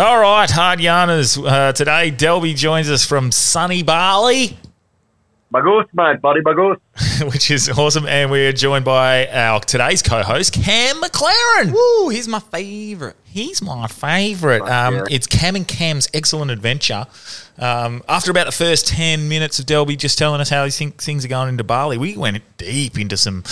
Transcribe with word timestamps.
All 0.00 0.18
right, 0.18 0.50
hard 0.50 0.78
yarners. 0.78 1.36
Uh, 1.36 1.72
today, 1.74 2.10
Delby 2.10 2.56
joins 2.56 2.88
us 2.88 3.04
from 3.04 3.30
sunny 3.30 3.82
Bali, 3.82 4.56
Bagus, 5.52 5.84
mate, 5.92 6.22
buddy, 6.22 6.40
bagus. 6.40 6.78
which 7.34 7.50
is 7.50 7.68
awesome, 7.68 8.06
and 8.06 8.30
we're 8.30 8.52
joined 8.52 8.86
by 8.86 9.26
our 9.26 9.60
today's 9.60 10.00
co-host 10.00 10.54
Cam 10.54 11.02
McLaren. 11.02 11.72
Woo, 11.72 12.08
he's 12.08 12.26
my 12.28 12.38
favourite. 12.38 13.14
He's 13.24 13.60
my 13.60 13.88
favourite. 13.88 14.62
Um, 14.62 14.94
yeah. 14.94 15.04
It's 15.10 15.26
Cam 15.26 15.54
and 15.54 15.68
Cam's 15.68 16.08
excellent 16.14 16.50
adventure. 16.50 17.04
Um, 17.58 18.02
after 18.08 18.30
about 18.30 18.46
the 18.46 18.52
first 18.52 18.88
ten 18.88 19.28
minutes 19.28 19.58
of 19.58 19.66
Delby 19.66 19.98
just 19.98 20.16
telling 20.16 20.40
us 20.40 20.48
how 20.48 20.64
he 20.64 20.70
think 20.70 21.02
things 21.02 21.26
are 21.26 21.28
going 21.28 21.50
into 21.50 21.64
Bali, 21.64 21.98
we 21.98 22.16
went 22.16 22.42
deep 22.56 22.98
into 22.98 23.18
some. 23.18 23.44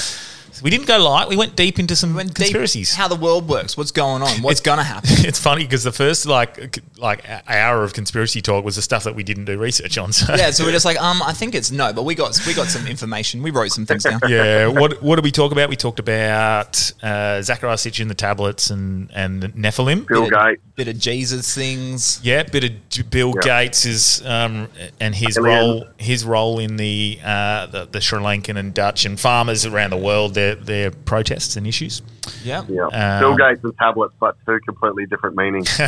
We 0.62 0.70
didn't 0.70 0.86
go 0.86 0.98
light. 0.98 1.28
We 1.28 1.36
went 1.36 1.56
deep 1.56 1.78
into 1.78 1.94
some 1.96 2.14
Went 2.14 2.28
deep 2.30 2.36
conspiracies. 2.36 2.94
How 2.94 3.08
the 3.08 3.16
world 3.16 3.48
works, 3.48 3.76
what's 3.76 3.90
going 3.92 4.22
on, 4.22 4.42
what's 4.42 4.60
gonna 4.60 4.82
happen. 4.94 5.10
it's 5.10 5.38
funny 5.38 5.64
because 5.64 5.84
the 5.84 5.92
first 5.92 6.26
like 6.26 6.78
like 6.98 7.24
hour 7.48 7.84
of 7.84 7.92
conspiracy 7.94 8.42
talk 8.42 8.64
was 8.64 8.76
the 8.76 8.82
stuff 8.82 9.04
that 9.04 9.14
we 9.14 9.22
didn't 9.22 9.44
do 9.44 9.58
research 9.58 9.96
on. 9.98 10.12
So 10.12 10.34
yeah, 10.34 10.50
so 10.50 10.64
we're 10.64 10.72
just 10.72 10.84
like, 10.84 11.00
um, 11.00 11.22
I 11.22 11.32
think 11.32 11.54
it's 11.54 11.70
no, 11.70 11.92
but 11.92 12.04
we 12.04 12.14
got 12.14 12.38
we 12.46 12.54
got 12.54 12.66
some 12.68 12.86
information. 12.86 13.42
We 13.42 13.50
wrote 13.50 13.70
some 13.72 13.86
things 13.86 14.02
down. 14.04 14.20
yeah. 14.28 14.66
What 14.66 15.02
what 15.02 15.16
did 15.16 15.24
we 15.24 15.30
talk 15.30 15.52
about? 15.52 15.68
We 15.68 15.76
talked 15.76 15.98
about 16.00 16.92
uh, 17.02 17.40
Zecharia 17.40 17.74
Sitchin 17.76 18.08
the 18.08 18.14
tablets 18.14 18.70
and 18.70 19.10
and 19.14 19.42
Nephilim. 19.54 20.06
Bill 20.06 20.24
Bit 20.24 20.32
of- 20.34 20.44
Gates. 20.46 20.62
Bit 20.74 20.88
of 20.88 20.98
Jesus 21.00 21.54
things. 21.54 22.20
Yeah, 22.22 22.44
bit 22.44 22.62
of 22.64 23.10
Bill 23.10 23.32
Yeah. 23.34 23.64
Gates 23.64 23.84
is 23.84 24.24
um, 24.24 24.68
and 25.00 25.12
his 25.14 25.36
Aliens. 25.36 25.60
role 25.60 25.84
his 25.98 26.24
role 26.24 26.58
in 26.60 26.76
the, 26.76 27.18
uh, 27.24 27.66
the 27.66 27.86
the 27.90 28.00
Sri 28.00 28.20
Lankan 28.20 28.56
and 28.56 28.72
Dutch 28.72 29.04
and 29.04 29.18
farmers 29.18 29.66
around 29.66 29.90
the 29.90 29.96
world 29.96 30.34
their 30.56 30.64
their 30.64 30.90
protests 30.90 31.56
and 31.56 31.66
issues. 31.66 32.02
Yeah. 32.44 32.64
Yeah. 32.68 32.86
Um, 32.86 33.20
Bill 33.20 33.36
Gates 33.36 33.62
and 33.64 33.76
tablets, 33.78 34.14
but 34.20 34.36
two 34.46 34.58
completely 34.60 35.06
different 35.06 35.36
meanings. 35.36 35.68
we 35.78 35.84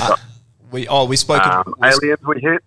got 0.00 0.20
We 0.70 0.88
oh 0.88 1.04
we 1.04 1.16
spoke 1.16 1.46
um, 1.46 1.74
we- 1.78 1.88
aliens 1.88 2.20
we 2.26 2.40
hit. 2.40 2.62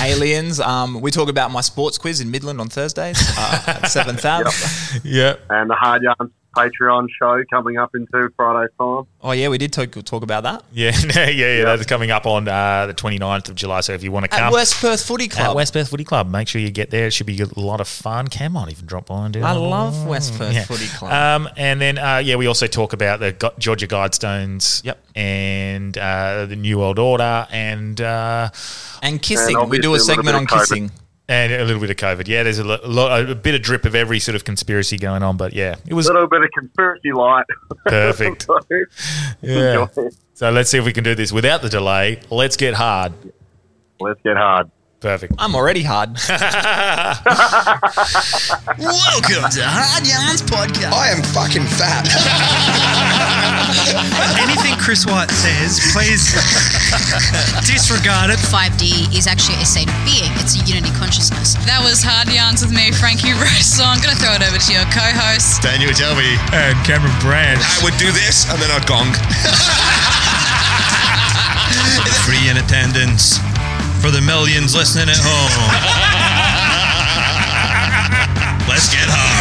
aliens. 0.00 0.60
Um, 0.60 1.00
we 1.00 1.10
talk 1.10 1.28
about 1.28 1.50
my 1.50 1.60
sports 1.60 1.98
quiz 1.98 2.20
in 2.20 2.30
Midland 2.30 2.60
on 2.60 2.68
Thursdays 2.68 3.18
uh, 3.36 3.62
at 3.66 3.86
seven 3.88 4.16
thousand. 4.16 5.00
yeah. 5.04 5.34
and 5.50 5.68
the 5.70 5.74
Hard 5.74 6.02
Yarns 6.02 6.32
Patreon 6.56 7.08
show 7.18 7.42
coming 7.50 7.76
up 7.78 7.90
in 7.94 8.06
two 8.12 8.30
Friday's 8.36 8.70
time. 8.78 9.04
Oh 9.22 9.32
yeah, 9.32 9.48
we 9.48 9.58
did 9.58 9.72
talk 9.72 9.90
talk 10.04 10.22
about 10.22 10.42
that 10.44 10.64
Yeah, 10.72 10.92
yeah, 11.14 11.28
yeah, 11.28 11.56
yeah. 11.58 11.64
That's 11.64 11.86
coming 11.86 12.10
up 12.10 12.26
on 12.26 12.46
uh, 12.48 12.86
the 12.86 12.94
29th 12.94 13.48
of 13.48 13.54
July. 13.54 13.80
So 13.80 13.92
if 13.92 14.02
you 14.02 14.12
want 14.12 14.26
to 14.26 14.34
at 14.34 14.40
come 14.40 14.52
West 14.52 14.74
Perth 14.80 15.04
Footy 15.04 15.24
at 15.26 15.30
Club. 15.30 15.56
West 15.56 15.72
Perth 15.72 15.88
Footy 15.88 16.04
Club, 16.04 16.30
make 16.30 16.48
sure 16.48 16.60
you 16.60 16.70
get 16.70 16.90
there. 16.90 17.06
It 17.06 17.12
should 17.12 17.26
be 17.26 17.40
a 17.40 17.46
lot 17.60 17.80
of 17.80 17.88
fun. 17.88 18.28
Cam 18.28 18.52
might 18.52 18.70
even 18.70 18.86
drop 18.86 19.06
by 19.06 19.24
and 19.24 19.32
do 19.34 19.42
I 19.42 19.52
it. 19.54 19.58
love 19.58 20.06
West 20.06 20.34
Perth 20.38 20.54
Yeah. 20.54 20.64
Footy 20.64 20.86
Club. 20.88 21.12
Um, 21.12 21.48
and 21.56 21.80
then, 21.80 21.98
uh, 21.98 22.22
yeah, 22.24 22.36
we 22.36 22.46
also 22.46 22.66
talk 22.66 22.92
about 22.92 23.20
the 23.20 23.52
Georgia 23.58 23.86
Guidestones. 23.86 24.84
Yep. 24.84 25.00
And 25.16 25.96
uh, 25.96 26.46
the 26.46 26.56
New 26.56 26.78
World 26.78 26.98
Order 26.98 27.46
and 27.50 28.00
uh, 28.00 28.50
and 29.02 29.22
kissing. 29.22 29.56
and 29.56 29.70
We 29.70 29.78
do 29.78 29.90
a 29.90 29.92
obviously 29.92 30.12
a 30.14 30.16
segment 30.16 30.36
on 30.36 30.46
COVID. 30.46 30.58
kissing. 30.60 30.90
And 31.28 31.52
a 31.52 31.64
little 31.64 31.80
bit 31.80 31.90
of 31.90 31.96
COVID. 31.96 32.28
Yeah, 32.28 32.42
there's 32.42 32.58
a, 32.58 32.64
lo- 32.64 32.78
lot, 32.84 33.28
a 33.28 33.34
bit 33.34 33.54
of 33.54 33.62
drip 33.62 33.84
of 33.84 33.94
every 33.94 34.20
sort 34.20 34.36
of 34.36 34.44
conspiracy 34.44 34.98
going 34.98 35.22
on. 35.22 35.36
But 35.36 35.52
yeah, 35.52 35.76
it 35.86 35.94
was 35.94 36.08
A 36.08 36.12
little 36.12 36.28
bit 36.28 36.42
of 36.42 36.50
conspiracy 36.56 37.12
light. 37.12 37.46
perfect. 37.86 38.46
So, 38.56 38.58
Yeah. 39.42 39.82
enjoy. 39.88 40.10
So 40.34 40.50
let's 40.50 40.70
see 40.70 40.78
if 40.78 40.84
we 40.84 40.92
can 40.92 41.04
do 41.04 41.14
this 41.14 41.32
without 41.32 41.62
the 41.62 41.68
delay. 41.68 42.20
Let's 42.30 42.56
get 42.56 42.74
hard. 42.74 43.12
Let's 44.00 44.20
get 44.22 44.36
hard. 44.36 44.70
Perfect. 45.00 45.34
I'm 45.38 45.54
already 45.54 45.82
hard. 45.82 46.10
Welcome 48.78 49.50
to 49.52 49.62
Hard 49.62 50.06
Yarns 50.06 50.42
Podcast. 50.42 50.92
I 50.92 51.08
am 51.10 51.22
fucking 51.22 51.64
fat. 51.64 52.08
Anything 54.40 54.73
Chris 54.84 55.08
White 55.08 55.32
says, 55.32 55.80
please 55.96 56.28
disregard 57.64 58.28
it. 58.28 58.36
5D 58.36 59.16
is 59.16 59.24
actually 59.24 59.56
a 59.56 59.64
state 59.64 59.88
of 59.88 59.96
being. 60.04 60.28
It's 60.44 60.60
a 60.60 60.62
unity 60.68 60.92
consciousness. 61.00 61.56
That 61.64 61.80
was 61.80 62.04
Hard 62.04 62.28
Yarns 62.28 62.60
with 62.60 62.68
me, 62.68 62.92
Frankie 62.92 63.32
Rose. 63.32 63.64
So 63.64 63.80
I'm 63.80 63.96
going 64.04 64.12
to 64.12 64.20
throw 64.20 64.36
it 64.36 64.44
over 64.44 64.60
to 64.60 64.70
your 64.76 64.84
co-host. 64.92 65.64
Daniel 65.64 65.88
Delby. 65.96 66.36
And 66.52 66.76
Cameron 66.84 67.16
Brand. 67.24 67.64
I 67.64 67.80
would 67.80 67.96
do 67.96 68.12
this 68.12 68.44
and 68.52 68.60
then 68.60 68.68
I'd 68.68 68.84
gong. 68.84 69.08
Free 72.28 72.52
in 72.52 72.60
attendance 72.60 73.40
for 74.04 74.12
the 74.12 74.20
millions 74.20 74.76
listening 74.76 75.08
at 75.08 75.16
home. 75.16 75.48
Let's 78.68 78.92
get 78.92 79.08
hard. 79.08 79.32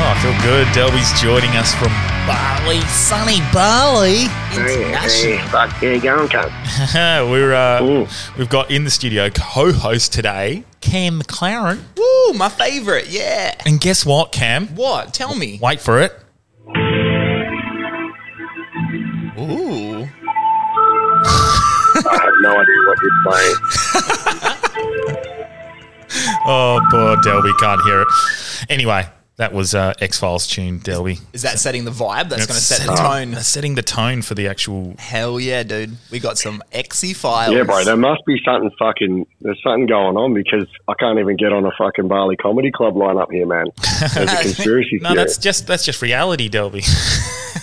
Oh, 0.00 0.14
I 0.14 0.14
feel 0.22 0.32
good. 0.48 0.64
Delby's 0.68 1.20
joining 1.20 1.50
us 1.56 1.74
from 1.74 1.88
Bali, 2.24 2.80
sunny 2.82 3.40
Bali. 3.52 4.28
Hey, 4.54 5.38
fuck, 5.48 5.72
here 5.78 5.94
you 5.94 6.00
going, 6.00 6.28
cunt. 6.28 6.52
We're 7.32 7.52
uh, 7.52 7.82
Ooh. 7.82 8.06
we've 8.38 8.48
got 8.48 8.70
in 8.70 8.84
the 8.84 8.90
studio 8.90 9.28
co-host 9.28 10.12
today, 10.12 10.62
Cam 10.80 11.20
McLaren. 11.20 11.80
Woo, 11.96 12.32
my 12.38 12.48
favourite. 12.48 13.08
Yeah. 13.08 13.56
And 13.66 13.80
guess 13.80 14.06
what, 14.06 14.30
Cam? 14.30 14.68
What? 14.68 15.12
Tell 15.12 15.34
me. 15.34 15.58
Wait 15.60 15.80
for 15.80 16.00
it. 16.00 16.12
Ooh. 19.36 20.06
I 21.96 22.18
have 22.22 22.34
no 22.40 22.50
idea 22.56 22.80
what 22.86 22.98
you're 23.02 23.22
playing. 23.24 23.56
Oh, 26.50 26.80
poor 26.90 27.16
Delby 27.16 27.52
can't 27.58 27.80
hear 27.82 28.00
it. 28.00 28.08
Anyway, 28.70 29.06
that 29.38 29.52
was 29.52 29.74
uh, 29.74 29.94
X 30.00 30.18
Files 30.18 30.46
tune, 30.46 30.80
Delby. 30.80 31.20
Is 31.32 31.42
that 31.42 31.58
setting 31.58 31.84
the 31.84 31.90
vibe? 31.90 32.28
That's 32.28 32.46
going 32.46 32.56
to 32.58 32.60
set 32.64 32.86
the 32.86 32.94
tone. 32.94 33.30
that's 33.30 33.46
setting 33.48 33.74
the 33.76 33.82
tone 33.82 34.20
for 34.22 34.34
the 34.34 34.46
actual. 34.48 34.94
Hell 34.98 35.40
yeah, 35.40 35.62
dude. 35.62 35.96
We 36.10 36.18
got 36.20 36.38
some 36.38 36.62
exy 36.72 37.14
files. 37.16 37.54
Yeah, 37.54 37.62
bro, 37.62 37.84
there 37.84 37.96
must 37.96 38.24
be 38.26 38.40
something 38.44 38.70
fucking, 38.78 39.26
there's 39.40 39.62
something 39.62 39.86
going 39.86 40.16
on 40.16 40.34
because 40.34 40.66
I 40.88 40.94
can't 40.98 41.18
even 41.18 41.36
get 41.36 41.52
on 41.52 41.64
a 41.64 41.70
fucking 41.78 42.08
Bali 42.08 42.36
Comedy 42.36 42.70
Club 42.70 42.94
lineup 42.94 43.32
here, 43.32 43.46
man. 43.46 43.66
There's 44.14 44.32
a 44.32 44.36
conspiracy 44.42 44.98
No, 45.00 45.10
theory. 45.10 45.16
that's 45.16 45.38
just 45.38 45.66
that's 45.66 45.84
just 45.84 46.02
reality, 46.02 46.48
Delby. 46.50 46.84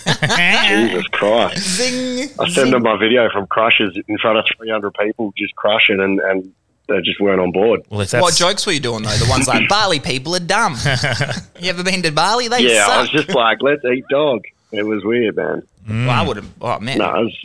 Jesus 0.08 1.08
Christ. 1.08 1.58
Zing. 1.78 2.30
I 2.40 2.50
sent 2.50 2.72
them 2.72 2.84
my 2.84 2.98
video 2.98 3.30
from 3.32 3.48
crushes 3.48 3.98
in 4.08 4.18
front 4.18 4.38
of 4.40 4.46
300 4.58 4.94
people 4.94 5.34
just 5.38 5.56
crushing 5.56 6.00
and, 6.00 6.20
and 6.20 6.54
they 6.88 7.02
just 7.02 7.20
weren't 7.20 7.40
on 7.42 7.52
board. 7.52 7.82
well, 7.90 8.02
if 8.02 8.12
that's, 8.12 8.22
What 8.22 8.36
jokes 8.36 8.66
were 8.66 8.72
you 8.74 8.80
doing, 8.80 9.04
though? 9.04 9.10
The 9.18 9.28
ones 9.30 9.48
like, 9.48 9.68
Bali 9.70 10.00
people 10.00 10.36
are 10.36 10.40
dumb. 10.40 10.76
you 11.60 11.70
ever 11.70 11.84
been 11.84 12.02
to 12.04 12.12
Bali? 12.12 12.48
They 12.48 12.60
Yeah, 12.74 12.88
I 12.90 13.02
was 13.02 13.10
just 13.10 13.30
like, 13.30 13.58
let's 13.62 13.84
eat 13.86 14.06
dog. 14.10 14.42
It 14.72 14.84
was 14.84 15.04
weird, 15.04 15.36
man. 15.36 15.64
Well, 15.88 16.10
I 16.10 16.22
would 16.26 16.38
have. 16.38 16.50
Oh, 16.62 16.80
man. 16.80 16.98
No, 16.98 17.06
was, 17.12 17.36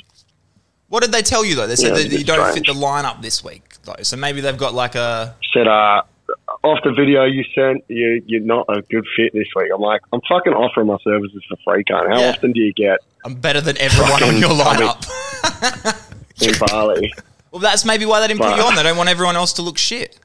What 0.88 1.02
did 1.02 1.12
they 1.12 1.22
tell 1.22 1.44
you, 1.44 1.54
though? 1.54 1.66
They 1.66 1.76
said 1.76 1.88
Yeah, 1.96 2.02
that 2.08 2.18
you 2.18 2.24
don't 2.24 2.46
strange. 2.50 2.66
fit 2.66 2.74
the 2.74 2.80
lineup 2.80 3.22
this 3.22 3.44
week, 3.44 3.74
though. 3.84 3.94
So 4.02 4.16
maybe 4.16 4.40
they've 4.40 4.56
got 4.56 4.74
like 4.74 4.94
a. 4.94 5.36
said, 5.52 5.68
uh, 5.68 6.02
off 6.64 6.78
the 6.84 6.92
video 6.92 7.24
you 7.24 7.44
sent, 7.54 7.84
you, 7.88 8.22
you're 8.26 8.40
not 8.42 8.66
a 8.68 8.82
good 8.82 9.04
fit 9.16 9.32
this 9.32 9.46
week. 9.56 9.70
I'm 9.74 9.80
like, 9.80 10.00
I'm 10.12 10.20
fucking 10.28 10.52
offering 10.52 10.86
my 10.88 10.96
services 11.04 11.42
for 11.48 11.56
free, 11.64 11.84
cunt. 11.84 12.08
How 12.08 12.20
Yeah. 12.20 12.30
often 12.30 12.52
do 12.52 12.60
you 12.60 12.72
get 12.72 12.98
I'm 13.24 13.34
better 13.34 13.60
than 13.60 13.76
everyone 13.78 14.22
on 14.22 14.38
your 14.38 14.50
lineup. 14.50 15.00
in 16.42 16.54
Bali? 16.66 17.12
well, 17.50 17.60
that's 17.60 17.84
maybe 17.84 18.06
why 18.06 18.20
they 18.20 18.28
didn't 18.28 18.40
put 18.40 18.56
you 18.56 18.62
on. 18.62 18.74
They 18.74 18.82
don't 18.82 18.96
want 18.96 19.08
everyone 19.08 19.36
else 19.36 19.52
to 19.54 19.62
look 19.62 19.78
shit. 19.78 20.18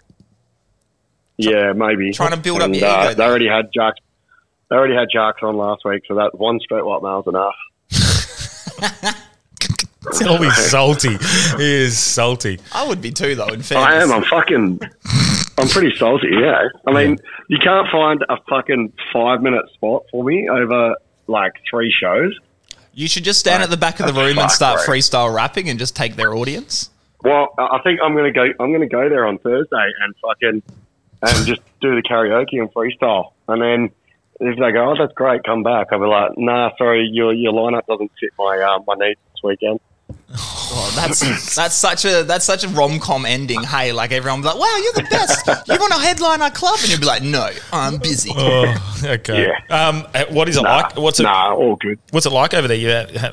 Yeah, 1.37 1.73
maybe. 1.73 2.11
Trying 2.13 2.31
to 2.31 2.37
build 2.37 2.59
up 2.61 2.65
And, 2.65 2.75
your 2.75 2.87
ego 2.87 2.97
uh, 2.97 3.03
there. 3.05 3.15
They 3.15 3.23
already 3.23 3.47
had 3.47 3.69
Jacks. 3.73 3.99
They 4.69 4.75
already 4.75 4.95
had 4.95 5.07
Jacks 5.11 5.39
on 5.43 5.57
last 5.57 5.83
week, 5.85 6.03
so 6.07 6.15
that 6.15 6.37
one 6.37 6.59
straight 6.59 6.85
white 6.85 7.01
male's 7.01 7.27
enough. 7.27 7.55
Delby's 10.19 10.55
salty. 10.69 11.17
He 11.57 11.73
is 11.73 11.97
salty. 11.97 12.59
I 12.71 12.87
would 12.87 13.01
be 13.01 13.11
too, 13.11 13.35
though, 13.35 13.47
in 13.47 13.61
fairness. 13.61 13.87
I 13.87 14.01
am. 14.01 14.11
I'm 14.11 14.23
fucking. 14.23 14.79
I'm 15.57 15.67
pretty 15.67 15.95
salty. 15.97 16.29
Yeah. 16.31 16.67
I 16.85 16.91
mean, 16.93 17.17
you 17.49 17.57
can't 17.57 17.87
find 17.91 18.23
a 18.29 18.37
fucking 18.49 18.93
five 19.11 19.41
minute 19.41 19.65
spot 19.73 20.03
for 20.11 20.23
me 20.23 20.47
over 20.49 20.95
like 21.27 21.53
three 21.69 21.91
shows. 21.91 22.37
You 22.93 23.07
should 23.07 23.23
just 23.23 23.39
stand 23.39 23.63
at 23.63 23.69
the 23.69 23.77
back 23.77 23.99
of 23.99 24.07
the 24.07 24.13
room 24.13 24.37
and 24.37 24.49
start 24.49 24.85
bro. 24.85 24.95
freestyle 24.95 25.33
rapping 25.33 25.69
and 25.69 25.77
just 25.77 25.95
take 25.95 26.15
their 26.15 26.33
audience. 26.33 26.89
Well, 27.25 27.55
I 27.57 27.79
think 27.83 27.99
I'm 28.03 28.15
gonna 28.15 28.31
go. 28.31 28.45
I'm 28.59 28.71
gonna 28.71 28.87
go 28.87 29.09
there 29.09 29.25
on 29.25 29.39
Thursday 29.39 29.91
and 30.03 30.15
fucking 30.21 30.61
and 31.23 31.47
just 31.47 31.61
do 31.81 31.95
the 31.95 32.03
karaoke 32.03 32.59
and 32.59 32.71
freestyle. 32.71 33.31
And 33.47 33.61
then 33.61 33.89
if 34.39 34.59
they 34.59 34.71
go, 34.71 34.91
oh, 34.91 34.95
that's 34.95 35.13
great, 35.13 35.43
come 35.43 35.63
back. 35.63 35.87
I'll 35.91 35.99
be 35.99 36.05
like, 36.05 36.37
nah, 36.37 36.69
sorry, 36.77 37.09
your 37.11 37.33
your 37.33 37.51
lineup 37.51 37.87
doesn't 37.87 38.11
fit 38.19 38.29
my 38.37 38.59
uh, 38.59 38.79
my 38.85 38.93
needs 38.93 39.19
this 39.33 39.43
weekend. 39.43 39.79
Oh, 40.37 40.91
that's 40.95 41.55
that's 41.55 41.75
such 41.75 42.03
a 42.05 42.23
that's 42.23 42.43
such 42.45 42.63
a 42.63 42.67
rom 42.69 42.99
com 42.99 43.25
ending. 43.25 43.63
Hey, 43.63 43.91
like 43.93 44.11
everyone 44.11 44.41
be 44.41 44.47
like, 44.47 44.57
"Wow, 44.59 44.75
you're 44.83 44.93
the 44.93 45.07
best. 45.09 45.47
You 45.67 45.77
want 45.79 45.93
to 45.93 45.99
headline 45.99 46.41
our 46.41 46.51
club?" 46.51 46.77
And 46.81 46.89
you'll 46.89 46.99
be 46.99 47.05
like, 47.05 47.23
"No, 47.23 47.49
I'm 47.71 47.97
busy." 47.97 48.31
Oh, 48.35 49.01
okay. 49.03 49.51
Um, 49.69 50.05
uh, 50.13 50.25
what 50.31 50.49
is 50.49 50.57
it 50.57 50.63
Nah, 50.63 50.75
like? 50.77 50.97
What's 50.97 51.19
it? 51.19 51.23
nah, 51.23 51.53
all 51.55 51.75
good. 51.77 51.99
What's 52.11 52.25
it 52.25 52.31
like 52.31 52.53
over 52.53 52.67
there? 52.67 52.75
You 52.77 52.89
uh, 52.89 53.31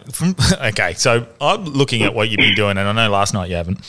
okay, 0.68 0.94
so 0.94 1.26
I'm 1.40 1.64
looking 1.64 2.02
at 2.02 2.14
what 2.14 2.28
you've 2.30 2.38
been 2.38 2.54
doing, 2.54 2.78
and 2.78 2.86
I 2.88 2.92
know 2.92 3.10
last 3.10 3.34
night 3.34 3.50
you 3.50 3.56
haven't, 3.56 3.80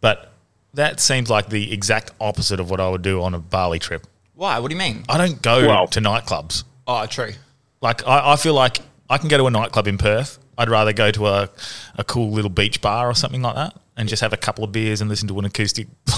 but 0.00 0.32
that 0.74 1.00
seems 1.00 1.28
like 1.28 1.48
the 1.48 1.72
exact 1.72 2.12
opposite 2.20 2.60
of 2.60 2.70
what 2.70 2.80
I 2.80 2.88
would 2.88 3.02
do 3.02 3.22
on 3.22 3.34
a 3.34 3.38
Bali 3.40 3.78
trip. 3.80 4.06
Why? 4.34 4.58
What 4.60 4.68
do 4.68 4.74
you 4.74 4.78
mean? 4.80 5.04
I 5.08 5.18
don't 5.18 5.42
go 5.42 5.66
Well- 5.66 5.86
to 5.88 6.00
nightclubs. 6.00 6.62
Oh, 6.86 7.04
true. 7.06 7.32
Like 7.80 8.06
I, 8.06 8.32
I 8.32 8.36
feel 8.36 8.54
like 8.54 8.78
I 9.10 9.18
can 9.18 9.28
go 9.28 9.36
to 9.38 9.46
a 9.46 9.50
nightclub 9.50 9.88
in 9.88 9.98
Perth. 9.98 10.38
I'd 10.58 10.68
rather 10.70 10.92
go 10.92 11.10
to 11.10 11.26
a, 11.26 11.50
a 11.96 12.04
cool 12.04 12.30
little 12.30 12.50
beach 12.50 12.80
bar 12.80 13.08
or 13.08 13.14
something 13.14 13.42
like 13.42 13.54
that 13.54 13.76
and 13.96 14.08
just 14.08 14.20
have 14.22 14.32
a 14.32 14.36
couple 14.36 14.64
of 14.64 14.72
beers 14.72 15.00
and 15.00 15.08
listen 15.10 15.28
to 15.28 15.38
an 15.38 15.44
acoustic. 15.44 15.88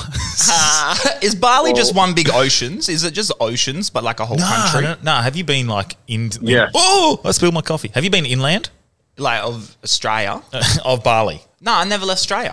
Ah. 0.51 1.19
Is 1.21 1.35
Bali 1.35 1.73
just 1.73 1.95
one 1.95 2.15
big 2.15 2.31
oceans? 2.31 2.89
Is 2.89 3.03
it 3.03 3.11
just 3.13 3.33
oceans, 3.41 3.91
but 3.91 4.05
like 4.05 4.21
a 4.21 4.25
whole 4.25 4.39
no, 4.39 4.47
country? 4.47 4.83
no, 4.83 4.97
no. 5.03 5.21
Have 5.21 5.35
you 5.37 5.43
been 5.45 5.67
like 5.67 5.97
in? 6.07 6.31
Yeah. 6.41 6.71
Oh, 6.75 7.21
I 7.25 7.33
spilled 7.33 7.55
my 7.55 7.61
coffee. 7.61 7.91
Have 7.93 8.05
you 8.05 8.09
been 8.11 8.25
inland 8.25 8.71
Like 9.19 9.43
of 9.43 9.77
Australia? 9.83 10.41
Uh, 10.53 10.63
of 10.85 11.03
Bali? 11.03 11.43
no, 11.61 11.75
I 11.75 11.85
never 11.85 12.07
left 12.07 12.21
Australia. 12.21 12.53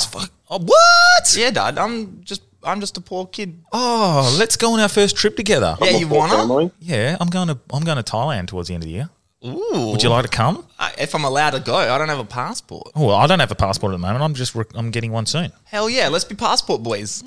Oh, 0.50 0.60
what? 0.60 1.38
Yeah, 1.38 1.52
Dad. 1.52 1.78
I'm 1.78 2.24
just 2.24 2.42
I'm 2.64 2.80
just 2.82 2.98
a 2.98 3.02
poor 3.02 3.28
kid. 3.28 3.64
Oh, 3.72 4.36
let's 4.38 4.58
go 4.58 4.74
on 4.74 4.80
our 4.80 4.90
first 4.90 5.16
trip 5.16 5.36
together. 5.38 5.78
Yeah, 5.80 5.92
you 5.92 6.08
wanna? 6.08 6.34
family. 6.34 6.72
Yeah, 6.80 7.18
I'm 7.22 7.30
going 7.30 7.48
to 7.50 7.60
I'm 7.72 7.84
going 7.84 7.98
to 7.98 8.04
Thailand 8.04 8.48
towards 8.48 8.68
the 8.68 8.74
end 8.74 8.84
of 8.84 8.88
the 8.88 8.94
year. 8.94 9.10
Ooh. 9.46 9.92
Would 9.92 10.02
you 10.02 10.10
like 10.10 10.24
to 10.26 10.30
come? 10.32 10.66
I- 10.80 10.94
If 10.98 11.14
I'm 11.14 11.24
allowed 11.24 11.52
to 11.52 11.60
go, 11.60 11.76
I 11.76 11.98
don't 12.00 12.10
have 12.10 12.18
a 12.20 12.26
passport. 12.26 12.92
Oh, 12.96 13.08
well, 13.08 13.16
I 13.16 13.28
don't 13.28 13.40
have 13.40 13.52
a 13.52 13.56
passport 13.56 13.92
at 13.92 13.96
the 13.96 14.00
moment. 14.00 14.24
I'm 14.24 14.34
just 14.34 14.56
re- 14.56 14.66
I'm 14.74 14.90
getting 14.92 15.12
one 15.12 15.26
soon. 15.28 15.52
Hell 15.66 15.90
yeah, 15.90 16.08
let's 16.08 16.26
be 16.26 16.34
passport 16.36 16.82
boys. 16.84 17.24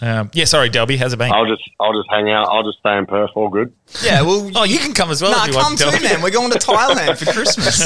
Um, 0.00 0.30
yeah, 0.32 0.46
sorry, 0.46 0.70
Delby, 0.70 0.96
how's 0.98 1.12
it 1.12 1.18
been? 1.18 1.30
I'll 1.30 1.46
just 1.46 1.62
I'll 1.78 1.92
just 1.92 2.08
hang 2.10 2.30
out. 2.30 2.48
I'll 2.48 2.62
just 2.64 2.78
stay 2.78 2.96
in 2.96 3.06
Perth. 3.06 3.30
All 3.34 3.48
good. 3.48 3.72
Yeah, 4.02 4.22
well, 4.22 4.50
Oh, 4.56 4.64
you 4.64 4.78
can 4.78 4.94
come 4.94 5.10
as 5.10 5.20
well. 5.20 5.30
nah, 5.32 5.42
if 5.42 5.48
you 5.48 5.52
come 5.54 5.62
want, 5.62 5.78
too, 5.78 5.84
Delby. 5.84 6.02
man. 6.02 6.22
We're 6.22 6.30
going 6.30 6.50
to 6.50 6.58
Thailand 6.70 7.16
for 7.18 7.32
Christmas. 7.32 7.78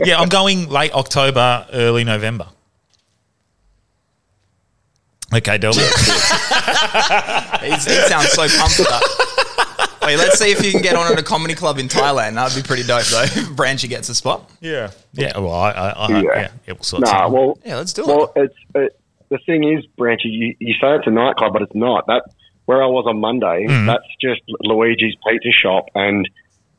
yeah, 0.04 0.18
I'm 0.18 0.28
going 0.28 0.68
late 0.68 0.92
October, 0.94 1.66
early 1.72 2.04
November. 2.04 2.46
Okay, 5.34 5.58
Delby. 5.58 5.82
He's, 7.62 7.84
he 7.84 7.94
sounds 8.08 8.30
so 8.30 8.46
pumped 8.48 8.76
for 8.76 8.82
that. 8.84 9.45
Wait, 10.02 10.16
let's 10.16 10.38
see 10.38 10.50
if 10.50 10.64
you 10.64 10.70
can 10.72 10.82
get 10.82 10.94
on 10.96 11.10
at 11.12 11.18
a 11.18 11.22
comedy 11.22 11.54
club 11.54 11.78
in 11.78 11.88
Thailand. 11.88 12.34
That'd 12.34 12.62
be 12.62 12.66
pretty 12.66 12.82
dope, 12.84 13.04
though. 13.06 13.26
Branchy 13.54 13.88
gets 13.88 14.08
a 14.08 14.14
spot. 14.14 14.50
yeah, 14.60 14.90
yeah. 15.12 15.38
Well, 15.38 15.52
I, 15.52 15.70
I, 15.70 15.88
I 15.90 16.08
Yeah. 16.08 16.20
yeah. 16.22 16.40
yeah, 16.66 16.74
we'll 16.74 16.82
sort 16.82 17.02
Nah, 17.02 17.08
something. 17.10 17.32
well, 17.32 17.58
Yeah, 17.64 17.76
let's 17.76 17.92
do 17.92 18.02
it. 18.02 18.06
well, 18.08 18.32
it's 18.36 18.54
it, 18.74 19.00
the 19.28 19.38
thing 19.46 19.64
is, 19.76 19.84
Branchy. 19.98 20.28
You, 20.28 20.54
you 20.60 20.74
say 20.74 20.94
it's 20.96 21.06
a 21.06 21.10
nightclub, 21.10 21.52
but 21.52 21.62
it's 21.62 21.74
not. 21.74 22.06
That 22.06 22.22
where 22.66 22.82
I 22.82 22.86
was 22.86 23.06
on 23.08 23.18
Monday. 23.20 23.66
Mm. 23.68 23.86
That's 23.86 24.04
just 24.20 24.42
Luigi's 24.60 25.14
Pizza 25.26 25.50
Shop, 25.52 25.86
and 25.94 26.28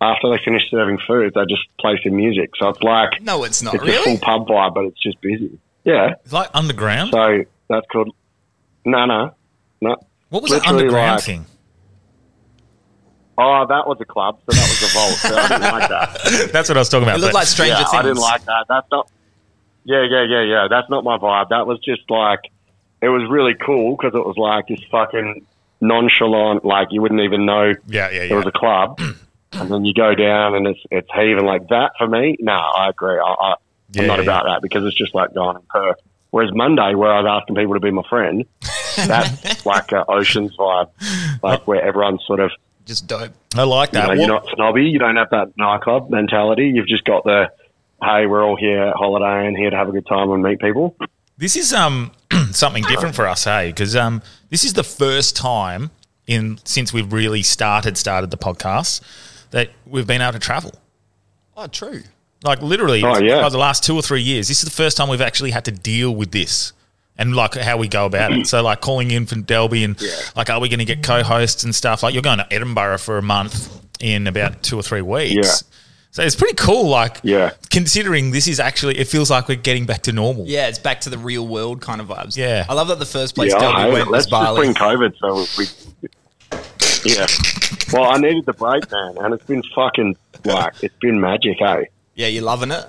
after 0.02 0.30
they 0.30 0.38
finish 0.44 0.70
serving 0.70 1.00
food, 1.08 1.34
they 1.34 1.42
just 1.50 1.64
play 1.80 2.00
some 2.04 2.16
music. 2.16 2.52
So 2.58 2.70
it's 2.70 2.82
like 2.82 3.22
no, 3.22 3.44
it's 3.44 3.62
not 3.64 3.76
it's 3.76 3.84
a 3.84 4.04
full 4.04 4.18
pub 4.20 4.48
vibe, 4.48 4.74
but 4.74 4.86
it's 4.86 5.02
just 5.02 5.20
busy. 5.22 5.58
Yeah. 5.84 6.16
It's 6.24 6.34
like 6.34 6.50
underground. 6.54 7.12
So 7.14 7.44
that's 7.70 7.86
called. 7.92 8.14
No, 8.86 9.06
no, 9.06 9.34
no. 9.82 9.96
what 10.30 10.44
was 10.44 10.52
that 10.52 10.62
literally 10.62 10.84
underground 10.84 11.16
like- 11.16 11.24
thing? 11.24 11.46
Oh, 13.40 13.66
that 13.68 13.88
was 13.88 13.98
a 14.02 14.06
club, 14.06 14.40
so 14.50 14.56
that 14.56 14.68
was 14.68 14.82
a 14.82 14.94
vault. 14.94 15.14
So 15.14 15.36
I 15.36 15.48
didn't 15.48 15.72
like 15.72 15.90
that. 15.90 16.50
That's 16.54 16.70
what 16.70 16.78
I 16.78 16.82
was 16.82 16.90
talking 16.90 17.08
about. 17.08 17.20
It 17.20 17.22
looked 17.22 17.36
like 17.36 17.46
Stranger 17.48 17.74
yeah, 17.74 17.84
Things. 17.84 17.94
I 17.94 18.02
didn't 18.02 18.18
like 18.18 18.46
that. 18.46 18.66
That's 18.68 18.88
not. 18.92 19.12
Yeah, 19.84 20.04
yeah, 20.10 20.24
yeah, 20.24 20.42
yeah. 20.42 20.68
That's 20.70 20.90
not 20.90 21.04
my 21.04 21.18
vibe. 21.18 21.50
That 21.50 21.68
was 21.68 21.80
just 21.80 22.10
like, 22.10 22.40
it 23.02 23.10
was 23.10 23.30
really 23.30 23.54
cool 23.54 23.96
because 23.96 24.16
it 24.16 24.26
was 24.26 24.38
like 24.38 24.68
this 24.68 24.84
fucking 24.90 25.46
nonchalant, 25.82 26.66
like 26.66 26.90
you 26.92 27.02
wouldn't 27.02 27.22
even 27.22 27.46
know 27.46 27.74
yeah, 27.88 28.10
yeah, 28.10 28.24
it 28.24 28.34
was 28.34 28.46
a 28.46 28.52
club, 28.52 29.00
and 29.54 29.72
then 29.72 29.86
you 29.86 29.94
go 29.94 30.16
down 30.16 30.56
and 30.56 30.68
it's 30.68 30.80
it's 30.92 31.10
heaving 31.14 31.46
like 31.46 31.68
that. 31.70 31.92
For 31.98 32.08
me, 32.08 32.38
no, 32.40 32.54
I 32.54 32.90
agree. 32.90 33.20
I, 33.20 33.36
I, 33.40 33.56
Yeah, 33.92 34.02
I'm 34.02 34.08
not 34.08 34.18
yeah, 34.18 34.24
about 34.24 34.46
that 34.46 34.62
because 34.62 34.84
it's 34.86 34.98
just 34.98 35.14
like 35.14 35.34
going 35.34 35.58
in 35.58 35.64
Perth. 35.70 35.98
Whereas 36.32 36.52
Monday, 36.54 36.94
where 36.94 37.12
I 37.12 37.22
was 37.22 37.42
asking 37.42 37.56
people 37.56 37.74
to 37.76 37.80
be 37.80 37.92
my 37.92 38.04
friend, 38.10 38.46
that's 38.98 39.66
like 39.66 39.92
a 39.92 40.06
oceans 40.10 40.56
vibe, 40.58 40.90
like 41.42 41.62
where 41.68 41.82
everyone's 41.82 42.26
sort 42.26 42.40
of 42.40 42.52
Just 42.88 43.06
dope. 43.06 43.32
I 43.56 43.64
like 43.64 43.90
you 43.94 44.00
that. 44.00 44.08
know, 44.08 44.14
you're 44.14 44.28
not 44.28 44.48
snobby. 44.56 44.86
You 44.86 44.98
don't 44.98 45.18
have 45.18 45.30
that 45.32 45.52
nightclub 45.58 46.10
mentality. 46.10 46.72
You've 46.74 46.88
just 46.88 47.04
got 47.04 47.24
the, 47.26 47.52
hey, 48.02 48.26
we're 48.26 48.44
all 48.44 48.56
here 48.56 48.92
holidaying, 48.96 49.56
here 49.58 49.70
to 49.70 49.76
have 49.76 49.90
a 49.90 49.92
good 49.92 50.08
time 50.08 50.32
and 50.32 50.42
meet 50.42 50.60
people. 50.60 50.96
This 51.38 51.56
is 51.56 51.74
um 51.74 52.12
something 52.52 52.84
different 52.86 53.14
for 53.14 53.28
us, 53.28 53.44
hey, 53.44 53.68
because 53.68 53.96
um 53.96 54.22
this 54.50 54.64
is 54.64 54.74
the 54.74 54.84
first 54.84 55.36
time 55.36 55.92
in 56.26 56.60
since 56.64 56.92
we've 56.94 57.12
really 57.14 57.44
started 57.44 57.98
started 57.98 58.32
the 58.32 58.38
podcast 58.38 59.02
that 59.52 59.70
we've 59.86 60.08
been 60.08 60.22
able 60.22 60.34
to 60.34 60.40
travel. 60.40 60.74
Oh, 61.56 61.68
true. 61.68 62.04
Like 62.44 62.62
literally, 62.62 63.04
Oh, 63.04 63.18
yeah. 63.20 63.40
over 63.42 63.50
the 63.50 63.58
last 63.58 63.84
two 63.84 63.96
or 63.96 64.02
three 64.02 64.22
years, 64.22 64.48
this 64.48 64.60
is 64.60 64.66
the 64.66 64.76
first 64.76 64.96
time 64.98 65.10
we've 65.10 65.22
actually 65.22 65.52
had 65.52 65.66
to 65.66 65.72
deal 65.72 66.14
with 66.16 66.32
this 66.32 66.72
and 67.18 67.36
like 67.36 67.56
how 67.56 67.78
we 67.78 67.88
go 67.88 68.06
about 68.06 68.32
it. 68.32 68.48
So 68.48 68.62
like 68.64 68.82
calling 68.82 69.12
in 69.12 69.26
from 69.26 69.44
Delby 69.44 69.84
and 69.86 70.00
like, 70.36 70.50
are 70.50 70.60
we 70.60 70.70
going 70.70 70.80
to 70.80 70.86
get 70.86 71.04
co-hosts 71.04 71.64
and 71.64 71.74
stuff? 71.76 72.04
Like 72.04 72.14
you're 72.14 72.24
going 72.24 72.38
to 72.40 72.54
Edinburgh 72.54 73.00
for 73.00 73.18
a 73.18 73.22
month 73.22 73.82
in 74.00 74.28
about 74.28 74.62
two 74.64 74.78
or 74.80 74.84
three 74.84 75.02
weeks. 75.02 75.34
Yeah. 75.36 75.68
So 76.12 76.24
it's 76.24 76.36
pretty 76.36 76.56
cool. 76.56 76.88
Like, 76.88 77.20
Yeah. 77.24 77.52
considering 77.70 78.32
this 78.32 78.48
is 78.48 78.60
actually, 78.60 78.98
it 78.98 79.08
feels 79.08 79.30
like 79.30 79.48
we're 79.48 79.56
getting 79.56 79.86
back 79.86 80.04
to 80.04 80.12
normal. 80.12 80.46
Yeah, 80.48 80.68
it's 80.68 80.80
back 80.80 81.02
to 81.02 81.10
the 81.12 81.18
real 81.18 81.46
world 81.48 81.82
kind 81.82 82.02
of 82.02 82.08
vibes. 82.08 82.36
Yeah. 82.38 82.66
I 82.68 82.74
love 82.74 82.88
that 82.88 82.98
the 83.00 83.06
first 83.06 83.36
place 83.36 83.52
yeah, 83.52 83.68
I 83.68 83.86
Delby 83.88 83.94
went 83.94 84.06
was 84.08 84.12
Let's 84.12 84.26
just 84.26 84.32
Bali. 84.32 84.58
bring 84.58 84.74
COVID 84.74 85.18
so 85.20 85.46
we. 85.60 85.68
Yeah. 87.06 87.28
Well, 87.94 88.10
I 88.12 88.18
needed 88.18 88.46
the 88.46 88.54
break, 88.54 88.90
man, 88.92 89.18
and 89.20 89.34
it's 89.34 89.46
been 89.46 89.62
fucking 89.76 90.16
like 90.46 90.74
it's 90.82 90.96
been 91.00 91.20
magic, 91.22 91.62
eh? 91.62 91.84
yeah, 92.16 92.28
you 92.28 92.42
loving 92.42 92.72
it? 92.72 92.86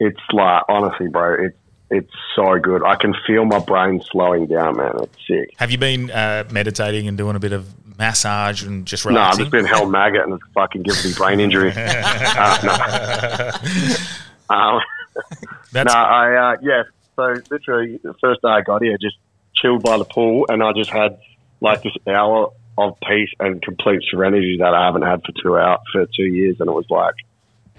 It's 0.00 0.20
like 0.32 0.62
honestly, 0.68 1.08
bro, 1.08 1.44
it's 1.44 1.56
it's 1.96 2.12
so 2.34 2.58
good. 2.58 2.82
I 2.84 2.96
can 2.96 3.14
feel 3.26 3.44
my 3.44 3.58
brain 3.58 4.02
slowing 4.10 4.46
down, 4.46 4.76
man. 4.76 4.92
It's 5.02 5.26
sick. 5.26 5.54
Have 5.58 5.70
you 5.70 5.78
been 5.78 6.10
uh, 6.10 6.44
meditating 6.50 7.08
and 7.08 7.16
doing 7.16 7.36
a 7.36 7.38
bit 7.40 7.52
of 7.52 7.66
massage 7.98 8.62
and 8.64 8.86
just 8.86 9.04
relaxing? 9.04 9.22
No, 9.22 9.30
I've 9.30 9.38
just 9.38 9.50
been 9.52 9.64
hell 9.66 9.86
maggot 9.88 10.22
and 10.24 10.34
it's 10.34 10.44
fucking 10.54 10.82
giving 10.82 11.04
me 11.04 11.12
brain 11.16 11.40
injury. 11.40 11.72
uh, 11.76 13.50
no. 14.48 14.54
um, 14.54 14.80
That's 15.72 15.92
No, 15.92 16.00
I 16.00 16.52
uh, 16.52 16.56
yeah. 16.62 16.82
So 17.16 17.34
literally, 17.50 17.98
the 18.02 18.14
first 18.20 18.42
day 18.42 18.48
I 18.48 18.60
got 18.62 18.82
here, 18.82 18.96
just 19.00 19.16
chilled 19.54 19.82
by 19.82 19.98
the 19.98 20.04
pool, 20.04 20.46
and 20.48 20.62
I 20.62 20.72
just 20.72 20.90
had 20.90 21.18
like 21.60 21.82
this 21.82 21.92
hour 22.08 22.52
of 22.76 22.98
peace 23.06 23.30
and 23.38 23.62
complete 23.62 24.02
serenity 24.10 24.56
that 24.58 24.74
I 24.74 24.86
haven't 24.86 25.02
had 25.02 25.22
for 25.24 25.32
two 25.40 25.56
out 25.56 25.82
for 25.92 26.06
two 26.06 26.24
years, 26.24 26.56
and 26.60 26.68
it 26.68 26.72
was 26.72 26.86
like 26.90 27.14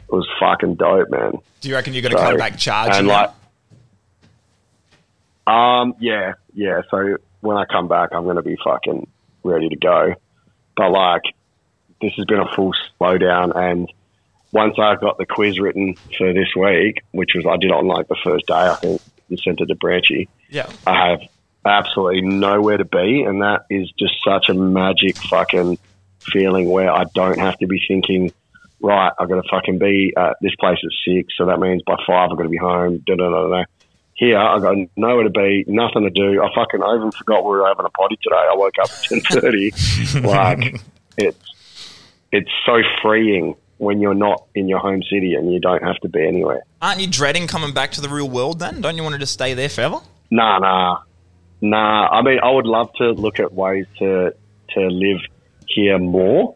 it 0.07 0.11
was 0.13 0.27
fucking 0.39 0.75
dope, 0.75 1.09
man. 1.09 1.33
Do 1.61 1.69
you 1.69 1.75
reckon 1.75 1.93
you're 1.93 2.01
going 2.03 2.13
to 2.13 2.17
So- 2.19 2.23
come 2.29 2.37
back 2.37 2.57
charging? 2.57 2.95
and 2.99 3.07
like, 3.07 3.31
um, 5.47 5.95
yeah, 5.99 6.33
yeah. 6.53 6.81
So 6.89 7.17
when 7.41 7.57
I 7.57 7.65
come 7.65 7.87
back, 7.87 8.09
I'm 8.11 8.23
going 8.23 8.37
to 8.37 8.41
be 8.41 8.57
fucking 8.63 9.07
ready 9.43 9.69
to 9.69 9.75
go. 9.75 10.13
But 10.75 10.91
like, 10.91 11.23
this 12.01 12.13
has 12.17 12.25
been 12.25 12.39
a 12.39 12.55
full 12.55 12.73
slowdown, 12.99 13.55
and 13.55 13.87
once 14.51 14.75
I 14.79 14.95
got 14.95 15.17
the 15.17 15.25
quiz 15.25 15.59
written 15.59 15.97
for 16.17 16.33
this 16.33 16.49
week, 16.55 17.01
which 17.11 17.31
was 17.35 17.45
I 17.45 17.57
did 17.57 17.71
on 17.71 17.87
like 17.87 18.07
the 18.07 18.17
first 18.23 18.47
day, 18.47 18.53
I 18.53 18.77
think, 18.81 19.01
and 19.29 19.39
sent 19.39 19.61
it 19.61 19.67
to 19.67 19.75
Branchy. 19.75 20.29
yeah. 20.49 20.69
I 20.85 21.09
have 21.09 21.19
absolutely 21.65 22.21
nowhere 22.21 22.77
to 22.77 22.85
be, 22.85 23.23
and 23.23 23.41
that 23.41 23.65
is 23.69 23.91
just 23.97 24.13
such 24.23 24.49
a 24.49 24.53
magic 24.53 25.17
fucking 25.29 25.77
feeling 26.31 26.69
where 26.69 26.91
I 26.91 27.05
don't 27.13 27.39
have 27.39 27.57
to 27.57 27.67
be 27.67 27.81
thinking, 27.87 28.31
right, 28.81 29.11
I've 29.19 29.29
got 29.29 29.41
to 29.41 29.49
fucking 29.49 29.79
be 29.79 30.13
at 30.17 30.37
this 30.41 30.55
place 30.59 30.79
at 30.83 30.91
six, 31.07 31.33
so 31.37 31.45
that 31.47 31.59
means 31.59 31.81
by 31.85 31.95
five 32.07 32.29
I've 32.31 32.37
got 32.37 32.43
to 32.43 32.49
be 32.49 32.57
home. 32.57 33.03
Da 33.05 33.15
da 33.15 33.29
da 33.29 33.49
da. 33.49 33.63
Here 34.15 34.37
I've 34.37 34.61
got 34.61 34.77
nowhere 34.95 35.25
to 35.25 35.29
be, 35.29 35.65
nothing 35.67 36.03
to 36.03 36.09
do. 36.09 36.41
I 36.41 36.47
fucking 36.55 36.81
I 36.81 36.95
even 36.95 37.11
forgot 37.11 37.43
we 37.43 37.51
were 37.51 37.67
having 37.67 37.85
a 37.85 37.89
potty 37.89 38.17
today. 38.23 38.35
I 38.35 38.55
woke 38.55 38.75
up 38.81 38.89
at 38.89 39.03
ten 39.03 39.19
thirty. 39.19 39.71
like 40.21 40.81
it's 41.17 41.37
it's 42.31 42.49
so 42.65 42.81
freeing 43.01 43.55
when 43.77 43.99
you're 43.99 44.13
not 44.13 44.45
in 44.55 44.69
your 44.69 44.79
home 44.79 45.03
city 45.03 45.33
and 45.33 45.51
you 45.51 45.59
don't 45.59 45.83
have 45.83 45.97
to 45.97 46.09
be 46.09 46.25
anywhere. 46.25 46.63
Aren't 46.81 47.01
you 47.01 47.07
dreading 47.07 47.47
coming 47.47 47.73
back 47.73 47.91
to 47.91 48.01
the 48.01 48.09
real 48.09 48.29
world 48.29 48.59
then? 48.59 48.81
Don't 48.81 48.95
you 48.95 49.03
want 49.03 49.13
to 49.13 49.19
just 49.19 49.33
stay 49.33 49.53
there 49.53 49.69
forever? 49.69 49.99
Nah, 50.31 50.59
nah, 50.59 50.99
nah. 51.61 52.07
I 52.07 52.21
mean, 52.21 52.39
I 52.41 52.51
would 52.51 52.65
love 52.65 52.93
to 52.93 53.11
look 53.11 53.39
at 53.39 53.53
ways 53.53 53.85
to 53.99 54.33
to 54.75 54.87
live 54.87 55.19
here 55.67 55.99
more. 55.99 56.55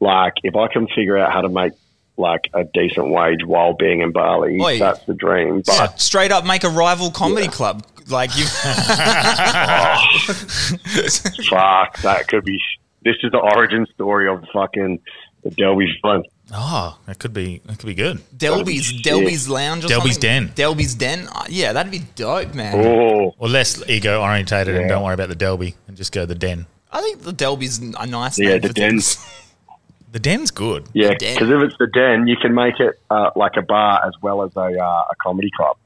Like, 0.00 0.34
if 0.42 0.54
I 0.54 0.68
can 0.68 0.86
figure 0.88 1.16
out 1.18 1.32
how 1.32 1.40
to 1.40 1.48
make 1.48 1.72
like 2.16 2.42
a 2.54 2.64
decent 2.64 3.08
wage 3.10 3.44
while 3.44 3.74
being 3.74 4.00
in 4.00 4.12
Bali, 4.12 4.60
Oi. 4.60 4.78
that's 4.78 5.04
the 5.04 5.14
dream. 5.14 5.62
But 5.66 6.00
Straight 6.00 6.30
up 6.32 6.44
make 6.46 6.62
a 6.64 6.68
rival 6.68 7.10
comedy 7.10 7.48
club. 7.48 7.84
Like 8.08 8.36
you 8.36 8.44
fuck, 11.48 11.98
that 12.02 12.24
could 12.28 12.44
be. 12.44 12.60
This 13.02 13.16
is 13.22 13.32
the 13.32 13.38
origin 13.38 13.86
story 13.94 14.28
of 14.28 14.44
fucking 14.52 15.00
the 15.42 15.50
Delby 15.50 15.86
villain. 16.02 16.22
oh, 16.54 16.98
that 17.06 17.18
could 17.18 17.32
be 17.34 17.60
that 17.66 17.78
could 17.78 17.86
be 17.86 17.94
good. 17.94 18.18
Delby's 18.36 18.84
Shit. 18.86 19.04
Delby's 19.04 19.48
Lounge 19.48 19.84
or 19.84 19.88
Delby's 19.88 20.14
something? 20.14 20.20
Den. 20.20 20.48
Delby's 20.50 20.94
Den. 20.94 21.28
Uh, 21.34 21.44
yeah, 21.48 21.72
that'd 21.72 21.92
be 21.92 22.00
dope, 22.14 22.54
man. 22.54 22.74
Oh, 22.86 23.34
Or 23.38 23.48
less 23.48 23.82
ego 23.88 24.22
orientated 24.22 24.76
and 24.76 24.88
don't 24.88 25.02
worry 25.02 25.14
about 25.14 25.28
the 25.28 25.36
Delby 25.36 25.74
and 25.88 25.96
just 25.96 26.12
go 26.12 26.24
the 26.26 26.34
den. 26.34 26.66
I 26.92 27.00
think 27.02 27.22
the 27.22 27.32
Delby's 27.32 27.78
a 27.78 28.06
nice 28.06 28.38
Yeah, 28.38 28.50
name 28.50 28.60
the 28.60 28.68
for 28.68 28.74
Den. 28.74 28.90
things. 28.90 29.16
The 30.14 30.20
den's 30.20 30.52
good. 30.52 30.86
yeah. 30.92 31.08
Because 31.10 31.50
if 31.50 31.60
it's 31.64 31.76
the 31.76 31.88
Den, 31.88 32.28
you 32.28 32.36
can 32.36 32.54
make 32.54 32.78
it 32.78 33.00
uh, 33.10 33.32
like 33.34 33.56
a 33.56 33.62
bar 33.62 34.00
as 34.06 34.12
well 34.22 34.42
as 34.44 34.52
a 34.54 34.60
uh, 34.80 35.04
a 35.10 35.16
comedy 35.20 35.50
club. 35.56 35.76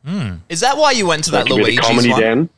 Is 0.50 0.60
that 0.60 0.76
why 0.76 0.90
you 0.90 1.06
went 1.06 1.24
to 1.24 1.30
that 1.30 1.46
That 1.46 1.48
could 1.54 1.64
be 1.64 1.76
the 1.76 1.80
Luigi's 1.80 1.86
comedy 1.86 2.10
one? 2.10 2.20
Den. 2.20 2.50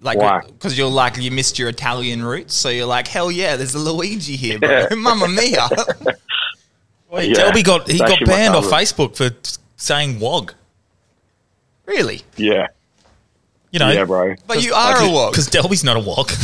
Like, 0.00 0.16
Why? 0.16 0.40
because 0.46 0.78
you're 0.78 0.88
like 0.88 1.18
you 1.18 1.30
missed 1.30 1.58
your 1.58 1.68
Italian 1.68 2.24
roots, 2.24 2.54
so 2.54 2.70
you're 2.70 2.86
like, 2.86 3.06
hell 3.06 3.30
yeah, 3.30 3.56
there's 3.56 3.74
a 3.74 3.78
Luigi 3.78 4.34
here, 4.34 4.58
bro. 4.58 4.86
Mamma 4.96 5.28
mia. 5.28 5.68
Wait, 7.10 7.28
Yeah, 7.28 7.50
Delby 7.52 7.62
got 7.62 7.86
he 7.86 7.98
it's 8.00 8.00
got 8.00 8.24
banned 8.24 8.54
off. 8.54 8.64
Facebook 8.64 9.14
for 9.14 9.28
saying 9.76 10.18
wog. 10.20 10.54
Really? 11.84 12.22
Yeah, 12.38 12.68
You 13.70 13.78
know, 13.78 13.90
yeah, 13.90 14.04
bro. 14.06 14.36
But 14.46 14.64
you 14.64 14.72
are 14.72 15.02
a 15.02 15.10
wog. 15.10 15.32
because 15.32 15.48
Delby's 15.50 15.84
not 15.84 15.98
a 15.98 16.00
wog. 16.00 16.32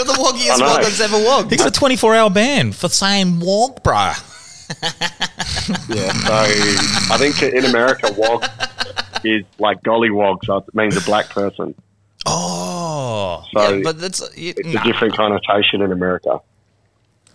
You're 0.00 0.14
the 0.16 0.20
I 0.20 0.24
woggiest 0.24 0.58
know. 0.60 0.66
wog 0.66 0.82
that's 0.82 1.00
ever 1.00 1.18
wogged. 1.18 1.50
he 1.50 1.56
got 1.58 1.68
a 1.68 1.70
24 1.70 2.14
hour 2.14 2.30
ban 2.30 2.72
for 2.72 2.88
saying 2.88 3.38
wog, 3.40 3.82
bro. 3.82 4.12
Yeah, 5.88 6.12
so 6.12 6.32
I 6.32 7.16
think 7.18 7.42
in 7.42 7.64
America, 7.64 8.12
wog 8.16 8.44
is 9.24 9.44
like 9.58 9.82
gollywog, 9.82 10.38
so 10.44 10.58
it 10.58 10.74
means 10.74 10.96
a 10.96 11.00
black 11.02 11.28
person. 11.30 11.74
Oh, 12.26 13.44
So 13.52 13.68
yeah, 13.76 13.80
but 13.82 14.00
that's 14.00 14.20
you, 14.36 14.54
it's 14.56 14.72
nah, 14.72 14.80
a 14.80 14.84
different 14.84 15.16
connotation 15.16 15.82
in 15.82 15.90
America. 15.92 16.40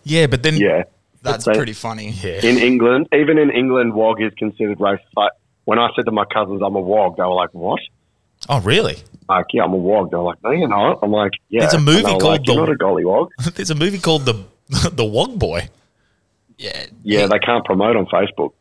yeah, 0.04 0.28
but 0.28 0.44
then 0.44 0.56
Yeah. 0.56 0.84
that's 1.22 1.44
pretty 1.46 1.74
funny. 1.74 2.12
yeah. 2.24 2.40
In 2.46 2.58
England, 2.58 3.08
even 3.14 3.38
in 3.38 3.50
England, 3.52 3.94
wog 3.94 4.22
is 4.22 4.34
considered 4.36 4.80
racist. 4.80 5.02
Like 5.16 5.32
when 5.66 5.78
I 5.80 5.90
said 5.96 6.06
to 6.06 6.12
my 6.12 6.26
cousins, 6.26 6.62
I'm 6.66 6.76
a 6.76 6.82
wog, 6.82 7.18
they 7.18 7.24
were 7.24 7.30
like, 7.34 7.54
what? 7.54 7.80
Oh, 8.50 8.60
really? 8.62 8.98
Like, 9.28 9.46
yeah, 9.54 9.64
I'm 9.64 9.74
a 9.74 9.78
wog. 9.78 10.12
They're 10.12 10.20
like, 10.20 10.38
no, 10.44 10.52
you're 10.52 10.68
not. 10.68 11.00
I'm 11.02 11.12
like, 11.12 11.32
yeah. 11.50 11.62
There's 11.62 11.74
a 11.74 11.80
movie 11.80 12.04
called 12.04 12.24
like, 12.24 12.48
You're 12.48 12.56
The- 12.58 12.62
not 12.66 12.70
a 12.70 12.76
gollywog. 12.76 13.30
There's 13.56 13.72
a 13.72 13.76
movie 13.76 13.98
called 14.00 14.26
the 14.26 14.44
the 14.94 15.06
Wog 15.06 15.38
Boy. 15.40 15.70
Yeah. 16.58 16.86
Yeah, 17.04 17.28
they 17.28 17.40
can't 17.40 17.66
promote 17.66 17.96
on 17.96 18.06
Facebook. 18.08 18.54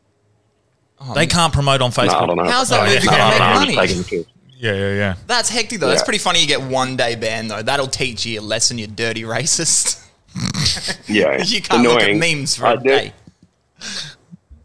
Oh, 0.99 1.13
they 1.13 1.27
can't 1.27 1.53
promote 1.53 1.81
on 1.81 1.91
No, 1.95 2.03
I 2.03 2.07
Facebook. 2.07 2.27
don't 2.27 2.37
know. 2.37 2.43
How's 2.49 2.69
that 2.69 2.81
Oh, 2.81 2.85
movie 2.85 3.05
yeah. 3.05 3.11
gonna 3.11 3.23
I 3.23 3.29
make 3.29 3.39
know, 3.39 3.45
I'm 3.45 3.55
money? 3.55 3.75
just 3.75 3.87
taking 3.87 3.97
the 4.19 4.23
piss. 4.23 4.33
yeah, 4.57 4.73
yeah, 4.73 4.93
yeah. 4.95 5.15
That's 5.27 5.49
hectic 5.49 5.79
though. 5.79 5.87
That's 5.87 6.01
Yeah. 6.01 6.05
pretty 6.05 6.19
funny. 6.19 6.41
You 6.41 6.47
get 6.47 6.61
one 6.61 6.95
day 6.97 7.15
banned 7.15 7.51
though. 7.51 7.61
That'll 7.61 7.87
teach 7.87 8.25
you 8.25 8.39
a 8.39 8.41
lesson. 8.41 8.77
You 8.77 8.87
dirty 8.87 9.23
racist. 9.23 10.01
Yeah, 11.07 11.37
you 11.45 11.61
can't 11.61 11.83
look 11.83 12.01
at 12.01 12.09
annoying. 12.09 12.19
memes 12.39 12.55
for 12.55 12.65
I 12.65 12.73
a 12.73 12.77
did- 12.77 12.83
day. 12.83 13.13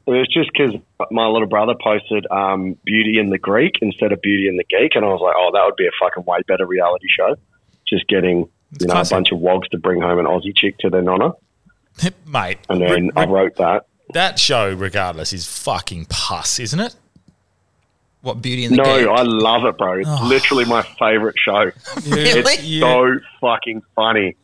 It 0.07 0.11
was 0.13 0.29
just 0.29 0.51
because 0.53 0.75
my 1.11 1.27
little 1.27 1.47
brother 1.49 1.75
posted 1.81 2.27
um, 2.31 2.77
Beauty 2.85 3.19
and 3.19 3.31
the 3.33 3.39
Greek 3.39 3.77
instead 3.83 4.13
of 4.13 4.21
Beauty 4.23 4.49
and 4.49 4.59
the 4.59 4.65
Geek, 4.65 4.97
and 4.97 5.05
I 5.05 5.09
was 5.09 5.21
like, 5.21 5.35
oh, 5.39 5.51
that 5.53 5.63
would 5.65 5.77
be 5.77 5.87
a 5.87 5.91
fucking 6.01 6.25
way 6.25 6.39
better 6.49 6.67
reality 6.67 7.07
show. 7.09 7.37
Just 7.87 8.07
getting 8.09 8.39
you 8.81 8.87
know 8.87 8.95
classic. 8.95 9.13
a 9.13 9.17
bunch 9.17 9.33
of 9.33 9.39
wogs 9.39 9.69
to 9.69 9.79
bring 9.79 10.01
home 10.01 10.19
an 10.19 10.27
Aussie 10.27 10.57
chick 10.57 10.79
to 10.79 10.91
their 10.91 11.03
nonna, 11.03 11.33
Mate, 12.27 12.59
and 12.69 12.81
then 12.81 13.05
re- 13.07 13.11
I 13.17 13.25
wrote 13.27 13.57
that. 13.57 13.87
that 14.15 14.39
show, 14.39 14.73
regardless, 14.73 15.33
is 15.33 15.47
fucking 15.47 16.07
pus, 16.09 16.59
isn't 16.59 16.81
it? 16.81 16.95
What 18.23 18.43
Beauty 18.43 18.65
and 18.67 18.75
the 18.75 18.83
No, 18.83 18.99
Geek? 18.99 19.09
I 19.09 19.23
love 19.23 19.65
it, 19.65 19.79
bro. 19.79 19.99
It's 19.99 20.09
Oh. 20.09 20.27
literally 20.27 20.65
my 20.67 20.83
favorite 20.99 21.37
show. 21.39 21.71
Really? 22.09 22.41
It's 22.41 22.63
Yeah. 22.65 22.81
so 22.81 23.19
fucking 23.41 23.83
funny. 23.97 24.37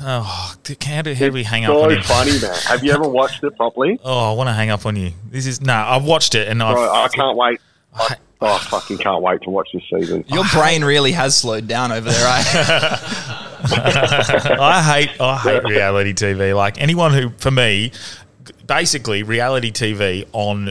Oh, 0.00 0.54
dude, 0.62 0.82
how 0.84 1.02
do, 1.02 1.12
how 1.14 1.26
do 1.26 1.32
we 1.32 1.42
hang 1.42 1.64
up 1.64 1.72
So 1.72 1.84
on 1.84 1.90
you? 1.90 2.02
funny, 2.02 2.40
man. 2.40 2.54
Have 2.66 2.84
you 2.84 2.92
ever 2.92 3.08
watched 3.08 3.42
it 3.42 3.56
properly? 3.56 3.98
Oh, 4.04 4.30
I 4.30 4.34
want 4.34 4.48
to 4.48 4.52
hang 4.54 4.70
up 4.70 4.86
on 4.86 4.94
you. 4.96 5.12
This 5.30 5.46
is 5.46 5.60
no. 5.60 5.74
I've 5.74 6.04
watched 6.04 6.34
it 6.34 6.46
and 6.48 6.62
I've. 6.62 6.76
I 6.76 7.08
can't 7.08 7.36
wait. 7.36 7.60
I- 7.94 8.16
Oh, 8.40 8.54
I 8.54 8.58
fucking 8.58 8.98
can't 8.98 9.20
wait 9.20 9.42
to 9.42 9.50
watch 9.50 9.68
this 9.74 9.82
season. 9.92 10.24
Your 10.28 10.44
brain 10.54 10.84
really 10.84 11.10
has 11.10 11.36
slowed 11.36 11.66
down 11.66 11.90
over 11.90 12.08
there, 12.08 12.24
right? 12.24 12.46
I 13.64 14.80
hate 15.08 15.20
I 15.20 15.36
hate 15.38 15.64
reality 15.64 16.12
TV. 16.12 16.54
Like 16.56 16.80
anyone 16.80 17.12
who, 17.12 17.30
for 17.38 17.50
me, 17.50 17.90
basically 18.64 19.24
reality 19.24 19.72
TV 19.72 20.24
on 20.32 20.70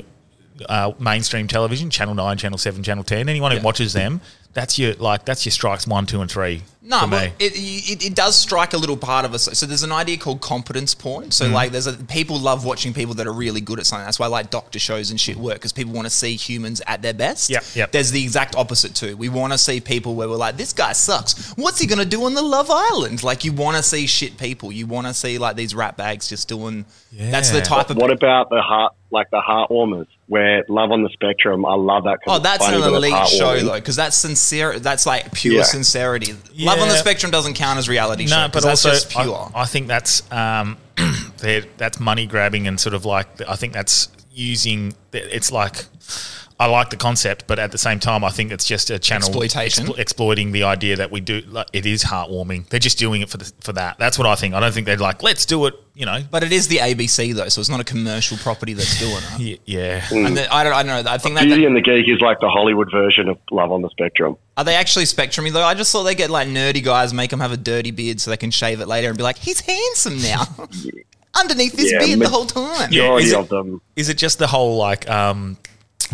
uh, 0.70 0.94
mainstream 0.98 1.50
television, 1.50 1.90
Channel 1.90 2.16
Nine, 2.16 2.38
Channel 2.38 2.58
Seven, 2.58 2.84
Channel 2.84 3.04
Ten. 3.04 3.28
Anyone 3.28 3.52
who 3.52 3.62
watches 3.62 3.92
them, 3.92 4.22
that's 4.58 4.80
your 4.80 4.96
like 4.96 5.24
that's 5.24 5.46
your 5.46 5.52
strikes 5.52 5.86
one, 5.86 6.08
two, 6.08 6.20
and 6.20 6.32
three. 6.32 6.64
No, 6.82 7.02
for 7.02 7.08
but 7.08 7.24
it, 7.38 7.54
it, 7.54 8.06
it 8.08 8.16
does 8.16 8.36
strike 8.36 8.74
a 8.74 8.78
little 8.78 8.98
part 8.98 9.24
of 9.24 9.34
us. 9.36 9.44
So 9.44 9.66
there's 9.68 9.84
an 9.84 9.92
idea 9.92 10.18
called 10.18 10.42
competence 10.42 10.96
porn. 10.96 11.26
Mm. 11.26 11.34
So 11.34 11.48
like, 11.50 11.72
there's 11.72 11.86
a 11.86 11.94
people 11.94 12.40
love 12.40 12.66
watching 12.66 12.94
people 12.94 13.14
that 13.16 13.28
are 13.28 13.34
really 13.34 13.62
good 13.62 13.78
at 13.78 13.86
something. 13.86 14.06
That's 14.06 14.18
why 14.18 14.26
like 14.28 14.50
doctor 14.50 14.80
shows 14.80 15.12
and 15.12 15.22
shit 15.22 15.36
work 15.36 15.56
because 15.56 15.74
people 15.74 15.94
want 15.94 16.08
to 16.08 16.10
see 16.10 16.36
humans 16.36 16.82
at 16.88 17.04
their 17.04 17.14
best. 17.14 17.52
Yep, 17.52 17.64
yep. 17.76 17.92
There's 17.92 18.10
the 18.10 18.24
exact 18.24 18.56
opposite 18.56 18.96
too. 18.96 19.16
We 19.16 19.30
want 19.30 19.54
to 19.54 19.60
see 19.60 19.80
people 19.80 20.16
where 20.16 20.28
we're 20.28 20.38
like, 20.38 20.58
this 20.58 20.74
guy 20.74 20.94
sucks. 20.94 21.52
What's 21.52 21.80
he 21.80 21.86
gonna 21.86 22.06
do 22.06 22.24
on 22.24 22.34
the 22.34 22.42
Love 22.42 22.72
Island? 22.72 23.22
Like 23.22 23.44
you 23.44 23.54
want 23.54 23.78
to 23.78 23.84
see 23.84 24.08
shit 24.08 24.38
people. 24.40 24.72
You 24.72 24.88
want 24.88 25.06
to 25.06 25.14
see 25.14 25.38
like 25.38 25.56
these 25.56 25.76
rat 25.76 25.98
bags 25.98 26.28
just 26.28 26.48
doing. 26.48 26.86
Yeah. 27.12 27.30
That's 27.30 27.52
the 27.52 27.58
Yeah. 27.58 27.64
type 27.64 27.90
of. 27.92 27.98
What 27.98 28.12
about 28.12 28.50
the 28.50 28.62
heart, 28.62 28.94
like 29.12 29.30
the 29.30 29.42
heart 29.42 29.70
warmers, 29.70 30.08
where 30.28 30.64
Love 30.70 30.92
on 30.92 31.04
the 31.04 31.10
Spectrum? 31.10 31.66
I 31.66 31.76
love 31.76 32.04
that. 32.04 32.20
Oh, 32.28 32.40
that's 32.40 32.66
an 32.68 32.76
elite 32.76 33.28
show 33.28 33.58
though, 33.60 33.74
because 33.76 33.96
that's 33.96 34.16
sincere. 34.16 34.80
That's 34.80 35.06
like 35.06 35.32
pure 35.34 35.56
Yeah. 35.56 35.64
sincerity. 35.64 36.34
Love 36.58 36.80
on 36.80 36.88
the 36.90 36.96
Spectrum 36.98 37.32
doesn't 37.32 37.54
count 37.56 37.80
as 37.80 37.88
reality 37.90 38.28
show. 38.28 38.48
But 38.52 38.64
that's 38.64 38.86
also 38.86 38.90
just 38.92 39.10
pure. 39.10 39.52
I, 39.56 39.62
I 39.62 39.66
think 39.66 39.88
that's 39.88 40.30
um, 40.32 40.78
that's 41.78 42.00
money 42.00 42.26
grabbing 42.26 42.68
and 42.68 42.80
sort 42.80 42.94
of 42.94 43.06
like 43.06 43.28
I 43.48 43.56
think 43.56 43.74
that's 43.74 44.10
using. 44.34 44.94
It's 45.14 45.52
like 45.52 45.86
I 46.60 46.66
like 46.66 46.90
the 46.90 46.98
concept, 46.98 47.46
but 47.46 47.60
at 47.60 47.72
the 47.72 47.78
same 47.78 48.00
time, 48.00 48.24
I 48.24 48.32
think 48.32 48.52
it's 48.52 48.66
just 48.66 48.90
a 48.90 48.98
channel 48.98 49.28
Exploitation. 49.28 49.86
explo- 49.86 50.00
exploiting 50.00 50.52
the 50.54 50.64
idea 50.64 50.96
that 50.96 51.12
we 51.12 51.22
do. 51.22 51.42
Like, 51.48 51.68
it 51.72 51.86
is 51.86 52.04
heartwarming. 52.04 52.68
They're 52.70 52.80
just 52.80 52.98
doing 52.98 53.22
it 53.22 53.30
for 53.30 53.38
the, 53.38 53.52
for 53.62 53.74
that. 53.74 54.00
That's 54.00 54.18
what 54.18 54.26
I 54.26 54.34
think. 54.34 54.56
I 54.56 54.60
don't 54.60 54.72
think 54.74 54.88
they're 54.88 54.98
like 54.98 55.22
let's 55.22 55.46
do 55.46 55.68
it. 55.68 55.76
You 55.94 56.06
know. 56.08 56.20
But 56.32 56.44
it 56.44 56.52
is 56.52 56.68
the 56.68 56.78
ABC 56.78 57.36
though, 57.36 57.48
so 57.50 57.60
it's 57.62 57.70
not 57.70 57.80
a 57.80 57.84
commercial 57.84 58.38
property 58.38 58.74
that's 58.74 59.00
doing 59.00 59.14
it. 59.18 59.40
Y- 59.40 59.60
Yeah. 59.66 60.04
And 60.12 60.36
the, 60.38 60.52
I 60.54 60.64
don't, 60.64 60.74
I 60.74 60.84
don't 60.84 61.06
know. 61.06 61.12
I 61.12 61.18
think 61.20 61.36
that, 61.36 61.44
Beauty 61.46 61.62
that 61.62 61.68
and 61.68 61.76
the 61.76 61.82
Geek 61.82 62.08
is 62.08 62.22
like 62.22 62.40
the 62.40 62.50
Hollywood 62.50 62.90
version 62.92 63.30
of 63.30 63.38
Love 63.52 63.72
on 63.72 63.82
the 63.84 63.90
Spectrum. 63.90 64.36
are 64.58 64.64
they 64.64 64.76
actually 64.76 65.06
spectrumy 65.06 65.52
though? 65.52 65.64
I 65.64 65.74
just 65.76 65.92
thought 65.92 66.04
they 66.04 66.16
get 66.16 66.30
like 66.32 66.48
nerdy 66.48 66.84
guys, 66.84 67.14
make 67.14 67.30
them 67.30 67.40
have 67.40 67.52
a 67.52 67.58
dirty 67.58 67.92
beard 67.92 68.20
so 68.20 68.32
they 68.32 68.38
can 68.38 68.50
shave 68.52 68.80
it 68.82 68.88
later 68.88 69.10
and 69.10 69.18
be 69.18 69.24
like, 69.24 69.38
he's 69.38 69.60
handsome 69.60 70.20
now. 70.22 70.44
Underneath 71.40 71.74
this 71.74 71.92
Yeah, 71.92 72.00
beard 72.00 72.20
ma- 72.20 72.26
the 72.26 72.32
whole 72.32 72.46
time. 72.46 72.90
Yeah, 72.92 73.04
Majority 73.04 73.26
is 73.28 73.32
it- 73.34 73.40
of 73.40 73.50
them. 73.50 73.82
Is 73.96 74.10
it 74.10 74.18
just 74.18 74.40
the 74.40 74.48
whole 74.48 74.78
like 74.78 75.08
um, 75.10 75.58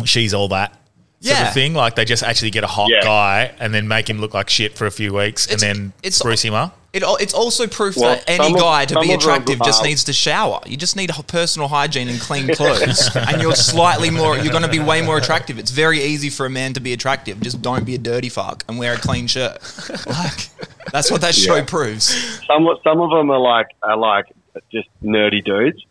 she's 0.04 0.34
all 0.34 0.48
that? 0.48 0.72
Sort 1.20 1.38
Yeah. 1.38 1.48
of 1.48 1.54
thing, 1.54 1.72
like 1.74 1.94
they 1.94 2.04
just 2.04 2.22
actually 2.22 2.50
get 2.50 2.64
a 2.64 2.66
hot 2.68 2.90
Yeah. 2.90 3.02
guy 3.02 3.52
and 3.58 3.72
then 3.74 3.88
make 3.88 4.10
him 4.10 4.20
look 4.20 4.34
like 4.34 4.50
shit 4.50 4.76
for 4.76 4.86
a 4.86 4.90
few 4.90 5.14
weeks 5.14 5.46
It's- 5.46 5.62
and 5.62 5.76
then 5.78 5.92
it's- 6.02 6.16
spruce 6.18 6.42
him 6.42 6.52
up. 6.54 6.76
It, 6.92 7.02
it's 7.18 7.34
also 7.34 7.66
proof 7.66 7.96
Well, 7.96 8.14
that 8.14 8.24
any 8.28 8.54
of- 8.54 8.60
guy 8.60 8.84
to 8.84 9.00
be 9.00 9.10
attractive 9.12 9.58
just 9.64 9.82
needs 9.82 10.04
to 10.04 10.12
shower. 10.12 10.60
You 10.64 10.76
just 10.76 10.94
need 10.94 11.10
h- 11.10 11.26
personal 11.26 11.66
hygiene 11.68 12.08
and 12.08 12.20
clean 12.20 12.46
clothes, 12.54 13.10
and 13.16 13.42
you're 13.42 13.56
slightly 13.56 14.10
more. 14.10 14.36
You're 14.38 14.52
going 14.52 14.62
to 14.62 14.68
be 14.68 14.78
way 14.78 15.00
more 15.02 15.16
attractive. 15.18 15.58
It's 15.58 15.72
very 15.72 16.00
easy 16.00 16.30
for 16.30 16.46
a 16.46 16.50
man 16.50 16.72
to 16.74 16.80
be 16.80 16.92
attractive. 16.92 17.40
Just 17.40 17.60
don't 17.62 17.84
be 17.84 17.96
a 17.96 17.98
dirty 17.98 18.28
fuck 18.28 18.62
and 18.68 18.78
wear 18.78 18.92
a 18.94 18.96
clean 18.98 19.26
shirt. 19.26 19.58
Like 20.06 20.48
that's 20.92 21.10
what 21.10 21.22
that 21.22 21.34
show 21.34 21.56
Yeah. 21.56 21.64
proves. 21.64 22.04
Some 22.46 22.68
some 22.84 23.00
of 23.00 23.10
them 23.10 23.30
are 23.30 23.40
like 23.40 23.68
are 23.82 23.96
like 23.96 24.26
just 24.70 24.88
nerdy 25.02 25.42
dudes, 25.44 25.82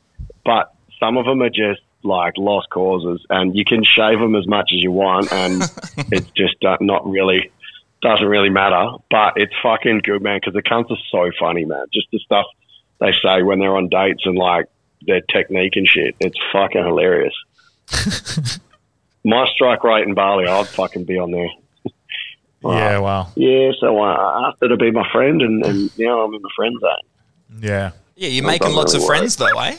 but 0.45 0.71
some 1.01 1.17
of 1.17 1.25
them 1.25 1.41
are 1.41 1.49
just 1.49 1.81
like 2.03 2.33
lost 2.37 2.69
causes, 2.69 3.25
and 3.29 3.55
you 3.55 3.65
can 3.65 3.83
shave 3.83 4.19
them 4.19 4.35
as 4.35 4.47
much 4.47 4.71
as 4.73 4.81
you 4.81 4.91
want, 4.91 5.31
and 5.31 5.61
it's 6.11 6.29
just 6.31 6.63
uh, 6.63 6.77
not 6.81 7.07
really 7.09 7.51
doesn't 8.01 8.27
really 8.27 8.49
matter. 8.49 8.91
But 9.09 9.33
it's 9.37 9.53
fucking 9.61 10.01
good, 10.03 10.21
man, 10.21 10.39
because 10.39 10.53
the 10.53 10.61
cunts 10.61 10.91
are 10.91 10.97
so 11.11 11.31
funny, 11.39 11.65
man. 11.65 11.85
Just 11.93 12.07
the 12.11 12.19
stuff 12.19 12.45
they 12.99 13.11
say 13.23 13.43
when 13.43 13.59
they're 13.59 13.75
on 13.75 13.89
dates 13.89 14.25
and 14.25 14.37
like 14.37 14.67
their 15.05 15.21
technique 15.21 15.75
and 15.75 15.87
shit. 15.87 16.15
It's 16.19 16.37
fucking 16.51 16.83
hilarious. 16.83 17.33
My 19.25 19.47
strike 19.53 19.83
rate 19.83 20.07
in 20.07 20.13
Bali, 20.13 20.47
I'd 20.47 20.67
fucking 20.67 21.05
be 21.05 21.17
on 21.17 21.31
there. 21.31 21.49
Yeah, 22.65 22.99
wow. 22.99 23.27
Yeah, 23.35 23.71
so 23.77 23.99
I 23.99 24.47
asked 24.47 24.59
her 24.61 24.69
to 24.69 24.77
be 24.77 24.89
my 24.89 25.05
friend, 25.11 25.41
and, 25.41 25.65
and 25.65 25.99
now 25.99 26.21
I'm 26.21 26.33
in 26.33 26.41
the 26.41 26.49
friend 26.55 26.73
zone. 26.79 27.61
Yeah. 27.61 27.91
Yeah, 28.15 28.29
you're 28.29 28.45
making 28.45 28.67
doesn't 28.67 28.77
lots 28.77 28.93
of 28.93 29.01
really 29.01 29.17
friends 29.17 29.35
though, 29.35 29.59
eh? 29.59 29.77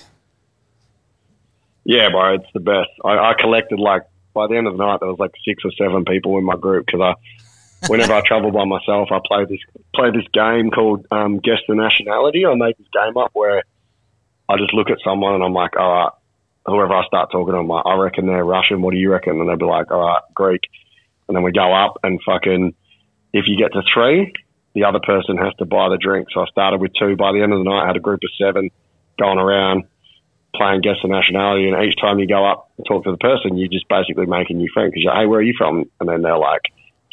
Yeah, 1.85 2.11
bro, 2.11 2.35
it's 2.35 2.53
the 2.55 2.61
best. 2.61 2.91
I, 3.05 3.17
I 3.19 3.35
collected 3.39 3.79
like 3.79 4.03
by 4.33 4.47
the 4.49 4.57
end 4.57 4.67
of 4.67 4.77
the 4.77 4.85
night 4.85 5.01
there 5.01 5.09
was 5.09 5.19
like 5.19 5.33
six 5.47 5.63
or 5.65 5.71
seven 5.79 6.05
people 6.05 6.37
in 6.39 6.45
my 6.45 6.57
group 6.57 6.87
because 6.87 7.01
I, 7.01 7.87
whenever 7.89 8.15
I 8.15 8.21
travel 8.27 8.51
by 8.51 8.65
myself, 8.65 9.09
I 9.13 9.21
play 9.25 9.45
this 9.45 9.61
play 9.95 10.11
this 10.11 10.27
game 10.33 10.71
called 10.71 11.07
um, 11.11 11.39
Guess 11.39 11.61
the 11.69 11.75
Nationality. 11.75 12.47
I 12.47 12.55
make 12.55 12.79
this 12.79 12.89
game 12.93 13.17
up 13.17 13.31
where 13.35 13.63
I 14.49 14.57
just 14.57 14.75
look 14.75 14.91
at 14.91 14.99
someone 15.05 15.35
and 15.35 15.45
I'm 15.45 15.53
like, 15.53 15.77
all 15.77 15.93
right, 15.93 16.13
whoever 16.67 16.95
I 16.95 17.07
start 17.07 17.31
talking 17.31 17.53
to, 17.53 17.61
I'm 17.61 17.69
like, 17.69 17.87
I 17.87 17.97
reckon 17.97 18.27
they're 18.27 18.45
Russian. 18.45 18.83
What 18.83 18.93
do 18.93 18.99
you 18.99 19.11
reckon? 19.11 19.41
And 19.41 19.49
they'll 19.49 19.57
be 19.57 19.65
like, 19.65 19.91
all 19.91 20.01
right, 20.01 20.23
Greek. 20.35 20.63
And 21.29 21.37
then 21.37 21.43
we 21.43 21.53
go 21.53 21.73
up 21.73 22.01
and 22.03 22.21
fucking, 22.25 22.75
if 23.33 23.47
you 23.47 23.57
get 23.57 23.73
to 23.73 23.83
three, 23.93 24.33
the 24.75 24.85
other 24.85 25.01
person 25.01 25.39
has 25.39 25.55
to 25.59 25.65
buy 25.65 25.89
the 25.89 25.97
drink. 25.97 26.29
So 26.33 26.41
I 26.41 26.47
started 26.47 26.81
with 26.81 26.93
two. 26.99 27.17
By 27.17 27.33
the 27.33 27.43
end 27.43 27.53
of 27.53 27.61
the 27.61 27.65
night, 27.65 27.85
I 27.85 27.87
had 27.87 27.97
a 27.97 28.01
group 28.01 28.21
of 28.25 28.31
seven 28.39 28.71
going 29.19 29.39
around 29.39 29.85
playing 30.55 30.81
guess 30.81 30.97
the 31.03 31.09
nationality. 31.09 31.69
And 31.69 31.83
each 31.85 31.99
time 32.01 32.19
you 32.19 32.27
go 32.27 32.45
up 32.45 32.71
and 32.77 32.87
talk 32.87 33.05
to 33.05 33.11
the 33.11 33.19
person, 33.19 33.57
you're 33.57 33.69
just 33.69 33.89
basically 33.89 34.27
make 34.27 34.51
a 34.51 34.55
new 34.55 34.69
friend 34.73 34.91
Because 34.91 35.05
you're, 35.05 35.15
hey, 35.15 35.27
where 35.27 35.41
are 35.41 35.43
you 35.43 35.55
from? 35.57 35.85
And 36.01 36.09
then 36.09 36.23
they're 36.23 36.39
like, 36.39 36.63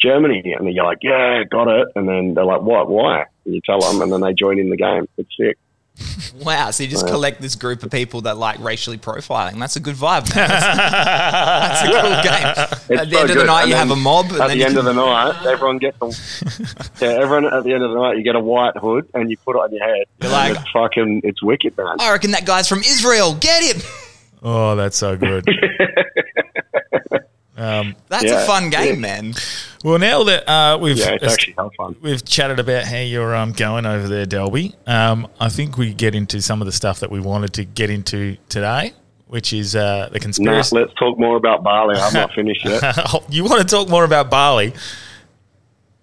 Germany. 0.00 0.54
And 0.56 0.66
then 0.66 0.74
you're 0.74 0.84
like, 0.84 0.98
yeah, 1.02 1.44
got 1.50 1.68
it. 1.68 1.88
And 1.94 2.08
then 2.08 2.34
they're 2.34 2.44
like, 2.44 2.62
what? 2.62 2.88
Why? 2.88 3.24
And 3.44 3.54
you 3.54 3.60
tell 3.64 3.80
them, 3.80 4.02
and 4.02 4.12
then 4.12 4.20
they 4.20 4.34
join 4.34 4.58
in 4.58 4.70
the 4.70 4.76
game. 4.76 5.08
It's 5.16 5.30
sick. 5.38 5.58
Wow, 6.42 6.70
so 6.70 6.82
you 6.82 6.88
just 6.88 7.06
collect 7.06 7.40
this 7.40 7.54
group 7.54 7.82
of 7.82 7.90
people 7.90 8.22
that 8.22 8.36
like 8.36 8.58
racially 8.58 8.96
profiling. 8.98 9.58
That's 9.60 9.76
a 9.76 9.80
good 9.80 9.94
vibe. 9.94 10.26
That's, 10.32 10.32
that's 10.34 11.82
a 11.82 11.86
cool 11.86 12.10
game. 12.90 12.98
At 13.00 13.10
the 13.10 13.14
so 13.16 13.20
end 13.20 13.30
of 13.30 13.36
the 13.36 13.44
night, 13.44 13.60
And 13.62 13.70
you 13.70 13.76
have 13.76 13.90
a 13.90 13.96
mob. 13.96 14.26
At 14.26 14.38
then 14.38 14.48
the 14.48 14.56
you 14.56 14.64
end 14.64 14.76
of 14.78 14.84
the 14.86 14.92
night, 14.94 15.46
everyone 15.46 15.78
gets 15.78 15.98
a, 16.00 16.06
yeah, 17.04 17.12
everyone 17.22 17.52
at 17.52 17.62
the 17.64 17.72
end 17.74 17.82
of 17.84 17.90
the 17.92 17.96
night, 18.00 18.16
you 18.16 18.22
get 18.24 18.34
a 18.34 18.40
white 18.40 18.76
hood 18.76 19.08
and 19.14 19.30
you 19.30 19.36
put 19.36 19.54
it 19.56 19.60
on 19.60 19.72
your 19.72 19.84
head. 19.86 20.06
You're 20.20 20.32
like- 20.32 20.56
it's 20.58 20.70
fucking, 20.70 21.20
it's 21.24 21.42
wicked, 21.42 21.76
man. 21.76 21.96
I 22.00 22.10
reckon 22.10 22.30
that 22.32 22.46
guy's 22.46 22.66
from 22.68 22.80
Israel. 22.80 23.34
Get 23.34 23.62
him. 23.76 23.82
Oh, 24.42 24.74
that's 24.74 24.96
so 24.96 25.16
good. 25.16 25.46
Um, 27.62 27.96
That's 28.08 28.24
Yeah. 28.24 28.42
a 28.42 28.46
fun 28.46 28.70
game, 28.70 29.00
man. 29.00 29.34
well, 29.84 29.98
now 29.98 30.22
that 30.24 30.48
uh, 30.48 30.78
we've 30.80 30.96
Yeah, 30.98 31.12
it's 31.20 31.32
actually 31.32 31.54
hell 31.56 31.70
fun. 31.76 31.96
we've 32.02 32.24
chatted 32.24 32.58
about 32.58 32.84
how 32.84 32.98
you're 32.98 33.34
um, 33.34 33.52
going 33.52 33.86
over 33.86 34.08
there, 34.08 34.26
Delby. 34.26 34.74
Um, 34.88 35.28
I 35.40 35.48
think 35.48 35.78
we 35.78 35.94
get 35.94 36.14
into 36.14 36.40
some 36.42 36.60
of 36.60 36.66
the 36.66 36.72
stuff 36.72 37.00
that 37.00 37.10
we 37.10 37.20
wanted 37.20 37.52
to 37.54 37.64
get 37.64 37.90
into 37.90 38.36
today, 38.48 38.92
which 39.28 39.52
is 39.52 39.74
uh, 39.76 40.08
the 40.12 40.18
Nah, 40.18 40.22
conspiracy. 40.22 40.76
let's 40.76 40.94
talk 40.94 41.18
more 41.18 41.36
about 41.36 41.62
Bali. 41.62 41.96
I'm 41.98 42.12
not 42.12 42.32
finished 42.32 42.64
yet. 42.64 42.82
you 43.30 43.44
want 43.44 43.60
to 43.62 43.66
talk 43.76 43.88
more 43.88 44.04
about 44.04 44.28
Bali? 44.30 44.72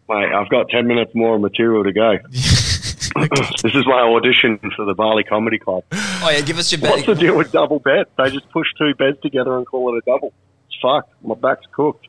Mate, 0.10 0.34
I've 0.34 0.50
got 0.50 0.70
10 0.70 0.88
minutes 0.88 1.12
more 1.14 1.38
material 1.38 1.84
to 1.84 1.92
go. 1.94 2.18
this 3.64 3.76
is 3.76 3.86
my 3.86 4.02
audition 4.02 4.60
for 4.76 4.86
the 4.86 4.94
Bali 4.96 5.24
Comedy 5.24 5.58
Club. 5.60 5.84
Oh 5.92 6.30
yeah, 6.32 6.42
give 6.42 6.58
us 6.58 6.72
your 6.72 6.80
bed. 6.80 6.92
What's 6.92 7.06
the 7.06 7.14
bet. 7.14 7.22
deal 7.22 7.36
with 7.38 7.52
double 7.52 7.80
beds? 7.80 8.10
They 8.18 8.30
just 8.30 8.50
push 8.52 8.68
two 8.78 8.94
beds 8.96 9.18
together 9.22 9.58
and 9.58 9.66
call 9.66 9.94
it 9.96 9.98
a 9.98 10.02
double. 10.12 10.32
It's 10.80 10.82
fucked. 10.82 11.14
My 11.24 11.36
back's 11.36 11.66
cooked. 11.72 12.08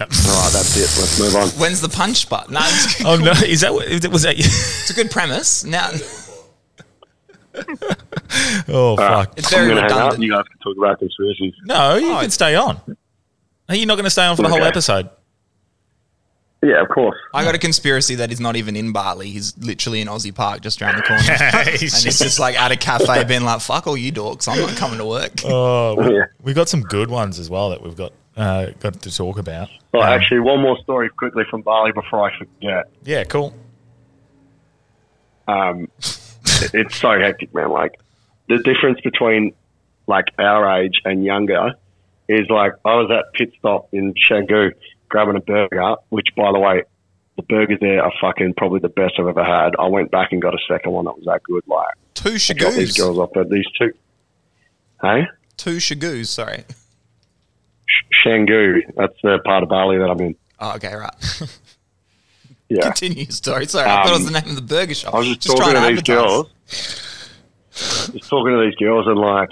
All 0.00 0.06
right, 0.06 0.50
that's 0.52 0.76
it. 0.76 0.80
Let's 1.00 1.20
move 1.20 1.36
on. 1.36 1.48
When's 1.60 1.80
the 1.82 1.88
punch 1.88 2.28
button? 2.28 2.54
No, 2.54 2.60
oh 3.04 3.16
no, 3.22 3.32
is 3.32 3.60
that 3.60 3.72
what- 3.74 3.86
is 3.86 4.08
was 4.08 4.22
that? 4.22 4.34
it's 4.38 4.88
a 4.90 4.94
good 4.94 5.10
premise. 5.10 5.62
Now 5.64 5.90
oh 8.68 8.96
fuck! 8.96 9.32
it's 9.36 9.52
I'm 9.52 9.58
very 9.58 9.74
hang 9.74 9.78
up. 9.78 9.90
redundant. 9.90 10.22
You 10.22 10.32
guys 10.32 10.44
can 10.48 10.58
talk 10.58 10.76
about 10.78 10.98
conspiracies. 10.98 11.54
No, 11.64 11.96
you 11.96 12.12
Oh, 12.12 12.20
can 12.20 12.30
stay 12.30 12.54
on. 12.54 12.80
Are 13.68 13.74
you 13.74 13.86
not 13.86 13.96
going 13.96 14.04
to 14.04 14.10
stay 14.10 14.24
on 14.24 14.36
for 14.36 14.42
the 14.42 14.48
whole 14.48 14.62
episode? 14.62 15.10
Yeah, 16.62 16.82
of 16.82 16.88
course. 16.90 17.16
I 17.32 17.42
got 17.44 17.54
a 17.54 17.58
conspiracy 17.58 18.16
that 18.16 18.28
he's 18.28 18.40
not 18.40 18.54
even 18.56 18.76
in 18.76 18.92
Bali. 18.92 19.30
He's 19.30 19.56
literally 19.56 20.02
in 20.02 20.08
Aussie 20.08 20.34
Park, 20.34 20.60
just 20.60 20.82
around 20.82 20.96
the 20.98 21.02
corner. 21.02 21.22
and 21.40 21.68
He's 21.70 22.02
he's 22.04 22.18
just 22.18 22.38
like 22.38 22.54
at 22.60 22.70
a 22.70 22.76
cafe, 22.76 23.24
being 23.28 23.44
like, 23.44 23.62
"Fuck 23.62 23.86
all 23.86 23.96
you 23.96 24.12
dorks, 24.12 24.46
I'm 24.46 24.60
not 24.60 24.76
coming 24.76 24.98
to 24.98 25.06
work." 25.06 25.32
Oh, 25.44 25.94
we, 25.96 26.14
Yeah. 26.16 26.24
we 26.42 26.52
got 26.52 26.68
some 26.68 26.82
good 26.82 27.08
ones 27.08 27.38
as 27.38 27.48
well 27.48 27.70
that 27.70 27.82
we've 27.82 27.96
got 27.96 28.12
uh, 28.36 28.66
got 28.78 29.00
to 29.00 29.14
talk 29.14 29.38
about. 29.38 29.70
Well, 29.92 30.02
Um, 30.02 30.08
actually, 30.12 30.40
one 30.40 30.60
more 30.60 30.78
story 30.82 31.08
quickly 31.08 31.44
from 31.50 31.62
Bali 31.62 31.92
before 31.92 32.30
I 32.30 32.36
forget. 32.36 32.90
yeah, 33.04 33.24
cool. 33.24 33.54
Um, 35.48 35.88
it- 35.98 36.70
it's 36.74 36.96
so 36.96 37.18
hectic, 37.18 37.54
man. 37.54 37.70
Like 37.70 37.98
the 38.48 38.58
difference 38.58 39.00
between 39.00 39.54
like 40.06 40.26
our 40.38 40.80
age 40.82 41.00
and 41.04 41.24
younger 41.24 41.72
is 42.28 42.48
like 42.50 42.72
I 42.84 42.94
was 42.96 43.10
at 43.10 43.32
pit 43.32 43.52
stop 43.58 43.88
in 43.92 44.12
Canggu 44.28 44.72
grabbing 45.10 45.36
a 45.36 45.40
burger, 45.40 45.96
which 46.08 46.28
by 46.36 46.50
the 46.52 46.58
way, 46.58 46.82
the 47.36 47.42
burgers 47.42 47.78
there 47.80 48.02
are 48.02 48.12
fucking 48.20 48.54
probably 48.56 48.80
the 48.80 48.88
best 48.88 49.14
I've 49.18 49.26
ever 49.26 49.44
had. 49.44 49.74
I 49.78 49.86
went 49.88 50.10
back 50.10 50.32
and 50.32 50.40
got 50.40 50.54
a 50.54 50.58
second 50.68 50.92
one 50.92 51.04
that 51.04 51.16
was 51.16 51.24
that 51.26 51.42
good. 51.42 51.62
Like 51.66 51.94
Two 52.14 52.30
I 52.30 52.54
got 52.54 52.72
these 52.74 52.94
shagoos. 52.94 52.98
girls 52.98 53.18
off 53.18 53.36
at 53.36 53.50
these 53.50 53.66
two. 53.78 53.92
Hey, 55.02 55.26
Two 55.56 55.76
shagoos. 55.76 56.26
Sorry. 56.28 56.64
Sh- 57.86 58.24
Canggu, 58.26 58.80
that's 58.96 59.14
the 59.22 59.38
part 59.44 59.62
of 59.62 59.68
Bali 59.68 59.98
that 59.98 60.08
I'm 60.10 60.20
in. 60.20 60.36
Oh, 60.58 60.74
okay, 60.76 60.94
right. 60.94 61.14
Yeah. 62.72 62.82
Continue 62.82 63.24
your 63.24 63.30
story. 63.32 63.66
Sorry, 63.66 63.90
I 63.90 64.04
thought 64.04 64.06
it 64.06 64.10
was 64.12 64.26
Um, 64.28 64.32
the 64.32 64.40
name 64.40 64.50
of 64.50 64.54
the 64.54 64.62
burger 64.62 64.94
shop. 64.94 65.12
I 65.12 65.18
was 65.18 65.36
just, 65.38 65.56
trying 65.56 65.74
talking 65.74 65.88
to, 65.88 65.94
these 65.96 66.02
girls. 66.04 66.46
Just 67.72 68.30
talking 68.30 68.52
to 68.54 68.60
these 68.64 68.76
girls, 68.76 69.06
and 69.08 69.18
like, 69.18 69.48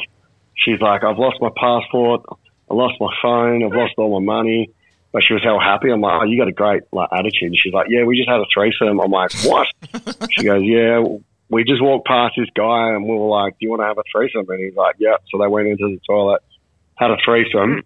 she's 0.54 0.80
like, 0.80 1.02
"I've 1.02 1.18
lost 1.18 1.38
my 1.40 1.50
passport, 1.56 2.22
I 2.70 2.74
lost 2.74 2.94
my 3.00 3.12
phone, 3.20 3.64
I've 3.64 3.72
lost 3.72 3.94
all 3.96 4.20
my 4.20 4.24
money." 4.24 4.70
But 5.12 5.22
she 5.24 5.32
was 5.32 5.42
hell 5.42 5.58
happy. 5.58 5.90
I'm 5.90 6.00
like, 6.00 6.20
"Oh, 6.20 6.24
you 6.24 6.38
got 6.38 6.48
a 6.48 6.52
great 6.52 6.82
like 6.92 7.08
attitude." 7.12 7.48
And 7.48 7.58
she's 7.58 7.72
like, 7.72 7.86
"Yeah, 7.88 8.04
we 8.04 8.16
just 8.16 8.28
had 8.28 8.40
a 8.40 8.46
threesome." 8.52 9.00
I'm 9.00 9.10
like, 9.10 9.32
"What?" 9.44 9.66
she 10.30 10.44
goes, 10.44 10.62
"Yeah, 10.62 11.02
we 11.48 11.64
just 11.64 11.82
walked 11.82 12.06
past 12.06 12.34
this 12.36 12.48
guy, 12.54 12.90
and 12.90 13.04
we 13.04 13.14
were 13.14 13.28
like, 13.28 13.54
"Do 13.54 13.66
you 13.66 13.70
want 13.70 13.80
to 13.82 13.86
have 13.86 13.98
a 13.98 14.02
threesome?" 14.12 14.44
And 14.48 14.60
he's 14.62 14.76
like, 14.76 14.96
"Yeah." 14.98 15.16
So 15.30 15.38
they 15.38 15.46
went 15.46 15.68
into 15.68 15.88
the 15.88 16.00
toilet, 16.06 16.42
had 16.96 17.10
a 17.10 17.16
threesome, 17.24 17.82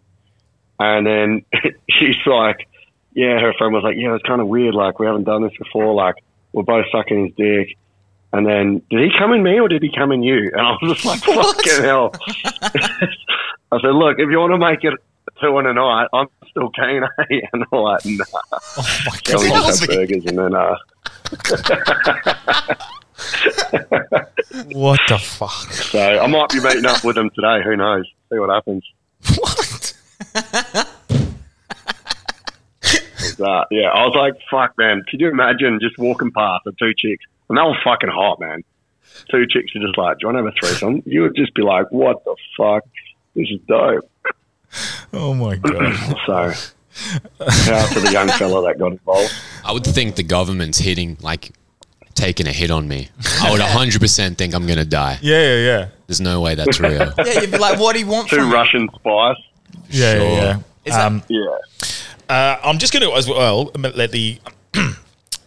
and 0.80 1.06
then 1.06 1.44
she's 1.90 2.16
like, 2.26 2.68
"Yeah." 3.14 3.38
Her 3.38 3.52
friend 3.56 3.72
was 3.72 3.84
like, 3.84 3.96
"Yeah, 3.96 4.14
it's 4.16 4.26
kind 4.26 4.40
of 4.40 4.48
weird. 4.48 4.74
Like, 4.74 4.98
we 4.98 5.06
haven't 5.06 5.24
done 5.24 5.42
this 5.42 5.56
before. 5.56 5.94
Like, 5.94 6.16
we're 6.52 6.64
both 6.64 6.86
sucking 6.90 7.26
his 7.26 7.34
dick." 7.36 7.76
And 8.32 8.46
then, 8.46 8.80
did 8.90 9.00
he 9.00 9.10
come 9.18 9.32
in 9.32 9.42
me 9.42 9.60
or 9.60 9.68
did 9.68 9.82
he 9.82 9.92
come 9.94 10.10
in 10.10 10.22
you? 10.22 10.50
And 10.52 10.60
I 10.60 10.70
was 10.80 10.94
just 10.94 11.04
like, 11.04 11.20
fucking 11.20 11.84
hell. 11.84 12.12
I 13.70 13.80
said, 13.80 13.90
look, 13.90 14.18
if 14.18 14.30
you 14.30 14.38
want 14.38 14.52
to 14.52 14.58
make 14.58 14.82
it 14.84 14.94
two 15.40 15.58
in 15.58 15.66
a 15.66 15.74
night, 15.74 16.08
I'm 16.12 16.28
still 16.52 16.70
keen, 16.70 17.02
eh? 17.02 17.40
And 17.52 17.66
they're 17.70 17.80
like, 17.80 18.04
nah. 18.06 18.24
Oh 18.52 18.98
my 19.06 19.16
Can 19.24 19.40
we 19.40 19.48
god! 19.48 19.66
just 19.66 19.80
have 19.80 19.88
burgers? 19.88 20.24
And 20.26 20.38
then, 20.38 20.54
uh, 20.54 20.76
What 24.72 25.00
the 25.08 25.18
fuck? 25.18 25.72
so 25.72 25.98
I 25.98 26.26
might 26.26 26.50
be 26.50 26.60
meeting 26.60 26.86
up 26.86 27.04
with 27.04 27.16
them 27.16 27.30
today. 27.34 27.62
Who 27.64 27.76
knows? 27.76 28.04
See 28.30 28.38
what 28.38 28.50
happens. 28.50 28.84
What? 29.38 29.94
That, 33.38 33.66
yeah, 33.70 33.88
I 33.88 34.04
was 34.04 34.14
like, 34.16 34.34
fuck, 34.50 34.76
man. 34.76 35.02
Could 35.08 35.20
you 35.20 35.28
imagine 35.28 35.78
just 35.80 35.96
walking 35.98 36.32
past 36.32 36.64
the 36.64 36.72
two 36.72 36.92
chicks? 36.96 37.24
And 37.48 37.56
they 37.56 37.62
were 37.62 37.76
fucking 37.84 38.10
hot, 38.10 38.40
man. 38.40 38.62
Two 39.30 39.46
chicks 39.46 39.74
are 39.76 39.80
just 39.80 39.96
like, 39.96 40.18
do 40.18 40.26
you 40.26 40.32
want 40.32 40.38
to 40.38 40.44
have 40.44 40.54
a 40.54 40.58
threesome? 40.60 41.02
You 41.06 41.22
would 41.22 41.36
just 41.36 41.54
be 41.54 41.62
like, 41.62 41.90
what 41.90 42.24
the 42.24 42.36
fuck? 42.56 42.84
This 43.34 43.48
is 43.50 43.60
dope. 43.66 44.08
Oh 45.12 45.34
my 45.34 45.56
god! 45.62 45.94
So, 46.26 46.50
shout 47.50 47.68
out 47.68 47.92
to 47.92 48.00
the 48.00 48.10
young 48.12 48.28
fella 48.28 48.62
that 48.68 48.78
got 48.78 48.92
involved. 48.92 49.32
I 49.64 49.72
would 49.72 49.84
think 49.84 50.16
the 50.16 50.22
government's 50.22 50.78
hitting, 50.78 51.16
like, 51.20 51.52
taking 52.14 52.46
a 52.46 52.52
hit 52.52 52.70
on 52.70 52.88
me. 52.88 53.08
I 53.40 53.50
would 53.50 53.60
100% 53.60 54.36
think 54.38 54.54
I'm 54.54 54.66
going 54.66 54.78
to 54.78 54.84
die. 54.84 55.18
Yeah, 55.22 55.40
yeah, 55.42 55.56
yeah, 55.56 55.88
There's 56.06 56.20
no 56.20 56.40
way 56.40 56.54
that's 56.54 56.80
real. 56.80 57.12
Yeah, 57.24 57.40
you'd 57.40 57.50
be 57.50 57.58
like, 57.58 57.78
"What 57.78 57.94
do 57.94 58.00
you 58.00 58.06
want 58.06 58.28
Two 58.28 58.36
from? 58.36 58.52
Russian 58.52 58.88
spies. 58.94 59.36
yeah, 59.90 60.14
Sure. 60.14 60.22
yeah. 60.30 60.56
Is 60.56 60.62
yeah. 60.86 60.96
that- 60.96 61.06
Um, 61.06 61.22
Yeah. 61.28 61.56
Uh, 62.28 62.56
I'm 62.64 62.78
just 62.78 62.92
going 62.94 63.02
to 63.08 63.14
as 63.16 63.28
well 63.28 63.70
let 63.74 64.10
the 64.12 64.38
uh, 64.74 64.88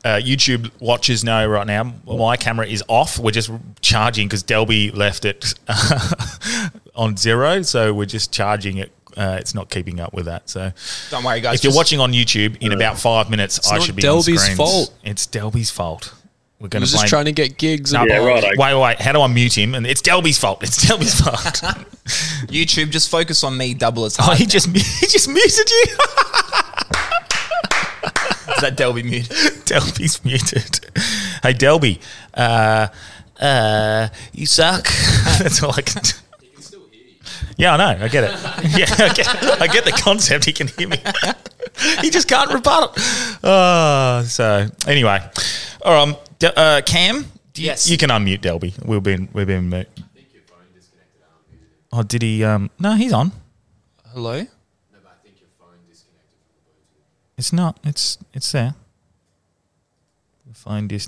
YouTube 0.06 0.70
watchers 0.80 1.24
know 1.24 1.48
right 1.48 1.66
now. 1.66 1.94
My 2.06 2.38
camera 2.38 2.68
is 2.68 2.84
off. 2.88 3.18
We're 3.18 3.32
just 3.32 3.50
charging 3.82 4.28
because 4.28 4.44
Delby 4.44 4.96
left 4.96 5.26
it 5.26 5.56
on 6.96 7.18
zero, 7.18 7.64
so 7.64 7.92
we're 7.94 8.06
just 8.06 8.32
charging 8.32 8.78
it. 8.78 8.92
Uh, 9.16 9.38
it's 9.40 9.56
not 9.56 9.70
keeping 9.70 10.00
up 10.00 10.14
with 10.14 10.26
that. 10.26 10.50
So 10.50 10.72
Don't 11.10 11.24
worry, 11.24 11.40
guys. 11.42 11.60
if 11.60 11.64
you're 11.64 11.74
watching 11.74 12.00
on 12.00 12.12
YouTube 12.12 12.58
in 12.62 12.74
about 12.74 12.98
five 13.00 13.30
minutes, 13.30 13.72
I 13.72 13.80
should 13.80 13.96
be 13.96 14.06
on 14.06 14.18
Delby's 14.18 14.42
screens. 14.42 14.58
fault. 14.58 14.94
It's 15.04 15.26
Delby's 15.26 15.72
fault. 15.72 16.14
We're 16.60 16.70
going 16.70 16.84
to 16.84 16.90
just 16.90 17.02
blame. 17.04 17.10
trying 17.10 17.26
to 17.26 17.32
get 17.34 17.58
gigs. 17.58 17.92
No, 17.94 18.02
and 18.02 18.10
Yeah, 18.10 18.20
balls. 18.20 18.44
right. 18.44 18.58
Wait, 18.58 18.74
wait, 18.74 18.82
wait. 18.82 19.02
How 19.02 19.12
do 19.12 19.22
I 19.22 19.28
mute 19.28 19.58
him? 19.58 19.76
And 19.76 19.86
it's 19.86 20.02
Delby's 20.02 20.38
fault. 20.40 20.64
It's 20.64 20.84
Delby's 20.86 21.20
fault. 21.20 21.62
YouTube, 22.48 22.92
just 22.92 23.10
focus 23.10 23.44
on 23.44 23.58
me 23.58 23.74
double 23.74 24.06
as 24.06 24.18
oh, 24.20 24.24
hard. 24.24 24.38
he 24.38 24.46
just 24.46 24.68
he 24.76 25.08
just 25.08 25.28
muted 25.28 25.70
you. 25.70 25.86
Is 28.56 28.62
that 28.62 28.78
Delby 28.78 29.04
mute? 29.04 29.26
Delby's 29.66 30.24
muted. 30.24 30.80
Hey, 31.44 31.54
Delby, 31.54 32.00
uh, 32.34 32.88
uh, 33.40 34.08
you 34.32 34.46
suck. 34.46 34.86
That's 35.40 35.62
all 35.62 35.72
I 35.76 35.82
can 35.82 36.04
do. 36.04 36.12
Yeah, 37.58 37.74
I 37.74 37.78
know. 37.78 38.04
I 38.06 38.08
get 38.10 38.24
it. 38.26 38.32
Yeah, 38.78 38.86
I 39.00 39.14
get, 39.14 39.62
I 39.62 39.68
get 39.68 39.86
the 39.86 39.92
concept. 39.92 40.46
He 40.46 40.52
can 40.54 40.68
hear 40.68 40.88
me. 40.90 40.98
he 42.02 42.10
just 42.10 42.28
can't 42.28 42.52
rebuttal. 42.54 42.94
Oh, 43.44 44.24
so 44.28 44.68
anyway, 44.88 45.20
all 45.82 45.94
right. 45.94 46.10
Um, 46.10 46.16
uh, 46.56 46.82
Cam, 46.86 47.26
do 47.54 47.62
you, 47.62 47.68
Yes. 47.68 47.90
you 47.90 47.98
can 47.98 48.10
unmute 48.10 48.40
Delby. 48.42 48.74
We've 48.86 49.02
been 49.04 49.30
we've 49.34 49.48
been. 49.48 49.70
Mute. 49.70 49.88
Oh, 51.94 52.04
did 52.04 52.22
he? 52.24 52.44
Um, 52.44 52.70
no, 52.78 52.94
he's 52.96 53.14
on. 53.14 53.32
Hello. 54.12 54.40
No, 54.42 54.48
but 55.02 55.12
I 55.12 55.24
think 55.24 55.40
your 55.40 55.48
phone 55.58 55.78
disconnected 55.90 56.28
It's 57.38 57.54
not. 57.54 57.80
It's 57.86 58.18
it's 58.34 58.52
there. 58.52 58.76
Find 60.54 60.90
this. 60.90 61.08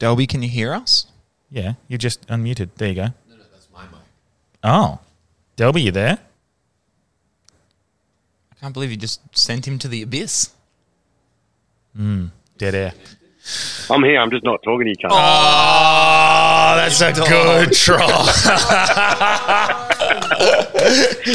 Delby, 0.00 0.28
can 0.28 0.42
you 0.42 0.48
hear 0.48 0.72
us? 0.74 1.06
Yeah, 1.50 1.74
you're 1.86 1.98
just 1.98 2.26
unmuted. 2.26 2.70
There 2.76 2.88
you 2.88 2.94
go. 2.94 3.02
No, 3.28 3.36
no, 3.36 3.42
that's 3.52 3.68
my 3.72 3.84
mic. 3.84 4.00
Oh, 4.64 4.98
Delby, 5.58 5.82
you 5.82 5.90
there? 5.90 6.20
I 8.52 8.54
can't 8.60 8.72
believe 8.72 8.92
you 8.92 8.96
just 8.96 9.20
sent 9.36 9.66
him 9.66 9.76
to 9.80 9.88
the 9.88 10.02
abyss. 10.02 10.50
Dead 12.58 12.76
air. 12.76 12.92
I'm 13.90 14.04
here. 14.04 14.20
I'm 14.20 14.30
just 14.30 14.44
not 14.44 14.62
talking 14.62 14.84
to 14.84 14.90
you, 14.90 14.96
cunt. 14.96 15.10
Oh, 15.10 16.74
that's 16.76 17.00
a 17.00 17.12
good 17.12 17.72
try. 17.72 17.96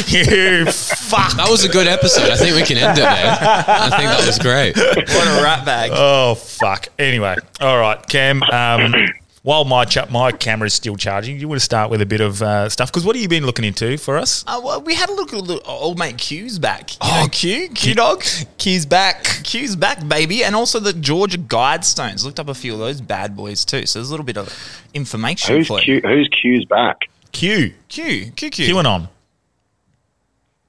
you 0.08 0.64
fuck. 0.72 1.36
That 1.36 1.48
was 1.50 1.64
a 1.64 1.68
good 1.68 1.86
episode. 1.86 2.30
I 2.30 2.36
think 2.36 2.56
we 2.56 2.62
can 2.62 2.78
end 2.78 2.96
it 2.96 3.02
there. 3.02 3.36
I 3.38 3.90
think 3.90 4.08
that 4.08 4.24
was 4.26 4.38
great. 4.38 4.74
What 4.74 5.26
a 5.26 5.42
rat 5.42 5.66
bag. 5.66 5.90
Oh 5.92 6.34
fuck. 6.34 6.88
Anyway, 6.98 7.36
all 7.60 7.78
right, 7.78 8.00
Cam. 8.08 8.42
Um, 8.44 8.94
while 9.44 9.64
my 9.66 9.84
cha- 9.84 10.06
my 10.10 10.32
camera 10.32 10.66
is 10.66 10.74
still 10.74 10.96
charging, 10.96 11.38
you 11.38 11.46
want 11.46 11.60
to 11.60 11.64
start 11.64 11.90
with 11.90 12.00
a 12.00 12.06
bit 12.06 12.20
of 12.22 12.42
uh, 12.42 12.68
stuff 12.70 12.90
because 12.90 13.04
what 13.04 13.14
have 13.14 13.22
you 13.22 13.28
been 13.28 13.44
looking 13.44 13.64
into 13.64 13.96
for 13.98 14.16
us? 14.16 14.42
Uh, 14.46 14.58
well, 14.64 14.80
we 14.80 14.94
had 14.94 15.08
a 15.10 15.12
look 15.14 15.32
at 15.34 15.38
little, 15.40 15.62
old 15.70 15.98
mate 15.98 16.16
Q's 16.18 16.58
back. 16.58 16.92
You 16.94 16.98
Oh, 17.02 17.20
know 17.24 17.28
Q? 17.28 17.68
Q 17.68 17.94
dog? 17.94 18.24
Q's 18.58 18.86
back. 18.86 19.22
Q's 19.44 19.76
back, 19.76 20.08
baby. 20.08 20.42
And 20.42 20.56
also 20.56 20.80
the 20.80 20.94
Georgia 20.94 21.36
Guidestones. 21.38 22.24
Looked 22.24 22.40
up 22.40 22.48
a 22.48 22.54
few 22.54 22.72
of 22.72 22.78
those 22.78 23.00
bad 23.00 23.36
boys 23.36 23.64
too. 23.64 23.84
So 23.86 23.98
there's 23.98 24.08
a 24.08 24.12
little 24.12 24.26
bit 24.26 24.38
of 24.38 24.48
information 24.94 25.56
Who's 25.58 25.68
for 25.68 25.78
you. 25.80 26.00
Q, 26.00 26.08
Who's 26.08 26.28
Q's 26.28 26.64
back? 26.64 26.96
Q. 27.32 27.74
Q. 27.88 28.32
Q. 28.34 28.50
Q. 28.50 28.74
QAnon. 28.74 29.08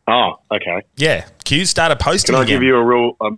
Oh, 0.07 0.35
okay. 0.51 0.83
Yeah, 0.97 1.25
Q 1.45 1.65
started 1.65 1.99
posting. 1.99 2.33
Can 2.33 2.41
I 2.41 2.43
again. 2.43 2.55
give 2.57 2.63
you 2.63 2.75
a 2.75 2.83
real? 2.83 3.15
A, 3.21 3.31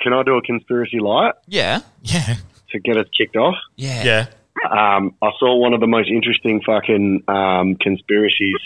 can 0.00 0.12
I 0.14 0.22
do 0.22 0.36
a 0.36 0.42
conspiracy 0.42 1.00
light 1.00 1.34
Yeah. 1.48 1.80
Yeah, 2.02 2.36
to 2.70 2.78
get 2.78 2.96
us 2.96 3.06
kicked 3.16 3.36
off? 3.36 3.56
Yeah. 3.76 4.04
yeah. 4.04 4.26
Um, 4.70 5.14
I 5.22 5.30
saw 5.38 5.56
one 5.56 5.72
of 5.74 5.80
the 5.80 5.86
most 5.86 6.08
interesting 6.08 6.60
fucking 6.62 7.24
um, 7.28 7.74
conspiracies 7.76 8.56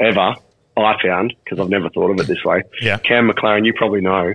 ever. 0.00 0.34
I 0.76 0.94
found 1.02 1.34
because 1.44 1.58
I've 1.58 1.68
never 1.70 1.90
thought 1.90 2.10
of 2.12 2.20
it 2.20 2.26
this 2.28 2.44
way. 2.44 2.62
Yeah. 2.80 2.98
Cam 2.98 3.28
McLaren, 3.28 3.66
you 3.66 3.72
probably 3.74 4.00
know. 4.00 4.32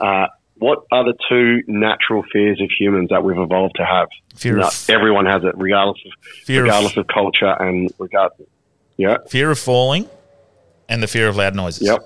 Uh, 0.00 0.26
what 0.58 0.80
are 0.90 1.04
the 1.04 1.14
two 1.28 1.62
natural 1.68 2.24
fears 2.32 2.60
of 2.60 2.68
humans 2.76 3.10
that 3.10 3.22
we've 3.22 3.38
evolved 3.38 3.76
to 3.76 3.84
have? 3.84 4.08
Fear 4.34 4.56
No, 4.56 4.66
of- 4.66 4.86
everyone 4.90 5.26
has 5.26 5.44
it, 5.44 5.52
regardless 5.56 5.98
of 6.06 6.12
Fear 6.44 6.62
regardless 6.64 6.96
of, 6.96 7.06
culture 7.06 7.50
and 7.60 7.90
regard. 7.98 8.32
Yeah. 8.96 9.18
Fear 9.28 9.50
of 9.52 9.58
falling, 9.60 10.08
and 10.88 11.02
the 11.02 11.06
fear 11.06 11.28
of 11.28 11.36
loud 11.36 11.54
noises. 11.54 11.86
Yep. 11.86 12.00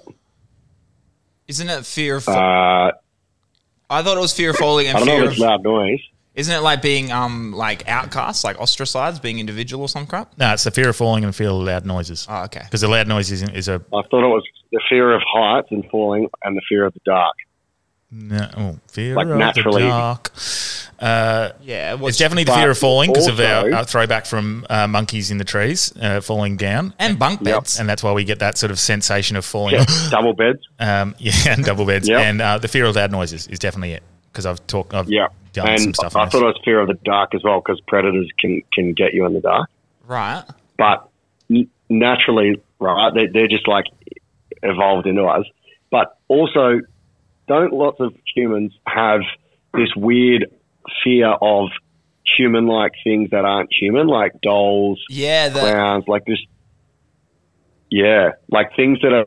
Isn't 1.48 1.68
it 1.70 1.86
fear 1.86 2.16
of? 2.16 2.28
Uh, 2.28 2.92
I 3.88 4.02
thought 4.02 4.16
it 4.16 4.20
was 4.20 4.32
fear 4.32 4.50
of 4.50 4.56
falling 4.56 4.86
and 4.88 4.96
I 4.96 5.00
don't 5.00 5.06
know 5.08 5.14
fear 5.14 5.22
if 5.22 5.26
of. 5.28 5.32
it's 5.32 5.40
loud 5.40 5.62
noise. 5.64 6.00
Isn't 6.34 6.54
it 6.54 6.60
like 6.60 6.80
being 6.80 7.10
um 7.10 7.52
like 7.52 7.88
outcast, 7.88 8.44
like 8.44 8.58
ostracized, 8.60 9.20
being 9.20 9.38
individual 9.40 9.82
or 9.84 9.88
some 9.88 10.06
crap? 10.06 10.32
No, 10.38 10.52
it's 10.52 10.64
the 10.64 10.70
fear 10.70 10.88
of 10.88 10.96
falling 10.96 11.24
and 11.24 11.34
fear 11.34 11.48
of 11.50 11.56
loud 11.56 11.84
noises. 11.84 12.26
Oh, 12.30 12.44
okay. 12.44 12.60
Because 12.64 12.80
the 12.82 12.88
loud 12.88 13.08
noises 13.08 13.42
is, 13.42 13.48
is 13.50 13.68
a 13.68 13.74
I 13.92 14.02
thought 14.08 14.24
it 14.24 14.28
was 14.28 14.44
the 14.72 14.80
fear 14.88 15.12
of 15.14 15.22
heights 15.26 15.68
and 15.72 15.84
falling 15.90 16.28
and 16.44 16.56
the 16.56 16.62
fear 16.68 16.84
of 16.86 16.94
the 16.94 17.00
dark. 17.04 17.34
no, 18.12 18.48
oh, 18.56 18.78
fear 18.88 19.14
Like 19.16 19.26
of 19.26 19.36
naturally. 19.38 19.82
the 19.82 19.88
dark. 19.88 20.32
Uh, 21.00 21.50
Yeah. 21.62 21.96
it's 22.00 22.18
definitely 22.18 22.44
the 22.44 22.52
fear 22.52 22.70
of 22.70 22.78
falling 22.78 23.10
because 23.10 23.26
of 23.26 23.40
our, 23.40 23.64
also- 23.64 23.72
our 23.72 23.84
throwback 23.84 24.26
from 24.26 24.66
uh, 24.70 24.86
monkeys 24.86 25.30
in 25.30 25.38
the 25.38 25.44
trees 25.44 25.92
uh, 26.00 26.20
falling 26.20 26.56
down, 26.56 26.94
and 26.98 27.18
bunk 27.18 27.40
Yep. 27.40 27.54
beds. 27.54 27.80
and 27.80 27.88
that's 27.88 28.02
why 28.02 28.12
we 28.12 28.22
get 28.24 28.38
that 28.40 28.58
sort 28.58 28.70
of 28.70 28.78
sensation 28.78 29.36
of 29.36 29.44
falling. 29.44 29.74
Yeah, 29.76 29.84
double 30.10 30.34
beds. 30.34 30.60
um, 30.78 31.14
yeah, 31.18 31.32
and 31.48 31.64
double 31.64 31.86
beds, 31.86 32.08
Yep. 32.08 32.20
and 32.20 32.40
uh, 32.42 32.58
the 32.58 32.68
fear 32.68 32.84
of 32.84 32.94
loud 32.96 33.10
noises 33.10 33.46
is 33.48 33.58
definitely 33.58 33.92
it 33.94 34.02
because 34.30 34.44
I've 34.46 34.64
talked, 34.66 34.92
I've 34.94 35.08
Yeah, 35.08 35.26
done 35.52 35.68
and 35.68 35.80
some 35.80 35.94
stuff. 35.94 36.16
I 36.16 36.22
on 36.22 36.30
thought 36.30 36.42
it 36.42 36.46
was 36.46 36.60
fear 36.64 36.80
of 36.80 36.88
the 36.88 36.94
dark 36.94 37.34
as 37.34 37.42
well 37.42 37.60
because 37.60 37.80
predators 37.86 38.28
can 38.38 38.62
can 38.72 38.92
get 38.92 39.14
you 39.14 39.26
in 39.26 39.34
the 39.34 39.40
dark. 39.40 39.68
Right. 40.06 40.44
But 40.76 41.08
naturally, 41.88 42.60
right, 42.78 43.12
they, 43.14 43.26
they're 43.26 43.48
just 43.48 43.68
like 43.68 43.86
evolved 44.62 45.06
into 45.06 45.24
us. 45.24 45.44
But 45.90 46.16
also, 46.28 46.80
don't 47.48 47.72
lots 47.72 48.00
of 48.00 48.14
humans 48.34 48.72
have 48.86 49.20
this 49.74 49.94
weird 49.96 50.46
fear 51.04 51.28
of 51.28 51.68
human-like 52.36 52.92
things 53.02 53.30
that 53.30 53.44
aren't 53.44 53.70
human, 53.72 54.06
like 54.06 54.40
dolls, 54.40 55.02
Yeah. 55.08 55.48
The 55.48 55.60
clowns, 55.60 56.04
like 56.06 56.24
this? 56.24 56.38
Yeah, 57.90 58.30
like 58.50 58.74
things 58.76 59.00
that 59.02 59.12
are 59.12 59.24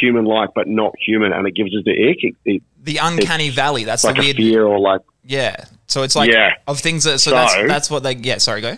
human-like 0.00 0.50
but 0.54 0.68
not 0.68 0.92
human, 0.98 1.32
and 1.32 1.46
it 1.46 1.54
gives 1.54 1.74
us 1.74 1.82
the 1.84 2.10
ick. 2.10 2.18
It, 2.22 2.34
it, 2.44 2.62
the 2.82 2.98
uncanny 2.98 3.50
valley. 3.50 3.84
That's 3.84 4.04
like 4.04 4.14
the 4.16 4.22
weird. 4.22 4.36
fear 4.36 4.64
or 4.64 4.78
like 4.78 5.00
Yeah. 5.24 5.64
So 5.86 6.02
it's 6.02 6.14
like 6.14 6.30
Yeah. 6.30 6.54
of 6.68 6.78
things 6.80 7.04
that. 7.04 7.18
So, 7.18 7.30
So- 7.30 7.36
that's 7.36 7.54
that's 7.68 7.90
what 7.90 8.02
they. 8.04 8.14
Yeah. 8.14 8.38
Sorry. 8.38 8.60
Go. 8.60 8.76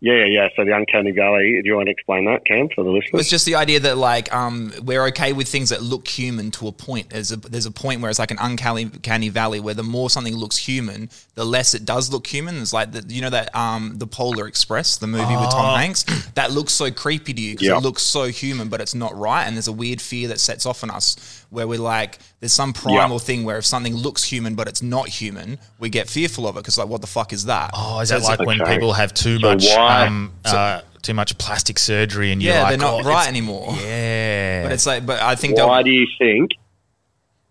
Yeah, 0.00 0.12
yeah, 0.12 0.24
yeah. 0.26 0.48
So 0.54 0.64
the 0.64 0.76
uncanny 0.76 1.10
valley. 1.10 1.58
Do 1.62 1.68
you 1.68 1.74
want 1.74 1.86
to 1.86 1.90
explain 1.90 2.26
that, 2.26 2.44
Cam, 2.44 2.68
for 2.74 2.84
the 2.84 2.90
listeners? 2.90 3.22
It's 3.22 3.30
just 3.30 3.46
the 3.46 3.54
idea 3.54 3.80
that 3.80 3.96
like 3.96 4.32
um, 4.34 4.70
we're 4.82 5.06
okay 5.06 5.32
with 5.32 5.48
things 5.48 5.70
that 5.70 5.82
look 5.82 6.06
human 6.06 6.50
to 6.52 6.68
a 6.68 6.72
point. 6.72 7.08
There's 7.10 7.32
a 7.32 7.36
there's 7.36 7.64
a 7.64 7.70
point 7.70 8.02
where 8.02 8.10
it's 8.10 8.18
like 8.18 8.30
an 8.30 8.36
uncanny 8.38 8.82
uncanny 8.82 9.30
valley 9.30 9.58
where 9.58 9.72
the 9.72 9.82
more 9.82 10.10
something 10.10 10.36
looks 10.36 10.58
human, 10.58 11.08
the 11.34 11.46
less 11.46 11.72
it 11.72 11.86
does 11.86 12.12
look 12.12 12.26
human. 12.26 12.60
It's 12.60 12.74
like 12.74 12.92
the, 12.92 13.04
you 13.08 13.22
know 13.22 13.30
that 13.30 13.54
um, 13.56 13.94
the 13.96 14.06
Polar 14.06 14.46
Express, 14.46 14.98
the 14.98 15.06
movie 15.06 15.34
with 15.34 15.50
Tom 15.50 15.78
Hanks, 15.78 16.04
that 16.34 16.50
looks 16.52 16.74
so 16.74 16.90
creepy 16.90 17.32
to 17.32 17.40
you 17.40 17.54
because 17.54 17.66
Yeah. 17.68 17.78
it 17.78 17.82
looks 17.82 18.02
so 18.02 18.24
human, 18.24 18.68
but 18.68 18.82
it's 18.82 18.94
not 18.94 19.16
right. 19.18 19.44
And 19.44 19.56
there's 19.56 19.68
a 19.68 19.72
weird 19.72 20.02
fear 20.02 20.28
that 20.28 20.40
sets 20.40 20.66
off 20.66 20.84
on 20.84 20.90
us 20.90 21.45
where 21.50 21.66
we're 21.66 21.78
like, 21.78 22.18
there's 22.40 22.52
some 22.52 22.72
primal 22.72 23.18
thing 23.18 23.44
where 23.44 23.58
if 23.58 23.66
something 23.66 23.94
looks 23.94 24.24
human 24.24 24.54
but 24.54 24.68
it's 24.68 24.82
not 24.82 25.08
human, 25.08 25.58
we 25.78 25.88
get 25.88 26.08
fearful 26.08 26.46
of 26.46 26.56
it 26.56 26.60
because 26.60 26.78
like, 26.78 26.88
what 26.88 27.00
the 27.00 27.06
fuck 27.06 27.32
is 27.32 27.44
that? 27.46 27.70
Oh, 27.74 28.00
is 28.00 28.08
So 28.08 28.14
that 28.14 28.18
it's 28.20 28.28
like 28.28 28.40
when 28.46 28.58
people 28.66 28.92
have 28.92 29.14
too 29.14 29.38
So 29.38 29.48
much 29.48 29.66
why- 29.66 30.06
um, 30.06 30.32
uh, 30.44 30.80
too 31.02 31.14
much 31.14 31.38
plastic 31.38 31.78
surgery 31.78 32.32
and 32.32 32.42
you're 32.42 32.52
yeah, 32.52 32.62
like, 32.64 32.70
they're 32.70 32.78
not 32.78 33.06
oh, 33.06 33.08
right 33.08 33.28
anymore. 33.28 33.74
Yeah, 33.80 34.64
But 34.64 34.72
it's 34.72 34.86
like, 34.86 35.06
but 35.06 35.22
I 35.22 35.36
think 35.36 35.56
Why 35.56 35.82
do 35.82 35.90
you 35.90 36.06
think 36.18 36.50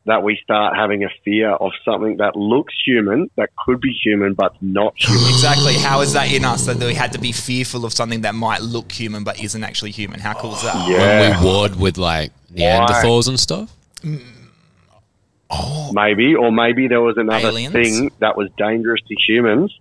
that 0.06 0.22
we 0.22 0.38
start 0.44 0.76
having 0.76 1.04
a 1.04 1.10
fear 1.24 1.52
of 1.52 1.72
something 1.84 2.18
that 2.18 2.36
looks 2.36 2.74
human, 2.86 3.30
that 3.38 3.50
could 3.66 3.82
be 3.82 3.92
human, 3.92 4.34
but 4.34 4.54
not 4.62 4.94
human? 4.98 5.24
Exactly. 5.30 5.74
How 5.76 6.02
is 6.02 6.14
that 6.14 6.32
in 6.32 6.44
us 6.46 6.66
that 6.68 6.78
we 6.78 6.94
had 6.94 7.14
to 7.14 7.20
be 7.20 7.32
fearful 7.32 7.86
of 7.86 7.94
something 7.94 8.22
that 8.22 8.36
might 8.36 8.62
look 8.62 8.92
human 8.92 9.24
but 9.24 9.42
isn't 9.42 9.64
actually 9.64 9.92
human? 9.92 10.20
How 10.20 10.34
cool 10.34 10.54
is 10.54 10.62
that? 10.64 10.88
Yeah. 10.90 11.00
When 11.32 11.40
we 11.40 11.46
warred 11.46 11.76
with 11.80 11.98
like 11.98 12.32
Neanderthals 12.54 13.28
and 13.28 13.40
stuff. 13.40 13.72
Maybe, 15.92 16.36
or 16.36 16.52
maybe 16.52 16.88
there 16.88 17.02
was 17.02 17.18
another 17.18 17.50
Aliens? 17.50 17.74
thing 17.74 18.12
that 18.20 18.38
was 18.38 18.50
dangerous 18.58 19.02
to 19.08 19.16
humans 19.16 19.78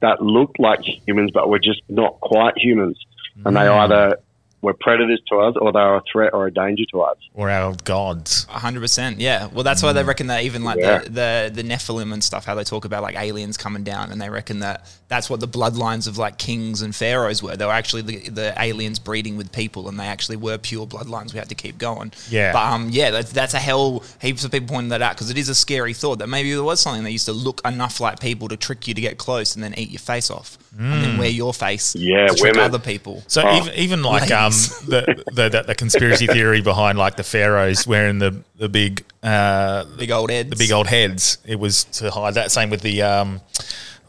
that 0.00 0.22
looked 0.22 0.60
like 0.60 0.80
humans, 0.82 1.30
but 1.32 1.48
were 1.48 1.58
just 1.58 1.82
not 1.88 2.20
quite 2.20 2.56
humans, 2.56 2.98
and 3.44 3.56
they 3.56 3.66
hmm. 3.66 3.72
either 3.72 4.18
were 4.60 4.74
predators 4.74 5.20
to 5.28 5.36
us, 5.38 5.54
or 5.60 5.72
they 5.72 5.78
were 5.78 5.96
a 5.96 6.02
threat 6.10 6.34
or 6.34 6.46
a 6.46 6.52
danger 6.52 6.84
to 6.90 7.00
us. 7.02 7.16
or 7.34 7.50
our 7.50 7.74
gods. 7.84 8.44
hundred 8.44 8.80
percent, 8.80 9.20
yeah. 9.20 9.46
Well, 9.46 9.64
that's 9.64 9.82
why 9.82 9.92
they 9.92 10.02
hmm. 10.02 10.08
reckon 10.08 10.26
that 10.28 10.44
even 10.44 10.64
like 10.64 10.78
Yeah. 10.78 10.98
the, 11.00 11.10
the 11.10 11.62
the 11.62 11.68
Nephilim 11.68 12.12
and 12.12 12.22
stuff, 12.22 12.44
how 12.44 12.54
they 12.54 12.64
talk 12.64 12.84
about 12.84 13.02
like 13.02 13.16
aliens 13.16 13.56
coming 13.56 13.84
down, 13.84 14.10
and 14.10 14.20
they 14.20 14.30
reckon 14.30 14.60
that 14.60 14.86
that's 15.08 15.30
what 15.30 15.40
the 15.40 15.48
bloodlines 15.48 16.06
of 16.06 16.18
like 16.18 16.36
kings 16.36 16.82
and 16.82 16.94
pharaohs 16.94 17.42
were. 17.42 17.56
They 17.56 17.64
were 17.64 17.72
actually 17.72 18.02
the, 18.02 18.28
the 18.28 18.54
aliens 18.58 18.98
breeding 18.98 19.38
with 19.38 19.50
people, 19.52 19.88
and 19.88 19.98
they 19.98 20.04
actually 20.04 20.36
were 20.36 20.58
pure 20.58 20.86
bloodlines. 20.86 21.32
We 21.32 21.38
had 21.38 21.48
to 21.48 21.54
keep 21.54 21.78
going. 21.78 22.12
Yeah. 22.28 22.52
but 22.52 22.64
um, 22.66 22.90
yeah, 22.90 23.10
that's, 23.10 23.32
that's 23.32 23.54
a 23.54 23.58
hell. 23.58 24.02
Heaps 24.20 24.44
of 24.44 24.50
people 24.52 24.68
pointing 24.68 24.90
that 24.90 25.00
out 25.00 25.14
because 25.14 25.30
it 25.30 25.38
is 25.38 25.48
a 25.48 25.54
scary 25.54 25.94
thought 25.94 26.18
that 26.18 26.26
maybe 26.28 26.52
there 26.52 26.62
was 26.62 26.80
something 26.80 27.04
that 27.04 27.10
used 27.12 27.24
to 27.24 27.32
look 27.32 27.62
enough 27.66 28.00
like 28.00 28.20
people 28.20 28.48
to 28.48 28.56
trick 28.58 28.86
you 28.86 28.92
to 28.92 29.00
get 29.00 29.16
close 29.16 29.54
and 29.54 29.64
then 29.64 29.72
eat 29.78 29.88
your 29.88 29.98
face 29.98 30.30
off, 30.30 30.58
and 30.78 31.02
then 31.02 31.16
wear 31.16 31.30
your 31.30 31.54
face. 31.54 31.96
Yeah, 31.96 32.26
to 32.26 32.34
trick 32.34 32.52
women. 32.52 32.60
other 32.66 32.78
people. 32.78 33.22
So 33.28 33.42
Oh. 33.46 33.56
even 33.56 33.74
even 33.74 34.02
like 34.02 34.30
um 34.30 34.52
the, 34.86 35.24
the, 35.32 35.48
the 35.48 35.62
the 35.68 35.74
conspiracy 35.74 36.26
theory 36.26 36.60
behind 36.60 36.98
like 36.98 37.16
the 37.16 37.24
pharaohs 37.24 37.86
wearing 37.86 38.18
the 38.18 38.42
the 38.56 38.68
big 38.68 39.04
uh 39.22 39.84
Big 39.96 40.10
old 40.10 40.30
heads. 40.30 40.50
the 40.50 40.56
big 40.56 40.70
old 40.70 40.86
heads, 40.86 41.38
it 41.46 41.58
was 41.58 41.84
to 41.84 42.10
hide 42.10 42.34
that. 42.34 42.52
Same 42.52 42.68
with 42.68 42.82
the 42.82 43.00
um 43.00 43.40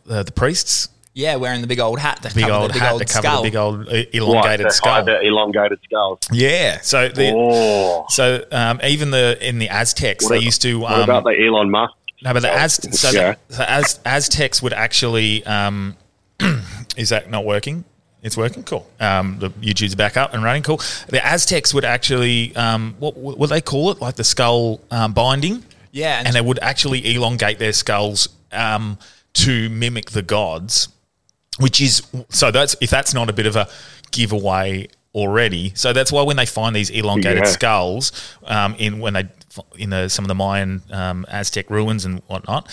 the, 0.09 0.23
the 0.23 0.31
priests, 0.31 0.89
Yeah, 1.13 1.35
wearing 1.37 1.61
the 1.61 1.67
big 1.67 1.79
old 1.79 1.99
hat 1.99 2.21
to 2.23 2.33
big 2.35 2.43
cover 2.45 2.53
old 2.53 2.69
the 2.69 2.73
big 2.73 2.81
hat 2.81 2.91
old 2.93 3.01
to 3.01 3.05
cover 3.13 3.27
skull. 3.27 3.43
the 3.43 3.49
big 3.49 3.55
old 3.55 3.87
uh, 3.87 3.91
Right, 3.91 4.09
elongated 4.13 4.71
skull. 4.71 5.03
the 5.05 5.19
elongated 5.21 5.79
skulls. 5.83 6.19
Yeah. 6.31 6.79
So 6.81 7.09
the 7.09 7.31
Oh, 7.35 8.05
so 8.09 8.43
um, 8.51 8.79
even 8.83 9.11
the 9.11 9.37
in 9.47 9.59
the 9.59 9.69
Aztecs 9.69 10.27
they 10.27 10.35
What- 10.35 10.43
used 10.43 10.61
to 10.63 10.79
what 10.79 10.93
um, 10.93 11.01
about 11.01 11.23
the 11.23 11.35
Elon 11.45 11.69
Musk? 11.69 11.93
No, 12.21 12.33
but 12.33 12.41
the 12.41 12.51
Az- 12.53 12.99
so, 12.99 13.09
Yeah. 13.11 13.35
the, 13.47 13.53
so 13.55 13.63
Az- 13.63 13.99
Aztecs 14.05 14.61
would 14.61 14.73
actually. 14.73 15.45
Um, 15.45 15.95
is 16.97 17.09
that 17.09 17.29
not 17.29 17.45
working? 17.45 17.85
It's 18.21 18.35
working. 18.35 18.63
Cool. 18.63 18.85
Um, 18.99 19.37
the 19.39 19.49
YouTube's 19.51 19.95
back 19.95 20.17
up 20.17 20.33
and 20.33 20.43
running. 20.43 20.61
Cool. 20.63 20.81
The 21.07 21.25
Aztecs 21.25 21.73
would 21.73 21.85
actually. 21.85 22.53
Um, 22.55 22.95
what 22.99 23.15
what 23.15 23.37
would 23.37 23.49
they 23.49 23.61
call 23.61 23.91
it? 23.91 24.01
Like 24.01 24.15
the 24.15 24.23
skull 24.25 24.81
um, 24.91 25.13
binding. 25.13 25.63
Yeah, 25.91 26.17
and- 26.17 26.27
and 26.27 26.35
they 26.35 26.41
would 26.41 26.59
actually 26.61 27.15
elongate 27.15 27.57
their 27.59 27.71
skulls 27.73 28.27
um, 28.51 28.97
to 29.33 29.69
mimic 29.69 30.11
the 30.11 30.21
gods, 30.21 30.89
which 31.59 31.79
is 31.81 32.01
so. 32.29 32.51
That's 32.51 32.75
if 32.81 32.89
that's 32.89 33.13
not 33.13 33.29
a 33.29 33.33
bit 33.33 33.45
of 33.45 33.55
a 33.55 33.67
giveaway 34.11 34.87
already. 35.15 35.71
So 35.75 35.93
that's 35.93 36.11
why 36.11 36.21
when 36.23 36.37
they 36.37 36.45
find 36.45 36.75
these 36.75 36.89
elongated 36.89 37.43
Yeah. 37.45 37.49
skulls 37.51 38.11
um, 38.45 38.75
in 38.75 38.99
when 38.99 39.13
they 39.13 39.27
in 39.77 39.89
the, 39.89 40.07
some 40.09 40.23
of 40.25 40.29
the 40.29 40.35
Mayan 40.35 40.81
um, 40.91 41.25
Aztec 41.29 41.69
ruins 41.69 42.05
and 42.05 42.21
whatnot, 42.27 42.69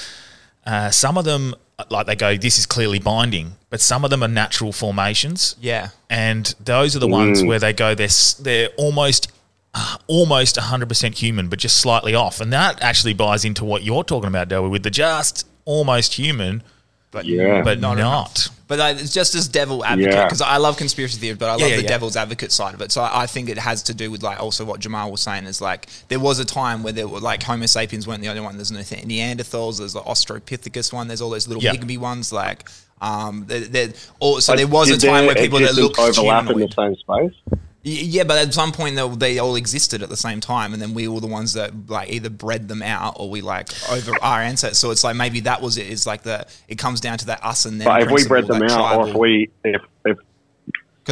uh, 0.67 0.91
some 0.91 1.17
of 1.17 1.25
them 1.25 1.55
like 1.91 2.07
they 2.07 2.17
go, 2.17 2.37
this 2.37 2.59
is 2.59 2.65
clearly 2.67 2.99
binding, 2.99 3.53
but 3.71 3.81
some 3.81 4.03
of 4.05 4.11
them 4.11 4.23
are 4.23 4.29
natural 4.29 4.73
formations. 4.73 5.57
Yeah. 5.61 5.89
and 6.09 6.55
those 6.65 6.97
are 6.97 6.99
the 7.01 7.09
ones 7.09 7.43
where 7.45 7.59
they 7.59 7.73
go, 7.75 7.95
they're 7.95 8.09
they're 8.41 8.69
almost. 8.77 9.31
uh, 9.75 9.97
Almost 10.07 10.57
100% 10.57 11.19
human, 11.19 11.49
but 11.49 11.59
just 11.59 11.77
slightly 11.77 12.15
off. 12.15 12.41
And 12.41 12.51
that 12.53 12.81
actually 12.83 13.13
buys 13.13 13.45
into 13.45 13.63
what 13.65 13.83
you're 13.83 14.05
talking 14.05 14.29
about, 14.29 14.49
Delby, 14.49 14.71
with 14.71 14.85
the 14.85 14.91
just 14.91 15.47
almost 15.67 16.15
human, 16.15 16.63
but 17.11 17.27
Yeah. 17.27 17.61
but 17.63 17.79
Not 17.79 17.99
not. 17.99 18.49
But 18.69 18.81
uh, 18.81 18.95
it's 18.99 19.13
just 19.15 19.35
as 19.37 19.47
devil 19.47 19.85
advocate 19.85 20.13
Yeah. 20.15 20.25
because 20.25 20.41
I 20.41 20.57
love 20.57 20.77
conspiracy 20.77 21.19
theory, 21.21 21.37
but 21.37 21.49
I 21.49 21.53
love 21.53 21.61
yeah, 21.61 21.77
the 21.77 21.83
yeah. 21.83 21.89
devil's 21.89 22.17
advocate 22.17 22.51
side 22.51 22.75
of 22.75 22.81
it. 22.81 22.91
So 22.91 23.01
I 23.03 23.23
I 23.23 23.27
think 23.29 23.49
it 23.49 23.59
has 23.59 23.83
to 23.85 23.95
do 23.95 24.11
with 24.11 24.23
like 24.25 24.41
also 24.41 24.65
what 24.65 24.81
Jamal 24.81 25.11
was 25.13 25.21
saying 25.21 25.45
is 25.45 25.61
like 25.61 25.87
there 26.09 26.19
was 26.19 26.41
a 26.41 26.45
time 26.45 26.83
where 26.83 26.93
there 26.93 27.07
were 27.07 27.21
like 27.21 27.43
Homo 27.45 27.67
sapiens 27.67 28.07
weren't 28.09 28.23
the 28.23 28.29
only 28.29 28.41
one. 28.41 28.57
There's 28.57 28.73
no 28.73 28.81
Neanderthals. 28.81 29.79
There's 29.79 29.93
the 29.93 30.01
Australopithecus 30.01 30.93
one. 30.93 31.07
There's 31.07 31.21
all 31.21 31.31
those 31.31 31.47
little 31.47 31.63
Yeah. 31.63 31.75
pygmy 31.75 31.99
ones. 31.99 32.33
Like 32.33 32.69
um, 33.01 33.45
they're, 33.47 33.61
they're, 33.61 33.89
all, 34.21 34.41
so 34.41 34.53
But 34.53 34.57
there 34.57 34.67
was 34.67 34.89
a 34.91 34.97
did 34.97 35.07
time 35.07 35.27
where 35.27 35.35
people 35.35 35.59
that 35.59 35.71
existence 35.71 35.99
looked 35.99 36.19
overlap 36.19 36.41
in 36.43 36.47
humanoid. 36.59 36.71
the 36.77 36.97
same 36.97 36.97
space. 36.97 37.61
Yeah, 37.89 38.25
but 38.25 38.39
at 38.39 38.53
some 38.53 38.73
point 38.73 38.97
they, 38.97 39.09
they 39.09 39.39
all 39.39 39.55
existed 39.55 40.03
at 40.03 40.09
the 40.09 40.17
same 40.17 40.41
time, 40.41 40.73
and 40.73 40.83
then 40.83 40.93
we 40.93 41.07
were 41.07 41.21
the 41.21 41.29
ones 41.29 41.53
that 41.53 41.89
like 41.89 42.11
either 42.11 42.29
bred 42.29 42.67
them 42.67 42.83
out 42.83 43.15
or 43.21 43.31
we 43.31 43.43
like 43.43 43.69
over 43.89 44.13
our 44.23 44.41
ancestors. 44.41 44.79
So 44.79 44.91
it's 44.91 45.05
like 45.05 45.15
maybe 45.15 45.39
that 45.41 45.63
was 45.63 45.79
it. 45.79 45.87
Is 45.87 46.05
like 46.05 46.23
the 46.23 46.49
it 46.67 46.79
comes 46.79 47.01
down 47.01 47.19
to 47.19 47.27
that 47.27 47.45
us 47.45 47.65
and 47.65 47.81
them. 47.81 47.85
But 47.85 48.03
if 48.03 48.11
we 48.11 48.27
bred 48.27 48.49
them 48.49 48.65
out, 48.65 48.99
or 48.99 49.09
if 49.09 49.15
we 49.15 49.51
if, 49.63 49.83
if 50.05 50.19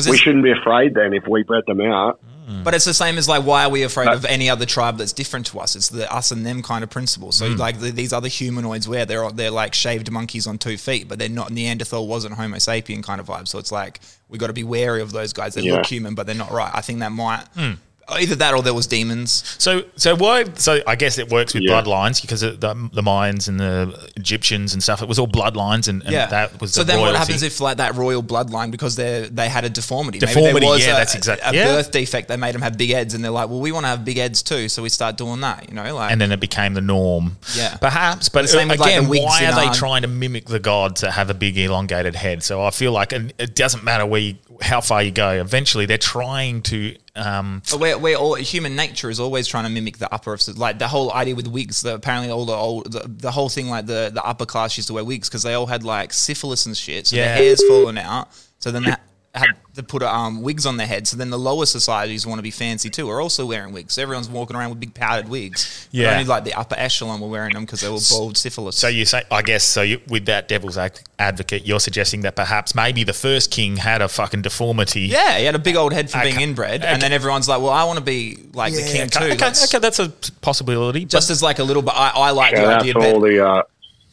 we 0.08 0.16
shouldn't 0.16 0.42
be 0.42 0.50
afraid 0.50 0.94
then 0.94 1.14
if 1.14 1.28
we 1.28 1.44
bred 1.44 1.62
them 1.66 1.80
out 1.80 2.20
But 2.62 2.74
it's 2.74 2.84
the 2.84 2.94
same 2.94 3.16
as 3.16 3.28
like, 3.28 3.44
why 3.44 3.64
are 3.64 3.70
we 3.70 3.82
afraid 3.84 4.08
of 4.08 4.24
any 4.24 4.50
other 4.50 4.66
tribe 4.66 4.98
that's 4.98 5.12
different 5.12 5.46
to 5.46 5.60
us? 5.60 5.76
It's 5.76 5.88
the 5.88 6.12
us 6.12 6.30
and 6.30 6.44
them 6.44 6.62
kind 6.62 6.84
of 6.84 6.90
principle. 6.90 7.32
So 7.32 7.48
hmm. 7.50 7.56
like 7.56 7.80
the, 7.80 7.90
these 7.90 8.12
other 8.12 8.28
humanoids, 8.28 8.86
where 8.86 9.06
they're 9.06 9.30
they're 9.30 9.50
like 9.50 9.74
shaved 9.74 10.10
monkeys 10.10 10.46
on 10.46 10.58
two 10.58 10.76
feet, 10.76 11.08
but 11.08 11.18
they're 11.18 11.28
not 11.28 11.50
Neanderthal 11.50 12.06
wasn't 12.06 12.34
Homo 12.34 12.56
sapien 12.56 13.02
kind 13.02 13.20
of 13.20 13.26
vibe. 13.26 13.48
So 13.48 13.58
it's 13.58 13.72
like 13.72 14.00
we 14.28 14.38
got 14.38 14.48
to 14.48 14.52
be 14.52 14.64
wary 14.64 15.00
of 15.00 15.12
those 15.12 15.32
guys. 15.32 15.54
They 15.54 15.62
Yeah. 15.62 15.74
look 15.74 15.86
human, 15.86 16.14
but 16.14 16.26
they're 16.26 16.34
not 16.34 16.50
right. 16.50 16.70
I 16.74 16.82
think 16.82 17.00
that 17.00 17.12
might 17.12 17.44
hmm. 17.54 17.72
Oh, 18.08 18.16
either 18.18 18.34
that 18.36 18.52
or 18.54 18.62
there 18.62 18.74
was 18.74 18.86
demons. 18.86 19.42
So, 19.58 19.82
so 19.96 20.14
why? 20.16 20.44
So, 20.54 20.80
I 20.86 20.94
guess 20.94 21.16
it 21.18 21.30
works 21.30 21.54
with 21.54 21.62
Yeah. 21.62 21.80
bloodlines 21.80 22.20
because 22.20 22.40
the, 22.42 22.50
the 22.52 22.74
Mayans 23.02 23.48
and 23.48 23.58
the 23.58 24.10
Egyptians 24.16 24.74
and 24.74 24.82
stuff. 24.82 25.00
It 25.02 25.08
was 25.08 25.18
all 25.18 25.26
bloodlines, 25.28 25.88
and, 25.88 26.02
and 26.02 26.12
Yeah, 26.12 26.26
that 26.26 26.60
was 26.60 26.72
so. 26.74 26.82
the 26.82 26.92
then, 26.92 27.00
what 27.00 27.14
happens 27.16 27.42
if 27.42 27.60
like 27.60 27.78
that 27.78 27.94
royal 27.94 28.22
bloodline 28.22 28.70
because 28.70 28.96
they 28.96 29.28
they 29.32 29.48
had 29.48 29.64
a 29.64 29.70
deformity? 29.70 30.18
Deformity, 30.18 30.54
Maybe 30.54 30.60
there 30.66 30.70
was 30.74 30.86
yeah, 30.86 30.92
a, 30.92 30.96
that's 30.96 31.14
exact- 31.14 31.42
a 31.44 31.54
yeah. 31.54 31.64
birth 31.64 31.90
defect. 31.92 32.28
They 32.28 32.36
made 32.36 32.54
them 32.54 32.62
have 32.62 32.76
big 32.76 32.90
heads, 32.90 33.14
and 33.14 33.24
they're 33.24 33.30
like, 33.30 33.48
well, 33.48 33.60
we 33.60 33.72
want 33.72 33.84
to 33.84 33.88
have 33.88 34.04
big 34.04 34.18
heads 34.18 34.42
too, 34.42 34.68
so 34.68 34.82
we 34.82 34.88
start 34.90 35.16
doing 35.16 35.40
that. 35.40 35.68
You 35.68 35.74
know, 35.74 35.94
like 35.94 36.12
and 36.12 36.20
then 36.20 36.30
it 36.32 36.40
became 36.40 36.74
the 36.74 36.80
norm. 36.80 37.36
Yeah. 37.56 37.76
perhaps. 37.76 38.28
But 38.28 38.42
The 38.42 38.48
same 38.48 38.68
with, 38.68 38.80
like, 38.80 38.90
again, 38.90 39.10
the 39.10 39.20
why 39.22 39.44
are 39.46 39.54
they 39.54 39.66
our- 39.68 39.74
trying 39.74 40.02
to 40.02 40.08
mimic 40.08 40.46
the 40.46 40.60
gods 40.60 41.00
that 41.00 41.12
have 41.12 41.30
a 41.30 41.34
big 41.34 41.56
elongated 41.56 42.14
head? 42.16 42.42
So 42.42 42.62
I 42.62 42.70
feel 42.70 42.92
like 42.92 43.12
and 43.12 43.32
it 43.38 43.54
doesn't 43.54 43.82
matter 43.84 44.04
where 44.04 44.20
you, 44.20 44.34
how 44.60 44.80
far 44.80 45.02
you 45.02 45.10
go. 45.10 45.30
Eventually, 45.30 45.86
they're 45.86 45.96
trying 45.98 46.60
to. 46.62 46.96
Um, 47.16 47.62
we're, 47.78 47.96
we're 47.96 48.16
all 48.16 48.34
human 48.34 48.74
nature 48.74 49.08
is 49.08 49.20
always 49.20 49.46
trying 49.46 49.64
to 49.64 49.70
mimic 49.70 49.98
the 49.98 50.12
upper 50.12 50.32
of 50.34 50.58
like 50.58 50.78
the 50.80 50.88
whole 50.88 51.12
idea 51.12 51.36
with 51.36 51.46
wigs. 51.46 51.82
The, 51.82 51.94
apparently, 51.94 52.30
all 52.30 52.44
the 52.44 52.52
old 52.54 52.90
the, 52.90 53.06
the 53.08 53.30
whole 53.30 53.48
thing 53.48 53.68
like 53.68 53.86
the 53.86 54.10
the 54.12 54.24
upper 54.24 54.46
class 54.46 54.76
used 54.76 54.88
to 54.88 54.94
wear 54.94 55.04
wigs 55.04 55.28
because 55.28 55.44
they 55.44 55.54
all 55.54 55.66
had 55.66 55.84
like 55.84 56.12
syphilis 56.12 56.66
and 56.66 56.76
shit. 56.76 57.06
So 57.06 57.16
Yeah. 57.16 57.26
their 57.26 57.36
hair's 57.36 57.62
falling 57.68 57.98
out. 57.98 58.28
So 58.58 58.70
then 58.72 58.82
they 58.84 58.94
had 59.34 59.48
to 59.74 59.82
put 59.82 60.02
um, 60.04 60.42
wigs 60.42 60.64
on 60.66 60.76
their 60.76 60.86
head. 60.86 61.08
So 61.08 61.16
then 61.16 61.30
the 61.30 61.38
lower 61.38 61.66
societies 61.66 62.24
want 62.26 62.38
to 62.38 62.42
be 62.42 62.52
fancy 62.52 62.88
too. 62.88 63.10
Are 63.10 63.20
also 63.20 63.44
wearing 63.44 63.72
wigs. 63.72 63.94
So 63.94 64.02
everyone's 64.02 64.28
walking 64.28 64.54
around 64.56 64.70
with 64.70 64.78
big 64.80 64.94
powdered 64.94 65.28
wigs. 65.28 65.88
But 65.90 65.98
Yeah. 65.98 66.12
only 66.12 66.24
like 66.24 66.44
the 66.44 66.54
upper 66.54 66.76
echelon 66.78 67.20
were 67.20 67.28
wearing 67.28 67.54
them 67.54 67.64
because 67.64 67.80
they 67.80 67.88
were 67.88 67.98
bald 68.10 68.36
syphilis. 68.36 68.76
so 68.76 68.86
you 68.88 69.04
say, 69.04 69.24
I 69.32 69.42
guess, 69.42 69.64
so 69.64 69.82
you, 69.82 70.00
with 70.08 70.26
that 70.26 70.46
devil's 70.46 70.78
advocate, 71.18 71.66
you're 71.66 71.80
suggesting 71.80 72.20
that 72.22 72.36
perhaps 72.36 72.74
maybe 72.76 73.02
the 73.02 73.12
first 73.12 73.50
king 73.50 73.76
had 73.78 74.00
a 74.02 74.08
fucking 74.08 74.42
deformity. 74.42 75.02
yeah, 75.02 75.38
he 75.38 75.44
had 75.44 75.54
a 75.56 75.58
big 75.58 75.74
old 75.76 75.92
head 75.92 76.10
for 76.10 76.18
Okay. 76.18 76.30
being 76.30 76.40
inbred, 76.40 76.82
Okay. 76.82 76.92
and 76.92 77.02
then 77.02 77.12
everyone's 77.12 77.48
like, 77.48 77.60
"Well, 77.60 77.70
I 77.70 77.82
want 77.84 77.98
to 77.98 78.04
be 78.04 78.38
like 78.52 78.72
the 78.74 78.82
king 78.82 79.02
okay, 79.02 79.30
too." 79.30 79.34
okay, 79.34 79.48
okay, 79.64 79.78
that's 79.78 79.98
a 79.98 80.08
possibility. 80.42 81.04
Just 81.04 81.30
as 81.30 81.42
like 81.42 81.58
a 81.58 81.64
little, 81.64 81.82
but 81.82 81.94
I, 81.96 82.10
I 82.14 82.30
like 82.30 82.54
Shout 82.54 82.64
the 82.66 82.72
out 82.72 82.80
idea. 82.82 82.92
to 82.94 83.00
all 83.00 83.20
the 83.20 83.44
uh, 83.46 83.62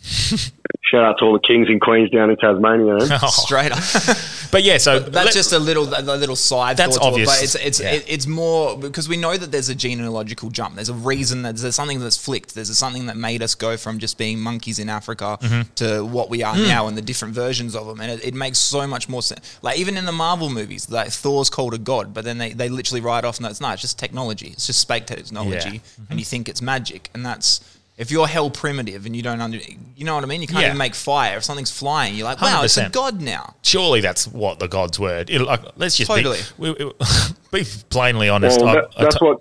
shout 0.83 1.03
out 1.03 1.19
to 1.19 1.25
all 1.25 1.33
the 1.33 1.39
kings 1.39 1.67
and 1.69 1.79
queens 1.79 2.09
down 2.09 2.29
in 2.29 2.37
Tasmania. 2.37 2.97
Then. 2.99 3.19
straight 3.29 3.71
up. 3.71 3.77
but 4.51 4.63
yeah, 4.63 4.77
so 4.77 4.99
That's 4.99 5.25
let- 5.25 5.33
just 5.33 5.53
a 5.53 5.59
little, 5.59 5.83
a 5.93 6.01
little 6.17 6.35
side. 6.35 6.77
That's 6.77 6.97
thought 6.97 7.15
to 7.15 7.21
it, 7.21 7.25
but 7.25 7.41
it's 7.43 7.55
it's 7.55 7.79
Yeah. 7.79 7.91
it, 7.93 8.05
it's 8.07 8.27
more 8.27 8.77
because 8.77 9.07
we 9.07 9.17
know 9.17 9.37
that 9.37 9.51
there's 9.51 9.69
a 9.69 9.75
genealogical 9.75 10.49
jump. 10.49 10.75
There's 10.75 10.89
a 10.89 10.93
reason 10.93 11.43
that 11.43 11.55
there's 11.57 11.75
something 11.75 11.99
that's 11.99 12.17
flicked. 12.17 12.55
There's 12.55 12.75
something 12.77 13.05
that 13.05 13.17
made 13.17 13.41
us 13.43 13.55
go 13.55 13.77
from 13.77 13.99
just 13.99 14.17
being 14.17 14.39
monkeys 14.39 14.79
in 14.79 14.89
Africa 14.89 15.37
Mm-hmm. 15.41 15.73
to 15.75 16.03
what 16.05 16.29
we 16.29 16.43
are 16.43 16.55
now 16.57 16.87
and 16.87 16.97
the 16.97 17.01
different 17.01 17.33
versions 17.33 17.75
of 17.75 17.85
them. 17.87 17.99
And 18.01 18.11
it, 18.11 18.25
it 18.25 18.33
makes 18.33 18.57
so 18.57 18.85
much 18.87 19.07
more 19.07 19.21
sense. 19.21 19.59
Like 19.61 19.77
even 19.77 19.97
in 19.97 20.05
the 20.05 20.11
Marvel 20.11 20.49
movies, 20.49 20.89
like 20.89 21.09
Thor's 21.09 21.49
called 21.49 21.73
a 21.73 21.77
god, 21.77 22.13
but 22.13 22.25
then 22.25 22.37
they, 22.37 22.53
they 22.53 22.69
literally 22.69 23.01
write 23.01 23.23
off. 23.23 23.39
No, 23.39 23.47
it's 23.49 23.61
not. 23.61 23.73
It's 23.73 23.81
just 23.81 23.99
technology. 23.99 24.47
It's 24.47 24.67
just 24.67 24.79
space 24.81 25.03
technology, 25.05 25.53
Yeah. 25.55 25.75
Mm-hmm. 25.75 26.03
and 26.09 26.19
you 26.19 26.25
think 26.25 26.49
it's 26.49 26.61
magic, 26.61 27.09
and 27.13 27.25
that's. 27.25 27.61
If 28.01 28.09
you're 28.11 28.27
hell 28.27 28.49
primitive 28.49 29.05
and 29.05 29.15
you 29.15 29.21
don't 29.21 29.39
under, 29.39 29.59
you 29.95 30.05
know 30.05 30.15
what 30.15 30.23
I 30.23 30.27
mean. 30.27 30.41
You 30.41 30.47
can't 30.47 30.61
Yeah. 30.61 30.67
even 30.69 30.77
make 30.79 30.95
fire. 30.95 31.37
If 31.37 31.43
something's 31.43 31.69
flying, 31.71 32.15
you're 32.15 32.25
like, 32.25 32.41
wow, 32.41 32.63
it's 32.63 32.75
a 32.77 32.85
100%. 32.85 32.91
god 32.91 33.21
now. 33.21 33.55
surely 33.61 34.01
that's 34.01 34.27
what 34.27 34.57
the 34.59 34.67
gods 34.67 34.99
were. 34.99 35.23
It, 35.27 35.39
like, 35.41 35.61
let's 35.77 35.95
just 35.97 36.09
Totally. 36.09 36.39
be, 36.59 36.71
we, 36.71 36.85
we, 36.85 36.91
be 37.63 37.65
plainly 37.89 38.27
honest. 38.27 38.59
Well, 38.59 38.69
I- 38.69 38.73
that, 38.73 38.89
I 38.97 39.03
that's 39.03 39.19
t- 39.19 39.25
what 39.25 39.37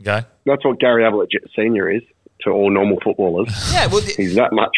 Okay. 0.00 0.26
that's 0.44 0.64
what 0.64 0.78
Gary 0.80 1.04
Ablett 1.04 1.30
J- 1.30 1.38
Senior 1.56 1.88
is 1.90 2.02
to 2.42 2.50
all 2.50 2.70
normal 2.70 2.98
footballers. 3.02 3.48
Yeah, 3.72 3.86
well, 3.86 4.00
the- 4.00 4.12
He's 4.16 4.34
that 4.34 4.52
much 4.52 4.76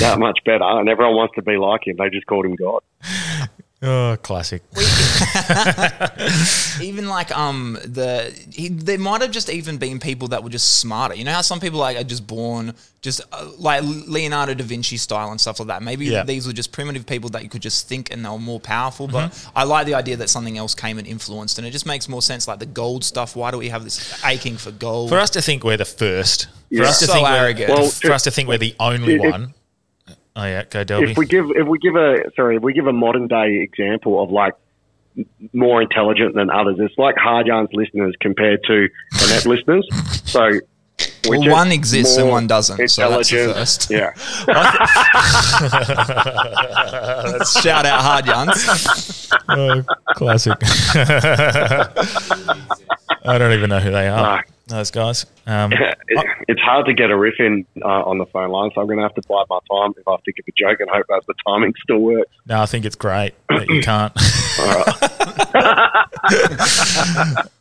that 0.00 0.18
much 0.18 0.38
better, 0.44 0.64
and 0.64 0.88
everyone 0.88 1.14
wants 1.16 1.34
to 1.36 1.42
be 1.42 1.56
like 1.56 1.86
him. 1.86 1.96
They 1.98 2.08
just 2.10 2.26
called 2.26 2.46
him 2.46 2.56
God. 2.56 2.82
Oh, 3.80 4.16
classic. 4.22 4.62
even 6.82 7.08
like 7.08 7.30
um 7.36 7.78
the 7.84 8.34
he, 8.52 8.68
there 8.68 8.98
might 8.98 9.22
have 9.22 9.30
just 9.30 9.48
even 9.48 9.78
been 9.78 10.00
people 10.00 10.28
that 10.28 10.42
were 10.42 10.50
just 10.50 10.78
smarter. 10.80 11.14
You 11.14 11.24
know 11.24 11.32
how 11.32 11.42
some 11.42 11.60
people 11.60 11.78
like 11.78 11.96
are 11.96 12.02
just 12.04 12.26
born 12.26 12.74
just 13.00 13.20
uh, 13.32 13.48
like 13.58 13.82
Leonardo 13.84 14.54
da 14.54 14.64
Vinci 14.64 14.96
style 14.96 15.30
and 15.30 15.40
stuff 15.40 15.60
like 15.60 15.68
that. 15.68 15.82
Maybe 15.82 16.06
Yeah. 16.06 16.24
these 16.24 16.46
were 16.46 16.52
just 16.52 16.72
primitive 16.72 17.06
people 17.06 17.30
that 17.30 17.44
you 17.44 17.48
could 17.48 17.62
just 17.62 17.88
think 17.88 18.12
and 18.12 18.24
they 18.24 18.28
were 18.28 18.38
more 18.40 18.58
powerful. 18.60 19.06
But 19.06 19.30
Mm-hmm. 19.30 19.58
I 19.58 19.62
like 19.64 19.86
the 19.86 19.94
idea 19.94 20.16
that 20.16 20.28
something 20.30 20.58
else 20.58 20.74
came 20.74 20.98
and 20.98 21.06
influenced, 21.06 21.58
and 21.58 21.66
it 21.66 21.70
just 21.70 21.86
makes 21.86 22.08
more 22.08 22.22
sense. 22.22 22.48
Like 22.48 22.58
the 22.58 22.66
gold 22.66 23.04
stuff. 23.04 23.36
Why 23.36 23.50
do 23.52 23.58
we 23.58 23.68
have 23.68 23.84
this 23.84 24.24
aching 24.24 24.56
for 24.56 24.72
gold? 24.72 25.10
For 25.10 25.18
us 25.18 25.30
to 25.30 25.42
think 25.42 25.62
we're 25.64 25.76
the 25.76 25.84
first, 25.84 26.46
for 26.46 26.50
Yeah. 26.70 26.82
us 26.84 26.98
to 27.00 27.06
So 27.06 27.12
think 27.14 27.28
arrogant. 27.28 27.70
we're, 27.70 27.76
Well, 27.76 27.90
for 27.90 28.10
us 28.12 28.22
to 28.24 28.30
think 28.32 28.48
we're 28.48 28.58
the 28.58 28.74
only 28.80 29.14
if- 29.14 29.20
one. 29.32 29.54
Oh 30.40 30.44
yeah, 30.44 30.62
go 30.70 30.84
Delby. 30.84 31.10
If 31.10 31.18
we 31.18 31.26
give 31.26 31.46
if 31.56 31.66
we 31.66 31.80
give 31.80 31.96
a 31.96 32.30
sorry, 32.36 32.54
if 32.56 32.62
we 32.62 32.72
give 32.72 32.86
a 32.86 32.92
modern 32.92 33.26
day 33.26 33.56
example 33.56 34.22
of 34.22 34.30
like 34.30 34.54
more 35.52 35.82
intelligent 35.82 36.36
than 36.36 36.48
others, 36.48 36.76
it's 36.78 36.96
like 36.96 37.16
hard 37.16 37.48
yarns 37.48 37.70
listeners 37.72 38.14
compared 38.20 38.62
to 38.68 38.88
the 39.18 39.26
net 39.30 39.46
listeners. 39.52 39.84
So 40.30 40.48
Well, 41.28 41.50
one 41.50 41.72
exists 41.72 42.16
and 42.18 42.28
one 42.30 42.46
doesn't, 42.46 42.88
so 42.88 43.10
that's 43.10 43.30
the 43.30 43.52
first. 43.52 43.90
Yeah, 43.90 44.12
Shout 47.60 47.84
out 47.84 48.00
hard 48.00 48.26
yarns. 48.26 49.28
oh, 49.48 49.82
classic. 50.14 50.52
I 53.24 53.38
don't 53.38 53.52
even 53.54 53.70
know 53.70 53.80
who 53.80 53.90
they 53.90 54.06
are. 54.06 54.36
No. 54.36 54.42
Those 54.68 54.90
guys. 54.90 55.24
Um, 55.46 55.72
it, 56.08 56.26
it's 56.46 56.60
hard 56.60 56.86
to 56.86 56.94
get 56.94 57.10
a 57.10 57.16
riff 57.16 57.34
in 57.38 57.66
uh, 57.82 58.02
on 58.04 58.18
the 58.18 58.26
phone 58.26 58.50
line, 58.50 58.70
so 58.74 58.82
I'm 58.82 58.86
going 58.86 58.98
to 58.98 59.02
have 59.02 59.14
to 59.14 59.22
bide 59.28 59.46
my 59.48 59.58
time 59.70 59.94
if 59.96 60.06
I 60.06 60.16
think 60.24 60.38
of 60.38 60.44
a 60.46 60.52
joke 60.56 60.80
and 60.80 60.90
hope 60.90 61.06
that 61.08 61.22
the 61.26 61.34
timing 61.46 61.72
still 61.82 61.98
works. 61.98 62.30
no, 62.46 62.60
I 62.60 62.66
think 62.66 62.84
it's 62.84 62.96
great 62.96 63.32
that 63.48 63.68
you 63.68 63.80
can't. 63.82 64.12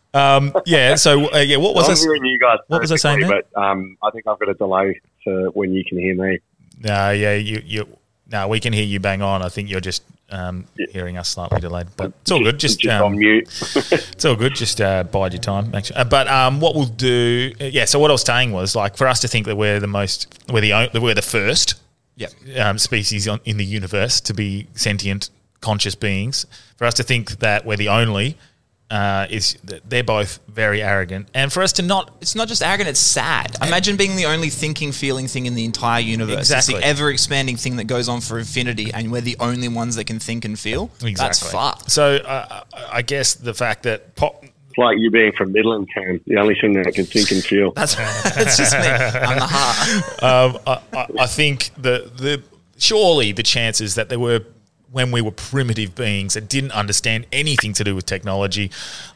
um, 0.14 0.54
yeah. 0.66 0.96
So 0.96 1.34
uh, 1.34 1.40
yeah, 1.40 1.58
what 1.58 1.76
was 1.76 1.86
I'm 1.86 1.92
this? 1.92 2.04
hearing 2.04 2.26
you 2.26 2.38
guys. 2.40 2.60
what 2.68 2.82
was 2.82 2.92
I 2.92 2.98
saying 2.98 3.28
But 3.28 3.48
um, 3.60 3.98
I 4.04 4.12
think 4.12 4.28
I've 4.28 4.40
got 4.40 4.50
a 4.50 4.54
delay 4.54 5.00
to 5.24 5.52
when 5.54 5.74
you 5.74 5.84
can 5.88 5.98
hear 5.98 6.16
me. 6.16 6.40
No, 6.84 7.12
yeah, 7.12 7.34
you 7.34 7.62
you. 7.66 7.88
No, 8.30 8.50
we 8.50 8.60
can 8.60 8.74
hear 8.74 8.84
you 8.84 9.00
bang 9.00 9.22
on. 9.22 9.42
I 9.42 9.48
think 9.48 9.70
you're 9.70 9.80
just 9.80 10.04
um, 10.30 10.66
hearing 10.92 11.18
us 11.18 11.30
slightly 11.30 11.60
delayed, 11.60 11.88
but 11.96 12.12
it's 12.22 12.32
all 12.32 12.44
good. 12.44 12.60
Just, 12.60 12.80
just 12.80 12.94
um, 12.94 13.14
on 13.14 13.18
mute. 13.18 13.48
It's 13.92 14.26
all 14.26 14.36
good. 14.36 14.56
Just 14.56 14.82
uh, 14.82 15.04
bide 15.04 15.34
your 15.34 15.42
time. 15.42 15.72
Make 15.72 15.86
sure. 15.86 15.98
Uh, 15.98 16.04
but 16.04 16.28
um, 16.28 16.60
what 16.60 16.76
we'll 16.76 16.86
do, 16.86 17.54
uh, 17.62 17.66
yeah. 17.66 17.86
So 17.86 18.00
what 18.00 18.12
I 18.12 18.14
was 18.14 18.24
saying 18.24 18.52
was 18.52 18.76
like 18.76 18.98
for 18.98 19.08
us 19.08 19.20
to 19.22 19.28
think 19.28 19.46
that 19.46 19.56
we're 19.56 19.80
the 19.80 19.88
most, 19.88 20.40
we're 20.52 20.62
the 20.62 20.74
only, 20.74 21.00
we're 21.00 21.14
the 21.14 21.22
first 21.22 21.76
Yep. 22.18 22.32
um, 22.60 22.78
species 22.80 23.28
on, 23.28 23.40
in 23.46 23.58
the 23.58 23.66
universe 23.66 24.20
to 24.22 24.34
be 24.34 24.68
sentient, 24.74 25.30
conscious 25.62 25.94
beings. 25.96 26.46
For 26.76 26.86
us 26.86 26.96
to 26.96 27.04
think 27.04 27.40
that 27.40 27.64
we're 27.66 27.78
the 27.78 27.90
only 27.90 28.38
uh, 28.90 29.28
is 29.30 29.58
that 29.66 29.90
they're 29.90 30.04
both 30.04 30.40
very 30.48 30.82
arrogant, 30.82 31.28
and 31.34 31.52
for 31.52 31.62
us 31.62 31.74
to 31.74 31.82
not 31.82 32.16
It's 32.22 32.36
not 32.36 32.48
just 32.48 32.64
arrogant, 32.64 32.90
it's 32.90 33.00
sad. 33.00 33.56
Imagine 33.62 33.98
being 33.98 34.16
the 34.16 34.26
only 34.26 34.50
thinking, 34.50 34.92
feeling 34.92 35.28
thing 35.28 35.46
in 35.46 35.56
the 35.56 35.66
entire 35.66 36.00
universe. 36.00 36.38
Exactly. 36.40 36.76
It's 36.76 36.84
the 36.84 36.88
ever 36.88 37.10
expanding 37.10 37.58
thing 37.58 37.76
that 37.78 37.86
goes 37.86 38.08
on 38.08 38.22
for 38.22 38.40
infinity, 38.40 38.92
and 38.94 39.12
we're 39.12 39.22
the 39.22 39.36
only 39.40 39.68
ones 39.68 39.96
that 39.96 40.06
can 40.06 40.20
think 40.20 40.46
and 40.46 40.58
feel. 40.58 40.86
Exactly. 41.02 41.16
That's 41.16 41.52
fucked. 41.52 41.92
So 41.92 42.16
uh, 42.18 42.64
I 42.92 43.02
guess 43.02 43.36
the 43.36 43.54
fact 43.54 43.84
that 43.84 44.16
pop, 44.16 44.44
It's 44.44 44.78
like 44.78 44.98
you 44.98 45.12
being 45.12 45.34
from 45.34 45.52
Midland 45.52 45.90
Town, 45.94 46.22
the 46.26 46.38
only 46.38 46.56
thing 46.56 46.74
that 46.74 46.88
I 46.88 46.92
can 46.92 47.06
think 47.06 47.32
and 47.32 47.44
feel. 47.44 47.72
That's 47.72 47.96
it's 48.00 48.58
just 48.58 48.74
me. 48.74 48.88
I'm 48.88 49.38
the 49.38 49.48
heart. 49.48 50.24
um, 50.24 50.62
I, 50.66 50.98
I, 50.98 51.24
I 51.24 51.28
think 51.28 51.72
the 51.76 52.10
the 52.16 52.42
surely 52.78 53.34
the 53.34 53.44
chances 53.44 53.96
that 53.96 54.08
there 54.08 54.20
were 54.20 54.46
when 54.92 55.12
we 55.12 55.22
were 55.22 55.32
primitive 55.32 55.96
beings 55.96 56.34
that 56.36 56.48
didn't 56.50 56.72
understand 56.72 57.26
anything 57.32 57.74
to 57.74 57.84
do 57.84 57.96
with 57.96 58.06
technology, 58.06 58.72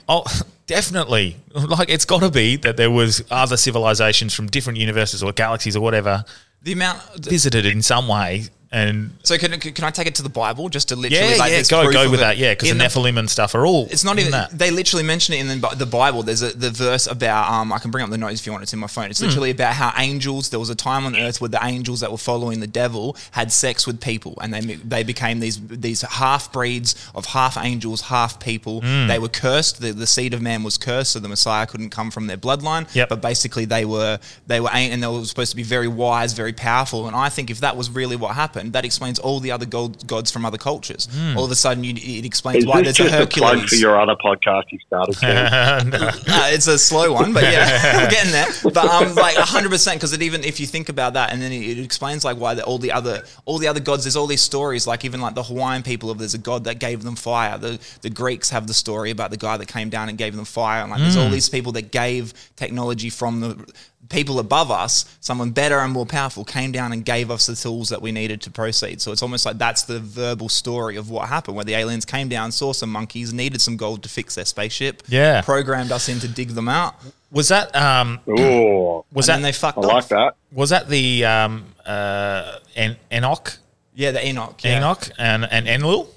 oh, 0.10 0.24
definitely, 0.68 1.38
like 1.54 1.90
it's 1.90 2.06
got 2.06 2.20
to 2.22 2.30
be 2.30 2.56
that 2.58 2.78
there 2.78 2.92
was 2.92 3.24
other 3.32 3.58
civilizations 3.58 4.34
from 4.34 4.48
different 4.48 4.78
universes 4.80 5.24
or 5.24 5.32
galaxies 5.32 5.76
or 5.76 5.82
whatever 5.82 6.24
The 6.62 6.74
amount. 6.74 7.02
visited 7.26 7.66
in 7.66 7.82
some 7.82 8.08
way. 8.08 8.46
And 8.74 9.12
So 9.24 9.38
can, 9.38 9.60
can 9.60 9.84
I 9.84 9.92
take 9.92 10.08
it 10.08 10.16
to 10.16 10.24
the 10.24 10.30
Bible 10.30 10.70
just 10.70 10.88
to 10.90 10.96
literally 10.96 11.32
yeah, 11.34 11.38
like 11.38 11.52
yeah, 11.52 11.62
go 11.70 11.92
go 11.92 12.10
with 12.10 12.22
it? 12.22 12.24
that, 12.24 12.38
yeah, 12.38 12.54
because 12.54 12.70
the 12.70 12.76
the- 12.78 12.84
Nephilim 12.86 13.18
and 13.20 13.30
stuff 13.30 13.54
are 13.54 13.66
all. 13.66 13.88
It's 13.92 14.06
not 14.06 14.18
even. 14.18 14.32
that. 14.32 14.58
They 14.58 14.72
literally 14.72 15.04
mention 15.04 15.34
it 15.36 15.42
in 15.42 15.60
the, 15.60 15.68
the 15.76 15.86
Bible. 15.86 16.24
There's 16.24 16.42
a 16.42 16.52
the 16.56 16.70
verse 16.70 17.06
about. 17.06 17.52
Um, 17.52 17.74
I 17.74 17.80
can 17.80 17.92
bring 17.92 18.02
up 18.04 18.10
the 18.10 18.18
notes 18.18 18.40
if 18.40 18.46
you 18.46 18.54
want. 18.54 18.64
It's 18.64 18.72
in 18.72 18.80
my 18.80 18.88
phone. 18.88 19.10
It's 19.10 19.20
Hmm. 19.20 19.26
literally 19.26 19.52
about 19.52 19.74
how 19.74 19.92
angels. 19.98 20.50
There 20.52 20.60
was 20.60 20.70
a 20.70 20.76
time 20.76 21.06
on 21.06 21.18
Earth 21.18 21.42
where 21.42 21.50
the 21.50 21.60
angels 21.62 22.00
that 22.00 22.12
were 22.12 22.18
following 22.18 22.62
the 22.62 22.68
devil 22.68 23.18
had 23.32 23.52
sex 23.52 23.86
with 23.86 24.00
people, 24.00 24.38
and 24.42 24.54
they 24.54 24.62
they 24.62 25.04
became 25.04 25.42
these 25.42 25.60
these 25.68 26.02
half 26.04 26.54
breeds 26.54 26.96
of 27.14 27.26
half 27.26 27.58
angels, 27.58 28.00
half 28.04 28.40
people. 28.40 28.80
Hmm. 28.80 29.08
They 29.08 29.20
were 29.20 29.28
cursed. 29.28 29.82
The, 29.82 29.92
the 29.92 30.08
seed 30.08 30.34
of 30.34 30.42
man 30.42 30.64
was 30.64 30.78
cursed, 30.78 31.12
so 31.12 31.20
the 31.20 31.28
Messiah 31.28 31.66
couldn't 31.68 31.90
come 31.90 32.10
from 32.10 32.28
their 32.28 32.38
bloodline. 32.38 32.88
Yep. 32.96 33.10
But 33.10 33.22
basically, 33.22 33.66
they 33.66 33.84
were 33.84 34.18
they 34.48 34.62
were 34.62 34.70
and 34.72 35.04
they 35.04 35.08
were 35.08 35.26
supposed 35.26 35.52
to 35.52 35.58
be 35.58 35.64
very 35.64 35.90
wise, 35.90 36.32
very 36.32 36.54
powerful. 36.54 37.06
And 37.08 37.18
I 37.18 37.28
think 37.28 37.50
if 37.50 37.60
that 37.60 37.76
was 37.76 37.90
really 37.90 38.16
what 38.16 38.34
happened, 38.36 38.61
happened, 38.62 38.74
that 38.74 38.86
explains 38.86 39.19
all 39.19 39.39
the 39.39 39.52
other 39.52 39.65
gold, 39.65 40.06
gods 40.08 40.32
from 40.32 40.45
other 40.45 40.58
cultures. 40.58 41.08
All 41.36 41.45
of 41.45 41.52
a 41.52 41.56
sudden, 41.56 41.84
you, 41.84 41.93
it 41.95 42.26
explains 42.26 42.60
Is 42.60 42.65
why 42.67 42.82
this 42.82 42.97
there's 42.97 43.12
a 43.12 43.17
just 43.26 43.36
a 43.36 43.39
plug 43.39 43.67
for 43.67 43.76
your 43.76 44.00
other 44.00 44.15
podcast 44.15 44.71
you 44.71 44.80
started? 44.88 45.17
Cam? 45.19 45.91
Uh, 46.32 46.50
it's 46.52 46.67
a 46.67 46.78
slow 46.78 47.12
one, 47.13 47.34
but 47.34 47.43
yeah, 47.43 47.97
we're 48.04 48.10
getting 48.10 48.32
there. 48.32 48.47
But 48.63 48.78
um, 48.78 49.15
like 49.15 49.36
hundred 49.36 49.69
percent, 49.69 49.97
because 49.97 50.13
it 50.13 50.21
even 50.21 50.43
if 50.43 50.60
you 50.60 50.67
think 50.67 50.89
about 50.89 51.13
that, 51.13 51.32
and 51.32 51.41
then 51.41 51.52
it, 51.52 51.78
it 51.78 51.84
explains 51.84 52.24
like 52.24 52.38
why 52.38 52.54
the, 52.54 52.63
all 52.63 52.78
the 52.78 52.91
other 52.91 53.24
all 53.45 53.58
the 53.58 53.67
other 53.67 53.80
gods. 53.80 54.04
There's 54.04 54.15
all 54.15 54.28
these 54.28 54.41
stories, 54.41 54.88
like 54.88 55.04
even 55.04 55.19
like 55.19 55.36
the 55.36 55.43
Hawaiian 55.43 55.84
people 55.84 56.10
of 56.10 56.19
there's 56.19 56.34
a 56.34 56.39
god 56.39 56.63
that 56.65 56.80
gave 56.80 57.04
them 57.04 57.15
fire. 57.15 57.58
The 57.58 57.80
the 58.02 58.10
Greeks 58.10 58.50
have 58.50 58.67
the 58.67 58.74
story 58.74 59.12
about 59.12 59.32
the 59.32 59.38
guy 59.38 59.58
that 59.58 59.67
came 59.67 59.89
down 59.89 60.10
and 60.10 60.17
gave 60.17 60.36
them 60.36 60.45
fire, 60.45 60.82
and 60.82 60.91
like 60.91 61.02
there's 61.02 61.17
all 61.17 61.30
these 61.30 61.50
people 61.50 61.71
that 61.74 61.91
gave 61.91 62.34
technology 62.56 63.10
from 63.10 63.41
the 63.41 63.74
people 64.10 64.40
above 64.40 64.70
us, 64.72 65.06
someone 65.22 65.52
better 65.52 65.80
and 65.80 65.94
more 65.94 66.06
powerful, 66.06 66.44
came 66.44 66.72
down 66.72 66.92
and 66.92 67.06
gave 67.06 67.32
us 67.32 67.46
the 67.46 67.56
tools 67.56 67.90
that 67.90 68.02
we 68.02 68.12
needed 68.12 68.42
to 68.42 68.52
proceed. 68.52 69.00
So 69.02 69.12
it's 69.12 69.22
almost 69.22 69.46
like 69.46 69.58
that's 69.58 69.84
the 69.84 70.00
verbal 70.00 70.50
story 70.50 70.98
of 70.98 71.10
what 71.10 71.30
happened, 71.30 71.56
where 71.56 71.64
the 71.66 71.76
aliens 71.76 72.04
came 72.06 72.28
down, 72.28 72.52
saw 72.52 72.74
some 72.74 72.92
monkeys, 72.92 73.32
needed 73.34 73.62
some 73.62 73.78
gold 73.78 74.04
to 74.04 74.10
fix 74.10 74.36
their 74.36 74.46
spaceship, 74.46 75.04
Yeah. 75.08 75.42
programmed 75.42 75.92
us 75.92 76.10
in 76.10 76.20
to 76.20 76.28
dig 76.28 76.50
them 76.50 76.68
out. 76.68 76.96
Was 77.32 77.48
that 77.48 77.74
um, 77.76 78.20
Ooh, 78.28 79.06
was 79.14 79.30
and 79.30 79.44
that 79.44 79.48
they 79.48 79.54
fucked 79.54 79.78
I 79.78 79.82
off. 79.82 79.94
like 79.94 80.08
that. 80.10 80.36
was 80.52 80.72
that 80.72 80.90
the 80.90 81.24
um, 81.24 81.64
uh, 81.86 82.60
en- 82.76 82.98
Enoch 83.12 83.58
Yeah, 83.96 84.12
the 84.12 84.26
Enoch. 84.28 84.60
Yeah. 84.64 84.78
Enoch 84.80 85.10
and 85.18 85.46
and 85.50 85.68
Enlil? 85.70 86.10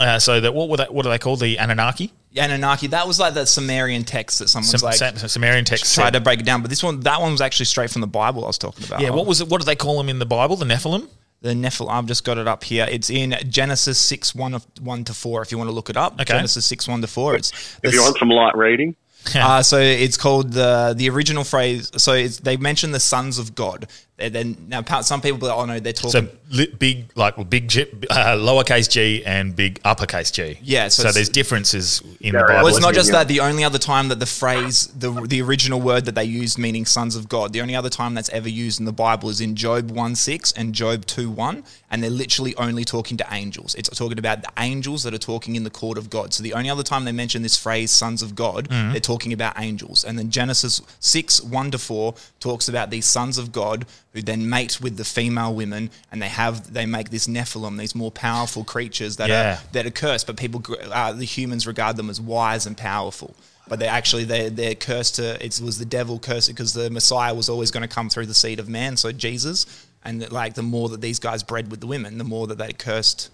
Uh, 0.00 0.18
so 0.18 0.40
that 0.40 0.52
what 0.54 0.68
were 0.68 0.76
they, 0.78 0.84
what 0.86 1.06
are 1.06 1.10
they 1.10 1.18
called? 1.18 1.40
The 1.40 1.58
Anunnaki, 1.58 2.12
Anunnaki. 2.36 2.88
That 2.88 3.06
was 3.06 3.18
like 3.18 3.34
the 3.34 3.46
Sumerian 3.46 4.04
text 4.04 4.38
that 4.40 4.48
someone's 4.48 4.70
Sum- 4.70 4.80
like 4.86 4.96
Sam- 4.96 5.16
Sumerian 5.16 5.64
text. 5.64 5.94
tried 5.94 6.04
said- 6.06 6.12
to 6.14 6.20
break 6.20 6.40
it 6.40 6.46
down. 6.46 6.60
But 6.62 6.70
this 6.70 6.82
one, 6.82 7.00
that 7.00 7.20
one 7.20 7.32
was 7.32 7.40
actually 7.40 7.66
straight 7.66 7.90
from 7.90 8.00
the 8.00 8.06
Bible. 8.06 8.44
I 8.44 8.48
was 8.48 8.58
talking 8.58 8.84
about. 8.86 9.00
yeah, 9.00 9.10
what 9.10 9.26
was 9.26 9.40
it? 9.40 9.48
What 9.48 9.60
do 9.60 9.64
they 9.64 9.76
call 9.76 9.96
them 9.98 10.08
in 10.08 10.18
the 10.18 10.26
Bible? 10.26 10.56
The 10.56 10.66
Nephilim. 10.66 11.08
the 11.40 11.50
Nephil? 11.54 11.88
I've 11.90 12.06
just 12.06 12.24
got 12.24 12.36
it 12.38 12.48
up 12.48 12.64
here. 12.64 12.86
It's 12.90 13.10
in 13.10 13.34
Genesis 13.48 13.98
six 13.98 14.34
one 14.34 14.54
of 14.54 14.66
one 14.80 15.04
to 15.04 15.14
four. 15.14 15.40
If 15.42 15.50
you 15.52 15.58
want 15.58 15.68
to 15.68 15.72
look 15.74 15.88
it 15.88 15.96
up, 15.96 16.14
Okay. 16.14 16.24
Genesis 16.34 16.64
six 16.66 16.86
one 16.88 17.00
to 17.00 17.06
four. 17.06 17.36
It's 17.36 17.52
If 17.82 17.92
you 17.94 18.02
want 18.02 18.18
some 18.18 18.28
light 18.30 18.56
reading, 18.56 18.96
Uh, 19.34 19.62
so 19.62 19.78
it's 19.78 20.16
called 20.16 20.52
the 20.52 20.94
the 20.96 21.08
original 21.10 21.44
phrase. 21.44 21.90
So 21.96 22.12
it's, 22.12 22.38
they 22.38 22.56
mention 22.56 22.92
the 22.92 23.00
sons 23.00 23.38
of 23.38 23.54
God. 23.54 23.86
And 24.20 24.34
then 24.34 24.56
now 24.68 24.82
some 25.02 25.20
people 25.20 25.38
be 25.38 25.46
like, 25.46 25.56
oh 25.56 25.64
no, 25.64 25.78
they're 25.78 25.92
talking. 25.92 26.10
So 26.10 26.28
li- 26.50 26.74
big, 26.78 27.10
like 27.14 27.36
well, 27.36 27.44
big 27.44 27.68
G, 27.68 27.82
uh, 28.10 28.36
lowercase 28.36 28.90
g 28.90 29.24
and 29.24 29.54
big 29.54 29.80
uppercase 29.84 30.30
g. 30.32 30.58
Yeah, 30.62 30.88
so 30.88 31.04
So, 31.04 31.12
there's 31.12 31.28
differences 31.28 32.02
in 32.20 32.34
Yeah, 32.34 32.40
the. 32.40 32.46
Bible. 32.48 32.54
well, 32.64 32.66
it's 32.68 32.80
not 32.80 32.94
just 32.94 33.10
Yeah. 33.10 33.18
that. 33.18 33.28
The 33.28 33.40
only 33.40 33.62
other 33.62 33.78
time 33.78 34.08
that 34.08 34.18
the 34.18 34.26
phrase, 34.26 34.88
the 34.98 35.12
the 35.12 35.40
original 35.42 35.80
word 35.80 36.04
that 36.06 36.16
they 36.16 36.24
used, 36.24 36.58
meaning 36.58 36.84
sons 36.84 37.14
of 37.14 37.28
God, 37.28 37.52
the 37.52 37.60
only 37.60 37.76
other 37.76 37.90
time 37.90 38.14
that's 38.14 38.28
ever 38.30 38.48
used 38.48 38.80
in 38.80 38.86
the 38.86 38.92
Bible 38.92 39.28
is 39.30 39.40
in 39.40 39.54
Job 39.54 39.90
one 39.92 40.16
six 40.16 40.50
and 40.52 40.74
Job 40.74 41.06
two 41.06 41.30
one, 41.30 41.62
and 41.90 42.02
they're 42.02 42.10
literally 42.10 42.56
only 42.56 42.84
talking 42.84 43.16
to 43.18 43.26
angels. 43.30 43.76
It's 43.76 43.88
talking 43.90 44.18
about 44.18 44.42
the 44.42 44.50
angels 44.58 45.04
that 45.04 45.14
are 45.14 45.18
talking 45.18 45.54
in 45.54 45.62
the 45.62 45.70
court 45.70 45.96
of 45.96 46.10
God. 46.10 46.34
So 46.34 46.42
the 46.42 46.54
only 46.54 46.70
other 46.70 46.82
time 46.82 47.04
they 47.04 47.12
mention 47.12 47.42
this 47.42 47.56
phrase, 47.56 47.92
sons 47.92 48.20
of 48.22 48.34
God, 48.34 48.66
they're 48.68 48.98
talking 49.00 49.32
about 49.32 49.54
angels. 49.60 50.02
And 50.04 50.18
then 50.18 50.30
Genesis 50.30 50.82
six 50.98 51.40
one 51.40 51.70
to 51.70 51.78
four 51.78 52.14
talks 52.40 52.68
about 52.68 52.90
these 52.90 53.06
sons 53.06 53.38
of 53.38 53.52
God 53.52 53.86
who 54.12 54.22
then 54.22 54.48
mate 54.48 54.80
with 54.80 54.96
the 54.96 55.04
female 55.04 55.54
women, 55.54 55.90
and 56.10 56.20
they 56.22 56.28
have 56.28 56.72
they 56.72 56.86
make 56.86 57.10
this 57.10 57.26
Nephilim, 57.26 57.78
these 57.78 57.94
more 57.94 58.10
powerful 58.10 58.64
creatures 58.64 59.16
that 59.16 59.28
Yeah. 59.28 59.54
are 59.54 59.58
that 59.72 59.86
are 59.86 59.90
cursed, 59.90 60.26
but 60.26 60.36
people, 60.36 60.62
uh, 60.90 61.12
the 61.12 61.24
humans 61.24 61.66
regard 61.66 61.96
them 61.96 62.08
as 62.10 62.20
wise 62.20 62.66
and 62.66 62.76
powerful. 62.76 63.34
But 63.68 63.80
they 63.80 63.86
actually 63.86 64.24
they 64.24 64.48
they're 64.48 64.74
cursed 64.74 65.16
to 65.16 65.44
it 65.44 65.60
was 65.60 65.78
the 65.78 65.84
devil 65.84 66.18
cursed 66.18 66.48
because 66.48 66.72
the 66.72 66.88
Messiah 66.90 67.34
was 67.34 67.48
always 67.48 67.70
going 67.70 67.82
to 67.82 67.88
come 67.88 68.08
through 68.08 68.26
the 68.26 68.34
seed 68.34 68.58
of 68.60 68.68
man, 68.68 68.96
so 68.96 69.12
Jesus. 69.12 69.66
And 70.04 70.30
like 70.32 70.54
the 70.54 70.62
more 70.62 70.88
that 70.88 71.00
these 71.00 71.18
guys 71.18 71.42
bred 71.42 71.70
with 71.70 71.80
the 71.80 71.86
women, 71.86 72.18
the 72.18 72.24
more 72.24 72.46
that 72.46 72.56
they 72.56 72.72
cursed 72.72 73.30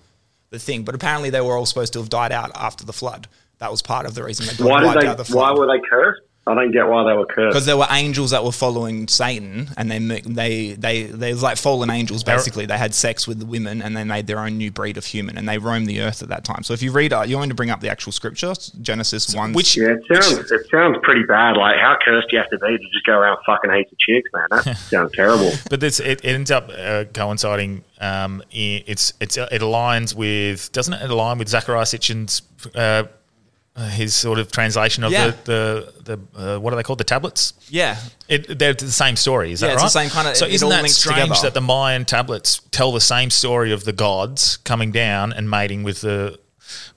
the 0.51 0.59
thing. 0.59 0.83
But 0.83 0.95
apparently 0.95 1.31
they 1.31 1.41
were 1.41 1.57
all 1.57 1.67
supposed 1.67 1.93
to 1.93 2.01
have 2.01 2.09
died 2.09 2.33
out 2.33 2.51
after 2.55 2.85
the 2.85 2.93
flood. 2.93 3.29
That 3.59 3.71
was 3.71 3.83
part 3.83 4.07
of 4.07 4.15
the 4.15 4.25
reason 4.25 4.47
they 4.47 4.65
why 4.65 4.85
wiped 4.85 5.01
did 5.01 5.09
out 5.09 5.17
the 5.19 5.23
they? 5.25 5.35
Why 5.39 5.53
were 5.53 5.67
they 5.67 5.81
cursed? 5.89 6.14
I 6.47 6.55
don't 6.55 6.73
get 6.73 6.87
why 6.87 7.05
they 7.05 7.17
were 7.17 7.25
cursed. 7.25 7.55
Because 7.55 7.65
there 7.65 7.77
were 7.79 7.87
angels 7.91 8.33
that 8.33 8.45
were 8.45 8.53
following 8.53 9.09
Satan, 9.09 9.69
and 9.79 9.91
they 9.91 9.99
mo- 9.99 10.19
they 10.27 10.75
they 10.75 11.05
they 11.05 11.33
was 11.33 11.43
like 11.43 11.57
fallen 11.57 11.89
angels. 11.89 12.23
Basically, 12.23 12.67
they 12.67 12.77
had 12.77 12.95
sex 12.95 13.27
with 13.27 13.39
the 13.39 13.47
women, 13.47 13.81
and 13.81 13.97
they 13.97 14.05
made 14.05 14.27
their 14.27 14.39
own 14.41 14.59
new 14.59 14.71
breed 14.71 14.99
of 14.99 15.07
human, 15.07 15.39
and 15.39 15.49
they 15.49 15.57
roamed 15.57 15.87
the 15.87 16.03
earth 16.03 16.23
at 16.23 16.29
that 16.29 16.45
time. 16.45 16.63
So 16.63 16.75
if 16.75 16.83
you 16.83 16.93
read, 16.93 17.15
uh, 17.15 17.23
you 17.23 17.37
want 17.37 17.49
me 17.49 17.53
to 17.53 17.55
bring 17.55 17.71
up 17.71 17.81
the 17.81 17.89
actual 17.89 18.13
scripture, 18.13 18.53
Genesis 18.83 19.35
one, 19.35 19.55
Which 19.55 19.75
Yeah, 19.77 19.95
it 19.95 20.03
sounds 20.23 20.51
it 20.53 20.67
sounds 20.71 20.99
pretty 21.03 21.23
bad. 21.23 21.57
Like 21.57 21.79
how 21.81 21.97
cursed 22.05 22.31
you 22.31 22.39
have 22.39 22.51
to 22.51 22.59
be 22.59 22.77
to 22.77 22.89
just 22.93 23.07
go 23.07 23.15
around 23.15 23.39
fucking 23.47 23.73
heaps 23.73 23.93
of 23.93 23.99
chicks, 23.99 24.29
man. 24.35 24.47
That 24.51 24.77
sounds 24.91 25.13
terrible. 25.15 25.51
But 25.71 25.81
this 25.81 25.99
it, 25.99 26.23
it 26.25 26.35
ends 26.35 26.51
up 26.51 26.69
uh, 26.77 27.05
coinciding. 27.15 27.85
Um, 28.01 28.43
i- 28.53 28.85
it's 28.87 29.15
it's 29.19 29.39
it 29.39 29.63
aligns 29.63 30.15
with 30.15 30.71
doesn't 30.73 30.93
it 30.93 31.11
align 31.11 31.39
with 31.39 31.49
Zecharia 31.49 31.85
Sitchin's 31.87 32.43
uh, 32.75 33.05
his 33.77 34.15
sort 34.15 34.39
of 34.39 34.53
translation 34.53 35.03
of 35.05 35.11
Yeah. 35.13 35.33
the 35.45 35.93
the, 36.05 36.17
the 36.37 36.39
uh, 36.57 36.59
what 36.61 36.73
are 36.73 36.77
they 36.77 36.83
called 36.85 36.99
the 37.01 37.05
tablets? 37.05 37.55
yeah, 37.69 37.97
It, 38.29 38.59
they're 38.59 38.73
the 38.75 38.91
same 38.91 39.17
story, 39.17 39.51
is 39.53 39.61
Yeah, 39.61 39.69
that 39.69 39.75
it's 39.75 39.83
right? 39.83 39.87
the 39.87 39.91
same 39.91 40.11
kinda- 40.11 40.35
So 40.37 40.47
it 40.47 40.53
isn't 40.55 40.65
all 40.67 40.71
that 40.83 40.89
strange 40.91 41.23
together. 41.23 41.41
that 41.43 41.55
the 41.55 41.61
Mayan 41.61 42.05
tablets 42.05 42.61
tell 42.71 42.93
the 42.93 43.01
same 43.01 43.31
story 43.31 43.73
of 43.73 43.85
the 43.85 43.93
gods 43.93 44.59
coming 44.59 44.93
down 44.93 45.33
and 45.33 45.51
mating 45.51 45.83
with 45.83 46.03
the 46.03 46.39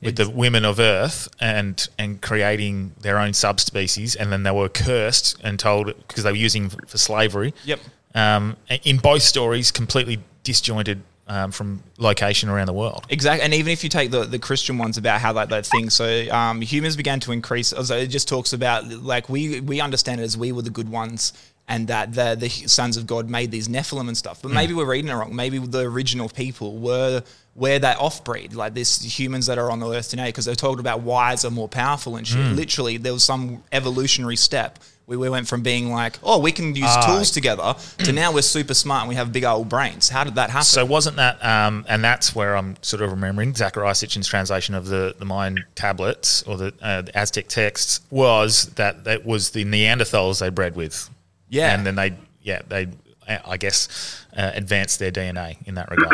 with 0.02 0.16
the 0.16 0.30
women 0.30 0.64
of 0.66 0.80
Earth 0.80 1.28
and 1.42 1.88
and 1.98 2.22
creating 2.22 2.94
their 3.02 3.18
own 3.20 3.34
subspecies, 3.34 4.16
and 4.16 4.32
then 4.32 4.44
they 4.44 4.52
were 4.52 4.70
cursed 4.70 5.36
and 5.44 5.60
told 5.60 5.88
because 6.08 6.24
they 6.24 6.32
were 6.32 6.38
using 6.38 6.70
for 6.70 6.98
slavery. 6.98 7.54
Yep. 7.66 7.80
Um, 8.16 8.56
in 8.84 8.98
both 8.98 9.24
stories, 9.24 9.72
completely 9.72 10.20
disjointed 10.44 11.02
um, 11.28 11.52
from 11.52 11.84
location 11.98 12.50
around 12.50 12.68
the 12.68 12.74
world. 12.74 13.06
Exactly, 13.10 13.44
and 13.44 13.54
even 13.54 13.72
if 13.72 13.84
you 13.84 13.90
take 13.90 14.12
the, 14.12 14.24
the 14.26 14.40
Christian 14.40 14.78
ones 14.78 14.98
about 14.98 15.22
how 15.22 15.34
like 15.34 15.50
that 15.50 15.66
thing, 15.66 15.90
so 15.90 16.30
um, 16.32 16.62
humans 16.62 16.96
began 16.96 17.20
to 17.22 17.32
increase. 17.32 17.70
So 17.70 17.96
it 17.96 18.08
just 18.08 18.28
talks 18.28 18.54
about 18.54 18.88
like 18.88 19.30
we 19.30 19.60
we 19.60 19.82
understand 19.82 20.22
it 20.22 20.24
as 20.24 20.38
we 20.38 20.52
were 20.52 20.62
the 20.62 20.70
good 20.70 20.90
ones, 20.90 21.34
and 21.68 21.88
that 21.90 22.14
the 22.14 22.36
the 22.40 22.50
sons 22.50 22.98
of 22.98 23.06
God 23.06 23.30
made 23.30 23.52
these 23.52 23.68
Nephilim 23.68 24.08
and 24.08 24.18
stuff. 24.18 24.42
But 24.42 24.52
maybe 24.52 24.74
we're 24.74 24.90
reading 24.90 25.10
it 25.12 25.14
wrong. 25.16 25.36
Maybe 25.36 25.60
the 25.60 25.82
original 25.82 26.30
people 26.30 26.78
were 26.78 27.24
were 27.56 27.80
that 27.80 27.98
offbreed, 27.98 28.56
like 28.56 28.74
this 28.74 29.02
humans 29.20 29.48
that 29.48 29.58
are 29.58 29.70
on 29.72 29.80
the 29.80 29.92
earth 29.92 30.10
today, 30.10 30.28
because 30.28 30.46
they're 30.46 30.56
talking 30.56 30.80
about 30.80 31.02
wiser, 31.02 31.50
more 31.50 31.68
powerful 31.68 32.16
and 32.16 32.26
shit. 32.28 32.40
Literally, 32.56 32.98
there 32.98 33.14
was 33.14 33.24
some 33.24 33.64
evolutionary 33.72 34.36
step. 34.38 34.80
We, 35.08 35.16
we 35.16 35.30
went 35.30 35.48
from 35.48 35.62
being 35.62 35.90
like, 35.90 36.20
oh, 36.22 36.38
we 36.40 36.52
can 36.52 36.76
use 36.76 36.86
Ah. 36.90 37.06
tools 37.16 37.32
together, 37.32 37.76
to 38.00 38.12
now 38.12 38.34
we're 38.34 38.42
super 38.42 38.74
smart 38.74 39.04
and 39.04 39.10
we 39.10 39.16
have 39.16 39.32
big 39.32 39.46
old 39.46 39.70
brains. 39.70 40.10
How 40.10 40.26
did 40.26 40.36
that 40.36 40.50
happen? 40.50 40.66
So 40.66 40.84
wasn't 40.86 41.16
that, 41.16 41.44
um, 41.46 41.86
and 41.88 42.04
that's 42.04 42.36
where 42.36 42.58
I'm 42.58 42.76
sort 42.82 43.02
of 43.02 43.12
remembering 43.12 43.54
Zecharia 43.54 43.92
Sitchin's 43.96 44.28
translation 44.28 44.76
of 44.76 44.88
the, 44.88 45.16
the 45.18 45.24
Mayan 45.24 45.64
tablets 45.76 46.44
or 46.44 46.58
the, 46.58 46.74
uh, 46.82 47.04
the 47.04 47.18
Aztec 47.18 47.48
texts 47.48 48.02
was 48.10 48.66
that 48.76 49.06
that 49.06 49.26
was 49.26 49.52
the 49.52 49.64
Neanderthals 49.64 50.42
they 50.42 50.50
bred 50.50 50.76
with. 50.76 51.10
Yeah. 51.48 51.74
And 51.74 51.86
then 51.88 51.96
they, 51.96 52.14
yeah, 52.44 52.62
they, 52.68 52.88
uh, 53.30 53.38
I 53.46 53.56
guess, 53.56 54.26
uh, 54.36 54.52
advanced 54.56 55.00
their 55.00 55.12
DNA 55.12 55.56
in 55.66 55.76
that 55.76 55.90
regard. 55.90 56.14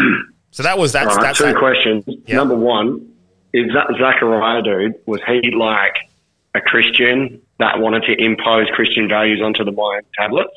so 0.51 0.61
that 0.61 0.77
was, 0.77 0.91
that's, 0.91 1.07
All 1.09 1.15
right, 1.15 1.23
that's 1.23 1.39
two 1.39 1.45
that- 1.45 1.55
questions. 1.57 2.03
Yeah. 2.27 2.35
Number 2.35 2.55
one, 2.55 3.09
is 3.53 3.71
that 3.73 3.87
Zecharia 3.99 4.63
dude, 4.63 4.95
was 5.07 5.19
he 5.27 5.49
like 5.49 5.95
a 6.53 6.61
Christian 6.61 7.41
that 7.59 7.79
wanted 7.79 8.03
to 8.03 8.13
impose 8.23 8.67
Christian 8.73 9.07
values 9.07 9.41
onto 9.41 9.63
the 9.63 9.71
Mayan 9.71 10.03
tablets? 10.17 10.53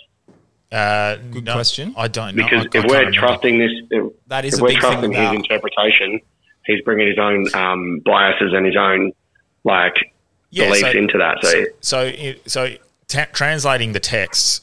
Uh, 0.72 1.16
Good 1.30 1.44
no, 1.44 1.52
question. 1.54 1.94
I 1.96 2.08
don't 2.08 2.34
know. 2.34 2.44
Because 2.44 2.60
I- 2.60 2.62
I 2.62 2.66
if 2.66 2.72
can't 2.72 2.88
we're 2.90 2.98
remember. 2.98 3.18
trusting 3.18 3.58
this, 3.58 3.72
if, 3.90 4.12
That 4.26 4.44
is 4.44 4.54
if 4.54 4.60
a 4.60 4.62
we're 4.62 4.68
big 4.70 4.80
thing 4.80 4.90
trusting 4.90 5.12
his 5.12 5.32
interpretation, 5.32 6.20
he's 6.64 6.80
bringing 6.82 7.06
his 7.08 7.18
own 7.18 7.46
um, 7.54 8.00
biases 8.04 8.52
and 8.52 8.66
his 8.66 8.76
own 8.76 9.12
like 9.64 10.12
Yeah, 10.50 10.66
beliefs 10.66 10.92
so- 10.92 10.98
into 10.98 11.18
that. 11.18 11.38
So, 11.42 11.64
So, 11.80 12.00
it- 12.02 12.50
so 12.50 12.70
ta- 13.08 13.26
translating 13.32 13.92
the 13.92 14.00
texts 14.00 14.60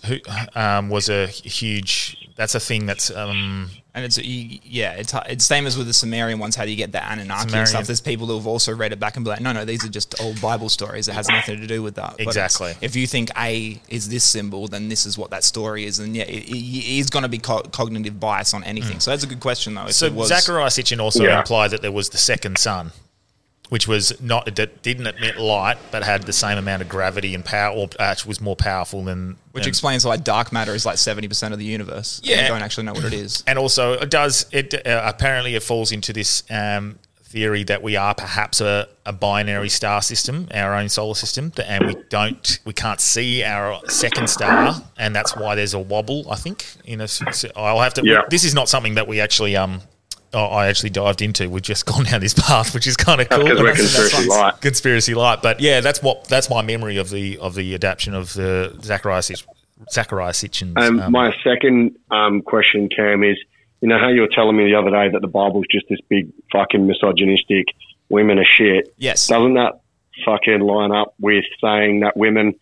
um, 0.56 0.90
was 0.90 1.08
a 1.10 1.28
huge. 1.28 2.18
That's 2.36 2.56
a 2.56 2.60
thing 2.60 2.86
that's 2.86 3.10
um, 3.16 3.70
And 3.96 4.04
it's 4.04 4.18
you- 4.18 4.58
yeah, 4.64 4.94
it's 4.94 5.14
it's 5.28 5.46
same 5.46 5.68
as 5.68 5.78
with 5.78 5.86
the 5.86 5.94
Sumerian 5.94 6.40
ones. 6.40 6.56
How 6.56 6.66
do 6.66 6.72
you 6.72 6.76
get 6.78 6.92
the 6.92 6.98
Anunnaki 7.04 7.54
and 7.56 7.68
stuff? 7.68 7.86
There's 7.86 8.02
people 8.02 8.26
who 8.26 8.34
have 8.38 8.48
also 8.48 8.74
read 8.76 8.92
it 8.92 9.00
back 9.00 9.18
and 9.18 9.24
be 9.24 9.30
like, 9.30 9.40
no, 9.40 9.52
no, 9.52 9.66
these 9.66 9.86
are 9.86 9.90
just 9.90 10.20
old 10.20 10.42
Bible 10.42 10.68
stories. 10.70 11.08
It 11.08 11.14
has 11.14 11.28
nothing 11.30 11.62
to 11.62 11.68
do 11.68 11.84
with 11.84 11.94
that. 11.96 12.14
But 12.18 12.22
Exactly. 12.26 12.74
If 12.82 12.96
you 12.96 13.06
think 13.06 13.30
A 13.38 13.80
is 13.90 14.10
this 14.10 14.24
symbol, 14.24 14.68
then 14.68 14.90
this 14.90 15.06
is 15.06 15.16
what 15.16 15.30
that 15.30 15.44
story 15.44 15.86
is, 15.86 16.00
and 16.00 16.16
yeah, 16.16 16.24
it, 16.24 16.50
it, 16.50 16.56
he's 16.58 17.12
going 17.12 17.22
to 17.24 17.30
be 17.30 17.38
co- 17.38 17.62
cognitive 17.72 18.20
bias 18.20 18.56
on 18.56 18.64
anything. 18.64 19.00
So 19.00 19.12
that's 19.12 19.24
a 19.24 19.28
good 19.28 19.40
question 19.42 19.76
though. 19.76 19.84
If 19.84 19.90
Mm. 19.90 19.94
So 19.94 20.06
it 20.08 20.14
Zecharia 20.14 20.66
Sitchin 20.68 21.00
also 21.00 21.24
Yeah. 21.24 21.38
implied 21.40 21.70
that 21.72 21.84
there 21.84 21.92
was 21.92 22.10
the 22.10 22.18
second 22.18 22.58
sun, 22.58 22.94
which 23.70 23.88
was 23.88 24.20
not 24.22 24.46
that 24.56 24.82
didn't 24.84 25.08
emit 25.08 25.38
light, 25.38 25.78
but 25.92 26.04
had 26.04 26.24
the 26.24 26.34
same 26.34 26.58
amount 26.58 26.82
of 26.82 26.90
gravity 26.90 27.34
and 27.34 27.44
power, 27.44 27.74
or 27.76 27.90
uh, 28.00 28.14
was 28.28 28.40
more 28.40 28.56
powerful 28.56 29.04
than. 29.04 29.38
which 29.52 29.64
than- 29.64 29.70
explains 29.70 30.06
why 30.06 30.18
dark 30.18 30.52
matter 30.52 30.74
is 30.76 30.86
like 30.86 30.98
seventy 30.98 31.28
percent 31.28 31.54
of 31.54 31.60
the 31.60 31.66
universe. 31.66 32.22
Yeah. 32.24 32.42
you 32.44 32.48
don't 32.50 32.62
actually 32.62 32.86
know 32.86 32.94
what 32.94 33.06
it 33.06 33.14
is. 33.14 33.44
and 33.48 33.58
also 33.58 33.94
it 33.94 34.10
does 34.10 34.46
it 34.52 34.74
uh, 34.86 35.02
apparently 35.06 35.56
it 35.56 35.64
falls 35.64 35.92
into 35.92 36.14
this 36.14 36.44
um, 36.52 37.00
theory 37.24 37.64
that 37.64 37.82
we 37.82 37.96
are 37.96 38.14
perhaps 38.14 38.62
a, 38.62 38.88
a 39.08 39.12
binary 39.14 39.70
star 39.70 40.04
system, 40.04 40.48
our 40.54 40.76
own 40.76 40.88
solar 40.88 41.16
system, 41.16 41.52
and 41.66 41.88
we 41.88 41.96
don't 42.10 42.60
we 42.66 42.74
can't 42.74 43.02
see 43.02 43.44
our 43.44 43.80
second 43.90 44.30
star, 44.30 44.76
and 45.00 45.16
that's 45.16 45.36
why 45.36 45.56
there's 45.56 45.74
a 45.74 45.80
wobble. 45.80 46.30
I 46.32 46.36
think 46.36 46.66
in 46.86 47.02
a, 47.02 47.06
s- 47.06 47.24
s- 47.26 47.46
I'll 47.56 47.80
have 47.82 47.96
to. 47.96 48.04
Yeah. 48.06 48.22
This 48.30 48.44
is 48.44 48.54
not 48.54 48.70
something 48.70 48.94
that 48.96 49.08
we 49.08 49.20
actually 49.20 49.56
um 49.56 49.82
I 50.40 50.68
actually 50.68 50.90
dived 50.90 51.22
into. 51.22 51.50
We've 51.50 51.62
just 51.62 51.86
gone 51.88 52.06
down 52.06 52.22
this 52.22 52.34
path, 52.34 52.74
which 52.74 52.88
is 52.88 52.98
kind 52.98 53.22
of 53.22 53.30
cool. 53.30 53.44
because 53.44 53.60
we're 53.62 53.76
conspiracy 53.76 54.28
light. 54.28 54.62
Conspiracy 54.62 55.14
light, 55.14 55.42
but 55.42 55.60
yeah, 55.60 55.82
that's 55.82 56.02
what 56.02 56.26
that's 56.26 56.50
my 56.50 56.62
memory 56.62 56.98
of 56.98 57.10
the 57.10 57.38
of 57.40 57.56
the 57.56 57.76
adaptation 57.76 58.14
of 58.14 58.34
the 58.34 58.76
Zecharia 58.80 59.24
Sitch, 59.24 59.46
Zecharia 59.92 60.34
Sitchin's. 60.34 60.76
Um, 60.78 61.00
um, 61.00 61.12
my 61.12 61.34
second 61.44 61.98
um, 62.12 62.42
question, 62.42 62.90
Cam, 62.90 63.24
is 63.24 63.38
you 63.82 63.88
know 63.88 64.00
how 64.00 64.10
you 64.10 64.22
were 64.22 64.30
telling 64.34 64.56
me 64.56 64.66
the 64.66 64.76
other 64.76 64.92
day 64.92 65.10
that 65.10 65.22
the 65.22 65.28
Bible's 65.28 65.66
just 65.70 65.86
this 65.90 66.00
big 66.10 66.32
fucking 66.52 66.88
misogynistic 66.88 67.68
women 68.10 68.40
are 68.40 68.46
shit. 68.46 68.94
Yes. 68.98 69.28
Doesn't 69.28 69.56
that 69.56 69.82
fucking 70.26 70.60
line 70.60 70.92
up 70.92 71.16
with 71.20 71.46
saying 71.62 72.02
that 72.02 72.16
women 72.16 72.54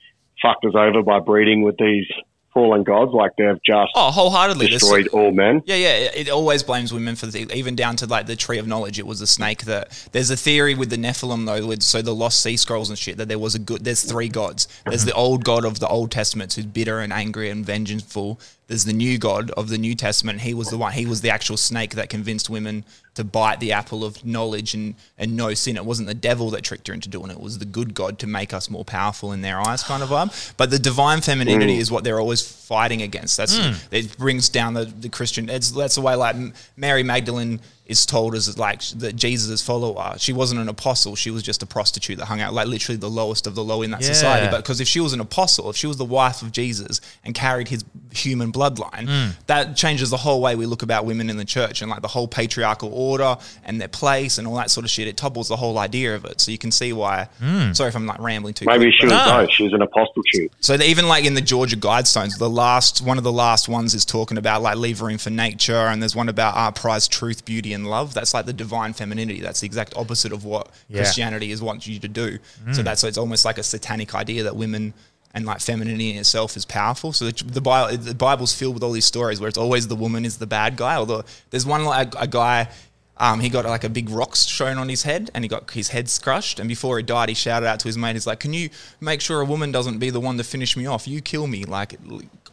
fucked 0.41 0.65
us 0.65 0.73
over 0.75 1.03
by 1.03 1.19
breeding 1.19 1.61
with 1.61 1.77
these 1.77 2.07
fallen 2.53 2.83
gods? 2.83 3.13
Like 3.13 3.35
they've 3.37 3.61
just 3.63 3.91
Oh, 3.95 4.11
wholeheartedly. 4.11 4.67
Destroyed 4.67 5.07
all 5.09 5.31
men. 5.31 5.61
Yeah, 5.65 5.75
yeah. 5.75 5.95
It, 5.95 6.27
it 6.27 6.29
always 6.29 6.63
blames 6.63 6.93
women 6.93 7.15
for 7.15 7.25
the, 7.25 7.51
even 7.53 7.75
down 7.75 7.95
to 7.97 8.05
like 8.05 8.27
the 8.27 8.35
tree 8.35 8.57
of 8.57 8.67
knowledge. 8.67 8.99
It 8.99 9.07
was 9.07 9.21
a 9.21 9.27
snake 9.27 9.65
that. 9.65 10.07
There's 10.11 10.29
a 10.29 10.37
theory 10.37 10.75
with 10.75 10.89
the 10.89 10.97
Nephilim 10.97 11.45
though, 11.45 11.65
with 11.67 11.81
so 11.83 12.01
the 12.01 12.15
lost 12.15 12.41
sea 12.41 12.57
scrolls 12.57 12.89
and 12.89 12.97
shit 12.97 13.17
that 13.17 13.27
there 13.27 13.39
was 13.39 13.55
a 13.55 13.59
good. 13.59 13.83
There's 13.83 14.03
three 14.03 14.29
gods. 14.29 14.67
There's 14.85 15.01
mm-hmm. 15.01 15.09
the 15.09 15.15
old 15.15 15.43
god 15.43 15.65
of 15.65 15.79
the 15.79 15.87
Old 15.87 16.11
Testament 16.11 16.53
who's 16.53 16.65
bitter 16.65 16.99
and 16.99 17.11
angry 17.11 17.49
and 17.49 17.65
vengeful. 17.65 18.39
There's 18.71 18.85
the 18.85 18.93
new 18.93 19.17
god 19.17 19.51
of 19.51 19.67
the 19.67 19.77
New 19.77 19.95
Testament. 19.95 20.39
He 20.39 20.53
was 20.53 20.69
the 20.69 20.77
one. 20.77 20.93
He 20.93 21.05
was 21.05 21.19
the 21.19 21.29
actual 21.29 21.57
snake 21.57 21.95
that 21.95 22.07
convinced 22.07 22.49
women 22.49 22.85
to 23.15 23.25
bite 23.25 23.59
the 23.59 23.73
apple 23.73 24.05
of 24.05 24.23
knowledge 24.23 24.73
and 24.73 24.95
and 25.17 25.35
no 25.35 25.53
sin. 25.53 25.75
It 25.75 25.83
wasn't 25.83 26.07
the 26.07 26.13
devil 26.13 26.51
that 26.51 26.63
tricked 26.63 26.87
her 26.87 26.93
into 26.93 27.09
doing 27.09 27.31
it. 27.31 27.33
It 27.33 27.41
was 27.41 27.59
the 27.59 27.65
good 27.65 27.93
God 27.93 28.17
to 28.19 28.27
make 28.27 28.53
us 28.53 28.69
more 28.69 28.85
powerful 28.85 29.33
in 29.33 29.41
their 29.41 29.59
eyes, 29.59 29.83
kind 29.83 30.01
of 30.01 30.07
vibe. 30.07 30.53
But 30.55 30.69
the 30.69 30.79
divine 30.79 31.19
femininity 31.19 31.75
mm. 31.75 31.79
is 31.79 31.91
what 31.91 32.05
they're 32.05 32.21
always 32.21 32.41
fighting 32.41 33.01
against. 33.01 33.35
That's 33.35 33.59
mm. 33.59 33.75
it 33.91 34.17
brings 34.17 34.47
down 34.47 34.73
the, 34.73 34.85
the 34.85 35.09
Christian. 35.09 35.49
It's, 35.49 35.71
that's 35.71 35.95
the 35.95 36.01
way 36.01 36.15
like 36.15 36.37
Mary 36.77 37.03
Magdalene 37.03 37.59
is 37.87 38.05
told 38.05 38.35
as 38.35 38.57
like 38.57 38.81
that 38.99 39.17
Jesus' 39.17 39.61
follower. 39.61 40.15
She 40.17 40.31
wasn't 40.31 40.61
an 40.61 40.69
apostle. 40.69 41.17
She 41.17 41.29
was 41.29 41.43
just 41.43 41.61
a 41.61 41.65
prostitute 41.65 42.19
that 42.19 42.25
hung 42.27 42.39
out 42.39 42.53
like 42.53 42.67
literally 42.67 42.95
the 42.95 43.09
lowest 43.09 43.47
of 43.47 43.55
the 43.55 43.63
low 43.65 43.81
in 43.81 43.91
that 43.91 44.05
society. 44.05 44.47
But 44.49 44.63
because 44.63 44.79
if 44.79 44.87
she 44.87 45.01
was 45.01 45.11
an 45.11 45.19
apostle, 45.19 45.69
if 45.69 45.75
she 45.75 45.87
was 45.87 45.97
the 45.97 46.05
wife 46.05 46.41
of 46.41 46.53
Jesus 46.53 47.01
and 47.25 47.35
carried 47.35 47.67
his 47.67 47.83
human 48.11 48.51
bloodline, 48.51 49.07
mm. 49.07 49.45
that 49.47 49.75
changes 49.75 50.09
the 50.09 50.17
whole 50.17 50.41
way 50.41 50.55
we 50.55 50.65
look 50.65 50.83
about 50.83 51.05
women 51.05 51.29
in 51.29 51.37
the 51.37 51.45
church 51.45 51.81
and 51.81 51.89
like 51.89 52.01
the 52.01 52.07
whole 52.07 52.27
patriarchal 52.27 52.91
order 52.93 53.37
and 53.63 53.79
their 53.79 53.87
place 53.87 54.37
and 54.37 54.47
all 54.47 54.55
that 54.55 54.69
sort 54.71 54.83
of 54.83 54.89
shit. 54.89 55.07
It 55.07 55.17
topples 55.17 55.47
the 55.47 55.55
whole 55.55 55.77
idea 55.77 56.15
of 56.15 56.25
it. 56.25 56.41
So 56.41 56.51
you 56.51 56.57
can 56.57 56.71
see 56.71 56.93
why. 56.93 57.27
Mm. 57.41 57.75
Sorry 57.75 57.89
if 57.89 57.95
I'm 57.95 58.05
like 58.05 58.19
rambling 58.19 58.53
too. 58.53 58.65
Maybe 58.65 58.85
quick, 58.85 58.93
she 58.95 59.07
but- 59.07 59.13
was 59.13 59.25
No. 59.27 59.37
both. 59.45 59.51
She 59.51 59.63
was 59.63 59.73
an 59.73 59.81
apostle 59.81 60.23
chick. 60.25 60.51
so 60.59 60.75
even 60.75 61.07
like 61.07 61.25
in 61.25 61.33
the 61.33 61.41
Georgia 61.41 61.75
Guidestones, 61.77 62.37
the 62.37 62.49
last 62.49 63.01
one 63.01 63.17
of 63.17 63.23
the 63.23 63.31
last 63.31 63.67
ones 63.69 63.93
is 63.93 64.05
talking 64.05 64.37
about 64.37 64.61
like 64.61 64.77
leave 64.77 65.01
room 65.01 65.17
for 65.17 65.29
nature, 65.29 65.73
and 65.75 66.01
there's 66.01 66.15
one 66.15 66.29
about 66.29 66.55
our 66.55 66.71
prize 66.71 67.07
truth, 67.07 67.45
beauty, 67.45 67.73
and 67.73 67.87
love. 67.87 68.13
That's 68.13 68.33
like 68.33 68.45
the 68.45 68.53
divine 68.53 68.93
femininity. 68.93 69.41
That's 69.41 69.61
the 69.61 69.65
exact 69.65 69.95
opposite 69.95 70.31
of 70.31 70.45
what 70.45 70.69
Yeah. 70.89 70.97
Christianity 70.97 71.51
is 71.51 71.61
wants 71.61 71.87
you 71.87 71.99
to 71.99 72.07
do. 72.07 72.39
So 72.73 72.81
mm. 72.81 72.83
that's 72.83 73.01
so 73.01 73.07
it's 73.07 73.17
almost 73.17 73.45
like 73.45 73.57
a 73.57 73.63
satanic 73.63 74.13
idea 74.15 74.43
that 74.43 74.55
women 74.55 74.93
and 75.33 75.45
like 75.45 75.59
femininity 75.61 76.11
in 76.11 76.17
itself 76.17 76.55
is 76.57 76.65
powerful. 76.65 77.13
So 77.13 77.25
the, 77.25 77.43
the 77.45 77.61
Bible, 77.61 77.97
the 77.97 78.13
Bible's 78.15 78.53
filled 78.53 78.73
with 78.75 78.83
all 78.83 78.91
these 78.91 79.05
stories 79.05 79.39
where 79.39 79.47
it's 79.49 79.57
always 79.57 79.87
the 79.87 79.95
woman 79.95 80.25
is 80.25 80.37
the 80.37 80.47
bad 80.47 80.75
guy. 80.77 80.95
Although 80.95 81.23
there's 81.49 81.65
one 81.65 81.83
like 81.85 82.13
a 82.19 82.27
guy. 82.27 82.69
Um, 83.17 83.39
he 83.39 83.49
got 83.49 83.65
like 83.65 83.83
a 83.83 83.89
big 83.89 84.09
rock 84.09 84.35
shown 84.35 84.79
on 84.79 84.89
his 84.89 85.03
head 85.03 85.29
and 85.35 85.43
he 85.43 85.47
got 85.47 85.69
his 85.69 85.89
head 85.89 86.09
crushed. 86.23 86.59
And 86.59 86.67
before 86.67 86.97
he 86.97 87.03
died, 87.03 87.29
he 87.29 87.35
shouted 87.35 87.67
out 87.67 87.79
to 87.81 87.87
his 87.87 87.95
mate, 87.95 88.13
he's 88.13 88.25
like, 88.25 88.39
Can 88.39 88.51
you 88.51 88.69
make 88.99 89.21
sure 89.21 89.41
a 89.41 89.45
woman 89.45 89.71
doesn't 89.71 89.99
be 89.99 90.09
the 90.09 90.19
one 90.19 90.37
to 90.37 90.43
finish 90.43 90.75
me 90.75 90.87
off? 90.87 91.07
You 91.07 91.21
kill 91.21 91.45
me. 91.45 91.63
Like, 91.65 91.97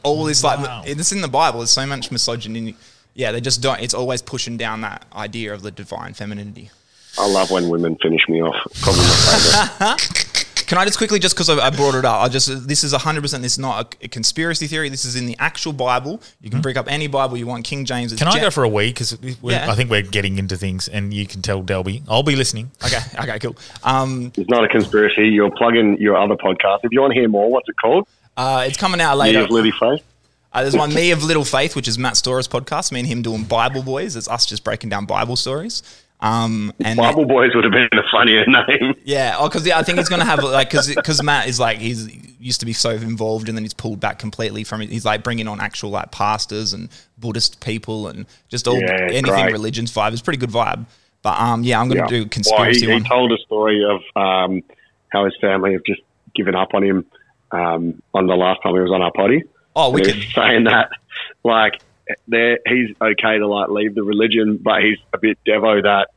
all 0.03 0.25
this, 0.25 0.43
Wow. 0.43 0.83
like, 0.83 0.89
it's 0.91 1.11
in 1.11 1.23
the 1.23 1.29
Bible. 1.29 1.61
There's 1.61 1.71
so 1.71 1.87
much 1.87 2.11
misogyny. 2.11 2.75
Yeah, 3.15 3.33
they 3.33 3.41
just 3.41 3.63
don't, 3.63 3.81
it's 3.81 3.95
always 3.95 4.21
pushing 4.21 4.59
down 4.59 4.83
that 4.83 5.07
idea 5.15 5.55
of 5.55 5.63
the 5.63 5.71
divine 5.71 6.13
femininity. 6.13 6.71
I 7.19 7.27
love 7.29 7.51
when 7.51 7.71
women 7.71 7.97
finish 7.97 8.29
me 8.29 8.43
off. 8.43 8.55
Probably 8.83 9.03
my 9.05 9.97
favorite. 10.07 10.28
Can 10.69 10.77
I 10.79 10.85
just 10.85 10.99
quickly, 10.99 11.19
just 11.19 11.35
because 11.35 11.49
I, 11.49 11.67
I 11.67 11.71
brought 11.71 11.95
it 11.95 12.05
up, 12.05 12.21
I 12.23 12.29
just 12.29 12.69
this 12.69 12.85
is 12.85 12.93
hundred 12.93 13.23
percent. 13.23 13.43
This 13.43 13.53
is 13.53 13.59
not 13.59 13.97
a, 14.03 14.05
a 14.05 14.09
conspiracy 14.09 14.67
theory. 14.67 14.89
This 14.91 15.05
is 15.07 15.17
in 15.17 15.25
the 15.27 15.35
actual 15.39 15.73
Bible. 15.73 16.21
You 16.43 16.51
can 16.51 16.61
bring 16.61 16.77
up 16.77 16.87
any 16.89 17.07
Bible 17.07 17.37
you 17.39 17.47
want. 17.47 17.65
King 17.65 17.85
James. 17.87 18.13
it's 18.13 18.21
can 18.21 18.29
I 18.29 18.33
Gen- 18.33 18.43
go 18.43 18.51
for 18.51 18.65
a 18.65 18.69
wee? 18.69 18.89
Because 18.89 19.17
Yeah. 19.43 19.71
I 19.71 19.75
think 19.75 19.91
we're 19.91 20.03
getting 20.03 20.39
into 20.39 20.57
things, 20.57 20.87
and 20.87 21.13
you 21.13 21.27
can 21.27 21.41
tell 21.43 21.63
Delby. 21.63 22.03
I'll 22.09 22.23
be 22.23 22.37
listening. 22.37 22.71
Okay, 22.85 22.99
okay, 23.19 23.39
cool. 23.39 23.57
Um, 23.83 24.31
It's 24.37 24.51
not 24.51 24.63
a 24.63 24.69
conspiracy. 24.69 25.29
You're 25.29 25.51
plugging 25.51 25.97
your 25.99 26.17
other 26.17 26.37
podcast. 26.37 26.81
If 26.85 26.93
you 26.93 27.01
want 27.01 27.15
to 27.15 27.19
hear 27.19 27.29
more, 27.29 27.51
what's 27.51 27.69
it 27.69 27.77
called? 27.81 28.07
uh, 28.37 28.65
it's 28.67 28.77
coming 28.77 29.01
out 29.01 29.17
later. 29.17 29.39
Me 29.39 29.45
of 29.45 29.51
Liddy 29.51 29.71
Face. 29.73 30.01
Uh, 30.53 30.63
there's 30.63 30.77
one, 30.77 30.93
Me 30.95 31.11
of 31.11 31.23
Little 31.25 31.45
Faith, 31.45 31.77
which 31.77 31.89
is 31.89 31.99
Matt 31.99 32.17
Stora's 32.17 32.49
podcast. 32.49 32.93
Me 32.93 33.01
and 33.01 33.09
him 33.09 33.21
doing 33.23 33.45
Bible 33.45 33.83
Boys. 33.83 34.17
It's 34.17 34.29
us 34.29 34.47
just 34.47 34.65
breaking 34.65 34.91
down 34.91 35.05
Bible 35.07 35.37
stories. 35.37 35.83
Um, 36.21 36.73
and 36.85 36.97
Bible 36.97 37.27
Boys 37.27 37.55
would 37.55 37.63
have 37.65 37.73
been 37.73 37.89
a 37.93 38.03
funnier 38.11 38.45
name. 38.47 38.95
yeah, 39.05 39.37
oh, 39.39 39.49
because 39.49 39.65
yeah, 39.67 39.79
I 39.79 39.83
think 39.83 39.99
he's 39.99 40.09
gonna 40.09 40.25
have 40.25 40.43
like 40.43 40.71
because 40.71 41.23
Matt 41.23 41.49
is 41.49 41.61
like 41.61 41.79
he's 41.79 42.09
used 42.41 42.61
to 42.61 42.67
be 42.67 42.73
so 42.73 42.91
involved 42.91 43.49
and 43.49 43.57
then 43.57 43.65
he's 43.65 43.75
pulled 43.75 44.01
back 44.01 44.19
completely 44.19 44.65
from 44.65 44.81
it. 44.83 44.91
He's 44.91 45.05
like 45.05 45.23
bringing 45.23 45.47
on 45.49 45.61
actual 45.61 45.91
like 45.91 46.11
pastors 46.11 46.73
and 46.73 46.89
Buddhist 47.19 47.61
people 47.61 48.09
and 48.09 48.27
just 48.49 48.67
all 48.67 48.81
Yeah, 48.81 48.97
anything 49.11 49.23
great. 49.45 49.53
religions 49.53 49.93
vibe. 49.93 50.13
It's 50.13 50.21
a 50.21 50.25
pretty 50.25 50.39
good 50.39 50.51
vibe. 50.51 50.87
But 51.23 51.39
um, 51.41 51.63
yeah, 51.63 51.81
I'm 51.81 51.89
gonna 51.89 52.01
Yeah. 52.03 52.07
do 52.07 52.21
Well, 52.23 52.29
conspiracy 52.29 52.81
he, 52.81 52.87
he 52.87 52.93
one. 52.95 53.05
told 53.05 53.33
a 53.33 53.39
story 53.39 53.83
of 53.85 54.01
um, 54.21 54.63
how 55.11 55.25
his 55.25 55.35
family 55.41 55.73
have 55.73 55.83
just 55.85 56.01
given 56.35 56.55
up 56.57 56.75
on 56.75 56.83
him 56.83 57.07
um, 57.53 58.03
on 58.15 58.27
the 58.27 58.35
last 58.37 58.61
time 58.63 58.75
he 58.75 58.81
was 58.81 58.91
on 58.93 59.03
our 59.03 59.13
potty. 59.13 59.43
oh, 59.77 59.91
we 59.91 60.01
he 60.03 60.13
could. 60.13 60.23
saying 60.35 60.65
that, 60.65 60.91
like, 61.45 61.81
they're- 62.27 62.59
he's 62.67 62.95
okay 63.01 63.39
to 63.39 63.47
like 63.47 63.69
leave 63.69 63.95
the 63.95 64.03
religion, 64.03 64.57
but 64.63 64.83
he's 64.83 64.99
a 65.13 65.19
bit 65.19 65.39
devo 65.47 65.83
that 65.83 66.09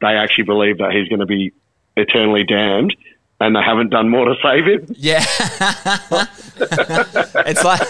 they 0.00 0.16
actually 0.16 0.44
believe 0.44 0.78
that 0.78 0.92
he's 0.92 1.08
going 1.08 1.20
to 1.20 1.26
be 1.26 1.52
eternally 1.96 2.44
damned, 2.44 2.94
and 3.40 3.54
they 3.56 3.60
haven't 3.62 3.90
done 3.90 4.08
more 4.08 4.26
to 4.26 4.34
save 4.42 4.66
him. 4.66 4.86
Yeah, 4.96 5.18
it's 6.60 7.64
like 7.64 7.80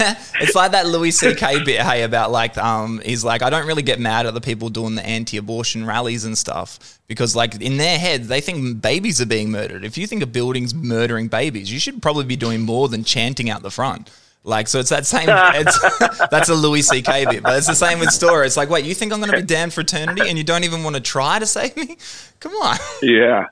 it's 0.40 0.54
like 0.54 0.72
that 0.72 0.86
Louis 0.86 1.10
C.K. 1.10 1.64
bit, 1.64 1.80
hey, 1.80 2.02
about 2.02 2.30
like 2.30 2.56
um, 2.58 3.00
he's 3.04 3.24
like, 3.24 3.42
I 3.42 3.50
don't 3.50 3.66
really 3.66 3.82
get 3.82 4.00
mad 4.00 4.26
at 4.26 4.34
the 4.34 4.40
people 4.40 4.68
doing 4.68 4.94
the 4.94 5.04
anti-abortion 5.06 5.86
rallies 5.86 6.24
and 6.24 6.36
stuff 6.36 6.98
because 7.06 7.34
like 7.36 7.60
in 7.60 7.76
their 7.76 7.98
heads 7.98 8.28
they 8.28 8.40
think 8.40 8.80
babies 8.80 9.20
are 9.20 9.26
being 9.26 9.50
murdered. 9.50 9.84
If 9.84 9.98
you 9.98 10.06
think 10.06 10.22
a 10.22 10.26
building's 10.26 10.74
murdering 10.74 11.28
babies, 11.28 11.72
you 11.72 11.78
should 11.78 12.00
probably 12.02 12.24
be 12.24 12.36
doing 12.36 12.60
more 12.62 12.88
than 12.88 13.04
chanting 13.04 13.50
out 13.50 13.62
the 13.62 13.70
front. 13.70 14.10
Like 14.42 14.68
so, 14.68 14.80
it's 14.80 14.88
that 14.90 15.06
same. 15.06 15.28
It's, 15.60 16.28
that's 16.30 16.48
a 16.48 16.54
Louis 16.54 16.82
C.K. 16.82 17.26
bit, 17.26 17.42
but 17.42 17.56
it's 17.58 17.66
the 17.66 17.74
same 17.74 17.98
with 17.98 18.08
Stora. 18.08 18.46
It's 18.46 18.56
like, 18.56 18.70
wait, 18.70 18.84
you 18.84 18.94
think 18.94 19.12
I'm 19.12 19.20
going 19.20 19.30
to 19.30 19.36
be 19.36 19.42
damned 19.42 19.74
for 19.74 19.82
eternity, 19.82 20.22
and 20.28 20.38
you 20.38 20.44
don't 20.44 20.64
even 20.64 20.82
want 20.82 20.96
to 20.96 21.02
try 21.02 21.38
to 21.38 21.46
save 21.46 21.76
me? 21.76 21.98
Come 22.40 22.52
on. 22.52 22.78
Yeah. 23.02 23.46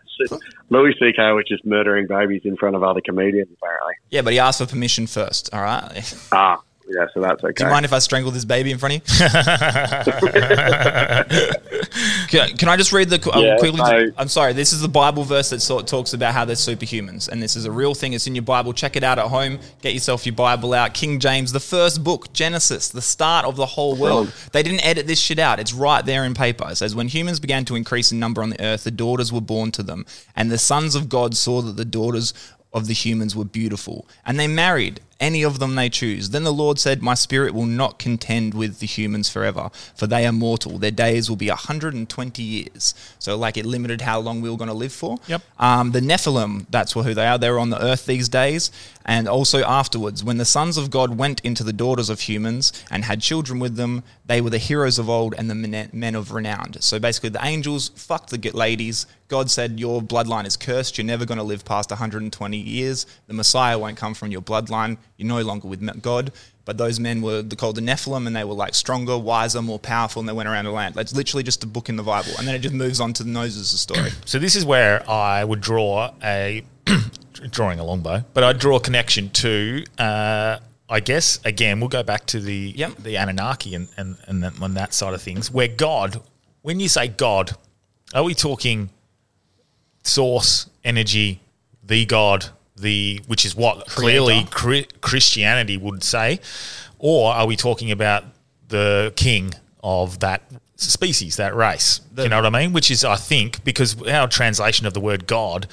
Louis 0.70 0.95
C.K. 0.99 1.32
was 1.32 1.45
just 1.47 1.64
murdering 1.64 2.07
babies 2.07 2.43
in 2.45 2.57
front 2.57 2.76
of 2.76 2.82
other 2.82 3.01
comedians, 3.01 3.49
apparently. 3.53 3.95
Yeah, 4.11 4.22
but 4.22 4.32
he 4.32 4.39
asked 4.39 4.59
for 4.61 4.66
permission 4.66 5.07
first. 5.07 5.53
All 5.53 5.62
right. 5.62 6.14
Ah, 6.32 6.61
yeah, 6.89 7.07
so 7.12 7.20
that's 7.20 7.45
okay. 7.45 7.53
Do 7.53 7.64
you 7.64 7.70
mind 7.70 7.84
if 7.84 7.93
I 7.93 7.99
strangle 7.99 8.30
this 8.30 8.47
baby 8.47 8.70
in 8.70 8.78
front 8.78 8.97
of 8.97 9.03
you? 9.03 9.28
can, 12.28 12.57
can 12.57 12.68
I 12.68 12.76
just 12.78 12.93
read 12.93 13.11
the 13.11 13.30
uh, 13.30 13.39
Yeah, 13.39 13.59
quickly? 13.59 13.80
I'm 14.16 14.28
sorry. 14.28 14.55
This 14.55 14.72
is 14.72 14.80
the 14.80 14.89
Bible 14.89 15.24
verse 15.24 15.51
that 15.51 15.61
sort 15.61 15.86
talks 15.86 16.14
about 16.14 16.32
how 16.32 16.47
they're 16.47 16.57
superhumans, 16.57 17.28
and 17.28 17.43
this 17.43 17.57
is 17.57 17.66
a 17.66 17.70
real 17.70 17.95
thing. 17.95 18.14
It's 18.14 18.26
in 18.26 18.34
your 18.34 18.43
Bible. 18.43 18.72
Check 18.72 18.97
it 18.97 19.05
out 19.05 19.18
at 19.18 19.26
home. 19.26 19.59
Get 19.82 19.93
yourself 19.93 20.24
your 20.24 20.34
Bible 20.34 20.72
out. 20.72 20.95
King 20.95 21.20
James, 21.20 21.53
the 21.53 21.61
first 21.61 22.03
book, 22.03 22.32
Genesis, 22.32 22.89
the 22.89 23.03
start 23.03 23.45
of 23.45 23.57
the 23.57 23.66
whole 23.66 23.95
world. 23.95 24.32
They 24.53 24.62
didn't 24.62 24.84
edit 24.84 25.07
this 25.07 25.20
shit 25.20 25.39
out. 25.39 25.61
It's 25.61 25.74
right 25.74 26.05
there 26.05 26.24
in 26.24 26.32
paper. 26.32 26.66
It 26.70 26.76
says, 26.76 26.95
"When 26.95 27.09
humans 27.09 27.39
began 27.39 27.66
to 27.66 27.76
increase 27.76 28.12
in 28.12 28.18
number 28.18 28.43
on 28.43 28.49
the 28.51 28.64
earth, 28.64 28.84
the 28.84 28.91
daughters 28.91 29.30
were 29.30 29.43
born 29.43 29.72
to 29.72 29.82
them, 29.82 30.07
and 30.34 30.51
the 30.51 30.59
sons 30.59 30.95
of 30.95 31.11
God 31.11 31.36
saw 31.36 31.61
that 31.62 31.76
the 31.76 31.84
daughters." 31.84 32.32
Of 32.70 32.86
the 32.86 32.93
humans 32.93 33.34
were 33.34 33.47
beautiful, 33.47 34.07
and 34.26 34.39
they 34.39 34.47
married 34.47 35.01
any 35.21 35.43
of 35.43 35.59
them 35.59 35.75
they 35.75 35.89
choose. 35.89 36.31
Then 36.31 36.45
the 36.45 36.53
Lord 36.53 36.79
said, 36.79 37.03
My 37.03 37.14
spirit 37.14 37.55
will 37.55 37.66
not 37.66 37.99
contend 37.99 38.55
with 38.55 38.79
the 38.79 38.87
humans 38.87 39.29
forever, 39.29 39.71
for 39.95 40.07
they 40.07 40.27
are 40.27 40.33
mortal. 40.33 40.79
Their 40.79 40.91
days 40.91 41.29
will 41.29 41.37
be 41.37 41.49
120 41.49 42.43
years. 42.43 42.95
So, 43.19 43.37
like, 43.37 43.57
it 43.57 43.66
limited 43.66 44.01
how 44.01 44.21
long 44.21 44.41
we 44.41 44.51
were 44.51 44.57
going 44.57 44.69
to 44.69 44.75
live 44.75 44.93
for. 44.93 45.19
Yep. 45.27 45.43
Um, 45.59 45.93
the 45.93 46.01
Nephilim, 46.01 46.66
that's 46.71 46.93
who 46.93 47.14
they 47.14 47.27
are. 47.27 47.39
They're 47.39 47.59
on 47.59 47.71
the 47.71 47.83
earth 47.83 48.07
these 48.07 48.29
days. 48.29 48.71
And 49.05 49.27
also 49.27 49.64
afterwards, 49.64 50.23
when 50.23 50.37
the 50.37 50.45
sons 50.45 50.77
of 50.77 50.91
God 50.91 51.16
went 51.16 51.41
into 51.41 51.64
the 51.64 51.73
daughters 51.73 52.11
of 52.11 52.21
humans 52.21 52.73
and 52.91 53.05
had 53.05 53.23
children 53.23 53.59
with 53.59 53.77
them, 53.77 54.03
they 54.27 54.43
were 54.43 54.51
the 54.51 54.59
heroes 54.59 54.99
of 54.99 55.09
old 55.09 55.35
and 55.39 55.51
the 55.51 55.89
men 55.93 56.14
of 56.14 56.33
renown. 56.33 56.75
So 56.81 56.99
basically, 56.99 57.31
the 57.31 57.43
angels 57.43 57.89
fucked 57.95 58.31
the 58.31 58.51
ladies. 58.51 59.07
God 59.29 59.51
said, 59.51 59.81
Your 59.81 60.03
bloodline 60.03 60.47
is 60.47 60.59
cursed. 60.59 60.99
You're 60.99 61.07
never 61.07 61.25
going 61.25 61.39
to 61.39 61.45
live 61.45 61.64
past 61.64 61.91
120 61.91 62.57
years. 62.59 63.07
The 63.27 63.35
Messiah 63.35 63.79
won't 63.79 63.97
come 63.97 64.12
from 64.12 64.31
your 64.31 64.43
bloodline. 64.43 64.99
You're 65.19 65.29
no 65.29 65.43
longer 65.43 65.69
with 65.69 66.01
God. 66.01 66.33
But 66.64 66.79
those 66.79 66.99
men 67.01 67.21
were 67.23 67.43
called 67.43 67.77
the 67.77 67.83
Nephilim, 67.83 68.27
and 68.27 68.35
they 68.35 68.45
were 68.45 68.55
like 68.55 68.75
stronger, 68.75 69.19
wiser, 69.19 69.61
more 69.61 69.79
powerful, 69.79 70.21
and 70.21 70.29
they 70.29 70.33
went 70.33 70.49
around 70.49 70.64
the 70.64 70.71
land. 70.71 70.95
That's 70.95 71.14
literally 71.14 71.43
just 71.43 71.62
a 71.64 71.66
book 71.66 71.89
in 71.89 71.97
the 71.97 72.03
Bible, 72.03 72.33
and 72.39 72.47
then 72.49 72.55
it 72.55 72.61
just 72.61 72.75
moves 72.75 73.01
on 73.01 73.12
to 73.14 73.25
the 73.25 73.31
noses 73.31 73.73
of 73.75 73.79
story. 73.79 74.11
So 74.25 74.39
this 74.39 74.55
is 74.57 74.64
where 74.64 75.09
I 75.11 75.45
would 75.45 75.61
draw 75.61 76.12
a 76.23 76.62
drawing 77.51 77.79
a 77.79 77.85
longbow, 77.85 78.25
but 78.33 78.45
I'd 78.45 78.59
draw 78.59 78.77
a 78.77 78.81
connection 78.81 79.31
to. 79.31 79.85
Uh, 79.99 80.59
I 80.91 81.01
guess 81.01 81.39
again 81.45 81.81
we'll 81.81 81.91
go 81.91 82.03
back 82.03 82.25
to 82.27 82.41
the 82.41 82.73
Yep. 82.75 82.97
the 83.03 83.16
Anunnaki 83.16 83.75
and 83.75 83.89
and 83.99 84.16
and 84.27 84.43
that, 84.43 84.61
on 84.62 84.73
that 84.75 84.95
side 84.95 85.12
of 85.12 85.21
things, 85.21 85.51
where 85.51 85.69
God 85.69 86.23
when 86.62 86.81
you 86.81 86.89
say 86.89 87.09
God, 87.09 87.53
are 88.14 88.25
we 88.25 88.35
talking 88.35 88.91
source, 90.03 90.69
energy, 90.85 91.41
the 91.83 92.05
God, 92.07 92.47
the 92.79 93.20
which 93.26 93.45
is 93.45 93.55
what 93.55 93.87
clearly 93.87 94.45
Chri- 94.45 94.89
Christianity 95.01 95.76
would 95.76 96.03
say, 96.03 96.41
or 96.99 97.33
are 97.33 97.47
we 97.47 97.57
talking 97.57 97.91
about 97.91 98.24
the 98.68 99.12
king 99.16 99.55
of 99.83 100.20
that 100.20 100.43
species, 100.76 101.37
that 101.37 101.55
race? 101.55 102.01
you 102.16 102.29
know 102.29 102.37
what 102.43 102.47
I 102.47 102.51
mean? 102.51 102.72
Which 102.72 102.91
is, 102.91 103.05
I 103.05 103.16
think, 103.16 103.64
because 103.64 104.01
our 104.07 104.29
translation 104.29 104.87
of 104.87 104.95
the 104.95 105.01
word 105.01 105.26
God 105.26 105.66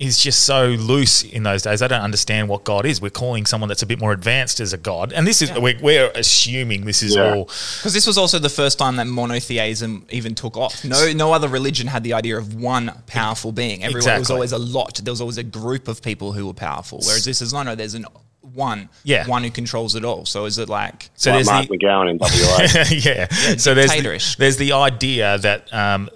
is 0.00 0.18
just 0.18 0.44
so 0.44 0.68
loose 0.68 1.22
in 1.22 1.42
those 1.42 1.62
days. 1.62 1.82
I 1.82 1.86
don't 1.86 2.00
understand 2.00 2.48
what 2.48 2.64
God 2.64 2.86
is. 2.86 3.00
We're 3.02 3.10
calling 3.10 3.44
someone 3.44 3.68
that's 3.68 3.82
a 3.82 3.86
bit 3.86 4.00
more 4.00 4.12
advanced 4.12 4.58
as 4.58 4.72
a 4.72 4.78
God, 4.78 5.12
and 5.12 5.26
this 5.26 5.42
is 5.42 5.52
we're, 5.52 5.78
we're 5.80 6.10
assuming 6.14 6.86
this 6.86 7.02
is 7.02 7.14
Yeah. 7.14 7.34
all. 7.34 7.44
Because 7.44 7.92
this 7.92 8.06
was 8.06 8.16
also 8.16 8.38
the 8.38 8.48
first 8.48 8.78
time 8.78 8.96
that 8.96 9.06
monotheism 9.06 10.06
even 10.10 10.34
took 10.34 10.56
off. 10.56 10.84
No, 10.84 11.12
no 11.12 11.32
other 11.32 11.48
religion 11.48 11.86
had 11.86 12.02
the 12.02 12.14
idea 12.14 12.38
of 12.38 12.54
one 12.54 12.90
powerful 13.06 13.52
being. 13.52 13.84
Everyone 13.84 14.04
there 14.06 14.18
was 14.18 14.30
always 14.30 14.52
a 14.52 14.58
lot. 14.58 14.94
There 15.04 15.12
was 15.12 15.20
always 15.20 15.38
a 15.38 15.42
group 15.44 15.86
of 15.86 16.02
people 16.02 16.32
who 16.32 16.46
were 16.46 16.54
powerful. 16.54 17.00
Whereas 17.04 17.24
this 17.26 17.42
is 17.42 17.52
no, 17.52 17.62
no. 17.62 17.74
There's 17.74 17.94
an 17.94 18.06
one, 18.40 18.88
Yeah. 19.04 19.26
one 19.26 19.44
who 19.44 19.50
controls 19.50 19.94
it 19.94 20.04
all. 20.04 20.24
So 20.24 20.46
is 20.46 20.56
it 20.58 20.68
like? 20.68 21.10
So 21.14 21.30
like 21.30 21.36
there's 21.38 21.46
Mark 21.46 21.68
the, 21.68 21.76
McGowan 21.78 22.10
in 22.10 22.18
WA. 22.18 22.84
yeah. 22.90 23.28
So 23.56 23.74
there's 23.74 23.90
the, 23.90 24.36
there's 24.38 24.56
the 24.56 24.72
idea 24.72 25.38
that, 25.38 25.72
um, 25.72 26.08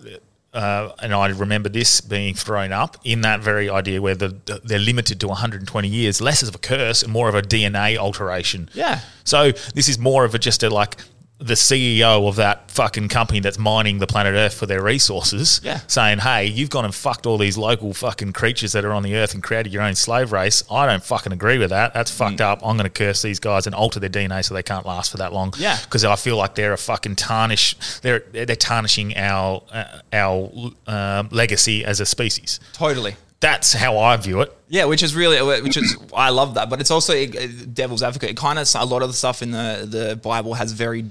uh, 0.55 0.95
and 1.03 1.13
I 1.13 1.29
remember 1.29 1.69
this 1.69 2.01
being 2.01 2.35
thrown 2.35 2.73
up 2.73 2.97
in 3.05 3.23
that 3.23 3.41
very 3.41 3.69
idea 3.69 4.01
where 4.01 4.15
the, 4.15 4.61
they're 4.65 4.79
limited 4.79 5.21
to 5.21 5.29
120 5.29 5.89
years, 5.89 6.21
less 6.21 6.43
of 6.43 6.55
a 6.55 6.59
curse 6.59 7.03
and 7.03 7.13
more 7.13 7.29
of 7.29 7.35
a 7.35 7.43
DNA 7.43 7.97
alteration. 7.97 8.69
Yeah. 8.73 9.01
So 9.25 9.51
this 9.75 9.89
is 9.89 9.99
more 9.99 10.25
of 10.25 10.35
a 10.35 10.39
just 10.39 10.63
a 10.63 10.71
like 10.71 10.97
the 11.39 11.55
CEO 11.55 12.29
of 12.29 12.37
that 12.37 12.71
fucking 12.71 13.09
company 13.09 13.41
that's 13.41 13.59
mining 13.59 13.99
the 13.99 14.07
planet 14.07 14.35
Earth 14.35 14.55
for 14.55 14.67
their 14.67 14.81
resources, 14.83 15.61
Yeah. 15.65 15.81
saying, 15.89 16.21
"Hey, 16.21 16.47
you've 16.47 16.71
gone 16.71 16.85
and 16.85 16.95
fucked 16.95 17.27
all 17.27 17.39
these 17.39 17.57
local 17.59 17.93
fucking 17.93 18.33
creatures 18.33 18.73
that 18.73 18.85
are 18.85 18.93
on 18.93 19.03
the 19.03 19.17
Earth 19.17 19.35
and 19.35 19.43
created 19.43 19.73
your 19.73 19.83
own 19.83 19.97
slave 19.97 20.31
race. 20.33 20.63
I 20.71 20.87
don't 20.87 21.05
fucking 21.05 21.33
agree 21.33 21.59
with 21.59 21.71
that. 21.71 21.93
That's 21.93 22.11
fucked 22.11 22.41
up. 22.41 22.61
I'm 22.65 22.77
going 22.77 22.85
to 22.85 22.89
curse 22.89 23.21
these 23.23 23.41
guys 23.41 23.67
and 23.67 23.75
alter 23.75 23.99
their 23.99 24.09
DNA 24.09 24.43
so 24.45 24.55
they 24.55 24.63
can't 24.63 24.87
last 24.87 25.11
for 25.11 25.17
that 25.19 25.33
long. 25.33 25.53
Yeah. 25.59 25.77
because 25.85 26.05
I 26.05 26.15
feel 26.17 26.37
like 26.37 26.55
they're 26.55 26.73
a 26.73 26.79
fucking 26.79 27.17
tarnish. 27.17 27.75
They're 28.03 28.23
they're 28.33 28.55
tarnishing 28.57 29.17
our 29.17 29.63
uh, 29.73 29.85
our 30.13 30.51
um, 30.87 31.29
legacy 31.33 31.85
as 31.85 31.99
a 32.01 32.07
species. 32.07 32.61
Totally. 32.73 33.17
That's 33.41 33.73
how 33.75 33.99
I 33.99 34.17
view 34.17 34.41
it. 34.41 34.57
Yeah, 34.69 34.85
which 34.87 35.03
is 35.03 35.15
really, 35.15 35.43
which 35.61 35.77
is, 35.77 35.97
I 36.17 36.31
love 36.31 36.55
that. 36.55 36.71
But 36.71 36.81
it's 36.81 36.91
also 36.91 37.27
devil's 37.27 38.03
advocate. 38.03 38.31
It 38.31 38.37
kind 38.39 38.59
of, 38.59 38.67
a 38.75 38.85
lot 38.87 39.03
of 39.03 39.09
the 39.09 39.15
stuff 39.15 39.43
in 39.43 39.51
the, 39.51 39.87
the 39.87 40.17
Bible 40.17 40.55
has 40.55 40.73
very, 40.73 41.05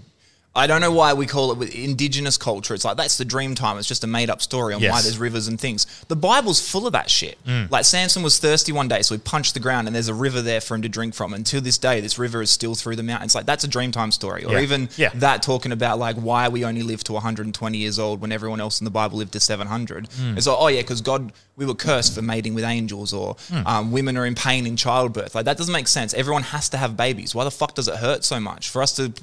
I 0.56 0.68
don't 0.68 0.82
know 0.82 0.92
why 0.92 1.14
we 1.16 1.26
call 1.26 1.52
it 1.52 1.58
with 1.58 1.74
indigenous 1.74 2.38
culture. 2.38 2.76
It's 2.76 2.86
like, 2.86 2.96
that's 2.96 3.18
the 3.18 3.26
dream 3.26 3.56
time. 3.56 3.80
It's 3.80 3.88
just 3.88 4.04
a 4.04 4.08
made 4.08 4.30
up 4.30 4.40
story 4.40 4.76
on 4.76 4.82
why 4.84 5.02
there's 5.02 5.18
rivers 5.18 5.48
and 5.48 5.60
things. 5.60 5.88
The 6.10 6.16
Bible's 6.16 6.62
full 6.62 6.86
of 6.86 6.94
that 6.94 7.10
shit. 7.10 7.40
Like 7.72 7.86
Samson 7.86 8.22
was 8.22 8.38
thirsty 8.38 8.72
one 8.72 8.88
day, 8.88 9.02
so 9.02 9.16
he 9.16 9.20
punched 9.20 9.56
the 9.56 9.60
ground 9.60 9.88
and 9.88 9.96
there's 9.96 10.10
a 10.10 10.14
river 10.14 10.44
there 10.44 10.62
for 10.62 10.76
him 10.76 10.84
to 10.84 10.90
drink 10.90 11.16
from. 11.16 11.34
And 11.34 11.44
to 11.48 11.60
this 11.60 11.80
day, 11.80 12.02
this 12.02 12.20
river 12.20 12.40
is 12.40 12.52
still 12.52 12.76
through 12.76 12.98
the 12.98 13.04
mountains. 13.04 13.34
Like, 13.34 13.48
that's 13.48 13.64
a 13.64 13.68
dream 13.68 13.92
time 13.92 14.12
story. 14.12 14.46
Or 14.46 14.54
Yeah. 14.54 14.60
even 14.60 14.90
Yeah. 14.96 15.10
that 15.16 15.42
talking 15.42 15.72
about 15.72 15.98
like 15.98 16.18
why 16.18 16.50
we 16.50 16.64
only 16.66 16.84
live 16.84 17.04
to 17.06 17.14
120 17.14 17.78
years 17.80 17.98
old 17.98 18.22
when 18.22 18.32
everyone 18.32 18.62
else 18.62 18.80
in 18.80 18.86
the 18.86 18.92
Bible 18.92 19.18
lived 19.18 19.34
to 19.34 19.40
700. 19.40 20.08
Hmm. 20.16 20.38
It's 20.38 20.46
like, 20.46 20.58
oh 20.60 20.68
yeah, 20.68 20.82
because 20.82 21.02
God, 21.02 21.32
we 21.56 21.66
were 21.68 21.76
cursed 21.76 22.16
for 22.16 22.22
mating 22.24 22.56
with 22.56 22.64
angels, 22.64 23.14
or 23.14 23.36
Hmm. 23.50 23.68
um, 23.68 23.92
women 23.92 24.18
are 24.18 24.26
in 24.26 24.34
pain 24.34 24.66
in 24.66 24.76
childbirth. 24.76 25.36
Like 25.36 25.46
that 25.46 25.58
doesn't 25.58 25.72
make 25.74 25.88
sense. 25.88 26.14
Everyone 26.16 26.44
has 26.44 26.68
to 26.70 26.78
have 26.78 26.98
babies. 26.98 27.36
Why 27.36 27.44
the 27.44 27.52
fuck 27.52 27.76
does 27.76 27.88
it 27.88 27.98
hurt 27.98 28.24
so 28.26 28.40
much 28.40 28.70
for 28.70 28.82
us 28.82 28.94
to 28.96 29.14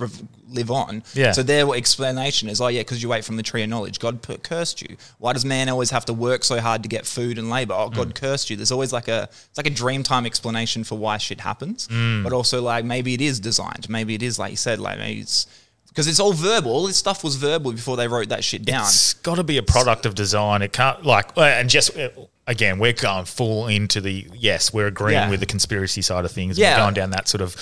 live 0.48 0.70
on? 0.70 1.02
Yeah. 1.14 1.32
So 1.32 1.42
their 1.42 1.74
explanation 1.74 2.48
is, 2.48 2.60
oh 2.60 2.68
yeah, 2.68 2.80
because 2.82 3.02
you 3.02 3.12
ate 3.12 3.24
from 3.24 3.36
the 3.36 3.42
tree 3.42 3.62
of 3.64 3.68
knowledge. 3.68 3.98
God 3.98 4.22
put, 4.22 4.42
cursed 4.44 4.80
you. 4.82 4.96
Why 5.18 5.32
does 5.32 5.44
man 5.44 5.68
always 5.68 5.90
have 5.90 6.04
to 6.04 6.14
work 6.14 6.44
so 6.44 6.60
hard 6.60 6.82
to 6.84 6.88
get 6.88 7.04
food 7.06 7.36
and 7.38 7.50
labor? 7.50 7.74
Oh, 7.74 7.88
Hmm. 7.88 7.94
God 7.96 8.14
cursed 8.14 8.48
you. 8.48 8.56
There's 8.56 8.72
always 8.72 8.92
like 8.92 9.08
a 9.08 9.28
it's 9.48 9.58
like 9.58 9.66
a 9.66 9.70
dreamtime 9.70 10.24
explanation 10.24 10.84
for 10.84 10.96
why 10.96 11.18
shit 11.18 11.40
happens. 11.40 11.88
Hmm. 11.90 12.22
But 12.22 12.32
also 12.32 12.62
like 12.62 12.84
maybe 12.84 13.12
it 13.14 13.20
is 13.20 13.40
designed. 13.40 13.88
Maybe 13.88 14.14
it 14.14 14.22
is 14.22 14.38
like 14.38 14.52
you 14.52 14.56
said. 14.56 14.78
Like 14.78 14.98
maybe 14.98 15.20
it's 15.20 15.46
because 15.90 16.06
it's 16.08 16.18
all 16.18 16.32
verbal. 16.32 16.72
All 16.72 16.86
this 16.86 16.96
stuff 16.96 17.22
was 17.22 17.36
verbal 17.36 17.72
before 17.72 17.96
they 17.96 18.08
wrote 18.08 18.30
that 18.30 18.42
shit 18.42 18.64
down. 18.64 18.82
It's 18.84 19.12
got 19.14 19.34
to 19.36 19.44
be 19.44 19.58
a 19.58 19.62
product 19.62 20.06
of 20.06 20.14
design. 20.14 20.62
It 20.62 20.72
can't 20.72 21.04
like 21.04 21.36
uh, 21.36 21.42
and 21.42 21.68
just 21.68 21.96
uh, 21.96 22.08
again 22.46 22.78
we're 22.78 22.94
going 22.94 23.26
full 23.26 23.66
into 23.68 24.00
the 24.00 24.26
yes 24.34 24.72
we're 24.72 24.86
agreeing 24.86 25.14
Yeah. 25.20 25.30
with 25.30 25.40
the 25.40 25.46
conspiracy 25.46 26.02
side 26.02 26.24
of 26.24 26.30
things. 26.32 26.58
Yeah. 26.58 26.76
we're 26.78 26.84
going 26.84 26.94
down 26.94 27.10
that 27.10 27.28
sort 27.28 27.42
of. 27.42 27.54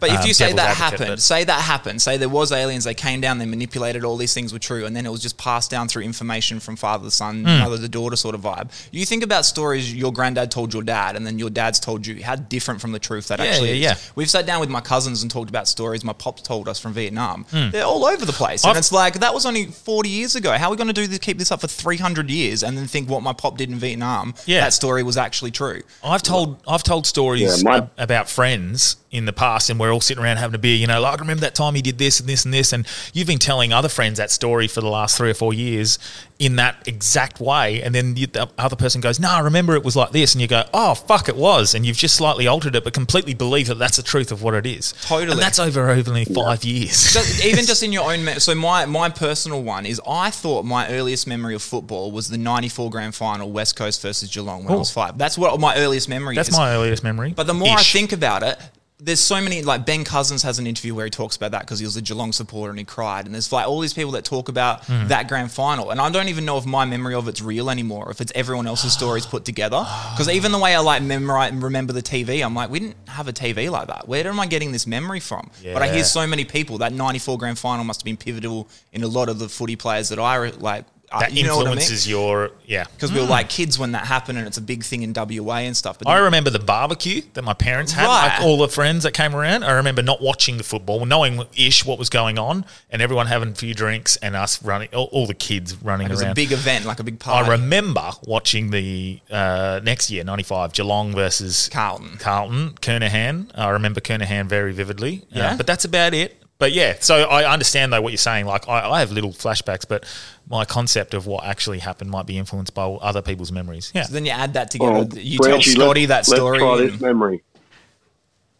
But 0.00 0.10
if 0.10 0.20
um, 0.20 0.26
you 0.26 0.34
say 0.34 0.52
that 0.52 0.76
happened, 0.76 1.08
but- 1.08 1.20
say 1.20 1.44
that 1.44 1.60
happened, 1.62 2.00
say 2.00 2.16
there 2.16 2.28
was 2.28 2.52
aliens, 2.52 2.84
they 2.84 2.94
came 2.94 3.20
down, 3.20 3.38
they 3.38 3.46
manipulated 3.46 4.04
all 4.04 4.16
these 4.16 4.32
things 4.34 4.52
were 4.52 4.58
true, 4.58 4.86
and 4.86 4.94
then 4.94 5.06
it 5.06 5.10
was 5.10 5.20
just 5.20 5.36
passed 5.38 5.70
down 5.70 5.88
through 5.88 6.02
information 6.02 6.60
from 6.60 6.76
father 6.76 7.04
to 7.04 7.10
son, 7.10 7.44
Hmm. 7.44 7.58
mother 7.58 7.78
to 7.78 7.88
daughter 7.88 8.14
sort 8.16 8.34
of 8.34 8.42
vibe. 8.42 8.70
You 8.92 9.04
think 9.04 9.22
about 9.24 9.44
stories 9.44 9.92
your 9.92 10.12
granddad 10.12 10.50
told 10.50 10.72
your 10.72 10.82
dad, 10.82 11.16
and 11.16 11.26
then 11.26 11.38
your 11.38 11.50
dad's 11.50 11.80
told 11.80 12.06
you 12.06 12.22
how 12.22 12.36
different 12.36 12.80
from 12.80 12.92
the 12.92 12.98
truth 12.98 13.28
that 13.28 13.38
Yeah, 13.40 13.46
actually 13.46 13.68
yeah, 13.80 13.92
is. 13.92 13.98
yeah. 14.04 14.12
We've 14.14 14.30
sat 14.30 14.46
down 14.46 14.60
with 14.60 14.68
my 14.70 14.80
cousins 14.80 15.22
and 15.22 15.30
talked 15.30 15.50
about 15.50 15.66
stories 15.68 16.04
my 16.04 16.12
pops 16.12 16.42
told 16.42 16.68
us 16.68 16.78
from 16.78 16.92
Vietnam. 16.92 17.44
They're 17.50 17.84
all 17.84 18.04
over 18.04 18.24
the 18.24 18.32
place, 18.32 18.62
and. 18.64 18.70
I've- 18.70 18.78
it's 18.78 18.92
like 18.92 19.20
that 19.20 19.34
was 19.34 19.44
only 19.46 19.66
forty 19.66 20.08
years 20.10 20.36
ago. 20.36 20.52
How 20.52 20.68
are 20.68 20.70
we 20.70 20.76
going 20.76 20.86
to 20.86 20.92
do 20.92 21.06
this, 21.08 21.18
keep 21.18 21.38
this 21.38 21.50
up 21.50 21.60
for 21.60 21.66
three 21.66 21.96
hundred 21.96 22.30
years, 22.30 22.62
and 22.62 22.78
then 22.78 22.86
think 22.86 23.08
what 23.08 23.22
my 23.22 23.32
pop 23.32 23.56
did 23.58 23.68
in 23.70 23.76
Vietnam? 23.78 24.34
Yeah. 24.46 24.60
that 24.60 24.72
story 24.72 25.02
was 25.02 25.16
actually 25.16 25.50
true. 25.50 25.82
I've 26.04 26.22
told 26.22 26.58
I've 26.68 26.82
told 26.84 27.06
stories 27.06 27.62
Yeah, 27.62 27.68
my- 27.80 27.86
about 27.98 28.28
friends 28.30 28.96
in 29.10 29.24
the 29.24 29.32
past, 29.32 29.70
and 29.70 29.80
we're 29.80 29.90
all 29.92 30.00
sitting 30.02 30.22
around 30.22 30.36
having 30.36 30.54
a 30.54 30.58
beer. 30.58 30.76
You 30.76 30.86
know, 30.86 31.00
like 31.00 31.18
I 31.18 31.20
remember 31.20 31.40
that 31.40 31.54
time 31.54 31.74
he 31.74 31.82
did 31.82 31.96
this 31.98 32.20
and 32.20 32.28
this 32.28 32.44
and 32.44 32.52
this, 32.52 32.72
and 32.72 32.86
you've 33.14 33.26
been 33.26 33.38
telling 33.38 33.72
other 33.72 33.88
friends 33.88 34.18
that 34.18 34.30
story 34.30 34.68
for 34.68 34.80
the 34.80 34.88
last 34.88 35.16
three 35.16 35.30
or 35.30 35.34
four 35.34 35.54
years 35.54 35.98
in 36.38 36.56
that 36.56 36.86
exact 36.86 37.40
way, 37.40 37.82
and 37.82 37.94
then 37.94 38.16
you, 38.16 38.26
the 38.26 38.48
other 38.58 38.76
person 38.76 39.00
goes, 39.00 39.18
"No, 39.18 39.30
I 39.30 39.40
remember 39.40 39.74
it 39.74 39.82
was 39.84 39.96
like 39.96 40.12
this," 40.12 40.34
and 40.34 40.42
you 40.42 40.46
go, 40.46 40.64
"Oh, 40.74 40.94
fuck, 40.94 41.28
it 41.28 41.36
was," 41.36 41.74
and 41.74 41.86
you've 41.86 41.96
just 41.96 42.16
slightly 42.16 42.46
altered 42.46 42.76
it, 42.76 42.84
but 42.84 42.92
completely 42.92 43.34
believe 43.34 43.68
that 43.68 43.78
that's 43.78 43.96
the 43.96 44.02
truth 44.02 44.30
of 44.30 44.42
what 44.42 44.54
it 44.54 44.66
is. 44.66 44.92
Totally. 45.02 45.32
and 45.32 45.40
that's 45.40 45.58
over 45.58 45.88
only 45.90 46.24
five 46.26 46.64
years. 46.64 47.12
Just- 47.12 47.44
even 47.44 47.64
just 47.64 47.82
in 47.82 47.92
your 47.92 48.12
own 48.12 48.24
me- 48.24 48.38
so 48.38 48.54
my 48.54 48.84
my 48.86 49.08
personal 49.08 49.62
one 49.62 49.86
is 49.86 50.00
I 50.06 50.30
thought 50.30 50.64
my 50.64 50.88
earliest 50.90 51.26
memory 51.26 51.54
of 51.54 51.62
football 51.62 52.12
was 52.12 52.28
the 52.28 52.38
94 52.38 52.90
grand 52.90 53.14
final 53.14 53.50
West 53.50 53.74
Coast 53.76 54.02
versus 54.02 54.28
Geelong 54.30 54.64
when 54.64 54.74
I 54.74 54.76
was. 54.76 54.90
5 54.90 55.18
that's 55.18 55.38
what 55.38 55.58
my 55.60 55.76
earliest 55.76 56.08
memory 56.08 56.34
is. 56.34 56.36
That's 56.36 56.48
is 56.50 56.56
my 56.56 56.72
earliest 56.74 57.02
memory. 57.02 57.32
but 57.34 57.46
the 57.46 57.54
more 57.54 57.70
I 57.70 57.82
think 57.82 58.12
about 58.12 58.42
it 58.42 58.58
there's 59.00 59.20
so 59.20 59.40
many 59.40 59.62
like 59.62 59.86
Ben 59.86 60.02
Cousins 60.02 60.42
has 60.42 60.58
an 60.58 60.66
interview 60.66 60.92
where 60.92 61.04
he 61.06 61.10
talks 61.10 61.36
about 61.36 61.52
that 61.52 61.60
because 61.60 61.78
he 61.78 61.84
was 61.84 61.96
a 61.96 62.02
Geelong 62.02 62.32
supporter 62.32 62.70
and 62.70 62.78
he 62.80 62.84
cried. 62.84 63.26
And 63.26 63.34
there's 63.34 63.52
like 63.52 63.66
all 63.68 63.78
these 63.78 63.94
people 63.94 64.10
that 64.12 64.24
talk 64.24 64.48
about 64.48 64.84
Hmm. 64.86 65.06
that 65.06 65.28
grand 65.28 65.52
final. 65.52 65.90
And 65.90 66.00
I 66.00 66.10
don't 66.10 66.26
even 66.28 66.44
know 66.44 66.58
if 66.58 66.66
my 66.66 66.84
memory 66.84 67.14
of 67.14 67.28
it's 67.28 67.40
real 67.40 67.70
anymore 67.70 68.06
or 68.06 68.10
if 68.10 68.20
it's 68.20 68.32
everyone 68.34 68.66
else's 68.66 68.92
stories 68.92 69.24
put 69.24 69.44
together. 69.44 69.86
Because 70.14 70.28
even 70.28 70.50
the 70.50 70.58
way 70.58 70.74
I 70.74 70.80
like 70.80 71.00
memorize 71.02 71.52
and 71.52 71.62
remember 71.62 71.92
the 71.92 72.02
TV 72.02 72.44
I'm 72.44 72.56
like 72.56 72.70
we 72.70 72.80
didn't 72.80 72.96
have 73.08 73.28
a 73.28 73.32
TV 73.32 73.70
like 73.70 73.86
that. 73.86 74.08
Where 74.08 74.26
am 74.26 74.40
I 74.40 74.46
getting 74.46 74.72
this 74.72 74.84
memory 74.86 75.20
from? 75.20 75.48
But 75.62 75.82
I 75.82 75.88
hear 75.94 76.02
so 76.02 76.26
many 76.26 76.44
people 76.44 76.78
that 76.78 76.92
94 76.92 77.38
grand 77.38 77.58
final 77.58 77.84
must 77.84 78.00
have 78.00 78.04
been 78.04 78.16
pivotal 78.16 78.68
in 78.92 79.04
a 79.04 79.08
lot 79.08 79.28
of 79.28 79.38
the 79.38 79.48
footy 79.48 79.76
players 79.76 80.08
that 80.08 80.18
I 80.18 80.50
like 80.50 80.84
that 81.20 81.32
you 81.32 81.44
know 81.44 81.56
what 81.56 81.66
I 81.66 81.70
mean 81.70 81.78
influences 81.78 82.08
your 82.08 82.50
yeah. 82.66 82.84
because 82.92 83.12
we 83.12 83.20
were 83.20 83.26
like 83.26 83.48
kids 83.48 83.78
when 83.78 83.92
that 83.92 84.06
happened 84.06 84.38
and 84.38 84.46
it's 84.46 84.58
a 84.58 84.62
big 84.62 84.82
thing 84.84 85.02
in 85.02 85.12
WA 85.14 85.56
and 85.58 85.76
stuff 85.76 85.98
but 85.98 86.08
I 86.08 86.18
remember 86.18 86.50
the 86.50 86.58
barbecue 86.58 87.22
that 87.34 87.42
my 87.42 87.54
parents 87.54 87.92
had, 87.92 88.06
Right. 88.06 88.28
like 88.38 88.40
all 88.42 88.58
the 88.58 88.68
friends 88.68 89.04
that 89.04 89.12
came 89.12 89.34
around. 89.34 89.64
I 89.64 89.72
remember 89.72 90.02
not 90.02 90.20
watching 90.20 90.56
the 90.58 90.62
football, 90.64 91.04
knowing 91.06 91.42
ish 91.56 91.84
what 91.84 91.98
was 91.98 92.10
going 92.10 92.38
on, 92.38 92.64
and 92.90 93.00
everyone 93.02 93.26
having 93.26 93.50
a 93.50 93.54
few 93.54 93.74
drinks 93.74 94.16
and 94.16 94.36
us 94.36 94.62
running, 94.62 94.88
all, 94.94 95.06
all 95.12 95.26
the 95.26 95.34
kids 95.34 95.74
running 95.82 96.06
it 96.08 96.10
was 96.10 96.22
around. 96.22 96.32
a 96.32 96.34
big 96.34 96.52
event 96.52 96.84
like 96.84 97.00
a 97.00 97.04
big 97.04 97.18
party 97.18 97.48
I 97.48 97.52
remember 97.52 98.10
watching 98.26 98.70
the 98.70 99.20
uh, 99.30 99.80
next 99.82 100.10
year, 100.10 100.24
'95, 100.24 100.72
Geelong 100.72 101.14
versus 101.14 101.68
Carlton. 101.72 102.16
Carlton, 102.18 102.70
Kernahan. 102.80 103.50
I 103.54 103.70
remember 103.70 104.00
Kernahan 104.00 104.46
very 104.46 104.72
vividly. 104.72 105.22
Uh, 105.34 105.38
Yeah? 105.38 105.56
but 105.56 105.66
that's 105.66 105.84
about 105.84 106.14
it. 106.14 106.37
But 106.58 106.72
yeah, 106.72 106.96
so 106.98 107.22
I 107.22 107.50
understand 107.50 107.92
though 107.92 108.02
what 108.02 108.10
you're 108.12 108.16
saying. 108.18 108.46
Like 108.46 108.68
I, 108.68 108.88
I 108.90 109.00
have 109.00 109.12
little 109.12 109.30
flashbacks, 109.30 109.86
but 109.88 110.04
my 110.50 110.64
concept 110.64 111.14
of 111.14 111.26
what 111.26 111.44
actually 111.44 111.78
happened 111.78 112.10
might 112.10 112.26
be 112.26 112.36
influenced 112.36 112.74
by 112.74 112.82
other 112.84 113.22
people's 113.22 113.52
memories. 113.52 113.92
Yeah, 113.94 114.02
So 114.02 114.12
then 114.14 114.24
you 114.26 114.32
add 114.32 114.54
that 114.54 114.70
together. 114.72 114.92
Well, 114.92 115.08
you 115.14 115.38
tell 115.38 115.50
Frenchie, 115.52 115.70
Scotty 115.70 116.06
that 116.06 116.16
let's, 116.28 116.34
story. 116.34 116.58
Let's 116.58 116.62
try 116.78 116.82
and- 116.82 116.92
this 116.92 117.00
memory. 117.00 117.42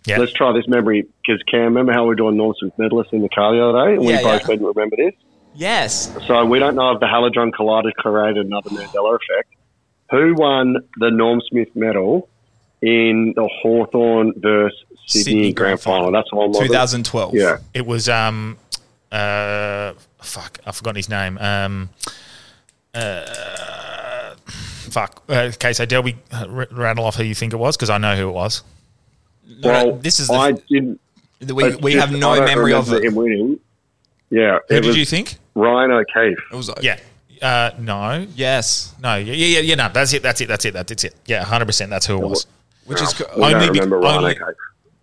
yeah. 0.07 0.18
Let's 0.18 0.32
try 0.32 0.53
this 0.53 0.68
memory 0.68 1.07
because 1.26 1.42
Cam, 1.51 1.62
remember 1.64 1.92
how 1.92 2.03
we 2.03 2.09
were 2.11 2.14
doing 2.14 2.36
Norm 2.36 2.55
Smith 2.61 2.72
medalists 2.78 3.12
in 3.12 3.22
the 3.22 3.28
car 3.28 3.53
the 3.53 3.64
other 3.64 3.86
day? 3.88 3.94
And 3.96 4.05
Yeah, 4.05 4.18
we 4.18 4.22
both 4.22 4.42
yeah. 4.42 4.46
didn't 4.46 4.66
remember 4.66 4.96
this. 4.96 5.14
yes. 5.57 6.16
So 6.28 6.44
we 6.44 6.61
don't 6.61 6.76
know 6.76 6.92
if 6.92 7.01
the 7.01 7.07
Halidron 7.07 7.51
Collider 7.51 7.92
created 7.94 8.46
another 8.46 8.70
Mandela 8.70 9.16
effect. 9.16 9.55
Who 10.12 10.34
won 10.36 10.76
the 10.99 11.11
Norm 11.11 11.42
Smith 11.49 11.74
medal 11.74 12.28
in 12.83 13.33
the 13.37 13.49
Hawthorn 13.61 14.33
versus 14.37 14.79
Sydney, 15.07 15.22
Sydney 15.24 15.41
Grand 15.53 15.55
Grand 15.55 15.81
Final. 15.81 15.99
Final? 16.07 16.12
That's 16.12 16.33
one. 16.33 16.49
was 16.51 16.61
it? 16.61 16.66
2012. 16.68 17.35
Yeah. 17.35 17.57
It 17.74 17.87
was 17.87 18.09
um 18.09 18.57
uh 19.11 19.95
fuck 20.22 20.59
I've 20.66 20.76
forgotten 20.76 20.97
his 20.97 21.09
name 21.09 21.39
um 21.39 21.89
uh 22.95 24.35
fuck 24.47 25.22
uh, 25.29 25.51
okay 25.55 25.72
so 25.72 25.85
Delby 25.87 26.16
uh, 26.33 26.47
r- 26.49 26.68
rattle 26.70 27.05
off 27.05 27.16
who 27.16 27.24
you 27.24 27.35
think 27.35 27.53
it 27.53 27.57
was 27.57 27.76
because 27.76 27.91
I 27.91 27.99
know 27.99 28.16
who 28.16 28.29
it 28.29 28.33
was 28.33 28.62
No, 29.47 29.57
no, 29.57 29.68
Well, 29.89 29.97
this 29.97 30.20
is 30.20 30.29
the, 30.29 30.35
I 30.35 30.53
didn't. 30.53 31.01
we, 31.41 31.76
we 31.76 31.93
just- 31.93 32.07
have 32.07 32.18
no 32.18 32.39
memory 32.45 32.72
of 32.74 32.93
it. 32.93 33.05
him 33.05 33.14
winning. 33.14 33.61
Yeah. 34.31 34.59
who 34.68 34.74
it 34.76 34.81
did 34.83 34.97
you 34.97 35.05
think 35.07 35.37
Ryan 35.55 35.91
O'Keefe. 35.91 36.39
It 36.53 36.57
was 36.57 36.70
Yeah. 36.83 36.99
Uh, 37.43 37.70
no. 37.79 38.26
Yes. 38.35 38.95
No. 39.03 39.14
Yeah, 39.16 39.33
yeah, 39.33 39.61
yeah. 39.61 39.74
No, 39.76 39.89
that's 39.89 40.12
it. 40.12 40.22
That's 40.22 40.41
it. 40.41 40.47
That's 40.49 40.64
it. 40.64 40.72
That's 40.74 41.05
it. 41.05 41.14
Yeah, 41.26 41.45
hundred 41.45 41.66
percent. 41.66 41.89
That's 41.91 42.05
who 42.07 42.14
it 42.16 42.26
was. 42.29 42.47
Which 42.89 43.01
is 43.03 43.18
We 43.18 43.24
Only 43.45 43.53
don't 43.55 43.72
be- 43.72 43.80
remember 43.80 44.05
only- 44.05 44.30
O'Keefe. 44.32 44.57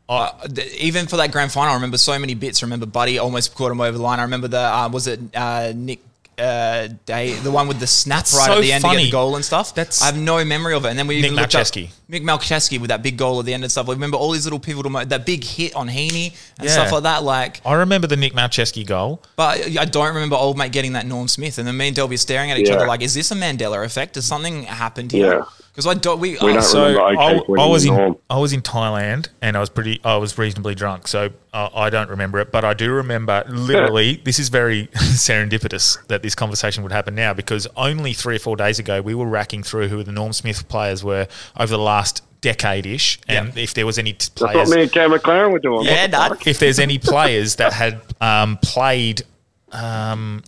Uh, 0.07 0.29
th- 0.47 0.71
even 0.75 1.07
for 1.07 1.17
that 1.17 1.31
grand 1.31 1.51
final, 1.51 1.71
I 1.71 1.75
remember 1.75 1.97
so 1.97 2.17
many 2.19 2.35
bits. 2.35 2.61
I 2.61 2.65
remember 2.67 2.85
Buddy 2.85 3.17
almost 3.17 3.55
caught 3.55 3.71
him 3.71 3.81
over 3.81 3.97
the 3.97 4.03
line. 4.03 4.19
I 4.19 4.23
remember 4.23 4.47
the 4.47 4.59
uh, 4.59 4.87
was 4.89 5.07
it 5.07 5.19
uh, 5.33 5.71
Nick 5.75 5.99
uh, 6.37 6.89
Day, 7.07 7.33
the 7.33 7.49
one 7.49 7.67
with 7.67 7.79
the 7.79 7.87
snap 7.87 8.17
That's 8.19 8.35
right 8.35 8.45
so 8.45 8.53
at 8.57 8.61
the 8.61 8.71
end 8.73 8.83
to 8.83 8.89
get 8.91 8.97
the 8.97 9.09
goal 9.09 9.35
and 9.35 9.43
stuff. 9.43 9.73
That's- 9.73 10.03
I 10.03 10.07
have 10.07 10.17
no 10.17 10.43
memory 10.45 10.75
of 10.75 10.85
it. 10.85 10.89
And 10.89 10.99
then 10.99 11.07
we 11.07 11.15
Nick 11.21 11.31
even 11.31 11.37
looked 11.37 11.55
up 11.55 11.61
Malceski. 11.61 11.89
Mick 12.11 12.21
Malceski 12.23 12.79
with 12.79 12.89
that 12.89 13.01
big 13.01 13.17
goal 13.17 13.39
at 13.39 13.45
the 13.47 13.53
end 13.55 13.63
and 13.63 13.71
stuff. 13.71 13.89
I 13.89 13.93
remember 13.93 14.17
all 14.17 14.29
these 14.31 14.45
little 14.45 14.59
pivotal 14.59 14.91
mo- 14.91 15.05
that 15.05 15.25
big 15.25 15.43
hit 15.43 15.73
on 15.75 15.87
Heaney 15.89 16.35
and 16.59 16.67
Yeah. 16.67 16.71
stuff 16.73 16.91
like 16.91 17.03
that. 17.03 17.23
Like, 17.23 17.61
I 17.65 17.73
remember 17.73 18.05
the 18.05 18.17
Nick 18.17 18.33
Malceski 18.33 18.85
goal. 18.85 19.23
but 19.37 19.59
I 19.79 19.85
don't 19.85 20.07
remember 20.13 20.35
old 20.35 20.55
mate 20.57 20.71
getting 20.71 20.93
that 20.93 21.07
Norm 21.07 21.27
Smith. 21.29 21.57
And 21.57 21.65
then 21.67 21.77
me 21.77 21.87
and 21.87 21.97
Delby 21.97 22.19
staring 22.19 22.51
at 22.51 22.59
each 22.59 22.67
Yeah. 22.67 22.75
other 22.75 22.85
like, 22.85 23.01
is 23.01 23.13
this 23.15 23.31
a 23.31 23.35
Mandela 23.35 23.83
effect? 23.85 24.13
Has 24.15 24.25
something 24.25 24.63
happened 24.63 25.13
here? 25.13 25.37
Yeah. 25.39 25.43
Because 25.75 25.87
I 25.87 25.93
don't. 25.93 26.19
We, 26.21 26.31
We 26.31 26.37
oh, 26.39 26.53
don't 26.53 26.61
So 26.61 26.87
remember 26.87 27.59
I, 27.59 27.63
I 27.63 27.67
was 27.67 27.83
in 27.83 27.93
Norm. 27.93 28.17
I 28.29 28.39
was 28.39 28.53
in 28.53 28.61
Thailand 28.61 29.27
and 29.41 29.57
I 29.57 29.59
was 29.59 29.69
pretty 29.69 29.99
I 30.05 30.15
was 30.15 30.37
reasonably 30.37 30.73
drunk, 30.73 31.07
so 31.07 31.31
uh, 31.51 31.69
I 31.75 31.89
don't 31.89 32.09
remember 32.09 32.39
it. 32.39 32.49
But 32.49 32.63
I 32.63 32.73
do 32.73 32.91
remember 32.93 33.43
literally. 33.47 34.15
this 34.23 34.39
is 34.39 34.47
very 34.47 34.87
serendipitous 34.93 36.05
that 36.07 36.23
this 36.23 36.33
conversation 36.33 36.81
would 36.83 36.93
happen 36.93 37.13
now 37.13 37.33
because 37.33 37.67
only 37.75 38.13
three 38.13 38.37
or 38.37 38.39
four 38.39 38.55
days 38.55 38.79
ago 38.79 39.01
we 39.01 39.13
were 39.13 39.27
racking 39.27 39.63
through 39.63 39.89
who 39.89 40.01
the 40.01 40.13
Norm 40.13 40.31
Smith 40.31 40.67
players 40.69 41.03
were 41.03 41.27
over 41.57 41.71
the 41.71 41.83
last 41.83 42.21
decade 42.39 42.85
ish, 42.85 43.19
and 43.27 43.57
if 43.57 43.73
there 43.73 43.85
was 43.85 43.97
any 43.97 44.13
t- 44.13 44.29
That's 44.35 44.41
what 44.41 44.51
players 44.51 44.75
me 44.75 44.83
and 44.83 44.91
Cam 44.91 45.11
McLaren 45.11 45.51
were 45.51 45.59
doing. 45.59 45.85
Yeah, 45.85 46.07
What 46.29 46.39
the 46.39 46.49
if 46.49 46.59
there's 46.59 46.79
any 46.79 46.99
players 46.99 47.57
that 47.57 47.73
had 47.73 47.99
um, 48.21 48.57
played, 48.61 49.23
um, 49.71 50.43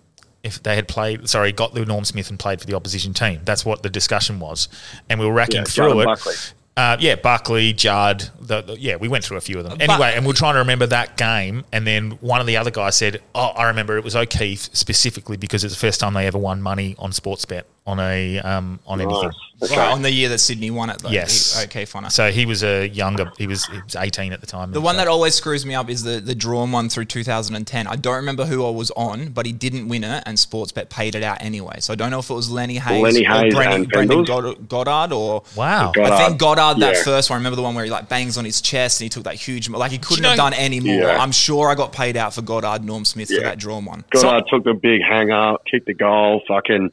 if 0.47 0.63
they 0.63 0.75
had 0.75 0.87
played, 0.87 1.29
sorry, 1.29 1.51
got 1.51 1.73
the 1.73 1.85
Norm 1.85 2.03
Smith 2.05 2.29
and 2.29 2.39
played 2.39 2.59
for 2.59 2.65
the 2.65 2.73
opposition 2.73 3.13
team. 3.13 3.41
That's 3.45 3.63
what 3.65 3.83
the 3.83 3.89
discussion 3.89 4.39
was, 4.39 4.67
and 5.09 5.19
we 5.19 5.25
were 5.27 5.33
racking 5.33 5.57
Yeah, 5.57 5.63
through 5.65 5.89
Judd 5.89 5.97
it. 5.99 6.05
Buckley. 6.05 6.33
Uh, 6.75 6.95
yeah, 6.99 7.15
Buckley, 7.15 7.73
Judd. 7.73 8.29
The, 8.39 8.61
the- 8.61 8.79
yeah, 8.79 8.97
we 8.97 9.07
went 9.07 9.23
through 9.23 9.37
a 9.37 9.41
few 9.41 9.57
of 9.57 9.63
them. 9.67 9.77
Anyway, 9.81 10.13
and 10.15 10.23
we 10.25 10.29
are 10.29 10.33
trying 10.33 10.53
to 10.53 10.59
remember 10.59 10.85
that 10.85 11.17
game. 11.17 11.65
And 11.71 11.87
then 11.87 12.11
one 12.21 12.39
of 12.39 12.45
the 12.45 12.57
other 12.57 12.69
guys 12.69 12.95
said, 12.95 13.19
"Oh, 13.33 13.47
I 13.47 13.63
remember 13.65 13.97
it 13.97 14.03
was 14.03 14.15
O'Keefe 14.15 14.69
specifically 14.73 15.37
because 15.37 15.63
it's 15.63 15.73
the 15.73 15.79
first 15.79 15.99
time 15.99 16.13
they 16.13 16.27
ever 16.27 16.37
won 16.37 16.61
money 16.61 16.95
on 16.99 17.11
sports 17.13 17.45
bet 17.45 17.65
on 17.87 17.99
a 17.99 18.37
um, 18.39 18.79
on 18.85 19.01
anything." 19.01 19.31
Okay. 19.59 19.75
Right, 19.75 19.91
on 19.91 20.03
the 20.03 20.11
year 20.11 20.29
that 20.29 20.37
Sydney 20.37 20.69
won 20.69 20.91
it, 20.91 20.99
though. 20.99 21.09
Yes. 21.09 21.57
He- 21.57 21.65
okay, 21.65 21.85
fine. 21.85 22.07
So 22.11 22.29
he 22.29 22.45
was 22.45 22.63
a 22.63 22.87
younger. 22.89 23.31
He 23.39 23.47
was 23.47 23.65
he 23.65 23.81
was 23.81 23.95
eighteen 23.95 24.31
at 24.31 24.39
the 24.39 24.45
time. 24.45 24.71
The 24.71 24.79
one 24.79 24.97
that 24.97 25.07
always 25.07 25.33
screws 25.33 25.65
me 25.65 25.73
up 25.73 25.89
is 25.89 26.03
the, 26.03 26.19
the 26.19 26.35
drawn 26.35 26.71
one 26.71 26.89
through 26.89 27.05
2010. 27.05 27.87
I 27.87 27.95
don't 27.95 28.17
remember 28.17 28.45
who 28.45 28.63
I 28.63 28.69
was 28.69 28.91
on, 28.91 29.29
but 29.29 29.47
he 29.47 29.51
didn't 29.51 29.87
win 29.87 30.03
it, 30.03 30.21
and 30.27 30.37
Sportsbet 30.37 30.89
paid 30.91 31.15
it 31.15 31.23
out 31.23 31.41
anyway. 31.41 31.77
So 31.79 31.91
I 31.91 31.95
don't 31.95 32.11
know 32.11 32.19
if 32.19 32.29
it 32.29 32.35
was 32.35 32.51
Lenny 32.51 32.75
Hayes, 32.77 33.01
Lenny 33.01 33.25
or 33.25 33.31
Hayes 33.31 33.53
Brendan, 33.55 33.85
Brendan 33.85 34.25
Pendles? 34.25 34.67
Goddard, 34.69 35.11
or 35.11 35.41
Wow. 35.55 35.91
I 35.97 36.27
think 36.27 36.37
Goddard 36.39 36.79
that 36.81 36.97
Yeah. 36.97 37.03
first 37.03 37.31
one. 37.31 37.37
I 37.37 37.39
remember 37.39 37.55
the 37.55 37.63
one 37.63 37.73
where 37.73 37.83
he 37.83 37.89
like 37.89 38.09
bangs 38.09 38.37
on 38.37 38.45
his 38.45 38.61
chest 38.61 39.01
and 39.01 39.05
he 39.05 39.09
took 39.09 39.23
that 39.23 39.33
huge, 39.35 39.69
like 39.69 39.91
he 39.91 39.97
couldn't 39.97 40.21
know- 40.21 40.29
have 40.29 40.37
done 40.37 40.53
any 40.53 40.79
more. 40.79 40.93
Yeah. 41.01 41.17
I'm 41.19 41.31
sure 41.31 41.69
I 41.71 41.73
got 41.73 41.91
paid 41.93 42.15
out 42.15 42.31
for 42.35 42.43
Goddard, 42.43 42.85
Norm 42.85 43.05
Smith 43.05 43.29
for 43.29 43.41
that 43.41 43.57
drawn 43.57 43.85
one. 43.85 44.03
Goddard 44.11 44.43
took 44.51 44.65
the 44.65 44.75
big 44.75 45.01
hanger, 45.01 45.55
kicked 45.69 45.87
the 45.87 45.95
goal, 45.95 46.43
fucking 46.47 46.91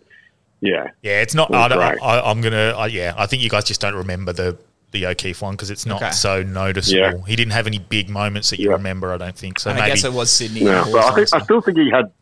yeah. 0.65 0.89
Yeah, 1.03 1.21
it's 1.21 1.35
not. 1.35 1.51
It 1.51 1.53
was 1.53 1.61
I, 1.65 1.69
don't- 1.69 1.79
great. 1.91 2.03
I, 2.03 2.21
I'm 2.31 2.41
gonna. 2.41 2.75
I, 2.77 2.87
yeah, 2.87 3.15
I 3.17 3.27
think 3.27 3.43
you 3.43 3.51
guys 3.51 3.65
just 3.65 3.81
don't 3.81 3.95
remember 3.95 4.33
the 4.33 4.57
the 4.93 5.07
O'Keefe 5.07 5.43
one 5.43 5.55
because 5.55 5.71
it's 5.71 5.87
not 5.87 6.01
Okay. 6.03 6.13
so 6.13 6.43
noticeable. 6.45 7.01
Yeah. 7.01 7.13
He 7.27 7.35
didn't 7.37 7.53
have 7.53 7.67
any 7.67 7.79
big 7.81 8.09
moments 8.09 8.51
that 8.51 8.61
you 8.61 8.69
Yeah. 8.71 8.77
remember. 8.77 9.13
I 9.13 9.17
don't 9.17 9.37
think 9.37 9.59
so. 9.59 9.71
And 9.71 9.79
I 9.79 9.83
maybe 9.83 9.95
guess 9.97 10.05
it 10.05 10.13
was 10.13 10.31
Sydney. 10.31 10.63
No, 10.65 10.83
and 10.85 10.93
but 10.93 10.99
I, 10.99 11.03
Hawthorn, 11.03 11.27
think, 11.27 11.35
I 11.43 11.45
still 11.45 11.61
think 11.61 11.79
he 11.79 11.91
had 11.91 12.13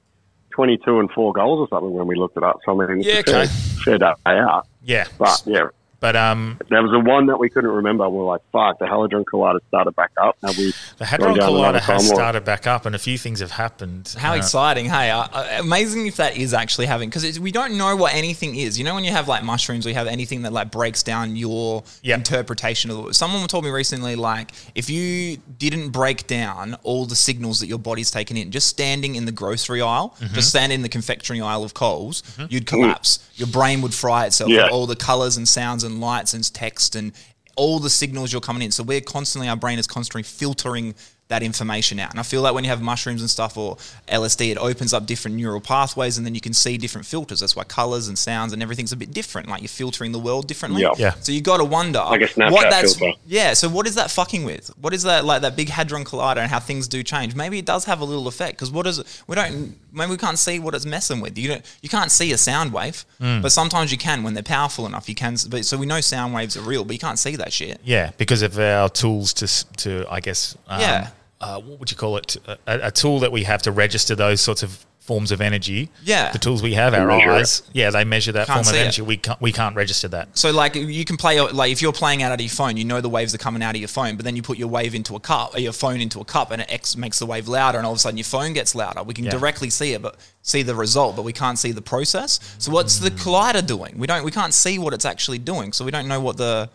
22 0.52 1.00
and 1.00 1.10
four 1.12 1.32
goals 1.34 1.60
or 1.60 1.68
something 1.68 1.92
when 1.92 2.06
we 2.06 2.14
looked 2.16 2.36
it 2.36 2.42
up. 2.42 2.60
So 2.64 2.72
I 2.80 2.86
mean, 2.86 2.98
it's 3.00 3.06
Yeah, 3.08 3.18
a 3.18 3.22
fair, 3.22 3.36
okay. 3.42 3.46
fair 3.84 3.98
day 3.98 4.12
out. 4.26 4.66
yeah, 4.82 5.06
But 5.18 5.42
yeah, 5.46 5.66
but 6.02 6.16
um, 6.16 6.58
there 6.68 6.82
was 6.82 6.90
the 6.90 6.98
one 7.00 7.26
that 7.26 7.38
we 7.38 7.48
couldn't 7.48 7.70
remember. 7.70 8.06
We 8.10 8.18
were 8.18 8.24
like, 8.24 8.40
fuck, 8.52 8.78
the 8.80 8.86
Hadron 8.86 9.24
Collider 9.24 9.60
started 9.68 9.94
back 9.96 10.10
up. 10.20 10.36
Now 10.42 10.50
we 10.50 10.72
the 10.98 11.04
gone 11.04 11.06
Hadron 11.06 11.36
Collider 11.36 11.80
has 11.80 12.06
started 12.08 12.44
back 12.44 12.66
up, 12.66 12.84
and 12.84 12.94
a 12.94 12.98
few 12.98 13.16
things 13.16 13.40
have 13.40 13.52
happened. 13.52 14.14
How 14.18 14.32
Uh, 14.32 14.36
exciting! 14.36 14.86
Hey, 14.90 15.10
uh, 15.10 15.20
uh, 15.32 15.56
amazing 15.60 16.06
if 16.08 16.16
that 16.16 16.36
is 16.36 16.52
actually 16.52 16.86
having 16.86 17.08
because 17.08 17.38
we 17.40 17.52
don't 17.52 17.78
know 17.78 17.94
what 17.96 18.12
anything 18.14 18.56
is. 18.56 18.78
You 18.78 18.84
know, 18.84 18.94
when 18.94 19.04
you 19.04 19.12
have 19.12 19.28
like 19.28 19.44
mushrooms, 19.44 19.86
we 19.86 19.94
have 19.94 20.06
anything 20.08 20.42
that 20.42 20.52
like 20.52 20.70
breaks 20.70 21.02
down 21.02 21.36
your 21.36 21.84
Yep. 22.02 22.18
interpretation 22.18 22.90
of 22.90 23.06
the. 23.06 23.14
Someone 23.14 23.46
told 23.48 23.64
me 23.64 23.70
recently, 23.70 24.16
like 24.16 24.50
if 24.74 24.90
you 24.90 25.36
didn't 25.58 25.90
break 25.90 26.26
down 26.26 26.74
all 26.82 27.06
the 27.06 27.14
signals 27.16 27.60
that 27.60 27.68
your 27.68 27.78
body's 27.78 28.10
taken 28.10 28.36
in, 28.36 28.50
just 28.50 28.66
standing 28.66 29.14
in 29.14 29.24
the 29.24 29.32
grocery 29.32 29.80
aisle, 29.80 30.16
Mm-hmm. 30.20 30.34
just 30.34 30.48
standing 30.48 30.76
in 30.76 30.82
the 30.82 30.88
confectionery 30.88 31.40
aisle 31.40 31.62
of 31.62 31.74
Coles, 31.74 32.22
you'd 32.50 32.66
collapse. 32.66 33.20
Your 33.36 33.48
brain 33.48 33.80
would 33.82 33.94
fry 33.94 34.26
itself 34.26 34.50
Yeah. 34.50 34.64
with 34.64 34.72
all 34.72 34.86
the 34.86 34.96
colors 34.96 35.36
and 35.36 35.46
sounds 35.48 35.84
and 35.84 35.91
lights 36.00 36.34
and 36.34 36.52
text 36.52 36.96
and 36.96 37.12
all 37.56 37.78
the 37.78 37.90
signals 37.90 38.32
you're 38.32 38.40
coming 38.40 38.62
in. 38.62 38.70
So 38.70 38.82
we're 38.82 39.00
constantly, 39.00 39.48
our 39.48 39.56
brain 39.56 39.78
is 39.78 39.86
constantly 39.86 40.22
filtering 40.22 40.94
that 41.32 41.42
information 41.42 41.98
out. 41.98 42.10
And 42.10 42.20
I 42.20 42.22
feel 42.22 42.42
like 42.42 42.54
when 42.54 42.64
you 42.64 42.70
have 42.70 42.82
mushrooms 42.82 43.20
and 43.22 43.30
stuff 43.30 43.56
or 43.56 43.76
LSD, 44.08 44.50
it 44.52 44.58
opens 44.58 44.92
up 44.92 45.06
different 45.06 45.36
neural 45.36 45.60
pathways 45.60 46.16
and 46.18 46.26
then 46.26 46.34
you 46.34 46.40
can 46.40 46.52
see 46.54 46.76
different 46.78 47.06
filters. 47.06 47.40
That's 47.40 47.56
why 47.56 47.64
colors 47.64 48.08
and 48.08 48.16
sounds 48.18 48.52
and 48.52 48.62
everything's 48.62 48.92
a 48.92 48.96
bit 48.96 49.12
different. 49.12 49.48
Like 49.48 49.62
you're 49.62 49.68
filtering 49.82 50.12
the 50.12 50.18
world 50.18 50.46
differently. 50.46 50.82
Yeah. 50.82 50.92
Yeah. 50.98 51.14
So 51.20 51.32
you 51.32 51.40
got 51.40 51.56
to 51.58 51.64
wonder 51.64 52.00
Like 52.00 52.20
a 52.22 52.24
Snapchat 52.28 52.52
what 52.52 52.70
that's 52.70 52.94
filter. 52.96 53.18
yeah. 53.26 53.54
So 53.54 53.68
what 53.68 53.86
is 53.86 53.94
that 53.94 54.10
fucking 54.10 54.44
with? 54.44 54.68
What 54.80 54.92
is 54.94 55.02
that 55.04 55.24
like 55.24 55.42
that 55.42 55.56
big 55.56 55.68
hadron 55.70 56.04
collider 56.04 56.38
and 56.44 56.50
how 56.50 56.60
things 56.60 56.86
do 56.88 57.02
change? 57.02 57.34
Maybe 57.34 57.58
it 57.58 57.64
does 57.64 57.84
have 57.86 58.00
a 58.00 58.04
little 58.04 58.28
effect 58.28 58.56
because 58.58 58.70
what 58.70 58.86
is 58.86 58.98
it? 58.98 59.22
We 59.26 59.34
don't. 59.34 59.76
Maybe 59.94 60.10
we 60.10 60.16
can't 60.16 60.38
see 60.38 60.58
what 60.58 60.74
it's 60.74 60.86
messing 60.86 61.20
with. 61.20 61.36
You 61.38 61.48
don't. 61.48 61.64
You 61.82 61.88
can't 61.88 62.10
see 62.10 62.32
a 62.32 62.38
sound 62.38 62.72
wave, 62.72 63.04
Hmm. 63.18 63.40
but 63.40 63.52
sometimes 63.52 63.90
you 63.92 63.98
can 63.98 64.22
when 64.22 64.34
they're 64.34 64.42
powerful 64.42 64.86
enough. 64.86 65.08
You 65.08 65.14
can. 65.14 65.36
But 65.48 65.64
so 65.64 65.76
we 65.78 65.86
know 65.86 66.00
sound 66.00 66.34
waves 66.34 66.56
are 66.56 66.62
real, 66.62 66.84
but 66.84 66.92
you 66.92 66.98
can't 66.98 67.18
see 67.18 67.36
that 67.36 67.52
shit. 67.52 67.80
yeah, 67.84 68.10
because 68.18 68.42
of 68.42 68.58
our 68.58 68.88
tools 68.88 69.32
to 69.34 69.46
to 69.78 70.06
I 70.10 70.20
guess 70.20 70.56
um, 70.68 70.80
Yeah. 70.80 71.08
Uh, 71.42 71.60
what 71.60 71.80
would 71.80 71.90
you 71.90 71.96
call 71.96 72.16
it? 72.16 72.36
A, 72.46 72.86
a 72.88 72.90
tool 72.90 73.18
that 73.20 73.32
we 73.32 73.42
have 73.44 73.62
to 73.62 73.72
register 73.72 74.14
those 74.14 74.40
sorts 74.40 74.62
of 74.62 74.86
forms 75.00 75.32
of 75.32 75.40
energy. 75.40 75.90
Yeah. 76.04 76.30
the 76.30 76.38
tools 76.38 76.62
we 76.62 76.74
have, 76.74 76.94
our 76.94 77.04
measure 77.08 77.30
it. 77.30 77.34
eyes. 77.34 77.62
Yeah, 77.72 77.90
they 77.90 78.04
measure 78.04 78.30
that 78.32 78.46
Can't 78.46 78.58
form 78.58 78.60
of 78.60 78.66
see 78.66 78.76
it. 78.78 78.82
energy. 78.82 79.02
We 79.02 79.16
can't 79.16 79.40
we 79.40 79.50
can't 79.50 79.74
register 79.74 80.06
that. 80.08 80.38
So 80.38 80.52
like 80.52 80.76
you 80.76 81.04
can 81.04 81.16
play 81.16 81.40
like 81.40 81.72
if 81.72 81.82
you're 81.82 81.92
playing 81.92 82.22
out 82.22 82.30
of 82.30 82.40
your 82.40 82.48
phone, 82.50 82.76
you 82.76 82.84
know 82.84 83.00
the 83.00 83.08
waves 83.08 83.34
are 83.34 83.38
coming 83.38 83.64
out 83.64 83.74
of 83.74 83.80
your 83.80 83.88
phone, 83.88 84.14
but 84.14 84.24
then 84.24 84.36
you 84.36 84.42
put 84.42 84.58
your 84.58 84.68
wave 84.68 84.94
into 84.94 85.16
a 85.16 85.20
cup, 85.20 85.56
or 85.56 85.58
your 85.58 85.72
phone 85.72 86.00
into 86.00 86.20
a 86.20 86.24
cup, 86.24 86.52
and 86.52 86.62
it 86.62 86.70
X 86.72 86.96
makes 86.96 87.18
the 87.18 87.26
wave 87.26 87.48
louder, 87.48 87.78
and 87.78 87.84
all 87.86 87.92
of 87.92 87.96
a 87.96 87.98
sudden 87.98 88.16
your 88.16 88.24
phone 88.24 88.52
gets 88.52 88.76
louder. 88.76 89.02
We 89.02 89.12
can 89.12 89.24
Yeah. 89.24 89.32
directly 89.32 89.70
see 89.70 89.92
it, 89.92 90.02
but 90.02 90.14
see 90.42 90.62
the 90.62 90.76
result, 90.76 91.16
but 91.16 91.22
we 91.22 91.32
can't 91.32 91.58
see 91.58 91.72
the 91.72 91.82
process. 91.82 92.38
So 92.58 92.70
what's 92.70 93.00
the 93.00 93.10
collider 93.10 93.66
doing? 93.66 93.98
We 93.98 94.06
don't 94.06 94.22
we 94.24 94.30
can't 94.30 94.54
see 94.54 94.78
what 94.78 94.94
it's 94.94 95.04
actually 95.04 95.38
doing, 95.38 95.72
so 95.72 95.84
we 95.84 95.90
don't 95.90 96.06
know 96.06 96.20
what 96.20 96.36
the 96.36 96.70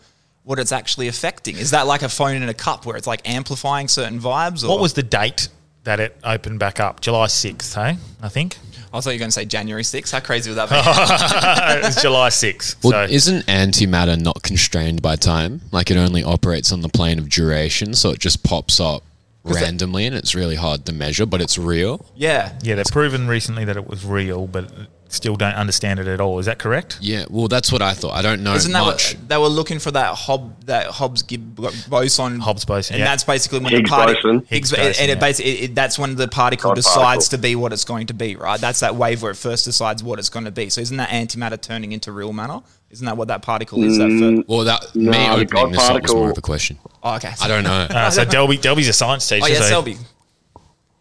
what 0.48 0.58
it's 0.58 0.72
actually 0.72 1.08
affecting. 1.08 1.58
Is 1.58 1.72
that 1.72 1.86
like 1.86 2.00
a 2.00 2.08
phone 2.08 2.36
in 2.36 2.48
a 2.48 2.54
cup 2.54 2.86
where 2.86 2.96
it's 2.96 3.06
like 3.06 3.28
amplifying 3.28 3.86
certain 3.86 4.18
vibes? 4.18 4.64
Or 4.64 4.70
What 4.70 4.80
was 4.80 4.94
the 4.94 5.02
date 5.02 5.50
that 5.84 6.00
it 6.00 6.16
opened 6.24 6.58
back 6.58 6.80
up? 6.80 7.02
July 7.02 7.26
sixth, 7.26 7.74
hey? 7.74 7.98
I 8.22 8.30
think 8.30 8.56
I 8.90 8.98
thought 9.00 9.10
you 9.10 9.16
were 9.16 9.18
going 9.18 9.28
to 9.28 9.32
say 9.32 9.44
January 9.44 9.82
6th. 9.82 10.10
How 10.10 10.20
crazy 10.20 10.48
would 10.48 10.56
that 10.56 10.70
be? 10.70 10.76
it 11.78 11.84
was 11.84 12.00
July 12.00 12.30
sixth. 12.30 12.82
Well, 12.82 12.92
so 13.06 13.12
isn't 13.12 13.44
antimatter 13.44 14.18
not 14.18 14.42
constrained 14.42 15.02
by 15.02 15.16
time? 15.16 15.60
Like 15.70 15.90
it 15.90 15.98
only 15.98 16.24
operates 16.24 16.72
on 16.72 16.80
the 16.80 16.88
plane 16.88 17.18
of 17.18 17.28
duration, 17.28 17.92
so 17.92 18.08
it 18.08 18.18
just 18.18 18.42
pops 18.42 18.80
up 18.80 19.02
randomly, 19.44 20.06
and 20.06 20.16
it's 20.16 20.34
really 20.34 20.56
hard 20.56 20.86
to 20.86 20.94
measure, 20.94 21.26
but 21.26 21.42
it's 21.42 21.58
real. 21.58 22.06
yeah. 22.16 22.58
yeah, 22.62 22.74
they've 22.74 22.86
proven 22.86 23.28
recently 23.28 23.66
that 23.66 23.76
it 23.76 23.86
was 23.86 24.02
real, 24.06 24.46
but 24.46 24.70
still 25.08 25.36
don't 25.36 25.54
understand 25.54 25.98
it 26.00 26.06
at 26.06 26.20
all. 26.20 26.38
Is 26.38 26.46
that 26.46 26.58
correct? 26.58 26.98
Yeah, 27.00 27.24
well, 27.30 27.48
that's 27.48 27.72
what 27.72 27.80
I 27.82 27.94
thought. 27.94 28.12
I 28.14 28.22
don't 28.22 28.42
know 28.42 28.54
Isn't 28.54 28.72
that 28.72 28.84
much. 28.84 29.14
what 29.14 29.28
they 29.28 29.36
were 29.38 29.48
looking 29.48 29.78
for 29.78 29.90
that 29.92 30.14
Hob 30.14 30.64
that 30.66 30.86
Hobbs 30.88 31.22
Gibb 31.22 31.56
boson 31.88 32.40
Hobbs 32.40 32.64
boson, 32.64 32.94
and 32.94 33.00
yeah. 33.00 33.06
that's 33.06 33.24
basically 33.24 33.60
when 33.60 33.72
Higgs 33.72 33.88
the 33.90 33.96
particle. 33.96 34.32
Higgs, 34.40 34.48
Higgs 34.50 34.72
and- 34.72 34.80
boson, 34.88 35.02
and 35.02 35.10
it 35.10 35.14
yeah. 35.14 35.20
basically 35.20 35.50
it, 35.52 35.64
it- 35.70 35.74
that's 35.74 35.98
when 35.98 36.16
the 36.16 36.28
particle 36.28 36.70
God 36.70 36.74
decides 36.76 36.94
particle. 37.28 37.28
to 37.30 37.38
be 37.38 37.56
what 37.56 37.72
it's 37.72 37.84
going 37.84 38.06
to 38.08 38.14
be, 38.14 38.36
right? 38.36 38.60
That's 38.60 38.80
that 38.80 38.96
wave 38.96 39.22
where 39.22 39.30
it 39.32 39.36
first 39.36 39.64
decides 39.64 40.02
what 40.02 40.18
it's 40.18 40.28
going 40.28 40.44
to 40.44 40.50
be. 40.50 40.68
So 40.70 40.80
isn't 40.80 40.96
that 40.98 41.08
antimatter 41.10 41.60
turning 41.60 41.92
into 41.92 42.12
real 42.12 42.32
matter? 42.32 42.60
Isn't 42.90 43.04
that 43.06 43.16
what 43.16 43.28
that 43.28 43.42
particle 43.42 43.82
is? 43.84 43.98
That 43.98 44.08
Mm. 44.08 44.36
first? 44.38 44.48
well, 44.48 44.64
that 44.64 44.94
No, 44.94 45.10
me 45.10 45.18
the 45.18 45.30
opening 45.30 45.46
God 45.48 45.72
this 45.72 45.88
up 45.90 46.02
was 46.02 46.14
more 46.14 46.30
of 46.30 46.38
a 46.38 46.40
question. 46.42 46.78
Oh, 47.02 47.16
okay. 47.16 47.32
I 47.40 47.48
don't 47.48 47.64
know. 47.64 47.70
Uh, 47.90 48.10
so 48.10 48.24
Delby, 48.24 48.58
Delby's 48.58 48.88
a 48.88 48.92
science 48.92 49.28
teacher. 49.28 49.44
Oh 49.44 49.48
yeah, 49.48 49.60
so 49.60 49.82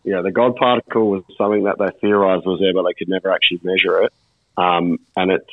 Yeah, 0.08 0.22
the 0.22 0.32
God 0.32 0.56
particle 0.56 1.10
was 1.10 1.24
something 1.38 1.66
that 1.66 1.78
they 1.80 1.90
theorized 2.00 2.46
was 2.46 2.62
there, 2.62 2.74
but 2.74 2.84
they 2.84 2.94
could 2.94 3.10
never 3.10 3.30
actually 3.30 3.60
measure 3.64 4.04
it. 4.04 4.14
Um, 4.56 5.00
and 5.18 5.32
it's 5.32 5.46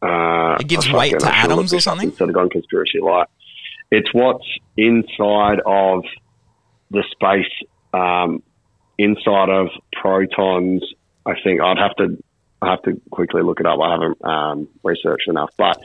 uh, 0.00 0.58
It 0.60 0.68
gives 0.68 0.88
weight 0.90 1.18
to 1.18 1.26
I 1.26 1.40
should 1.40 1.48
look 1.50 1.56
atoms 1.58 1.74
or 1.74 1.80
something? 1.80 2.10
Instead 2.10 2.28
of 2.28 2.34
going 2.34 2.50
conspiracy 2.50 3.00
light, 3.00 3.26
it's 3.90 4.08
what's 4.14 4.46
inside 4.76 5.58
of 5.66 6.04
the 6.92 7.02
space, 7.10 7.50
um, 7.92 8.44
inside 8.96 9.48
of 9.50 9.70
protons. 10.00 10.84
I 11.26 11.34
think 11.42 11.60
I'd 11.60 11.78
have 11.78 11.96
to 11.96 12.22
I 12.62 12.70
have 12.70 12.82
to 12.82 13.00
quickly 13.10 13.42
look 13.42 13.58
it 13.58 13.66
up. 13.66 13.80
I 13.80 13.90
haven't 13.90 14.24
um, 14.24 14.68
researched 14.84 15.26
enough, 15.28 15.50
but 15.58 15.80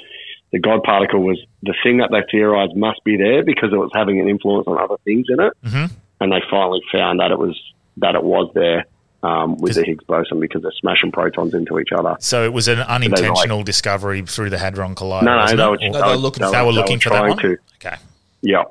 the 0.52 0.60
God 0.60 0.84
particle 0.84 1.22
was 1.24 1.40
the 1.64 1.74
thing 1.82 1.98
that 1.98 2.12
they 2.12 2.22
theorized 2.32 2.76
must 2.76 3.04
be 3.04 3.18
there 3.18 3.44
because 3.44 3.74
it 3.74 3.78
was 3.78 3.90
having 3.96 4.20
an 4.20 4.30
influence 4.30 4.68
on 4.68 4.78
other 4.78 4.98
things 5.06 5.26
in 5.28 5.40
it, 5.40 5.54
Mhm. 5.66 5.92
and 6.20 6.32
they 6.32 6.42
finally 6.52 6.82
found 6.92 7.20
that 7.20 7.32
it 7.32 7.40
was 7.40 7.60
that 7.98 8.16
it 8.16 8.24
was 8.24 8.52
there. 8.54 8.86
um, 9.24 9.56
with 9.58 9.76
the 9.76 9.84
Higgs 9.84 10.04
boson 10.06 10.40
because 10.40 10.64
they're 10.64 10.72
smashing 10.80 11.12
protons 11.12 11.54
into 11.54 11.78
each 11.80 11.92
other. 11.96 12.16
So 12.20 12.44
it 12.44 12.54
was 12.54 12.68
an 12.68 12.80
unintentional 12.80 13.62
discovery 13.62 14.24
through 14.24 14.50
the 14.50 14.58
Hadron 14.58 14.96
Collider. 14.96 15.22
No, 15.24 15.36
no, 15.36 15.38
wasn't 15.38 15.54
they 15.54 15.56
it? 15.56 15.62
were, 15.62 15.70
Or- 15.70 15.78
just, 15.78 15.94
they 15.94 16.10
were 16.10 16.16
looking- 16.18 16.52
they 16.52 16.62
were 16.66 16.72
looking 16.72 17.00
for 17.00 17.10
that 17.10 17.18
trying 17.20 17.30
one? 17.30 17.38
To, 17.40 17.58
Okay. 17.76 17.96
yeah. 18.42 18.64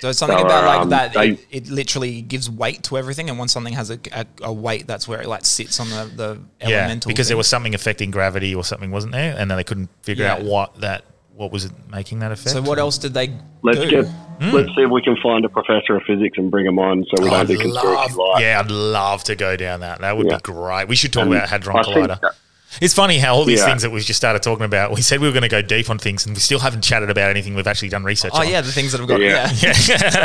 So 0.00 0.08
it's 0.08 0.18
something 0.18 0.38
So, 0.38 0.44
about 0.46 0.64
like 0.64 0.80
um, 0.80 0.88
that. 0.88 1.12
they- 1.12 1.28
it, 1.32 1.46
it 1.50 1.68
literally 1.68 2.22
gives 2.22 2.48
weight 2.50 2.82
to 2.84 2.96
everything, 2.96 3.28
and 3.28 3.38
once 3.38 3.52
something 3.52 3.74
has 3.74 3.90
a, 3.90 3.98
a, 4.12 4.24
a 4.44 4.52
weight, 4.52 4.86
that's 4.86 5.06
where 5.06 5.20
it 5.20 5.28
like 5.28 5.44
sits 5.44 5.78
on 5.78 5.90
the 5.90 6.10
the 6.16 6.38
Yeah, 6.66 6.78
elemental. 6.78 7.08
because 7.10 7.28
there 7.28 7.36
was 7.36 7.46
something 7.46 7.74
affecting 7.74 8.10
gravity 8.10 8.54
or 8.54 8.64
something, 8.64 8.90
wasn't 8.90 9.12
there? 9.12 9.34
And 9.38 9.50
then 9.50 9.56
they 9.58 9.64
couldn't 9.64 9.90
figure 10.02 10.24
Yeah. 10.24 10.32
out 10.36 10.42
what 10.44 10.80
that 10.80 11.04
what 11.36 11.50
was 11.52 11.64
it 11.64 11.72
making 11.90 12.20
that 12.20 12.30
effect. 12.32 12.50
So 12.50 12.62
what 12.62 12.78
else 12.78 12.96
did 12.98 13.12
they 13.14 13.32
Let's 13.62 13.78
do? 13.78 13.90
get. 13.90 14.06
Let's 14.40 14.68
see 14.74 14.82
if 14.82 14.90
we 14.90 15.02
can 15.02 15.16
find 15.22 15.44
a 15.44 15.48
professor 15.48 15.96
of 15.96 16.02
physics 16.04 16.38
and 16.38 16.50
bring 16.50 16.66
him 16.66 16.78
on, 16.78 17.04
so 17.04 17.22
we 17.22 17.30
don't 17.30 17.40
I'd 17.40 17.46
do 17.48 17.58
conspiracy 17.58 18.14
love, 18.16 18.40
yeah, 18.40 18.60
I'd 18.62 18.70
love 18.70 19.24
to 19.24 19.34
go 19.36 19.56
down 19.56 19.80
that. 19.80 20.00
That 20.00 20.16
would 20.16 20.26
Yeah. 20.26 20.36
be 20.36 20.42
great. 20.42 20.88
We 20.88 20.96
should 20.96 21.12
talk 21.12 21.24
And 21.24 21.34
about 21.34 21.48
Hadron 21.48 21.76
I 21.76 21.82
Collider. 21.82 22.20
that- 22.20 22.34
It's 22.80 22.92
funny 22.94 23.18
how 23.18 23.34
all 23.36 23.44
these 23.44 23.60
Yeah. 23.60 23.66
things 23.66 23.82
that 23.82 23.90
we've 23.90 24.04
just 24.04 24.16
started 24.16 24.42
talking 24.42 24.64
about, 24.64 24.92
we 24.92 25.00
said 25.00 25.20
we 25.20 25.28
were 25.28 25.32
going 25.32 25.42
to 25.44 25.48
go 25.48 25.62
deep 25.62 25.88
on 25.90 25.98
things, 25.98 26.26
and 26.26 26.34
we 26.34 26.40
still 26.40 26.58
haven't 26.58 26.82
chatted 26.82 27.08
about 27.10 27.30
anything 27.30 27.54
we've 27.54 27.66
actually 27.68 27.88
done 27.90 28.02
research 28.02 28.32
Oh 28.34 28.40
on. 28.40 28.48
yeah, 28.48 28.60
the 28.62 28.72
things 28.72 28.90
that 28.92 28.98
have 28.98 29.08
got 29.08 29.20
Yeah. 29.20 29.48
yeah. 29.60 29.72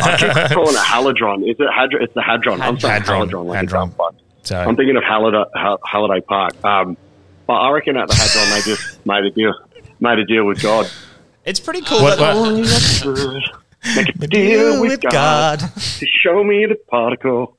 I 0.03 0.18
keep 0.18 0.51
calling 0.57 0.76
it 0.76 0.80
halodron. 0.80 1.43
Is 1.49 1.55
it 1.60 1.68
hadron? 1.72 2.01
It's 2.03 2.14
the 2.16 2.24
hadron. 2.24 2.62
I'm 2.62 2.80
saying 2.80 3.01
Hadron, 3.03 3.30
halodron. 3.30 3.45
Like 3.45 3.57
hadron. 3.60 3.93
So 4.41 4.57
I'm 4.57 4.76
thinking 4.76 4.95
of 4.97 5.03
Halliday, 5.03 5.43
Hal- 5.55 5.80
Halliday 5.86 6.22
Park. 6.22 6.53
Um, 6.66 6.97
but 7.45 7.53
I 7.55 7.70
reckon 7.72 7.97
at 7.97 8.07
the 8.07 8.16
hadron 8.16 8.49
they 8.49 8.62
just 8.62 9.05
made 9.05 9.26
a 9.26 9.30
deal, 9.32 9.53
made 10.00 10.20
a 10.20 10.26
deal 10.26 10.45
with 10.45 10.62
God. 10.62 10.89
It's 11.45 11.60
pretty 11.60 11.82
cool. 11.82 12.02
What- 12.02 12.20
that, 12.20 12.36
what- 12.36 13.43
Make 13.95 14.10
a 14.22 14.28
deal 14.28 14.82
with 14.82 15.00
God, 15.02 15.60
to 15.60 16.06
show 16.06 16.43
me 16.43 16.66
the 16.68 16.76
particle. 16.76 17.58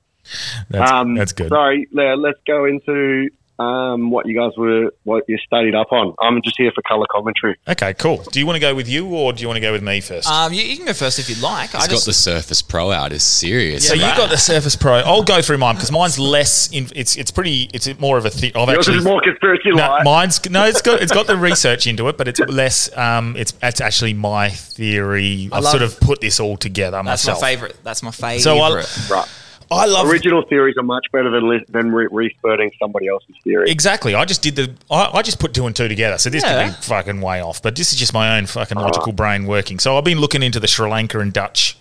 that's, 0.69 0.93
um, 0.93 1.15
that's 1.17 1.33
good. 1.33 1.49
Sorry, 1.49 1.89
let's 1.93 2.39
go 2.47 2.67
into 2.67 3.31
um, 3.61 4.11
what 4.11 4.27
you 4.27 4.35
guys 4.35 4.53
were, 4.57 4.93
what 5.05 5.25
you 5.29 5.37
studied 5.39 5.75
up 5.75 5.93
on. 5.93 6.15
I'm 6.21 6.41
just 6.43 6.57
here 6.57 6.73
for 6.75 6.81
color 6.83 7.07
commentary. 7.11 7.57
Okay, 7.69 7.93
cool. 7.95 8.19
Do 8.33 8.39
you 8.41 8.47
want 8.47 8.57
to 8.57 8.61
go 8.61 8.75
with 8.75 8.89
you, 8.89 9.07
or 9.15 9.33
do 9.33 9.43
you 9.43 9.49
want 9.49 9.57
to 9.57 9.61
go 9.61 9.73
with 9.73 9.83
me 9.83 10.01
first? 10.01 10.29
Um, 10.29 10.53
you, 10.53 10.63
you 10.63 10.77
can 10.77 10.87
go 10.87 10.93
first 10.95 11.19
if 11.19 11.29
you'd 11.29 11.43
like. 11.43 11.75
I 11.75 11.79
He's 11.79 11.87
got 11.89 11.91
just 11.95 12.07
the 12.07 12.13
Surface 12.15 12.63
Pro 12.63 12.91
out. 12.91 13.13
Is 13.13 13.23
serious. 13.23 13.87
so 13.87 13.95
you 13.95 14.01
got 14.01 14.31
the 14.31 14.37
Surface 14.39 14.77
Pro. 14.77 14.95
I'll 15.01 15.23
go 15.23 15.43
through 15.43 15.59
mine 15.59 15.75
because 15.75 15.93
mine's 15.93 16.19
less. 16.19 16.71
In, 16.73 16.89
it's 16.97 17.17
it's 17.17 17.31
pretty. 17.31 17.69
It's 17.75 17.87
more 18.01 18.17
of 18.17 18.25
a. 18.25 18.31
The- 18.31 18.53
I've 18.55 18.69
Yours 18.69 18.79
actually 18.79 18.99
is 18.99 19.05
more 19.05 19.21
conspiracy 19.21 19.71
No, 19.71 19.77
life. 19.89 20.05
mine's 20.05 20.51
no. 20.51 20.65
It's 20.65 20.81
got 20.83 21.03
it's 21.03 21.13
got 21.13 21.27
the 21.27 21.37
research 21.37 21.87
into 21.87 22.09
it, 22.09 22.17
but 22.17 22.29
it's 22.29 22.41
less. 22.41 22.97
Um, 22.97 23.37
it's 23.37 23.53
it's 23.63 23.81
actually 23.81 24.15
my 24.15 24.49
theory. 24.49 25.49
I've 25.53 25.65
love- 25.65 25.71
sort 25.71 25.83
of 25.83 26.01
put 26.01 26.21
this 26.21 26.41
all 26.41 26.57
together 26.57 27.03
myself. 27.03 27.41
that's 27.41 27.41
myself. 27.41 27.43
my 27.43 27.49
favorite. 27.49 27.77
That's 27.85 28.03
my 28.03 28.11
favorite. 28.11 28.41
So 28.41 28.59
I, 28.59 28.85
Right. 29.11 29.29
I 29.73 29.87
love 29.87 30.09
Original 30.11 30.43
theories 30.43 30.77
are 30.79 30.83
much 30.83 31.07
better 31.13 31.31
than 31.31 31.49
li- 31.49 31.65
than 31.69 31.93
re- 31.93 32.09
respurting 32.11 32.73
somebody 32.79 33.07
else's 33.07 33.37
theory. 33.45 33.71
exactly. 33.71 34.15
I 34.17 34.25
just 34.25 34.43
did 34.43 34.57
the. 34.57 34.75
I, 34.91 35.11
I 35.15 35.23
just 35.23 35.39
put 35.39 35.55
two 35.55 35.67
and 35.67 35.77
two 35.77 35.87
together. 35.87 36.19
So 36.19 36.29
this 36.29 36.43
Yeah. 36.43 36.65
could 36.71 36.77
be 36.77 36.83
fucking 36.87 37.21
way 37.21 37.41
off, 37.41 37.63
but 37.63 37.77
this 37.77 37.93
is 37.93 37.99
just 37.99 38.13
my 38.13 38.37
own 38.37 38.47
fucking 38.47 38.77
logical 38.77 39.13
brain 39.13 39.47
working. 39.47 39.79
So 39.79 39.97
I've 39.97 40.05
been 40.05 40.19
looking 40.19 40.43
into 40.43 40.59
the 40.59 40.67
Sri 40.67 40.89
Lanka 40.91 41.21
and 41.21 41.33
Dutch 41.33 41.77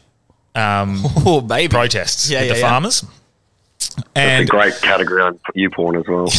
um, 0.54 1.02
oh 1.26 1.42
baby. 1.42 1.72
protests 1.72 2.30
Yeah, 2.30 2.42
with 2.42 2.48
yeah, 2.50 2.54
the 2.54 2.60
yeah. 2.60 2.70
farmers. 2.70 3.06
That's 3.80 4.04
And 4.16 4.44
a 4.44 4.48
great 4.48 4.76
category 4.82 5.22
on 5.24 5.40
you 5.56 5.70
porn 5.72 5.96
as 5.96 6.08
well. 6.08 6.26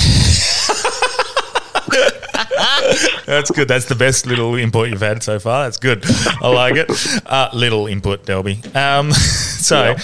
That's 3.26 3.50
good. 3.50 3.68
That's 3.68 3.86
the 3.86 3.94
best 3.94 4.26
little 4.26 4.54
input 4.56 4.88
you've 4.90 5.00
had 5.00 5.22
so 5.22 5.38
far. 5.38 5.64
That's 5.64 5.76
good. 5.78 6.04
I 6.42 6.48
like 6.48 6.74
it. 6.76 6.90
Uh, 7.26 7.48
little 7.52 7.86
input, 7.86 8.24
Delby. 8.24 8.74
Um, 8.74 9.12
so, 9.12 9.96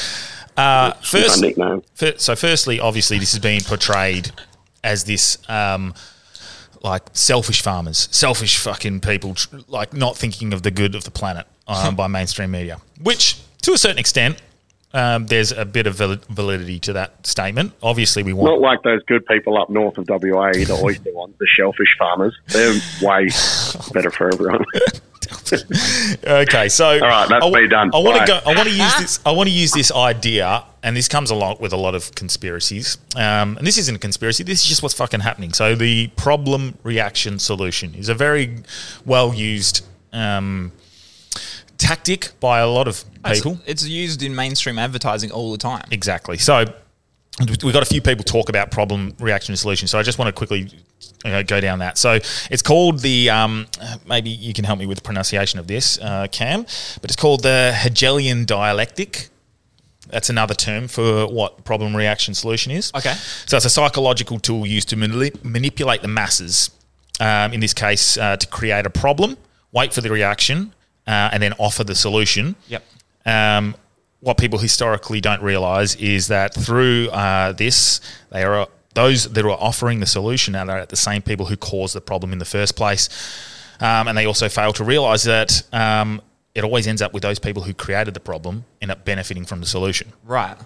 uh, 0.57 0.93
first, 0.95 2.21
so 2.21 2.37
firstly, 2.37 2.81
obviously, 2.81 3.19
this 3.19 3.33
has 3.33 3.41
been 3.41 3.61
portrayed 3.63 4.31
as 4.83 5.05
this. 5.05 5.39
Um, 5.49 5.95
like 6.83 7.03
selfish 7.15 7.63
farmers, 7.63 8.09
selfish 8.13 8.59
fucking 8.59 9.01
people, 9.01 9.35
tr- 9.35 9.57
like 9.67 9.93
not 9.93 10.17
thinking 10.17 10.53
of 10.53 10.63
the 10.63 10.71
good 10.71 10.95
of 10.95 11.05
the 11.05 11.11
planet 11.11 11.47
um, 11.67 11.97
by 11.97 12.07
mainstream 12.07 12.51
media. 12.53 12.81
Which, 13.03 13.39
to 13.63 13.73
a 13.73 13.79
certain 13.79 13.99
extent, 13.99 14.41
um, 14.95 15.27
there's 15.27 15.53
a 15.53 15.65
bit 15.65 15.87
of 15.87 15.97
val- 15.97 16.21
validity 16.31 16.79
to 16.81 16.93
that 16.95 17.27
statement. 17.27 17.73
Obviously, 17.83 18.23
we 18.23 18.33
want 18.33 18.53
Not 18.53 18.61
like 18.61 18.83
those 18.83 19.03
good 19.03 19.27
people 19.27 19.61
up 19.61 19.69
north 19.69 19.99
of 19.99 20.09
WA, 20.09 20.53
the 20.53 20.81
oyster 20.83 21.13
ones, 21.13 21.35
the 21.39 21.47
shellfish 21.47 21.97
farmers. 21.99 22.39
They're 22.49 22.73
way 23.03 23.29
better 23.93 24.11
for 24.11 24.33
everyone. 24.33 24.65
Okay, 26.27 26.69
so 26.69 26.87
all 26.87 27.01
right, 27.01 27.29
that's 27.29 27.47
me 27.47 27.67
done. 27.69 27.91
I 27.95 27.99
want 27.99 28.19
to 28.21 28.27
go. 28.27 28.41
I 28.45 28.55
want 28.55 28.69
to 28.69 28.75
use 28.75 28.95
this. 28.99 29.21
I 29.25 29.31
want 29.33 29.49
to 29.49 29.55
use 29.55 29.73
this 29.73 29.93
idea, 29.93 30.65
and 30.83 30.97
this 30.97 31.09
comes 31.09 31.31
along 31.31 31.57
with 31.61 31.73
a 31.73 31.77
lot 31.77 31.95
of 31.95 32.15
conspiracies. 32.15 32.99
Um, 33.15 33.57
and 33.57 33.67
this 33.67 33.79
isn't 33.79 33.95
a 33.97 33.99
conspiracy. 33.99 34.45
This 34.45 34.63
is 34.63 34.67
just 34.67 34.83
what's 34.83 34.95
fucking 34.95 35.21
happening. 35.21 35.53
So 35.53 35.75
the 35.75 36.09
problem 36.17 36.79
reaction 36.83 37.39
solution 37.39 37.95
is 37.95 38.09
a 38.09 38.15
very 38.15 38.59
well 39.05 39.35
used 39.35 39.85
um, 40.13 40.73
tactic 41.79 42.33
by 42.41 42.61
a 42.61 42.69
lot 42.69 42.89
of 42.89 43.05
It's, 43.25 43.41
people. 43.41 43.61
it's 43.67 43.87
used 43.87 44.23
in 44.23 44.35
mainstream 44.35 44.79
advertising 44.79 45.31
all 45.31 45.53
the 45.53 45.59
time. 45.59 45.87
Exactly. 45.91 46.39
So 46.39 46.65
we've 47.41 47.73
got 47.73 47.83
a 47.83 47.87
few 47.87 48.01
people 48.01 48.25
talk 48.25 48.49
about 48.49 48.71
problem 48.71 49.15
reaction 49.19 49.53
and 49.53 49.59
solution. 49.59 49.89
So 49.89 49.99
I 49.99 50.03
just 50.03 50.19
want 50.19 50.29
to 50.29 50.33
quickly 50.33 50.71
uh, 51.25 51.43
go 51.43 51.61
down 51.61 51.81
that. 51.81 51.99
So 51.99 52.19
it's 52.51 52.63
called 52.63 53.01
the 53.01 53.31
um, 53.31 53.67
maybe 54.07 54.31
you 54.31 54.53
can 54.55 54.65
help 54.65 54.79
me 54.79 54.87
with 54.87 54.99
the 54.99 55.03
pronunciation 55.03 55.59
of 55.59 55.67
this, 55.67 55.99
uh, 56.01 56.27
Cam, 56.33 56.63
but 56.63 57.05
it's 57.11 57.17
called 57.17 57.43
the 57.43 57.73
Hegelian 57.77 58.45
dialectic. 58.45 59.29
That's 60.09 60.31
another 60.31 60.55
term 60.55 60.87
for 60.89 61.27
what 61.27 61.65
problem 61.65 61.95
reaction 61.95 62.33
solution 62.33 62.71
is. 62.73 62.93
Okay. 62.95 63.15
So 63.47 63.57
it's 63.57 63.67
a 63.67 63.71
psychological 63.71 64.39
tool 64.39 64.65
used 64.65 64.89
to 64.91 64.97
manip- 64.97 65.45
manipulate 65.45 66.03
the 66.03 66.09
masses. 66.09 66.71
Um, 67.19 67.53
in 67.55 67.61
this 67.61 67.73
case, 67.75 68.17
uh, 68.19 68.37
to 68.37 68.47
create 68.47 68.85
a 68.87 68.91
problem, 68.91 69.37
wait 69.73 69.93
for 69.95 70.03
the 70.03 70.11
reaction, 70.11 70.75
uh, 71.07 71.31
and 71.33 71.43
then 71.43 71.55
offer 71.59 71.83
the 71.83 71.95
solution 71.95 72.57
Yep. 72.69 72.85
um, 73.25 73.75
what 74.21 74.39
people 74.39 74.59
historically 74.59 75.21
don't 75.21 75.43
realize 75.43 75.95
is 75.97 76.29
that 76.29 76.55
through 76.55 77.09
uh, 77.11 77.53
this, 77.53 78.01
they 78.31 78.43
are 78.45 78.69
those 78.95 79.31
that 79.33 79.45
are 79.45 79.51
offering 79.51 80.01
the 80.01 80.07
solution 80.07 80.53
now 80.53 80.65
that 80.65 80.79
are 80.79 80.87
the 80.87 80.97
same 80.97 81.21
people 81.23 81.47
who 81.47 81.57
caused 81.57 81.95
the 81.95 82.01
problem 82.01 82.33
in 82.33 82.39
the 82.39 82.45
first 82.47 82.77
place. 82.77 83.09
Um, 83.79 84.09
and 84.09 84.17
they 84.17 84.25
also 84.25 84.49
fail 84.49 84.73
to 84.73 84.85
realize 84.85 85.25
that 85.25 85.63
um, 85.73 86.23
it 86.55 86.65
always 86.65 86.87
ends 86.87 87.03
up 87.03 87.13
with 87.13 87.23
those 87.23 87.39
people 87.39 87.63
who 87.63 87.75
created 87.75 88.15
the 88.15 88.21
problem 88.21 88.65
end 88.81 88.91
up 88.91 89.05
benefiting 89.05 89.45
from 89.45 89.61
the 89.61 89.67
solution. 89.67 90.13
Right. 90.25 90.57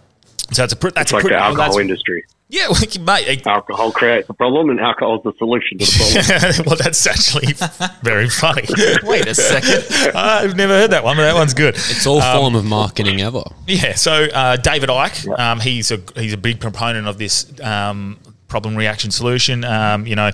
So 0.53 0.63
it's 0.65 0.73
a 0.73 0.77
pr- 0.77 0.91
that's 0.91 1.03
It's 1.07 1.13
a 1.13 1.17
like 1.17 1.23
pretty 1.23 1.35
the 1.37 1.43
alcohol 1.43 1.71
that's- 1.71 1.81
industry. 1.81 2.25
Yeah, 2.51 2.67
well, 2.69 2.81
mate. 3.01 3.47
Alcohol 3.47 3.93
creates 3.93 4.27
the 4.27 4.35
problem, 4.35 4.71
and 4.71 4.81
alcohol 4.81 5.19
is 5.19 5.23
the 5.23 5.33
solution 5.39 5.79
to 5.79 5.85
the 5.85 6.43
problem. 6.43 6.67
well, 6.67 6.77
that's 6.77 7.07
actually 7.07 7.53
very 8.03 8.29
funny. 8.29 8.65
Wait 9.05 9.27
a 9.29 9.35
second. 9.37 9.85
I've 10.17 10.57
never 10.57 10.73
heard 10.73 10.91
that 10.91 11.05
one, 11.05 11.17
but 11.17 11.23
that 11.23 11.37
one's 11.37 11.55
good. 11.55 11.77
It's 11.77 12.07
all 12.07 12.21
form 12.21 12.57
of 12.57 12.65
marketing 12.65 13.21
ever. 13.21 13.45
Yeah. 13.69 13.95
So 13.95 14.25
uh, 14.25 14.57
David 14.57 14.89
Icke, 14.89 15.39
um, 15.39 15.61
he's 15.61 15.93
a 15.93 16.01
he's 16.17 16.33
a 16.33 16.37
big 16.37 16.59
proponent 16.59 17.07
of 17.07 17.19
this 17.19 17.47
um, 17.61 18.19
problem 18.49 18.75
reaction 18.77 19.13
solution. 19.13 19.63
Um, 19.63 20.07
you 20.07 20.17
know, 20.17 20.33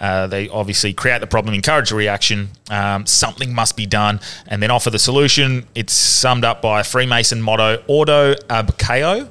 uh, 0.00 0.28
they 0.28 0.48
obviously 0.48 0.94
create 0.94 1.20
the 1.20 1.26
problem, 1.26 1.52
encourage 1.52 1.90
a 1.90 1.96
reaction. 1.96 2.50
Um, 2.70 3.06
something 3.06 3.52
must 3.52 3.76
be 3.76 3.86
done, 3.86 4.20
and 4.46 4.62
then 4.62 4.70
offer 4.70 4.90
the 4.90 5.00
solution. 5.00 5.66
It's 5.74 5.92
summed 5.92 6.44
up 6.44 6.62
by 6.62 6.80
a 6.80 6.84
Freemason 6.84 7.42
motto: 7.42 7.82
"Ordo 7.88 8.34
ab 8.48 8.78
chaos," 8.78 9.26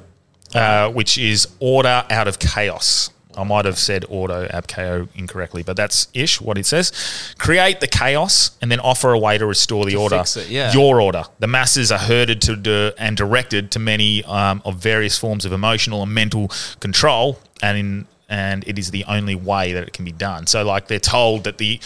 uh, 0.54 0.90
which 0.90 1.18
is 1.18 1.48
order 1.60 2.04
out 2.10 2.28
of 2.28 2.38
chaos. 2.38 3.10
I 3.36 3.44
might 3.44 3.66
have 3.66 3.78
said 3.78 4.04
ordo 4.08 4.46
ab 4.50 4.66
chaos 4.66 5.08
incorrectly, 5.14 5.62
but 5.62 5.76
that's 5.76 6.08
ish 6.14 6.40
what 6.40 6.56
it 6.56 6.64
says. 6.64 6.92
Create 7.38 7.80
the 7.80 7.86
chaos 7.86 8.56
and 8.62 8.70
then 8.70 8.80
offer 8.80 9.12
a 9.12 9.18
way 9.18 9.36
to 9.36 9.46
restore 9.46 9.84
the 9.84 9.96
order. 9.96 10.18
fix 10.18 10.36
it, 10.38 10.48
yeah. 10.48 10.72
Your 10.72 11.00
order. 11.00 11.24
The 11.38 11.46
masses 11.46 11.92
are 11.92 11.98
herded 11.98 12.40
to 12.42 12.56
do, 12.56 12.92
and 12.98 13.16
directed 13.16 13.70
to 13.72 13.78
many 13.78 14.24
um, 14.24 14.62
of 14.64 14.76
various 14.76 15.18
forms 15.18 15.44
of 15.44 15.52
emotional 15.52 16.02
and 16.02 16.14
mental 16.14 16.50
control, 16.80 17.38
and 17.62 17.78
in 17.78 18.06
and 18.28 18.66
it 18.66 18.78
is 18.78 18.90
the 18.90 19.04
only 19.04 19.36
way 19.36 19.72
that 19.72 19.84
it 19.84 19.92
can 19.92 20.04
be 20.04 20.12
done. 20.12 20.46
So, 20.46 20.64
like 20.64 20.88
they're 20.88 20.98
told 20.98 21.44
that 21.44 21.58
the 21.58 21.78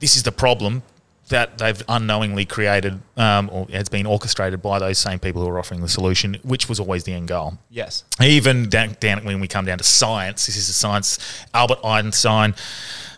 this 0.00 0.16
is 0.16 0.22
the 0.22 0.32
problem 0.32 0.82
that 1.30 1.58
they've 1.58 1.82
unknowingly 1.88 2.44
created, 2.44 3.00
um, 3.16 3.48
or 3.52 3.66
has 3.72 3.88
been 3.88 4.06
orchestrated 4.06 4.60
by 4.62 4.78
those 4.78 4.98
same 4.98 5.18
people 5.18 5.42
who 5.42 5.48
are 5.48 5.58
offering 5.58 5.80
the 5.80 5.88
solution, 5.88 6.36
which 6.42 6.68
was 6.68 6.78
always 6.78 7.04
the 7.04 7.12
end 7.12 7.28
goal. 7.28 7.54
Yes. 7.70 8.04
Even 8.22 8.68
down, 8.68 8.96
down 9.00 9.24
when 9.24 9.40
we 9.40 9.48
come 9.48 9.64
down 9.64 9.78
to 9.78 9.84
science, 9.84 10.46
this 10.46 10.56
is 10.56 10.68
a 10.68 10.72
science. 10.72 11.18
Albert 11.54 11.78
Einstein, 11.84 12.54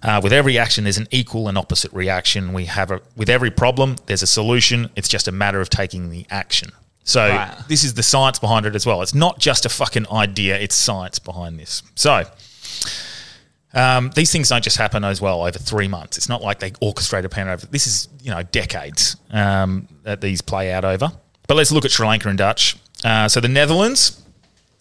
uh, 0.02 0.20
with 0.22 0.32
every 0.32 0.56
action, 0.58 0.84
there's 0.84 0.98
an 0.98 1.08
equal 1.10 1.48
and 1.48 1.58
opposite 1.58 1.92
reaction. 1.92 2.52
We 2.52 2.66
have 2.66 2.90
a 2.90 3.00
with 3.16 3.28
every 3.28 3.50
problem, 3.50 3.96
there's 4.06 4.22
a 4.22 4.26
solution. 4.26 4.88
It's 4.96 5.08
just 5.08 5.26
a 5.28 5.32
matter 5.32 5.60
of 5.60 5.68
taking 5.68 6.10
the 6.10 6.24
action. 6.30 6.70
So 7.04 7.28
Right. 7.28 7.54
this 7.68 7.82
is 7.82 7.94
the 7.94 8.02
science 8.02 8.38
behind 8.38 8.64
it 8.64 8.74
as 8.76 8.86
well. 8.86 9.02
It's 9.02 9.14
not 9.14 9.40
just 9.40 9.66
a 9.66 9.68
fucking 9.68 10.06
idea; 10.12 10.56
it's 10.56 10.74
science 10.76 11.18
behind 11.18 11.58
this. 11.58 11.82
So. 11.94 12.24
Um, 13.74 14.10
these 14.14 14.30
things 14.30 14.48
don't 14.50 14.62
just 14.62 14.76
happen 14.76 15.02
as 15.04 15.20
well 15.20 15.40
over 15.46 15.58
three 15.58 15.88
months. 15.88 16.18
It's 16.18 16.28
not 16.28 16.42
like 16.42 16.58
they 16.58 16.72
orchestrate 16.72 17.24
a 17.24 17.28
plan 17.28 17.48
over. 17.48 17.66
This 17.66 17.86
is 17.86 18.08
you 18.22 18.30
know 18.30 18.42
decades 18.42 19.16
um, 19.30 19.88
that 20.02 20.20
these 20.20 20.42
play 20.42 20.72
out 20.72 20.84
over. 20.84 21.10
But 21.48 21.56
let's 21.56 21.72
look 21.72 21.84
at 21.84 21.90
Sri 21.90 22.06
Lanka 22.06 22.28
and 22.28 22.38
Dutch. 22.38 22.76
Uh, 23.04 23.28
so 23.28 23.40
the 23.40 23.48
Netherlands, 23.48 24.22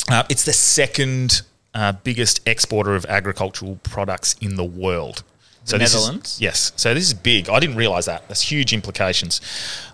uh, 0.10 0.24
it's 0.30 0.44
the 0.44 0.54
second 0.54 1.42
uh, 1.74 1.94
biggest 2.04 2.42
exporter 2.48 2.96
of 2.96 3.06
agricultural 3.06 3.80
products 3.84 4.36
in 4.42 4.56
the 4.56 4.64
world. 4.66 5.24
The 5.68 5.78
this 5.78 5.94
is- 5.94 6.02
Netherlands? 6.02 6.38
yes. 6.42 6.72
So 6.76 6.94
this 6.94 7.04
is 7.06 7.14
big. 7.14 7.50
I 7.50 7.60
didn't 7.60 7.78
realize 7.78 8.06
that. 8.06 8.28
That's 8.28 8.42
huge 8.42 8.74
implications. 8.74 9.39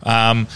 Um, 0.04 0.48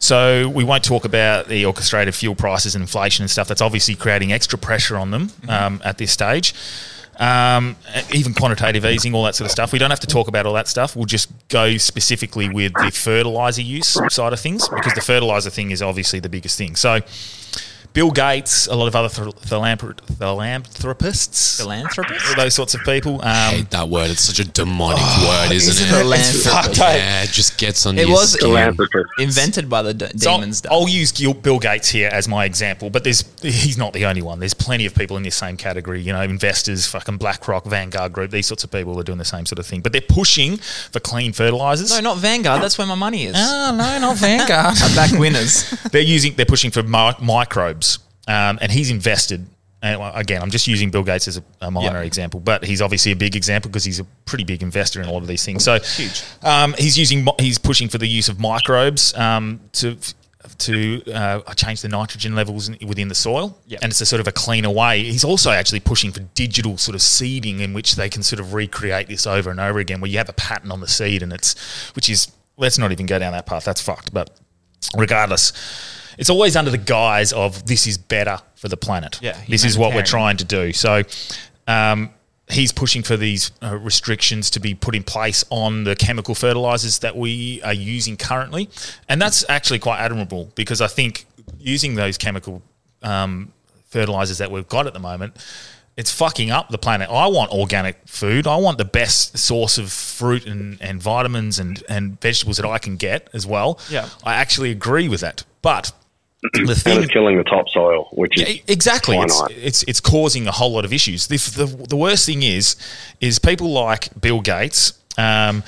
so 0.00 0.48
we 0.48 0.62
won't 0.64 0.84
talk 0.84 1.04
about 1.04 1.48
the 1.48 1.64
orchestrated 1.64 2.14
fuel 2.14 2.34
prices 2.34 2.74
and 2.74 2.82
inflation 2.82 3.22
and 3.24 3.30
stuff. 3.30 3.48
That's 3.48 3.60
obviously 3.62 3.94
creating 3.96 4.32
extra 4.32 4.58
pressure 4.58 4.96
on 4.96 5.10
them 5.10 5.30
um, 5.48 5.80
at 5.84 5.98
this 5.98 6.12
stage. 6.12 6.54
Um, 7.18 7.74
even 8.12 8.32
quantitative 8.32 8.84
easing, 8.84 9.12
all 9.12 9.24
that 9.24 9.34
sort 9.34 9.46
of 9.46 9.50
stuff. 9.50 9.72
We 9.72 9.80
don't 9.80 9.90
have 9.90 10.00
to 10.00 10.06
talk 10.06 10.28
about 10.28 10.46
all 10.46 10.54
that 10.54 10.68
stuff. 10.68 10.94
We'll 10.94 11.04
just 11.04 11.28
go 11.48 11.76
specifically 11.76 12.48
with 12.48 12.72
the 12.74 12.92
fertilizer 12.92 13.62
use 13.62 13.98
side 14.08 14.32
of 14.32 14.38
things 14.38 14.68
because 14.68 14.92
the 14.94 15.00
fertilizer 15.00 15.50
thing 15.50 15.72
is 15.72 15.82
obviously 15.82 16.20
the 16.20 16.28
biggest 16.28 16.56
thing. 16.56 16.76
So 16.76 17.00
Bill 17.94 18.10
Gates, 18.12 18.66
a 18.68 18.76
lot 18.76 18.86
of 18.86 18.94
other 18.94 19.08
phil- 19.08 19.32
philanthrop- 19.32 19.98
philanthropists, 20.18 21.56
Philanthropist? 21.58 22.36
those 22.36 22.54
sorts 22.54 22.74
of 22.74 22.82
people. 22.84 23.20
I 23.22 23.48
Um, 23.48 23.54
hate 23.54 23.70
that 23.70 23.88
word. 23.88 24.10
It's 24.10 24.22
such 24.22 24.38
a 24.38 24.44
demonic 24.44 25.02
word, 25.26 25.50
isn't, 25.52 25.70
isn't 25.72 25.86
it? 25.86 25.90
it? 25.90 25.98
Philanthropist. 26.02 26.78
Yeah, 26.80 27.22
it 27.22 27.30
just 27.30 27.58
gets 27.58 27.86
on 27.86 27.98
It 27.98 28.02
your 28.06 28.16
was 28.16 28.32
skin. 28.32 28.48
Philanthropist. 28.48 29.06
invented 29.18 29.68
by 29.68 29.82
the 29.82 29.94
d- 29.94 30.06
So 30.16 30.32
demons. 30.32 30.62
I'll, 30.70 30.82
I'll 30.82 30.88
use 30.88 31.12
Gil- 31.12 31.34
Bill 31.34 31.58
Gates 31.58 31.88
here 31.88 32.08
as 32.12 32.28
my 32.28 32.44
example, 32.44 32.90
but 32.90 33.04
there's 33.04 33.24
he's 33.42 33.76
not 33.78 33.92
the 33.92 34.04
only 34.06 34.22
one. 34.22 34.38
There's 34.38 34.54
plenty 34.54 34.86
of 34.86 34.94
people 34.94 35.16
in 35.16 35.22
this 35.22 35.36
same 35.36 35.56
category. 35.56 36.00
You 36.00 36.12
know, 36.12 36.22
investors, 36.22 36.86
fucking 36.86 37.16
BlackRock, 37.18 37.64
Vanguard 37.64 38.12
Group, 38.12 38.30
these 38.30 38.46
sorts 38.46 38.64
of 38.64 38.70
people 38.70 38.98
are 39.00 39.02
doing 39.04 39.18
the 39.18 39.24
same 39.24 39.46
sort 39.46 39.58
of 39.58 39.66
thing. 39.66 39.80
But 39.80 39.92
they're 39.92 40.00
pushing 40.00 40.58
for 40.58 41.00
clean 41.00 41.32
fertilizers. 41.32 41.90
no, 41.90 42.00
not 42.00 42.18
Vanguard. 42.18 42.62
That's 42.62 42.78
where 42.78 42.86
my 42.86 42.94
money 42.94 43.24
is. 43.24 43.34
Oh, 43.36 43.74
no, 43.76 43.98
not 43.98 44.16
Vanguard. 44.18 44.76
I 44.80 44.94
back 44.94 45.12
winners. 45.18 45.70
they're 45.92 46.00
using, 46.02 46.34
they're 46.34 46.46
pushing 46.46 46.70
for 46.70 46.82
mi- 46.82 47.12
microbes, 47.20 47.77
um, 48.28 48.58
and 48.62 48.70
he's 48.70 48.90
invested. 48.90 49.46
And 49.80 50.00
again, 50.14 50.42
I'm 50.42 50.50
just 50.50 50.66
using 50.66 50.90
Bill 50.90 51.04
Gates 51.04 51.28
as 51.28 51.36
a, 51.36 51.42
a 51.60 51.70
minor 51.70 52.00
Yeah. 52.00 52.06
example, 52.06 52.40
but 52.40 52.64
he's 52.64 52.82
obviously 52.82 53.12
a 53.12 53.16
big 53.16 53.36
example 53.36 53.70
because 53.70 53.84
he's 53.84 54.00
a 54.00 54.04
pretty 54.24 54.42
big 54.44 54.60
investor 54.62 55.00
in 55.00 55.08
a 55.08 55.12
lot 55.12 55.22
of 55.22 55.28
these 55.28 55.44
things. 55.44 55.62
So 55.62 55.78
huge. 55.78 56.22
Um, 56.42 56.74
he's 56.78 56.98
using, 56.98 57.26
he's 57.38 57.58
pushing 57.58 57.88
for 57.88 57.98
the 57.98 58.08
use 58.08 58.28
of 58.28 58.40
microbes 58.40 59.14
um, 59.16 59.60
to 59.74 59.96
to 60.58 61.02
uh, 61.12 61.40
change 61.54 61.82
the 61.82 61.88
nitrogen 61.88 62.34
levels 62.34 62.68
in, 62.68 62.88
within 62.88 63.08
the 63.08 63.14
soil, 63.14 63.56
Yep. 63.66 63.80
and 63.82 63.92
it's 63.92 64.00
a 64.00 64.06
sort 64.06 64.18
of 64.20 64.26
a 64.26 64.32
cleaner 64.32 64.70
way. 64.70 65.02
He's 65.04 65.22
also 65.22 65.50
actually 65.50 65.80
pushing 65.80 66.10
for 66.10 66.20
digital 66.34 66.78
sort 66.78 66.94
of 66.94 67.02
seeding, 67.02 67.60
in 67.60 67.72
which 67.74 67.96
they 67.96 68.08
can 68.08 68.22
sort 68.22 68.40
of 68.40 68.54
recreate 68.54 69.08
this 69.08 69.26
over 69.26 69.50
and 69.50 69.60
over 69.60 69.78
again, 69.78 70.00
where 70.00 70.10
you 70.10 70.16
have 70.18 70.28
a 70.30 70.32
pattern 70.32 70.72
on 70.72 70.80
the 70.80 70.88
seed, 70.88 71.22
and 71.22 71.32
it's 71.32 71.54
which 71.94 72.08
is 72.08 72.32
let's 72.56 72.78
not 72.78 72.90
even 72.92 73.06
go 73.06 73.18
down 73.18 73.32
that 73.32 73.46
path. 73.46 73.64
That's 73.64 73.82
fucked, 73.82 74.12
but 74.12 74.30
regardless, 74.96 75.52
it's 76.18 76.30
always 76.30 76.56
under 76.56 76.70
the 76.70 76.78
guise 76.78 77.32
of 77.32 77.64
this 77.66 77.86
is 77.86 77.96
better 77.96 78.38
for 78.56 78.68
the 78.68 78.76
planet. 78.76 79.18
Yeah, 79.22 79.38
this 79.48 79.64
is 79.64 79.78
what 79.78 79.94
we're 79.94 80.02
trying 80.02 80.36
to 80.38 80.44
do. 80.44 80.72
So, 80.72 81.02
um, 81.66 82.10
he's 82.50 82.72
pushing 82.72 83.02
for 83.02 83.16
these 83.16 83.52
uh, 83.62 83.76
restrictions 83.76 84.50
to 84.50 84.60
be 84.60 84.74
put 84.74 84.94
in 84.94 85.04
place 85.04 85.44
on 85.50 85.84
the 85.84 85.94
chemical 85.94 86.34
fertilizers 86.34 86.98
that 87.00 87.16
we 87.16 87.62
are 87.62 87.72
using 87.72 88.16
currently, 88.16 88.68
and 89.08 89.22
that's 89.22 89.44
actually 89.48 89.78
quite 89.78 90.00
admirable 90.00 90.50
because 90.54 90.80
I 90.80 90.88
think 90.88 91.26
using 91.58 91.94
those 91.94 92.18
chemical 92.18 92.62
um, 93.02 93.52
fertilizers 93.88 94.38
that 94.38 94.50
we've 94.50 94.68
got 94.68 94.86
at 94.86 94.92
the 94.92 95.00
moment. 95.00 95.36
It's 95.96 96.12
fucking 96.12 96.52
up 96.52 96.68
the 96.68 96.78
planet. 96.78 97.10
I 97.10 97.26
want 97.26 97.50
organic 97.50 97.96
food. 98.06 98.46
I 98.46 98.56
want 98.56 98.78
the 98.78 98.84
best 98.84 99.36
source 99.36 99.78
of 99.78 99.90
fruit 99.90 100.46
and, 100.46 100.80
and 100.80 101.02
vitamins 101.02 101.58
and, 101.58 101.82
and 101.88 102.20
vegetables 102.20 102.58
that 102.58 102.66
I 102.66 102.78
can 102.78 102.96
get 102.96 103.28
as 103.32 103.48
well. 103.48 103.80
Yeah. 103.90 104.08
I 104.22 104.34
actually 104.34 104.70
agree 104.70 105.08
with 105.08 105.22
that. 105.22 105.42
But 105.60 105.90
the 106.42 106.60
And 106.60 106.70
thing 106.70 107.02
it's 107.02 107.12
killing 107.12 107.36
the 107.36 107.44
topsoil, 107.44 108.08
which 108.12 108.40
is 108.40 108.48
yeah, 108.48 108.62
exactly. 108.68 109.16
Why 109.16 109.24
It's, 109.24 109.42
it's 109.50 109.82
it's 109.84 110.00
causing 110.00 110.46
a 110.46 110.52
whole 110.52 110.72
lot 110.72 110.84
of 110.84 110.92
issues. 110.92 111.26
The, 111.26 111.36
the, 111.36 111.86
the 111.88 111.96
worst 111.96 112.26
thing 112.26 112.42
is 112.42 112.76
is 113.20 113.38
people 113.38 113.72
like 113.72 114.08
Bill 114.20 114.40
Gates. 114.40 114.92
Um, 115.16 115.64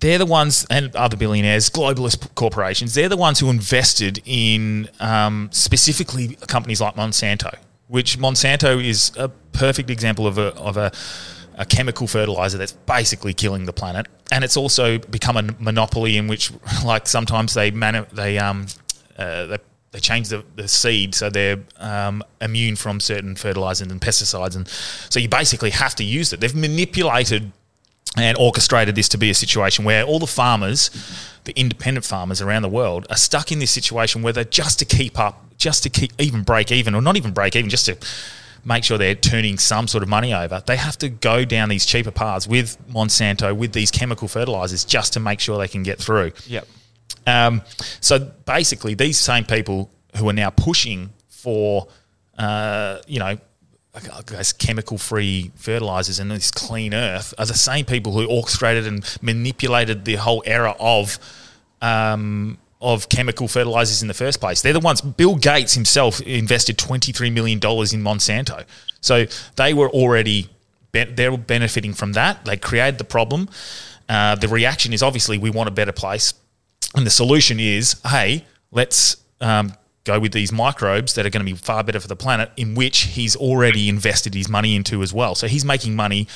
they're 0.00 0.18
the 0.18 0.26
ones, 0.26 0.64
and 0.70 0.94
other 0.94 1.16
billionaires, 1.16 1.68
globalist 1.70 2.34
corporations. 2.36 2.94
They're 2.94 3.08
the 3.08 3.16
ones 3.16 3.40
who 3.40 3.50
invested 3.50 4.22
in 4.24 4.88
um, 5.00 5.50
specifically 5.52 6.36
companies 6.46 6.80
like 6.80 6.94
Monsanto, 6.94 7.58
which 7.88 8.16
Monsanto 8.16 8.82
is 8.82 9.12
a 9.16 9.28
perfect 9.28 9.90
example 9.90 10.26
of 10.26 10.38
a 10.38 10.54
of 10.54 10.76
a 10.76 10.92
a 11.58 11.66
chemical 11.66 12.06
fertilizer 12.06 12.56
that's 12.56 12.72
basically 12.72 13.34
killing 13.34 13.66
the 13.66 13.72
planet, 13.72 14.06
and 14.30 14.44
it's 14.44 14.56
also 14.56 14.98
become 14.98 15.36
a 15.36 15.42
monopoly 15.58 16.16
in 16.16 16.28
which, 16.28 16.52
like, 16.84 17.06
sometimes 17.08 17.54
they 17.54 17.70
manu- 17.72 18.06
they 18.12 18.38
um 18.38 18.66
uh, 19.18 19.46
they, 19.46 19.58
they 19.90 20.00
change 20.00 20.28
the, 20.28 20.44
the 20.56 20.68
seed 20.68 21.14
so 21.14 21.30
they're 21.30 21.58
um, 21.78 22.22
immune 22.40 22.76
from 22.76 23.00
certain 23.00 23.34
fertilizers 23.34 23.90
and 23.90 24.00
pesticides, 24.00 24.56
and 24.56 24.68
so 24.68 25.18
you 25.18 25.28
basically 25.28 25.70
have 25.70 25.94
to 25.96 26.04
use 26.04 26.32
it. 26.32 26.40
They've 26.40 26.54
manipulated 26.54 27.52
and 28.16 28.36
orchestrated 28.38 28.94
this 28.94 29.08
to 29.10 29.18
be 29.18 29.30
a 29.30 29.34
situation 29.34 29.84
where 29.84 30.02
all 30.02 30.18
the 30.18 30.26
farmers, 30.26 30.90
the 31.44 31.58
independent 31.58 32.04
farmers 32.04 32.40
around 32.40 32.62
the 32.62 32.68
world, 32.68 33.06
are 33.10 33.16
stuck 33.16 33.52
in 33.52 33.58
this 33.58 33.70
situation 33.70 34.22
where 34.22 34.32
they're 34.32 34.44
just 34.44 34.78
to 34.78 34.84
keep 34.84 35.18
up, 35.18 35.44
just 35.56 35.82
to 35.82 35.90
keep 35.90 36.12
even 36.18 36.42
break 36.42 36.72
even, 36.72 36.94
or 36.94 37.02
not 37.02 37.16
even 37.16 37.32
break 37.32 37.54
even, 37.54 37.70
just 37.70 37.86
to 37.86 37.96
make 38.64 38.84
sure 38.84 38.98
they're 38.98 39.14
turning 39.14 39.58
some 39.58 39.86
sort 39.86 40.02
of 40.02 40.08
money 40.08 40.34
over. 40.34 40.62
They 40.66 40.76
have 40.76 40.98
to 40.98 41.08
go 41.08 41.44
down 41.44 41.68
these 41.68 41.86
cheaper 41.86 42.10
paths 42.10 42.46
with 42.46 42.76
Monsanto, 42.88 43.56
with 43.56 43.72
these 43.72 43.90
chemical 43.90 44.28
fertilizers, 44.28 44.84
just 44.84 45.12
to 45.14 45.20
make 45.20 45.40
sure 45.40 45.58
they 45.58 45.68
can 45.68 45.82
get 45.82 45.98
through. 45.98 46.32
yep. 46.46 46.66
Um, 47.28 47.62
so 48.00 48.18
basically, 48.46 48.94
these 48.94 49.18
same 49.18 49.44
people 49.44 49.90
who 50.16 50.28
are 50.28 50.38
now 50.44 50.50
pushing 50.50 51.10
for, 51.28 51.88
uh, 52.38 52.98
you 53.06 53.18
know, 53.18 53.36
I 53.94 54.22
guess 54.26 54.52
chemical-free 54.52 55.52
fertilizers 55.56 56.20
and 56.20 56.30
this 56.30 56.50
clean 56.50 56.94
earth 56.94 57.34
are 57.38 57.46
the 57.46 57.54
same 57.54 57.84
people 57.84 58.12
who 58.12 58.24
orchestrated 58.26 58.86
and 58.86 59.18
manipulated 59.20 60.04
the 60.04 60.16
whole 60.16 60.42
era 60.46 60.74
of. 60.78 61.18
Um, 61.82 62.58
of 62.80 63.08
chemical 63.08 63.48
fertilizers 63.48 64.02
in 64.02 64.08
the 64.08 64.14
first 64.14 64.38
place. 64.38 64.62
They're 64.62 64.72
the 64.72 64.78
ones. 64.78 65.00
Bill 65.00 65.34
Gates 65.34 65.74
himself 65.74 66.20
invested 66.20 66.78
twenty 66.78 67.10
three 67.10 67.30
million 67.30 67.58
dollars 67.58 67.92
in 67.92 68.02
Monsanto, 68.02 68.64
so 69.00 69.26
they 69.56 69.74
were 69.74 69.90
already 69.90 70.48
they're 70.92 71.36
benefiting 71.36 71.92
from 71.92 72.12
that. 72.12 72.44
They 72.44 72.56
created 72.56 72.98
the 72.98 73.04
problem. 73.04 73.48
Uh, 74.08 74.36
the 74.36 74.46
reaction 74.46 74.92
is 74.92 75.02
obviously 75.02 75.38
we 75.38 75.50
want 75.50 75.68
a 75.68 75.72
better 75.72 75.92
place, 75.92 76.34
and 76.94 77.06
the 77.06 77.10
solution 77.10 77.60
is 77.60 78.00
hey, 78.06 78.44
let's 78.70 79.16
um, 79.40 79.72
go 80.04 80.18
with 80.18 80.32
these 80.32 80.52
microbes 80.52 81.14
that 81.14 81.26
are 81.26 81.30
going 81.30 81.44
to 81.44 81.52
be 81.52 81.56
far 81.56 81.84
better 81.84 82.00
for 82.00 82.08
the 82.08 82.16
planet, 82.16 82.50
in 82.56 82.74
which 82.74 83.00
he's 83.00 83.36
already 83.36 83.88
invested 83.88 84.34
his 84.34 84.48
money 84.48 84.74
into 84.74 85.02
as 85.02 85.12
well. 85.12 85.34
So 85.34 85.46
he's 85.46 85.64
making 85.64 85.94
money 85.94 86.26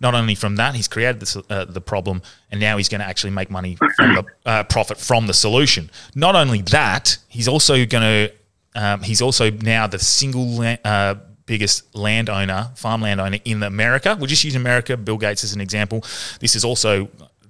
not 0.00 0.14
only 0.14 0.34
from 0.34 0.56
that, 0.56 0.74
he's 0.74 0.88
created 0.88 1.20
the, 1.20 1.44
uh, 1.50 1.64
the 1.64 1.80
problem, 1.80 2.22
and 2.50 2.60
now 2.60 2.76
he's 2.76 2.88
going 2.88 3.00
to 3.00 3.06
actually 3.06 3.32
make 3.32 3.50
money 3.50 3.76
from 3.96 4.14
the 4.14 4.24
uh, 4.46 4.64
profit 4.64 4.98
from 4.98 5.26
the 5.26 5.34
solution. 5.34 5.90
Not 6.14 6.36
only 6.36 6.62
that, 6.62 7.18
he's 7.28 7.48
also 7.48 7.84
going 7.84 8.02
to 8.02 8.32
um, 8.74 9.02
he's 9.02 9.20
also 9.20 9.50
now 9.50 9.88
the 9.88 9.98
single 9.98 10.60
uh, 10.84 11.16
biggest 11.46 11.96
landowner, 11.96 12.70
farm 12.76 13.02
landowner 13.02 13.38
in 13.44 13.62
America. 13.62 14.14
We'll 14.16 14.28
just 14.28 14.44
use 14.44 14.54
America, 14.54 14.96
Bill 14.96 15.18
Gates 15.18 15.42
as 15.42 15.52
an 15.52 15.60
example. 15.60 16.04
This 16.38 16.54
is 16.54 16.64
also 16.64 17.08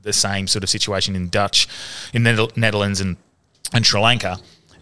the 0.09 0.13
same 0.29 0.47
sort 0.49 0.65
of 0.65 0.71
situation 0.71 1.15
in 1.15 1.29
Dutch, 1.29 1.69
in 2.13 2.23
Nether- 2.25 2.53
Netherlands 2.57 3.01
and 3.01 3.17
and 3.73 3.85
Sri 3.87 4.01
Lanka. 4.01 4.39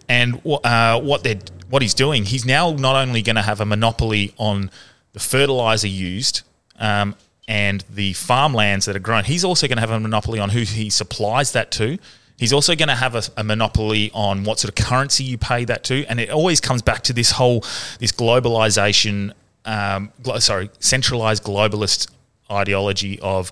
And 0.09 0.41
uh, 0.45 0.99
what 1.01 1.23
they 1.23 1.39
what 1.69 1.81
he's 1.81 1.93
doing, 1.93 2.25
he's 2.25 2.45
now 2.45 2.71
not 2.71 2.95
only 2.95 3.21
going 3.21 3.35
to 3.35 3.41
have 3.41 3.59
a 3.61 3.65
monopoly 3.65 4.33
on 4.37 4.71
the 5.11 5.19
fertilizer 5.19 5.87
used 5.87 6.41
um, 6.79 7.15
and 7.47 7.83
the 7.89 8.13
farmlands 8.13 8.85
that 8.85 8.95
are 8.95 8.99
grown. 8.99 9.25
He's 9.25 9.43
also 9.43 9.67
going 9.67 9.77
to 9.77 9.81
have 9.81 9.91
a 9.91 9.99
monopoly 9.99 10.39
on 10.39 10.49
who 10.49 10.61
he 10.61 10.89
supplies 10.89 11.51
that 11.51 11.71
to. 11.71 11.97
He's 12.37 12.53
also 12.53 12.75
going 12.75 12.89
to 12.89 12.95
have 12.95 13.15
a, 13.15 13.23
a 13.35 13.43
monopoly 13.43 14.11
on 14.13 14.43
what 14.43 14.59
sort 14.59 14.69
of 14.69 14.85
currency 14.85 15.23
you 15.23 15.37
pay 15.37 15.65
that 15.65 15.83
to, 15.85 16.05
and 16.05 16.19
it 16.19 16.29
always 16.29 16.61
comes 16.61 16.81
back 16.81 17.01
to 17.03 17.13
this 17.13 17.31
whole 17.31 17.61
this 17.99 18.11
globalization. 18.11 19.33
Um, 19.65 20.11
glo- 20.23 20.39
sorry, 20.39 20.69
centralized 20.79 21.43
globalist 21.43 22.09
ideology 22.49 23.19
of 23.19 23.51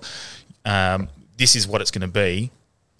um, 0.64 1.08
this 1.36 1.54
is 1.54 1.66
what 1.66 1.80
it's 1.80 1.90
going 1.90 2.02
to 2.02 2.08
be 2.08 2.50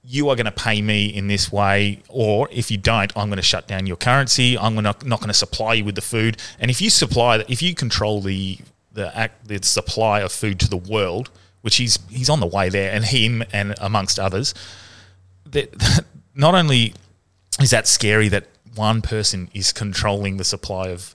you 0.09 0.28
are 0.28 0.37
going 0.37 0.47
to 0.47 0.53
pay 0.53 0.80
me 0.80 1.07
in 1.07 1.26
this 1.26 1.51
way, 1.51 2.01
or 2.09 2.49
if 2.53 2.70
you 2.70 2.78
don't, 2.78 3.12
I'm 3.16 3.28
going 3.28 3.39
to 3.39 3.43
shut 3.43 3.66
down 3.66 3.87
your 3.87 3.97
currency. 3.97 4.57
I'm 4.57 4.76
gonna, 4.76 4.95
not 5.05 5.18
going 5.18 5.28
to 5.28 5.34
supply 5.34 5.74
you 5.74 5.84
with 5.84 5.97
the 5.97 6.01
food. 6.01 6.37
And 6.61 6.70
if 6.70 6.80
you 6.80 6.91
supply, 6.91 7.45
if 7.49 7.61
you 7.61 7.74
control 7.74 8.20
the 8.20 8.59
the 8.93 9.14
act, 9.14 9.47
the 9.49 9.62
supply 9.62 10.20
of 10.20 10.32
food 10.32 10.59
to 10.61 10.70
the 10.70 10.76
world, 10.76 11.28
which 11.62 11.76
he's 11.76 11.99
he's 12.09 12.30
on 12.30 12.39
the 12.39 12.47
way 12.47 12.68
there, 12.68 12.93
and 12.93 13.05
him 13.05 13.43
and 13.53 13.74
amongst 13.80 14.20
others, 14.20 14.55
that 15.45 16.05
not 16.34 16.55
only 16.55 16.95
is 17.61 17.70
that 17.70 17.89
scary 17.89 18.28
that 18.28 18.45
one 18.76 19.03
person 19.03 19.51
is 19.55 19.72
controlling 19.72 20.37
the 20.37 20.45
supply 20.45 20.89
of 20.89 21.14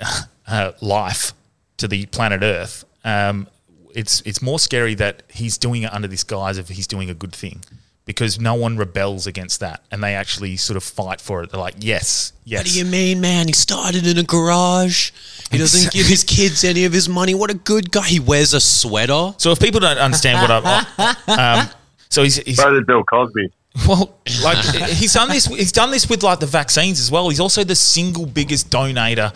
uh, 0.48 0.72
life 0.80 1.32
to 1.76 1.86
the 1.86 2.06
planet 2.06 2.42
Earth. 2.42 2.84
Um, 3.04 3.46
it's 3.94 4.20
it's 4.22 4.42
more 4.42 4.58
scary 4.58 4.94
that 4.96 5.22
he's 5.28 5.56
doing 5.58 5.82
it 5.82 5.92
under 5.92 6.08
this 6.08 6.24
guise 6.24 6.58
of 6.58 6.68
he's 6.68 6.86
doing 6.86 7.10
a 7.10 7.14
good 7.14 7.32
thing, 7.32 7.62
because 8.04 8.38
no 8.38 8.54
one 8.54 8.76
rebels 8.76 9.26
against 9.26 9.60
that 9.60 9.82
and 9.90 10.02
they 10.02 10.14
actually 10.14 10.56
sort 10.56 10.76
of 10.76 10.82
fight 10.82 11.20
for 11.20 11.42
it. 11.42 11.50
They're 11.50 11.60
like, 11.60 11.76
yes, 11.78 12.32
yes. 12.44 12.60
What 12.60 12.66
do 12.66 12.78
you 12.78 12.84
mean, 12.84 13.20
man? 13.20 13.46
He 13.46 13.52
started 13.52 14.06
in 14.06 14.18
a 14.18 14.22
garage. 14.22 15.10
He 15.50 15.58
doesn't 15.58 15.92
give 15.92 16.06
his 16.06 16.24
kids 16.24 16.64
any 16.64 16.84
of 16.84 16.92
his 16.92 17.08
money. 17.08 17.34
What 17.34 17.50
a 17.50 17.54
good 17.54 17.90
guy. 17.90 18.06
He 18.06 18.20
wears 18.20 18.54
a 18.54 18.60
sweater. 18.60 19.34
So 19.38 19.52
if 19.52 19.60
people 19.60 19.80
don't 19.80 19.98
understand 19.98 20.40
what 20.40 20.50
I, 20.64 21.60
um, 21.62 21.68
so 22.10 22.22
he's, 22.22 22.36
he's 22.36 22.56
So 22.56 22.72
did 22.72 22.86
Bill 22.86 23.04
Cosby. 23.04 23.52
well, 23.88 24.14
like 24.42 24.58
he's 24.90 25.14
done 25.14 25.28
this. 25.28 25.46
He's 25.46 25.72
done 25.72 25.90
this 25.90 26.08
with 26.08 26.22
like 26.22 26.40
the 26.40 26.46
vaccines 26.46 27.00
as 27.00 27.10
well. 27.10 27.28
He's 27.28 27.40
also 27.40 27.64
the 27.64 27.74
single 27.74 28.26
biggest 28.26 28.70
donator 28.70 29.34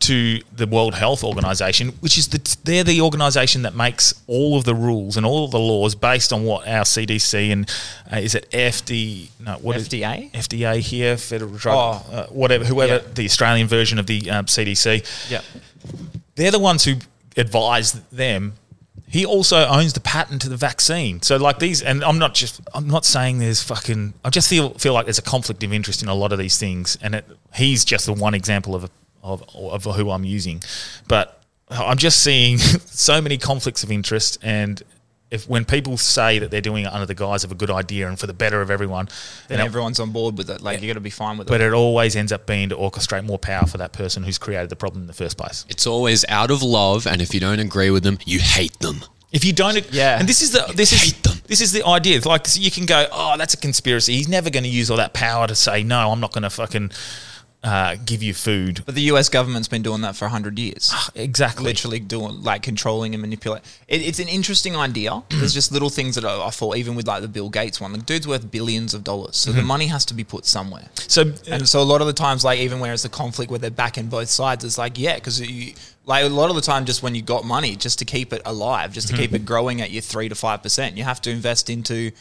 to 0.00 0.40
the 0.54 0.66
World 0.66 0.94
Health 0.94 1.24
Organization, 1.24 1.88
which 2.00 2.16
is 2.18 2.28
the 2.28 2.56
they're 2.64 2.84
the 2.84 3.00
organization 3.00 3.62
that 3.62 3.74
makes 3.74 4.14
all 4.26 4.56
of 4.56 4.64
the 4.64 4.74
rules 4.74 5.16
and 5.16 5.26
all 5.26 5.44
of 5.44 5.50
the 5.50 5.58
laws 5.58 5.94
based 5.94 6.32
on 6.32 6.44
what 6.44 6.66
our 6.68 6.84
CDC 6.84 7.50
and 7.52 7.68
uh, 8.12 8.16
is 8.16 8.34
it 8.34 8.48
FD 8.50 9.28
no 9.40 9.54
what 9.54 9.76
is- 9.76 9.88
FDA? 9.88 10.30
FDA 10.32 10.78
here 10.80 11.16
Federal 11.16 11.50
Drug 11.56 12.02
Oh. 12.08 12.12
uh, 12.16 12.26
whatever 12.28 12.64
whoever 12.64 12.94
Yeah. 13.04 13.12
the 13.14 13.24
Australian 13.24 13.66
version 13.68 13.98
of 13.98 14.06
the 14.06 14.30
um, 14.30 14.46
CDC 14.46 15.04
Yeah. 15.30 15.40
they're 16.36 16.50
the 16.52 16.58
ones 16.58 16.84
who 16.84 16.96
advise 17.36 17.92
them. 18.12 18.54
He 19.10 19.24
also 19.24 19.64
owns 19.66 19.94
the 19.94 20.00
patent 20.00 20.42
to 20.42 20.48
the 20.50 20.56
vaccine. 20.56 21.22
So 21.22 21.38
like 21.38 21.60
these, 21.60 21.80
and 21.80 22.04
I'm 22.04 22.18
not 22.18 22.34
just, 22.34 22.60
I'm 22.74 22.88
not 22.88 23.06
saying 23.06 23.38
there's 23.38 23.62
fucking, 23.62 24.12
I 24.22 24.28
just 24.28 24.50
feel 24.50 24.70
feel 24.74 24.92
like 24.92 25.06
there's 25.06 25.18
a 25.18 25.22
conflict 25.22 25.62
of 25.64 25.72
interest 25.72 26.02
in 26.02 26.08
a 26.08 26.14
lot 26.14 26.30
of 26.32 26.38
these 26.38 26.58
things, 26.58 26.98
and 27.00 27.14
it, 27.14 27.24
he's 27.54 27.86
just 27.86 28.04
the 28.04 28.12
one 28.12 28.34
example 28.34 28.74
of 28.74 28.90
of 29.28 29.84
of 29.86 29.96
who 29.96 30.10
I'm 30.10 30.24
using, 30.24 30.62
but 31.06 31.42
I'm 31.70 31.98
just 31.98 32.22
seeing 32.22 32.58
so 32.86 33.20
many 33.20 33.38
conflicts 33.38 33.82
of 33.82 33.90
interest 33.92 34.38
and. 34.42 34.82
If 35.30 35.46
when 35.46 35.66
people 35.66 35.98
say 35.98 36.38
that 36.38 36.50
they're 36.50 36.62
doing 36.62 36.86
it 36.86 36.90
under 36.90 37.04
the 37.04 37.14
guise 37.14 37.44
of 37.44 37.52
a 37.52 37.54
good 37.54 37.70
idea 37.70 38.08
and 38.08 38.18
for 38.18 38.26
the 38.26 38.32
better 38.32 38.62
of 38.62 38.70
everyone, 38.70 39.10
Then 39.48 39.58
and 39.58 39.66
it- 39.66 39.68
everyone's 39.68 40.00
on 40.00 40.10
board 40.10 40.38
with 40.38 40.48
it. 40.48 40.62
Like 40.62 40.80
you 40.80 40.86
got 40.88 40.94
to 40.94 41.00
be 41.00 41.10
fine 41.10 41.36
with 41.36 41.48
it. 41.48 41.50
but 41.50 41.60
it. 41.60 41.66
it 41.66 41.72
always 41.74 42.16
ends 42.16 42.32
up 42.32 42.46
being 42.46 42.70
to 42.70 42.76
orchestrate 42.76 43.26
more 43.26 43.38
power 43.38 43.66
for 43.66 43.76
that 43.76 43.92
person 43.92 44.22
who's 44.22 44.38
created 44.38 44.70
the 44.70 44.76
problem 44.76 45.02
in 45.02 45.06
the 45.06 45.12
first 45.12 45.36
place. 45.36 45.66
It's 45.68 45.86
always 45.86 46.24
out 46.30 46.50
of 46.50 46.62
love, 46.62 47.06
and 47.06 47.20
if 47.20 47.34
you 47.34 47.40
don't 47.40 47.58
agree 47.58 47.90
with 47.90 48.04
them, 48.04 48.16
you 48.24 48.38
hate 48.38 48.78
them. 48.78 49.04
If 49.30 49.44
you 49.44 49.52
don't, 49.52 49.76
Yeah. 49.92 50.18
and 50.18 50.26
this 50.26 50.40
is 50.40 50.52
the 50.52 50.64
this 50.74 50.94
is 50.94 51.12
this 51.46 51.60
is 51.60 51.72
the 51.72 51.84
idea. 51.86 52.16
It's 52.16 52.24
like 52.24 52.48
so 52.48 52.58
you 52.58 52.70
can 52.70 52.86
go, 52.86 53.06
oh, 53.12 53.36
that's 53.36 53.52
a 53.52 53.58
conspiracy. 53.58 54.14
He's 54.16 54.28
never 54.28 54.48
going 54.48 54.64
to 54.64 54.70
use 54.70 54.90
all 54.90 54.96
that 54.96 55.12
power 55.12 55.46
to 55.46 55.54
say 55.54 55.82
no. 55.82 56.10
I'm 56.10 56.20
not 56.20 56.32
going 56.32 56.44
to 56.44 56.48
fucking 56.50 56.90
uh, 57.64 57.96
give 58.04 58.22
you 58.22 58.32
food. 58.34 58.82
But 58.86 58.94
the 58.94 59.02
US 59.12 59.28
government's 59.28 59.66
been 59.66 59.82
doing 59.82 60.02
that 60.02 60.14
for 60.14 60.28
hundred 60.28 60.58
years. 60.58 60.90
Ah, 60.92 61.10
exactly. 61.14 61.64
literally 61.64 61.98
doing 61.98 62.42
like 62.42 62.62
controlling 62.62 63.14
and 63.14 63.20
manipulate. 63.20 63.62
It, 63.88 64.00
it's 64.02 64.20
an 64.20 64.28
interesting 64.28 64.76
idea. 64.76 65.22
There's 65.28 65.54
just 65.54 65.72
little 65.72 65.90
things 65.90 66.14
that 66.14 66.24
I, 66.24 66.46
I 66.46 66.50
thought, 66.50 66.76
even 66.76 66.94
with 66.94 67.08
like 67.08 67.22
the 67.22 67.28
Bill 67.28 67.48
Gates 67.48 67.80
one, 67.80 67.92
the 67.92 67.98
dude's 67.98 68.28
worth 68.28 68.48
billions 68.50 68.94
of 68.94 69.02
dollars, 69.02 69.36
so 69.36 69.50
the 69.50 69.58
mm-hmm. 69.58 69.66
money 69.66 69.86
has 69.88 70.04
to 70.06 70.14
be 70.14 70.22
put 70.22 70.46
somewhere. 70.46 70.88
So 70.94 71.32
And 71.50 71.68
so 71.68 71.80
a 71.80 71.82
lot 71.82 72.00
of 72.00 72.06
the 72.06 72.12
times, 72.12 72.44
like 72.44 72.60
even 72.60 72.78
where 72.78 72.92
it's 72.92 73.04
a 73.04 73.08
conflict 73.08 73.50
where 73.50 73.58
they're 73.58 73.70
backing 73.70 74.06
both 74.06 74.28
sides, 74.28 74.64
it's 74.64 74.78
like 74.78 74.96
yeah, 74.96 75.16
because 75.16 75.40
you 75.40 75.74
like 76.06 76.24
a 76.24 76.28
lot 76.28 76.50
of 76.50 76.56
the 76.56 76.62
time, 76.62 76.84
just 76.84 77.02
when 77.02 77.16
you 77.16 77.22
got 77.22 77.44
money, 77.44 77.74
just 77.74 77.98
to 77.98 78.04
keep 78.04 78.32
it 78.32 78.40
alive, 78.44 78.92
just 78.92 79.08
to 79.08 79.14
mm-hmm. 79.14 79.22
keep 79.22 79.32
it 79.32 79.44
growing 79.44 79.80
at 79.80 79.90
your 79.90 80.02
three 80.02 80.28
to 80.28 80.36
five 80.36 80.62
percent, 80.62 80.96
you 80.96 81.02
have 81.02 81.20
to 81.22 81.30
invest 81.30 81.68
into 81.68 82.12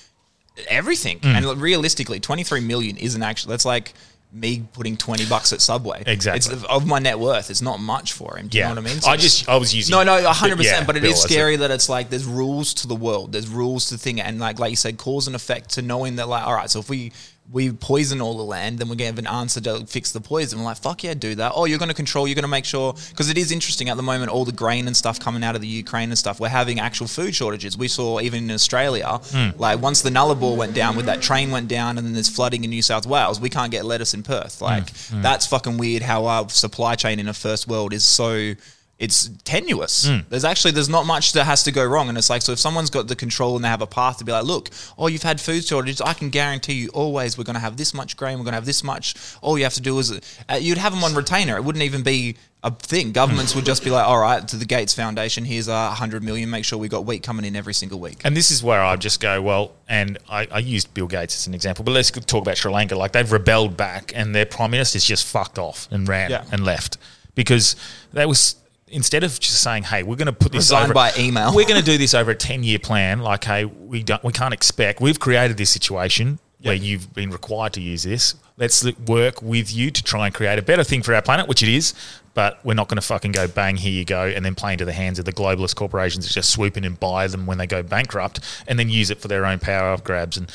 everything. 0.67 1.19
Mm. 1.19 1.51
And 1.51 1.61
realistically, 1.61 2.19
twenty 2.19 2.43
three 2.43 2.61
million 2.61 2.97
isn't 2.97 3.21
actually 3.21 3.51
that's 3.51 3.65
like. 3.65 3.93
Me 4.34 4.65
putting 4.73 4.97
twenty 4.97 5.25
bucks 5.25 5.53
at 5.53 5.61
Subway, 5.61 6.03
Exactly. 6.05 6.53
It's 6.53 6.63
of 6.65 6.86
my 6.86 6.99
net 6.99 7.17
worth. 7.17 7.49
It's 7.49 7.61
not 7.61 7.80
much 7.80 8.11
for 8.11 8.38
him. 8.38 8.49
Do 8.49 8.57
yeah, 8.57 8.69
you 8.69 8.75
know 8.75 8.82
what 8.82 8.89
I 8.89 8.93
mean? 8.93 9.03
I 9.07 9.15
just 9.15 9.47
I 9.47 9.55
was 9.55 9.73
using 9.73 9.93
No, 9.93 10.03
no, 10.03 10.21
hundred 10.32 10.59
Yeah, 10.59 10.71
percent. 10.71 10.88
But 10.88 10.97
it 10.97 11.01
Bill, 11.01 11.11
is 11.11 11.21
scary 11.21 11.55
that 11.55 11.71
it's 11.71 11.88
like 11.88 12.09
there's 12.09 12.25
rules 12.25 12.73
to 12.75 12.88
the 12.88 12.95
world. 12.95 13.32
There's 13.32 13.47
rules 13.47 13.89
to 13.89 13.97
thing, 13.97 14.19
and 14.19 14.38
like 14.38 14.59
like 14.59 14.69
you 14.69 14.75
said, 14.75 14.97
cause 14.97 15.28
and 15.28 15.36
effect 15.36 15.71
to 15.71 15.82
knowing 15.82 16.17
that 16.17 16.28
like, 16.28 16.45
all 16.45 16.53
right, 16.53 16.69
so 16.69 16.80
if 16.80 16.89
we 16.89 17.13
we 17.49 17.71
poison 17.71 18.19
all 18.19 18.35
the 18.35 18.43
land, 18.43 18.77
then 18.77 18.89
we're 18.89 18.95
gonna 18.95 19.05
have 19.05 19.19
an 19.19 19.27
answer 19.27 19.61
to 19.61 19.85
fix 19.85 20.11
the 20.11 20.19
poison. 20.19 20.59
We're 20.59 20.65
like, 20.65 20.77
fuck 20.77 21.03
yeah, 21.03 21.13
do 21.13 21.33
that. 21.35 21.53
Oh, 21.55 21.63
you're 21.63 21.79
gonna 21.79 21.93
control. 21.93 22.27
You're 22.27 22.35
gonna 22.35 22.47
make 22.49 22.65
sure 22.65 22.93
because 23.09 23.29
it 23.29 23.37
is 23.37 23.51
interesting 23.53 23.87
at 23.87 23.95
the 23.95 24.03
moment. 24.03 24.31
All 24.31 24.43
the 24.43 24.51
grain 24.51 24.85
and 24.87 24.97
stuff 24.97 25.17
coming 25.19 25.43
out 25.43 25.55
of 25.55 25.61
the 25.61 25.67
Ukraine 25.67 26.09
and 26.09 26.17
stuff. 26.17 26.39
We're 26.41 26.49
having 26.49 26.79
actual 26.79 27.07
food 27.07 27.33
shortages. 27.33 27.77
We 27.77 27.87
saw 27.87 28.19
even 28.19 28.45
in 28.45 28.51
Australia, 28.51 29.21
Hmm. 29.31 29.49
like 29.57 29.81
once 29.81 30.01
the 30.01 30.09
Nullarbor 30.09 30.57
went 30.57 30.73
down, 30.73 30.97
with 30.97 31.05
that 31.05 31.21
train 31.21 31.49
went 31.51 31.69
down, 31.69 31.97
and 31.97 32.05
then 32.05 32.13
there's 32.13 32.27
flooding 32.29 32.65
in 32.65 32.69
New 32.69 32.81
South 32.81 33.05
Wales. 33.05 33.39
We 33.39 33.49
can't 33.49 33.71
get 33.71 33.85
lettuce 33.85 34.13
in 34.13 34.23
Perth. 34.23 34.61
Like 34.61 34.89
Hmm. 35.07 35.21
that's 35.21 35.45
fucking 35.45 35.77
weird. 35.77 36.03
How 36.03 36.25
our 36.25 36.49
supply 36.49 36.95
chain 36.95 37.17
in 37.19 37.27
a 37.29 37.33
first 37.33 37.67
world 37.67 37.93
is 37.93 38.03
so 38.03 38.55
it's 38.99 39.29
tenuous. 39.43 40.07
Hmm. 40.07 40.19
There's 40.29 40.43
actually 40.43 40.71
there's 40.71 40.89
not 40.89 41.05
much 41.05 41.33
that 41.33 41.43
has 41.43 41.63
to 41.63 41.71
go 41.71 41.85
wrong, 41.85 42.09
and 42.09 42.17
it's 42.17 42.29
like 42.29 42.41
so 42.41 42.51
if 42.51 42.59
someone's 42.59 42.89
got 42.89 43.07
the 43.07 43.15
control 43.15 43.55
and 43.55 43.63
they 43.63 43.69
have 43.69 43.81
a 43.81 43.87
path 43.87 44.17
to 44.17 44.25
be 44.25 44.31
like, 44.31 44.45
look, 44.45 44.69
oh 44.97 45.07
you've 45.07 45.23
had 45.23 45.39
food 45.39 45.63
shortages, 45.65 46.01
I 46.01 46.13
can 46.13 46.29
guarantee 46.29 46.73
you 46.73 46.89
always 46.89 47.37
we're 47.37 47.43
going 47.43 47.53
to 47.55 47.59
have 47.59 47.77
this 47.77 47.93
much 47.93 48.17
grain, 48.17 48.37
we're 48.39 48.43
going 48.45 48.53
to 48.53 48.57
have 48.57 48.65
this 48.65 48.83
much. 48.83 49.13
All 49.41 49.57
you 49.57 49.63
have 49.65 49.75
to 49.75 49.81
do 49.81 49.97
is 49.99 50.11
uh, 50.49 50.55
you'd 50.55 50.77
have 50.79 50.93
them 50.93 51.03
on 51.03 51.13
retainer. 51.13 51.57
It 51.57 51.63
wouldn't 51.63 51.83
even 51.83 52.01
be 52.01 52.37
a 52.63 52.71
thing. 52.71 53.11
Governments 53.11 53.53
would 53.53 53.65
just 53.65 53.83
be 53.83 53.91
like, 53.91 54.07
all 54.07 54.17
right, 54.19 54.45
to 54.47 54.55
the 54.55 54.65
Gates 54.65 54.95
Foundation, 54.95 55.45
here's 55.45 55.67
a 55.67 55.91
hundred 55.91 56.23
million. 56.23 56.49
Make 56.49 56.65
sure 56.65 56.79
we 56.79 56.87
got 56.87 57.05
wheat 57.05 57.21
coming 57.21 57.45
in 57.45 57.55
every 57.55 57.75
single 57.75 57.99
week. 57.99 58.21
And 58.23 58.35
this 58.35 58.49
is 58.49 58.63
where 58.63 58.81
I 58.81 58.95
just 58.95 59.19
go, 59.19 59.43
well, 59.43 59.73
and 59.87 60.17
I, 60.27 60.47
I 60.51 60.57
used 60.57 60.91
Bill 60.95 61.05
Gates 61.07 61.35
as 61.35 61.45
an 61.45 61.53
example, 61.53 61.85
but 61.85 61.91
let's 61.91 62.09
talk 62.09 62.41
about 62.41 62.57
Sri 62.57 62.71
Lanka. 62.71 62.95
Like 62.95 63.11
they've 63.11 63.31
rebelled 63.31 63.77
back, 63.77 64.11
and 64.15 64.33
their 64.33 64.47
prime 64.47 64.71
minister's 64.71 65.03
just 65.05 65.27
fucked 65.27 65.59
off 65.59 65.87
and 65.91 66.07
ran 66.09 66.31
Yeah. 66.31 66.45
and 66.51 66.65
left 66.65 66.97
because 67.35 67.75
they 68.11 68.25
was 68.25 68.55
instead 68.89 69.23
of 69.23 69.39
just 69.39 69.61
saying, 69.61 69.83
hey, 69.83 70.03
we're 70.03 70.15
going 70.15 70.27
to 70.27 70.33
put 70.33 70.51
this 70.51 70.65
Resigned 70.65 70.85
over 70.85 70.93
by 70.93 71.11
email. 71.17 71.53
We're 71.53 71.67
going 71.67 71.79
to 71.79 71.85
do 71.85 71.97
this 71.97 72.13
over 72.13 72.31
a 72.31 72.35
ten 72.35 72.63
year 72.63 72.79
plan. 72.79 73.19
Like, 73.19 73.43
hey, 73.43 73.65
we 73.65 74.03
don't, 74.03 74.23
we 74.23 74.33
can't 74.33 74.53
expect. 74.53 75.01
We've 75.01 75.19
created 75.19 75.57
this 75.57 75.69
situation 75.69 76.39
where 76.61 76.75
you've 76.75 77.13
been 77.13 77.29
required 77.29 77.73
to 77.73 77.81
use 77.81 78.03
this. 78.03 78.35
Let's 78.57 78.85
work 79.05 79.41
with 79.41 79.73
you 79.73 79.91
to 79.91 80.03
try 80.03 80.25
and 80.25 80.33
create 80.33 80.57
a 80.57 80.63
better 80.63 80.83
thing 80.83 81.03
for 81.03 81.13
our 81.13 81.21
planet, 81.21 81.47
which 81.47 81.61
it 81.61 81.69
is. 81.69 81.93
But 82.33 82.63
we're 82.63 82.75
not 82.75 82.88
going 82.88 82.97
to 82.97 83.05
fucking 83.05 83.31
go 83.31 83.47
bang, 83.47 83.77
here 83.77 83.91
you 83.91 84.05
go, 84.05 84.27
and 84.27 84.45
then 84.45 84.53
play 84.53 84.73
into 84.73 84.85
the 84.85 84.93
hands 84.93 85.17
of 85.17 85.25
the 85.25 85.33
globalist 85.33 85.75
corporations 85.75 86.27
that 86.27 86.33
just 86.33 86.51
swoop 86.51 86.77
in 86.77 86.83
and 86.83 86.99
buy 86.99 87.25
them 87.27 87.47
when 87.47 87.57
they 87.57 87.65
go 87.65 87.81
bankrupt, 87.81 88.39
and 88.67 88.77
then 88.77 88.89
use 88.89 89.09
it 89.09 89.19
for 89.19 89.27
their 89.27 89.43
own 89.43 89.57
power 89.59 89.97
grabs 89.97 90.38
and 90.38 90.51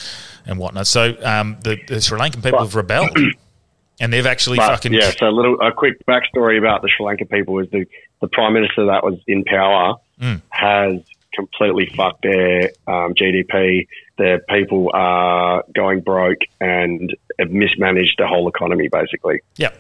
and 0.47 0.59
whatnot. 0.59 0.87
So 0.87 1.17
um, 1.25 1.57
the, 1.65 1.79
the 1.89 2.01
Sri 2.01 2.19
Lankan 2.19 2.43
people 2.43 2.61
have 2.61 2.77
rebelled, 2.77 3.17
and 4.01 4.13
they've 4.13 4.27
actually 4.27 4.59
But 4.59 4.69
fucking 4.69 4.93
yeah, 4.93 5.11
so 5.11 5.27
a 5.27 5.31
little 5.31 5.61
a 5.61 5.73
quick 5.73 5.95
backstory 6.07 6.57
about 6.57 6.83
the 6.83 6.89
Sri 6.89 7.05
Lanka 7.05 7.25
people 7.25 7.59
is 7.59 7.69
the 7.71 7.85
the 8.23 8.29
prime 8.29 8.55
minister 8.55 8.87
that 8.87 9.05
was 9.05 9.19
in 9.27 9.45
power 9.45 9.97
Mm. 10.21 10.41
has 10.51 11.01
completely 11.35 11.87
fucked 11.97 12.23
their 12.23 12.71
um, 12.87 13.13
GDP. 13.15 13.89
Their 14.19 14.39
people 14.39 14.91
are 14.95 15.65
going 15.75 16.01
broke 16.03 16.39
and 16.61 17.13
have 17.41 17.51
mismanaged 17.51 18.15
the 18.19 18.27
whole 18.29 18.47
economy 18.49 18.89
basically. 18.89 19.41
yeah, 19.57 19.71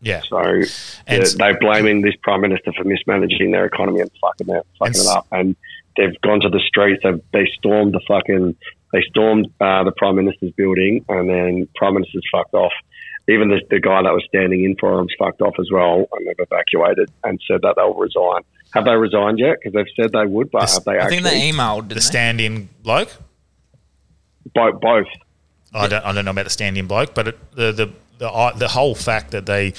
yeah. 0.00 0.20
So 0.28 0.38
And 1.08 1.26
they're, 1.26 1.58
blaming 1.58 2.02
this 2.02 2.14
prime 2.22 2.42
minister 2.42 2.72
for 2.72 2.84
mismanaging 2.84 3.50
their 3.50 3.64
economy 3.64 4.00
and 4.00 4.10
fucking 4.20 4.54
it, 4.54 4.66
fucking 4.78 4.94
And 4.94 4.96
it 4.96 5.06
up. 5.08 5.26
And 5.32 5.56
they've 5.96 6.20
gone 6.20 6.40
to 6.42 6.48
the 6.50 6.60
streets. 6.60 7.02
They've, 7.02 7.20
they 7.32 7.46
stormed 7.58 7.92
the 7.94 8.00
fucking. 8.06 8.54
They 8.92 9.02
stormed 9.08 9.46
uh, 9.60 9.84
the 9.84 9.92
prime 9.92 10.16
minister's 10.16 10.52
building, 10.52 11.04
and 11.08 11.28
then 11.28 11.68
prime 11.76 11.94
minister's 11.94 12.24
fucked 12.30 12.54
off. 12.54 12.72
Even 13.28 13.48
the, 13.48 13.60
the 13.70 13.78
guy 13.80 14.02
that 14.02 14.12
was 14.12 14.24
standing 14.28 14.64
in 14.64 14.74
for 14.80 14.98
him's 14.98 15.14
fucked 15.18 15.40
off 15.42 15.54
as 15.60 15.68
well, 15.72 16.06
and 16.12 16.26
they've 16.26 16.34
evacuated 16.38 17.10
and 17.22 17.40
said 17.46 17.60
that 17.62 17.74
they'll 17.76 17.94
resign. 17.94 18.42
Have 18.72 18.84
they 18.84 18.94
resigned 18.94 19.38
yet? 19.38 19.56
Because 19.62 19.74
they've 19.74 19.94
said 20.04 20.12
they 20.12 20.26
would, 20.26 20.50
but 20.50 20.62
This- 20.62 20.74
have 20.74 20.84
they 20.84 20.92
I 20.92 21.04
actually? 21.04 21.18
think 21.22 21.24
they 21.28 21.50
emailed 21.50 21.88
the 21.90 22.00
stand-in 22.00 22.68
bloke. 22.82 23.10
both, 24.54 24.80
both. 24.80 25.06
I 25.72 25.86
don't, 25.86 26.04
I 26.04 26.12
don't 26.12 26.24
know 26.24 26.30
about 26.32 26.44
the 26.44 26.50
stand-in 26.50 26.86
bloke, 26.86 27.14
but 27.14 27.28
it, 27.28 27.54
the 27.54 27.70
the 27.72 27.90
the 28.18 28.28
I- 28.28 28.52
the 28.58 28.68
whole 28.68 28.94
fact 28.94 29.30
that 29.30 29.46
they 29.46 29.74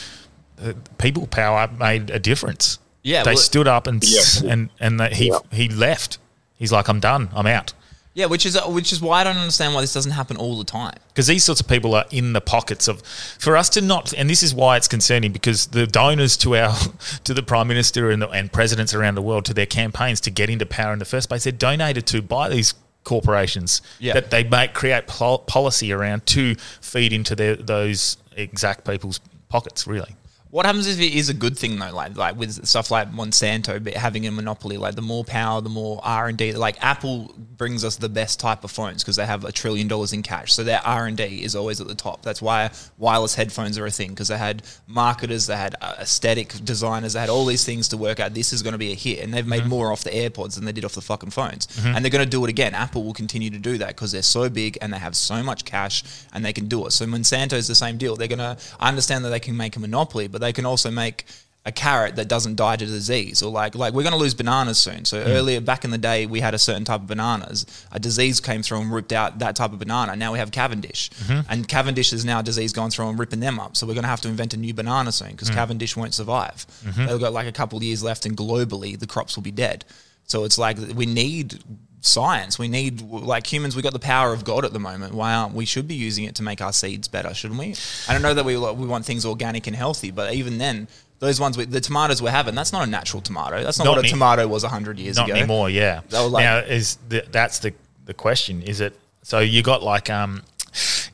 uh, 0.64 0.74
people 0.98 1.28
power 1.28 1.70
made 1.78 2.10
a 2.10 2.20
difference. 2.20 2.80
Yeah, 3.04 3.24
they 3.24 3.32
well- 3.32 3.38
stood 3.38 3.68
up 3.68 3.88
and 3.88 4.02
Yeah. 4.06 4.22
and 4.52 4.70
and 4.80 5.00
they, 5.00 5.10
he 5.10 5.28
Yeah. 5.30 5.40
he 5.52 5.68
left. 5.68 6.18
He's 6.58 6.72
like, 6.72 6.88
I'm 6.88 7.00
done. 7.00 7.30
I'm 7.34 7.48
out. 7.48 7.74
Yeah, 8.14 8.26
which 8.26 8.46
is 8.46 8.58
uh, 8.58 8.64
which 8.68 8.92
is 8.92 9.00
why 9.02 9.22
I 9.22 9.24
don't 9.24 9.38
understand 9.38 9.74
why 9.74 9.80
this 9.82 9.94
doesn't 9.94 10.12
happen 10.12 10.36
all 10.36 10.58
the 10.58 10.66
time. 10.66 10.98
Because 11.08 11.28
these 11.28 11.46
sorts 11.46 11.62
of 11.62 11.68
people 11.68 11.96
are 11.96 12.04
in 12.12 12.34
the 12.34 12.42
pockets 12.42 12.90
of, 12.90 13.02
for 13.02 13.56
us 13.56 13.70
to 13.70 13.82
not, 13.82 14.14
and 14.14 14.30
this 14.30 14.44
is 14.44 14.54
why 14.54 14.76
it's 14.76 14.90
concerning 14.90 15.32
because 15.32 15.68
the 15.68 15.88
donors 15.88 16.36
to 16.38 16.58
our, 16.58 16.76
to 17.24 17.34
the 17.34 17.42
prime 17.44 17.70
minister 17.70 18.10
and, 18.12 18.22
the, 18.22 18.28
and 18.30 18.52
presidents 18.52 18.94
around 18.94 19.16
the 19.16 19.22
world 19.22 19.46
to 19.46 19.54
their 19.54 19.66
campaigns 19.66 20.20
to 20.22 20.30
get 20.30 20.50
into 20.50 20.66
power 20.66 20.92
in 20.92 21.00
the 21.00 21.06
first 21.06 21.30
place, 21.30 21.46
they're 21.46 21.54
donated 21.54 22.06
to 22.08 22.22
by 22.22 22.50
these 22.50 22.74
corporations 23.06 23.82
Yeah. 24.00 24.14
that 24.14 24.30
they 24.30 24.44
make 24.44 24.74
create 24.74 25.08
pol- 25.08 25.40
policy 25.40 25.92
around 25.94 26.26
to 26.28 26.56
feed 26.82 27.14
into 27.14 27.36
their, 27.36 27.56
those 27.56 28.18
exact 28.36 28.86
people's 28.86 29.20
pockets. 29.50 29.88
Really, 29.88 30.16
What 30.52 30.66
happens 30.66 30.86
if 30.88 31.00
it 31.00 31.14
is 31.14 31.30
a 31.30 31.34
good 31.34 31.58
thing 31.58 31.80
though? 31.80 31.94
Like 31.96 32.18
like 32.18 32.36
with 32.38 32.66
stuff 32.68 32.92
like 32.92 33.12
Monsanto 33.12 33.82
but 33.82 33.94
having 33.94 34.28
a 34.28 34.32
monopoly, 34.32 34.78
like 34.78 34.96
the 34.96 35.02
more 35.02 35.24
power, 35.24 35.62
the 35.62 35.70
more 35.70 36.02
R 36.04 36.28
and 36.28 36.38
D. 36.38 36.54
Like 36.54 36.76
Apple 36.84 37.34
brings 37.58 37.86
us 37.86 37.96
the 37.96 38.10
best 38.10 38.40
type 38.40 38.64
of 38.64 38.72
phones 38.72 39.02
because 39.02 39.16
they 39.16 39.26
have 39.26 39.46
a 39.46 39.52
trillion 39.52 39.88
dollars 39.88 40.12
in 40.12 40.24
cash, 40.24 40.54
so 40.54 40.64
their 40.64 40.82
R 40.86 41.08
and 41.08 41.16
D 41.16 41.44
is 41.44 41.56
always 41.56 41.80
at 41.80 41.88
the 41.88 41.96
top. 41.96 42.22
That's 42.22 42.42
why 42.42 42.70
wireless 42.98 43.34
headphones 43.36 43.78
are 43.78 43.86
a 43.86 43.92
thing 43.92 44.10
because 44.10 44.28
they 44.28 44.38
had 44.38 44.64
marketers, 44.88 45.48
they 45.48 45.56
had 45.56 45.76
uh, 45.82 45.96
aesthetic 46.00 46.50
designers, 46.66 47.14
they 47.14 47.22
had 47.22 47.30
all 47.30 47.46
these 47.46 47.64
things 47.64 47.88
to 47.90 47.98
work 47.98 48.20
out. 48.20 48.34
This 48.34 48.52
is 48.52 48.62
going 48.62 48.74
to 48.74 48.78
be 48.78 48.92
a 48.92 48.96
hit, 48.96 49.20
and 49.20 49.34
they've 49.34 49.48
made 49.48 49.66
more 49.66 49.92
off 49.92 50.04
the 50.04 50.10
AirPods 50.10 50.56
than 50.56 50.66
they 50.66 50.74
did 50.74 50.84
off 50.84 50.96
the 50.96 51.02
fucking 51.02 51.30
phones, 51.30 51.68
and 51.96 52.04
they're 52.04 52.12
going 52.12 52.26
to 52.26 52.30
do 52.30 52.44
it 52.44 52.50
again. 52.50 52.76
Apple 52.76 53.04
will 53.06 53.14
continue 53.14 53.50
to 53.52 53.60
do 53.60 53.78
that 53.78 53.90
because 53.90 54.12
they're 54.12 54.22
so 54.22 54.50
big 54.50 54.78
and 54.82 54.92
they 54.92 54.98
have 54.98 55.16
so 55.16 55.42
much 55.42 55.64
cash 55.64 56.04
and 56.34 56.44
they 56.44 56.52
can 56.52 56.68
do 56.68 56.86
it. 56.88 56.92
So 56.92 57.06
Monsanto 57.06 57.54
is 57.54 57.68
the 57.70 57.76
same 57.76 57.98
deal. 57.98 58.18
They're 58.18 58.28
going 58.28 58.40
to 58.40 58.58
I 58.82 58.90
understand 58.90 59.24
that 59.24 59.30
they 59.30 59.40
can 59.40 59.56
make 59.56 59.78
a 59.78 59.80
monopoly, 59.80 60.28
but 60.28 60.41
they 60.42 60.54
can 60.54 60.66
also 60.66 60.92
make 60.92 61.26
a 61.64 61.72
carrot 61.72 62.16
that 62.16 62.28
doesn't 62.28 62.56
die 62.56 62.76
to 62.76 62.86
disease. 62.86 63.44
Or 63.44 63.52
like 63.52 63.76
like 63.76 63.94
we're 63.94 64.02
going 64.02 64.14
to 64.14 64.20
lose 64.20 64.34
bananas 64.34 64.80
soon. 64.80 65.06
So 65.06 65.22
hmm. 65.22 65.30
earlier 65.30 65.62
back 65.62 65.86
in 65.86 65.92
the 65.92 65.98
day 65.98 66.26
we 66.26 66.40
had 66.40 66.54
a 66.54 66.60
certain 66.60 66.86
type 66.86 67.02
of 67.02 67.08
bananas. 67.08 67.66
A 67.92 68.00
disease 68.00 68.40
came 68.40 68.64
through 68.64 68.82
and 68.82 68.92
ripped 68.92 69.14
out 69.14 69.40
that 69.40 69.56
type 69.56 69.72
of 69.72 69.80
banana. 69.80 70.16
Now 70.16 70.34
we 70.34 70.40
have 70.40 70.52
cavendish. 70.52 71.12
Mm-hmm. 71.12 71.52
And 71.52 71.68
cavendish 71.68 72.14
is 72.14 72.26
now 72.26 72.40
a 72.40 72.44
disease 72.44 72.74
going 72.74 72.90
through 72.90 73.10
and 73.10 73.20
ripping 73.20 73.42
them 73.42 73.60
up. 73.60 73.78
So 73.78 73.86
we're 73.86 73.94
going 73.94 74.04
to 74.04 74.10
have 74.10 74.22
to 74.22 74.28
invent 74.28 74.54
a 74.54 74.58
new 74.58 74.74
banana 74.74 75.12
soon 75.12 75.32
because 75.32 75.50
hmm. 75.50 75.56
cavendish 75.56 75.96
won't 75.96 76.14
survive. 76.16 76.66
Mm-hmm. 76.84 77.06
They've 77.06 77.20
got 77.20 77.34
like 77.34 77.48
a 77.48 77.52
couple 77.52 77.78
of 77.78 77.84
years 77.84 78.02
left 78.04 78.26
and 78.26 78.36
globally 78.36 78.98
the 78.98 79.08
crops 79.08 79.36
will 79.36 79.44
be 79.44 79.52
dead. 79.52 79.86
So 80.26 80.46
it's 80.46 80.58
like 80.58 80.78
we 80.96 81.06
need 81.06 81.60
science. 82.02 82.58
We 82.60 82.68
need 82.68 83.02
like 83.02 83.46
humans. 83.52 83.76
We 83.76 83.82
got 83.82 83.94
the 83.94 84.00
power 84.00 84.34
of 84.34 84.44
God 84.44 84.66
at 84.66 84.74
the 84.74 84.80
moment. 84.80 85.14
Why 85.14 85.34
aren't 85.34 85.54
we? 85.54 85.66
Should 85.66 85.88
be 85.88 85.96
using 85.96 86.26
it 86.26 86.36
to 86.36 86.44
make 86.44 86.60
our 86.62 86.74
seeds 86.74 87.08
better, 87.08 87.34
shouldn't 87.34 87.60
we? 87.60 87.76
I 88.10 88.14
don't 88.14 88.22
know 88.22 88.34
that 88.34 88.44
we 88.44 88.58
we 88.58 88.88
want 88.88 89.06
things 89.06 89.26
organic 89.26 89.68
and 89.68 89.76
healthy, 89.76 90.12
but 90.12 90.34
even 90.34 90.58
then, 90.58 90.88
those 91.20 91.40
ones 91.40 91.58
we, 91.58 91.66
the 91.66 91.80
tomatoes 91.82 92.22
we're 92.22 92.32
having, 92.32 92.56
that's 92.56 92.74
not 92.74 92.88
a 92.88 92.90
natural 92.90 93.22
tomato. 93.22 93.64
That's 93.64 93.78
not, 93.78 93.86
Not 93.86 93.92
what 93.92 93.98
a 94.00 94.08
any- 94.08 94.10
tomato 94.10 94.48
was 94.48 94.64
hundred 94.64 94.98
years 95.00 95.18
Not 95.18 95.30
ago. 95.30 95.38
anymore, 95.38 95.70
yeah. 95.70 96.02
Like- 96.12 96.44
now 96.44 96.58
is 96.58 96.98
the, 97.08 97.24
that's 97.32 97.60
the 97.60 97.74
the 98.06 98.14
question. 98.16 98.62
Is 98.64 98.82
it 98.82 99.00
so? 99.22 99.40
You 99.40 99.62
got 99.62 99.84
like 99.84 100.10
um, 100.10 100.42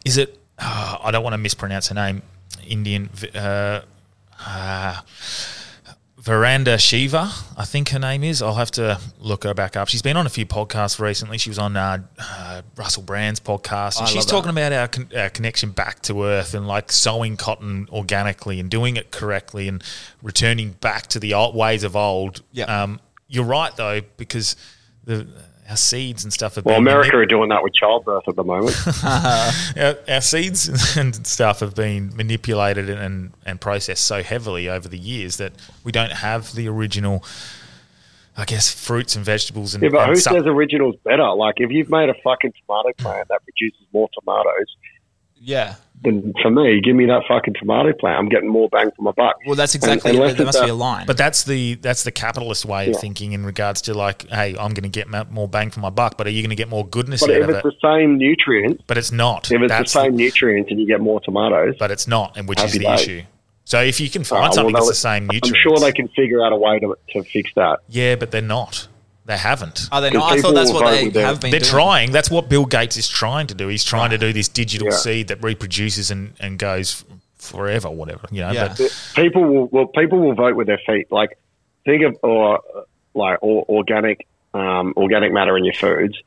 is 0.06 0.18
it? 0.18 0.40
oh, 0.60 0.98
I 1.04 1.12
don't 1.12 1.24
want 1.24 1.34
to 1.34 1.38
mispronounce 1.38 1.90
her 1.90 1.96
name. 1.96 2.22
Indian. 2.66 3.10
Uh, 3.36 3.82
uh, 4.46 5.02
Vandana 6.28 6.80
Shiva, 6.80 7.32
I 7.58 7.66
think 7.66 7.90
her 7.90 8.00
name 8.00 8.24
is. 8.24 8.42
I'll 8.42 8.56
have 8.56 8.72
to 8.72 9.00
look 9.20 9.44
her 9.44 9.54
back 9.54 9.76
up. 9.76 9.88
She's 9.88 10.02
been 10.02 10.18
on 10.18 10.26
a 10.26 10.30
few 10.30 10.46
podcasts 10.46 11.00
recently. 11.00 11.38
She 11.38 11.50
was 11.50 11.58
on 11.58 11.78
uh, 11.78 12.00
uh, 12.20 12.62
Russell 12.76 13.04
Brand's 13.04 13.40
podcast. 13.40 14.00
And 14.00 14.08
I 14.08 14.12
she's 14.12 14.26
talking 14.26 14.50
about 14.50 14.74
our, 14.74 14.88
con- 14.88 15.10
our 15.16 15.30
connection 15.30 15.72
back 15.72 16.02
to 16.04 16.24
earth 16.24 16.54
and 16.54 16.68
like 16.68 16.92
sowing 16.92 17.38
cotton 17.38 17.88
organically 17.92 18.60
and 18.60 18.70
doing 18.70 18.98
it 18.98 19.12
correctly 19.12 19.68
and 19.68 19.84
returning 20.22 20.72
back 20.72 21.08
to 21.08 21.20
the 21.20 21.34
old 21.34 21.56
ways 21.56 21.84
of 21.84 21.96
old. 21.96 22.44
Yeah. 22.52 22.66
Um, 22.66 23.00
you're 23.28 23.46
right 23.46 23.76
though 23.76 24.02
because 24.18 24.56
the 25.04 25.28
our 25.70 25.76
seeds 25.78 26.24
and 26.24 26.32
stuff 26.32 26.56
have 26.56 26.66
Well, 26.66 26.76
been 26.76 26.84
America 26.88 27.12
manip- 27.12 27.24
are 27.24 27.26
doing 27.26 27.50
that 27.50 27.62
with 27.64 27.74
childbirth 27.74 28.24
at 28.28 28.36
the 28.36 28.44
moment. 28.44 28.76
our, 29.04 29.98
our 30.16 30.22
seeds 30.22 30.70
and 30.98 31.28
stuff 31.28 31.60
have 31.60 31.76
been 31.76 32.16
manipulated 32.16 32.90
and, 32.90 33.34
and 33.46 33.60
processed 33.60 34.06
so 34.06 34.24
heavily 34.24 34.70
over 34.70 34.88
the 34.88 34.98
years 34.98 35.38
that 35.38 35.52
we 35.84 35.92
don't 35.92 36.12
have 36.14 36.54
the 36.56 36.68
original, 36.70 37.24
I 38.38 38.46
guess, 38.46 38.72
fruits 38.74 39.16
and 39.16 39.26
vegetables 39.26 39.74
and, 39.76 39.84
yeah, 39.84 39.90
but 39.90 40.02
and 40.02 40.10
who 40.12 40.16
sup- 40.16 40.34
says 40.34 40.44
original's 40.46 40.96
better? 41.04 41.30
Like, 41.34 41.56
if 41.58 41.70
you've 41.72 41.90
made 41.90 42.10
a 42.10 42.16
fucking 42.24 42.54
tomato 42.66 42.94
plant 42.98 43.28
that 43.28 43.42
produces 43.44 43.82
more 43.94 44.10
tomatoes, 44.18 44.76
Yeah. 45.36 45.76
Then 46.04 46.32
for 46.42 46.52
me, 46.52 46.80
give 46.80 46.96
me 46.96 47.06
that 47.08 47.24
fucking 47.28 47.56
tomato 47.60 47.92
plant. 47.94 48.20
I'm 48.20 48.30
getting 48.30 48.50
more 48.50 48.70
bang 48.70 48.92
for 48.96 49.02
my 49.02 49.12
buck. 49.12 49.36
Well, 49.48 49.56
that's 49.56 49.74
And- 49.74 49.84
exactly. 49.84 50.12
unless 50.12 50.36
there 50.38 50.46
must 50.46 50.58
it's 50.60 50.66
be 50.66 50.70
a- 50.70 50.74
a 50.74 50.76
line. 50.76 51.06
But 51.08 51.18
that's 51.18 51.44
the 51.44 51.74
that's 51.76 52.04
the 52.04 52.12
capitalist 52.12 52.66
way 52.66 52.90
of 52.92 53.00
thinking 53.00 53.32
in 53.34 53.46
regards 53.46 53.82
to 53.84 53.94
like, 53.94 54.30
hey, 54.30 54.50
I'm 54.60 54.74
going 54.74 54.84
to 54.84 54.90
get 54.90 55.08
more 55.32 55.48
bang 55.48 55.72
for 55.72 55.80
my 55.80 55.90
buck, 55.90 56.18
but 56.18 56.28
are 56.28 56.30
you 56.30 56.42
going 56.44 56.52
to 56.52 56.56
get 56.56 56.70
more 56.70 56.86
goodness 56.88 57.22
But 57.22 57.32
out 57.32 57.36
if 57.38 57.44
of 57.44 57.50
it's 57.50 57.66
it? 57.66 57.74
the 57.82 57.88
same 58.00 58.18
nutrients, 58.18 58.84
But 58.88 58.98
it's 58.98 59.12
not. 59.12 59.50
if 59.52 59.60
it's 59.62 59.70
That's 59.70 59.94
the 59.94 60.04
same 60.04 60.16
nutrients 60.16 60.70
and 60.72 60.80
you 60.80 60.86
get 60.86 61.02
more 61.02 61.20
tomatoes, 61.22 61.76
but 61.80 61.90
it's 61.92 62.08
not, 62.08 62.38
and 62.38 62.48
which 62.48 62.62
is 62.62 62.74
the 62.74 62.80
days. 62.80 63.02
issue. 63.02 63.22
So 63.66 63.82
if 63.82 64.00
you 64.00 64.10
can 64.10 64.24
find 64.24 64.40
uh, 64.40 64.44
well, 64.44 64.54
something 64.54 64.74
that's 64.76 64.88
the 64.88 64.94
same 64.94 65.24
nutrient 65.28 65.46
I'm 65.58 65.62
sure 65.62 65.78
they 65.80 65.92
can 65.92 66.08
figure 66.10 66.42
out 66.46 66.54
a 66.54 66.56
way 66.56 66.80
to, 66.80 66.96
to 67.14 67.24
fix 67.24 67.52
that. 67.56 67.80
Yeah, 67.90 68.16
but 68.16 68.32
they're 68.32 68.42
not. 68.42 68.88
They 69.28 69.38
haven't. 69.38 69.90
Are 69.92 70.00
they 70.00 70.10
not? 70.10 70.32
I 70.32 70.42
thought 70.42 70.56
that's 70.56 70.72
what 70.72 70.90
they 70.90 71.22
have 71.22 71.42
been. 71.42 71.52
They're 71.52 71.60
doing. 71.60 71.70
trying. 71.70 72.12
That's 72.14 72.32
what 72.32 72.48
Bill 72.48 72.66
Gates 72.66 72.96
is 72.96 73.10
trying 73.10 73.48
to 73.48 73.54
do. 73.54 73.68
He's 73.68 73.84
trying 73.84 74.10
to 74.12 74.18
do 74.18 74.32
this 74.32 74.48
digital 74.48 74.88
Yeah. 74.88 74.94
seed 74.96 75.28
that 75.28 75.44
reproduces 75.44 76.10
and, 76.10 76.34
and 76.40 76.58
goes 76.58 77.04
forever, 77.38 77.90
whatever. 77.90 78.26
You 78.32 78.42
know, 78.42 78.52
Yeah. 78.52 78.74
but 78.78 79.12
people 79.16 79.44
will 79.44 79.68
well 79.68 79.88
people 79.88 80.20
will 80.20 80.34
vote 80.34 80.56
with 80.56 80.68
their 80.68 80.80
feet. 80.86 81.12
Like 81.12 81.38
think 81.86 82.04
of 82.04 82.16
or 82.24 82.62
like 83.14 83.40
or, 83.42 83.66
organic 83.68 84.26
um, 84.54 84.94
organic 84.96 85.34
matter 85.34 85.58
in 85.58 85.66
your 85.66 85.74
foods. 85.74 86.18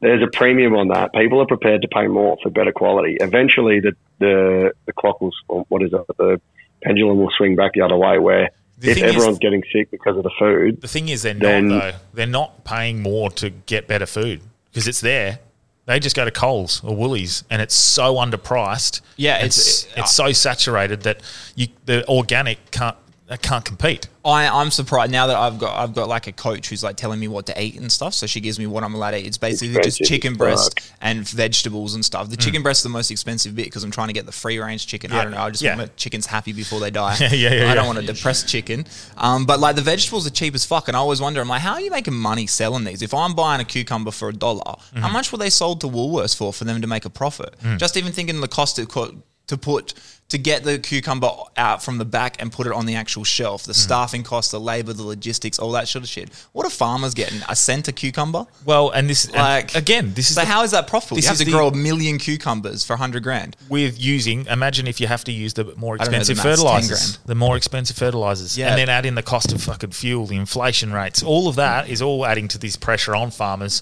There's 0.00 0.22
a 0.22 0.28
premium 0.28 0.76
on 0.76 0.88
that. 0.88 1.12
People 1.14 1.40
are 1.40 1.46
prepared 1.46 1.82
to 1.82 1.88
pay 1.88 2.06
more 2.06 2.36
for 2.42 2.50
better 2.50 2.70
quality. 2.70 3.16
Eventually, 3.18 3.80
the 3.80 3.92
the 4.20 4.72
the 4.86 4.92
clock 4.92 5.20
will 5.20 5.32
what 5.68 5.82
is 5.82 5.92
it? 5.92 6.00
The 6.16 6.40
pendulum 6.84 7.18
will 7.18 7.32
swing 7.36 7.56
back 7.56 7.72
the 7.72 7.80
other 7.80 7.96
way. 7.96 8.18
Where 8.20 8.50
The 8.78 8.90
if 8.90 8.96
thing 8.96 9.04
is- 9.04 9.14
everyone's 9.14 9.38
getting 9.38 9.62
sick 9.72 9.90
because 9.90 10.16
of 10.16 10.22
the 10.22 10.30
food, 10.38 10.80
the 10.82 10.88
thing 10.88 11.08
is, 11.08 11.22
they're 11.22 11.34
Then- 11.34 11.68
not 11.68 11.80
though. 11.80 11.92
They're 12.14 12.26
not 12.26 12.64
paying 12.64 13.02
more 13.02 13.30
to 13.32 13.50
get 13.50 13.86
better 13.88 14.06
food 14.06 14.40
because 14.70 14.86
it's 14.86 15.00
there. 15.00 15.38
They 15.86 16.00
just 16.00 16.16
go 16.16 16.24
to 16.24 16.30
Coles 16.32 16.82
or 16.84 16.96
Woolies, 16.96 17.44
and 17.48 17.62
it's 17.62 17.74
so 17.74 18.16
underpriced. 18.16 19.00
Yeah, 19.16 19.34
and 19.36 19.46
it's- 19.46 19.84
it's 19.84 19.86
uh, 19.96 20.00
it's 20.02 20.12
so 20.12 20.32
saturated 20.32 21.02
that 21.02 21.20
you 21.54 21.68
the 21.86 22.06
organic 22.08 22.70
can't 22.72 22.96
they 23.28 23.36
can't 23.36 23.64
compete. 23.64 24.06
I, 24.24 24.46
I'm 24.48 24.70
surprised 24.70 25.10
now 25.12 25.26
that 25.28 25.36
I've 25.36 25.58
got 25.58 25.76
I've 25.78 25.94
got 25.94 26.08
like 26.08 26.26
a 26.26 26.32
coach 26.32 26.68
who's 26.68 26.82
like 26.82 26.96
telling 26.96 27.18
me 27.20 27.28
what 27.28 27.46
to 27.46 27.60
eat 27.62 27.76
and 27.76 27.90
stuff. 27.90 28.14
So 28.14 28.26
she 28.26 28.40
gives 28.40 28.58
me 28.58 28.66
what 28.66 28.82
I'm 28.84 28.94
allowed 28.94 29.12
to 29.12 29.18
eat. 29.18 29.26
It's 29.26 29.38
basically 29.38 29.80
just 29.82 29.98
chicken 30.02 30.34
breast 30.34 30.80
fuck. 30.80 30.98
and 31.00 31.28
vegetables 31.28 31.94
and 31.94 32.04
stuff. 32.04 32.28
The 32.30 32.36
chicken 32.36 32.62
breast 32.62 32.80
is 32.80 32.82
the 32.84 32.88
most 32.88 33.10
expensive 33.10 33.54
bit 33.54 33.66
because 33.66 33.84
I'm 33.84 33.90
trying 33.90 34.08
to 34.08 34.12
get 34.14 34.26
the 34.26 34.32
free 34.32 34.58
range 34.58 34.86
chicken. 34.86 35.10
Yeah, 35.12 35.18
I 35.18 35.22
don't 35.24 35.32
know. 35.32 35.38
I 35.40 35.50
just 35.50 35.62
yeah. 35.62 35.76
want 35.76 35.88
my 35.90 35.94
chickens 35.96 36.26
happy 36.26 36.52
before 36.52 36.80
they 36.80 36.90
die. 36.90 37.16
Yeah, 37.20 37.32
yeah, 37.34 37.54
yeah, 37.64 37.70
I 37.70 37.74
don't 37.74 37.84
yeah. 37.84 37.86
want 37.94 37.98
a 37.98 38.02
depressed 38.02 38.48
chicken. 38.48 38.86
Um, 39.16 39.46
but 39.46 39.58
like 39.60 39.74
the 39.76 39.82
vegetables 39.82 40.26
are 40.26 40.30
cheap 40.30 40.54
as 40.54 40.64
fuck, 40.64 40.88
and 40.88 40.96
I 40.96 41.00
always 41.00 41.20
wonder, 41.20 41.40
I'm 41.40 41.48
like, 41.48 41.62
how 41.62 41.74
are 41.74 41.80
you 41.80 41.90
making 41.90 42.14
money 42.14 42.46
selling 42.46 42.84
these? 42.84 43.02
If 43.02 43.12
I'm 43.14 43.34
buying 43.34 43.60
a 43.60 43.64
cucumber 43.64 44.10
for 44.12 44.28
a 44.28 44.32
dollar, 44.32 44.62
Mm-hmm. 44.66 44.98
how 45.00 45.08
much 45.08 45.30
were 45.32 45.38
they 45.38 45.50
sold 45.50 45.80
to 45.82 45.86
Woolworths 45.88 46.36
for 46.36 46.52
for 46.52 46.64
them 46.64 46.80
to 46.80 46.86
make 46.86 47.04
a 47.04 47.10
profit? 47.10 47.54
Mm. 47.62 47.78
Just 47.78 47.96
even 47.96 48.12
thinking 48.12 48.40
the 48.40 48.48
cost 48.48 48.78
it 48.78 48.88
co- 48.88 49.14
to 49.48 49.56
put 49.56 49.94
to 50.28 50.38
get 50.38 50.64
the 50.64 50.76
cucumber 50.76 51.30
out 51.56 51.80
from 51.84 51.98
the 51.98 52.04
back 52.04 52.34
and 52.42 52.50
put 52.50 52.66
it 52.66 52.72
on 52.72 52.84
the 52.84 52.96
actual 52.96 53.22
shelf, 53.22 53.62
Mm. 53.62 53.66
the 53.66 53.74
staffing 53.74 54.22
costs, 54.24 54.50
the 54.50 54.58
labor, 54.58 54.92
the 54.92 55.04
logistics, 55.04 55.56
all 55.56 55.70
that 55.70 55.86
sort 55.86 56.02
of 56.02 56.08
shit. 56.10 56.30
What 56.50 56.66
are 56.66 56.70
farmers 56.70 57.14
getting? 57.14 57.42
A 57.48 57.54
cent 57.54 57.86
a 57.86 57.92
cucumber? 57.92 58.44
Well, 58.64 58.90
and 58.90 59.08
this 59.08 59.26
and 59.26 59.34
Like 59.36 59.76
again, 59.76 60.14
this 60.14 60.30
is 60.30 60.34
So 60.34 60.40
the- 60.40 60.48
how 60.48 60.64
is 60.64 60.72
that 60.72 60.88
profitable? 60.88 61.14
this 61.18 61.26
You 61.26 61.28
have 61.28 61.34
is 61.36 61.38
to 61.38 61.44
the- 61.44 61.50
grow 61.52 61.68
a 61.68 61.72
million 61.76 62.18
cucumbers 62.18 62.82
for 62.82 62.96
hundred 62.96 63.22
grand. 63.22 63.56
with 63.68 64.00
using. 64.00 64.46
Imagine 64.46 64.88
if 64.88 65.00
you 65.00 65.06
have 65.06 65.22
to 65.24 65.32
use 65.32 65.52
the 65.54 65.62
more 65.76 65.96
don't 65.96 66.06
know 66.10 66.10
the 66.10 66.18
expensive 66.32 66.40
fertilizers, 66.42 67.18
the 67.24 67.36
more 67.36 67.56
expensive 67.56 67.96
fertilizers, 67.96 68.58
Yeah. 68.58 68.70
and 68.70 68.78
then 68.78 68.88
add 68.88 69.06
in 69.06 69.14
the 69.14 69.22
cost 69.22 69.52
of 69.52 69.62
fucking 69.62 69.92
fuel, 69.92 70.26
the 70.26 70.34
inflation 70.34 70.92
rates. 70.92 71.22
All 71.22 71.46
of 71.46 71.54
that 71.54 71.88
is 71.88 72.02
all 72.02 72.26
adding 72.26 72.48
to 72.48 72.58
this 72.58 72.74
pressure 72.74 73.14
on 73.14 73.30
farmers, 73.30 73.80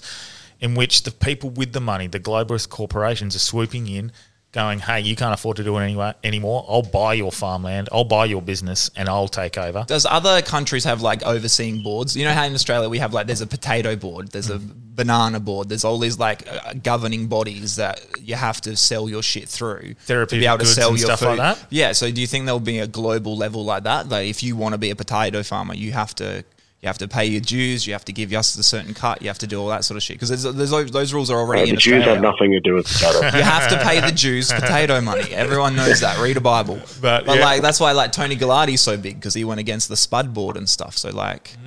in 0.61 0.75
which 0.75 1.03
the 1.03 1.11
people 1.11 1.49
with 1.49 1.73
the 1.73 1.81
money, 1.81 2.05
the 2.05 2.19
globalist 2.19 2.69
corporations, 2.69 3.35
are 3.35 3.39
swooping 3.39 3.87
in. 3.87 4.11
Going, 4.55 4.79
hey, 4.79 5.01
you 5.01 5.17
can't 5.17 5.33
afford 5.33 5.57
to 5.57 5.65
do 5.65 5.77
it 5.77 5.83
anyway, 5.83 6.13
anymore. 6.23 6.65
I'll 6.69 6.81
buy 6.81 7.13
your 7.15 7.29
farmland, 7.29 7.89
I'll 7.91 8.05
buy 8.05 8.23
your 8.23 8.41
business, 8.41 8.89
and 8.95 9.09
I'll 9.09 9.27
take 9.27 9.57
over. 9.57 9.83
Does 9.85 10.05
other 10.05 10.41
countries 10.41 10.85
have 10.85 11.01
like 11.01 11.23
overseeing 11.23 11.83
boards? 11.83 12.15
You 12.15 12.23
know 12.23 12.31
how 12.31 12.45
in 12.45 12.53
Australia 12.53 12.87
we 12.87 12.99
have 12.99 13.13
like 13.13 13.27
there's 13.27 13.41
a 13.41 13.47
potato 13.47 13.97
board, 13.97 14.29
there's 14.29 14.49
a 14.49 14.57
banana 14.57 15.41
board, 15.41 15.67
there's 15.67 15.83
all 15.83 15.99
these 15.99 16.19
like 16.19 16.47
uh, 16.47 16.73
governing 16.81 17.27
bodies 17.27 17.75
that 17.75 17.99
you 18.21 18.35
have 18.35 18.61
to 18.61 18.77
sell 18.77 19.09
your 19.09 19.21
shit 19.21 19.49
through 19.49 19.95
to 20.07 20.25
be 20.27 20.45
able 20.45 20.59
to 20.59 20.65
sell 20.65 20.91
your 20.91 20.99
stuff 20.99 21.19
food. 21.19 21.37
like 21.37 21.37
that? 21.37 21.67
Yeah. 21.69 21.91
So 21.91 22.09
do 22.09 22.21
you 22.21 22.27
think 22.27 22.45
there'll 22.45 22.61
be 22.61 22.79
a 22.79 22.87
global 22.87 23.35
level 23.35 23.65
like 23.65 23.83
that? 23.83 24.07
Like 24.07 24.29
if 24.29 24.41
you 24.41 24.55
want 24.55 24.71
to 24.71 24.77
be 24.77 24.89
a 24.89 24.95
potato 24.95 25.43
farmer, 25.43 25.73
you 25.73 25.91
have 25.91 26.15
to. 26.15 26.45
You 26.85 26.89
have 26.89 26.99
to 26.99 27.07
pay 27.07 27.25
your 27.25 27.41
dues. 27.41 27.87
You 27.87 27.93
have 27.93 28.05
to 28.05 28.13
give 28.13 28.31
us 28.31 28.55
a 28.57 28.61
certain 28.61 28.93
cut. 28.93 29.19
You 29.19 29.27
have 29.29 29.39
to 29.39 29.47
do 29.47 29.59
all 29.59 29.69
that 29.69 29.83
sort 29.83 29.97
of 29.97 30.03
shit 30.03 30.17
because 30.17 30.29
there's, 30.29 30.43
there's 30.55 30.69
those, 30.69 30.91
those 30.91 31.13
rules 31.15 31.31
are 31.31 31.39
already 31.39 31.63
uh, 31.63 31.65
in 31.65 31.69
the 31.71 31.81
Jews 31.81 31.93
Australia. 32.01 32.13
have 32.13 32.21
nothing 32.21 32.51
to 32.51 32.59
do 32.59 32.75
with 32.75 32.85
each 32.95 33.03
other. 33.03 33.25
You 33.35 33.43
have 33.43 33.67
to 33.71 33.79
pay 33.83 34.01
the 34.01 34.11
Jews 34.11 34.53
potato 34.53 35.01
money. 35.01 35.33
Everyone 35.33 35.75
knows 35.75 36.01
that. 36.01 36.19
Read 36.19 36.37
a 36.37 36.41
Bible. 36.41 36.79
But, 37.01 37.25
But, 37.25 37.39
yeah. 37.39 37.43
like 37.45 37.61
that's 37.63 37.79
why 37.79 37.91
like 37.93 38.11
Tony 38.11 38.35
Galati's 38.35 38.81
so 38.81 38.97
big 38.97 39.15
because 39.15 39.33
he 39.33 39.43
went 39.43 39.59
against 39.59 39.89
the 39.89 39.97
Spud 39.97 40.31
board 40.31 40.57
and 40.57 40.69
stuff. 40.69 40.95
So 40.95 41.09
like 41.09 41.57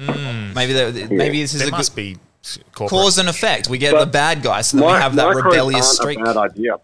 maybe 0.54 0.72
there- 0.72 0.92
maybe 1.08 1.40
this 1.42 1.52
is 1.52 1.58
There 1.62 1.68
a 1.68 1.72
must 1.72 1.96
good 1.96 2.14
be 2.14 2.16
corporate. 2.72 2.90
cause 2.90 3.18
and 3.18 3.28
effect. 3.28 3.68
We 3.68 3.78
get 3.78 3.94
But 3.94 4.04
the 4.04 4.10
bad 4.12 4.40
guys, 4.44 4.68
so 4.68 4.76
then 4.76 4.86
we 4.86 4.92
have 4.92 5.16
that 5.16 5.34
rebellious 5.34 5.96
streak. 5.96 6.20
a 6.20 6.22
bad 6.22 6.36
idea. 6.36 6.76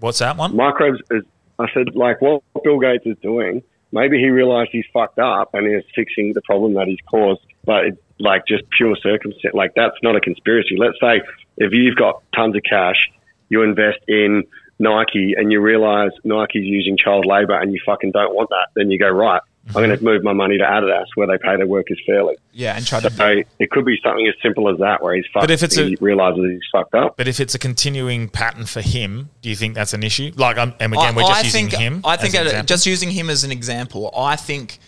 What's 0.00 0.18
that 0.18 0.36
one? 0.36 0.56
microbes 0.56 0.98
is 1.12 1.22
I 1.60 1.66
said 1.72 1.94
like 1.94 2.20
what 2.20 2.42
Bill 2.64 2.80
Gates 2.80 3.06
is 3.06 3.16
doing. 3.22 3.62
Maybe 3.90 4.18
he 4.18 4.28
realized 4.28 4.70
he's 4.72 4.86
fucked 4.92 5.18
up 5.18 5.54
and 5.54 5.66
is 5.66 5.84
fixing 5.94 6.32
the 6.34 6.42
problem 6.42 6.74
that 6.74 6.88
he's 6.88 6.98
caused, 7.10 7.40
but 7.64 7.84
it, 7.86 8.04
like 8.18 8.46
just 8.46 8.64
pure 8.70 8.96
circumstance. 9.02 9.54
Like 9.54 9.72
that's 9.74 9.96
not 10.02 10.16
a 10.16 10.20
conspiracy. 10.20 10.76
Let's 10.76 10.98
say 11.00 11.22
if 11.56 11.72
you've 11.72 11.96
got 11.96 12.22
tons 12.34 12.54
of 12.56 12.62
cash, 12.68 13.08
you 13.48 13.62
invest 13.62 13.98
in 14.06 14.44
Nike 14.78 15.34
and 15.36 15.50
you 15.50 15.60
realize 15.60 16.10
Nike's 16.24 16.64
using 16.64 16.96
child 16.96 17.24
labor 17.26 17.58
and 17.58 17.72
you 17.72 17.80
fucking 17.84 18.12
don't 18.12 18.34
want 18.34 18.50
that, 18.50 18.68
then 18.76 18.90
you 18.90 18.98
go 18.98 19.08
right. 19.08 19.40
I'm 19.68 19.84
going 19.84 19.96
to 19.96 20.02
move 20.02 20.22
my 20.24 20.32
money 20.32 20.56
to 20.58 20.64
Adidas 20.64 21.06
where 21.14 21.26
they 21.26 21.38
pay 21.38 21.56
their 21.56 21.66
workers 21.66 22.00
fairly. 22.06 22.36
Yeah, 22.52 22.76
and 22.76 22.86
try 22.86 23.00
to. 23.00 23.10
So 23.10 23.42
it 23.58 23.70
could 23.70 23.84
be 23.84 23.98
something 24.02 24.26
as 24.26 24.34
simple 24.42 24.68
as 24.70 24.78
that, 24.78 25.02
where 25.02 25.14
he's 25.14 25.26
fucked. 25.32 25.42
But 25.42 25.50
if 25.50 25.62
it's 25.62 25.76
he 25.76 25.94
a- 25.94 25.96
realizes 26.00 26.44
he's 26.50 26.60
fucked 26.72 26.94
up. 26.94 27.16
But 27.16 27.28
if 27.28 27.38
it's 27.40 27.54
a 27.54 27.58
continuing 27.58 28.28
pattern 28.28 28.64
for 28.64 28.80
him, 28.80 29.30
do 29.42 29.50
you 29.50 29.56
think 29.56 29.74
that's 29.74 29.92
an 29.92 30.02
issue? 30.02 30.32
Like, 30.36 30.56
um, 30.58 30.74
and 30.80 30.92
again, 30.92 31.14
we're 31.14 31.22
just 31.22 31.44
using 31.44 31.68
think, 31.68 31.80
him. 31.80 32.00
I 32.04 32.16
think 32.16 32.34
as 32.34 32.40
an 32.40 32.46
uh, 32.46 32.48
example. 32.48 32.66
just 32.66 32.86
using 32.86 33.10
him 33.10 33.30
as 33.30 33.44
an 33.44 33.52
example, 33.52 34.12
I 34.16 34.36
think 34.36 34.78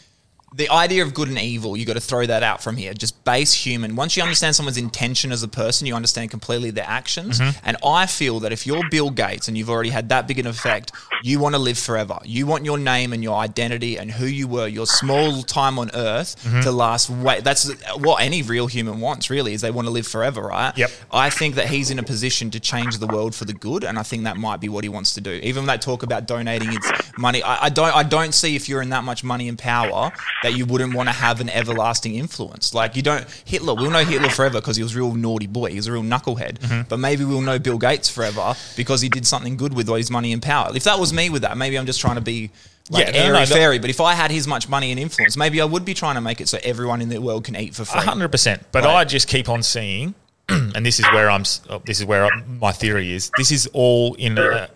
the 0.55 0.69
idea 0.69 1.03
of 1.03 1.15
good 1.15 1.29
and 1.29 1.39
evil, 1.39 1.77
you 1.77 1.85
got 1.85 1.95
to 1.95 2.01
throw 2.01 2.27
that 2.27 2.43
out 2.43 2.63
from 2.63 2.77
here. 2.77 2.93
Just 2.93 3.25
base 3.25 3.53
human. 3.55 3.95
Once 3.95 4.17
you 4.17 4.23
understand 4.23 4.57
someone's 4.57 4.77
intention 4.77 5.31
as 5.31 5.43
a 5.43 5.49
person, 5.49 5.87
you 5.87 5.95
understand 5.95 6.31
completely 6.31 6.71
their 6.71 6.87
actions. 6.89 7.39
Mm-hmm. 7.39 7.59
And 7.65 7.77
I 7.85 8.07
feel 8.07 8.41
that 8.41 8.51
if 8.53 8.67
you're 8.67 8.83
Bill 8.91 9.11
Gates 9.11 9.47
and 9.49 9.57
you've 9.57 9.71
already 9.71 9.91
had 9.91 10.09
that 10.09 10.27
big 10.27 10.39
an 10.41 10.47
effect, 10.47 10.93
you 11.23 11.39
want 11.39 11.55
to 11.55 11.59
live 11.61 11.79
forever. 11.79 12.19
You 12.25 12.47
want 12.47 12.65
your 12.65 12.79
name 12.79 13.13
and 13.13 13.23
your 13.23 13.37
identity 13.37 13.97
and 13.97 14.11
who 14.11 14.27
you 14.27 14.49
were, 14.49 14.67
your 14.67 14.87
small 14.87 15.43
time 15.43 15.79
on 15.79 15.91
Earth 15.95 16.37
Mm-hmm. 16.41 16.61
to 16.63 16.71
last. 16.71 17.11
Way 17.11 17.41
that's 17.41 17.71
what 17.99 18.23
any 18.23 18.43
real 18.43 18.67
human 18.67 19.01
wants. 19.01 19.31
Really, 19.31 19.53
is 19.53 19.61
they 19.61 19.71
want 19.71 19.87
to 19.87 19.91
live 19.91 20.07
forever, 20.07 20.43
right? 20.43 20.77
Yep. 20.77 20.91
I 21.13 21.31
think 21.31 21.57
that 21.57 21.67
he's 21.69 21.91
in 21.91 21.99
a 21.99 22.03
position 22.03 22.51
to 22.53 22.61
change 22.61 22.99
the 22.99 23.07
world 23.07 23.35
for 23.35 23.45
the 23.45 23.53
good, 23.53 23.85
and 23.85 23.99
I 23.99 24.03
think 24.03 24.25
that 24.25 24.37
might 24.37 24.61
be 24.61 24.69
what 24.69 24.85
he 24.85 24.89
wants 24.89 25.15
to 25.15 25.21
do. 25.21 25.33
Even 25.43 25.67
when 25.67 25.69
they 25.69 25.79
talk 25.79 26.03
about 26.03 26.27
donating 26.27 26.73
its 26.73 26.91
money, 27.19 27.43
I, 27.43 27.67
I 27.67 27.69
don't, 27.69 27.95
I 27.95 28.03
don't 28.03 28.33
see 28.33 28.57
if 28.57 28.69
you're 28.69 28.83
in 28.83 28.91
that 28.91 29.05
much 29.05 29.23
money 29.25 29.49
and 29.49 29.59
power 29.59 30.13
that 30.43 30.57
you 30.57 30.65
wouldn't 30.67 30.95
want 30.95 31.09
to 31.09 31.13
have 31.15 31.41
an 31.41 31.51
everlasting 31.51 32.15
influence. 32.15 32.73
Like 32.75 32.97
you 32.97 33.03
don't 33.03 33.27
Hitler. 33.45 33.75
We'll 33.75 33.91
know 33.91 34.05
Hitler 34.05 34.31
forever 34.31 34.61
because 34.61 34.77
he 34.77 34.83
was 34.83 34.95
a 34.95 34.99
real 34.99 35.15
naughty 35.15 35.47
boy. 35.47 35.71
He 35.71 35.77
was 35.77 35.87
a 35.87 35.93
real 35.93 36.03
knucklehead. 36.03 36.59
Mm-hmm. 36.61 36.83
But 36.89 36.99
maybe 36.99 37.25
we'll 37.25 37.41
know 37.43 37.59
Bill 37.59 37.79
Gates 37.79 38.09
forever 38.09 38.55
because 38.77 39.01
he 39.01 39.09
did 39.09 39.27
something 39.27 39.57
good 39.57 39.75
with 39.75 39.89
all 39.89 39.97
his 39.97 40.11
money 40.11 40.33
and 40.33 40.43
power. 40.43 40.71
If 40.75 40.85
that 40.85 40.99
was 40.99 41.13
me 41.13 41.31
with 41.31 41.43
that, 41.43 41.57
maybe 41.57 41.79
I'm 41.79 41.87
just 41.87 42.01
trying 42.01 42.17
to 42.17 42.21
be. 42.23 42.51
Like 42.93 43.07
Yeah, 43.07 43.21
airy 43.23 43.33
no, 43.35 43.39
that- 43.45 43.49
fairy, 43.49 43.79
but 43.79 43.89
if 43.89 44.01
I 44.01 44.15
had 44.15 44.33
his 44.33 44.49
much 44.49 44.69
money 44.69 44.91
and 44.91 44.99
influence, 44.99 45.37
maybe 45.37 45.61
I 45.61 45.65
would 45.65 45.85
be 45.85 45.95
trying 45.95 46.17
to 46.17 46.21
make 46.21 46.41
it 46.41 46.49
so 46.49 46.59
everyone 46.65 47.01
in 47.01 47.09
the 47.09 47.21
world 47.21 47.45
can 47.45 47.55
eat 47.55 47.73
for 47.77 47.85
free. 47.85 48.01
A 48.01 48.03
hundred 48.03 48.33
percent. 48.33 48.65
But 48.73 48.83
Right. 48.83 48.97
I 48.97 49.05
just 49.05 49.29
keep 49.29 49.49
on 49.49 49.63
seeing, 49.63 50.17
and 50.75 50.85
this 50.85 50.99
is 50.99 51.07
where 51.13 51.31
I'm. 51.31 51.45
oh, 51.69 51.81
This 51.85 52.01
is 52.01 52.07
where 52.07 52.27
I, 52.27 52.31
my 52.47 52.73
theory 52.73 53.13
is. 53.13 53.31
This 53.37 53.51
is 53.53 53.69
all 53.73 54.15
in 54.15 54.39
a. 54.39 54.69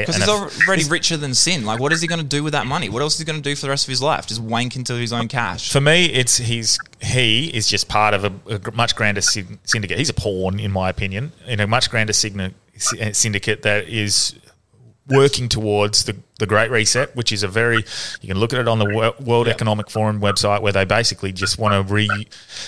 Because 0.00 0.16
he's 0.16 0.28
already 0.28 0.84
richer 0.84 1.16
than 1.16 1.34
sin. 1.34 1.64
Like, 1.64 1.80
what 1.80 1.92
is 1.92 2.00
he 2.00 2.08
going 2.08 2.20
to 2.20 2.26
do 2.26 2.42
with 2.42 2.52
that 2.52 2.66
money? 2.66 2.88
What 2.88 3.02
else 3.02 3.14
is 3.14 3.20
he 3.20 3.24
going 3.24 3.42
to 3.42 3.48
do 3.48 3.54
for 3.54 3.62
the 3.62 3.70
rest 3.70 3.86
of 3.86 3.90
his 3.90 4.02
life? 4.02 4.26
Just 4.26 4.42
wank 4.42 4.76
into 4.76 4.94
his 4.94 5.12
own 5.12 5.28
cash. 5.28 5.72
For 5.72 5.80
me, 5.80 6.06
it's 6.06 6.36
he's 6.36 6.78
he 7.00 7.48
is 7.48 7.66
just 7.68 7.88
part 7.88 8.14
of 8.14 8.24
a, 8.24 8.32
a 8.54 8.72
much 8.72 8.94
grander 8.96 9.20
syndicate. 9.20 9.98
He's 9.98 10.10
a 10.10 10.14
pawn, 10.14 10.58
in 10.60 10.70
my 10.70 10.88
opinion, 10.90 11.32
in 11.46 11.60
a 11.60 11.66
much 11.66 11.90
grander 11.90 12.12
syndicate 12.12 13.62
that 13.62 13.88
is 13.88 14.34
working 15.10 15.48
towards 15.48 16.04
the, 16.04 16.16
the 16.38 16.46
Great 16.46 16.70
Reset, 16.70 17.14
which 17.16 17.32
is 17.32 17.42
a 17.42 17.48
very 17.48 17.84
you 18.20 18.28
can 18.28 18.38
look 18.38 18.52
at 18.52 18.60
it 18.60 18.68
on 18.68 18.78
the 18.78 18.86
Wo- 18.86 19.14
World 19.20 19.48
Economic 19.48 19.90
Forum 19.90 20.20
website 20.20 20.62
where 20.62 20.72
they 20.72 20.84
basically 20.84 21.32
just 21.32 21.58
want 21.58 21.74
to 21.74 21.92
re 21.94 22.08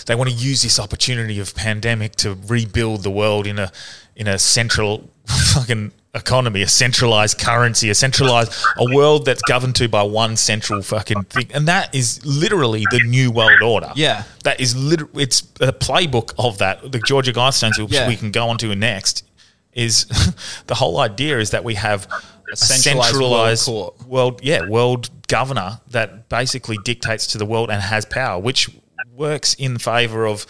they 0.06 0.14
want 0.14 0.30
to 0.30 0.36
use 0.36 0.62
this 0.62 0.78
opportunity 0.78 1.38
of 1.40 1.54
pandemic 1.54 2.16
to 2.16 2.36
rebuild 2.46 3.02
the 3.02 3.10
world 3.10 3.46
in 3.46 3.58
a 3.58 3.70
in 4.16 4.26
a 4.28 4.38
central 4.38 5.08
fucking 5.26 5.92
economy, 6.14 6.60
a 6.60 6.68
centralized 6.68 7.38
currency, 7.38 7.88
a 7.88 7.94
centralized 7.94 8.52
a 8.76 8.94
world 8.94 9.24
that's 9.24 9.40
governed 9.42 9.74
to 9.74 9.88
by 9.88 10.02
one 10.02 10.36
central 10.36 10.82
fucking 10.82 11.22
thing, 11.24 11.46
and 11.54 11.66
that 11.66 11.94
is 11.94 12.20
literally 12.26 12.84
the 12.90 13.00
new 13.06 13.30
world 13.30 13.62
order. 13.62 13.90
Yeah. 13.96 14.24
that 14.44 14.60
is 14.60 14.76
literally 14.76 15.22
it's 15.22 15.40
a 15.60 15.72
playbook 15.72 16.34
of 16.38 16.58
that. 16.58 16.92
The 16.92 16.98
Georgia 16.98 17.32
Guidestones, 17.32 17.78
which 17.82 17.92
Yeah. 17.92 18.06
we 18.08 18.16
can 18.16 18.30
go 18.30 18.48
on 18.50 18.58
to 18.58 18.74
next, 18.74 19.24
is 19.72 20.04
the 20.66 20.74
whole 20.74 21.00
idea 21.00 21.38
is 21.38 21.48
that 21.50 21.64
we 21.64 21.76
have 21.76 22.06
a 22.52 22.56
centralized 22.56 23.10
centralized, 23.12 23.68
world 23.68 24.06
world, 24.06 24.40
yeah, 24.42 24.66
world 24.68 25.10
governor 25.28 25.80
that 25.90 26.28
basically 26.28 26.78
dictates 26.84 27.26
to 27.28 27.38
the 27.38 27.46
world 27.46 27.70
and 27.70 27.80
has 27.82 28.04
power, 28.04 28.38
which 28.40 28.68
works 29.14 29.54
in 29.54 29.78
favor 29.78 30.26
of 30.26 30.46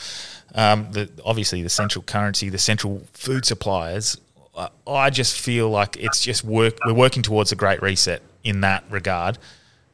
um, 0.55 0.89
the 0.93 1.09
obviously 1.24 1.62
the 1.62 1.69
central 1.70 2.02
currency, 2.02 2.48
the 2.48 2.59
central 2.59 3.02
food 3.12 3.44
suppliers. 3.44 4.16
I- 4.56 4.69
I 4.86 5.10
just 5.10 5.39
feel 5.39 5.70
like 5.70 5.97
it's 5.97 6.20
just 6.20 6.44
work. 6.44 6.78
We're 6.85 6.93
working 6.94 7.23
towards 7.23 7.52
a 7.52 7.56
great 7.56 7.81
reset 7.82 8.20
in 8.44 8.60
that 8.60 8.85
regard, 8.90 9.39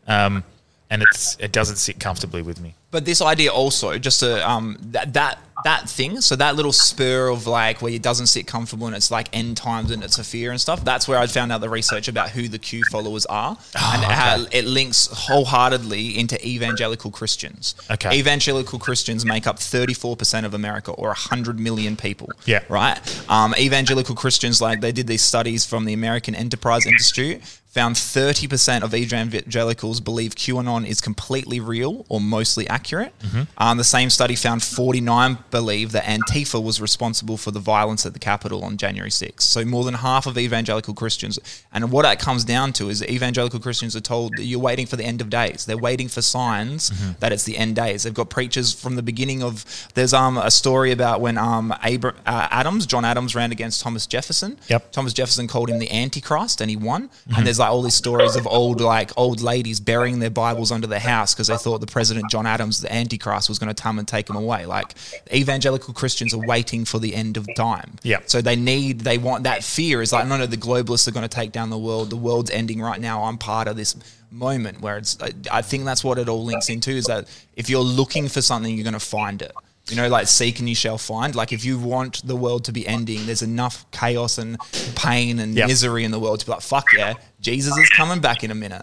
um, 0.07 0.43
and 0.91 1.03
it's 1.03 1.37
it 1.39 1.53
doesn't 1.53 1.77
sit 1.77 2.01
comfortably 2.01 2.43
with 2.43 2.61
me. 2.61 2.75
But 2.91 3.05
this 3.05 3.20
idea 3.20 3.53
also, 3.53 3.99
just 3.99 4.20
to, 4.20 4.49
um, 4.49 4.79
that 4.81 5.12
that 5.12 5.39
that 5.64 5.89
thing, 5.89 6.20
so 6.20 6.36
that 6.36 6.56
little 6.56 6.72
spur 6.72 7.28
of 7.28 7.47
like 7.47 7.82
where 7.82 7.93
it 7.93 8.02
doesn't 8.02 8.26
sit 8.28 8.47
comfortable 8.47 8.86
and 8.86 8.94
it's 8.94 9.10
like 9.10 9.28
end 9.32 9.56
times 9.56 9.90
and 9.90 10.02
it's 10.05 10.18
a 10.18 10.24
fear 10.24 10.51
and 10.51 10.60
stuff. 10.60 10.85
That's 10.85 11.09
where 11.09 11.18
I 11.18 11.26
found 11.26 11.51
out 11.52 11.60
the 11.60 11.68
research 11.68 12.09
about 12.09 12.30
who 12.30 12.48
the 12.48 12.59
Q 12.59 12.82
followers 12.90 13.26
are, 13.26 13.56
Oh, 13.76 13.93
and 13.94 14.05
how 14.05 14.47
it 14.52 14.64
links 14.64 15.09
wholeheartedly 15.12 16.18
into 16.18 16.36
evangelical 16.47 17.10
Christians. 17.10 17.74
Okay. 17.90 18.18
evangelical 18.18 18.78
Christians 18.78 19.24
make 19.24 19.47
up 19.47 19.59
thirty 19.59 19.94
four 19.94 20.16
percent 20.16 20.47
of 20.47 20.55
America, 20.55 20.93
or 20.93 21.12
hundred 21.14 21.59
million 21.59 21.97
people. 21.97 22.28
Yeah. 22.44 22.62
right. 22.68 22.98
Um, 23.28 23.55
evangelical 23.59 24.14
Christians, 24.14 24.60
like 24.60 24.80
they 24.80 24.93
did 24.93 25.06
these 25.06 25.22
studies 25.22 25.64
from 25.66 25.85
the 25.85 25.93
American 25.93 26.35
Enterprise 26.35 26.86
Institute, 26.86 27.43
found 27.68 27.94
30% 27.97 28.82
of 28.82 28.94
evangelicals 28.94 30.01
believe 30.01 30.35
QAnon 30.35 30.86
is 30.86 31.01
completely 31.01 31.60
real 31.60 32.05
or 32.09 32.20
mostly 32.20 32.66
accurate. 32.68 33.12
Um, 33.59 33.76
the 33.78 33.85
same 33.85 34.10
study 34.10 34.35
found 34.35 34.62
49 34.62 35.39
believe 35.51 35.93
that 35.93 36.05
Antifa 36.05 36.62
was 36.62 36.81
responsible 36.81 37.37
for 37.37 37.51
the 37.51 37.61
violence 37.61 38.05
at 38.07 38.12
the 38.12 38.19
Capitol 38.19 38.65
on 38.65 38.77
January 38.77 39.11
6th. 39.11 39.43
So 39.43 39.65
more 39.65 39.85
than 39.85 39.95
half 39.95 40.27
of 40.27 40.37
evangelical 40.39 40.95
Christians. 40.95 41.39
And 41.73 41.91
what 41.91 42.03
that 42.03 42.19
comes 42.19 42.45
down 42.45 42.73
to 42.75 42.89
is 42.89 43.03
evangelical 43.05 43.61
Christians 43.61 43.95
are 43.97 44.01
told 44.01 44.37
that 44.37 44.45
you're 44.45 44.61
waiting 44.61 44.87
for 44.87 44.97
the 44.97 45.05
end 45.05 45.20
of 45.20 45.31
days. 45.31 45.65
They're 45.66 45.77
waiting 45.77 46.09
for 46.09 46.23
signs 46.23 46.91
that 47.20 47.33
it's 47.33 47.45
the 47.45 47.57
end 47.57 47.77
days. 47.77 48.03
They've 48.03 48.15
got 48.15 48.31
preachers 48.31 48.73
from 48.73 48.97
the 48.97 49.03
beginning 49.03 49.43
of. 49.43 49.65
There's 49.95 50.15
um 50.15 50.39
a 50.39 50.51
story 50.51 50.93
about 50.93 51.20
when 51.20 51.39
um 51.39 51.73
Abra- 51.83 52.15
uh, 52.27 52.49
Adams, 52.51 52.87
John 52.87 53.05
Adams, 53.05 53.35
ran 53.35 53.53
against 53.53 53.83
Thomas 53.83 54.07
Jefferson. 54.07 54.59
Yep. 54.69 54.93
Thomas 54.93 55.12
Jefferson 55.12 55.49
called 55.49 55.70
him 55.70 55.79
the 55.79 55.91
Antichrist, 55.91 56.61
and 56.61 56.70
he 56.70 56.77
won. 56.77 57.11
And 57.37 57.47
there's 57.47 57.59
like 57.59 57.70
all 57.70 57.83
these 57.83 57.95
stories 57.95 58.37
of 58.37 58.47
old 58.47 58.81
like 58.81 59.11
old 59.16 59.41
ladies 59.41 59.81
burying 59.81 60.19
their 60.19 60.31
Bibles 60.31 60.70
under 60.73 60.87
their 60.87 61.01
house 61.01 61.35
because 61.35 61.49
they 61.49 61.57
thought 61.57 61.81
the 61.81 61.87
President 61.87 62.31
John 62.31 62.47
Adams, 62.47 62.81
the 62.81 62.93
Antichrist, 62.93 63.49
was 63.49 63.59
going 63.59 63.75
to 63.75 63.83
come 63.83 63.99
and 63.99 64.07
take 64.07 64.27
them 64.27 64.37
away. 64.37 64.66
Like 64.66 64.95
evangelical 65.39 65.94
Christians 65.94 66.35
are 66.35 66.44
waiting 66.47 66.85
for 66.85 66.98
the 66.98 67.15
end 67.15 67.36
of 67.36 67.47
time. 67.55 67.97
Yeah. 68.02 68.20
So 68.27 68.40
they 68.43 68.56
need, 68.56 69.01
they 69.01 69.19
want 69.19 69.44
that 69.44 69.65
fear 69.65 70.02
is 70.02 70.12
like, 70.12 70.27
no, 70.27 70.36
no, 70.36 70.47
the 70.47 70.56
globalists 70.56 71.06
are 71.09 71.12
going 71.12 71.28
to 71.28 71.35
take 71.35 71.52
down 71.52 71.70
the 71.70 71.78
world. 71.78 72.10
The 72.10 72.16
world's 72.16 72.51
ending 72.51 72.81
right 72.81 73.01
now. 73.01 73.24
I'm 73.24 73.39
part 73.39 73.69
of 73.69 73.77
this 73.77 73.97
moment 74.31 74.81
where 74.81 74.98
it's. 74.98 75.16
I- 75.23 75.32
I 75.51 75.62
think 75.62 75.85
that's 75.85 76.02
what 76.05 76.19
it 76.19 76.28
all 76.28 76.44
links 76.44 76.69
into 76.69 76.90
is 76.90 77.06
that 77.06 77.28
if 77.56 77.70
you're 77.70 77.81
looking 77.81 78.28
for 78.28 78.43
something, 78.43 78.74
you're 78.74 78.85
going 78.85 78.93
to 78.94 79.01
find 79.01 79.40
it. 79.43 79.52
You 79.89 79.97
know, 79.97 80.09
like 80.09 80.27
seek 80.27 80.59
and 80.59 80.69
you 80.69 80.74
shall 80.74 80.98
find. 80.98 81.35
Like 81.35 81.51
if 81.51 81.65
you 81.65 81.78
want 81.78 82.27
the 82.27 82.36
world 82.36 82.65
to 82.66 82.73
be 82.73 82.86
ending, 82.86 83.24
there's 83.24 83.40
enough 83.40 83.86
chaos 83.90 84.36
and 84.36 84.59
pain 84.97 85.39
and 85.39 85.55
Yep. 85.55 85.66
misery 85.69 86.05
in 86.05 86.10
the 86.10 86.19
world 86.20 86.40
to 86.40 86.47
be 86.47 86.52
like, 86.52 86.60
fuck 86.60 86.93
yeah, 86.94 87.15
Jesus 87.40 87.74
is 87.78 87.89
coming 87.90 88.20
back 88.20 88.44
in 88.44 88.51
a 88.51 88.55
minute. 88.55 88.82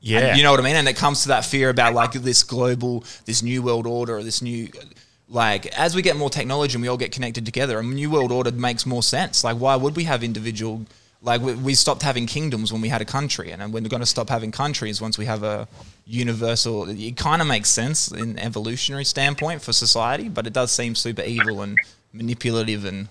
Yeah, 0.00 0.18
And 0.18 0.36
you 0.36 0.42
know 0.42 0.50
what 0.50 0.60
I 0.60 0.62
mean? 0.62 0.76
And 0.76 0.86
it 0.86 0.96
comes 0.96 1.22
to 1.22 1.28
that 1.28 1.46
fear 1.46 1.70
about 1.70 1.94
like 1.94 2.12
this 2.12 2.42
global, 2.42 3.02
this 3.24 3.42
new 3.42 3.62
world 3.62 3.86
order, 3.86 4.18
or 4.18 4.22
this 4.22 4.42
new, 4.42 4.68
like 5.28 5.66
as 5.78 5.94
we 5.94 6.02
get 6.02 6.16
more 6.16 6.30
technology 6.30 6.74
and 6.74 6.82
we 6.82 6.88
all 6.88 6.96
get 6.96 7.12
connected 7.12 7.44
together, 7.44 7.78
a 7.78 7.82
new 7.82 8.10
world 8.10 8.30
order 8.32 8.52
makes 8.52 8.86
more 8.86 9.02
sense. 9.02 9.44
Like 9.44 9.56
why 9.56 9.76
would 9.76 9.96
we 9.96 10.04
have 10.04 10.22
individual? 10.22 10.86
Like 11.22 11.40
we, 11.40 11.54
we 11.54 11.74
stopped 11.74 12.02
having 12.02 12.26
kingdoms 12.26 12.72
when 12.72 12.82
we 12.82 12.88
had 12.88 13.00
a 13.00 13.06
country, 13.06 13.50
and 13.50 13.72
we're 13.72 13.80
going 13.80 14.00
to 14.00 14.06
stop 14.06 14.28
having 14.28 14.52
countries 14.52 15.00
once 15.00 15.16
we 15.16 15.24
have 15.24 15.42
a 15.42 15.66
universal. 16.06 16.88
It 16.88 17.16
kind 17.16 17.40
of 17.40 17.48
makes 17.48 17.70
sense 17.70 18.12
in 18.12 18.38
evolutionary 18.38 19.04
standpoint 19.04 19.62
for 19.62 19.72
society, 19.72 20.28
but 20.28 20.46
it 20.46 20.52
does 20.52 20.70
seem 20.70 20.94
super 20.94 21.22
evil 21.22 21.62
and 21.62 21.78
manipulative 22.12 22.84
and. 22.84 23.08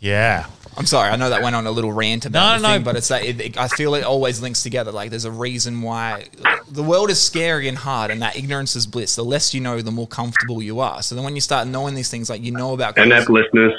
Yeah. 0.00 0.46
I'm 0.76 0.86
sorry, 0.86 1.10
I 1.10 1.16
know 1.16 1.30
that 1.30 1.42
went 1.42 1.56
on 1.56 1.66
a 1.66 1.70
little 1.70 1.92
rant 1.92 2.26
about 2.26 2.54
No, 2.54 2.62
the 2.62 2.68
no. 2.68 2.74
thing, 2.74 2.84
but 2.84 2.96
it's 2.96 3.08
that 3.08 3.24
it, 3.24 3.40
it- 3.40 3.58
I 3.58 3.68
feel 3.68 3.94
it 3.94 4.04
always 4.04 4.40
links 4.40 4.62
together. 4.62 4.92
Like 4.92 5.10
there's 5.10 5.24
a 5.24 5.30
reason 5.30 5.82
why 5.82 6.26
the 6.70 6.82
world 6.82 7.10
is 7.10 7.20
scary 7.20 7.68
and 7.68 7.76
hard, 7.76 8.10
and 8.10 8.22
that 8.22 8.36
ignorance 8.36 8.76
is 8.76 8.86
bliss. 8.86 9.16
The 9.16 9.24
less 9.24 9.52
you 9.52 9.60
know, 9.60 9.80
the 9.82 9.90
more 9.90 10.06
comfortable 10.06 10.62
you 10.62 10.80
are. 10.80 11.02
So 11.02 11.14
then 11.14 11.24
when 11.24 11.34
you 11.34 11.40
start 11.40 11.66
knowing 11.68 11.94
these 11.94 12.08
things, 12.10 12.30
like 12.30 12.42
you 12.42 12.52
know 12.52 12.72
about 12.72 12.96
And 12.96 13.10
cause, 13.10 13.26
that 13.26 13.32
listeners, 13.32 13.74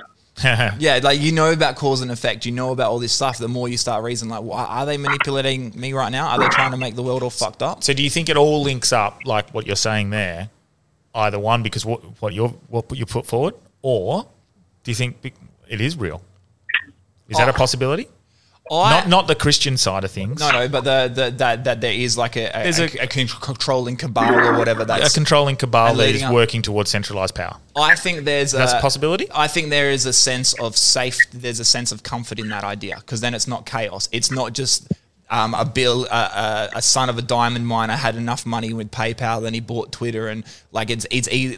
yeah, 0.79 0.99
like 1.01 1.19
you 1.21 1.31
know 1.31 1.51
about 1.51 1.75
cause 1.77 2.01
and 2.01 2.11
effect, 2.11 2.45
you 2.45 2.51
know 2.51 2.71
about 2.71 2.91
all 2.91 2.99
this 2.99 3.13
stuff. 3.13 3.37
The 3.37 3.47
more 3.47 3.67
you 3.69 3.77
start 3.77 4.03
reasoning, 4.03 4.31
like, 4.31 4.43
well, 4.43 4.57
are 4.59 4.85
they 4.85 4.97
manipulating 4.97 5.71
me 5.79 5.93
right 5.93 6.11
now? 6.11 6.27
Are 6.27 6.39
they 6.39 6.49
trying 6.49 6.71
to 6.71 6.77
make 6.77 6.95
the 6.95 7.03
world 7.03 7.23
all 7.23 7.29
fucked 7.29 7.63
up? 7.63 7.83
So 7.83 7.93
do 7.93 8.03
you 8.03 8.09
think 8.09 8.27
it 8.29 8.35
all 8.37 8.61
links 8.61 8.91
up, 8.91 9.19
like 9.25 9.53
what 9.53 9.65
you're 9.65 9.75
saying 9.77 10.09
there? 10.09 10.49
Either 11.15 11.39
one, 11.39 11.63
because 11.63 11.85
what 11.85 12.01
what 12.21 12.33
you 12.33 12.47
what 12.67 12.85
you 12.97 13.05
put 13.05 13.25
forward, 13.25 13.55
or 13.81 14.27
do 14.83 14.91
you 14.91 14.95
think 14.95 15.21
be- 15.21 15.33
it 15.71 15.81
is 15.81 15.97
real? 15.97 16.21
Is 17.29 17.37
that 17.37 17.47
a 17.47 17.51
Oh. 17.51 17.55
possibility? 17.55 18.07
Oh, 18.73 18.79
I, 18.81 18.91
not 18.91 19.07
not 19.09 19.27
the 19.27 19.35
Christian 19.35 19.75
side 19.75 20.03
of 20.05 20.11
things. 20.11 20.39
no, 20.39 20.49
no, 20.51 20.67
but 20.69 20.83
the, 20.85 21.11
the 21.13 21.31
that 21.37 21.63
that 21.65 21.81
there 21.81 21.91
is 21.91 22.17
like 22.17 22.35
a, 22.37 22.45
a, 22.57 22.63
There's 22.63 22.79
a, 22.79 22.89
a- 23.01 23.03
a 23.03 23.07
controlling 23.07 23.97
cabal 23.97 24.33
or 24.33 24.57
whatever. 24.57 24.85
That's 24.85 25.11
a 25.11 25.13
controlling 25.13 25.57
cabal 25.57 25.87
And 25.87 25.99
that 25.99 26.03
leading 26.03 26.21
is 26.21 26.23
up- 26.27 26.33
working 26.33 26.61
towards 26.61 26.89
centralized 26.91 27.35
power. 27.35 27.57
I 27.75 27.95
think 27.95 28.23
there's 28.23 28.51
That's 28.53 28.73
a 28.73 28.77
a 28.77 28.81
possibility? 28.81 29.27
I 29.33 29.47
think 29.47 29.71
there 29.71 29.91
is 29.91 30.05
a 30.05 30.13
sense 30.13 30.53
of 30.53 30.77
safe. 30.77 31.17
There's 31.33 31.59
a 31.59 31.65
sense 31.65 31.91
of 31.91 32.03
comfort 32.03 32.39
in 32.39 32.47
that 32.49 32.63
idea 32.63 32.95
because 32.97 33.19
then 33.19 33.33
it's 33.33 33.47
not 33.47 33.65
chaos. 33.65 34.07
It's 34.13 34.31
not 34.31 34.53
just 34.53 34.87
um, 35.31 35.53
a 35.53 35.63
bill, 35.63 36.05
uh, 36.11 36.29
uh, 36.33 36.67
a 36.75 36.81
son 36.81 37.09
of 37.09 37.17
a 37.17 37.21
diamond 37.21 37.65
miner 37.65 37.95
had 37.95 38.17
enough 38.17 38.45
money 38.45 38.73
with 38.73 38.91
PayPal, 38.91 39.41
then 39.41 39.53
he 39.53 39.61
bought 39.61 39.93
Twitter, 39.93 40.27
and 40.27 40.43
like 40.73 40.89
it's 40.89 41.07
it's 41.09 41.29
e- 41.29 41.57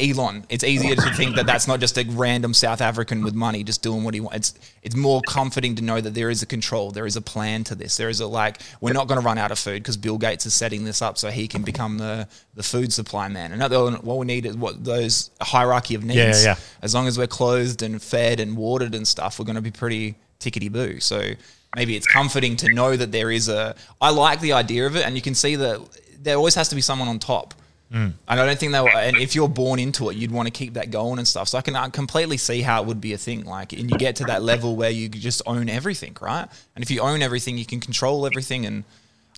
Elon. 0.00 0.44
It's 0.48 0.64
easier 0.64 0.96
to 0.96 1.14
think 1.14 1.36
that 1.36 1.44
that's 1.44 1.68
not 1.68 1.80
just 1.80 1.98
a 1.98 2.04
random 2.08 2.54
South 2.54 2.80
African 2.80 3.22
with 3.22 3.34
money 3.34 3.62
just 3.62 3.82
doing 3.82 4.04
what 4.04 4.14
he 4.14 4.20
wants. 4.20 4.36
It's 4.36 4.72
it's 4.82 4.96
more 4.96 5.20
comforting 5.28 5.74
to 5.74 5.82
know 5.82 6.00
that 6.00 6.14
there 6.14 6.30
is 6.30 6.42
a 6.42 6.46
control, 6.46 6.92
there 6.92 7.04
is 7.04 7.16
a 7.16 7.20
plan 7.20 7.62
to 7.64 7.74
this. 7.74 7.98
There 7.98 8.08
is 8.08 8.20
a 8.20 8.26
like 8.26 8.62
we're 8.80 8.94
not 8.94 9.06
going 9.06 9.20
to 9.20 9.26
run 9.26 9.36
out 9.36 9.52
of 9.52 9.58
food 9.58 9.82
because 9.82 9.98
Bill 9.98 10.16
Gates 10.16 10.46
is 10.46 10.54
setting 10.54 10.84
this 10.84 11.02
up 11.02 11.18
so 11.18 11.30
he 11.30 11.46
can 11.46 11.60
become 11.62 11.98
the 11.98 12.26
the 12.54 12.62
food 12.62 12.90
supply 12.90 13.28
man. 13.28 13.52
And 13.52 14.02
what 14.02 14.16
we 14.16 14.24
need 14.24 14.46
is 14.46 14.56
what 14.56 14.82
those 14.82 15.30
hierarchy 15.42 15.94
of 15.94 16.04
needs. 16.04 16.16
Yeah, 16.16 16.32
yeah, 16.32 16.42
yeah. 16.42 16.56
As 16.80 16.94
long 16.94 17.06
as 17.06 17.18
we're 17.18 17.26
clothed 17.26 17.82
and 17.82 18.02
fed 18.02 18.40
and 18.40 18.56
watered 18.56 18.94
and 18.94 19.06
stuff, 19.06 19.38
we're 19.38 19.44
going 19.44 19.56
to 19.56 19.62
be 19.62 19.70
pretty 19.70 20.14
tickety 20.40 20.72
boo. 20.72 21.00
So 21.00 21.34
maybe 21.76 21.96
it's 21.96 22.06
comforting 22.06 22.56
to 22.56 22.72
know 22.72 22.96
that 22.96 23.12
there 23.12 23.30
is 23.30 23.48
a. 23.48 23.74
I 24.00 24.10
like 24.10 24.40
the 24.40 24.52
idea 24.54 24.86
of 24.86 24.96
it, 24.96 25.04
and 25.06 25.14
you 25.16 25.22
can 25.22 25.34
see 25.34 25.56
that 25.56 25.80
there 26.22 26.36
always 26.36 26.54
has 26.54 26.68
to 26.68 26.74
be 26.74 26.80
someone 26.80 27.08
on 27.08 27.18
top. 27.18 27.54
And 27.92 28.14
I 28.28 28.36
don't 28.36 28.56
think 28.56 28.70
that. 28.70 28.84
And 28.94 29.16
if 29.16 29.34
you're 29.34 29.48
born 29.48 29.80
into 29.80 30.10
it, 30.10 30.16
you'd 30.16 30.30
want 30.30 30.46
to 30.46 30.52
keep 30.52 30.74
that 30.74 30.92
going 30.92 31.18
and 31.18 31.26
stuff. 31.26 31.48
So 31.48 31.58
I 31.58 31.60
can 31.60 31.74
I 31.74 31.88
completely 31.88 32.36
see 32.36 32.62
how 32.62 32.80
it 32.82 32.86
would 32.86 33.00
be 33.00 33.14
a 33.14 33.18
thing. 33.18 33.44
Like, 33.44 33.72
and 33.72 33.90
you 33.90 33.98
get 33.98 34.14
to 34.16 34.24
that 34.26 34.44
level 34.44 34.76
where 34.76 34.90
you 34.90 35.08
just 35.08 35.42
own 35.44 35.68
everything, 35.68 36.16
right? 36.20 36.46
And 36.76 36.84
if 36.84 36.90
you 36.92 37.00
own 37.00 37.20
everything, 37.20 37.58
you 37.58 37.66
can 37.66 37.80
control 37.80 38.26
everything. 38.26 38.64
And 38.64 38.84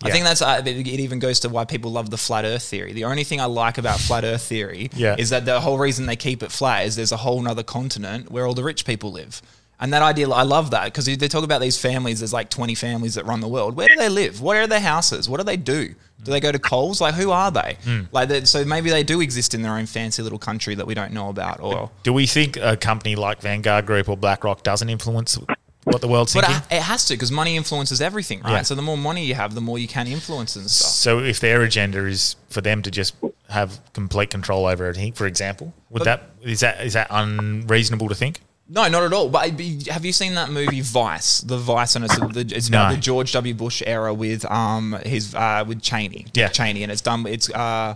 I 0.03 0.11
think 0.11 0.23
that's 0.25 0.43
uh, 0.43 0.61
it 0.63 0.85
even 0.85 1.17
goes 1.17 1.39
to 1.39 1.49
why 1.49 1.65
people 1.65 1.91
love 1.91 2.11
the 2.11 2.17
flat 2.17 2.45
Earth 2.45 2.61
theory. 2.63 2.93
The 2.93 3.05
only 3.05 3.23
thing 3.23 3.41
I 3.41 3.45
like 3.45 3.79
about 3.79 3.99
flat 3.99 4.23
Earth 4.23 4.43
theory 4.43 4.91
Yeah. 4.95 5.15
is 5.17 5.31
that 5.31 5.45
the 5.45 5.59
whole 5.59 5.79
reason 5.79 6.05
they 6.05 6.15
keep 6.15 6.43
it 6.43 6.51
flat 6.51 6.85
is 6.85 6.95
there's 6.95 7.11
a 7.11 7.17
whole 7.17 7.41
nother 7.41 7.63
continent 7.63 8.29
where 8.29 8.45
all 8.45 8.53
the 8.53 8.63
rich 8.63 8.85
people 8.85 9.11
live. 9.11 9.41
And 9.83 9.91
that 9.91 10.01
idea, 10.01 10.29
I 10.29 10.43
love 10.43 10.71
that 10.71 10.85
because 10.85 11.05
they 11.05 11.27
talk 11.27 11.43
about 11.43 11.59
these 11.59 11.77
families. 11.77 12.21
There's 12.21 12.31
like 12.31 12.49
20 12.49 12.73
families 12.73 13.15
that 13.15 13.25
run 13.25 13.41
the 13.41 13.49
world. 13.49 13.75
Where 13.75 13.89
do 13.89 13.97
they 13.97 14.07
live? 14.07 14.39
What 14.39 14.55
are 14.55 14.65
their 14.65 14.79
houses? 14.79 15.27
What 15.27 15.41
do 15.41 15.43
they 15.43 15.57
do? 15.57 15.93
Do 16.23 16.31
they 16.31 16.39
go 16.39 16.53
to 16.53 16.57
Coles? 16.57 17.01
Like, 17.01 17.15
who 17.15 17.31
are 17.31 17.51
they? 17.51 17.75
Hmm. 17.83 18.03
Like, 18.13 18.29
that, 18.29 18.47
so 18.47 18.63
maybe 18.63 18.89
they 18.89 19.03
do 19.03 19.19
exist 19.19 19.53
in 19.53 19.61
their 19.61 19.73
own 19.73 19.85
fancy 19.85 20.21
little 20.21 20.39
country 20.39 20.73
that 20.75 20.87
we 20.87 20.93
don't 20.93 21.11
know 21.11 21.27
about. 21.27 21.59
Or, 21.59 21.91
Do 22.03 22.13
we 22.13 22.27
think 22.27 22.55
a 22.55 22.77
company 22.77 23.17
like 23.17 23.41
Vanguard 23.41 23.85
Group 23.85 24.07
or 24.07 24.15
BlackRock 24.15 24.63
doesn't 24.63 24.87
influence 24.87 25.37
what 25.83 25.99
the 25.99 26.07
world's 26.07 26.33
but 26.33 26.45
uh, 26.45 26.47
thinking? 26.47 26.63
it 26.71 26.75
it 26.77 26.83
has 26.83 27.03
to 27.07 27.15
because 27.15 27.29
money 27.29 27.57
influences 27.57 27.99
everything, 27.99 28.39
right? 28.43 28.51
Yeah. 28.51 28.61
So 28.61 28.75
the 28.75 28.81
more 28.81 28.97
money 28.97 29.25
you 29.25 29.35
have, 29.35 29.53
the 29.53 29.59
more 29.59 29.77
you 29.77 29.89
can 29.89 30.07
influence 30.07 30.55
and 30.55 30.71
stuff. 30.71 30.91
so 30.91 31.19
if 31.19 31.41
their 31.41 31.61
agenda 31.61 32.05
is 32.05 32.37
for 32.49 32.61
them 32.61 32.83
to 32.83 32.89
just 32.89 33.15
have 33.49 33.81
complete 33.91 34.29
control 34.29 34.65
over 34.65 34.85
everything, 34.85 35.11
for 35.11 35.27
example, 35.27 35.73
would 35.89 36.05
that 36.05 36.29
is 36.41 36.61
that 36.61 36.79
is 36.85 36.93
that 36.93 37.07
unreasonable 37.09 38.07
to 38.07 38.15
think? 38.15 38.39
No, 38.69 38.87
not 38.87 39.03
at 39.03 39.13
all. 39.13 39.29
But 39.29 39.43
I- 39.51 39.91
have 39.91 40.05
you 40.05 40.13
seen 40.13 40.35
that 40.35 40.49
movie 40.49 40.81
Vice? 40.81 41.41
The 41.41 41.57
Vice, 41.57 41.95
and 41.95 42.05
it's, 42.05 42.17
the, 42.17 42.45
it's 42.55 42.69
about 42.69 42.89
No. 42.89 42.95
the 42.95 43.01
George 43.01 43.31
W. 43.33 43.53
Bush 43.53 43.83
era 43.85 44.13
with 44.13 44.45
um 44.49 44.97
his 45.05 45.35
uh, 45.35 45.63
with 45.67 45.81
Cheney, 45.81 46.23
Dick 46.31 46.35
Yeah. 46.35 46.47
Cheney, 46.47 46.83
and 46.83 46.91
it's 46.91 47.01
done. 47.01 47.25
It's 47.27 47.49
uh, 47.51 47.95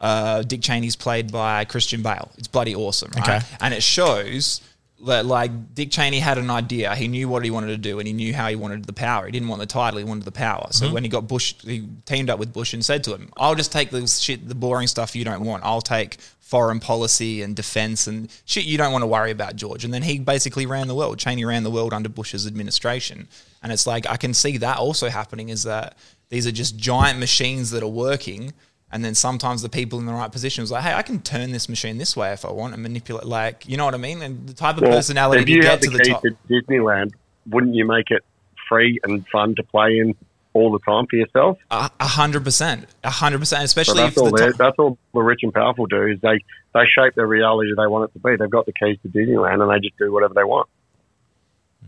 uh, 0.00 0.42
Dick 0.42 0.62
Cheney's 0.62 0.96
played 0.96 1.30
by 1.30 1.64
Christian 1.66 2.02
Bale. 2.02 2.30
It's 2.38 2.48
bloody 2.48 2.74
awesome, 2.74 3.10
right? 3.16 3.28
Okay. 3.28 3.40
And 3.60 3.74
it 3.74 3.82
shows 3.82 4.60
like 4.98 5.74
Dick 5.74 5.90
Cheney 5.90 6.18
had 6.18 6.38
an 6.38 6.50
idea. 6.50 6.94
He 6.94 7.08
knew 7.08 7.28
what 7.28 7.44
he 7.44 7.50
wanted 7.50 7.68
to 7.68 7.76
do, 7.76 7.98
and 7.98 8.06
he 8.06 8.14
knew 8.14 8.32
how 8.34 8.48
he 8.48 8.56
wanted 8.56 8.84
the 8.84 8.92
power. 8.92 9.26
He 9.26 9.32
didn't 9.32 9.48
want 9.48 9.60
the 9.60 9.66
title; 9.66 9.98
he 9.98 10.04
wanted 10.04 10.24
the 10.24 10.32
power. 10.32 10.68
So 10.70 10.86
mm-hmm. 10.86 10.94
when 10.94 11.02
he 11.02 11.08
got 11.08 11.28
Bush, 11.28 11.54
he 11.62 11.86
teamed 12.06 12.30
up 12.30 12.38
with 12.38 12.52
Bush 12.52 12.72
and 12.72 12.84
said 12.84 13.04
to 13.04 13.14
him, 13.14 13.30
"I'll 13.36 13.54
just 13.54 13.72
take 13.72 13.90
the 13.90 14.06
shit, 14.06 14.48
the 14.48 14.54
boring 14.54 14.86
stuff 14.86 15.14
you 15.14 15.24
don't 15.24 15.44
want. 15.44 15.64
I'll 15.64 15.82
take." 15.82 16.18
Foreign 16.46 16.78
policy 16.78 17.42
and 17.42 17.56
defense 17.56 18.06
and 18.06 18.30
shit 18.44 18.66
you 18.66 18.78
don't 18.78 18.92
want 18.92 19.02
to 19.02 19.08
worry 19.08 19.32
about, 19.32 19.56
George. 19.56 19.84
And 19.84 19.92
then 19.92 20.02
he 20.02 20.20
basically 20.20 20.64
ran 20.64 20.86
the 20.86 20.94
world. 20.94 21.18
Cheney 21.18 21.44
ran 21.44 21.64
the 21.64 21.72
world 21.72 21.92
under 21.92 22.08
Bush's 22.08 22.46
administration. 22.46 23.26
And 23.64 23.72
it's 23.72 23.84
like, 23.84 24.08
I 24.08 24.16
can 24.16 24.32
see 24.32 24.56
that 24.58 24.78
also 24.78 25.08
happening 25.08 25.48
is 25.48 25.64
that 25.64 25.96
these 26.28 26.46
are 26.46 26.52
just 26.52 26.76
giant 26.76 27.18
machines 27.18 27.72
that 27.72 27.82
are 27.82 27.88
working. 27.88 28.52
And 28.92 29.04
then 29.04 29.14
sometimes 29.14 29.62
the 29.62 29.68
people 29.68 29.98
in 29.98 30.06
the 30.06 30.12
right 30.12 30.30
position 30.30 30.62
is 30.62 30.70
like, 30.70 30.84
hey, 30.84 30.92
I 30.94 31.02
can 31.02 31.20
turn 31.20 31.50
this 31.50 31.68
machine 31.68 31.98
this 31.98 32.16
way 32.16 32.32
if 32.32 32.44
I 32.44 32.52
want 32.52 32.72
and 32.72 32.82
manipulate. 32.82 33.26
Like, 33.26 33.68
you 33.68 33.76
know 33.76 33.84
what 33.84 33.94
I 33.94 33.98
mean? 33.98 34.22
And 34.22 34.48
the 34.48 34.54
type 34.54 34.76
of 34.76 34.82
Well, 34.82 34.92
personality 34.92 35.40
if 35.40 35.46
to 35.46 35.52
you 35.52 35.62
get 35.62 35.70
had 35.72 35.82
to 35.82 35.90
the 35.90 35.96
the 35.98 36.04
keys 36.04 36.12
top. 36.12 36.22
to 36.22 36.36
Disneyland, 36.48 37.12
wouldn't 37.48 37.74
you 37.74 37.84
make 37.86 38.10
it 38.10 38.22
free 38.68 39.00
and 39.04 39.26
fun 39.28 39.54
to 39.56 39.62
play 39.64 39.98
in 39.98 40.14
all 40.54 40.70
the 40.72 40.78
time 40.78 41.06
for 41.10 41.16
yourself? 41.16 41.58
A 41.70 41.90
hundred 42.00 42.44
percent, 42.44 42.86
a 43.02 43.10
hundred 43.10 43.40
percent. 43.40 43.60
So 43.60 43.64
Especially 43.64 44.02
if 44.04 44.14
that's 44.14 44.18
all. 44.18 44.30
the 44.30 44.54
That's 44.56 44.78
all 44.78 44.98
the 45.12 45.20
rich 45.20 45.40
and 45.42 45.52
powerful 45.52 45.86
do 45.86 46.06
is 46.06 46.20
they 46.20 46.38
they 46.72 46.84
shape 46.86 47.14
their 47.14 47.26
reality 47.26 47.70
they 47.76 47.86
want 47.88 48.08
it 48.08 48.12
to 48.12 48.20
be. 48.20 48.36
They've 48.36 48.48
got 48.48 48.66
the 48.66 48.72
keys 48.72 48.98
to 49.02 49.08
Disneyland 49.08 49.60
and 49.60 49.70
they 49.70 49.80
just 49.86 49.98
do 49.98 50.12
whatever 50.12 50.32
they 50.34 50.44
want. 50.44 50.68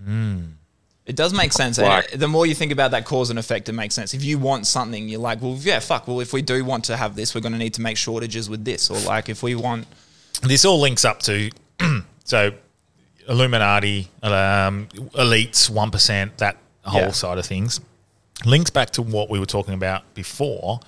Hmm. 0.04 0.40
It 1.09 1.16
does 1.16 1.32
make 1.32 1.52
sense. 1.52 1.78
Like- 1.78 2.10
the 2.12 2.28
more 2.28 2.47
you 2.47 2.55
think 2.55 2.70
about 2.70 2.90
that 2.93 3.05
cause 3.05 3.30
and 3.30 3.39
effect, 3.39 3.68
it 3.68 3.72
makes 3.72 3.94
sense. 3.94 4.12
If 4.14 4.22
you 4.22 4.39
want 4.39 4.66
something, 4.66 5.09
you're 5.09 5.18
like, 5.20 5.40
well, 5.43 5.56
yeah, 5.60 5.80
fuck. 5.80 6.06
Well, 6.06 6.20
if 6.20 6.32
we 6.32 6.43
do 6.43 6.64
want 6.64 6.85
to 6.85 6.97
have 6.97 7.16
this, 7.16 7.35
we're 7.35 7.40
going 7.40 7.55
to 7.55 7.59
need 7.59 7.74
to 7.74 7.80
make 7.80 7.97
shortages 7.97 8.48
with 8.51 8.64
this. 8.64 8.90
Or 8.90 8.98
like, 9.01 9.28
if 9.28 9.43
we 9.43 9.55
want, 9.55 9.86
This 10.43 10.64
all 10.64 10.78
links 10.80 11.05
up 11.05 11.20
to 11.22 11.51
so 12.24 12.52
Illuminati, 13.28 14.09
um, 14.22 14.89
elites, 15.14 15.68
one 15.68 15.90
percent, 15.90 16.39
that 16.39 16.56
whole 16.82 17.01
Yeah. 17.02 17.10
side 17.10 17.39
of 17.39 17.47
things 17.47 17.80
links 18.44 18.70
back 18.70 18.90
to 18.90 19.02
what 19.02 19.28
we 19.28 19.39
were 19.40 19.47
talking 19.47 19.74
about 19.74 20.02
before 20.14 20.78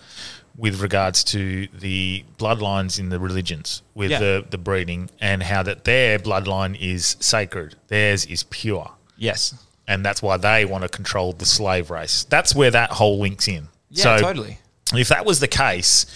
with 0.56 0.80
regards 0.80 1.24
to 1.24 1.66
the 1.78 2.24
bloodlines 2.38 2.98
in 3.00 3.08
the 3.08 3.18
religions 3.18 3.82
with 3.94 4.10
Yeah. 4.12 4.20
the, 4.20 4.44
the 4.50 4.56
breeding 4.58 5.10
and 5.20 5.42
how 5.42 5.62
that 5.64 5.82
their 5.84 6.18
bloodline 6.20 6.78
is 6.80 7.16
sacred 7.18 7.74
theirs 7.88 8.24
is 8.26 8.44
pure 8.44 8.92
yes, 9.16 9.54
and 9.90 10.04
that's 10.04 10.22
why 10.22 10.36
they 10.36 10.64
want 10.64 10.82
to 10.82 10.88
control 10.88 11.32
the 11.32 11.44
slave 11.46 11.90
race 11.90 12.24
that's 12.24 12.54
where 12.54 12.70
that 12.70 12.90
whole 12.92 13.18
links 13.18 13.46
in 13.48 13.68
yeah, 13.90 14.18
totally. 14.18 14.58
if 14.94 15.08
that 15.08 15.26
was 15.26 15.40
the 15.40 15.48
case, 15.48 16.06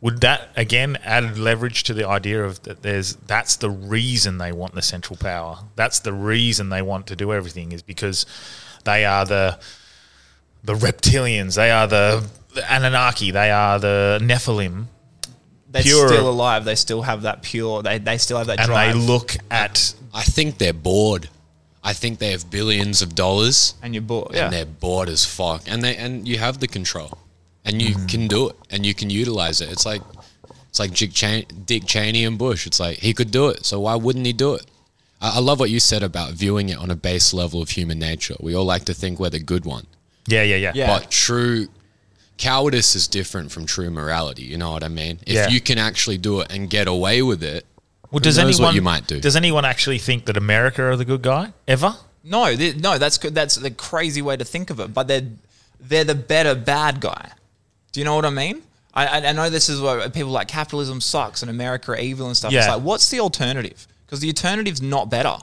would 0.00 0.22
that 0.22 0.48
again 0.56 0.96
add 1.04 1.36
leverage 1.38 1.82
to 1.84 1.94
the 1.94 2.08
idea 2.08 2.42
of 2.42 2.62
that 2.62 2.82
there's 2.82 3.16
that's 3.16 3.56
the 3.56 3.68
reason 3.68 4.38
they 4.38 4.52
want 4.52 4.74
the 4.74 4.82
central 4.82 5.16
power. 5.16 5.58
That's 5.76 6.00
the 6.00 6.12
reason 6.12 6.70
they 6.70 6.82
want 6.82 7.06
to 7.08 7.16
do 7.16 7.32
everything 7.32 7.72
is 7.72 7.82
because 7.82 8.24
they 8.84 9.04
are 9.04 9.24
the 9.26 9.58
the 10.64 10.74
reptilians, 10.74 11.56
they 11.56 11.70
are 11.70 11.86
the, 11.86 12.24
the 12.54 12.72
Anunnaki, 12.72 13.30
they 13.30 13.50
are 13.50 13.78
the 13.78 14.18
Nephilim, 14.22 14.86
They're 15.68 15.82
Pure. 15.82 16.08
still 16.08 16.28
alive. 16.30 16.64
They 16.64 16.74
still 16.74 17.02
have 17.02 17.22
that 17.22 17.42
pure. 17.42 17.82
They 17.82 17.98
they 17.98 18.16
still 18.18 18.38
have 18.38 18.46
that 18.46 18.58
and 18.60 18.66
drive. 18.68 18.94
they 18.94 18.98
look 19.00 19.36
at 19.50 19.94
I 20.14 20.22
think 20.22 20.58
they're 20.58 20.72
bored. 20.72 21.28
I 21.82 21.92
think 21.92 22.18
they 22.18 22.32
have 22.32 22.50
billions 22.50 23.02
of 23.02 23.14
dollars 23.14 23.74
and 23.82 23.94
you're 23.94 24.02
bored. 24.02 24.34
Yeah. 24.34 24.44
and 24.44 24.52
they're 24.52 24.66
bored 24.66 25.08
as 25.08 25.24
fuck. 25.24 25.62
And 25.66 25.82
they 25.82 25.96
and 25.96 26.26
you 26.28 26.38
have 26.38 26.58
the 26.60 26.68
control, 26.68 27.18
and 27.64 27.80
you 27.80 27.94
Mm. 27.94 28.08
can 28.08 28.28
do 28.28 28.48
it, 28.50 28.56
and 28.70 28.84
you 28.84 28.94
can 28.94 29.10
utilize 29.10 29.60
it. 29.60 29.70
It's 29.70 29.86
like 29.86 30.02
it's 30.68 30.78
like 30.80 30.92
Dick, 30.94 31.12
Cheney, 31.14 31.46
Dick 31.64 31.86
Cheney 31.86 32.24
and 32.24 32.36
Bush. 32.38 32.66
It's 32.66 32.78
like 32.80 32.98
he 32.98 33.14
could 33.14 33.30
do 33.30 33.48
it, 33.48 33.64
so 33.64 33.80
why 33.80 33.94
wouldn't 33.94 34.26
he 34.26 34.32
do 34.32 34.54
it? 34.54 34.66
I, 35.20 35.36
I 35.36 35.40
love 35.40 35.58
what 35.60 35.70
you 35.70 35.80
said 35.80 36.02
about 36.02 36.32
viewing 36.32 36.68
it 36.68 36.78
on 36.78 36.90
a 36.90 36.96
base 36.96 37.32
level 37.32 37.62
of 37.62 37.70
human 37.70 37.98
nature. 37.98 38.36
We 38.40 38.54
all 38.54 38.64
like 38.66 38.84
to 38.86 38.94
think 38.94 39.18
we're 39.18 39.30
the 39.30 39.38
good 39.40 39.64
one, 39.64 39.86
yeah, 40.26 40.42
yeah, 40.42 40.56
yeah, 40.56 40.72
Yeah. 40.74 40.86
but 40.98 41.10
true 41.10 41.68
cowardice 42.36 42.94
is 42.94 43.08
different 43.08 43.50
from 43.50 43.66
true 43.66 43.90
morality. 43.90 44.42
You 44.44 44.58
know 44.58 44.70
what 44.72 44.84
I 44.84 44.88
mean? 44.88 45.18
If 45.26 45.34
Yeah. 45.34 45.48
you 45.48 45.60
can 45.60 45.78
actually 45.78 46.18
do 46.18 46.40
it 46.40 46.52
and 46.52 46.70
get 46.70 46.86
away 46.86 47.20
with 47.22 47.42
it, 47.42 47.66
Well, 48.10 48.18
who 48.18 48.24
does 48.24 48.38
knows 48.38 48.58
anyone 48.58 48.68
what 48.70 48.74
you 48.74 48.82
might 48.82 49.06
do? 49.06 49.20
Does 49.20 49.36
anyone 49.36 49.64
actually 49.64 49.98
think 49.98 50.24
that 50.26 50.36
America 50.36 50.82
are 50.82 50.96
the 50.96 51.04
good 51.04 51.22
guy 51.22 51.52
ever? 51.66 51.94
No, 52.24 52.54
th- 52.54 52.76
no, 52.76 52.98
that's. 52.98 53.18
That's 53.18 53.54
the 53.56 53.70
crazy 53.70 54.22
way 54.22 54.36
to 54.36 54.44
think 54.44 54.70
of 54.70 54.80
it. 54.80 54.92
But 54.94 55.08
they're 55.08 55.28
they're 55.80 56.04
the 56.04 56.14
better 56.14 56.54
bad 56.54 57.00
guy. 57.00 57.32
Do 57.92 58.00
you 58.00 58.04
know 58.04 58.16
what 58.16 58.24
I 58.24 58.30
mean? 58.30 58.62
I, 58.94 59.06
I 59.06 59.26
I 59.28 59.32
know 59.32 59.48
this 59.50 59.68
is 59.68 59.80
what 59.80 60.12
people 60.14 60.30
like 60.30 60.48
capitalism 60.48 61.00
sucks 61.00 61.42
and 61.42 61.50
America 61.50 61.92
are 61.92 61.98
evil 61.98 62.26
and 62.26 62.36
stuff. 62.36 62.52
It's 62.52 62.66
Yeah. 62.66 62.74
like, 62.74 62.82
what's 62.82 63.10
the 63.10 63.20
alternative? 63.20 63.86
Because 64.06 64.20
the 64.20 64.28
alternative's 64.28 64.82
not 64.82 65.10
better. 65.10 65.36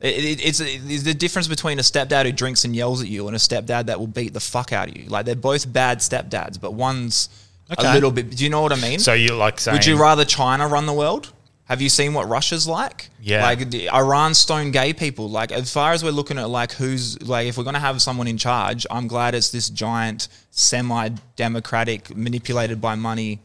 It, 0.00 0.24
it, 0.24 0.44
it's, 0.46 0.60
it's 0.60 1.04
the 1.04 1.14
difference 1.14 1.48
between 1.48 1.78
a 1.78 1.82
stepdad 1.82 2.26
who 2.26 2.32
drinks 2.32 2.64
and 2.66 2.76
yells 2.76 3.00
at 3.00 3.08
you 3.08 3.26
and 3.28 3.36
a 3.36 3.38
stepdad 3.38 3.86
that 3.86 3.98
will 3.98 4.06
beat 4.06 4.34
the 4.34 4.40
fuck 4.40 4.72
out 4.72 4.88
of 4.88 4.96
you. 4.96 5.08
Like 5.08 5.24
they're 5.24 5.34
both 5.34 5.70
bad 5.72 5.98
stepdads, 6.00 6.60
but 6.60 6.72
one's 6.74 7.28
Okay. 7.72 7.90
a 7.90 7.94
little 7.94 8.10
bit. 8.10 8.30
Do 8.36 8.44
you 8.44 8.50
know 8.50 8.60
what 8.60 8.72
I 8.72 8.76
mean? 8.76 8.98
So 8.98 9.12
you 9.14 9.34
like 9.34 9.58
saying 9.58 9.74
Would 9.74 9.86
you 9.86 9.98
rather 9.98 10.24
China 10.24 10.68
run 10.68 10.86
the 10.86 10.92
world? 10.92 11.32
Have 11.66 11.82
you 11.82 11.88
seen 11.88 12.14
what 12.14 12.28
Russia's 12.28 12.68
like? 12.68 13.10
Yeah. 13.20 13.42
Like 13.42 13.70
the- 13.70 13.90
Iran 13.90 14.34
stone 14.34 14.70
gay 14.70 14.92
people. 14.92 15.28
Like 15.28 15.50
as 15.50 15.72
far 15.72 15.92
as 15.92 16.04
we're 16.04 16.12
looking 16.12 16.38
at 16.38 16.48
like 16.48 16.72
who's 16.72 17.20
like 17.22 17.48
if 17.48 17.58
we're 17.58 17.64
gonna 17.64 17.80
have 17.80 18.00
someone 18.00 18.28
in 18.28 18.38
charge, 18.38 18.86
I'm 18.90 19.08
glad 19.08 19.34
it's 19.34 19.50
this 19.50 19.68
giant 19.68 20.28
semi 20.50 21.08
democratic, 21.34 22.16
manipulated 22.16 22.80
by 22.80 22.94
money, 22.94 23.40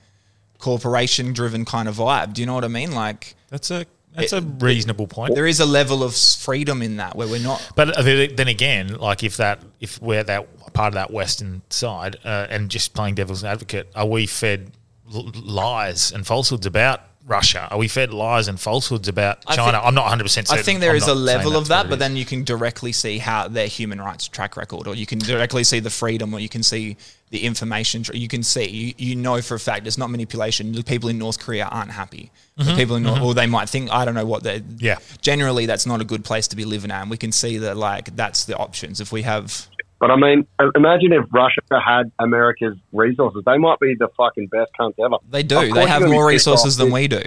corporation 0.59 1.33
driven 1.33 1.65
kind 1.65 1.87
of 1.89 1.95
vibe. 1.95 2.33
Do 2.33 2.41
you 2.41 2.45
know 2.45 2.53
what 2.53 2.63
I 2.63 2.67
mean? 2.69 2.91
Like 2.91 3.35
that's 3.49 3.71
a 3.71 3.85
that's 4.13 4.33
It- 4.33 4.43
a 4.43 4.45
reasonable 4.45 5.07
point. 5.07 5.33
there 5.33 5.47
is 5.47 5.59
a 5.59 5.65
level 5.65 6.03
of 6.03 6.15
freedom 6.15 6.81
in 6.81 6.97
that 6.97 7.15
where 7.15 7.27
we're 7.27 7.39
not 7.41 7.71
But 7.75 7.97
uh, 7.97 8.01
then 8.03 8.47
again, 8.49 8.95
like 8.97 9.23
if 9.23 9.37
that 9.37 9.63
if 9.79 9.99
we're 10.01 10.23
that 10.25 10.73
part 10.73 10.89
of 10.89 10.93
that 10.93 11.11
Western 11.11 11.61
side, 11.69 12.17
uh, 12.23 12.45
and 12.49 12.69
just 12.69 12.93
playing 12.93 13.15
devil's 13.15 13.43
advocate, 13.43 13.89
are 13.95 14.05
we 14.05 14.27
fed 14.27 14.71
lies 15.09 16.11
and 16.11 16.25
falsehoods 16.27 16.65
about 16.65 17.01
Russia? 17.25 17.67
Are 17.71 17.77
we 17.77 17.87
fed 17.87 18.13
lies 18.13 18.47
and 18.47 18.59
falsehoods 18.59 19.07
about 19.07 19.43
I 19.47 19.55
China? 19.55 19.73
think- 19.73 19.85
I'm 19.85 19.95
not 19.95 20.03
100 20.03 20.23
percent. 20.23 20.47
Sure. 20.47 20.57
I 20.57 20.61
think 20.61 20.79
there 20.79 20.91
I'm 20.91 20.97
is 20.97 21.07
a 21.07 21.13
level 21.15 21.55
of 21.55 21.67
that, 21.69 21.89
but 21.89 21.99
then 21.99 22.15
you 22.15 22.25
can 22.25 22.43
directly 22.43 22.91
see 22.91 23.17
how 23.19 23.47
their 23.47 23.67
human 23.67 24.01
rights 24.01 24.27
track 24.27 24.57
record, 24.57 24.87
or 24.87 24.95
you 24.95 25.05
can 25.05 25.19
directly 25.19 25.63
see 25.63 25.79
the 25.79 25.89
freedom, 25.89 26.33
or 26.33 26.39
you 26.39 26.49
can 26.49 26.63
see 26.63 26.97
the 27.29 27.43
information. 27.45 28.03
You 28.13 28.27
can 28.27 28.43
see, 28.43 28.67
you, 28.67 28.93
you 28.97 29.15
know 29.15 29.41
for 29.41 29.55
a 29.55 29.59
fact 29.59 29.87
it's 29.87 29.97
not 29.97 30.09
manipulation. 30.09 30.73
The 30.73 30.83
people 30.83 31.07
in 31.09 31.17
North 31.17 31.39
Korea 31.39 31.65
aren't 31.65 31.91
happy. 31.91 32.31
The 32.57 32.75
people 32.75 32.95
in 32.97 33.03
North, 33.03 33.21
or 33.21 33.33
they 33.33 33.47
might 33.47 33.69
think, 33.69 33.89
I 33.91 34.05
don't 34.05 34.13
know 34.13 34.25
what 34.25 34.43
they. 34.43 34.59
Mm-hmm. 34.59 34.85
Yeah. 34.85 34.97
Generally, 35.21 35.65
that's 35.65 35.85
not 35.85 35.99
a 36.01 36.03
good 36.03 36.23
place 36.23 36.47
to 36.49 36.55
be 36.55 36.65
living 36.65 36.91
at, 36.91 37.01
and 37.01 37.09
we 37.09 37.17
can 37.17 37.31
see 37.31 37.57
that 37.59 37.77
like 37.77 38.15
that's 38.15 38.45
the 38.45 38.55
options. 38.57 38.99
If 38.99 39.11
we 39.11 39.21
have, 39.23 39.67
But 40.01 40.09
I 40.11 40.15
mean, 40.17 40.45
imagine 40.75 41.13
if 41.13 41.25
Russia 41.31 41.61
had 41.71 42.11
America's 42.19 42.75
resources. 42.91 43.43
They 43.45 43.57
might 43.59 43.79
be 43.79 43.95
the 43.97 44.07
fucking 44.17 44.47
best 44.47 44.71
cunts 44.77 44.95
ever. 44.99 45.17
they 45.29 45.43
do, 45.43 45.71
they 45.73 45.85
have 45.87 46.01
more 46.09 46.25
resources 46.25 46.75
than 46.75 46.91
we 46.91 47.07
do. 47.07 47.21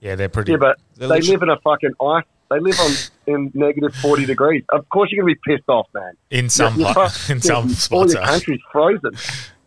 yeah, 0.00 0.16
they're 0.16 0.28
pretty. 0.28 0.50
Yeah, 0.52 0.58
but 0.58 0.76
They're 0.96 1.06
literally- 1.08 1.30
live 1.30 1.42
in 1.44 1.48
a 1.50 1.58
fucking 1.60 1.92
ice. 2.02 2.24
They 2.50 2.58
live 2.60 2.80
on 2.80 2.90
in 3.26 3.50
negative 3.54 3.94
forty 3.94 4.24
degrees. 4.26 4.64
Of 4.70 4.88
course, 4.88 5.12
you're 5.12 5.22
gonna 5.22 5.34
be 5.34 5.40
pissed 5.46 5.68
off, 5.68 5.86
man. 5.94 6.14
in 6.30 6.48
some 6.48 6.74
Your- 6.76 6.86
your 6.88 6.94
pla- 6.94 7.08
fuck- 7.08 7.30
in 7.36 7.40
some 7.42 7.64
all 7.64 7.68
spots, 7.68 8.14
your 8.14 8.22
country's 8.24 8.60
frozen. 8.72 9.12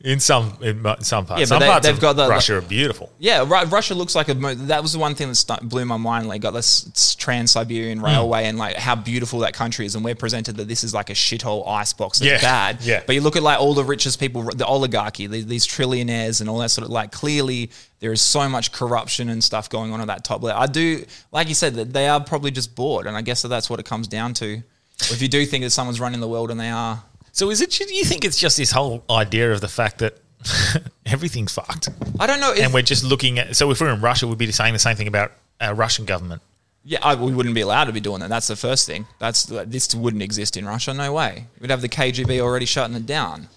In 0.03 0.19
some 0.19 0.57
in 0.61 0.83
some 1.01 1.25
parts, 1.25 1.39
Yeah, 1.39 1.43
but 1.43 1.47
some 1.47 1.59
they- 1.59 1.67
parts 1.67 1.85
they've 1.87 1.99
got 1.99 2.15
the- 2.15 2.27
Russia 2.27 2.57
are 2.57 2.61
beautiful. 2.61 3.11
Yeah, 3.19 3.39
Ru- 3.41 3.65
Russia 3.69 3.93
looks 3.95 4.15
like 4.15 4.29
a. 4.29 4.33
That 4.33 4.81
was 4.81 4.93
the 4.93 4.99
one 4.99 5.15
thing 5.15 5.27
that 5.29 5.35
stu- 5.35 5.57
blew 5.61 5.85
my 5.85 5.97
mind. 5.97 6.27
Like, 6.27 6.41
got 6.41 6.51
this 6.51 7.15
Trans 7.19 7.51
Siberian 7.51 7.99
Hmm. 7.99 8.05
Railway 8.05 8.45
and 8.45 8.57
like 8.57 8.75
how 8.77 8.95
beautiful 8.95 9.39
that 9.39 9.53
country 9.53 9.85
is, 9.85 9.95
and 9.95 10.03
we're 10.03 10.15
presented 10.15 10.57
that 10.57 10.67
this 10.67 10.83
is 10.83 10.93
like 10.93 11.09
a 11.09 11.13
shithole 11.13 11.67
icebox. 11.67 12.19
It's 12.21 12.27
Yeah, 12.27 12.41
bad. 12.41 12.77
yeah. 12.81 13.03
But 13.05 13.15
you 13.15 13.21
look 13.21 13.35
at 13.35 13.43
like 13.43 13.59
all 13.59 13.73
the 13.73 13.83
richest 13.85 14.19
people, 14.19 14.43
the 14.43 14.65
oligarchy, 14.65 15.27
the, 15.27 15.41
these 15.43 15.67
trillionaires, 15.67 16.41
and 16.41 16.49
all 16.49 16.59
that 16.59 16.69
sort 16.71 16.85
of 16.85 16.91
like. 16.91 17.11
Clearly, 17.11 17.69
there 17.99 18.11
is 18.11 18.21
so 18.21 18.49
much 18.49 18.71
corruption 18.71 19.29
and 19.29 19.43
stuff 19.43 19.69
going 19.69 19.91
on 19.93 20.01
at 20.01 20.07
that 20.07 20.23
top 20.23 20.41
level. 20.41 20.61
I 20.61 20.65
do, 20.67 21.05
like 21.31 21.47
you 21.47 21.55
said, 21.55 21.75
that 21.75 21.93
they 21.93 22.07
are 22.07 22.19
probably 22.19 22.51
just 22.51 22.73
bored, 22.75 23.05
and 23.07 23.15
I 23.15 23.21
guess 23.21 23.41
that 23.43 23.49
that's 23.49 23.69
what 23.69 23.79
it 23.79 23.85
comes 23.85 24.07
down 24.07 24.33
to. 24.35 24.63
If 25.09 25.21
you 25.21 25.27
do 25.27 25.45
think 25.45 25.63
that 25.63 25.71
someone's 25.71 25.99
running 25.99 26.19
the 26.19 26.27
world 26.27 26.51
and 26.51 26.59
they 26.59 26.69
are, 26.69 27.03
So 27.31 27.49
is 27.49 27.61
it? 27.61 27.71
Do 27.71 27.93
you 27.93 28.03
think 28.03 28.25
it's 28.25 28.37
just 28.37 28.57
this 28.57 28.71
whole 28.71 29.03
idea 29.09 29.51
of 29.51 29.61
the 29.61 29.67
fact 29.67 29.99
that 29.99 30.17
everything's 31.05 31.53
fucked, 31.53 31.89
I 32.19 32.27
don't 32.27 32.39
know. 32.39 32.53
And 32.53 32.73
we're 32.73 32.81
just 32.81 33.03
looking 33.03 33.39
at? 33.39 33.55
So 33.55 33.71
if 33.71 33.81
we're 33.81 33.93
in 33.93 34.01
Russia, 34.01 34.27
we'd 34.27 34.37
be 34.37 34.51
saying 34.51 34.73
the 34.73 34.79
same 34.79 34.95
thing 34.95 35.07
about 35.07 35.31
our 35.59 35.73
Russian 35.73 36.05
government. 36.05 36.41
Yeah, 36.83 36.99
I, 37.03 37.13
we 37.13 37.31
wouldn't 37.31 37.53
be 37.53 37.61
allowed 37.61 37.85
to 37.85 37.93
be 37.93 37.99
doing 37.99 38.21
that. 38.21 38.29
That's 38.29 38.47
the 38.47 38.55
first 38.55 38.87
thing. 38.87 39.05
That's 39.19 39.43
this 39.45 39.93
wouldn't 39.93 40.23
exist 40.23 40.57
in 40.57 40.65
Russia. 40.65 40.93
No 40.93 41.13
way. 41.13 41.45
We'd 41.59 41.69
have 41.69 41.81
the 41.81 41.89
KGB 41.89 42.39
already 42.39 42.65
shutting 42.65 42.95
it 42.95 43.05
down. 43.05 43.49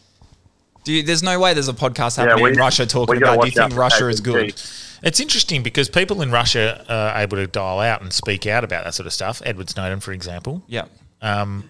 Do 0.85 0.93
you, 0.93 1.03
there's 1.03 1.23
no 1.23 1.41
way 1.41 1.55
there's 1.55 1.69
a 1.69 1.73
podcast 1.73 2.19
happening 2.19 2.47
in 2.49 2.55
Russia 2.55 2.85
talking 2.85 3.17
about. 3.17 3.41
Do 3.41 3.47
you 3.47 3.53
think 3.53 3.75
Russia 3.75 4.09
is 4.09 4.21
good? 4.21 4.55
It's 5.03 5.21
interesting 5.21 5.63
because 5.63 5.89
people 5.89 6.21
in 6.21 6.31
Russia 6.31 6.85
are 6.89 7.23
able 7.23 7.39
to 7.39 7.47
dial 7.47 7.81
out 7.81 8.03
and 8.03 8.13
speak 8.13 8.47
out 8.47 8.65
about 8.65 8.85
that 8.85 8.95
sort 8.95 9.07
of 9.07 9.15
stuff. 9.15 9.41
Edward 9.47 9.71
Snowden, 9.71 10.01
for 10.01 10.13
example. 10.13 10.63
Yeah. 10.67 10.87
Um, 11.23 11.69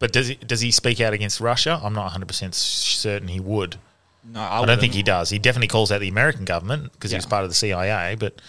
But 0.00 0.12
does 0.12 0.28
he, 0.28 0.34
does 0.34 0.60
he 0.60 0.72
speak 0.72 1.00
out 1.00 1.12
against 1.12 1.40
Russia? 1.40 1.78
I'm 1.82 1.92
not 1.92 2.10
100% 2.10 2.54
certain 2.54 3.28
he 3.28 3.38
would. 3.38 3.76
No, 4.24 4.40
I 4.40 4.66
don't 4.66 4.80
think 4.80 4.94
he 4.94 5.02
does. 5.02 5.30
He 5.30 5.38
definitely 5.38 5.68
calls 5.68 5.92
out 5.92 6.00
the 6.00 6.08
American 6.08 6.44
government 6.44 6.92
because 6.92 7.10
he 7.12 7.16
was 7.16 7.26
part 7.26 7.44
of 7.44 7.50
the 7.50 7.54
CIA, 7.54 8.16
but 8.18 8.40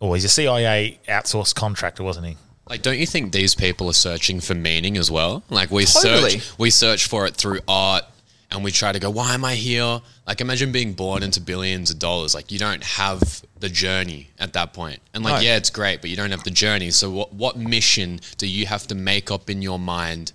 or 0.00 0.14
he's 0.14 0.24
a 0.24 0.28
CIA 0.28 0.98
outsourced 1.08 1.54
contractor, 1.54 2.02
wasn't 2.02 2.26
he? 2.26 2.36
Like, 2.68 2.82
don't 2.82 2.98
you 2.98 3.06
think 3.06 3.32
these 3.32 3.54
people 3.54 3.88
are 3.88 3.92
searching 3.94 4.40
for 4.40 4.54
meaning 4.54 4.96
as 4.96 5.10
well? 5.10 5.42
Like, 5.50 5.70
we 5.70 5.84
Totally. 5.86 6.30
search, 6.38 6.58
we 6.58 6.70
search 6.70 7.06
for 7.08 7.26
it 7.26 7.34
through 7.34 7.60
art, 7.66 8.04
and 8.52 8.62
we 8.62 8.70
try 8.70 8.92
to 8.92 8.98
go, 9.00 9.10
why 9.10 9.34
am 9.34 9.44
I 9.44 9.56
here? 9.56 10.00
Like, 10.26 10.40
imagine 10.40 10.70
being 10.70 10.92
born 10.92 11.22
into 11.24 11.40
billions 11.40 11.90
of 11.90 11.98
dollars. 11.98 12.32
Like, 12.34 12.52
you 12.52 12.58
don't 12.60 12.82
have 12.84 13.42
the 13.58 13.68
journey 13.68 14.30
at 14.38 14.52
that 14.52 14.72
point. 14.72 15.00
And 15.14 15.24
like, 15.24 15.34
No. 15.34 15.40
yeah, 15.40 15.56
it's 15.56 15.70
great, 15.70 16.00
but 16.00 16.10
you 16.10 16.16
don't 16.16 16.30
have 16.30 16.44
the 16.44 16.50
journey. 16.50 16.90
So, 16.92 17.10
what 17.10 17.32
what 17.34 17.56
mission 17.56 18.20
do 18.38 18.46
you 18.46 18.66
have 18.66 18.86
to 18.88 18.94
make 18.94 19.30
up 19.32 19.50
in 19.50 19.62
your 19.62 19.78
mind? 19.80 20.32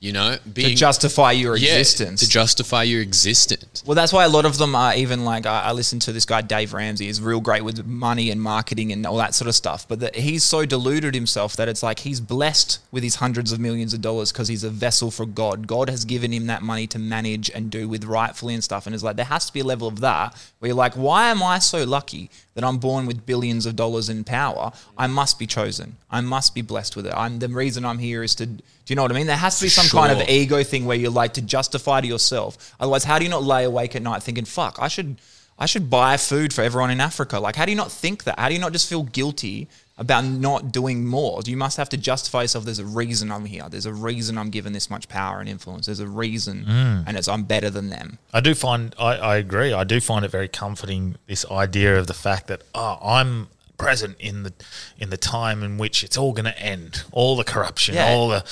You 0.00 0.12
know, 0.12 0.36
to 0.54 0.74
justify 0.76 1.32
your 1.32 1.56
yeah, 1.56 1.78
existence. 1.78 2.20
to 2.20 2.28
justify 2.28 2.84
your 2.84 3.02
existence. 3.02 3.82
Well, 3.84 3.96
that's 3.96 4.12
why 4.12 4.24
a 4.24 4.28
lot 4.28 4.44
of 4.44 4.56
them 4.56 4.76
are 4.76 4.94
even 4.94 5.24
like 5.24 5.44
I, 5.44 5.62
I 5.62 5.72
listen 5.72 5.98
to 6.00 6.12
this 6.12 6.24
guy 6.24 6.40
Dave 6.40 6.72
Ramsey. 6.72 7.06
He's 7.06 7.20
real 7.20 7.40
great 7.40 7.64
with 7.64 7.84
money 7.84 8.30
and 8.30 8.40
marketing 8.40 8.92
and 8.92 9.04
all 9.04 9.16
that 9.16 9.34
sort 9.34 9.48
of 9.48 9.56
stuff. 9.56 9.88
But 9.88 9.98
that 9.98 10.14
he's 10.14 10.44
so 10.44 10.64
deluded 10.64 11.16
himself 11.16 11.56
that 11.56 11.68
it's 11.68 11.82
like 11.82 12.00
he's 12.00 12.20
blessed 12.20 12.78
with 12.92 13.02
his 13.02 13.16
hundreds 13.16 13.50
of 13.50 13.58
millions 13.58 13.92
of 13.92 14.00
dollars 14.00 14.30
because 14.30 14.46
he's 14.46 14.62
a 14.62 14.70
vessel 14.70 15.10
for 15.10 15.26
God. 15.26 15.66
God 15.66 15.90
has 15.90 16.04
given 16.04 16.32
him 16.32 16.46
that 16.46 16.62
money 16.62 16.86
to 16.86 16.98
manage 17.00 17.50
and 17.50 17.68
do 17.68 17.88
with 17.88 18.04
rightfully 18.04 18.54
and 18.54 18.62
stuff. 18.62 18.86
And 18.86 18.94
it's 18.94 19.02
like 19.02 19.16
there 19.16 19.24
has 19.24 19.46
to 19.46 19.52
be 19.52 19.60
a 19.60 19.64
level 19.64 19.88
of 19.88 19.98
that 19.98 20.32
where 20.60 20.68
you're 20.68 20.76
like, 20.76 20.94
why 20.94 21.28
am 21.28 21.42
I 21.42 21.58
so 21.58 21.82
lucky 21.82 22.30
that 22.54 22.62
I'm 22.62 22.78
born 22.78 23.06
with 23.06 23.26
billions 23.26 23.66
of 23.66 23.74
dollars 23.74 24.08
in 24.08 24.22
power? 24.22 24.70
I 24.96 25.08
must 25.08 25.40
be 25.40 25.46
chosen. 25.48 25.96
I 26.08 26.20
must 26.20 26.54
be 26.54 26.62
blessed 26.62 26.94
with 26.94 27.06
it. 27.08 27.14
I'm 27.16 27.40
the 27.40 27.48
reason 27.48 27.84
I'm 27.84 27.98
here 27.98 28.22
is 28.22 28.36
to. 28.36 28.48
Do 28.88 28.92
you 28.92 28.96
know 28.96 29.02
what 29.02 29.12
I 29.12 29.16
mean? 29.16 29.26
There 29.26 29.36
has 29.36 29.58
to 29.58 29.66
be 29.66 29.68
some 29.68 29.86
kind 29.86 30.18
of 30.18 30.26
ego 30.30 30.64
thing 30.64 30.86
where 30.86 30.96
you're 30.96 31.10
like 31.10 31.34
to 31.34 31.42
justify 31.42 32.00
to 32.00 32.06
yourself. 32.06 32.74
Otherwise, 32.80 33.04
how 33.04 33.18
do 33.18 33.24
you 33.24 33.30
not 33.30 33.42
lay 33.42 33.64
awake 33.64 33.94
at 33.94 34.00
night 34.00 34.22
thinking, 34.22 34.46
"Fuck, 34.46 34.78
I 34.80 34.88
should, 34.88 35.20
I 35.58 35.66
should 35.66 35.90
buy 35.90 36.16
food 36.16 36.54
for 36.54 36.62
everyone 36.62 36.90
in 36.90 36.98
Africa"? 36.98 37.38
Like, 37.38 37.54
how 37.54 37.66
do 37.66 37.70
you 37.70 37.76
not 37.76 37.92
think 37.92 38.24
that? 38.24 38.38
How 38.38 38.48
do 38.48 38.54
you 38.54 38.60
not 38.60 38.72
just 38.72 38.88
feel 38.88 39.02
guilty 39.02 39.68
about 39.98 40.24
not 40.24 40.72
doing 40.72 41.04
more? 41.04 41.42
You 41.44 41.58
must 41.58 41.76
have 41.76 41.90
to 41.90 41.98
justify 41.98 42.40
yourself. 42.40 42.64
There's 42.64 42.78
a 42.78 42.86
reason 42.86 43.30
I'm 43.30 43.44
here. 43.44 43.66
There's 43.68 43.84
a 43.84 43.92
reason 43.92 44.38
I'm 44.38 44.48
given 44.48 44.72
this 44.72 44.88
much 44.88 45.06
power 45.10 45.38
and 45.38 45.50
influence. 45.50 45.84
There's 45.84 46.00
a 46.00 46.08
reason, 46.08 46.64
mm. 46.64 47.04
and 47.06 47.14
it's 47.14 47.28
I'm 47.28 47.42
better 47.42 47.68
than 47.68 47.90
them. 47.90 48.16
I 48.32 48.40
do 48.40 48.54
find 48.54 48.94
I, 48.98 49.16
I 49.16 49.36
agree. 49.36 49.74
I 49.74 49.84
do 49.84 50.00
find 50.00 50.24
it 50.24 50.30
very 50.30 50.48
comforting 50.48 51.16
this 51.26 51.44
idea 51.50 51.98
of 51.98 52.06
the 52.06 52.14
fact 52.14 52.46
that 52.46 52.62
oh, 52.74 52.96
I'm 53.02 53.48
present 53.78 54.16
in 54.18 54.42
the 54.42 54.52
in 54.98 55.10
the 55.10 55.16
time 55.16 55.62
in 55.62 55.78
which 55.78 56.04
it's 56.04 56.16
all 56.18 56.32
going 56.32 56.44
to 56.44 56.58
end. 56.60 57.04
All 57.12 57.36
the 57.36 57.44
corruption, 57.44 57.94
Yeah. 57.94 58.08
all 58.12 58.28
the 58.28 58.44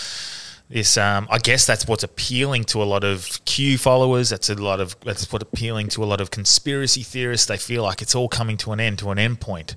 this. 0.68 0.96
Um, 0.96 1.28
I 1.30 1.38
guess 1.38 1.66
that's 1.66 1.86
what's 1.86 2.02
appealing 2.02 2.64
to 2.64 2.82
a 2.82 2.84
lot 2.84 3.04
of 3.04 3.38
Q 3.44 3.76
followers. 3.78 4.30
That's 4.30 4.48
a 4.50 4.54
lot 4.54 4.80
of 4.80 4.96
that's 5.00 5.30
what 5.32 5.42
appealing 5.42 5.88
to 5.90 6.02
a 6.02 6.06
lot 6.06 6.20
of 6.20 6.30
conspiracy 6.30 7.02
theorists. 7.02 7.46
They 7.46 7.56
feel 7.58 7.82
like 7.82 8.00
it's 8.02 8.14
all 8.14 8.28
coming 8.28 8.56
to 8.58 8.72
an 8.72 8.80
end, 8.80 8.98
to 9.00 9.10
an 9.10 9.18
end 9.18 9.40
point. 9.40 9.76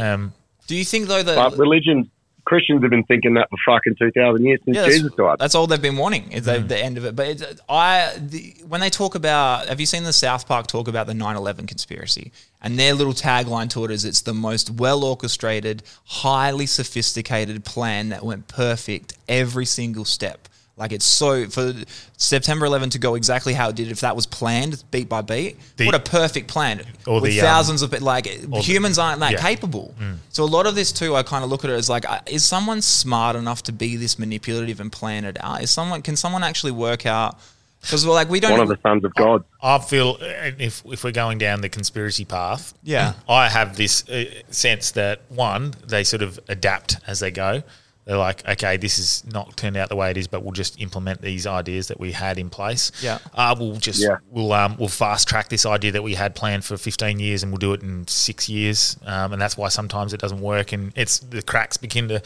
Um, 0.00 0.32
Do 0.66 0.74
you 0.76 0.84
think 0.84 1.08
though 1.08 1.22
that 1.22 1.34
But 1.34 1.58
religion, 1.58 2.10
Christians 2.44 2.82
have 2.82 2.90
been 2.90 3.04
thinking 3.04 3.34
that 3.34 3.48
for 3.50 3.56
fucking 3.66 3.96
two 3.98 4.10
thousand 4.10 4.44
years 4.44 4.60
since 4.64 4.76
Yeah, 4.76 4.86
Jesus 4.86 5.12
died. 5.14 5.38
that's 5.38 5.54
all 5.54 5.66
they've 5.66 5.80
been 5.80 5.96
wanting 5.96 6.30
is 6.32 6.44
the, 6.44 6.52
mm. 6.52 6.68
the 6.68 6.78
end 6.78 6.98
of 6.98 7.04
it. 7.04 7.16
But 7.16 7.28
it's, 7.28 7.42
I, 7.68 8.12
the, 8.18 8.54
when 8.68 8.80
they 8.80 8.90
talk 8.90 9.14
about, 9.14 9.68
have 9.68 9.80
you 9.80 9.86
seen 9.86 10.04
the 10.04 10.12
South 10.12 10.46
Park 10.46 10.66
talk 10.66 10.86
about 10.88 11.06
the 11.06 11.14
9/11 11.14 11.66
conspiracy? 11.66 12.32
And 12.60 12.78
their 12.78 12.94
little 12.94 13.12
tagline 13.12 13.68
to 13.70 13.84
it 13.84 13.90
is, 13.90 14.04
"It's 14.04 14.20
the 14.22 14.34
most 14.34 14.70
well 14.70 15.04
orchestrated, 15.04 15.82
highly 16.04 16.66
sophisticated 16.66 17.64
plan 17.64 18.10
that 18.10 18.24
went 18.24 18.48
perfect 18.48 19.14
every 19.28 19.66
single 19.66 20.04
step." 20.04 20.48
Like 20.76 20.90
it's 20.90 21.04
so 21.04 21.48
for 21.48 21.72
September 22.16 22.66
11 22.66 22.90
to 22.90 22.98
go 22.98 23.14
exactly 23.14 23.54
how 23.54 23.68
it 23.68 23.76
did. 23.76 23.92
If 23.92 24.00
that 24.00 24.16
was 24.16 24.26
planned 24.26 24.82
beat 24.90 25.08
by 25.08 25.20
beat, 25.20 25.56
The- 25.76 25.86
what 25.86 25.94
a 25.94 26.00
perfect 26.00 26.48
plan. 26.48 26.82
Or 27.06 27.20
With 27.20 27.30
the, 27.30 27.40
um, 27.40 27.46
thousands 27.46 27.82
of 27.82 27.92
like 28.02 28.26
humans 28.26 28.98
aren't 28.98 29.20
that 29.20 29.32
yeah. 29.32 29.38
Mm. 29.38 29.42
capable. 29.42 29.94
So 30.30 30.42
a 30.42 30.46
lot 30.46 30.66
of 30.66 30.74
this 30.74 30.90
too, 30.90 31.14
I 31.14 31.22
kind 31.22 31.44
of 31.44 31.50
look 31.50 31.64
at 31.64 31.70
it 31.70 31.74
as 31.74 31.88
like, 31.88 32.08
uh, 32.10 32.18
is 32.26 32.44
someone 32.44 32.82
smart 32.82 33.36
enough 33.36 33.62
to 33.64 33.72
be 33.72 33.94
this 33.96 34.18
manipulative 34.18 34.80
and 34.80 34.90
plan 34.90 35.24
it 35.24 35.36
out? 35.40 35.62
Is 35.62 35.70
someone 35.70 36.02
can 36.02 36.16
someone 36.16 36.42
actually 36.42 36.72
work 36.72 37.06
out? 37.06 37.38
Because 37.80 38.06
we're 38.06 38.14
like 38.14 38.30
we 38.30 38.40
don't. 38.40 38.52
One 38.52 38.60
of 38.60 38.68
the 38.68 38.78
sons 38.82 39.04
of 39.04 39.14
God. 39.14 39.44
I 39.62 39.78
feel 39.78 40.16
uh, 40.20 40.50
if 40.58 40.82
if 40.86 41.04
we're 41.04 41.12
going 41.12 41.38
down 41.38 41.60
the 41.60 41.68
conspiracy 41.68 42.24
path, 42.24 42.74
Yeah. 42.82 43.12
I 43.28 43.48
have 43.48 43.76
this 43.76 44.08
uh, 44.08 44.24
sense 44.50 44.90
that 44.92 45.20
one, 45.28 45.74
they 45.86 46.02
sort 46.02 46.22
of 46.22 46.40
adapt 46.48 46.96
as 47.06 47.20
they 47.20 47.30
go. 47.30 47.62
They're 48.04 48.18
like, 48.18 48.46
okay, 48.46 48.76
this 48.76 48.98
is 48.98 49.24
not 49.32 49.56
turned 49.56 49.78
out 49.78 49.88
the 49.88 49.96
way 49.96 50.10
it 50.10 50.16
is, 50.18 50.26
but 50.28 50.42
we'll 50.42 50.52
just 50.52 50.78
implement 50.80 51.22
these 51.22 51.46
ideas 51.46 51.88
that 51.88 51.98
we 51.98 52.12
had 52.12 52.36
in 52.38 52.50
place. 52.50 52.92
Yeah. 53.02 53.18
uh, 53.32 53.56
we'll 53.58 53.76
just 53.76 54.02
Yeah. 54.02 54.18
we'll 54.30 54.52
um, 54.52 54.76
we'll 54.78 54.88
fast 54.88 55.26
track 55.26 55.48
this 55.48 55.64
idea 55.64 55.92
that 55.92 56.02
we 56.02 56.14
had 56.14 56.34
planned 56.34 56.64
for 56.66 56.76
15 56.76 57.18
years, 57.18 57.42
and 57.42 57.50
we'll 57.50 57.58
do 57.58 57.72
it 57.72 57.82
in 57.82 58.06
six 58.06 58.48
years. 58.48 58.98
Um, 59.06 59.32
and 59.32 59.40
that's 59.40 59.56
why 59.56 59.68
sometimes 59.68 60.12
it 60.12 60.20
doesn't 60.20 60.40
work, 60.42 60.72
and 60.72 60.92
it's 60.96 61.18
the 61.18 61.40
cracks 61.42 61.76
begin 61.78 62.08
to. 62.08 62.22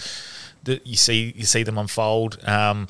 The, 0.64 0.80
you 0.84 0.96
see, 0.96 1.32
you 1.36 1.44
see 1.44 1.62
them 1.62 1.78
unfold. 1.78 2.42
Um, 2.46 2.88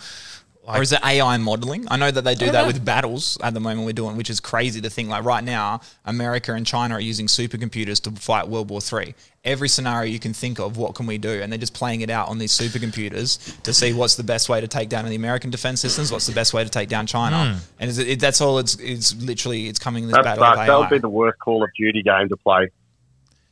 or 0.77 0.83
is 0.83 0.93
it 0.93 1.01
AI 1.05 1.37
modeling? 1.39 1.87
I 1.91 1.97
know 1.97 2.11
that 2.11 2.23
they 2.25 2.35
do 2.35 2.51
that 2.51 2.67
with 2.67 2.85
battles 2.85 3.39
at 3.43 3.55
the 3.55 3.61
moment 3.61 3.87
we're 3.87 3.93
doing, 3.93 4.17
which 4.17 4.31
is 4.31 4.41
crazy 4.41 4.81
to 4.81 4.91
think. 4.91 5.09
Like 5.09 5.25
right 5.25 5.43
now, 5.43 5.81
America 6.05 6.53
and 6.53 6.67
China 6.67 6.95
are 6.95 7.01
using 7.01 7.27
supercomputers 7.27 8.01
to 8.03 8.11
fight 8.13 8.49
World 8.49 8.71
War 8.71 8.81
Three. 8.81 9.15
Every 9.45 9.69
scenario 9.69 10.11
you 10.11 10.19
can 10.19 10.35
think 10.35 10.59
of, 10.59 10.77
what 10.77 10.95
can 10.95 11.07
we 11.07 11.17
do? 11.17 11.41
And 11.41 11.51
they're 11.51 11.59
just 11.59 11.73
playing 11.73 12.03
it 12.03 12.11
out 12.11 12.29
on 12.29 12.39
these 12.39 12.53
supercomputers 12.53 13.63
to 13.63 13.73
see 13.73 13.93
what's 13.93 14.17
the 14.17 14.25
best 14.25 14.49
way 14.49 14.61
to 14.61 14.69
take 14.69 14.89
down 14.89 15.07
the 15.07 15.15
American 15.15 15.51
defense 15.51 15.81
systems, 15.81 16.13
what's 16.13 16.27
the 16.27 16.35
best 16.35 16.53
way 16.53 16.65
to 16.65 16.71
take 16.71 16.89
down 16.89 17.07
China. 17.07 17.59
And 17.79 17.89
is 17.89 17.99
it, 17.99 18.09
it, 18.09 18.21
that's 18.21 18.41
all. 18.41 18.59
It's 18.59 18.75
it's 18.77 19.15
literally 19.17 19.69
it's 19.69 19.79
coming 19.79 20.05
in 20.05 20.09
this 20.11 20.17
That 20.17 20.25
battle 20.25 20.45
sucks. 20.45 20.59
of 20.61 20.67
That 20.67 20.79
would 20.79 20.91
be 20.91 20.99
the 20.99 21.09
worst 21.09 21.39
Call 21.39 21.63
of 21.63 21.71
Duty 21.77 22.03
game 22.03 22.29
to 22.29 22.37
play. 22.37 22.71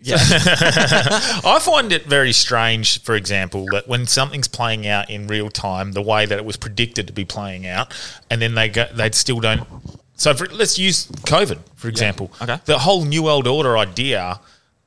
Yeah. 0.06 0.18
I 1.44 1.58
find 1.60 1.92
it 1.92 2.06
very 2.06 2.32
strange, 2.32 3.02
for 3.02 3.14
example, 3.14 3.66
that 3.72 3.88
when 3.88 4.06
something's 4.06 4.48
playing 4.48 4.86
out 4.86 5.10
in 5.10 5.26
real 5.26 5.50
time, 5.50 5.92
the 5.92 6.02
way 6.02 6.26
that 6.26 6.38
it 6.38 6.44
was 6.44 6.56
predicted 6.56 7.06
to 7.06 7.12
be 7.12 7.24
playing 7.24 7.66
out, 7.66 7.92
and 8.30 8.40
then 8.40 8.54
they 8.54 8.68
go, 8.68 8.86
they 8.94 9.10
still 9.10 9.40
don't. 9.40 9.66
So 10.16 10.32
for, 10.32 10.46
let's 10.46 10.78
use 10.78 11.06
COVID 11.06 11.58
for 11.86 11.88
example. 11.88 12.32
Okay. 12.42 12.58
The 12.64 12.80
whole 12.80 13.04
New 13.04 13.22
World 13.22 13.46
Order 13.46 13.78
idea 13.78 14.40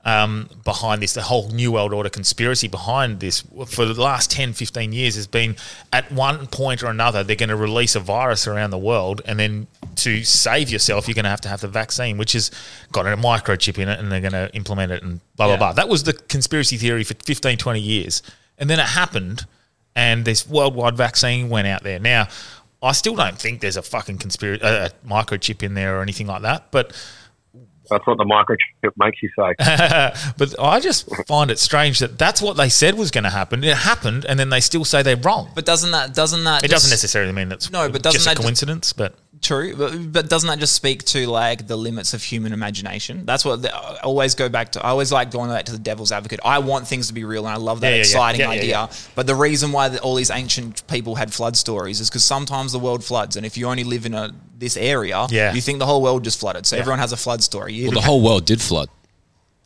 um, 0.05 0.49
behind 0.63 1.01
this, 1.01 1.13
the 1.13 1.21
whole 1.21 1.49
New 1.49 1.73
World 1.73 1.93
Order 1.93 2.09
conspiracy 2.09 2.67
behind 2.69 3.19
this 3.19 3.41
for 3.67 3.85
the 3.85 4.01
last 4.01 4.31
10, 4.31 4.53
15 4.53 4.93
years 4.93 5.15
has 5.15 5.27
been 5.27 5.57
at 5.91 6.09
one 6.11 6.47
point 6.47 6.81
or 6.83 6.87
another, 6.87 7.21
they're 7.23 7.35
going 7.35 7.49
to 7.49 7.55
release 7.55 7.95
a 7.95 7.99
virus 7.99 8.47
around 8.47 8.69
the 8.71 8.77
world. 8.77 9.21
And 9.25 9.37
then 9.37 9.67
to 9.97 10.23
save 10.23 10.69
yourself, 10.69 11.07
you're 11.07 11.15
going 11.15 11.25
to 11.25 11.29
have 11.29 11.41
to 11.41 11.49
have 11.49 11.59
the 11.61 11.67
vaccine, 11.67 12.17
which 12.17 12.31
has 12.31 12.49
got 12.93 13.05
a 13.05 13.17
microchip 13.17 13.77
in 13.77 13.89
it 13.89 13.99
and 13.99 14.09
they're 14.11 14.21
going 14.21 14.31
to 14.31 14.49
implement 14.55 14.91
it 14.93 15.03
and 15.03 15.19
blah, 15.35 15.47
blah, 15.47 15.53
Yeah. 15.55 15.57
blah. 15.57 15.73
That 15.73 15.89
was 15.89 16.03
the 16.03 16.13
conspiracy 16.13 16.77
theory 16.77 17.03
for 17.03 17.13
15, 17.25 17.57
20 17.57 17.79
years. 17.79 18.21
And 18.57 18.69
then 18.69 18.79
it 18.79 18.85
happened 18.87 19.45
and 19.95 20.23
this 20.23 20.47
worldwide 20.47 20.95
vaccine 20.95 21.49
went 21.49 21.67
out 21.67 21.83
there. 21.83 21.99
Now, 21.99 22.29
I 22.81 22.93
still 22.93 23.15
don't 23.15 23.37
think 23.37 23.59
there's 23.59 23.75
a 23.75 23.81
fucking 23.81 24.19
conspiracy, 24.19 24.63
uh, 24.63 24.87
a 24.87 25.07
microchip 25.07 25.61
in 25.61 25.73
there 25.73 25.97
or 25.99 26.01
anything 26.01 26.27
like 26.27 26.43
that. 26.43 26.71
But 26.71 26.93
That's 27.89 28.05
what 28.07 28.17
the 28.17 28.23
microchip 28.25 28.91
makes 28.97 29.21
you 29.21 29.29
say. 29.37 29.53
but 30.37 30.55
I 30.59 30.79
just 30.79 31.09
find 31.27 31.51
it 31.51 31.59
strange 31.59 31.99
that 31.99 32.17
that's 32.17 32.41
what 32.41 32.57
they 32.57 32.69
said 32.69 32.95
was 32.95 33.11
going 33.11 33.23
to 33.25 33.29
happen. 33.29 33.63
It 33.63 33.77
happened, 33.77 34.25
and 34.25 34.39
then 34.39 34.49
they 34.49 34.59
still 34.61 34.85
say 34.85 35.01
they're 35.03 35.17
wrong. 35.17 35.51
But 35.55 35.65
doesn't 35.65 35.91
that 35.91 36.13
doesn't 36.13 36.43
that 36.43 36.63
It 36.63 36.69
just- 36.69 36.83
doesn't 36.83 36.91
necessarily 36.91 37.31
mean 37.33 37.49
that's 37.49 37.71
No, 37.71 37.89
but 37.89 38.01
doesn't 38.01 38.17
just 38.17 38.27
a 38.27 38.29
that 38.29 38.35
just- 38.35 38.43
coincidence. 38.45 38.93
But 38.93 39.15
True, 39.41 39.73
but, 39.73 40.11
but 40.11 40.29
doesn't 40.29 40.49
that 40.49 40.59
just 40.59 40.75
speak 40.75 41.05
to 41.05 41.25
like 41.27 41.65
the 41.65 41.77
limits 41.77 42.13
of 42.13 42.21
human 42.21 42.51
imagination? 42.51 43.25
That's 43.25 43.45
what 43.45 43.61
the, 43.61 43.73
I 43.73 43.99
always 44.01 44.35
go 44.35 44.49
back 44.49 44.73
to. 44.73 44.85
I 44.85 44.89
always 44.89 45.13
like 45.13 45.31
going 45.31 45.49
back 45.49 45.63
to 45.65 45.71
the 45.71 45.79
devil's 45.79 46.11
advocate. 46.11 46.41
I 46.43 46.59
want 46.59 46.87
things 46.87 47.07
to 47.07 47.13
be 47.13 47.23
real, 47.23 47.45
and 47.47 47.53
I 47.53 47.57
love 47.57 47.79
that 47.79 47.87
Yeah, 47.87 47.91
yeah, 47.91 47.95
yeah. 47.97 48.01
exciting 48.01 48.41
Yeah, 48.41 48.51
yeah, 48.51 48.59
idea. 48.59 48.69
yeah. 48.71 48.87
But 49.15 49.27
the 49.27 49.35
reason 49.35 49.71
why 49.71 49.87
the, 49.87 50.01
all 50.01 50.15
these 50.15 50.29
ancient 50.29 50.85
people 50.87 51.15
had 51.15 51.33
flood 51.33 51.55
stories 51.55 52.01
is 52.01 52.09
because 52.09 52.25
sometimes 52.25 52.73
the 52.73 52.79
world 52.79 53.01
floods, 53.01 53.37
and 53.37 53.45
if 53.45 53.55
you 53.57 53.67
only 53.67 53.85
live 53.85 54.05
in 54.05 54.13
a 54.13 54.35
this 54.59 54.77
area, 54.77 55.25
Yeah. 55.29 55.53
you 55.53 55.61
think 55.61 55.79
the 55.79 55.85
whole 55.85 56.01
world 56.01 56.23
just 56.23 56.39
flooded. 56.39 56.65
So 56.65 56.75
Yeah. 56.75 56.81
everyone 56.81 56.99
has 56.99 57.11
a 57.13 57.17
flood 57.17 57.41
story. 57.41 57.73
You 57.73 57.85
Well, 57.85 57.93
the 57.93 58.01
whole 58.01 58.21
world 58.21 58.45
did 58.45 58.61
flood. 58.61 58.89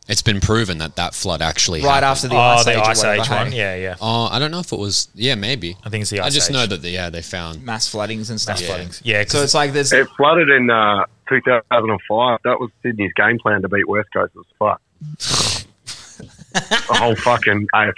It's 0.07 0.21
been 0.21 0.41
proven 0.41 0.79
that 0.79 0.97
that 0.97 1.15
flood 1.15 1.41
actually 1.41 1.79
right 1.81 2.03
happened. 2.03 2.05
after 2.05 2.27
the 2.27 2.35
oh, 2.35 2.39
ice 2.39 2.65
the 2.65 2.71
age, 2.71 2.77
or 2.77 2.83
ice 2.83 2.97
whatever, 2.97 3.21
age 3.21 3.27
hey? 3.27 3.35
one, 3.35 3.51
yeah, 3.53 3.75
yeah. 3.75 3.95
Oh, 4.01 4.27
I 4.29 4.37
don't 4.37 4.51
know 4.51 4.59
if 4.59 4.73
it 4.73 4.77
was. 4.77 5.07
Yeah, 5.15 5.35
maybe. 5.35 5.77
I 5.85 5.89
think 5.89 6.01
it's 6.01 6.11
the 6.11 6.19
I 6.19 6.29
just 6.29 6.49
age. 6.49 6.53
know 6.53 6.65
that 6.65 6.81
the, 6.81 6.89
yeah 6.89 7.09
they 7.09 7.21
found. 7.21 7.63
mass 7.63 7.87
floodings 7.87 8.29
and 8.29 8.39
stuff. 8.39 8.59
Mass 8.59 8.67
floodings. 8.67 9.01
Yeah, 9.05 9.23
'cause 9.23 9.31
So 9.31 9.41
it's 9.43 9.53
like 9.53 9.71
there's 9.71 9.93
It 9.93 10.07
flooded 10.17 10.49
in 10.49 10.69
uh, 10.69 11.05
2005. 11.29 12.39
That 12.43 12.59
was 12.59 12.69
Sydney's 12.83 13.13
game 13.15 13.39
plan 13.39 13.61
to 13.61 13.69
beat 13.69 13.87
West 13.87 14.09
Coast 14.13 14.33
as 14.37 14.43
fuck. 14.59 14.81
the 16.53 16.93
whole 16.99 17.15
fucking 17.15 17.67
AF, 17.73 17.93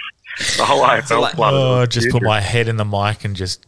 the 0.56 0.64
whole 0.64 0.82
AFL 0.82 1.20
like- 1.22 1.34
flooded. 1.34 1.58
Oh, 1.60 1.76
It 1.78 1.80
was 1.80 1.88
just 1.88 2.10
put 2.10 2.22
my 2.22 2.40
head 2.40 2.68
in 2.68 2.76
the 2.76 2.84
mic 2.84 3.24
and 3.24 3.34
just. 3.34 3.66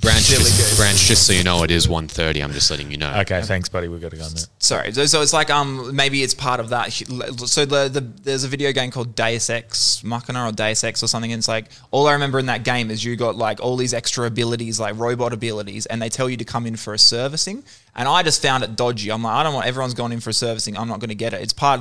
Branch, 0.00 0.24
just, 0.24 0.78
branch, 0.78 0.98
just 0.98 1.26
so 1.26 1.32
you 1.34 1.44
know, 1.44 1.62
it 1.62 1.70
is 1.70 1.86
1.30. 1.86 2.42
I'm 2.42 2.52
just 2.52 2.70
letting 2.70 2.90
you 2.90 2.96
know. 2.96 3.12
Okay, 3.20 3.42
thanks, 3.42 3.68
buddy. 3.68 3.88
We've 3.88 4.00
got 4.00 4.12
to 4.12 4.16
go 4.16 4.24
on 4.24 4.32
that. 4.32 4.46
Sorry, 4.58 4.92
so, 4.92 5.04
so 5.04 5.20
it's 5.20 5.34
like 5.34 5.50
um 5.50 5.94
maybe 5.94 6.22
it's 6.22 6.32
part 6.32 6.58
of 6.58 6.70
that. 6.70 6.90
So 6.92 7.66
the, 7.66 7.88
the 7.88 8.00
there's 8.00 8.44
a 8.44 8.48
video 8.48 8.72
game 8.72 8.90
called 8.90 9.14
Deus 9.14 9.50
Ex 9.50 10.02
Machina 10.02 10.48
or 10.48 10.52
Deus 10.52 10.84
Ex 10.84 11.02
or 11.02 11.06
something. 11.06 11.32
And 11.32 11.40
it's 11.40 11.48
like 11.48 11.66
all 11.90 12.06
I 12.06 12.14
remember 12.14 12.38
in 12.38 12.46
that 12.46 12.64
game 12.64 12.90
is 12.90 13.04
you 13.04 13.14
got 13.16 13.36
like 13.36 13.60
all 13.60 13.76
these 13.76 13.92
extra 13.92 14.26
abilities, 14.26 14.80
like 14.80 14.98
robot 14.98 15.34
abilities, 15.34 15.84
and 15.86 16.00
they 16.00 16.08
tell 16.08 16.30
you 16.30 16.38
to 16.38 16.44
come 16.44 16.66
in 16.66 16.76
for 16.76 16.94
a 16.94 16.98
servicing. 16.98 17.62
And 17.94 18.08
I 18.08 18.22
just 18.22 18.40
found 18.40 18.64
it 18.64 18.76
dodgy. 18.76 19.10
I'm 19.10 19.22
like, 19.22 19.34
I 19.34 19.42
don't 19.42 19.52
want 19.52 19.66
everyone's 19.66 19.94
gone 19.94 20.12
in 20.12 20.20
for 20.20 20.30
a 20.30 20.34
servicing. 20.34 20.78
I'm 20.78 20.88
not 20.88 21.00
going 21.00 21.10
to 21.10 21.14
get 21.14 21.34
it. 21.34 21.42
It's 21.42 21.52
part 21.52 21.80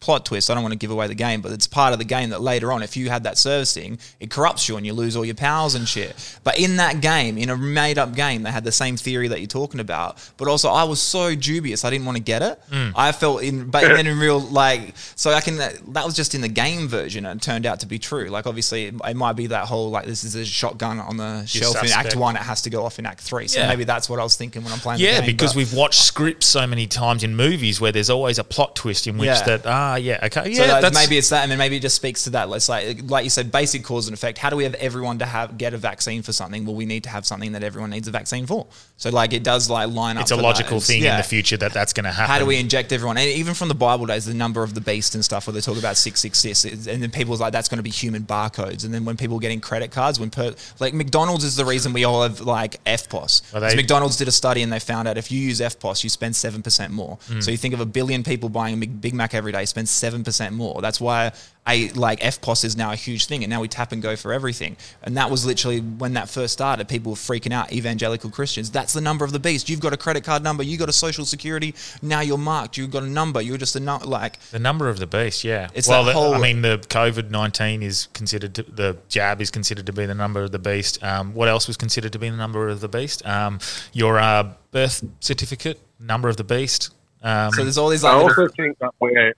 plot 0.00 0.24
twist. 0.24 0.48
I 0.50 0.54
don't 0.54 0.62
want 0.62 0.72
to 0.72 0.78
give 0.78 0.90
away 0.90 1.08
the 1.08 1.14
game, 1.14 1.40
but 1.40 1.50
it's 1.52 1.66
part 1.66 1.92
of 1.92 1.98
the 1.98 2.04
game 2.04 2.30
that 2.30 2.40
later 2.40 2.70
on, 2.72 2.82
if 2.82 2.96
you 2.96 3.10
had 3.10 3.24
that 3.24 3.36
servicing, 3.36 3.98
it 4.20 4.30
corrupts 4.30 4.68
you 4.68 4.76
and 4.76 4.86
you 4.86 4.92
lose 4.92 5.16
all 5.16 5.24
your 5.24 5.34
powers 5.34 5.74
and 5.74 5.88
shit. 5.88 6.38
But 6.44 6.58
in 6.58 6.76
that 6.76 7.00
game, 7.00 7.36
in 7.36 7.50
a 7.50 7.56
made 7.56 7.98
up 7.98 8.14
game, 8.14 8.42
they 8.44 8.50
had 8.52 8.62
the 8.64 8.70
same 8.72 8.96
theory 8.96 9.26
that 9.28 9.40
you're 9.40 9.48
talking 9.48 9.80
about. 9.80 10.18
But 10.36 10.46
also, 10.46 10.68
I 10.68 10.84
was 10.84 11.00
so 11.00 11.34
dubious, 11.34 11.84
I 11.84 11.90
didn't 11.90 12.06
want 12.06 12.16
to 12.16 12.22
get 12.22 12.42
it. 12.42 12.60
I 12.94 13.12
felt 13.12 13.42
in, 13.42 13.70
but 13.70 13.82
then 13.82 14.06
in 14.06 14.18
real, 14.18 14.38
like, 14.40 14.94
so 15.16 15.30
I 15.32 15.40
can, 15.40 15.56
that 15.56 16.04
was 16.04 16.14
just 16.14 16.34
in 16.34 16.42
the 16.42 16.48
game 16.48 16.86
version 16.88 17.26
and 17.26 17.40
it 17.40 17.44
turned 17.44 17.66
out 17.66 17.80
to 17.80 17.86
be 17.86 17.98
true. 17.98 18.28
Like, 18.28 18.46
obviously, 18.46 18.86
it, 18.86 18.94
it 19.04 19.16
might 19.16 19.34
be 19.34 19.48
that 19.48 19.66
whole, 19.66 19.90
like, 19.90 20.06
this 20.06 20.22
is 20.24 20.34
a 20.36 20.44
shotgun 20.44 21.00
on 21.00 21.16
the 21.16 21.44
shelf 21.46 21.82
in 21.82 21.90
Act. 21.90 22.14
One, 22.16 22.36
it 22.36 22.42
has 22.42 22.62
to 22.62 22.70
go 22.70 22.84
off 22.84 22.98
in 22.98 23.06
Act 23.06 23.20
Three. 23.20 23.48
So 23.48 23.60
Yeah. 23.60 23.68
maybe 23.68 23.84
that's 23.84 24.08
what 24.08 24.18
I 24.20 24.22
was 24.22 24.36
thinking 24.36 24.62
when 24.62 24.72
I'm 24.72 24.78
playing 24.78 24.98
the 25.00 25.04
Yeah, 25.06 25.18
game. 25.20 25.26
because 25.26 25.54
we've 25.56 25.72
watched 25.74 26.00
scripts 26.00 26.46
so 26.46 26.66
many 26.66 26.86
times 26.86 27.22
in 27.24 27.34
movies 27.36 27.80
where 27.80 27.90
there's 27.92 28.10
always 28.10 28.38
a 28.38 28.44
plot 28.44 28.76
twist 28.76 29.06
in 29.06 29.18
which 29.18 29.26
Yeah. 29.26 29.42
that 29.44 29.66
ah 29.66 29.87
yeah 29.96 30.18
okay 30.24 30.52
So 30.54 30.62
yeah 30.62 30.66
that- 30.68 30.82
that's 30.82 30.94
maybe 30.96 31.18
it's 31.18 31.28
that, 31.30 31.42
and 31.42 31.50
then 31.50 31.58
maybe 31.58 31.76
it 31.76 31.80
just 31.82 31.96
speaks 31.96 32.24
to 32.24 32.30
that. 32.30 32.48
Let's 32.48 32.68
like, 32.68 33.00
like 33.10 33.24
you 33.24 33.30
said, 33.30 33.50
basic 33.52 33.84
cause 33.84 34.08
and 34.08 34.14
effect. 34.14 34.38
How 34.38 34.50
do 34.50 34.56
we 34.56 34.64
have 34.64 34.74
everyone 34.74 35.18
to 35.20 35.26
have 35.26 35.58
get 35.58 35.74
a 35.74 35.78
vaccine 35.78 36.22
for 36.22 36.32
something? 36.32 36.64
Well, 36.66 36.74
we 36.74 36.86
need 36.86 37.04
to 37.04 37.10
have 37.10 37.26
something 37.26 37.52
that 37.52 37.62
everyone 37.62 37.90
needs 37.90 38.08
a 38.08 38.10
vaccine 38.10 38.46
for. 38.46 38.66
So 38.96 39.10
like, 39.10 39.32
it 39.32 39.44
does 39.44 39.70
like 39.70 39.90
line 39.90 40.16
up. 40.16 40.22
it's 40.22 40.30
a 40.30 40.36
logical 40.36 40.78
that. 40.80 40.86
thing 40.86 41.02
Yeah. 41.02 41.12
in 41.12 41.16
the 41.18 41.22
future 41.28 41.56
that 41.58 41.72
that's 41.72 41.92
going 41.92 42.04
to 42.04 42.10
happen. 42.12 42.30
How 42.32 42.38
do 42.38 42.46
we 42.46 42.58
inject 42.58 42.92
everyone? 42.92 43.16
And 43.18 43.28
even 43.28 43.54
from 43.54 43.68
the 43.68 43.74
Bible 43.74 44.06
days, 44.06 44.24
the 44.26 44.34
number 44.34 44.62
of 44.62 44.74
the 44.74 44.80
beast 44.80 45.14
and 45.14 45.24
stuff, 45.24 45.46
where 45.46 45.54
they 45.54 45.60
talk 45.60 45.78
about 45.78 45.96
six 45.96 46.20
six 46.20 46.38
six, 46.38 46.64
and 46.64 47.02
then 47.02 47.10
people's 47.10 47.40
like, 47.40 47.52
that's 47.52 47.68
going 47.68 47.76
to 47.78 47.82
be 47.82 47.90
human 47.90 48.22
barcodes. 48.24 48.84
And 48.84 48.92
then 48.92 49.04
when 49.04 49.16
people 49.16 49.36
are 49.36 49.40
getting 49.40 49.60
credit 49.60 49.90
cards, 49.92 50.18
when 50.18 50.30
per 50.30 50.54
like 50.80 50.94
McDonald's 50.94 51.44
is 51.44 51.56
the 51.56 51.64
reason 51.64 51.92
we 51.92 52.04
all 52.04 52.22
have 52.22 52.40
like 52.40 52.82
EFTPOS. 52.84 53.42
They- 53.52 53.76
McDonald's 53.76 54.16
did 54.16 54.28
a 54.28 54.32
study 54.32 54.62
and 54.62 54.72
they 54.72 54.80
found 54.80 55.06
out 55.08 55.16
if 55.16 55.30
you 55.30 55.38
use 55.40 55.60
EFTPOS, 55.60 56.02
you 56.02 56.10
spend 56.10 56.34
seven 56.34 56.62
percent 56.62 56.92
more. 56.92 57.18
Hmm. 57.28 57.40
So 57.40 57.50
you 57.50 57.56
think 57.56 57.74
of 57.74 57.80
a 57.80 57.86
billion 57.86 58.24
people 58.24 58.48
buying 58.48 58.74
a 58.74 58.76
Big- 58.78 59.00
Big 59.00 59.14
Mac 59.14 59.34
every 59.34 59.52
day, 59.52 59.64
spend 59.78 59.88
seven 59.88 60.24
percent 60.24 60.54
more. 60.54 60.80
That's 60.82 61.00
why 61.00 61.32
a 61.68 61.90
like 61.90 62.20
EFTPOS 62.20 62.64
is 62.64 62.76
now 62.76 62.90
a 62.92 62.96
huge 62.96 63.26
thing, 63.26 63.44
and 63.44 63.50
now 63.50 63.60
we 63.60 63.68
tap 63.68 63.92
and 63.92 64.02
go 64.02 64.16
for 64.16 64.32
everything. 64.32 64.76
And 65.02 65.16
that 65.18 65.30
was 65.30 65.44
literally 65.46 65.80
when 65.80 66.14
that 66.14 66.28
first 66.28 66.52
started. 66.54 66.88
People 66.88 67.12
were 67.12 67.16
freaking 67.16 67.52
out. 67.52 67.72
Evangelical 67.72 68.30
Christians. 68.30 68.70
That's 68.70 68.92
the 68.92 69.00
number 69.00 69.24
of 69.24 69.32
the 69.32 69.38
beast. 69.38 69.68
You've 69.68 69.80
got 69.80 69.92
a 69.92 69.96
credit 69.96 70.24
card 70.24 70.42
number. 70.42 70.62
You 70.62 70.76
got 70.78 70.88
a 70.88 70.92
social 70.94 71.24
security. 71.24 71.74
Now 72.02 72.20
you're 72.22 72.38
marked. 72.38 72.76
You've 72.76 72.90
got 72.90 73.02
a 73.02 73.08
number. 73.08 73.40
You're 73.42 73.58
just 73.58 73.76
a 73.76 73.80
nu- 73.80 73.98
like. 74.04 74.40
The 74.50 74.58
number 74.58 74.88
of 74.88 74.98
the 74.98 75.06
beast, 75.06 75.44
yeah. 75.44 75.68
It's 75.74 75.86
well, 75.88 76.04
that 76.04 76.14
the, 76.14 76.18
whole- 76.18 76.34
I 76.34 76.38
mean, 76.40 76.62
the 76.62 76.78
COVID 76.88 77.30
nineteen 77.30 77.82
is 77.82 78.08
considered 78.14 78.54
to, 78.54 78.62
the 78.62 78.96
jab 79.08 79.40
is 79.40 79.50
considered 79.50 79.86
to 79.86 79.92
be 79.92 80.06
the 80.06 80.14
number 80.14 80.42
of 80.42 80.50
the 80.52 80.58
beast. 80.58 81.02
Um, 81.04 81.34
what 81.34 81.48
else 81.48 81.68
was 81.68 81.76
considered 81.76 82.12
to 82.14 82.18
be 82.18 82.30
the 82.30 82.36
number 82.36 82.68
of 82.68 82.80
the 82.80 82.88
beast? 82.88 83.24
Um, 83.26 83.58
your 83.92 84.18
uh, 84.18 84.54
birth 84.72 85.04
certificate, 85.20 85.78
number 86.00 86.28
of 86.28 86.36
the 86.38 86.44
beast. 86.44 86.90
Um, 87.22 87.52
So 87.52 87.62
there's 87.64 87.76
all 87.78 87.88
these 87.90 88.04
I 88.04 88.14
like. 88.14 88.22
also 88.38 88.48
think 88.56 88.78
that 88.78 88.92
we're 89.00 89.34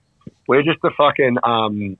we're 0.51 0.63
just 0.63 0.79
a 0.83 0.89
fucking 0.97 1.37
um, 1.43 1.97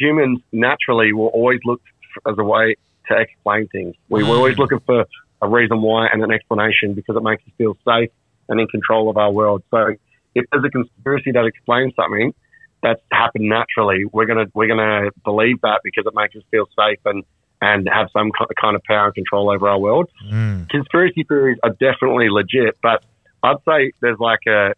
humans. 0.00 0.40
Naturally, 0.50 1.12
will 1.12 1.28
always 1.28 1.60
look 1.64 1.80
as 2.26 2.34
a 2.36 2.42
way 2.42 2.74
to 3.06 3.16
explain 3.16 3.68
things. 3.68 3.94
We, 4.08 4.24
We're 4.24 4.34
always 4.36 4.58
looking 4.58 4.80
for 4.80 5.06
a 5.40 5.48
reason 5.48 5.80
why 5.80 6.08
and 6.12 6.20
an 6.24 6.32
explanation 6.32 6.94
because 6.94 7.14
it 7.14 7.22
makes 7.22 7.44
us 7.46 7.52
feel 7.56 7.76
safe 7.86 8.10
and 8.48 8.60
in 8.60 8.66
control 8.66 9.08
of 9.08 9.16
our 9.16 9.30
world. 9.30 9.62
So, 9.70 9.94
if 10.34 10.44
there's 10.50 10.64
a 10.64 10.70
conspiracy 10.70 11.30
that 11.30 11.44
explains 11.44 11.94
something 11.94 12.34
that's 12.82 13.00
happened 13.12 13.48
naturally, 13.48 14.04
we're 14.12 14.26
gonna 14.26 14.46
we're 14.54 14.66
gonna 14.66 15.10
believe 15.22 15.60
that 15.60 15.78
because 15.84 16.04
it 16.04 16.14
makes 16.16 16.34
us 16.34 16.42
feel 16.50 16.66
safe 16.76 16.98
and 17.04 17.22
and 17.62 17.88
have 17.92 18.08
some 18.12 18.32
ki- 18.36 18.54
kind 18.60 18.74
of 18.74 18.82
power 18.82 19.06
and 19.06 19.14
control 19.14 19.50
over 19.50 19.68
our 19.68 19.78
world. 19.78 20.08
mm, 20.28 20.68
Conspiracy 20.68 21.22
theories 21.28 21.58
are 21.62 21.70
definitely 21.70 22.28
legit, 22.28 22.76
but 22.82 23.04
I'd 23.44 23.62
say 23.68 23.92
there's 24.00 24.18
like 24.18 24.44
a 24.48 24.74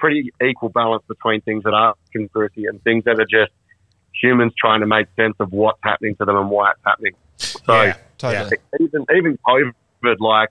pretty 0.00 0.32
equal 0.42 0.70
balance 0.70 1.04
between 1.06 1.40
things 1.42 1.62
that 1.64 1.74
are 1.74 1.94
conspiracy 2.12 2.64
and 2.66 2.82
things 2.82 3.04
that 3.04 3.20
are 3.20 3.26
just 3.26 3.52
humans 4.20 4.52
trying 4.58 4.80
to 4.80 4.86
make 4.86 5.06
sense 5.16 5.34
of 5.40 5.52
what's 5.52 5.78
happening 5.84 6.16
to 6.16 6.24
them 6.24 6.36
and 6.36 6.50
why 6.50 6.70
it's 6.72 6.80
happening. 6.84 7.12
So 7.36 7.82
yeah, 7.82 7.96
Totally. 8.18 8.56
even 8.80 9.06
even 9.16 9.38
COVID, 9.46 10.16
like 10.18 10.50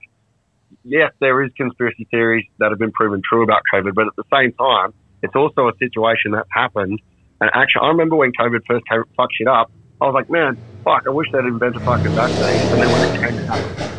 yes, 0.86 1.12
there 1.20 1.42
is 1.44 1.52
conspiracy 1.58 2.08
theories 2.10 2.46
that 2.60 2.70
have 2.72 2.80
been 2.80 2.92
proven 2.92 3.22
true 3.28 3.44
about 3.44 3.62
COVID, 3.74 3.94
but 3.94 4.08
at 4.08 4.16
the 4.16 4.24
same 4.34 4.54
time, 4.54 4.94
it's 5.22 5.36
also 5.36 5.68
a 5.68 5.74
situation 5.78 6.32
that's 6.32 6.50
happened. 6.54 7.00
And 7.42 7.50
actually, 7.54 7.82
I 7.84 7.88
remember 7.90 8.16
when 8.16 8.32
COVID 8.34 8.62
first 8.68 8.86
came, 8.90 9.04
fucked 9.18 9.34
shit 9.38 9.48
up, 9.48 9.72
I 10.02 10.06
was 10.06 10.14
like, 10.14 10.30
man, 10.30 10.58
fuck, 10.84 11.04
I 11.08 11.10
wish 11.10 11.28
they'd 11.32 11.40
invented 11.46 11.82
a 11.82 11.86
fucking 11.86 12.12
vaccines. 12.12 12.72
And 12.72 12.82
then 12.82 12.92
when 12.92 13.16
it 13.16 13.30
came 13.30 13.50
out, 13.50 13.90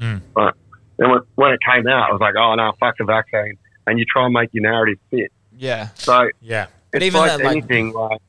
Mm. 0.00 0.20
but 0.34 0.54
then 0.98 1.08
when, 1.10 1.20
when 1.36 1.52
it 1.52 1.60
came 1.64 1.86
out, 1.86 2.08
I 2.10 2.12
was 2.12 2.20
like, 2.20 2.34
oh 2.36 2.54
no, 2.56 2.72
fuck 2.80 2.96
the 2.98 3.04
vaccine. 3.04 3.56
And 3.86 3.98
you 3.98 4.04
try 4.04 4.24
and 4.24 4.32
make 4.32 4.50
your 4.52 4.62
narrative 4.62 4.98
fit. 5.10 5.30
Yeah. 5.56 5.88
So 5.94 6.30
yeah. 6.40 6.66
But 6.92 7.02
it's 7.02 7.06
even 7.06 7.20
like 7.20 7.30
that, 7.30 7.44
like- 7.44 7.56
anything, 7.56 7.92
like 7.92 8.20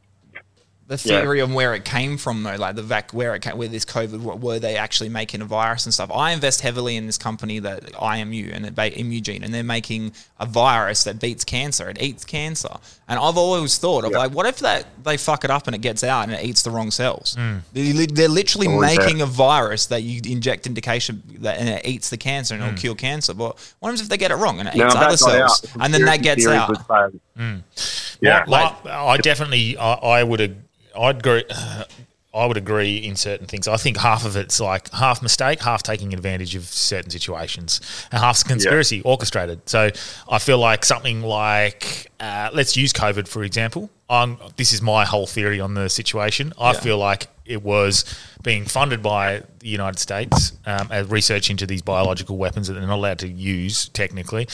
the 0.88 1.02
Yeah. 1.04 1.22
theory 1.22 1.42
on 1.42 1.54
where 1.54 1.74
it 1.74 1.84
came 1.84 2.16
from 2.18 2.44
though 2.44 2.56
like 2.58 2.76
the 2.76 2.84
vac 2.84 3.12
where 3.12 3.34
it 3.34 3.42
came 3.42 3.58
where 3.58 3.68
this 3.68 3.86
covid 3.86 4.20
what 4.20 4.40
were 4.40 4.60
they 4.60 4.78
actually 4.78 5.10
making 5.10 5.42
a 5.42 5.46
virus 5.46 5.86
and 5.86 5.94
stuff? 5.94 6.12
I 6.14 6.32
invest 6.32 6.62
heavily 6.62 6.96
in 6.96 7.08
this 7.08 7.18
company 7.18 7.58
that 7.60 7.84
imu 7.94 8.54
and 8.54 8.66
it 8.68 8.76
ba- 8.76 8.98
imugene 8.98 9.44
and 9.44 9.52
they're 9.52 9.64
making 9.64 10.14
a 10.40 10.46
virus 10.46 11.04
that 11.06 11.20
beats 11.20 11.44
cancer. 11.44 11.90
It 11.90 12.00
eats 12.02 12.24
cancer. 12.24 12.70
And 13.08 13.20
i've 13.20 13.38
always 13.38 13.78
thought 13.80 14.04
of 14.06 14.12
Yeah. 14.12 14.20
like 14.20 14.32
what 14.32 14.46
if 14.46 14.60
that 14.60 14.86
they 15.04 15.18
fuck 15.18 15.44
it 15.44 15.50
up 15.50 15.66
and 15.66 15.76
it 15.76 15.82
gets 15.82 16.04
out 16.04 16.24
and 16.24 16.34
it 16.34 16.44
eats 16.44 16.62
the 16.62 16.70
wrong 16.70 16.92
cells? 16.92 17.36
Hmm. 17.36 17.58
They, 17.74 17.92
li- 17.94 18.06
they're 18.06 18.30
literally 18.30 18.68
Always 18.68 18.98
making 18.98 19.22
a 19.22 19.26
virus 19.26 19.88
that 19.88 20.04
you 20.04 20.22
inject 20.26 20.68
indication 20.68 21.24
that 21.40 21.58
and 21.58 21.68
it 21.68 21.86
eats 21.88 22.10
the 22.12 22.18
cancer 22.18 22.54
and 22.54 22.62
it'll 22.64 22.74
hmm. 22.74 22.78
cure 22.80 22.96
cancer. 22.96 23.34
But 23.34 23.58
what 23.80 23.90
happens 23.90 24.02
if 24.02 24.10
they 24.10 24.18
get 24.18 24.30
it 24.30 24.36
wrong 24.36 24.60
and 24.60 24.70
it 24.70 24.76
now 24.76 24.86
eats 24.86 24.96
other 24.96 25.16
that 25.16 25.20
got 25.20 25.42
out, 25.42 25.50
cells 25.50 25.76
and 25.80 25.92
then 25.92 26.06
that 26.06 26.22
gets 26.22 26.46
out? 26.46 26.70
would 26.70 26.78
say- 26.78 27.20
hmm. 27.38 27.56
Yeah. 28.22 28.46
Well, 28.48 28.78
I, 28.86 29.08
I 29.08 29.18
definitely, 29.18 29.78
I, 29.78 29.94
I 29.94 30.24
would, 30.24 30.42
ag- 30.42 30.56
I'd 30.98 31.18
agree. 31.18 31.44
I 32.34 32.46
would 32.48 32.58
agree 32.58 32.98
in 32.98 33.16
certain 33.16 33.48
things. 33.48 33.66
I 33.66 33.78
think 33.78 33.96
half 33.96 34.26
of 34.26 34.36
it's 34.36 34.60
like 34.60 34.92
half 34.92 35.22
mistake, 35.22 35.62
half 35.62 35.82
taking 35.84 36.14
advantage 36.14 36.54
of 36.56 36.66
certain 36.66 37.10
situations, 37.10 37.80
and 38.12 38.20
half's 38.22 38.44
conspiracy 38.44 39.02
orchestrated. 39.04 39.70
So 39.70 39.90
I 40.28 40.40
feel 40.40 40.58
like 40.58 40.84
something 40.84 41.22
like 41.22 42.12
uh, 42.20 42.50
let's 42.54 42.76
use 42.76 42.92
COVID 42.92 43.30
for 43.30 43.44
example. 43.46 43.90
I'm, 44.10 44.38
this 44.58 44.74
is 44.74 44.82
my 44.82 45.06
whole 45.06 45.26
theory 45.28 45.62
on 45.62 45.76
the 45.76 45.88
situation. 45.90 46.52
I 46.60 46.74
Yeah. 46.74 46.80
feel 46.82 46.98
like 46.98 47.28
it 47.46 47.64
was 47.64 48.04
being 48.44 48.66
funded 48.66 49.02
by 49.02 49.44
the 49.60 49.70
United 49.70 49.98
States 50.00 50.52
um, 50.66 50.90
as 50.92 51.08
research 51.08 51.50
into 51.50 51.66
these 51.66 51.82
biological 51.82 52.36
weapons 52.36 52.68
that 52.68 52.74
they're 52.74 52.86
not 52.86 52.96
allowed 52.96 53.20
to 53.20 53.30
use 53.30 53.88
technically. 53.90 54.50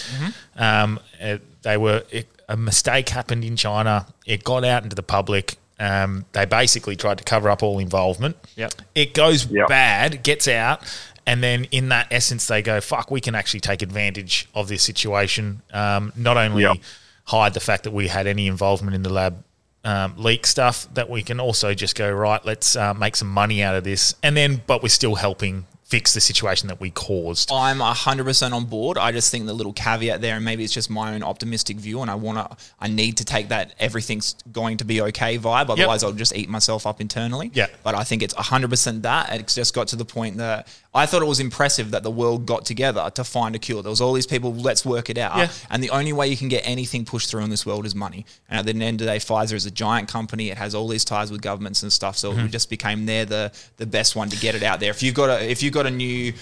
Um, 0.55 0.99
uh, 1.19 1.39
they 1.63 1.77
were 1.77 2.03
it, 2.11 2.27
a 2.47 2.55
mistake 2.57 3.09
happened 3.09 3.43
in 3.43 3.55
China. 3.55 4.05
It 4.27 4.43
got 4.43 4.63
out 4.63 4.83
into 4.83 4.95
the 4.95 5.03
public. 5.03 5.57
Um, 5.81 6.25
they 6.33 6.45
basically 6.45 6.95
tried 6.95 7.17
to 7.17 7.23
cover 7.23 7.49
up 7.49 7.63
all 7.63 7.79
involvement. 7.79 8.37
Yep. 8.55 8.73
It 8.95 9.13
goes 9.13 9.45
Yep. 9.47 9.67
bad, 9.67 10.23
gets 10.23 10.47
out, 10.47 10.81
and 11.25 11.41
then 11.43 11.65
in 11.71 11.89
that 11.89 12.07
essence, 12.11 12.45
they 12.47 12.61
go, 12.61 12.79
"Fuck, 12.79 13.09
we 13.09 13.19
can 13.19 13.33
actually 13.35 13.61
take 13.61 13.81
advantage 13.81 14.47
of 14.53 14.67
this 14.67 14.83
situation. 14.83 15.61
Um, 15.73 16.13
not 16.15 16.37
only 16.37 16.63
Yep. 16.63 16.77
hide 17.25 17.53
the 17.55 17.59
fact 17.59 17.83
that 17.83 17.91
we 17.91 18.07
had 18.09 18.27
any 18.27 18.45
involvement 18.47 18.95
in 18.95 19.01
the 19.03 19.09
lab 19.11 19.43
um, 19.83 20.13
leak 20.17 20.45
stuff, 20.45 20.87
that 20.93 21.09
we 21.09 21.23
can 21.23 21.39
also 21.39 21.73
just 21.73 21.95
go 21.95 22.07
right. 22.11 22.45
Let's 22.45 22.75
uh, 22.75 22.93
make 22.93 23.15
some 23.15 23.27
money 23.29 23.63
out 23.63 23.73
of 23.73 23.83
this, 23.83 24.13
and 24.21 24.37
then, 24.37 24.61
but 24.67 24.83
we're 24.83 24.89
still 24.89 25.15
helping 25.15 25.65
fix 25.91 26.13
the 26.13 26.21
situation 26.21 26.69
that 26.69 26.79
we 26.79 26.89
caused. 26.89 27.51
I'm 27.51 27.79
100% 27.79 28.53
on 28.53 28.63
board. 28.63 28.97
I 28.97 29.11
just 29.11 29.29
think 29.29 29.45
the 29.45 29.53
little 29.53 29.73
caveat 29.73 30.21
there, 30.21 30.37
and 30.37 30.45
maybe 30.45 30.63
it's 30.63 30.71
just 30.71 30.89
my 30.89 31.13
own 31.13 31.21
optimistic 31.21 31.75
view, 31.75 32.01
and 32.01 32.09
I 32.09 32.15
want 32.15 32.37
to, 32.37 32.57
I 32.79 32.87
need 32.87 33.17
to 33.17 33.25
take 33.25 33.49
that 33.49 33.75
everything's 33.77 34.35
going 34.53 34.77
to 34.77 34.85
be 34.85 35.01
okay 35.01 35.37
vibe. 35.37 35.69
Otherwise, 35.69 36.05
I'll 36.05 36.13
just 36.13 36.33
eat 36.33 36.47
myself 36.47 36.87
up 36.87 37.01
internally. 37.01 37.51
Yeah. 37.53 37.67
But 37.83 37.95
I 37.95 38.05
think 38.05 38.23
it's 38.23 38.33
100% 38.33 39.01
that. 39.01 39.37
It's 39.37 39.53
just 39.53 39.75
got 39.75 39.89
to 39.89 39.97
the 39.97 40.05
point 40.05 40.37
that 40.37 40.69
I 40.93 41.05
thought 41.05 41.21
it 41.21 41.25
was 41.27 41.39
impressive 41.39 41.91
that 41.91 42.03
the 42.03 42.11
world 42.11 42.45
got 42.45 42.65
together 42.65 43.09
to 43.15 43.23
find 43.23 43.55
a 43.55 43.59
cure. 43.59 43.81
There 43.81 43.89
was 43.89 44.01
all 44.01 44.11
these 44.11 44.27
people, 44.27 44.53
let's 44.53 44.85
work 44.85 45.09
it 45.09 45.17
out. 45.17 45.37
Yeah. 45.37 45.47
And 45.69 45.81
the 45.81 45.89
only 45.91 46.11
way 46.11 46.27
you 46.27 46.35
can 46.35 46.49
get 46.49 46.63
anything 46.67 47.05
pushed 47.05 47.29
through 47.29 47.43
in 47.45 47.49
this 47.49 47.65
world 47.65 47.85
is 47.85 47.95
money. 47.95 48.25
And 48.49 48.59
at 48.59 48.65
the 48.65 48.71
end 48.83 48.99
of 48.99 49.05
the 49.07 49.13
day, 49.13 49.17
Pfizer 49.19 49.53
is 49.53 49.65
a 49.65 49.71
giant 49.71 50.09
company. 50.09 50.49
It 50.49 50.57
has 50.57 50.75
all 50.75 50.89
these 50.89 51.05
ties 51.05 51.31
with 51.31 51.41
governments 51.41 51.81
and 51.83 51.93
stuff. 51.93 52.17
So 52.17 52.33
Mm-hmm. 52.33 52.45
it 52.47 52.51
just 52.51 52.69
became 52.69 53.05
they're 53.05 53.23
the 53.25 53.51
the 53.77 53.85
best 53.85 54.15
one 54.17 54.29
to 54.29 54.37
get 54.37 54.53
it 54.55 54.63
out 54.63 54.79
there. 54.81 54.89
If 54.91 55.01
you've 55.01 55.15
got 55.15 55.29
a 55.29 55.49
if 55.49 55.63
you've 55.63 55.73
got 55.73 55.85
a 55.85 55.91
new 55.91 56.33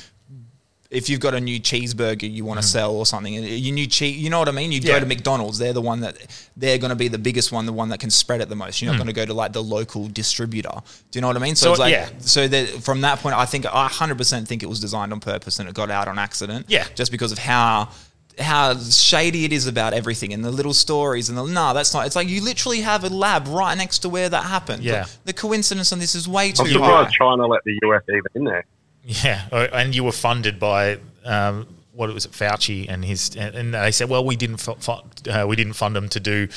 if 0.89 1.07
you've 1.07 1.19
got 1.19 1.35
a 1.35 1.39
new 1.39 1.59
cheeseburger 1.59 2.31
you 2.31 2.43
want 2.43 2.59
to 2.59 2.65
sell 2.65 2.95
or 2.95 3.05
something, 3.05 3.35
and 3.37 3.45
you 3.45 3.71
new 3.71 3.85
cheese, 3.85 4.17
you 4.17 4.29
know 4.29 4.39
what 4.39 4.49
I 4.49 4.51
mean. 4.51 4.71
You 4.71 4.81
Mm. 4.81 4.85
Yeah. 4.85 4.93
go 4.93 4.99
to 5.01 5.05
McDonald's, 5.05 5.59
they're 5.59 5.71
the 5.73 5.81
one 5.81 5.99
that 6.01 6.17
they're 6.57 6.79
going 6.79 6.89
to 6.89 6.95
be 6.95 7.07
the 7.07 7.19
biggest 7.19 7.51
one, 7.51 7.67
the 7.67 7.73
one 7.73 7.89
that 7.89 7.99
can 7.99 8.09
spread 8.09 8.41
it 8.41 8.49
the 8.49 8.55
most. 8.55 8.81
You're 8.81 8.91
not 8.91 8.97
going 8.97 9.05
to 9.07 9.13
go 9.13 9.25
to 9.25 9.33
like 9.33 9.53
the 9.53 9.61
local 9.61 10.07
distributor. 10.07 10.71
Do 11.11 11.17
you 11.17 11.21
know 11.21 11.27
what 11.27 11.35
I 11.37 11.39
mean? 11.41 11.55
So, 11.55 11.65
So, 11.65 11.71
it's 11.73 11.79
like, 11.79 11.91
yeah. 11.91 12.09
so 12.19 12.47
that 12.47 12.67
from 12.81 13.01
that 13.01 13.19
point, 13.19 13.35
I 13.35 13.45
think 13.45 13.67
I 13.67 13.87
100% 13.87 14.47
think 14.47 14.63
it 14.63 14.65
was 14.65 14.79
designed 14.79 15.11
on 15.13 15.19
purpose 15.19 15.59
and 15.59 15.69
it 15.69 15.75
got 15.75 15.91
out 15.91 16.07
on 16.07 16.17
accident. 16.17 16.65
Yeah. 16.69 16.85
just 16.95 17.11
because 17.11 17.31
of 17.31 17.37
how. 17.37 17.89
How 18.39 18.77
shady 18.77 19.43
it 19.43 19.51
is 19.51 19.67
about 19.67 19.91
everything 19.91 20.31
and 20.31 20.45
the 20.45 20.49
little 20.49 20.73
stories 20.73 21.27
and 21.27 21.37
the 21.37 21.43
no, 21.45 21.73
that's 21.73 21.93
not. 21.93 22.05
It's 22.05 22.15
like 22.15 22.29
you 22.29 22.41
literally 22.41 22.79
have 22.79 23.03
a 23.03 23.09
lab 23.09 23.49
right 23.49 23.77
next 23.77 23.99
to 23.99 24.07
where 24.09 24.29
that 24.29 24.45
happened. 24.45 24.81
Yeah. 24.81 25.03
the, 25.03 25.09
the 25.25 25.33
coincidence 25.33 25.91
on 25.91 25.99
this 25.99 26.15
is 26.15 26.25
way 26.25 26.53
too 26.53 26.63
I'm 26.63 26.67
high. 26.69 26.73
surprised 26.73 27.15
China 27.15 27.47
let 27.47 27.61
the 27.65 27.77
US 27.83 28.01
even 28.07 28.21
in 28.35 28.43
there. 28.45 28.65
Yeah, 29.23 29.47
uh, 29.51 29.67
and 29.73 29.95
you 29.95 30.03
were 30.03 30.11
funded 30.11 30.59
by 30.59 30.99
um, 31.25 31.65
what 31.93 32.11
it 32.11 32.13
was 32.13 32.25
it, 32.25 32.31
Fauci 32.31 32.87
and 32.87 33.03
his, 33.03 33.35
and 33.35 33.73
they 33.73 33.89
said, 33.91 34.07
well, 34.07 34.23
we 34.23 34.35
didn't 34.35 34.57
fu- 34.57 34.75
fu- 34.75 35.01
uh, 35.31 35.45
we 35.47 35.55
didn't 35.55 35.73
fund 35.73 35.95
them 35.95 36.09
to 36.09 36.19
do. 36.19 36.47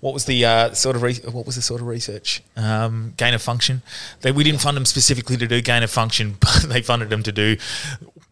What 0.00 0.12
was 0.12 0.24
the 0.24 0.44
uh, 0.44 0.72
sort 0.74 0.96
of 0.96 1.02
re- 1.02 1.20
what 1.30 1.46
was 1.46 1.54
the 1.54 1.62
sort 1.62 1.80
of 1.80 1.86
research 1.86 2.42
um, 2.56 3.14
gain 3.16 3.34
of 3.34 3.40
function? 3.42 3.82
They, 4.22 4.32
we 4.32 4.42
didn't 4.42 4.60
fund 4.60 4.76
them 4.76 4.84
specifically 4.84 5.36
to 5.36 5.46
do 5.46 5.60
gain 5.62 5.84
of 5.84 5.92
function, 5.92 6.36
but 6.40 6.64
they 6.66 6.82
funded 6.82 7.08
them 7.08 7.22
to 7.22 7.30
do 7.30 7.56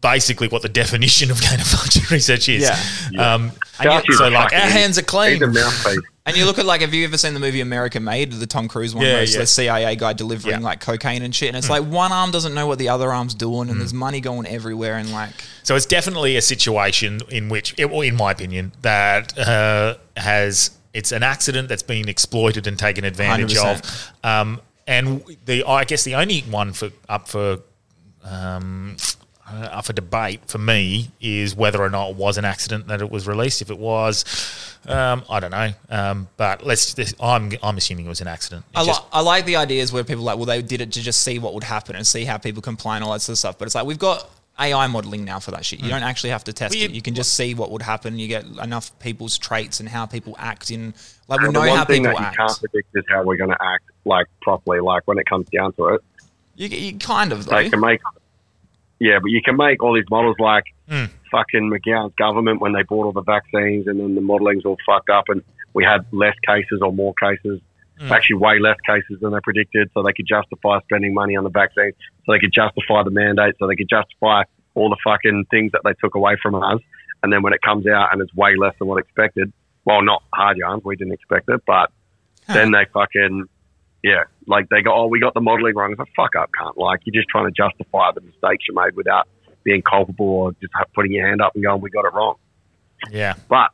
basically 0.01 0.49
what 0.49 0.63
the 0.63 0.69
definition 0.69 1.31
of 1.31 1.39
gain 1.39 1.61
of 1.61 1.67
function 1.67 2.03
research 2.11 2.49
is. 2.49 2.69
Yeah. 3.11 3.33
Um, 3.35 3.53
yet- 3.81 4.03
so 4.11 4.27
like 4.27 4.51
our 4.51 4.59
hands 4.59 4.97
are 4.97 5.01
clean. 5.03 5.33
He's 5.35 5.41
a 5.43 5.47
mouthpiece. 5.47 5.99
And 6.25 6.37
you 6.37 6.45
look 6.45 6.59
at 6.59 6.65
like, 6.65 6.81
have 6.81 6.93
you 6.93 7.03
ever 7.05 7.17
seen 7.17 7.33
the 7.33 7.39
movie 7.39 7.61
American 7.61 8.03
Made, 8.03 8.31
the 8.31 8.45
Tom 8.45 8.67
Cruise 8.67 8.93
one, 8.93 9.05
Yeah, 9.05 9.13
where 9.13 9.23
it's 9.23 9.33
yeah. 9.33 9.39
the 9.39 9.47
CIA 9.47 9.95
guy 9.95 10.13
delivering 10.13 10.59
Yeah. 10.59 10.65
Like 10.65 10.79
cocaine 10.79 11.23
and 11.23 11.33
shit, 11.33 11.47
and 11.49 11.57
it's 11.57 11.69
like 11.69 11.83
one 11.83 12.11
arm 12.11 12.29
doesn't 12.31 12.53
know 12.53 12.67
what 12.67 12.77
the 12.77 12.89
other 12.89 13.11
arm's 13.11 13.33
doing, 13.33 13.69
and 13.69 13.79
there's 13.79 13.93
money 13.93 14.21
going 14.21 14.45
everywhere, 14.45 14.97
and 14.97 15.11
like, 15.11 15.31
So 15.63 15.75
it's 15.75 15.87
definitely 15.87 16.35
a 16.37 16.41
situation 16.41 17.21
in 17.29 17.49
which, 17.49 17.73
it, 17.77 17.89
well, 17.89 18.01
in 18.01 18.15
my 18.15 18.31
opinion, 18.31 18.71
that 18.83 19.37
uh, 19.37 19.95
has 20.15 20.71
it's 20.93 21.11
an 21.11 21.23
accident 21.23 21.69
that's 21.69 21.83
been 21.83 22.09
exploited 22.09 22.67
and 22.67 22.77
taken 22.77 23.03
advantage 23.03 23.55
100%. 23.55 23.79
of. 24.23 24.25
Um, 24.25 24.61
and 24.87 25.23
the 25.45 25.63
I 25.63 25.85
guess 25.85 26.03
the 26.03 26.15
only 26.15 26.41
one 26.41 26.73
for 26.73 26.89
up 27.07 27.27
for 27.27 27.59
um, 28.23 28.97
uh, 29.51 29.65
up 29.77 29.85
for 29.85 29.93
debate 29.93 30.41
for 30.47 30.57
me 30.57 31.09
is 31.19 31.55
whether 31.55 31.81
or 31.81 31.89
not 31.89 32.11
it 32.11 32.15
was 32.15 32.37
an 32.37 32.45
accident 32.45 32.87
that 32.87 33.01
it 33.01 33.09
was 33.11 33.27
released. 33.27 33.61
If 33.61 33.69
it 33.69 33.77
was, 33.77 34.23
um, 34.87 35.23
I 35.29 35.39
don't 35.39 35.51
know. 35.51 35.69
Um, 35.89 36.27
but 36.37 36.65
let's. 36.65 36.93
This, 36.93 37.13
I'm 37.21 37.51
I'm 37.61 37.77
assuming 37.77 38.05
it 38.05 38.09
was 38.09 38.21
an 38.21 38.27
accident. 38.27 38.65
It 38.73 38.77
I, 38.77 38.81
li- 38.81 38.87
just- 38.87 39.03
I 39.11 39.21
like 39.21 39.45
the 39.45 39.55
ideas 39.57 39.91
where 39.93 40.03
people 40.03 40.23
are 40.23 40.25
like, 40.27 40.37
well, 40.37 40.45
they 40.45 40.61
did 40.61 40.81
it 40.81 40.91
to 40.93 41.01
just 41.01 41.21
see 41.23 41.39
what 41.39 41.53
would 41.53 41.63
happen 41.63 41.95
and 41.95 42.05
see 42.07 42.23
how 42.25 42.37
people 42.37 42.61
comply 42.61 42.95
and 42.97 43.03
all 43.05 43.11
that 43.13 43.21
sort 43.21 43.33
of 43.35 43.39
stuff. 43.39 43.57
But 43.57 43.65
it's 43.65 43.75
like 43.75 43.85
we've 43.85 43.99
got 43.99 44.29
AI 44.59 44.85
modeling 44.87 45.23
now 45.25 45.39
for 45.39 45.51
that 45.51 45.65
shit. 45.65 45.79
You 45.81 45.89
don't 45.89 46.03
actually 46.03 46.29
have 46.31 46.43
to 46.45 46.53
test. 46.53 46.75
Well, 46.75 46.83
it. 46.83 46.89
you- 46.91 46.95
You 46.95 47.01
can 47.01 47.15
just 47.15 47.33
see 47.35 47.53
what 47.53 47.71
would 47.71 47.81
happen. 47.81 48.19
You 48.19 48.27
get 48.27 48.45
enough 48.61 48.97
people's 48.99 49.37
traits 49.37 49.79
and 49.79 49.87
how 49.89 50.05
people 50.05 50.35
act 50.39 50.71
in. 50.71 50.93
Like 51.27 51.39
we 51.39 51.45
And 51.45 51.53
know 51.53 51.61
the 51.61 51.67
one 51.69 51.77
how 51.77 51.85
thing 51.85 52.03
that 52.03 52.17
you 52.19 52.25
act. 52.25 52.37
can't 52.37 52.59
predict 52.59 52.89
is 52.95 53.03
how 53.09 53.23
we're 53.23 53.37
going 53.37 53.49
to 53.51 53.57
act 53.63 53.85
like 54.05 54.27
properly. 54.41 54.79
Like 54.81 55.03
when 55.07 55.17
it 55.17 55.25
comes 55.25 55.47
down 55.49 55.73
to 55.73 55.85
it, 55.95 56.01
You, 56.55 56.67
you 56.67 56.97
kind 56.99 57.31
of 57.31 57.45
though. 57.45 57.55
they 57.55 57.69
can 57.69 57.79
make. 57.79 58.01
Yeah, 59.01 59.17
but 59.19 59.31
you 59.31 59.41
can 59.41 59.57
make 59.57 59.81
all 59.81 59.95
these 59.95 60.09
models 60.11 60.35
like 60.37 60.65
Hmm. 60.87 61.05
fucking 61.31 61.71
McGowan's 61.71 62.13
government 62.17 62.61
when 62.61 62.73
they 62.73 62.83
bought 62.83 63.05
all 63.07 63.11
the 63.11 63.23
vaccines, 63.23 63.87
and 63.87 63.99
then 63.99 64.13
the 64.13 64.21
modeling's 64.21 64.63
all 64.63 64.77
fucked 64.85 65.09
up, 65.09 65.25
and 65.29 65.41
we 65.73 65.83
had 65.83 66.05
less 66.11 66.35
cases 66.45 66.81
or 66.83 66.93
more 66.93 67.13
cases. 67.15 67.59
Hmm. 67.99 68.11
Actually, 68.11 68.37
way 68.37 68.59
less 68.59 68.77
cases 68.85 69.19
than 69.19 69.31
they 69.31 69.39
predicted, 69.43 69.89
so 69.95 70.03
they 70.03 70.13
could 70.13 70.27
justify 70.27 70.79
spending 70.81 71.15
money 71.15 71.35
on 71.35 71.43
the 71.43 71.49
vaccine, 71.49 71.93
so 72.25 72.31
they 72.31 72.37
could 72.39 72.53
justify 72.53 73.01
the 73.01 73.09
mandate, 73.09 73.55
so 73.57 73.65
they 73.67 73.75
could 73.75 73.89
justify 73.89 74.43
all 74.75 74.89
the 74.89 74.97
fucking 75.03 75.45
things 75.49 75.71
that 75.71 75.81
they 75.83 75.93
took 75.99 76.13
away 76.13 76.35
from 76.41 76.53
us. 76.55 76.79
And 77.23 77.33
then 77.33 77.41
when 77.41 77.53
it 77.53 77.61
comes 77.63 77.87
out 77.87 78.09
and 78.11 78.21
it's 78.21 78.33
way 78.35 78.55
less 78.55 78.75
than 78.77 78.87
what 78.87 78.99
expected, 78.99 79.51
well, 79.85 80.03
not 80.03 80.21
hard 80.31 80.57
yarns, 80.57 80.83
we 80.85 80.95
didn't 80.95 81.13
expect 81.13 81.49
it, 81.49 81.61
but 81.65 81.89
then 82.47 82.71
they 82.71 82.85
fucking, 82.93 83.45
yeah, 84.03 84.23
like 84.47 84.67
they 84.69 84.81
go, 84.81 84.93
oh, 84.93 85.07
we 85.07 85.19
got 85.19 85.33
the 85.33 85.41
modelling 85.41 85.75
wrong. 85.75 85.91
It's 85.91 85.99
like, 85.99 86.09
fuck 86.15 86.35
up, 86.35 86.49
cunt. 86.59 86.77
Like, 86.77 87.01
you're 87.05 87.13
just 87.13 87.29
trying 87.29 87.45
to 87.45 87.51
justify 87.51 88.11
the 88.13 88.21
mistakes 88.21 88.65
you 88.67 88.75
made 88.75 88.95
without 88.95 89.27
being 89.63 89.81
culpable 89.83 90.25
or 90.25 90.51
just 90.61 90.73
putting 90.95 91.11
your 91.11 91.27
hand 91.27 91.41
up 91.41 91.53
and 91.55 91.63
going, 91.63 91.81
we 91.81 91.89
got 91.91 92.05
it 92.05 92.13
wrong. 92.13 92.35
yeah. 93.11 93.35
But 93.49 93.69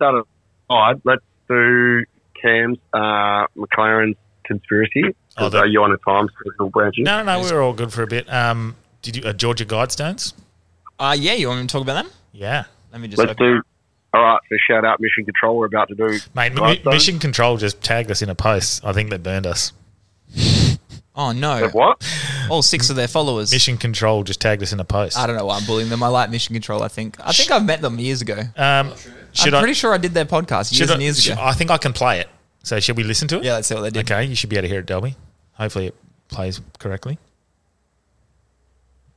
that 0.00 0.24
aside, 0.70 1.00
let's 1.04 1.22
do 1.48 2.04
Cam's, 2.40 2.78
uh, 2.92 3.46
McLaren's 3.56 4.16
conspiracy. 4.44 5.02
'Cause 5.02 5.14
Oh, 5.38 5.48
the- 5.48 5.58
are 5.60 5.66
you 5.66 5.82
on 5.82 5.92
a 5.92 5.96
time 5.98 6.28
schedule, 6.38 6.70
Branchy? 6.70 7.02
No, 7.02 7.22
no, 7.22 7.24
no. 7.38 7.44
We 7.44 7.50
were 7.52 7.62
all 7.62 7.72
good 7.72 7.92
for 7.92 8.02
a 8.02 8.06
bit. 8.06 8.30
Um, 8.32 8.76
did 9.02 9.16
you 9.16 9.22
uh, 9.24 9.32
Georgia 9.32 9.64
Guidestones? 9.64 10.34
Uh, 10.98 11.14
yeah, 11.18 11.32
you 11.34 11.48
want 11.48 11.60
me 11.60 11.66
to 11.66 11.72
talk 11.72 11.82
about 11.82 11.94
them? 12.04 12.10
Yeah. 12.32 12.64
Let 12.92 13.00
me 13.00 13.08
just. 13.08 13.18
Let's 13.18 13.32
open- 13.32 13.56
do. 13.56 13.62
All 14.16 14.22
right, 14.22 14.40
so 14.48 14.56
shout 14.68 14.84
out 14.84 14.98
Mission 15.00 15.24
Control. 15.24 15.56
We're 15.58 15.66
about 15.66 15.88
to 15.88 15.94
do. 15.94 16.18
Mate, 16.34 16.54
Mi- 16.54 16.60
Guidestone. 16.60 16.92
Mission 16.92 17.18
Control 17.18 17.56
just 17.58 17.82
tagged 17.82 18.10
us 18.10 18.22
in 18.22 18.30
a 18.30 18.34
post. 18.34 18.84
I 18.84 18.92
think 18.92 19.10
they 19.10 19.18
burned 19.18 19.46
us. 19.46 19.72
Oh 21.18 21.32
no! 21.32 21.64
Of 21.64 21.72
What? 21.72 22.06
All 22.50 22.60
six 22.60 22.90
of 22.90 22.96
their 22.96 23.08
followers. 23.08 23.50
Mission 23.50 23.78
Control 23.78 24.22
just 24.22 24.38
tagged 24.38 24.62
us 24.62 24.74
in 24.74 24.80
a 24.80 24.84
post. 24.84 25.16
I 25.16 25.26
don't 25.26 25.34
know 25.34 25.46
why 25.46 25.56
I'm 25.56 25.64
bullying 25.64 25.88
them. 25.88 26.02
I 26.02 26.08
like 26.08 26.28
Mission 26.28 26.52
Control. 26.52 26.82
I 26.82 26.88
think. 26.88 27.16
I 27.24 27.32
think 27.32 27.50
I've 27.50 27.64
met 27.64 27.80
them 27.80 27.98
years 27.98 28.20
ago. 28.20 28.38
Um, 28.54 28.92
should 29.32 29.54
I'm 29.54 29.58
I? 29.58 29.60
pretty 29.60 29.72
sure 29.72 29.94
I 29.94 29.96
did 29.96 30.12
their 30.12 30.26
podcast 30.26 30.78
years 30.78 30.90
I, 30.90 30.92
and 30.94 31.02
years 31.02 31.22
should- 31.22 31.32
ago. 31.32 31.42
I 31.42 31.54
think 31.54 31.70
I 31.70 31.78
can 31.78 31.94
play 31.94 32.20
it. 32.20 32.28
So 32.64 32.78
should 32.80 32.98
we 32.98 33.02
listen 33.02 33.28
to 33.28 33.38
it? 33.38 33.44
yeah, 33.44 33.54
let's 33.54 33.66
see 33.66 33.74
what 33.74 33.80
they 33.80 33.90
did. 33.90 34.10
Okay, 34.10 34.24
you 34.26 34.34
should 34.34 34.50
be 34.50 34.56
able 34.56 34.64
to 34.64 34.68
hear 34.68 34.80
it, 34.80 34.86
Delby. 34.86 35.14
Hopefully, 35.52 35.86
it 35.86 35.94
plays 36.28 36.60
correctly. 36.78 37.18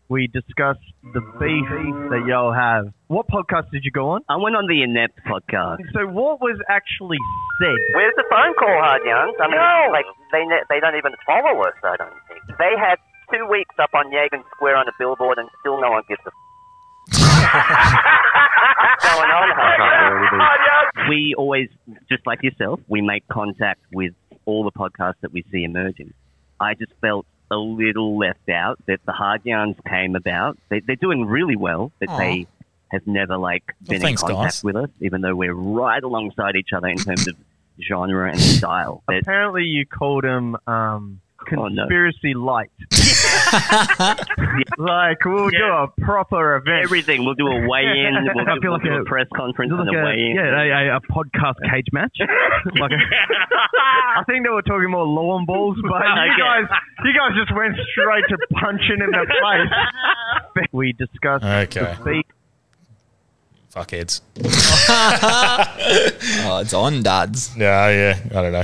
We 0.10 0.26
discussed 0.26 0.82
the 1.14 1.22
beef 1.38 1.70
that 2.10 2.26
y'all 2.26 2.52
have. 2.52 2.90
What 3.08 3.30
podcast 3.30 3.70
did 3.70 3.86
you 3.86 3.92
go 3.92 4.10
on? 4.18 4.22
I 4.28 4.38
went 4.38 4.58
on 4.58 4.66
the 4.66 4.82
Inept 4.82 5.22
podcast. 5.22 5.86
So 5.94 6.10
what 6.10 6.42
was 6.42 6.58
actually 6.68 7.22
said? 7.62 7.78
Where's 7.94 8.18
the 8.18 8.26
phone 8.26 8.58
call, 8.58 8.74
Hard 8.82 9.06
Yarns? 9.06 9.38
I 9.38 9.46
mean, 9.48 9.62
like 9.94 10.10
they 10.34 10.44
ne- 10.50 10.66
they 10.70 10.82
don't 10.82 10.98
even 10.98 11.14
follow 11.26 11.62
us. 11.62 11.78
I 11.86 11.96
don't 11.98 12.10
think 12.28 12.42
they 12.58 12.74
had 12.74 12.98
two 13.30 13.46
weeks 13.46 13.76
up 13.78 13.94
on 13.94 14.10
Yagan 14.10 14.42
Square 14.58 14.78
on 14.78 14.88
a 14.90 14.96
billboard, 14.98 15.38
and 15.38 15.48
still 15.62 15.80
no 15.80 15.92
one 15.94 16.04
gives 16.10 16.22
a. 16.26 16.32
What's 17.14 19.06
going 19.06 19.30
on, 19.30 19.48
Hard 19.54 19.78
Yarns? 19.78 21.10
We 21.10 21.36
always, 21.38 21.70
just 22.10 22.26
like 22.26 22.42
yourself, 22.42 22.80
we 22.88 23.02
make 23.02 23.28
contact 23.30 23.82
with 23.94 24.14
all 24.46 24.64
the 24.64 24.72
podcasts 24.74 25.22
that 25.22 25.32
we 25.32 25.44
see 25.52 25.64
emerging. 25.64 26.14
I 26.60 26.74
just 26.74 26.94
felt 27.00 27.26
a 27.52 27.58
little 27.58 28.18
left 28.18 28.50
out 28.50 28.80
that 28.88 29.00
the 29.06 29.12
Hard 29.12 29.42
Yarns 29.46 29.78
came 29.88 30.16
about. 30.16 30.58
They, 30.70 30.82
they're 30.82 30.96
doing 30.96 31.26
really 31.26 31.56
well, 31.56 31.92
but 32.00 32.10
Aw. 32.10 32.18
they 32.18 32.48
have 32.92 33.06
never 33.06 33.38
like 33.38 33.64
been 33.84 33.98
in 33.98 34.02
thanks, 34.02 34.22
contact 34.22 34.56
guys. 34.56 34.64
with 34.64 34.76
us, 34.76 34.90
even 35.00 35.22
though 35.22 35.36
we're 35.36 35.54
right 35.54 36.04
alongside 36.04 36.56
each 36.56 36.74
other 36.76 36.88
in 36.88 36.98
terms 36.98 37.28
of 37.28 37.36
genre 37.88 38.30
and 38.30 38.40
style. 38.40 39.04
But 39.08 39.20
Apparently, 39.20 39.64
you 39.64 39.86
called 39.86 40.24
him 40.24 40.58
um, 40.68 41.22
Oh, 41.42 41.68
conspiracy 41.68 42.34
light. 42.36 42.70
like 44.78 45.24
we'll 45.26 45.50
do 45.50 45.64
a 45.66 45.88
proper 46.02 46.58
event. 46.58 46.84
Everything. 46.84 47.26
We'll 47.26 47.34
do 47.36 47.48
a 47.48 47.68
weigh-in. 47.68 48.14
We'll, 48.36 48.48
I 48.48 48.54
do, 48.56 48.62
feel 48.62 48.72
we'll 48.72 48.80
like 48.80 48.84
do 48.84 48.94
a, 48.94 49.02
a- 49.02 49.06
press 49.06 49.28
conference 49.36 49.72
Like 49.72 49.88
and 49.88 49.96
a 49.96 50.00
a, 50.00 50.04
weigh-in. 50.06 50.36
yeah, 50.36 50.62
a, 50.62 50.94
a, 50.94 50.98
a 50.98 51.02
podcast 51.12 51.56
cage 51.72 51.88
match. 51.92 52.16
like 52.80 52.92
a, 52.92 52.98
I 54.20 54.24
think 54.26 54.44
they 54.46 54.50
were 54.50 54.62
talking 54.62 54.90
more 54.92 55.06
lawn 55.06 55.46
balls, 55.46 55.78
but 55.82 56.02
you 56.04 56.38
guys, 56.38 56.66
you 57.04 57.14
guys 57.18 57.32
just 57.36 57.52
went 57.56 57.76
straight 57.92 58.26
to 58.30 58.38
punching 58.60 59.00
in 59.02 59.10
the 59.12 59.26
face. 60.56 60.70
We 60.72 60.94
discussed 60.94 61.44
Okay. 61.46 61.80
the 61.80 62.04
beat. 62.06 62.28
Fuckheads. 63.74 64.22
oh, 66.48 66.60
it's 66.62 66.74
on, 66.74 67.02
dads. 67.04 67.56
Yeah, 67.58 67.90
yeah. 67.90 68.20
I 68.38 68.42
don't 68.42 68.52
know. 68.52 68.64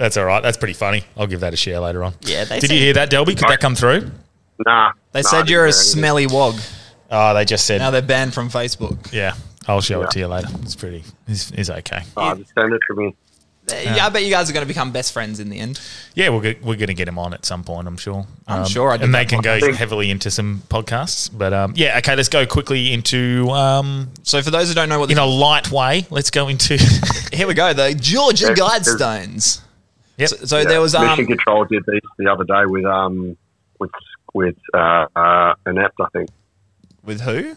That's 0.00 0.16
all 0.16 0.24
right. 0.24 0.42
That's 0.42 0.56
pretty 0.56 0.72
funny. 0.72 1.04
I'll 1.14 1.26
give 1.26 1.40
that 1.40 1.52
a 1.52 1.56
share 1.58 1.78
later 1.78 2.02
on. 2.02 2.14
Yeah, 2.22 2.44
they 2.44 2.58
Did 2.58 2.68
said- 2.70 2.74
you 2.76 2.80
hear 2.82 2.94
that, 2.94 3.10
Delby? 3.10 3.36
Could 3.38 3.48
that 3.48 3.60
come 3.60 3.74
through? 3.76 4.10
Nah. 4.66 4.92
They 5.12 5.20
nah, 5.20 5.28
I 5.28 5.30
said 5.30 5.36
didn't 5.40 5.50
you're 5.50 5.60
a 5.60 5.66
hear 5.66 5.66
anything. 5.66 5.72
smelly 5.72 6.26
wog. 6.26 6.54
Oh, 7.10 7.34
they 7.34 7.44
just 7.44 7.66
said. 7.66 7.78
Now 7.80 7.90
they're 7.90 8.00
banned 8.00 8.32
from 8.32 8.48
Facebook. 8.48 9.12
yeah, 9.12 9.34
I'll 9.68 9.82
show 9.82 10.00
Yeah. 10.00 10.06
it 10.06 10.10
to 10.12 10.18
you 10.20 10.26
later. 10.26 10.48
It's 10.62 10.74
pretty. 10.74 11.04
It's, 11.28 11.50
it's 11.50 11.68
okay. 11.68 12.02
Oh, 12.16 12.34
just 12.34 12.52
send 12.54 12.72
it 12.72 12.80
to 12.88 12.94
me. 12.96 13.14
Yeah. 13.68 14.06
I 14.06 14.08
bet 14.08 14.24
you 14.24 14.30
guys 14.30 14.48
are 14.50 14.52
going 14.52 14.64
to 14.64 14.68
become 14.68 14.90
best 14.90 15.12
friends 15.12 15.38
in 15.38 15.48
the 15.50 15.58
end. 15.60 15.80
Yeah, 16.14 16.30
we're, 16.30 16.54
go- 16.54 16.58
we're 16.62 16.76
going 16.76 16.88
to 16.88 16.94
get 16.94 17.06
him 17.06 17.18
on 17.20 17.32
at 17.34 17.44
some 17.46 17.62
point, 17.62 17.86
I'm 17.86 17.96
sure. 17.98 18.26
I'm 18.48 18.66
sure 18.66 18.90
I 18.90 18.96
did 18.96 19.04
and 19.04 19.14
they 19.14 19.18
that 19.24 19.28
can 19.28 19.42
go 19.42 19.60
podcast. 19.60 19.74
heavily 19.76 20.10
into 20.10 20.28
some 20.30 20.62
podcasts. 20.68 21.30
But 21.32 21.52
um, 21.52 21.74
yeah, 21.76 21.96
okay, 21.98 22.16
let's 22.16 22.28
go 22.30 22.46
quickly 22.46 22.92
into, 22.92 23.48
um, 23.50 24.10
So 24.24 24.42
for 24.42 24.50
those 24.50 24.68
who 24.68 24.74
don't 24.74 24.88
know 24.88 24.98
what 24.98 25.10
in 25.12 25.18
a 25.18 25.26
light 25.26 25.70
way, 25.70 26.06
let's 26.10 26.30
go 26.32 26.48
into. 26.48 26.78
here 27.32 27.46
we 27.46 27.54
go, 27.54 27.72
the 27.72 27.94
Georgia 27.94 28.46
Yeah, 28.48 28.54
Guidestones. 28.54 29.60
Yep. 30.20 30.28
So, 30.28 30.36
so 30.46 30.58
Yeah, 30.58 30.64
there 30.64 30.80
was 30.80 30.94
um, 30.94 31.06
Mission 31.06 31.26
Control 31.26 31.64
did 31.64 31.84
this 31.86 32.00
the 32.18 32.30
other 32.30 32.44
day 32.44 32.62
with 32.66 32.84
um 32.84 33.36
with 33.78 33.90
with 34.34 34.56
uh, 34.74 35.06
uh 35.16 35.54
Inept, 35.66 35.98
I 36.00 36.06
think. 36.12 36.30
with 37.04 37.20
who? 37.22 37.56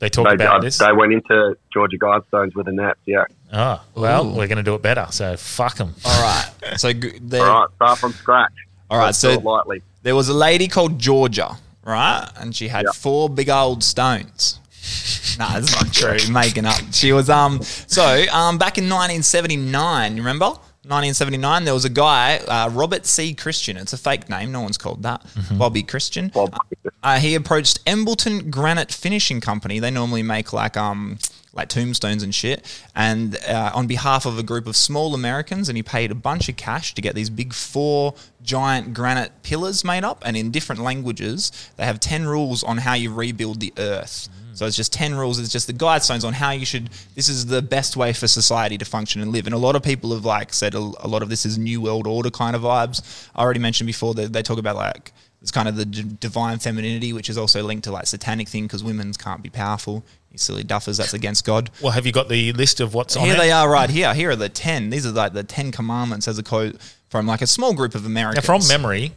they 0.00 0.08
talked 0.08 0.28
They, 0.30 0.34
about 0.34 0.56
uh, 0.56 0.60
this. 0.60 0.78
they 0.78 0.92
went 0.92 1.12
into 1.12 1.56
Georgia 1.72 1.98
Guidestones 1.98 2.54
with 2.54 2.66
Inept, 2.68 3.00
yeah. 3.06 3.24
Oh, 3.52 3.82
well, 3.94 4.24
Ooh. 4.26 4.30
we're 4.36 4.46
going 4.46 4.56
to 4.56 4.62
do 4.62 4.74
it 4.74 4.80
better. 4.82 5.06
So 5.10 5.36
fuck 5.36 5.76
them. 5.76 5.94
All 6.06 6.22
right. 6.22 6.50
So 6.78 6.92
g- 6.94 7.18
there, 7.20 7.44
All 7.44 7.60
right, 7.66 7.74
start 7.76 7.98
from 7.98 8.12
scratch. 8.12 8.52
all 8.88 8.98
right. 8.98 9.06
Let's 9.06 9.18
So 9.18 9.38
lightly. 9.38 9.82
there 10.02 10.14
was 10.16 10.28
a 10.30 10.34
lady 10.34 10.68
called 10.68 10.98
Georgia, 10.98 11.56
right? 11.84 12.26
And 12.36 12.56
she 12.56 12.68
had 12.68 12.86
Yeah. 12.86 12.92
four 12.92 13.28
big 13.28 13.50
old 13.50 13.84
stones. 13.84 14.58
nah, 15.38 15.52
that's 15.60 15.72
not 15.74 15.92
true. 15.92 16.32
Making 16.32 16.64
up. 16.64 16.80
She 16.92 17.12
was 17.12 17.28
um. 17.28 17.60
So 17.62 18.24
um, 18.32 18.56
back 18.56 18.78
in 18.78 18.84
1979, 18.88 20.16
you 20.16 20.22
remember? 20.22 20.52
1979, 20.84 21.64
there 21.64 21.74
was 21.74 21.84
a 21.84 21.90
guy, 21.90 22.38
uh, 22.38 22.70
Robert 22.70 23.04
C. 23.04 23.34
Christian. 23.34 23.76
It's 23.76 23.92
a 23.92 23.98
fake 23.98 24.30
name. 24.30 24.50
No 24.50 24.62
one's 24.62 24.78
called 24.78 25.02
that. 25.02 25.22
Bobby 25.58 25.82
Christian. 25.82 26.28
Bob. 26.28 26.56
Uh, 27.02 27.18
he 27.18 27.34
approached 27.34 27.80
Embleton 27.86 28.50
Granite 28.50 28.90
Finishing 28.90 29.42
Company. 29.42 29.78
They 29.78 29.90
normally 29.90 30.22
make 30.22 30.54
like 30.54 30.78
um 30.78 31.18
like 31.52 31.68
tombstones 31.68 32.22
and 32.22 32.34
shit. 32.34 32.64
And 32.94 33.36
uh, 33.46 33.72
on 33.74 33.88
behalf 33.88 34.24
of 34.24 34.38
a 34.38 34.42
group 34.42 34.66
of 34.66 34.76
small 34.76 35.14
Americans, 35.14 35.68
and 35.68 35.76
he 35.76 35.82
paid 35.82 36.10
a 36.10 36.14
bunch 36.14 36.48
of 36.48 36.56
cash 36.56 36.94
to 36.94 37.02
get 37.02 37.14
these 37.14 37.28
big 37.28 37.52
four 37.52 38.14
giant 38.42 38.94
granite 38.94 39.42
pillars 39.42 39.84
made 39.84 40.04
up. 40.04 40.22
And 40.24 40.36
in 40.36 40.50
different 40.50 40.80
languages, 40.80 41.52
they 41.76 41.84
have 41.84 42.00
ten 42.00 42.26
rules 42.26 42.62
on 42.64 42.78
how 42.78 42.94
you 42.94 43.12
rebuild 43.12 43.60
the 43.60 43.74
earth. 43.76 44.28
So 44.60 44.66
it's 44.66 44.76
just 44.76 44.92
10 44.92 45.14
rules. 45.14 45.38
It's 45.38 45.48
just 45.48 45.68
the 45.68 45.72
guidestones 45.72 46.22
on 46.22 46.34
how 46.34 46.50
you 46.50 46.66
should. 46.66 46.90
This 47.14 47.30
is 47.30 47.46
the 47.46 47.62
best 47.62 47.96
way 47.96 48.12
for 48.12 48.28
society 48.28 48.76
to 48.76 48.84
function 48.84 49.22
and 49.22 49.32
live. 49.32 49.46
And 49.46 49.54
a 49.54 49.58
lot 49.58 49.74
of 49.74 49.82
people 49.82 50.12
have 50.12 50.26
like 50.26 50.52
said 50.52 50.74
a, 50.74 50.78
a 50.78 51.08
lot 51.08 51.22
of 51.22 51.30
this 51.30 51.46
is 51.46 51.56
New 51.56 51.80
World 51.80 52.06
Order 52.06 52.28
kind 52.28 52.54
of 52.54 52.60
vibes. 52.60 53.26
I 53.34 53.40
already 53.40 53.60
mentioned 53.60 53.86
before 53.86 54.12
that 54.12 54.34
they 54.34 54.42
talk 54.42 54.58
about 54.58 54.76
like 54.76 55.12
it's 55.40 55.50
kind 55.50 55.66
of 55.66 55.76
the 55.76 55.86
d- 55.86 56.02
divine 56.20 56.58
femininity, 56.58 57.14
which 57.14 57.30
is 57.30 57.38
also 57.38 57.62
linked 57.62 57.84
to 57.84 57.90
like 57.90 58.06
satanic 58.06 58.50
thing 58.50 58.64
because 58.64 58.84
women 58.84 59.14
can't 59.14 59.42
be 59.42 59.48
powerful. 59.48 60.04
You 60.30 60.36
silly 60.36 60.62
duffers, 60.62 60.98
that's 60.98 61.14
against 61.14 61.46
God. 61.46 61.70
Well, 61.80 61.92
have 61.92 62.04
you 62.04 62.12
got 62.12 62.28
the 62.28 62.52
list 62.52 62.80
of 62.80 62.92
what's 62.92 63.16
on 63.16 63.24
Here 63.24 63.36
it? 63.36 63.38
they 63.38 63.52
are, 63.52 63.66
right 63.66 63.88
here. 63.88 64.12
Here 64.12 64.28
are 64.28 64.36
the 64.36 64.50
ten. 64.50 64.90
These 64.90 65.06
are 65.06 65.10
like 65.12 65.32
the 65.32 65.42
ten 65.42 65.72
commandments 65.72 66.28
as 66.28 66.38
a 66.38 66.42
quote 66.42 66.76
from 67.08 67.26
like 67.26 67.40
a 67.40 67.46
small 67.46 67.72
group 67.72 67.94
of 67.94 68.02
Now, 68.02 68.08
Americans. 68.10 68.44
from 68.44 68.60
memory, 68.68 69.12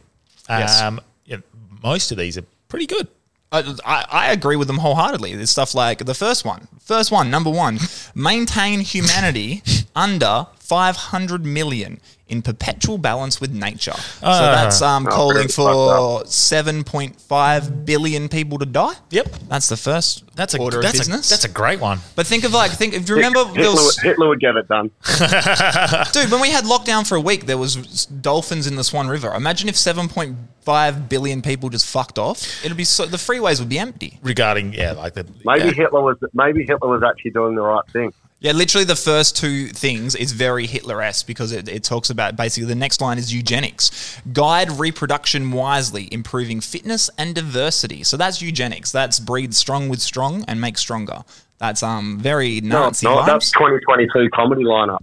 Yes. 0.48 0.80
um, 0.80 1.02
yeah, 1.26 1.36
most 1.82 2.10
of 2.12 2.16
these 2.16 2.38
are 2.38 2.44
pretty 2.68 2.86
good. 2.86 3.08
I, 3.54 4.04
I, 4.10 4.32
agree 4.32 4.56
with 4.56 4.66
them 4.66 4.78
wholeheartedly. 4.78 5.36
There's 5.36 5.50
stuff 5.50 5.74
like 5.74 6.04
the 6.04 6.14
first 6.14 6.44
one, 6.44 6.66
first 6.80 7.12
one, 7.12 7.30
number 7.30 7.50
one, 7.50 7.78
maintain 8.14 8.80
humanity 8.80 9.62
under 9.96 10.46
500 10.58 11.44
million 11.44 12.00
in 12.26 12.40
perpetual 12.40 12.96
balance 12.96 13.38
with 13.40 13.52
nature. 13.52 13.92
so 13.92 14.00
Ah. 14.22 14.54
that's 14.54 14.80
um, 14.80 15.04
calling 15.06 15.46
for 15.48 16.24
7.5 16.24 17.84
billion 17.84 18.28
people 18.28 18.58
to 18.58 18.66
die. 18.66 18.94
Yep. 19.10 19.26
That's 19.48 19.68
the 19.68 19.76
first 19.76 20.24
That's 20.34 20.54
a 20.54 20.58
order 20.58 20.80
that's 20.80 21.00
of 21.00 21.08
a, 21.08 21.10
that's 21.18 21.44
a 21.44 21.48
great 21.50 21.80
one. 21.80 21.98
but 22.16 22.26
think 22.26 22.44
of 22.44 22.52
like, 22.54 22.70
think 22.72 22.94
if 22.94 23.08
you 23.08 23.14
remember, 23.16 23.44
there 23.44 23.54
Hitler, 23.64 23.72
was, 23.74 23.98
Hitler 24.00 24.28
would 24.28 24.40
get 24.40 24.56
it 24.56 24.66
done. 24.68 24.90
dude, 26.12 26.30
when 26.30 26.40
we 26.40 26.50
had 26.50 26.64
lockdown 26.64 27.06
for 27.06 27.16
a 27.16 27.20
week, 27.20 27.46
there 27.46 27.58
was 27.58 28.06
dolphins 28.06 28.66
in 28.66 28.76
the 28.76 28.84
Swan 28.84 29.08
River. 29.08 29.32
Imagine 29.34 29.68
if 29.68 29.74
7.5 29.76 31.08
billion 31.08 31.42
people 31.42 31.68
just 31.68 31.86
fucked 31.86 32.18
off. 32.18 32.64
It'd 32.64 32.76
be 32.76 32.84
so, 32.84 33.04
the 33.06 33.18
freeways 33.18 33.60
would 33.60 33.68
be 33.68 33.78
empty. 33.78 34.18
Regarding 34.22 34.72
yeah, 34.72 34.92
like 34.92 35.12
the 35.14 35.26
Maybe 35.44 35.66
Yeah. 35.66 35.72
Hitler 35.72 36.00
was 36.02 36.16
maybe 36.32 36.64
Hitler 36.64 36.88
was 36.88 37.02
actually 37.02 37.32
doing 37.32 37.54
the 37.54 37.62
right 37.62 37.86
thing. 37.92 38.12
Yeah, 38.44 38.52
literally 38.52 38.84
the 38.84 38.94
first 38.94 39.38
two 39.38 39.68
things 39.68 40.14
is 40.14 40.32
very 40.32 40.66
Hitler-esque 40.66 41.26
because 41.26 41.50
it, 41.50 41.66
it 41.66 41.82
talks 41.82 42.10
about 42.10 42.36
basically 42.36 42.66
the 42.68 42.74
next 42.74 43.00
line 43.00 43.16
is 43.16 43.32
eugenics. 43.32 44.20
Guide 44.34 44.70
reproduction 44.72 45.50
wisely, 45.50 46.10
improving 46.12 46.60
fitness 46.60 47.08
and 47.16 47.34
diversity. 47.34 48.02
So 48.04 48.18
that's 48.18 48.42
eugenics. 48.42 48.92
That's 48.92 49.18
breed 49.18 49.54
strong 49.54 49.88
with 49.88 50.00
strong 50.02 50.44
and 50.46 50.60
make 50.60 50.76
stronger. 50.76 51.24
That's 51.56 51.82
um 51.82 52.18
very 52.18 52.60
No, 52.60 52.80
Nazi 52.82 53.06
no, 53.06 53.16
vibes. 53.16 53.26
that's 53.28 53.50
2022 53.52 54.28
comedy 54.34 54.64
lineup 54.64 54.98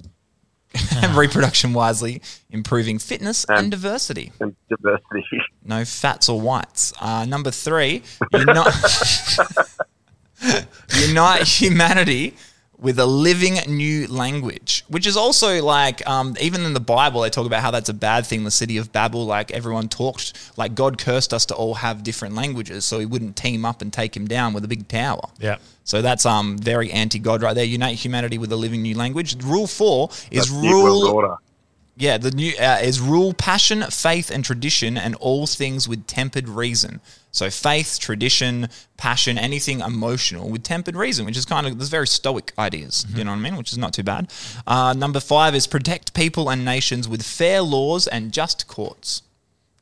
reproduction 1.18 1.74
wisely, 1.74 2.22
improving 2.52 3.00
fitness 3.00 3.44
and, 3.46 3.58
And- 3.58 3.72
diversity. 3.72 4.32
and 4.40 4.56
diversity. 4.70 5.42
No 5.66 5.84
fats 5.84 6.30
or 6.30 6.40
whites. 6.40 6.94
Uh, 7.02 7.26
number 7.26 7.50
three, 7.50 8.04
unite, 8.34 8.74
unite 11.08 11.48
humanity 11.48 12.36
with 12.82 12.98
a 12.98 13.06
living 13.06 13.60
new 13.68 14.08
language, 14.08 14.84
which 14.88 15.06
is 15.06 15.16
also 15.16 15.64
like, 15.64 16.06
um, 16.10 16.36
even 16.42 16.66
in 16.66 16.74
the 16.74 16.80
Bible, 16.80 17.22
they 17.22 17.30
talk 17.30 17.46
about 17.46 17.62
how 17.62 17.70
that's 17.70 17.90
a 17.90 17.94
bad 17.94 18.26
thing. 18.26 18.44
The 18.44 18.50
city 18.50 18.78
of 18.78 18.92
Babel, 18.92 19.26
like 19.26 19.52
everyone 19.52 19.88
talked, 19.88 20.34
like 20.58 20.74
God 20.74 20.98
cursed 20.98 21.32
us 21.32 21.46
to 21.46 21.56
all 21.56 21.76
have 21.76 22.02
different 22.04 22.34
languages 22.34 22.84
so 22.84 22.98
he 22.98 23.06
wouldn't 23.06 23.36
team 23.36 23.66
up 23.66 23.84
and 23.84 23.94
take 23.94 24.18
him 24.18 24.28
down 24.28 24.54
with 24.54 24.66
a 24.66 24.68
big 24.68 24.88
tower. 24.88 25.30
yeah. 25.40 25.58
So 25.84 26.02
that's 26.02 26.26
um 26.26 26.58
very 26.58 26.92
anti-God 26.92 27.42
right 27.42 27.54
there. 27.54 27.66
Unite 27.66 27.98
humanity 27.98 28.38
with 28.38 28.52
a 28.52 28.56
living 28.56 28.82
new 28.82 28.96
language. 28.96 29.42
Rule 29.44 29.68
four 29.68 30.10
is 30.32 30.50
That's 30.50 30.50
rule 30.50 31.08
Order. 31.08 31.36
yeah, 31.98 32.18
the 32.18 32.32
new 32.32 32.54
uh, 32.60 32.80
is 32.82 33.00
rule 33.00 33.34
passion, 33.34 33.82
faith, 33.90 34.32
and 34.32 34.46
tradition, 34.46 34.98
and 34.98 35.16
all 35.16 35.48
things 35.48 35.88
with 35.88 36.08
tempered 36.08 36.48
reason. 36.50 37.02
So 37.32 37.50
faith, 37.50 37.98
tradition, 38.00 38.70
passion, 38.98 39.38
anything 39.38 39.80
emotional 39.80 40.50
with 40.50 40.64
tempered 40.64 40.96
reason, 40.96 41.26
which 41.26 41.38
is 41.38 41.46
kind 41.46 41.66
of 41.66 41.78
there's 41.78 41.90
very 41.90 42.08
stoic 42.08 42.52
ideas. 42.60 43.06
You 43.16 43.24
know 43.24 43.32
what 43.32 43.38
I 43.38 43.42
mean? 43.42 43.56
Which 43.56 43.72
is 43.72 43.78
not 43.78 43.94
too 43.94 44.04
bad. 44.04 44.32
Uh, 44.68 44.94
number 44.94 45.20
five 45.20 45.56
is 45.56 45.66
protect 45.66 46.14
people 46.14 46.50
and 46.50 46.66
nations 46.66 47.08
with 47.08 47.24
fair 47.24 47.62
laws 47.62 48.08
and 48.08 48.32
just 48.32 48.68
courts. 48.68 49.24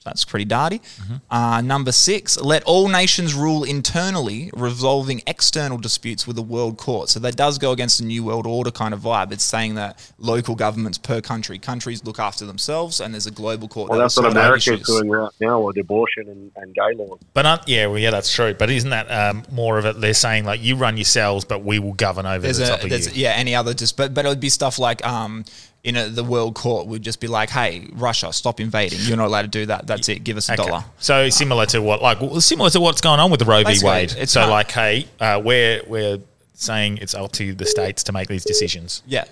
That's 0.10 0.26
pretty 0.26 0.46
darty. 0.46 0.82
Uh, 1.30 1.62
number 1.62 1.92
six, 1.92 2.40
let 2.42 2.64
all 2.64 2.88
nations 2.88 3.34
rule 3.34 3.64
internally, 3.64 4.50
resolving 4.54 5.22
external 5.28 5.78
disputes 5.78 6.26
with 6.26 6.36
the 6.36 6.42
world 6.42 6.78
court. 6.78 7.10
So 7.10 7.20
that 7.20 7.36
does 7.36 7.58
go 7.58 7.72
against 7.72 8.00
the 8.00 8.06
New 8.06 8.24
World 8.24 8.48
Order 8.48 8.72
kind 8.72 8.94
of 8.94 9.02
vibe. 9.02 9.32
It's 9.32 9.44
saying 9.44 9.76
that 9.76 10.12
local 10.18 10.56
governments 10.56 10.98
per 10.98 11.22
country, 11.22 11.60
countries 11.60 12.04
look 12.04 12.20
after 12.20 12.46
themselves, 12.46 13.00
and 13.00 13.14
there's 13.14 13.28
a 13.28 13.32
global 13.32 13.68
court. 13.68 13.90
Well, 13.90 14.00
that 14.00 14.06
that's 14.06 14.18
what 14.18 14.24
sort 14.24 14.38
out 14.38 14.44
America 14.44 14.74
is 14.74 14.82
issues. 14.82 14.88
doing 14.88 15.10
right 15.10 15.32
now 15.40 15.62
with 15.62 15.78
abortion 15.78 16.28
and, 16.28 16.52
and 16.56 16.74
gay 16.74 16.96
laws. 16.96 17.20
But 17.34 17.46
uh, 17.46 17.60
yeah, 17.68 17.86
well, 17.88 18.00
yeah, 18.00 18.12
that's 18.12 18.34
true. 18.34 18.54
But 18.54 18.70
isn't 18.70 18.90
that 18.90 19.12
um, 19.12 19.44
more 19.52 19.78
of 19.78 19.86
it? 19.86 20.02
They're 20.02 20.14
saying 20.14 20.46
like 20.46 20.62
you 20.62 20.76
run 20.76 20.98
yourselves, 20.98 21.46
but 21.46 21.64
we 21.64 21.80
will 21.80 21.94
govern 21.94 22.26
over 22.26 22.40
There's 22.40 22.58
the 22.58 22.66
a, 22.66 22.68
top 22.68 22.84
of 22.84 22.92
you. 22.92 23.12
yeah, 23.14 23.32
any 23.32 23.56
other 23.56 23.74
just, 23.74 23.96
but 23.96 24.14
but 24.14 24.26
it 24.26 24.30
would 24.30 24.40
be 24.40 24.50
stuff 24.50 24.80
like 24.80 25.06
um, 25.06 25.46
in 25.84 25.96
a, 25.96 26.10
the 26.10 26.24
world 26.24 26.56
court 26.56 26.88
would 26.88 27.02
just 27.02 27.20
be 27.22 27.28
like, 27.28 27.50
hey, 27.50 27.88
Russia, 27.94 28.34
stop 28.34 28.60
invading. 28.60 29.00
You're 29.04 29.16
not 29.18 29.28
allowed 29.28 29.44
to 29.44 29.48
do 29.48 29.66
that. 29.68 29.88
That's 29.88 30.10
it. 30.10 30.24
Give 30.26 30.36
us 30.38 30.50
a 30.50 30.54
Okay. 30.54 30.66
dollar. 30.66 30.84
So 31.00 31.30
similar 31.30 31.66
to 31.68 31.82
what, 31.82 32.02
like, 32.02 32.20
well, 32.22 32.42
similar 32.42 32.70
to 32.72 32.80
what's 32.82 33.00
going 33.02 33.20
on 33.20 33.32
with 33.32 33.40
the 33.40 33.46
Roe 33.46 33.64
v. 33.64 33.78
Wade. 33.84 34.14
it's 34.18 34.34
So, 34.34 34.42
not- 34.42 34.50
like, 34.50 34.72
hey, 34.72 35.08
uh, 35.22 35.42
we're 35.44 35.82
we're 35.88 36.20
saying 36.54 36.98
it's 36.98 37.16
up 37.16 37.32
to 37.34 37.54
the 37.54 37.66
states 37.66 38.04
to 38.04 38.12
make 38.12 38.28
these 38.28 38.44
decisions. 38.44 39.02
Yeah. 39.08 39.24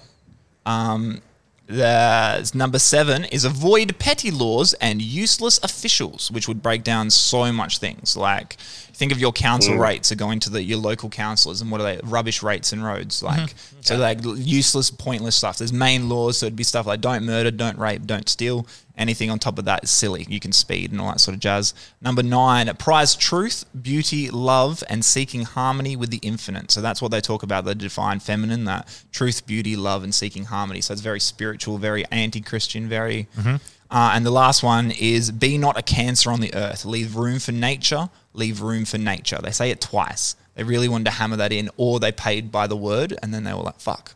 Um, 0.65 1.21
the 1.67 2.49
number 2.53 2.79
seven 2.79 3.25
is 3.25 3.43
avoid 3.45 3.99
petty 3.99 4.31
laws 4.31 4.73
and 4.75 5.01
useless 5.01 5.59
officials, 5.63 6.31
which 6.31 6.47
would 6.47 6.61
break 6.63 6.83
down 6.83 7.09
so 7.09 7.51
much 7.51 7.77
things. 7.79 8.15
Like 8.17 8.53
think 8.93 9.11
of 9.11 9.19
your 9.19 9.31
council 9.31 9.73
Mm. 9.75 9.79
rates 9.79 10.11
are 10.11 10.15
going 10.15 10.39
to 10.41 10.49
the 10.49 10.63
your 10.63 10.77
local 10.79 11.09
councillors, 11.09 11.61
and 11.61 11.69
what 11.69 11.81
are 11.81 11.83
they? 11.83 11.99
Rubbish 12.03 12.41
rates 12.41 12.71
and 12.71 12.83
roads, 12.83 13.21
like 13.21 13.39
Mm-hmm. 13.51 13.77
so 13.81 13.97
like 13.97 14.19
useless, 14.23 14.89
pointless 14.89 15.35
stuff. 15.35 15.57
There's 15.57 15.73
main 15.73 16.09
laws, 16.09 16.37
so 16.39 16.45
it'd 16.45 16.55
be 16.55 16.63
stuff 16.63 16.85
like 16.87 17.01
don't 17.01 17.23
murder, 17.25 17.51
don't 17.51 17.77
rape, 17.77 18.05
don't 18.05 18.27
steal, 18.29 18.65
Anything 18.97 19.29
on 19.29 19.37
top 19.39 19.59
of 19.59 19.65
that 19.65 19.83
is 19.83 19.91
silly. 19.91 20.25
You 20.27 20.39
can 20.39 20.51
speed 20.51 20.91
and 20.91 20.99
all 20.99 21.09
that 21.09 21.19
sort 21.21 21.35
of 21.35 21.39
jazz. 21.39 21.73
Number 22.01 22.23
nine, 22.23 22.73
prize 22.77 23.15
truth, 23.15 23.63
beauty, 23.79 24.29
love, 24.31 24.83
and 24.89 25.05
seeking 25.05 25.43
harmony 25.43 25.95
with 25.95 26.09
the 26.09 26.19
infinite. 26.23 26.71
So 26.71 26.81
that's 26.81 27.01
what 27.01 27.11
they 27.11 27.21
talk 27.21 27.43
about, 27.43 27.65
the 27.65 27.75
divine 27.75 28.19
feminine, 28.19 28.65
that 28.65 28.87
truth, 29.11 29.45
beauty, 29.45 29.75
love, 29.75 30.03
and 30.03 30.13
seeking 30.15 30.45
harmony. 30.45 30.81
So 30.81 30.93
it's 30.93 31.01
very 31.01 31.19
spiritual, 31.19 31.77
very 31.77 32.05
anti 32.11 32.41
Christian, 32.41 32.89
very. 32.89 33.27
Mhm. 33.37 33.61
Uh, 33.89 34.11
and 34.15 34.25
the 34.25 34.31
last 34.31 34.63
one 34.63 34.91
is 34.91 35.31
be 35.31 35.57
not 35.57 35.77
a 35.77 35.81
cancer 35.81 36.31
on 36.31 36.41
the 36.41 36.53
earth. 36.53 36.83
Leave 36.83 37.15
room 37.15 37.39
for 37.39 37.53
nature. 37.53 38.09
Leave 38.33 38.61
room 38.61 38.83
for 38.83 38.97
nature. 38.97 39.39
They 39.41 39.51
say 39.51 39.69
it 39.71 39.79
twice. 39.79 40.35
They 40.55 40.63
really 40.63 40.89
wanted 40.89 41.05
to 41.05 41.11
hammer 41.11 41.37
that 41.37 41.53
in, 41.53 41.69
or 41.77 41.99
they 41.99 42.11
paid 42.11 42.51
by 42.51 42.67
the 42.67 42.75
word, 42.75 43.17
and 43.21 43.33
then 43.33 43.43
they 43.43 43.53
were 43.53 43.61
like, 43.61 43.79
"Fuck, 43.79 44.15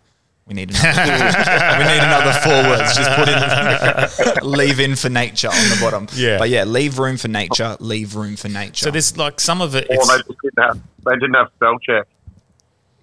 we 0.52 0.56
need 0.56 0.70
another. 0.70 1.78
we 1.80 1.86
need 1.86 2.04
another 2.04 2.34
four 2.44 2.62
words. 2.70 2.96
Just 2.96 3.12
put 3.16 3.30
in 4.44 4.50
leave 4.52 4.80
in 4.82 4.96
for 4.98 5.10
nature 5.10 5.48
on 5.48 5.54
the 5.70 5.78
bottom. 5.80 6.08
Yeah. 6.14 6.38
but 6.38 6.50
yeah, 6.50 6.66
leave 6.66 7.00
room 7.00 7.16
for 7.18 7.30
nature. 7.30 7.78
Leave 7.80 8.16
room 8.16 8.36
for 8.36 8.50
nature. 8.50 8.86
So 8.86 8.92
there's 8.92 9.16
like 9.18 9.40
some 9.40 9.62
of 9.62 9.76
it. 9.76 9.86
Or 9.90 9.94
It's, 9.96 10.08
they 10.10 10.18
just 10.18 10.42
didn't 10.44 10.60
have 10.66 10.80
they 11.06 11.14
didn't 11.14 11.34
have 11.36 11.48
spell 11.56 11.80
check. 11.80 12.08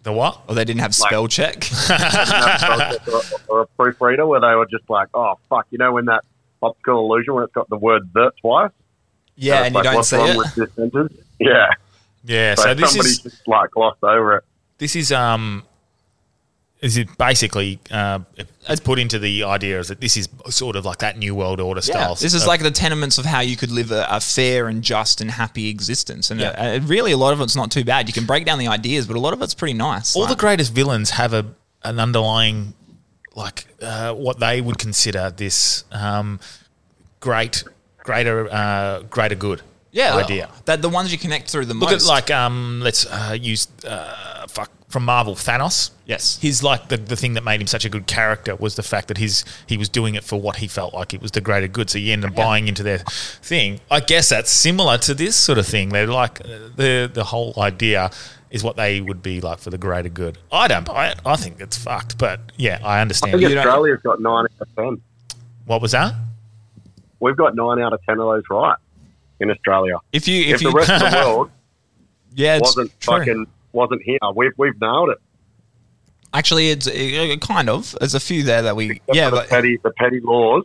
the 0.03 0.13
what? 0.13 0.43
or 0.47 0.55
they 0.55 0.65
didn't 0.67 0.81
have 0.81 0.91
Like- 0.99 1.09
spell 1.11 1.27
check. 1.29 1.65
Have 1.65 2.29
spell 2.29 2.79
check 2.91 3.09
or, 3.09 3.21
or 3.49 3.61
a 3.63 3.67
proofreader 3.67 4.27
where 4.27 4.41
they 4.41 4.55
were 4.55 4.67
just 4.67 4.89
like, 4.91 5.09
oh 5.15 5.39
fuck, 5.49 5.67
you 5.71 5.79
know 5.79 5.93
when 5.93 6.05
that 6.07 6.25
optical 6.63 6.99
illusion 7.11 7.33
when 7.35 7.45
it's 7.45 7.53
got 7.55 7.69
the 7.71 7.79
word 7.79 8.11
the 8.13 8.31
twice. 8.43 8.71
yeah, 9.37 9.61
it's 9.61 9.67
and 9.69 9.75
you 9.77 9.83
don't 9.83 9.95
what's 9.95 10.09
see 10.11 10.17
wrong 10.17 10.29
it. 10.31 10.37
with 10.37 10.55
this 10.55 10.73
sentence? 10.75 11.13
Yeah. 11.41 11.69
Yeah. 12.25 12.55
So, 12.57 12.63
So 12.65 12.75
this 12.75 12.91
somebody 12.91 13.09
is 13.11 13.19
just 13.21 13.49
like 13.49 13.71
glossed 13.71 14.03
over 14.05 14.37
it. 14.37 14.45
this 14.77 14.95
is 14.97 15.13
um 15.13 15.63
is 16.81 16.97
it 16.97 17.09
basically 17.19 17.81
uh, 17.91 18.21
it's 18.69 18.81
put 18.81 18.99
into 19.01 19.19
the 19.19 19.43
idea 19.43 19.79
is 19.81 19.89
that 19.89 20.01
this 20.01 20.17
is 20.17 20.29
sort 20.49 20.77
of 20.77 20.85
like 20.85 20.99
that 20.99 21.19
new 21.19 21.35
world 21.35 21.61
order 21.61 21.81
Yeah, 21.85 21.95
style. 21.95 22.15
this 22.15 22.35
is 22.35 22.43
of- 22.43 22.49
like 22.49 22.63
the 22.63 22.71
tenements 22.71 23.19
of 23.19 23.25
how 23.25 23.41
you 23.41 23.57
could 23.57 23.71
live 23.73 23.91
a, 23.91 24.07
a 24.09 24.21
fair 24.21 24.69
and 24.69 24.83
just 24.83 25.21
and 25.21 25.31
happy 25.31 25.69
existence, 25.69 26.31
and 26.31 26.41
Yeah. 26.41 26.51
uh, 26.51 26.81
really 26.87 27.13
a 27.13 27.17
lot 27.17 27.33
of 27.33 27.41
it's 27.41 27.57
not 27.57 27.71
too 27.73 27.85
bad. 27.85 28.07
You 28.09 28.13
can 28.15 28.27
break 28.27 28.45
down 28.45 28.59
the 28.61 28.69
ideas, 28.69 29.07
but 29.09 29.17
a 29.17 29.21
lot 29.21 29.33
of 29.33 29.43
it's 29.43 29.55
pretty 29.55 29.75
nice. 29.75 30.15
all 30.15 30.27
the 30.27 30.37
greatest 30.37 30.73
villains 30.73 31.11
have 31.11 31.33
a 31.33 31.47
an 31.85 31.99
underlying 32.01 32.75
like 33.35 33.67
uh, 33.83 34.13
what 34.15 34.39
they 34.41 34.61
would 34.61 34.79
consider 34.79 35.31
this 35.37 35.85
um, 35.93 36.39
great 37.21 37.65
greater 38.05 38.49
uh, 38.53 39.01
greater 39.11 39.35
good 39.35 39.63
yeah, 39.91 40.15
idea. 40.17 40.49
That 40.67 40.83
the 40.83 40.89
ones 40.89 41.11
you 41.13 41.19
connect 41.19 41.51
through 41.51 41.65
the 41.67 41.75
Look 41.75 41.91
most. 41.91 42.03
at 42.05 42.09
like 42.09 42.31
um, 42.31 42.81
let's 42.85 43.07
uh, 43.07 43.37
use 43.41 43.67
uh, 43.87 44.38
fuck 44.49 44.71
from 44.89 45.05
Marvel 45.05 45.35
Thanos. 45.35 45.91
Yes. 46.07 46.39
He's 46.41 46.63
like 46.63 46.89
the, 46.89 46.97
the 46.97 47.17
thing 47.17 47.35
that 47.35 47.45
made 47.45 47.61
him 47.61 47.67
such 47.67 47.85
a 47.85 47.91
good 47.91 48.07
character 48.07 48.57
was 48.57 48.77
the 48.77 48.83
fact 48.83 49.09
that 49.09 49.19
his 49.19 49.45
he 49.67 49.77
was 49.77 49.89
doing 49.89 50.15
it 50.15 50.25
for 50.25 50.41
what 50.41 50.57
he 50.57 50.67
felt 50.67 50.95
like 50.95 51.13
it 51.13 51.21
was 51.21 51.31
the 51.33 51.41
greater 51.41 51.69
good. 51.69 51.91
So 51.91 51.99
you 51.99 52.13
end 52.13 52.25
up 52.25 52.35
buying 52.35 52.69
into 52.69 52.83
their 52.83 52.99
thing. 52.99 53.81
I 53.91 54.01
guess 54.01 54.31
that's 54.31 54.51
similar 54.51 54.97
to 54.99 55.15
this 55.15 55.37
sort 55.37 55.59
of 55.59 55.67
thing. 55.67 55.91
They're 55.91 56.07
like 56.07 56.41
uh, 56.41 56.71
the 56.77 57.11
the 57.13 57.25
whole 57.25 57.53
idea 57.59 58.11
is 58.51 58.65
what 58.65 58.77
they 58.77 59.01
would 59.03 59.23
be 59.23 59.41
like 59.43 59.59
for 59.59 59.69
the 59.69 59.77
greater 59.79 60.09
good. 60.09 60.39
I 60.51 60.69
don't 60.69 60.87
buy 60.87 61.09
it. 61.09 61.21
I 61.27 61.37
think 61.37 61.61
it's 61.61 61.77
fucked. 61.77 62.17
But 62.17 62.41
yeah, 62.57 62.81
I 62.83 63.01
understand. 63.03 63.33
I 63.33 63.37
understand. 63.37 63.41
think 63.43 63.53
You 63.53 63.59
Australia's 63.59 64.01
got 64.03 64.21
nine 64.23 64.47
out 64.47 64.61
of 64.61 64.75
ten. 64.75 65.03
What 65.67 65.83
was 65.83 65.93
that? 65.93 66.15
We've 67.21 67.37
got 67.37 67.55
nine 67.55 67.81
out 67.81 67.93
of 67.93 68.01
ten 68.05 68.19
of 68.19 68.27
those 68.27 68.45
right 68.51 68.77
in 69.41 69.51
Australia. 69.51 69.99
if 70.13 70.27
you 70.27 70.43
If, 70.45 70.55
if 70.57 70.63
you 70.63 70.71
the 70.71 70.77
rest 70.77 70.91
of 70.91 71.01
the 71.01 71.17
world 71.27 71.51
yeah, 72.35 72.57
it's 72.57 72.63
wasn't 72.63 72.99
true. 73.01 73.19
fucking 73.19 73.47
wasn't 73.73 74.03
here, 74.03 74.19
we've 74.35 74.53
we've 74.57 74.81
nailed 74.81 75.11
it. 75.11 75.19
Actually, 76.35 76.71
it's 76.71 76.87
uh, 76.87 77.37
kind 77.41 77.71
of. 77.71 77.97
There's 78.01 78.15
a 78.15 78.21
few 78.21 78.43
there 78.43 78.63
that 78.63 78.77
we 78.77 78.91
Except 78.91 79.15
yeah, 79.17 79.31
the 79.31 79.37
but 79.37 79.49
petty 79.49 79.79
the 79.83 79.91
petty 79.93 80.21
laws, 80.21 80.65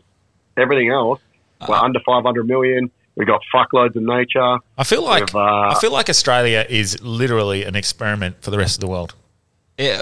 everything 0.58 0.90
else, 0.90 1.20
we're 1.68 1.76
Uh-huh. 1.76 1.86
under 1.86 2.00
five 2.06 2.24
hundred 2.24 2.48
million. 2.48 2.92
We've 3.16 3.28
got 3.28 3.42
fuckloads 3.54 3.96
of 3.96 4.04
nature. 4.04 4.58
I 4.78 4.84
feel 4.84 5.04
like 5.04 5.34
uh, 5.36 5.40
I 5.40 5.78
feel 5.80 5.92
like 5.92 6.10
Australia 6.10 6.66
is 6.68 7.02
literally 7.02 7.64
an 7.64 7.76
experiment 7.76 8.38
for 8.42 8.52
the 8.52 8.58
rest 8.58 8.76
of 8.76 8.82
the 8.82 8.88
world. 8.88 9.14
yeah, 9.78 10.02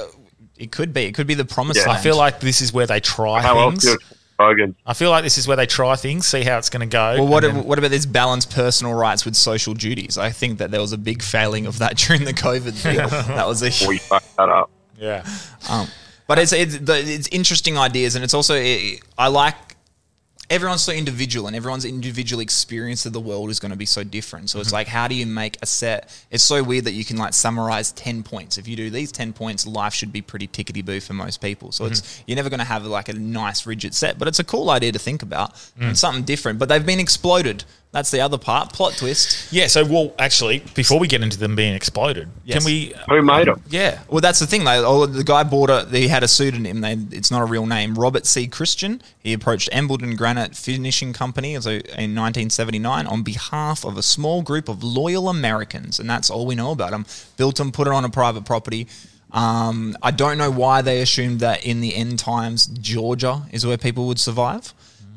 it 0.58 0.72
could 0.72 0.94
be. 0.94 1.04
It 1.04 1.14
could 1.14 1.28
be 1.28 1.34
the 1.36 1.46
promise. 1.46 1.78
Yeah. 1.78 1.92
I 1.92 1.98
feel 1.98 2.18
like 2.18 2.40
this 2.40 2.62
is 2.62 2.72
where 2.74 2.88
they 2.88 3.00
try 3.02 3.42
How 3.42 3.60
else 3.60 3.84
things. 3.84 3.98
do 3.98 4.16
you 4.40 4.46
Hogan? 4.46 4.76
I 4.86 4.94
feel 4.94 5.10
like 5.12 5.24
this 5.24 5.38
is 5.38 5.48
where 5.48 5.58
they 5.58 5.66
try 5.66 5.96
things, 5.96 6.26
see 6.28 6.44
how 6.44 6.58
it's 6.58 6.70
going 6.70 6.82
to 6.88 6.92
go. 6.92 7.16
Well, 7.20 7.28
what, 7.28 7.44
and 7.44 7.58
then- 7.58 7.64
what 7.66 7.78
about 7.80 7.92
this 7.92 8.06
balance 8.06 8.46
personal 8.46 8.94
rights 8.94 9.26
with 9.26 9.36
social 9.36 9.74
duties? 9.74 10.18
I 10.18 10.30
think 10.32 10.58
that 10.60 10.72
there 10.72 10.82
was 10.82 10.94
a 10.94 10.98
big 10.98 11.22
failing 11.22 11.66
of 11.66 11.80
that 11.80 11.98
during 11.98 12.24
the 12.26 12.34
COVID 12.34 12.74
thing. 12.74 12.98
that 12.98 13.48
was 13.48 13.62
a 13.62 13.72
We 13.88 13.98
fucked 14.00 14.36
that 14.38 14.50
up. 14.50 14.70
yeah. 15.00 15.26
Um, 15.70 15.88
but 16.28 16.40
it's 16.40 16.54
it's, 16.54 16.76
it's 16.80 17.28
interesting 17.30 17.78
ideas, 17.78 18.16
and 18.16 18.24
it's 18.24 18.34
also 18.34 18.56
I 18.56 19.28
like 19.28 19.56
everyone's 20.52 20.84
so 20.84 20.92
individual, 20.92 21.48
and 21.48 21.56
everyone's 21.56 21.86
individual 21.86 22.42
experience 22.42 23.06
of 23.08 23.14
the 23.14 23.20
world 23.20 23.50
is 23.50 23.60
going 23.60 23.72
to 23.72 23.78
be 23.78 23.86
so 23.88 24.04
different. 24.04 24.50
So 24.50 24.58
Mm-hmm. 24.58 24.62
it's 24.62 24.74
like, 24.74 24.88
how 24.88 25.08
do 25.08 25.16
you 25.16 25.26
make 25.26 25.58
a 25.62 25.66
set? 25.66 26.10
It's 26.30 26.44
so 26.44 26.62
weird 26.62 26.86
that 26.86 26.92
you 26.92 27.06
can 27.06 27.18
like 27.18 27.34
summarize 27.34 27.92
ten 27.94 28.22
points. 28.22 28.58
If 28.60 28.68
you 28.68 28.76
do 28.76 28.90
these 28.92 29.12
ten 29.12 29.34
points, 29.34 29.66
life 29.66 29.94
should 29.94 30.12
be 30.12 30.22
pretty 30.22 30.48
tickety 30.48 30.84
boo 30.86 31.00
for 31.00 31.14
most 31.14 31.42
people. 31.42 31.72
So 31.72 31.86
Mm-hmm. 31.86 31.94
it's 31.94 32.24
you're 32.28 32.36
never 32.36 32.50
going 32.50 32.60
to 32.60 32.66
have 32.66 32.86
like 32.86 33.10
a 33.10 33.14
nice 33.14 33.66
rigid 33.66 33.96
set, 33.96 34.20
but 34.20 34.28
it's 34.28 34.40
a 34.40 34.44
cool 34.44 34.70
idea 34.70 34.92
to 34.92 35.00
think 35.00 35.24
about 35.24 35.56
Mm. 35.80 35.88
and 35.90 35.98
something 35.98 36.24
different. 36.24 36.60
But 36.60 36.70
they've 36.70 36.86
been 36.86 37.00
exploded. 37.00 37.64
That's 37.92 38.10
the 38.10 38.22
other 38.22 38.38
part. 38.38 38.72
Plot 38.72 38.94
twist. 38.96 39.52
Yeah, 39.52 39.68
so 39.68 39.84
well, 39.84 40.14
actually, 40.18 40.64
before 40.76 40.98
we 40.98 41.10
get 41.10 41.22
into 41.22 41.38
them 41.38 41.58
being 41.58 41.74
exploded, 41.74 42.30
Yes. 42.46 42.58
can 42.58 42.66
we? 42.66 42.94
Who 43.10 43.22
made 43.22 43.48
them? 43.48 43.62
Yeah, 43.70 44.00
Well, 44.08 44.22
that's 44.22 44.40
the 44.40 44.48
thing. 44.48 44.64
Though, 44.64 44.86
oh, 44.86 45.06
the 45.06 45.26
guy 45.26 45.44
bought 45.44 45.70
a. 45.70 45.86
He 45.92 46.08
had 46.08 46.24
a 46.24 46.28
pseudonym. 46.30 46.80
They, 46.80 46.94
it's 47.12 47.30
not 47.32 47.42
a 47.42 47.46
real 47.46 47.66
name. 47.66 47.96
Robert 47.96 48.26
C. 48.26 48.48
Christian. 48.48 49.02
He 49.20 49.34
approached 49.34 49.70
Embledon 49.74 50.16
Granite 50.16 50.56
Finishing 50.56 51.12
Company 51.12 51.60
so 51.60 51.70
in 51.72 52.16
1979 52.16 53.08
on 53.08 53.24
behalf 53.24 53.84
of 53.84 53.98
a 53.98 54.02
small 54.04 54.42
group 54.42 54.70
of 54.70 54.84
loyal 54.84 55.28
Americans, 55.28 56.00
and 56.00 56.10
that's 56.10 56.30
all 56.30 56.46
we 56.46 56.56
know 56.56 56.72
about 56.72 56.92
them. 56.92 57.06
Built 57.36 57.58
them, 57.58 57.74
put 57.74 57.88
it 57.88 57.94
on 57.94 58.06
a 58.06 58.10
private 58.10 58.46
property. 58.46 58.88
Um, 59.34 59.98
I 60.02 60.12
don't 60.12 60.38
know 60.38 60.50
why 60.52 60.82
they 60.82 61.02
assumed 61.02 61.42
that 61.42 61.66
in 61.66 61.82
the 61.82 61.94
end 61.96 62.20
times 62.20 62.68
Georgia 62.68 63.44
is 63.52 63.66
where 63.66 63.78
people 63.78 64.08
would 64.08 64.20
survive, 64.20 64.74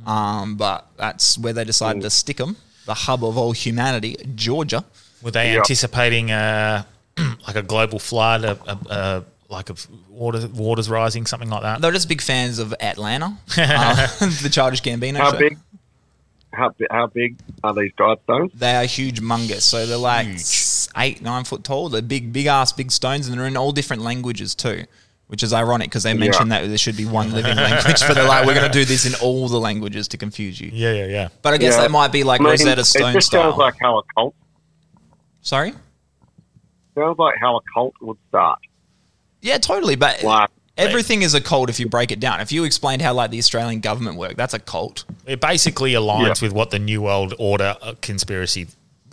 um, 0.06 0.56
but 0.56 0.86
that's 0.96 1.38
where 1.38 1.52
they 1.52 1.64
decided 1.64 2.02
to 2.02 2.10
stick 2.10 2.36
them. 2.38 2.56
The 2.86 2.94
hub 2.94 3.24
of 3.24 3.36
all 3.38 3.52
humanity, 3.52 4.16
Georgia. 4.34 4.84
were 5.22 5.30
they 5.30 5.52
Yeah. 5.52 5.58
anticipating 5.58 6.30
uh, 6.30 6.84
like 7.46 7.56
a 7.56 7.62
global 7.62 7.98
flood, 7.98 8.44
a, 8.44 8.58
a, 8.66 8.78
a 8.90 9.24
like 9.48 9.70
of 9.70 9.86
water 10.10 10.46
waters 10.48 10.88
rising, 10.90 11.26
something 11.26 11.48
like 11.50 11.62
that? 11.62 11.80
They're 11.80 11.92
just 11.92 12.08
big 12.08 12.20
fans 12.20 12.58
of 12.58 12.74
Atlanta, 12.80 13.36
uh, 13.58 14.06
the 14.42 14.50
Childish 14.52 14.82
Gambino 14.82 15.16
How 15.18 15.32
show. 15.32 15.38
big? 15.38 15.58
How 16.52 16.72
how 16.90 17.06
big 17.08 17.36
are 17.64 17.74
these 17.74 17.92
guidestones? 17.98 18.52
They 18.54 18.76
are 18.76 18.84
huge 18.84 19.20
mungus. 19.20 19.62
So 19.62 19.86
they're 19.86 19.96
like 19.96 20.26
s- 20.28 20.88
eight, 20.96 21.20
nine 21.20 21.42
foot 21.44 21.64
tall. 21.64 21.88
They're 21.88 22.00
big, 22.02 22.32
big 22.32 22.46
ass, 22.46 22.70
big 22.72 22.92
stones, 22.92 23.26
and 23.26 23.36
they're 23.36 23.46
in 23.46 23.56
all 23.56 23.72
different 23.72 24.02
languages 24.02 24.54
too. 24.54 24.84
Which 25.26 25.42
is 25.42 25.52
ironic 25.54 25.88
because 25.88 26.02
they 26.02 26.12
mentioned 26.14 26.52
that 26.52 26.66
there 26.68 26.76
should 26.78 26.96
be 26.98 27.06
one 27.06 27.32
living 27.32 27.56
language, 27.56 28.00
but 28.06 28.12
they're 28.14 28.28
like, 28.28 28.46
we're 28.46 28.54
going 28.54 28.70
to 28.70 28.78
do 28.78 28.84
this 28.84 29.06
in 29.06 29.14
all 29.22 29.48
the 29.48 29.58
languages 29.58 30.06
to 30.08 30.18
confuse 30.18 30.60
you. 30.60 30.70
Yeah, 30.72 30.92
yeah, 30.92 31.06
yeah. 31.06 31.28
But 31.40 31.54
I 31.54 31.56
guess 31.58 31.74
Yeah. 31.74 31.82
that 31.82 31.90
might 31.90 32.12
be 32.12 32.24
like 32.24 32.40
I 32.40 32.44
mean, 32.44 32.50
Rosetta 32.50 32.84
Stone 32.84 33.10
It 33.10 33.12
just 33.14 33.28
style. 33.28 33.50
sounds 33.52 33.56
like 33.58 33.74
how 33.80 33.98
a 33.98 34.02
cult 34.14 34.34
Sorry? 35.40 35.72
sounds 36.94 37.18
like 37.18 37.34
how 37.40 37.56
a 37.56 37.60
cult 37.74 37.94
would 38.02 38.18
start. 38.28 38.58
Yeah, 39.40 39.58
totally. 39.58 39.96
But 39.96 40.22
Like 40.22 40.50
everything 40.76 41.22
is 41.22 41.34
a 41.34 41.40
cult 41.40 41.70
if 41.70 41.80
you 41.80 41.88
break 41.88 42.12
it 42.12 42.20
down. 42.20 42.40
If 42.40 42.52
you 42.52 42.64
explained 42.64 43.02
how 43.02 43.14
like 43.14 43.30
the 43.30 43.38
Australian 43.38 43.80
government 43.80 44.16
worked, 44.16 44.36
that's 44.36 44.54
a 44.54 44.58
cult. 44.58 45.04
It 45.26 45.40
basically 45.40 45.92
aligns 45.94 46.26
Yeah. 46.40 46.46
with 46.46 46.52
what 46.52 46.70
the 46.70 46.78
New 46.78 47.02
World 47.02 47.34
Order 47.38 47.76
uh, 47.82 47.94
conspiracy 48.02 48.68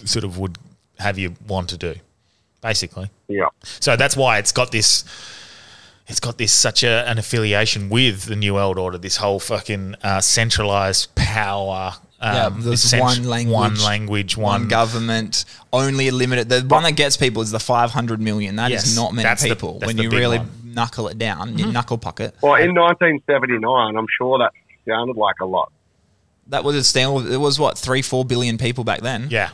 sort 0.06 0.24
of 0.26 0.38
would 0.38 0.58
have 1.00 1.18
you 1.18 1.36
want 1.48 1.70
to 1.70 1.78
do, 1.78 1.96
basically. 2.62 3.10
yeah, 3.28 3.46
So 3.80 3.96
that's 3.96 4.16
why 4.18 4.38
it's 4.40 4.52
got 4.52 4.72
this. 4.72 5.04
It's 6.08 6.20
got 6.20 6.38
this 6.38 6.52
such 6.52 6.84
a, 6.84 7.08
an 7.10 7.18
affiliation 7.18 7.90
with 7.90 8.26
the 8.26 8.36
New 8.36 8.56
World 8.56 8.78
Order. 8.78 8.98
This 8.98 9.18
whole 9.18 9.40
fucking 9.40 9.96
uh, 10.04 10.20
centralized 10.22 11.14
power. 11.16 11.94
Yeah, 12.22 12.48
Um, 12.48 12.62
there's 12.62 12.82
cent- 12.84 13.02
one 13.02 13.24
language, 13.24 13.54
one 13.54 13.76
language, 13.84 14.38
one, 14.38 14.62
one 14.62 14.68
government, 14.68 15.46
only 15.74 16.08
a 16.10 16.12
limited. 16.12 16.50
The 16.50 16.62
one 16.62 16.84
that 16.84 16.96
gets 16.96 17.18
people 17.18 17.42
is 17.42 17.50
the 17.52 17.60
500 17.60 18.22
million. 18.22 18.58
That 18.58 18.72
is 18.72 18.86
Yes, 18.86 18.96
not 18.96 19.14
many 19.14 19.24
that's 19.24 19.42
the- 19.42 19.50
people. 19.50 19.80
that's 19.80 19.88
when 19.88 19.96
the 19.98 20.04
you 20.04 20.10
big 20.10 20.20
really 20.20 20.38
one. 20.38 20.48
Mm-hmm. 20.48 20.74
knuckle 20.76 21.08
it 21.08 21.18
down, 21.18 21.58
you 21.58 21.72
knuckle 21.72 21.98
puck 21.98 22.20
it. 22.20 22.36
well, 22.42 22.56
in 22.56 22.76
1979, 22.76 23.98
I'm 23.98 24.06
sure 24.18 24.38
that 24.40 24.52
sounded 24.88 25.18
like 25.18 25.36
a 25.42 25.46
lot. 25.46 25.72
That 26.48 26.64
was 26.64 26.76
a 26.76 26.84
stand. 26.84 27.28
It 27.32 27.38
was 27.38 27.58
what 27.60 27.78
three, 27.78 28.02
four 28.04 28.24
billion 28.26 28.58
people 28.60 28.84
back 28.84 29.02
then. 29.02 29.28
yeah, 29.32 29.50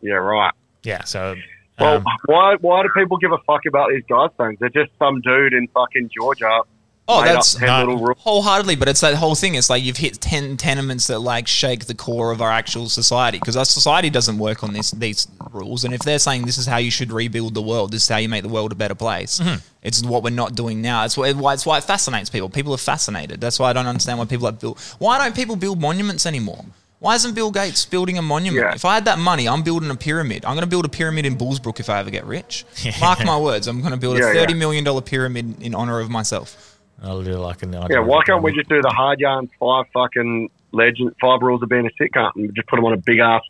Yeah, 0.00 0.14
right. 0.14 0.52
yeah. 0.82 1.04
So 1.04 1.36
Well, 1.80 1.96
um, 1.96 2.04
why 2.26 2.56
why 2.60 2.82
do 2.82 2.88
people 2.96 3.16
give 3.16 3.32
a 3.32 3.38
fuck 3.46 3.62
about 3.66 3.90
these 3.90 4.04
guidestones? 4.10 4.58
They're 4.58 4.68
just 4.68 4.90
some 4.98 5.20
dude 5.20 5.52
in 5.54 5.68
fucking 5.68 6.10
Georgia 6.14 6.60
Oh, 7.08 7.24
that's 7.24 7.54
10 7.54 7.68
little 7.80 7.98
rules. 7.98 8.16
wholeheartedly, 8.20 8.76
but 8.76 8.88
it's 8.88 9.00
that 9.00 9.14
whole 9.16 9.34
thing. 9.34 9.56
It's 9.56 9.68
like 9.68 9.82
you've 9.82 9.96
hit 9.96 10.20
ten 10.20 10.56
tenements 10.56 11.08
that 11.08 11.18
like 11.18 11.48
shake 11.48 11.86
the 11.86 11.94
core 11.96 12.30
of 12.30 12.40
our 12.40 12.50
actual 12.50 12.88
society 12.88 13.38
because 13.40 13.56
our 13.56 13.64
society 13.64 14.08
doesn't 14.08 14.38
work 14.38 14.62
on 14.62 14.72
this 14.72 14.92
these 14.92 15.26
rules. 15.50 15.82
And 15.84 15.92
if 15.92 16.00
they're 16.02 16.20
saying 16.20 16.42
this 16.46 16.58
is 16.58 16.66
how 16.66 16.76
you 16.76 16.92
should 16.92 17.10
rebuild 17.10 17.54
the 17.54 17.62
world, 17.62 17.90
this 17.90 18.04
is 18.04 18.08
how 18.08 18.18
you 18.18 18.28
make 18.28 18.44
the 18.44 18.48
world 18.48 18.70
a 18.70 18.76
better 18.76 18.94
place, 18.94 19.40
Mhm. 19.40 19.60
it's 19.82 20.04
what 20.04 20.22
we're 20.22 20.30
not 20.30 20.54
doing 20.54 20.80
now. 20.80 21.04
It's 21.04 21.16
why, 21.16 21.32
why 21.32 21.54
it's 21.54 21.66
why 21.66 21.78
it 21.78 21.84
fascinates 21.84 22.30
people. 22.30 22.48
People 22.48 22.72
are 22.72 22.76
fascinated. 22.78 23.40
That's 23.40 23.58
why 23.58 23.70
I 23.70 23.72
don't 23.72 23.86
understand 23.88 24.20
why 24.20 24.26
people 24.26 24.46
have 24.46 24.60
built. 24.60 24.78
Why 25.00 25.18
don't 25.18 25.34
people 25.34 25.56
build 25.56 25.80
monuments 25.80 26.24
anymore? 26.24 26.64
Why 27.02 27.16
isn't 27.16 27.34
Bill 27.34 27.50
Gates 27.50 27.84
building 27.84 28.16
a 28.16 28.22
monument? 28.22 28.64
Yeah. 28.64 28.74
If 28.76 28.84
I 28.84 28.94
had 28.94 29.06
that 29.06 29.18
money, 29.18 29.48
I'm 29.48 29.64
building 29.64 29.90
a 29.90 29.96
pyramid. 29.96 30.44
I'm 30.44 30.52
going 30.54 30.62
to 30.62 30.68
build 30.70 30.84
a 30.84 30.88
pyramid 30.88 31.26
in 31.26 31.36
Bullsbrook 31.36 31.80
if 31.80 31.90
I 31.90 31.98
ever 31.98 32.10
get 32.10 32.24
rich. 32.24 32.64
Mark 33.00 33.24
my 33.24 33.36
words. 33.48 33.66
I'm 33.66 33.80
going 33.80 33.90
to 33.90 33.96
build 33.96 34.18
Yeah, 34.18 34.30
a 34.30 34.34
yeah. 34.34 34.40
thirty 34.40 34.54
million 34.54 34.84
dollar 34.84 35.00
pyramid 35.00 35.60
in 35.60 35.74
honor 35.74 35.98
of 35.98 36.10
myself. 36.10 36.78
I'll 37.02 37.20
do 37.24 37.32
like 37.38 37.64
an 37.64 37.72
Yeah, 37.72 37.98
why 37.98 38.22
can't 38.24 38.40
we 38.40 38.52
just 38.52 38.68
do 38.68 38.80
the 38.80 38.90
hard 38.90 39.18
yarn 39.18 39.50
five 39.58 39.86
fucking 39.92 40.48
legend 40.70 41.12
five 41.20 41.42
rules 41.42 41.60
of 41.64 41.68
being 41.68 41.86
a 41.86 41.90
sick 41.98 42.12
cunt 42.12 42.30
and 42.36 42.54
just 42.54 42.68
put 42.68 42.76
them 42.76 42.84
on 42.84 42.92
a 42.92 42.96
big 42.98 43.18
ass 43.18 43.42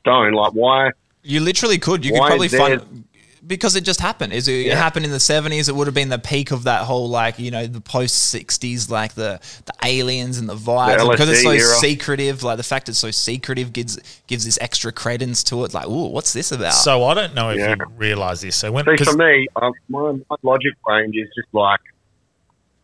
stone? 0.00 0.34
Like 0.34 0.52
why? 0.52 0.90
You 1.22 1.40
literally 1.40 1.78
could. 1.78 2.04
You 2.04 2.12
could 2.12 2.18
probably 2.20 2.46
is 2.46 2.52
there- 2.52 2.80
find 2.80 3.04
because 3.46 3.74
it 3.76 3.82
just 3.84 4.00
happened. 4.00 4.32
Is 4.32 4.48
it, 4.48 4.52
it 4.52 4.66
Yeah. 4.66 4.76
happened 4.76 5.04
in 5.06 5.10
the 5.12 5.20
seventies? 5.20 5.68
It 5.68 5.74
would 5.74 5.86
have 5.86 5.94
been 5.94 6.08
the 6.10 6.18
peak 6.18 6.50
of 6.50 6.64
that 6.64 6.82
whole 6.84 7.08
like 7.08 7.38
you 7.38 7.50
know 7.50 7.66
the 7.66 7.80
post 7.80 8.14
sixties 8.30 8.90
like 8.90 9.14
the 9.14 9.40
the 9.66 9.72
aliens 9.84 10.38
and 10.38 10.48
the 10.48 10.54
vibes 10.54 10.98
The 11.04 11.08
because 11.10 11.28
it's 11.30 11.42
so 11.42 11.50
era. 11.50 11.60
secretive. 11.62 12.42
Like 12.42 12.56
the 12.56 12.62
fact 12.62 12.88
it's 12.88 12.98
so 12.98 13.10
secretive 13.10 13.72
gives 13.72 13.98
gives 14.26 14.44
this 14.44 14.58
extra 14.60 14.92
credence 14.92 15.42
to 15.44 15.64
it. 15.64 15.72
Like, 15.74 15.86
ooh, 15.86 16.06
what's 16.08 16.32
this 16.32 16.52
about? 16.52 16.72
So 16.74 17.04
I 17.04 17.14
don't 17.14 17.34
know 17.34 17.50
if 17.50 17.58
Yeah. 17.58 17.76
you 17.78 17.86
realise 17.96 18.40
this. 18.42 18.56
So 18.56 18.70
when 18.72 18.84
See, 18.84 18.96
'cause- 18.96 19.08
for 19.08 19.16
me, 19.16 19.46
um, 19.56 19.72
my, 19.88 20.12
my 20.28 20.36
logic 20.42 20.74
range 20.86 21.16
is 21.16 21.28
just 21.34 21.48
like, 21.52 21.80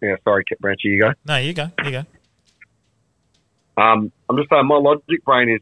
yeah. 0.01 0.17
Sorry, 0.25 0.45
Kit 0.49 0.61
Branchy, 0.61 0.85
you 0.89 1.01
go. 1.01 1.13
no, 1.27 1.37
you 1.37 1.53
go, 1.53 1.71
you 1.85 1.91
go. 1.91 2.05
Um, 3.77 4.11
I'm 4.29 4.37
just 4.37 4.49
saying, 4.49 4.67
my 4.67 4.77
logic 4.77 5.25
brain 5.25 5.49
is, 5.51 5.61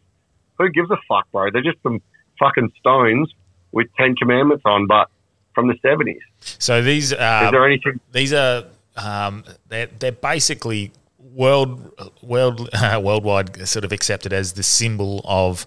who 0.59 0.69
gives 0.71 0.91
a 0.91 0.97
fuck, 1.09 1.31
bro? 1.33 1.51
They're 1.51 1.63
just 1.63 1.83
some 1.83 2.01
fucking 2.39 2.73
stones 2.79 3.33
with 3.75 3.89
Ten 3.97 4.15
Commandments 4.17 4.63
on, 4.65 4.87
but 4.87 5.09
from 5.55 5.69
the 5.69 5.75
70s. 5.75 6.19
So 6.41 6.83
these 6.83 7.13
are 7.13 7.47
Is 7.47 7.51
there 7.53 7.67
anything? 7.67 8.01
these 8.13 8.33
are 8.33 8.65
um, 8.97 9.45
they're 9.69 9.87
they're 9.99 10.13
basically 10.13 10.93
world 11.19 11.93
world 12.23 12.71
worldwide 13.01 13.67
sort 13.69 13.85
of 13.85 13.93
accepted 13.93 14.33
as 14.33 14.55
the 14.55 14.63
symbol 14.63 15.21
of 15.25 15.67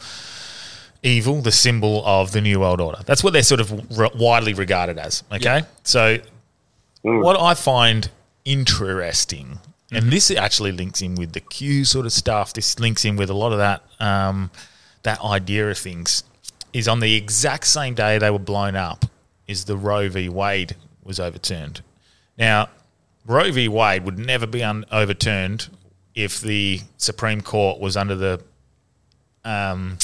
evil, 1.04 1.42
the 1.42 1.52
symbol 1.52 2.04
of 2.06 2.32
the 2.32 2.42
new 2.42 2.60
world 2.60 2.82
order. 2.82 3.00
That's 3.06 3.24
what 3.24 3.34
they're 3.34 3.44
sort 3.44 3.60
of 3.62 4.00
r- 4.00 4.12
widely 4.16 4.54
regarded 4.54 4.98
as. 4.98 5.24
Okay, 5.32 5.62
so 5.84 6.18
what 7.04 7.40
I 7.40 7.54
find 7.54 8.10
interesting, 8.46 9.60
and 9.92 10.12
this 10.12 10.32
actually 10.32 10.72
links 10.72 11.02
in 11.02 11.16
with 11.16 11.34
the 11.34 11.40
Q 11.40 11.86
sort 11.86 12.06
of 12.06 12.14
stuff. 12.14 12.54
This 12.54 12.80
links 12.80 13.06
in 13.06 13.16
with 13.16 13.30
a 13.30 13.34
lot 13.34 13.52
of 13.52 13.58
that 13.60 13.84
um, 14.00 14.52
that 15.04 15.22
idea 15.22 15.70
of 15.70 15.78
things. 15.78 16.24
Is 16.74 16.88
on 16.88 17.00
the 17.00 17.16
exact 17.16 17.66
same 17.68 17.96
day 17.96 18.18
they 18.18 18.30
were 18.30 18.40
blown 18.40 18.76
up, 18.76 19.06
is 19.48 19.66
the 19.66 19.78
Roe 19.78 20.10
v. 20.10 20.30
Wade 20.30 20.76
was 21.04 21.20
overturned. 21.20 21.82
Now, 22.38 22.70
Roe 23.26 23.52
v. 23.52 23.68
Wade 23.68 24.04
would 24.06 24.20
never 24.20 24.46
be 24.46 24.64
un- 24.64 24.86
overturned 24.92 25.70
if 26.14 26.42
the 26.42 26.82
Supreme 26.98 27.42
Court 27.42 27.80
was 27.80 27.96
under 27.96 28.16
the 28.16 28.44
um, 29.44 29.98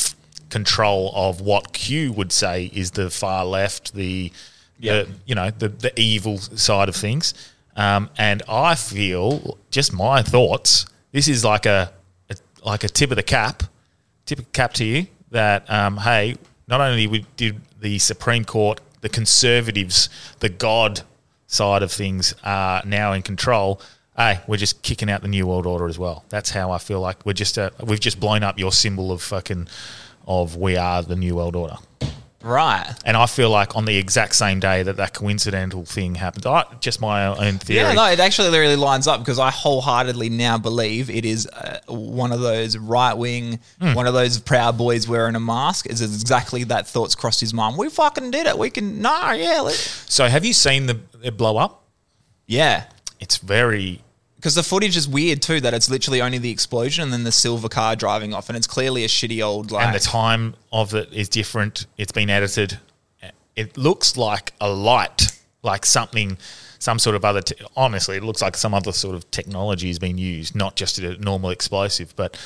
control 0.50 1.12
of 1.16 1.42
what 1.42 1.74
Q 1.74 2.14
would 2.14 2.32
say 2.32 2.72
is 2.74 2.92
the 2.92 3.10
far 3.10 3.44
left, 3.46 3.94
the, 3.94 4.32
the 4.80 5.08
you 5.26 5.36
know 5.36 5.50
the 5.50 5.70
the 5.70 6.00
evil 6.00 6.38
side 6.38 6.90
of 6.90 6.96
things. 6.96 7.34
Um, 7.76 8.10
and 8.18 8.44
I 8.48 8.76
feel 8.76 9.58
just 9.72 9.92
my 9.94 10.22
thoughts. 10.22 10.86
This 11.12 11.28
is 11.28 11.44
like 11.44 11.66
a, 11.66 11.92
a 12.30 12.36
like 12.64 12.84
a 12.84 12.90
tip 12.90 13.10
of 13.12 13.18
the 13.18 13.24
cap, 13.24 13.64
tip 14.26 14.40
of 14.40 14.46
the 14.46 14.52
cap 14.52 14.74
to 14.74 14.86
you 14.86 15.08
that 15.32 15.70
um, 15.70 15.98
hey, 15.98 16.36
not 16.74 16.82
only 16.82 17.24
did 17.38 17.62
the 17.82 18.00
Supreme 18.00 18.44
Court, 18.44 18.82
the 19.02 19.10
conservatives, 19.10 20.10
the 20.40 20.50
God 20.50 21.02
side 21.46 21.84
of 21.84 21.92
things 21.92 22.34
are 22.44 22.82
now 22.84 23.14
in 23.14 23.22
control. 23.22 23.80
Hey, 24.18 24.40
we're 24.48 24.58
just 24.58 24.82
kicking 24.82 25.08
out 25.08 25.22
the 25.22 25.28
New 25.28 25.46
World 25.46 25.68
Order 25.68 25.88
as 25.88 26.00
well. 26.00 26.26
That's 26.30 26.50
how 26.50 26.72
I 26.72 26.80
feel 26.80 27.00
like 27.00 27.24
we're 27.28 27.34
just 27.34 27.60
uh, 27.60 27.70
we've 27.84 28.00
just 28.00 28.20
blown 28.20 28.42
up 28.42 28.58
your 28.58 28.72
symbol 28.72 29.12
of 29.12 29.22
fucking 29.22 29.68
of 30.26 30.56
we 30.56 30.76
are 30.76 31.04
the 31.04 31.16
New 31.16 31.36
World 31.36 31.56
Order. 31.56 31.76
Right. 32.44 32.94
And 33.06 33.16
I 33.18 33.26
feel 33.26 33.50
like 33.50 33.76
on 33.76 33.86
the 33.86 33.98
exact 33.98 34.36
same 34.36 34.60
day 34.60 34.84
that 34.84 34.98
that 34.98 35.14
coincidental 35.14 35.86
thing 35.86 36.16
happened, 36.16 36.46
I, 36.46 36.66
just 36.80 37.02
my 37.02 37.26
own 37.28 37.58
theory. 37.60 37.80
Yeah, 37.82 37.94
no, 37.94 38.06
it 38.12 38.20
actually 38.20 38.58
really 38.58 38.76
lines 38.76 39.08
up 39.08 39.20
because 39.22 39.40
I 39.40 39.50
wholeheartedly 39.52 40.30
now 40.30 40.58
believe 40.58 41.10
it 41.10 41.26
is 41.26 41.48
uh, 41.48 41.80
one 41.88 42.32
of 42.32 42.42
those 42.42 42.78
right 42.78 43.14
wing, 43.14 43.60
Hmm. 43.80 43.94
one 43.94 44.08
of 44.08 44.14
those 44.14 44.40
proud 44.40 44.78
boys 44.78 45.08
wearing 45.08 45.36
a 45.36 45.40
mask. 45.40 45.88
Is 45.88 46.02
exactly 46.02 46.64
that 46.66 46.88
thoughts 46.88 47.16
crossed 47.16 47.40
his 47.40 47.54
mind. 47.54 47.78
We 47.78 47.90
fucking 47.90 48.32
did 48.32 48.46
it. 48.48 48.58
We 48.58 48.70
can, 48.70 49.02
no, 49.02 49.32
yeah, 49.32 49.62
let, 49.62 49.74
So 49.74 50.28
have 50.28 50.46
you 50.46 50.54
seen 50.54 50.86
the 50.88 51.00
it 51.22 51.38
blow 51.38 51.58
up? 51.58 51.84
yeah. 52.46 52.86
It's 53.20 53.38
very 53.38 54.02
Because 54.44 54.56
the 54.56 54.64
footage 54.64 54.98
is 54.98 55.08
weird 55.08 55.42
too. 55.42 55.62
That 55.62 55.74
it's 55.74 55.90
literally 55.90 56.22
only 56.22 56.38
the 56.38 56.52
explosion 56.52 57.02
and 57.02 57.14
then 57.14 57.24
the 57.24 57.32
silver 57.32 57.70
car 57.70 57.96
driving 57.96 58.34
off, 58.34 58.50
and 58.50 58.58
it's 58.58 58.68
clearly 58.68 59.06
a 59.06 59.08
shitty 59.08 59.42
old 59.42 59.72
like. 59.72 59.86
and 59.86 59.96
the 59.96 60.00
time 60.00 60.56
of 60.70 60.94
it 60.94 61.14
is 61.14 61.30
different. 61.30 61.86
It's 61.98 62.12
been 62.12 62.30
edited. 62.30 62.78
It 63.56 63.78
looks 63.78 64.18
like 64.18 64.52
a 64.60 64.70
light, 64.70 65.40
like 65.62 65.86
something, 65.86 66.38
some 66.78 67.00
sort 67.00 67.16
of 67.16 67.24
other. 67.24 67.42
Te- 67.42 67.56
honestly, 67.78 68.18
it 68.18 68.24
looks 68.24 68.42
like 68.42 68.58
some 68.58 68.74
other 68.74 68.92
sort 68.92 69.16
of 69.16 69.32
technology 69.32 69.88
has 69.88 69.98
been 69.98 70.18
used, 70.18 70.56
not 70.56 70.76
just 70.76 71.00
a 71.00 71.18
normal 71.20 71.50
explosive. 71.50 72.14
But 72.18 72.38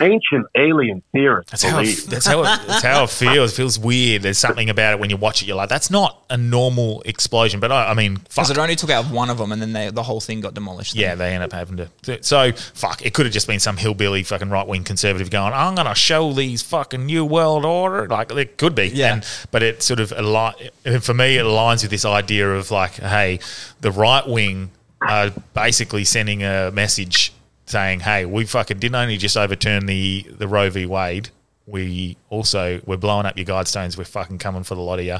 Ancient 0.00 0.46
alien 0.54 1.02
theory. 1.12 1.44
that's 1.50 1.62
how, 1.62 1.80
it, 1.80 1.96
that's 2.08 2.26
how 2.26 2.40
it, 2.40 2.60
that's 2.66 2.82
how 2.82 3.04
it 3.04 3.10
feels. 3.10 3.52
It 3.52 3.56
feels 3.56 3.78
weird. 3.78 4.22
There's 4.22 4.38
something 4.38 4.70
about 4.70 4.94
it 4.94 5.00
when 5.00 5.10
you 5.10 5.16
watch 5.16 5.42
it. 5.42 5.46
You're 5.46 5.56
like, 5.56 5.68
that's 5.68 5.90
not 5.90 6.24
a 6.30 6.36
normal 6.36 7.02
explosion. 7.02 7.60
But 7.60 7.70
I, 7.72 7.90
I 7.90 7.94
mean, 7.94 8.16
fuck. 8.16 8.28
Because 8.46 8.50
it 8.50 8.58
only 8.58 8.76
took 8.76 8.90
out 8.90 9.06
one 9.06 9.30
of 9.30 9.38
them, 9.38 9.52
and 9.52 9.60
then 9.62 9.72
they, 9.72 9.90
the 9.90 10.02
whole 10.02 10.20
thing 10.20 10.40
got 10.40 10.54
demolished. 10.54 10.94
Yeah, 10.94 11.14
they 11.14 11.34
end 11.34 11.44
up 11.44 11.52
having 11.52 11.76
to. 11.76 12.22
So 12.22 12.52
fuck, 12.52 13.04
it 13.04 13.14
could 13.14 13.26
have 13.26 13.32
just 13.32 13.46
been 13.46 13.60
some 13.60 13.76
hillbilly 13.76 14.22
fucking 14.22 14.50
right 14.50 14.66
wing 14.66 14.84
conservative 14.84 15.30
going, 15.30 15.52
"I'm 15.52 15.74
going 15.74 15.86
to 15.86 15.94
show 15.94 16.32
these 16.32 16.62
fucking 16.62 17.04
new 17.06 17.24
world 17.24 17.64
order." 17.64 18.06
Like 18.08 18.32
it 18.32 18.56
could 18.58 18.74
be, 18.74 18.88
Yeah. 18.88 19.14
And, 19.14 19.26
but 19.50 19.62
it 19.62 19.82
sort 19.82 20.00
of 20.00 20.12
align 20.12 20.54
for 21.00 21.14
me. 21.14 21.36
It 21.38 21.44
aligns 21.44 21.82
with 21.82 21.90
this 21.90 22.04
idea 22.04 22.50
of 22.52 22.70
like, 22.70 22.92
hey, 22.94 23.40
the 23.80 23.90
right 23.90 24.26
wing 24.26 24.70
are 25.00 25.30
basically 25.54 26.04
sending 26.04 26.42
a 26.44 26.70
message 26.70 27.31
saying, 27.72 28.00
"Hey, 28.00 28.24
we 28.24 28.44
fucking 28.44 28.78
didn't 28.78 28.94
only 28.94 29.16
just 29.16 29.36
overturn 29.36 29.86
the 29.86 30.26
the 30.30 30.46
Roe 30.46 30.70
v. 30.70 30.86
Wade." 30.86 31.30
We 31.66 32.16
also 32.28 32.80
we're 32.86 32.96
blowing 32.96 33.24
up 33.24 33.36
your 33.36 33.46
guidestones. 33.46 33.96
We're 33.96 34.04
fucking 34.04 34.38
coming 34.38 34.64
for 34.64 34.74
the 34.74 34.80
lot 34.80 34.98
of 34.98 35.04
you. 35.04 35.18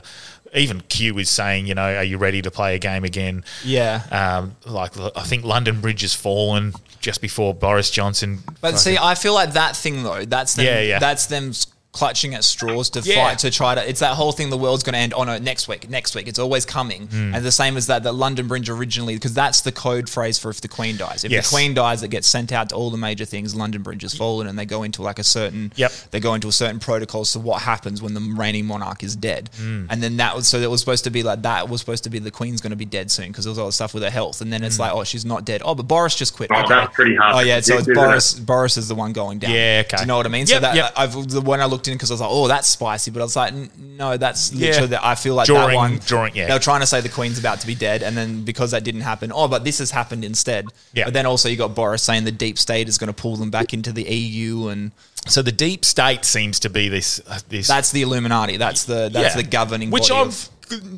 Even 0.54 0.80
Q 0.82 1.16
is 1.18 1.30
saying, 1.30 1.66
you 1.66 1.74
know, 1.74 1.94
are 1.96 2.02
you 2.04 2.18
ready 2.18 2.42
to 2.42 2.50
play 2.50 2.74
a 2.74 2.78
game 2.78 3.04
again? 3.04 3.44
Yeah. 3.64 4.02
Um, 4.10 4.56
like 4.66 4.92
I 5.16 5.22
think 5.22 5.44
London 5.44 5.80
Bridge 5.80 6.02
has 6.02 6.14
fallen 6.14 6.74
just 7.00 7.20
before 7.20 7.54
Boris 7.54 7.90
Johnson. 7.90 8.40
But 8.60 8.78
see, 8.78 8.98
I 8.98 9.14
feel 9.14 9.34
like 9.34 9.52
that 9.52 9.76
thing 9.76 10.02
though, 10.02 10.24
that's 10.24 10.54
them, 10.54 10.66
Yeah, 10.66 10.80
yeah. 10.80 10.98
that's 10.98 11.26
them 11.26 11.52
clutching 11.92 12.34
at 12.34 12.42
straws 12.42 12.88
to 12.90 13.00
Yeah. 13.00 13.16
fight 13.28 13.38
to 13.40 13.50
try 13.50 13.74
to. 13.74 13.86
It's 13.86 14.00
that 14.00 14.14
whole 14.14 14.32
thing. 14.32 14.48
The 14.48 14.56
world's 14.56 14.82
going 14.82 14.94
to 14.94 14.98
end. 14.98 15.12
Oh 15.14 15.24
no, 15.24 15.36
next 15.36 15.68
week, 15.68 15.90
next 15.90 16.14
week. 16.14 16.26
It's 16.26 16.38
always 16.38 16.64
coming. 16.64 17.06
Mm. 17.08 17.36
And 17.36 17.44
the 17.44 17.52
same 17.52 17.76
as 17.76 17.86
that, 17.88 18.02
that 18.04 18.12
London 18.14 18.48
Bridge 18.48 18.70
originally, 18.70 19.14
because 19.14 19.34
that's 19.34 19.60
the 19.60 19.72
code 19.72 20.08
phrase 20.08 20.38
for 20.38 20.48
if 20.50 20.62
the 20.62 20.68
Queen 20.68 20.96
dies. 20.96 21.22
If 21.22 21.30
Yes. 21.30 21.50
the 21.50 21.54
Queen 21.54 21.74
dies, 21.74 22.02
it 22.02 22.08
gets 22.08 22.26
sent 22.26 22.50
out 22.50 22.70
to 22.70 22.74
all 22.74 22.90
the 22.90 22.96
major 22.96 23.26
things. 23.26 23.54
London 23.54 23.82
Bridge 23.82 24.02
has 24.02 24.14
fallen, 24.14 24.46
and 24.46 24.58
they 24.58 24.64
go 24.64 24.82
into 24.84 25.02
like 25.02 25.18
a 25.18 25.24
certain. 25.24 25.70
Yep. 25.76 25.92
They 26.12 26.20
go 26.20 26.32
into 26.32 26.48
a 26.48 26.52
certain 26.52 26.78
protocols 26.80 27.32
to 27.32 27.38
what 27.40 27.60
happens 27.62 28.00
when 28.00 28.14
the 28.14 28.20
reigning 28.36 28.64
monarch 28.64 29.02
is 29.02 29.14
dead. 29.14 29.50
Mm. 29.60 29.88
And 29.90 30.02
then 30.02 30.16
that 30.16 30.34
was 30.34 30.48
so 30.48 30.60
that 30.60 30.70
was 30.70 30.80
supposed 30.80 31.04
to 31.04 31.10
be 31.10 31.22
like 31.22 31.42
that 31.42 31.68
was 31.68 31.80
supposed 31.80 32.04
to 32.04 32.10
be 32.10 32.18
the 32.18 32.30
Queen's 32.30 32.62
going 32.62 32.70
to 32.70 32.76
be 32.76 32.86
dead 32.86 33.10
soon 33.10 33.28
because 33.28 33.44
there 33.44 33.50
was 33.50 33.58
all 33.58 33.66
the 33.66 33.72
stuff 33.72 33.92
with 33.92 34.02
her 34.02 34.10
health. 34.10 34.40
And 34.40 34.50
then 34.50 34.64
it's 34.64 34.76
Mm. 34.76 34.80
like, 34.80 34.92
oh, 34.94 35.04
she's 35.04 35.26
not 35.26 35.44
dead. 35.44 35.60
Oh, 35.62 35.74
but 35.74 35.86
Boris 35.88 36.14
just 36.14 36.34
quit. 36.34 36.50
Oh, 36.54 36.66
that's 36.66 36.94
pretty 36.94 37.16
hard 37.16 37.34
Oh 37.36 37.40
yeah, 37.40 37.60
so 37.60 37.74
it's 37.74 37.82
isn't 37.82 37.92
it? 37.92 37.94
Boris. 37.94 38.32
Boris 38.32 38.76
is 38.78 38.88
the 38.88 38.94
one 38.94 39.12
going 39.12 39.38
down. 39.40 39.50
Yeah, 39.50 39.82
okay. 39.86 39.98
Do 39.98 40.02
you 40.04 40.06
know 40.06 40.16
what 40.16 40.24
I 40.24 40.30
mean? 40.30 40.46
so 40.46 40.54
Yep, 40.54 40.62
that 40.62 40.74
yep. 40.76 40.92
I've 40.96 41.28
the 41.28 41.40
when 41.42 41.60
I 41.60 41.66
looked 41.82 41.88
in 41.88 41.94
because 41.94 42.10
I 42.10 42.14
was 42.14 42.20
like, 42.20 42.30
oh, 42.30 42.46
that's 42.48 42.68
spicy, 42.68 43.10
but 43.10 43.20
I 43.20 43.24
was 43.24 43.34
like, 43.36 43.52
no, 43.78 44.16
that's 44.16 44.52
Yeah. 44.52 44.68
literally. 44.68 44.88
That 44.88 45.04
I 45.04 45.14
feel 45.16 45.34
like 45.34 45.46
Drawing- 45.46 45.68
that 45.70 45.74
one. 45.76 45.98
drawing, 46.06 46.36
yeah. 46.36 46.46
They 46.46 46.52
were 46.52 46.58
trying 46.60 46.80
to 46.80 46.86
say 46.86 47.00
the 47.00 47.08
Queen's 47.08 47.38
about 47.38 47.60
to 47.60 47.66
be 47.66 47.74
dead, 47.74 48.02
and 48.02 48.16
then 48.16 48.44
because 48.44 48.70
that 48.70 48.84
didn't 48.84 49.00
happen, 49.02 49.32
oh, 49.34 49.48
but 49.48 49.64
this 49.64 49.78
has 49.78 49.90
happened 49.90 50.24
instead. 50.24 50.66
Yeah. 50.94 51.04
But 51.04 51.14
then 51.14 51.26
also 51.26 51.48
you 51.48 51.56
got 51.56 51.74
Boris 51.74 52.02
saying 52.02 52.24
the 52.24 52.30
deep 52.32 52.58
state 52.58 52.88
is 52.88 52.98
going 52.98 53.08
to 53.08 53.12
pull 53.14 53.36
them 53.36 53.50
back 53.50 53.72
into 53.74 53.92
the 53.92 54.04
EU, 54.04 54.68
and 54.68 54.92
So 55.26 55.40
the 55.42 55.52
deep 55.52 55.84
state 55.84 56.24
seems 56.24 56.58
to 56.60 56.68
be 56.70 56.88
this. 56.88 57.20
Uh, 57.28 57.38
this 57.48 57.66
that's 57.68 57.90
the 57.92 58.02
Illuminati. 58.02 58.56
That's 58.56 58.84
the 58.84 59.08
that's 59.12 59.34
Yeah. 59.36 59.42
the 59.42 59.48
governing. 59.48 59.90
Which 59.90 60.08
body 60.08 60.20
I'm 60.20 60.28
of- 60.28 60.48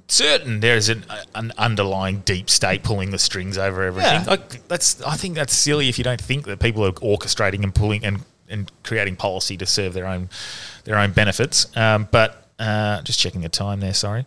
certain 0.09 0.61
there's 0.61 0.89
an, 0.89 1.05
an 1.35 1.52
underlying 1.59 2.20
deep 2.20 2.48
state 2.48 2.82
pulling 2.85 3.11
the 3.11 3.19
strings 3.19 3.59
over 3.59 3.82
everything. 3.82 4.12
Yeah. 4.23 4.24
Like, 4.27 4.69
that's 4.69 5.02
I 5.02 5.16
think 5.16 5.35
that's 5.35 5.55
silly 5.55 5.89
if 5.89 5.98
you 5.98 6.05
don't 6.05 6.20
think 6.20 6.47
that 6.47 6.59
people 6.61 6.85
are 6.86 6.93
orchestrating 6.93 7.62
and 7.65 7.74
pulling 7.74 8.05
and, 8.05 8.23
and 8.55 8.70
creating 8.82 9.16
policy 9.16 9.56
to 9.59 9.66
serve 9.66 9.93
their 9.93 10.06
own 10.06 10.31
their 10.85 10.97
own 10.97 11.12
benefits. 11.12 11.74
Um, 11.76 12.09
but 12.10 12.48
uh, 12.59 13.02
just 13.02 13.20
checking 13.20 13.43
the 13.43 13.48
time 13.48 13.81
there. 13.81 13.94
Sorry. 13.94 14.24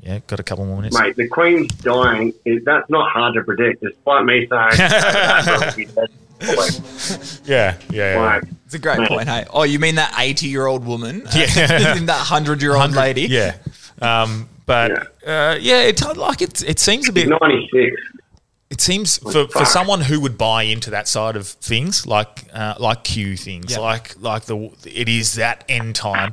Yeah, 0.00 0.20
got 0.26 0.40
a 0.40 0.42
couple 0.42 0.64
more 0.64 0.76
minutes. 0.76 0.98
Mate, 0.98 1.16
the 1.16 1.28
Queen's 1.28 1.68
dying. 1.74 2.32
Is, 2.46 2.64
that's 2.64 2.88
not 2.88 3.10
hard 3.10 3.34
to 3.34 3.42
predict, 3.42 3.82
despite 3.82 4.24
me 4.24 4.46
saying. 4.48 5.88
Yeah, 7.44 7.76
yeah, 7.90 8.14
yeah. 8.14 8.18
Like, 8.18 8.44
It's 8.64 8.74
a 8.74 8.78
great 8.78 8.98
mate, 8.98 9.08
point, 9.08 9.28
hey. 9.28 9.44
Oh, 9.50 9.64
you 9.64 9.78
mean 9.78 9.96
that 9.96 10.14
80 10.16 10.46
year 10.46 10.66
old 10.66 10.86
woman? 10.86 11.26
Yeah. 11.34 11.56
that 11.56 12.06
100 12.06 12.62
year 12.62 12.76
old 12.76 12.92
lady? 12.92 13.22
Yeah. 13.22 13.56
Um, 14.00 14.48
but 14.64 14.90
yeah, 15.26 15.50
uh, 15.50 15.58
yeah 15.60 15.82
it, 15.82 16.00
like 16.16 16.40
it, 16.40 16.62
it 16.62 16.78
seems 16.78 17.08
a 17.10 17.12
bit. 17.12 17.28
96. 17.28 17.94
It 18.70 18.80
seems 18.80 19.18
for, 19.18 19.48
for 19.48 19.64
someone 19.64 20.02
who 20.02 20.20
would 20.20 20.38
buy 20.38 20.62
into 20.62 20.90
that 20.90 21.08
side 21.08 21.34
of 21.36 21.48
things, 21.48 22.06
like 22.06 22.44
uh, 22.52 22.74
like 22.78 23.02
Q 23.04 23.36
things, 23.36 23.72
Yeah. 23.72 23.80
like 23.80 24.14
like 24.20 24.44
the 24.44 24.70
it 24.84 25.08
is 25.08 25.34
that 25.34 25.64
end 25.68 25.96
time. 25.96 26.32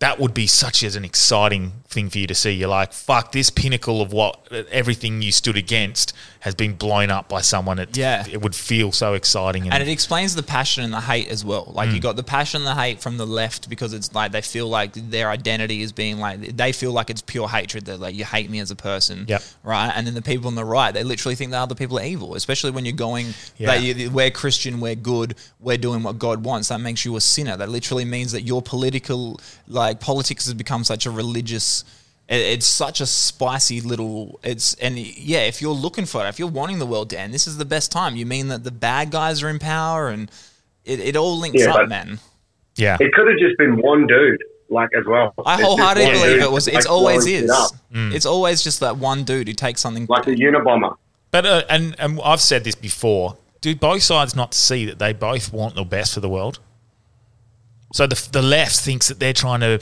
That 0.00 0.20
would 0.20 0.34
be 0.34 0.46
such 0.46 0.82
as 0.82 0.96
an 0.96 1.04
exciting 1.04 1.72
thing 1.88 2.10
for 2.10 2.18
you 2.18 2.26
to 2.26 2.34
see. 2.34 2.50
You're 2.52 2.68
like, 2.68 2.92
fuck, 2.92 3.32
this 3.32 3.48
pinnacle 3.50 4.02
of 4.02 4.12
what 4.12 4.52
everything 4.70 5.22
you 5.22 5.32
stood 5.32 5.56
against 5.56 6.12
has 6.44 6.54
been 6.54 6.74
blown 6.74 7.10
up 7.10 7.26
by 7.26 7.40
someone. 7.40 7.78
It, 7.78 7.96
Yeah. 7.96 8.22
it 8.30 8.42
would 8.42 8.54
feel 8.54 8.92
so 8.92 9.14
exciting. 9.14 9.62
And, 9.64 9.72
And 9.72 9.82
it 9.82 9.88
explains 9.90 10.34
the 10.34 10.42
passion 10.42 10.84
and 10.84 10.92
the 10.92 11.00
hate 11.00 11.28
as 11.28 11.42
well. 11.42 11.72
Like 11.74 11.88
you 11.92 12.00
Mm. 12.00 12.02
got 12.02 12.16
the 12.16 12.22
passion 12.22 12.60
and 12.60 12.66
the 12.66 12.74
hate 12.78 13.00
from 13.00 13.16
the 13.16 13.26
left 13.26 13.70
because 13.70 13.94
it's 13.94 14.12
like 14.14 14.30
they 14.32 14.42
feel 14.42 14.68
like 14.68 14.90
their 14.92 15.30
identity 15.30 15.80
is 15.80 15.90
being 15.92 16.18
like 16.20 16.54
they 16.54 16.72
feel 16.72 16.92
like 16.92 17.08
it's 17.08 17.22
pure 17.22 17.48
hatred. 17.48 17.86
That 17.86 17.98
like 17.98 18.14
you 18.14 18.26
hate 18.26 18.50
me 18.50 18.58
as 18.60 18.70
a 18.70 18.76
person, 18.76 19.24
Yep. 19.26 19.42
right? 19.62 19.90
And 19.96 20.06
then 20.06 20.12
the 20.12 20.20
people 20.20 20.48
on 20.48 20.54
the 20.54 20.66
right, 20.66 20.92
they 20.92 21.02
literally 21.02 21.34
think 21.34 21.50
that 21.52 21.62
other 21.62 21.74
people 21.74 21.98
are 21.98 22.04
evil. 22.04 22.34
Especially 22.34 22.70
when 22.72 22.84
you're 22.84 22.92
going, 23.08 23.32
Yeah. 23.56 23.76
you- 23.76 24.10
we're 24.10 24.30
Christian, 24.30 24.80
we're 24.80 24.96
good, 24.96 25.36
we're 25.60 25.78
doing 25.78 26.02
what 26.02 26.18
God 26.18 26.44
wants. 26.44 26.68
That 26.68 26.80
makes 26.82 27.06
you 27.06 27.16
a 27.16 27.22
sinner. 27.22 27.56
That 27.56 27.70
literally 27.70 28.04
means 28.04 28.32
that 28.32 28.42
your 28.42 28.60
political, 28.60 29.40
like 29.66 29.98
politics 29.98 30.44
has 30.44 30.52
become 30.52 30.84
such 30.84 31.06
a 31.06 31.10
religious. 31.10 31.84
It- 32.28 32.40
It's 32.54 32.66
such 32.66 33.00
a 33.00 33.06
spicy 33.06 33.80
little. 33.80 34.40
It's 34.42 34.74
and 34.74 34.98
yeah, 34.98 35.40
if 35.40 35.60
you're 35.62 35.72
looking 35.74 36.06
for 36.06 36.24
it, 36.24 36.28
if 36.28 36.38
you're 36.38 36.48
wanting 36.48 36.78
the 36.78 36.86
world 36.86 37.10
to 37.10 37.18
end, 37.18 37.32
this 37.34 37.46
is 37.46 37.56
the 37.58 37.64
best 37.64 37.92
time. 37.92 38.16
You 38.16 38.26
mean 38.26 38.48
that 38.48 38.64
the 38.64 38.70
bad 38.70 39.10
guys 39.10 39.42
are 39.42 39.48
in 39.48 39.58
power, 39.58 40.08
and 40.08 40.30
it, 40.84 41.00
it 41.00 41.16
all 41.16 41.38
links 41.38 41.60
Yeah, 41.62 41.74
up, 41.74 41.88
man. 41.88 42.18
Yeah. 42.76 42.96
It 43.00 43.12
could 43.12 43.28
have 43.28 43.38
just 43.38 43.56
been 43.58 43.76
one 43.80 44.06
dude, 44.06 44.42
like, 44.68 44.88
as 44.98 45.04
well. 45.06 45.32
I 45.46 45.60
wholeheartedly 45.62 46.10
believe 46.12 46.42
it 46.42 46.50
was. 46.50 46.66
like, 46.66 46.76
It's 46.76 46.86
always 46.86 47.24
blowing 47.24 47.40
shit 47.42 47.50
is. 47.50 48.14
It's 48.16 48.26
always 48.26 48.62
just 48.62 48.80
that 48.80 48.96
one 48.96 49.24
dude 49.24 49.46
who 49.48 49.54
takes 49.54 49.80
something. 49.80 50.06
Like 50.08 50.26
a 50.26 50.30
Unabomber. 50.34 50.96
But 51.30 51.46
uh, 51.46 51.62
and 51.68 51.94
and 51.98 52.20
I've 52.24 52.40
said 52.40 52.64
this 52.64 52.74
before. 52.74 53.36
Do 53.60 53.74
both 53.74 54.02
sides 54.02 54.34
not 54.36 54.52
see 54.54 54.84
that 54.86 54.98
they 54.98 55.12
both 55.12 55.52
want 55.52 55.74
the 55.74 55.84
best 55.84 56.14
for 56.14 56.20
the 56.20 56.28
world? 56.28 56.58
So 57.92 58.06
the 58.06 58.28
the 58.32 58.42
left 58.42 58.76
thinks 58.80 59.08
that 59.08 59.20
they're 59.20 59.32
trying 59.32 59.60
to, 59.60 59.78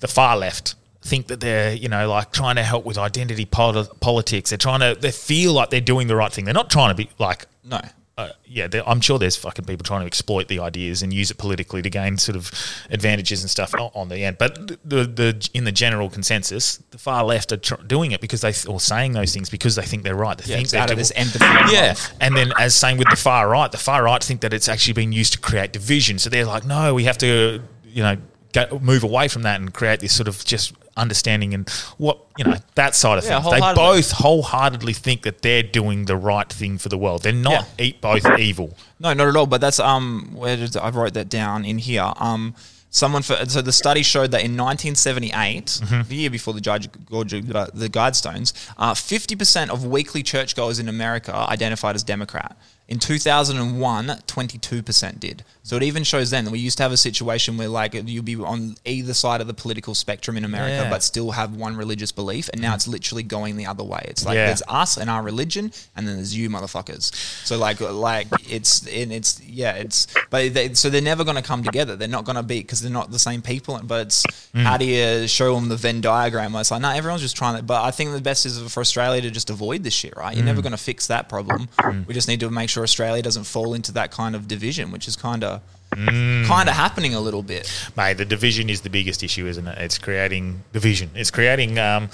the 0.00 0.08
far 0.08 0.36
left 0.36 0.74
think 1.02 1.26
that 1.26 1.40
they're 1.40 1.72
you 1.74 1.88
know 1.88 2.08
like 2.08 2.32
trying 2.32 2.56
to 2.56 2.62
help 2.62 2.84
with 2.84 2.98
identity 2.98 3.44
poli- 3.44 3.88
politics. 4.00 4.50
They're 4.50 4.58
trying 4.58 4.80
to 4.80 4.98
they 5.00 5.12
feel 5.12 5.52
like 5.52 5.70
they're 5.70 5.80
doing 5.80 6.06
the 6.08 6.16
right 6.16 6.32
thing. 6.32 6.44
They're 6.44 6.54
not 6.54 6.70
trying 6.70 6.90
to 6.90 6.94
be 6.94 7.10
like 7.18 7.46
no. 7.64 7.80
Uh, 8.18 8.28
yeah, 8.44 8.68
I'm 8.86 9.00
sure 9.00 9.18
there's 9.18 9.36
fucking 9.36 9.64
people 9.64 9.84
trying 9.84 10.02
to 10.02 10.06
exploit 10.06 10.46
the 10.46 10.58
ideas 10.60 11.02
and 11.02 11.14
use 11.14 11.30
it 11.30 11.38
politically 11.38 11.80
to 11.80 11.88
gain 11.88 12.18
sort 12.18 12.36
of 12.36 12.50
advantages 12.90 13.40
and 13.42 13.48
stuff 13.48 13.74
on 13.74 14.10
the 14.10 14.22
end. 14.22 14.36
But 14.36 14.68
the 14.86 15.04
the 15.06 15.50
in 15.54 15.64
the 15.64 15.72
general 15.72 16.10
consensus, 16.10 16.76
the 16.90 16.98
far 16.98 17.24
left 17.24 17.52
are 17.52 17.56
tr- 17.56 17.82
doing 17.86 18.12
it 18.12 18.20
because 18.20 18.42
they 18.42 18.52
or 18.70 18.80
saying 18.80 19.12
those 19.12 19.32
things 19.32 19.48
because 19.48 19.76
they 19.76 19.82
think 19.82 20.02
they're 20.02 20.14
right. 20.14 20.36
They 20.36 20.50
Yeah, 20.50 20.56
think 20.58 20.68
they're 20.68 20.82
out 20.82 20.90
of 20.90 20.98
this 20.98 21.10
empathy 21.16 21.42
and 21.46 21.70
Yeah, 21.72 21.94
and 22.20 22.36
then 22.36 22.52
as 22.58 22.74
same 22.76 22.98
with 22.98 23.08
the 23.08 23.16
far 23.16 23.48
right, 23.48 23.72
the 23.72 23.78
far 23.78 24.02
right 24.04 24.22
think 24.22 24.42
that 24.42 24.52
it's 24.52 24.68
actually 24.68 24.92
been 24.92 25.12
used 25.12 25.32
to 25.32 25.38
create 25.40 25.72
division. 25.72 26.18
So 26.18 26.28
they're 26.28 26.44
like, 26.44 26.66
no, 26.66 26.92
we 26.92 27.04
have 27.04 27.16
to, 27.18 27.62
you 27.86 28.02
know, 28.02 28.18
go, 28.52 28.78
move 28.80 29.02
away 29.04 29.28
from 29.28 29.42
that 29.42 29.60
and 29.60 29.72
create 29.72 30.00
this 30.00 30.14
sort 30.14 30.28
of 30.28 30.44
just 30.44 30.72
understanding 30.96 31.54
and 31.54 31.70
what 31.96 32.18
you 32.36 32.44
know 32.44 32.54
that 32.74 32.94
side 32.94 33.16
of 33.18 33.24
Yeah, 33.24 33.40
things. 33.40 33.52
They 33.54 33.74
both 33.74 34.10
wholeheartedly 34.10 34.92
think 34.92 35.22
that 35.22 35.40
they're 35.42 35.62
doing 35.62 36.04
the 36.04 36.16
right 36.16 36.50
thing 36.52 36.76
for 36.78 36.88
the 36.90 36.98
world. 36.98 37.22
They're 37.22 37.32
not 37.32 37.66
eat 37.78 38.00
both 38.00 38.26
evil. 38.38 38.76
No, 39.00 39.12
not 39.14 39.28
at 39.28 39.36
all. 39.36 39.46
But 39.46 39.60
that's 39.60 39.80
um, 39.80 40.30
where 40.34 40.56
did 40.56 40.76
I 40.76 40.90
wrote 40.90 41.14
that 41.14 41.28
down 41.30 41.64
in 41.64 41.78
here? 41.78 42.12
Um, 42.16 42.54
someone 42.90 43.22
for 43.22 43.36
so 43.48 43.62
the 43.62 43.72
study 43.72 44.02
showed 44.02 44.32
that 44.32 44.42
in 44.42 44.54
1978, 44.54 45.66
Mhm. 45.82 46.08
the 46.08 46.14
year 46.16 46.30
before 46.30 46.52
the 46.54 46.60
judge 46.60 46.88
the 46.92 47.88
Guidestones, 47.90 48.52
uh, 48.76 48.92
50% 48.94 49.70
of 49.70 49.84
weekly 49.86 50.22
churchgoers 50.22 50.78
in 50.78 50.88
America 50.88 51.34
identified 51.34 51.94
as 51.94 52.02
Democrat. 52.02 52.56
In 52.92 52.98
2001, 52.98 54.06
22% 54.26 55.18
did. 55.20 55.44
So 55.64 55.76
it 55.76 55.82
even 55.84 56.02
shows 56.04 56.28
then 56.30 56.44
that 56.44 56.50
we 56.50 56.58
used 56.58 56.76
to 56.78 56.82
have 56.82 56.92
a 56.92 56.96
situation 56.96 57.56
where 57.56 57.68
like 57.68 57.94
you'd 57.94 58.24
be 58.24 58.36
on 58.36 58.74
either 58.84 59.14
side 59.14 59.40
of 59.40 59.46
the 59.46 59.54
political 59.54 59.94
spectrum 59.94 60.36
in 60.36 60.44
America, 60.44 60.82
Yeah. 60.82 60.90
but 60.90 61.02
still 61.02 61.30
have 61.30 61.54
one 61.54 61.76
religious 61.76 62.12
belief, 62.12 62.50
and 62.52 62.60
now 62.60 62.74
it's 62.74 62.86
literally 62.88 63.22
going 63.22 63.56
the 63.56 63.64
other 63.66 63.84
way. 63.84 64.04
It's 64.08 64.26
like 64.26 64.34
Yeah. 64.34 64.46
there's 64.46 64.62
us 64.68 64.96
and 64.98 65.08
our 65.08 65.22
religion, 65.22 65.72
and 65.96 66.06
then 66.06 66.16
there's 66.16 66.36
you 66.36 66.50
motherfuckers. 66.50 67.12
So 67.46 67.56
like 67.56 67.80
like 67.80 68.26
it's 68.50 68.86
and 68.88 69.10
it's 69.12 69.40
yeah 69.40 69.72
it's 69.72 70.08
but 70.30 70.52
they, 70.52 70.74
so 70.74 70.90
they're 70.90 71.00
never 71.00 71.24
going 71.24 71.36
to 71.36 71.42
come 71.42 71.62
together. 71.62 71.96
They're 71.96 72.08
not 72.08 72.24
going 72.24 72.36
to 72.36 72.42
be 72.42 72.58
because 72.60 72.80
they're 72.82 72.90
not 73.00 73.10
the 73.10 73.18
same 73.18 73.40
people. 73.40 73.80
But 73.84 74.06
it's 74.08 74.22
Mm. 74.54 74.64
how 74.64 74.76
do 74.76 74.84
you 74.84 75.26
show 75.28 75.54
them 75.54 75.68
the 75.70 75.76
Venn 75.76 76.00
diagram? 76.02 76.54
It's 76.56 76.70
like 76.72 76.82
no, 76.82 76.90
everyone's 76.90 77.22
just 77.22 77.36
trying 77.36 77.56
to. 77.56 77.62
But 77.62 77.82
I 77.84 77.90
think 77.90 78.12
the 78.12 78.20
best 78.20 78.44
is 78.44 78.60
for 78.70 78.80
Australia 78.80 79.22
to 79.22 79.30
just 79.30 79.48
avoid 79.48 79.82
this 79.84 79.94
shit. 79.94 80.14
Right? 80.16 80.36
You're 80.36 80.44
never 80.44 80.60
Mm. 80.60 80.64
going 80.64 80.72
to 80.72 80.84
fix 80.92 81.06
that 81.06 81.28
problem. 81.30 81.68
We 82.06 82.12
just 82.14 82.26
need 82.28 82.40
to 82.40 82.50
make 82.50 82.68
sure 82.68 82.81
Australia 82.82 83.22
doesn't 83.22 83.44
fall 83.44 83.74
into 83.74 83.92
that 83.92 84.10
kind 84.10 84.34
of 84.34 84.46
division, 84.48 84.90
which 84.92 85.06
is 85.08 85.16
kind 85.16 85.44
of 85.44 85.60
Mm. 85.94 86.46
kind 86.46 86.70
of 86.70 86.74
happening 86.74 87.14
a 87.14 87.20
little 87.20 87.42
bit. 87.42 87.70
Mate, 87.98 88.14
the 88.16 88.24
division 88.24 88.70
is 88.70 88.80
the 88.80 88.88
biggest 88.88 89.22
issue, 89.22 89.46
isn't 89.46 89.68
it? 89.68 89.76
It's 89.76 89.98
creating 89.98 90.62
division. 90.72 91.10
It's 91.14 91.30
creating, 91.30 91.78
um, 91.78 92.08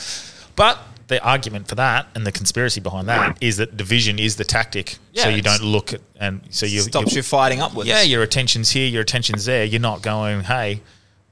but 0.57 0.81
the 1.07 1.23
argument 1.23 1.69
for 1.69 1.77
that 1.77 2.09
and 2.17 2.27
the 2.27 2.33
conspiracy 2.33 2.81
behind 2.81 3.09
that 3.09 3.39
is 3.41 3.57
that 3.59 3.77
division 3.77 4.19
is 4.19 4.35
the 4.35 4.45
tactic. 4.45 4.99
Yeah, 5.13 5.23
so 5.25 5.29
you 5.29 5.43
don't 5.43 5.63
look 5.63 5.93
at 5.93 6.01
and 6.19 6.41
so 6.51 6.67
you 6.67 6.81
Stops 6.81 7.15
you 7.15 7.23
fighting 7.23 7.61
upwards. 7.63 7.89
Yeah, 7.89 8.03
your 8.03 8.25
attention's 8.25 8.71
here, 8.71 8.89
your 8.89 9.03
attention's 9.03 9.45
there. 9.45 9.65
You're 9.65 9.81
not 9.81 10.03
going, 10.03 10.41
hey, 10.43 10.81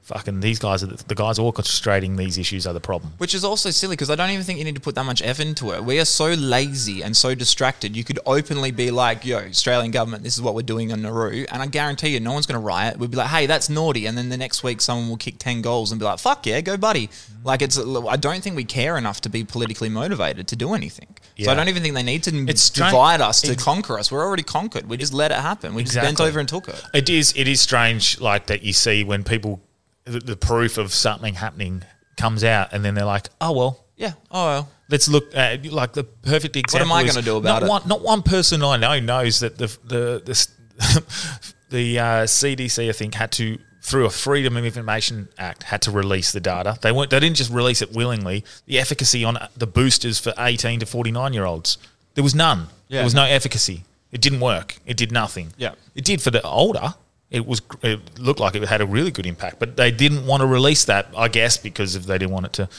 fucking 0.07 0.39
these 0.39 0.57
guys 0.57 0.83
are 0.83 0.87
the, 0.87 1.03
the 1.03 1.15
guys 1.15 1.37
orchestrating 1.37 2.15
these 2.15 2.37
issues 2.37 2.65
are 2.65 2.73
the 2.73 2.79
problem. 2.79 3.11
Which 3.17 3.35
is 3.35 3.43
also 3.43 3.71
silly 3.71 3.93
because 3.93 4.09
I 4.09 4.15
don't 4.15 4.29
even 4.29 4.45
think 4.45 4.57
you 4.57 4.63
need 4.63 4.75
to 4.75 4.81
put 4.81 4.95
that 4.95 5.03
much 5.03 5.21
effort 5.21 5.45
into 5.45 5.73
it. 5.73 5.83
We 5.83 5.99
are 5.99 6.05
so 6.05 6.27
lazy 6.27 7.01
and 7.01 7.15
so 7.15 7.35
distracted. 7.35 7.95
You 7.95 8.05
could 8.05 8.17
openly 8.25 8.71
be 8.71 8.89
like, 8.89 9.25
yo, 9.25 9.39
Australian 9.39 9.91
government, 9.91 10.23
this 10.23 10.35
is 10.35 10.41
what 10.41 10.55
we're 10.55 10.61
doing 10.61 10.93
on 10.93 11.01
Nauru. 11.01 11.45
And 11.51 11.61
I 11.61 11.67
guarantee 11.67 12.09
you, 12.09 12.21
no 12.21 12.31
one's 12.31 12.45
going 12.45 12.59
to 12.59 12.65
riot. 12.65 12.97
We'd 12.97 13.11
be 13.11 13.17
like, 13.17 13.27
hey, 13.27 13.47
that's 13.47 13.69
naughty. 13.69 14.05
And 14.05 14.17
then 14.17 14.29
the 14.29 14.37
next 14.37 14.63
week, 14.63 14.79
someone 14.79 15.09
will 15.09 15.17
kick 15.17 15.39
10 15.39 15.61
goals 15.61 15.91
and 15.91 15.99
be 15.99 16.05
like, 16.05 16.19
fuck 16.19 16.45
yeah, 16.45 16.61
go 16.61 16.77
buddy. 16.77 17.07
Mm-hmm. 17.07 17.45
Like, 17.45 17.61
it's, 17.61 17.77
I 17.77 18.15
don't 18.15 18.41
think 18.41 18.55
we 18.55 18.63
care 18.63 18.97
enough 18.97 19.19
to 19.21 19.29
be 19.29 19.43
politically 19.43 19.89
motivated 19.89 20.47
to 20.47 20.55
do 20.55 20.73
anything. 20.73 21.17
So 21.43 21.51
I 21.51 21.53
don't 21.53 21.67
even 21.67 21.83
think 21.83 21.95
they 21.95 22.03
need 22.03 22.23
to 22.23 22.45
It's 22.47 22.69
divide 22.69 23.21
us 23.21 23.41
to 23.41 23.55
conquer 23.55 23.99
us. 23.99 24.11
We're 24.11 24.25
already 24.25 24.43
conquered. 24.43 24.89
We 24.89 24.97
just 24.97 25.13
let 25.13 25.31
it 25.31 25.37
happen. 25.37 25.75
We 25.75 25.83
just 25.83 25.95
bent 25.95 26.19
over 26.19 26.39
and 26.39 26.47
took 26.47 26.67
it. 26.69 26.81
It 26.93 27.09
is. 27.09 27.33
It 27.35 27.47
is 27.47 27.61
strange, 27.61 28.19
like 28.19 28.47
that. 28.47 28.63
You 28.63 28.73
see 28.73 29.03
when 29.03 29.23
people, 29.23 29.61
the, 30.07 30.19
the 30.19 30.35
proof 30.35 30.77
of 30.77 30.93
something 30.93 31.35
happening 31.35 31.83
comes 32.15 32.43
out, 32.43 32.73
and 32.73 32.83
then 32.83 32.95
they're 32.95 33.05
like, 33.05 33.29
"Oh 33.41 33.51
well, 33.51 33.85
Yeah. 33.95 34.13
Oh, 34.31 34.45
well. 34.45 34.69
Let's 34.89 35.09
look 35.09 35.35
at 35.35 35.65
like 35.65 35.93
the 35.93 36.03
perfect 36.03 36.55
example. 36.55 36.87
What 36.87 37.01
am 37.01 37.05
I 37.05 37.09
gonna 37.09 37.25
do 37.25 37.37
about 37.37 37.61
not 37.61 37.63
it? 37.63 37.69
One, 37.69 37.87
not 37.87 38.01
one 38.01 38.21
person 38.21 38.63
I 38.63 38.77
know 38.77 38.99
knows 38.99 39.39
that 39.41 39.57
the 39.57 39.67
the 39.83 40.21
the, 40.25 41.03
the 41.69 41.99
uh, 41.99 42.03
CDC 42.23 42.89
I 42.89 42.93
think 42.93 43.15
had 43.15 43.31
to 43.33 43.57
through 43.81 44.05
a 44.05 44.09
Freedom 44.09 44.57
of 44.57 44.65
Information 44.65 45.29
Act 45.37 45.63
had 45.63 45.81
to 45.83 45.91
release 45.91 46.31
the 46.31 46.39
data. 46.39 46.77
They 46.81 46.91
weren't. 46.91 47.09
They 47.09 47.19
didn't 47.19 47.37
just 47.37 47.51
release 47.51 47.81
it 47.81 47.93
willingly. 47.93 48.43
The 48.65 48.79
efficacy 48.79 49.23
on 49.23 49.37
the 49.55 49.67
boosters 49.67 50.19
for 50.19 50.33
eighteen 50.37 50.79
to 50.79 50.85
forty 50.85 51.11
nine 51.11 51.33
year 51.33 51.45
olds 51.45 51.77
there 52.17 52.23
was 52.23 52.33
none. 52.33 52.67
Yeah. 52.87 52.97
There 52.97 53.03
was 53.03 53.13
no 53.13 53.25
efficacy. 53.25 53.83
It 54.11 54.21
didn't 54.21 54.39
work. 54.39 54.77
It 54.87 54.97
did 54.97 55.11
nothing. 55.11 55.53
Yeah. 55.55 55.75
It 55.93 56.03
did 56.03 56.19
for 56.19 56.31
the 56.31 56.41
older. 56.41 56.95
It 57.29 57.45
was. 57.45 57.61
It 57.83 58.19
looked 58.19 58.39
like 58.39 58.55
it 58.55 58.63
had 58.67 58.79
a 58.81 58.85
really 58.85 59.11
good 59.11 59.25
impact, 59.25 59.59
but 59.59 59.75
they 59.75 59.91
didn't 59.91 60.25
want 60.25 60.41
to 60.41 60.47
release 60.47 60.85
that. 60.85 61.07
I 61.15 61.27
guess 61.27 61.57
because 61.57 61.95
if 61.95 62.05
they 62.05 62.17
didn't 62.17 62.31
want 62.31 62.45
it 62.45 62.53
to, 62.53 62.69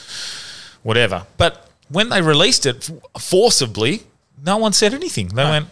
whatever. 0.83 1.27
But 1.37 1.69
when 1.89 2.09
they 2.09 2.21
released 2.21 2.65
it 2.65 2.89
forcibly, 3.19 4.03
no 4.43 4.57
one 4.57 4.73
said 4.73 4.93
anything. 4.93 5.27
They 5.29 5.43
No. 5.43 5.49
went, 5.51 5.67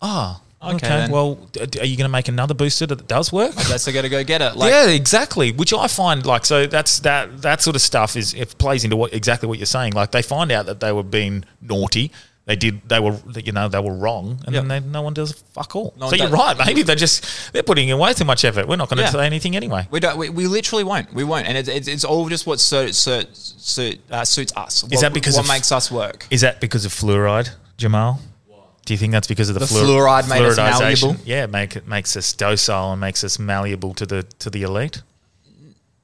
"Ah, 0.00 0.40
Okay, 0.62 0.74
okay. 1.04 1.08
well, 1.10 1.38
are 1.80 1.86
you 1.86 1.96
going 1.96 2.04
to 2.04 2.08
make 2.08 2.28
another 2.28 2.54
booster 2.54 2.86
that 2.86 3.08
does 3.08 3.32
work?" 3.32 3.52
I 3.56 3.64
guess 3.64 3.88
I 3.88 3.92
got 3.92 4.02
to 4.02 4.08
go 4.08 4.22
get 4.22 4.42
it. 4.42 4.56
Like, 4.56 4.70
yeah, 4.70 4.86
exactly. 4.88 5.50
Which 5.52 5.72
I 5.72 5.86
find 5.88 6.24
like 6.24 6.44
so 6.46 6.66
that's 6.66 7.00
that 7.00 7.42
that 7.42 7.62
sort 7.62 7.74
of 7.76 7.82
stuff 7.82 8.14
is 8.16 8.34
it 8.34 8.56
plays 8.58 8.84
into 8.84 8.96
what 8.96 9.12
exactly 9.12 9.48
what 9.48 9.58
you're 9.58 9.66
saying. 9.66 9.94
Like 9.94 10.12
they 10.12 10.22
find 10.22 10.52
out 10.52 10.66
that 10.66 10.78
they 10.80 10.92
were 10.92 11.02
being 11.02 11.44
naughty. 11.60 12.12
They 12.50 12.56
did. 12.56 12.80
They 12.88 12.98
were, 12.98 13.16
you 13.44 13.52
know, 13.52 13.68
they 13.68 13.78
were 13.78 13.94
wrong, 13.94 14.40
and 14.44 14.52
Yep. 14.52 14.64
then 14.64 14.68
they, 14.68 14.80
no 14.90 15.02
one 15.02 15.14
does 15.14 15.30
fuck 15.54 15.76
all. 15.76 15.94
No 15.96 16.10
so 16.10 16.16
you're 16.16 16.26
right. 16.30 16.56
Maybe 16.66 16.82
they're 16.82 16.96
just 16.96 17.24
they're 17.52 17.62
putting 17.62 17.88
in 17.88 17.96
way 17.96 18.12
too 18.12 18.24
much 18.24 18.44
effort. 18.44 18.66
We're 18.66 18.74
not 18.74 18.88
going 18.88 18.96
to 18.96 19.04
Yeah. 19.04 19.10
say 19.10 19.24
anything 19.24 19.54
anyway. 19.54 19.86
We 19.92 20.00
don't. 20.00 20.16
We, 20.18 20.30
we 20.30 20.48
literally 20.48 20.82
won't. 20.82 21.14
We 21.14 21.22
won't, 21.22 21.46
and 21.46 21.56
it's 21.56 21.68
it's, 21.68 21.86
it's 21.86 22.04
all 22.04 22.28
just 22.28 22.48
what 22.48 22.58
suit, 22.58 22.96
suit, 22.96 23.28
suit, 23.36 24.00
uh, 24.10 24.24
suits 24.24 24.52
us. 24.56 24.82
Is 24.82 24.82
What- 24.90 25.00
that 25.02 25.12
because 25.14 25.34
what 25.36 25.44
of- 25.44 25.48
makes 25.48 25.70
us 25.70 25.92
work? 25.92 26.26
Is 26.28 26.40
that 26.40 26.60
because 26.60 26.84
of 26.84 26.92
fluoride, 26.92 27.50
Jamal? 27.76 28.18
Do 28.84 28.94
you 28.94 28.98
think 28.98 29.12
that's 29.12 29.28
because 29.28 29.48
of 29.48 29.54
the, 29.54 29.60
The 29.60 29.66
fluoride 29.66 30.28
made 30.28 30.42
us 30.44 30.56
malleable? 30.56 31.14
Yeah, 31.24 31.46
make 31.46 31.76
it 31.76 31.86
makes 31.86 32.16
us 32.16 32.32
docile 32.32 32.90
and 32.90 33.00
makes 33.00 33.22
us 33.22 33.38
malleable 33.38 33.94
to 33.94 34.06
the 34.06 34.24
to 34.40 34.50
the 34.50 34.62
elite. 34.62 35.02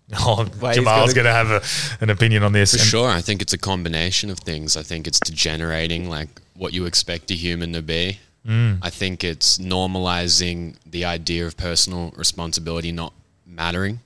Oh, 0.19 0.45
Wait, 0.61 0.69
he's 0.69 0.77
Jamal's 0.77 1.13
gotta- 1.13 1.15
going 1.15 1.25
to 1.25 1.33
have 1.33 1.51
a, 1.51 2.03
an 2.05 2.11
opinion 2.11 2.43
on 2.45 2.53
this. 2.53 2.73
For 2.73 2.79
And- 2.79 2.87
sure, 2.87 3.09
I 3.11 3.21
think 3.21 3.43
it's 3.43 3.53
a 3.53 3.59
combination 3.59 4.31
of 4.31 4.39
things. 4.39 4.77
I 4.77 4.83
think 4.83 5.07
it's 5.07 5.19
degenerating 5.21 6.09
like 6.09 6.29
what 6.55 6.73
you 6.73 6.87
expect 6.87 7.31
a 7.31 7.35
human 7.35 7.73
to 7.73 7.83
be. 7.83 8.19
Mm. 8.47 8.79
I 8.81 8.91
think 8.91 9.25
it's 9.25 9.59
normalizing 9.59 10.77
the 10.87 11.05
idea 11.05 11.47
of 11.47 11.57
personal 11.57 12.13
responsibility 12.17 12.93
not 12.93 13.13
mattering. 13.45 13.99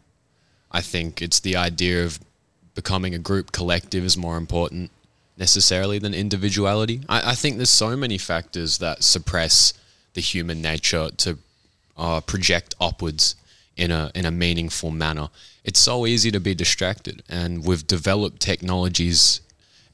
I 0.72 0.80
think 0.80 1.20
it's 1.20 1.40
the 1.40 1.56
idea 1.56 2.04
of 2.04 2.18
becoming 2.74 3.14
a 3.14 3.18
group 3.18 3.52
collective 3.52 4.02
is 4.04 4.16
more 4.16 4.38
important 4.38 4.90
necessarily 5.36 5.98
than 5.98 6.14
individuality. 6.14 7.00
I, 7.08 7.32
I 7.32 7.34
think 7.34 7.56
there's 7.56 7.68
so 7.70 7.96
many 7.96 8.16
factors 8.18 8.78
that 8.78 9.02
suppress 9.02 9.74
the 10.14 10.20
human 10.22 10.62
nature 10.62 11.10
to 11.18 11.38
uh, 11.98 12.20
project 12.22 12.74
upwards 12.80 13.34
in 13.76 13.90
a 13.90 14.10
in 14.14 14.24
a 14.24 14.30
meaningful 14.30 14.90
manner. 14.90 15.28
It's 15.64 15.78
so 15.80 16.06
easy 16.06 16.30
to 16.30 16.40
be 16.40 16.54
distracted, 16.54 17.22
and 17.28 17.64
we've 17.64 17.86
developed 17.86 18.40
technologies 18.40 19.40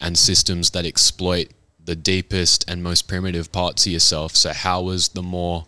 and 0.00 0.16
systems 0.16 0.70
that 0.70 0.84
exploit 0.86 1.48
the 1.84 1.96
deepest 1.96 2.64
and 2.68 2.82
most 2.82 3.08
primitive 3.08 3.50
parts 3.52 3.86
of 3.86 3.92
yourself. 3.92 4.36
So, 4.36 4.52
how 4.52 4.88
is 4.90 5.08
the 5.08 5.22
more 5.22 5.66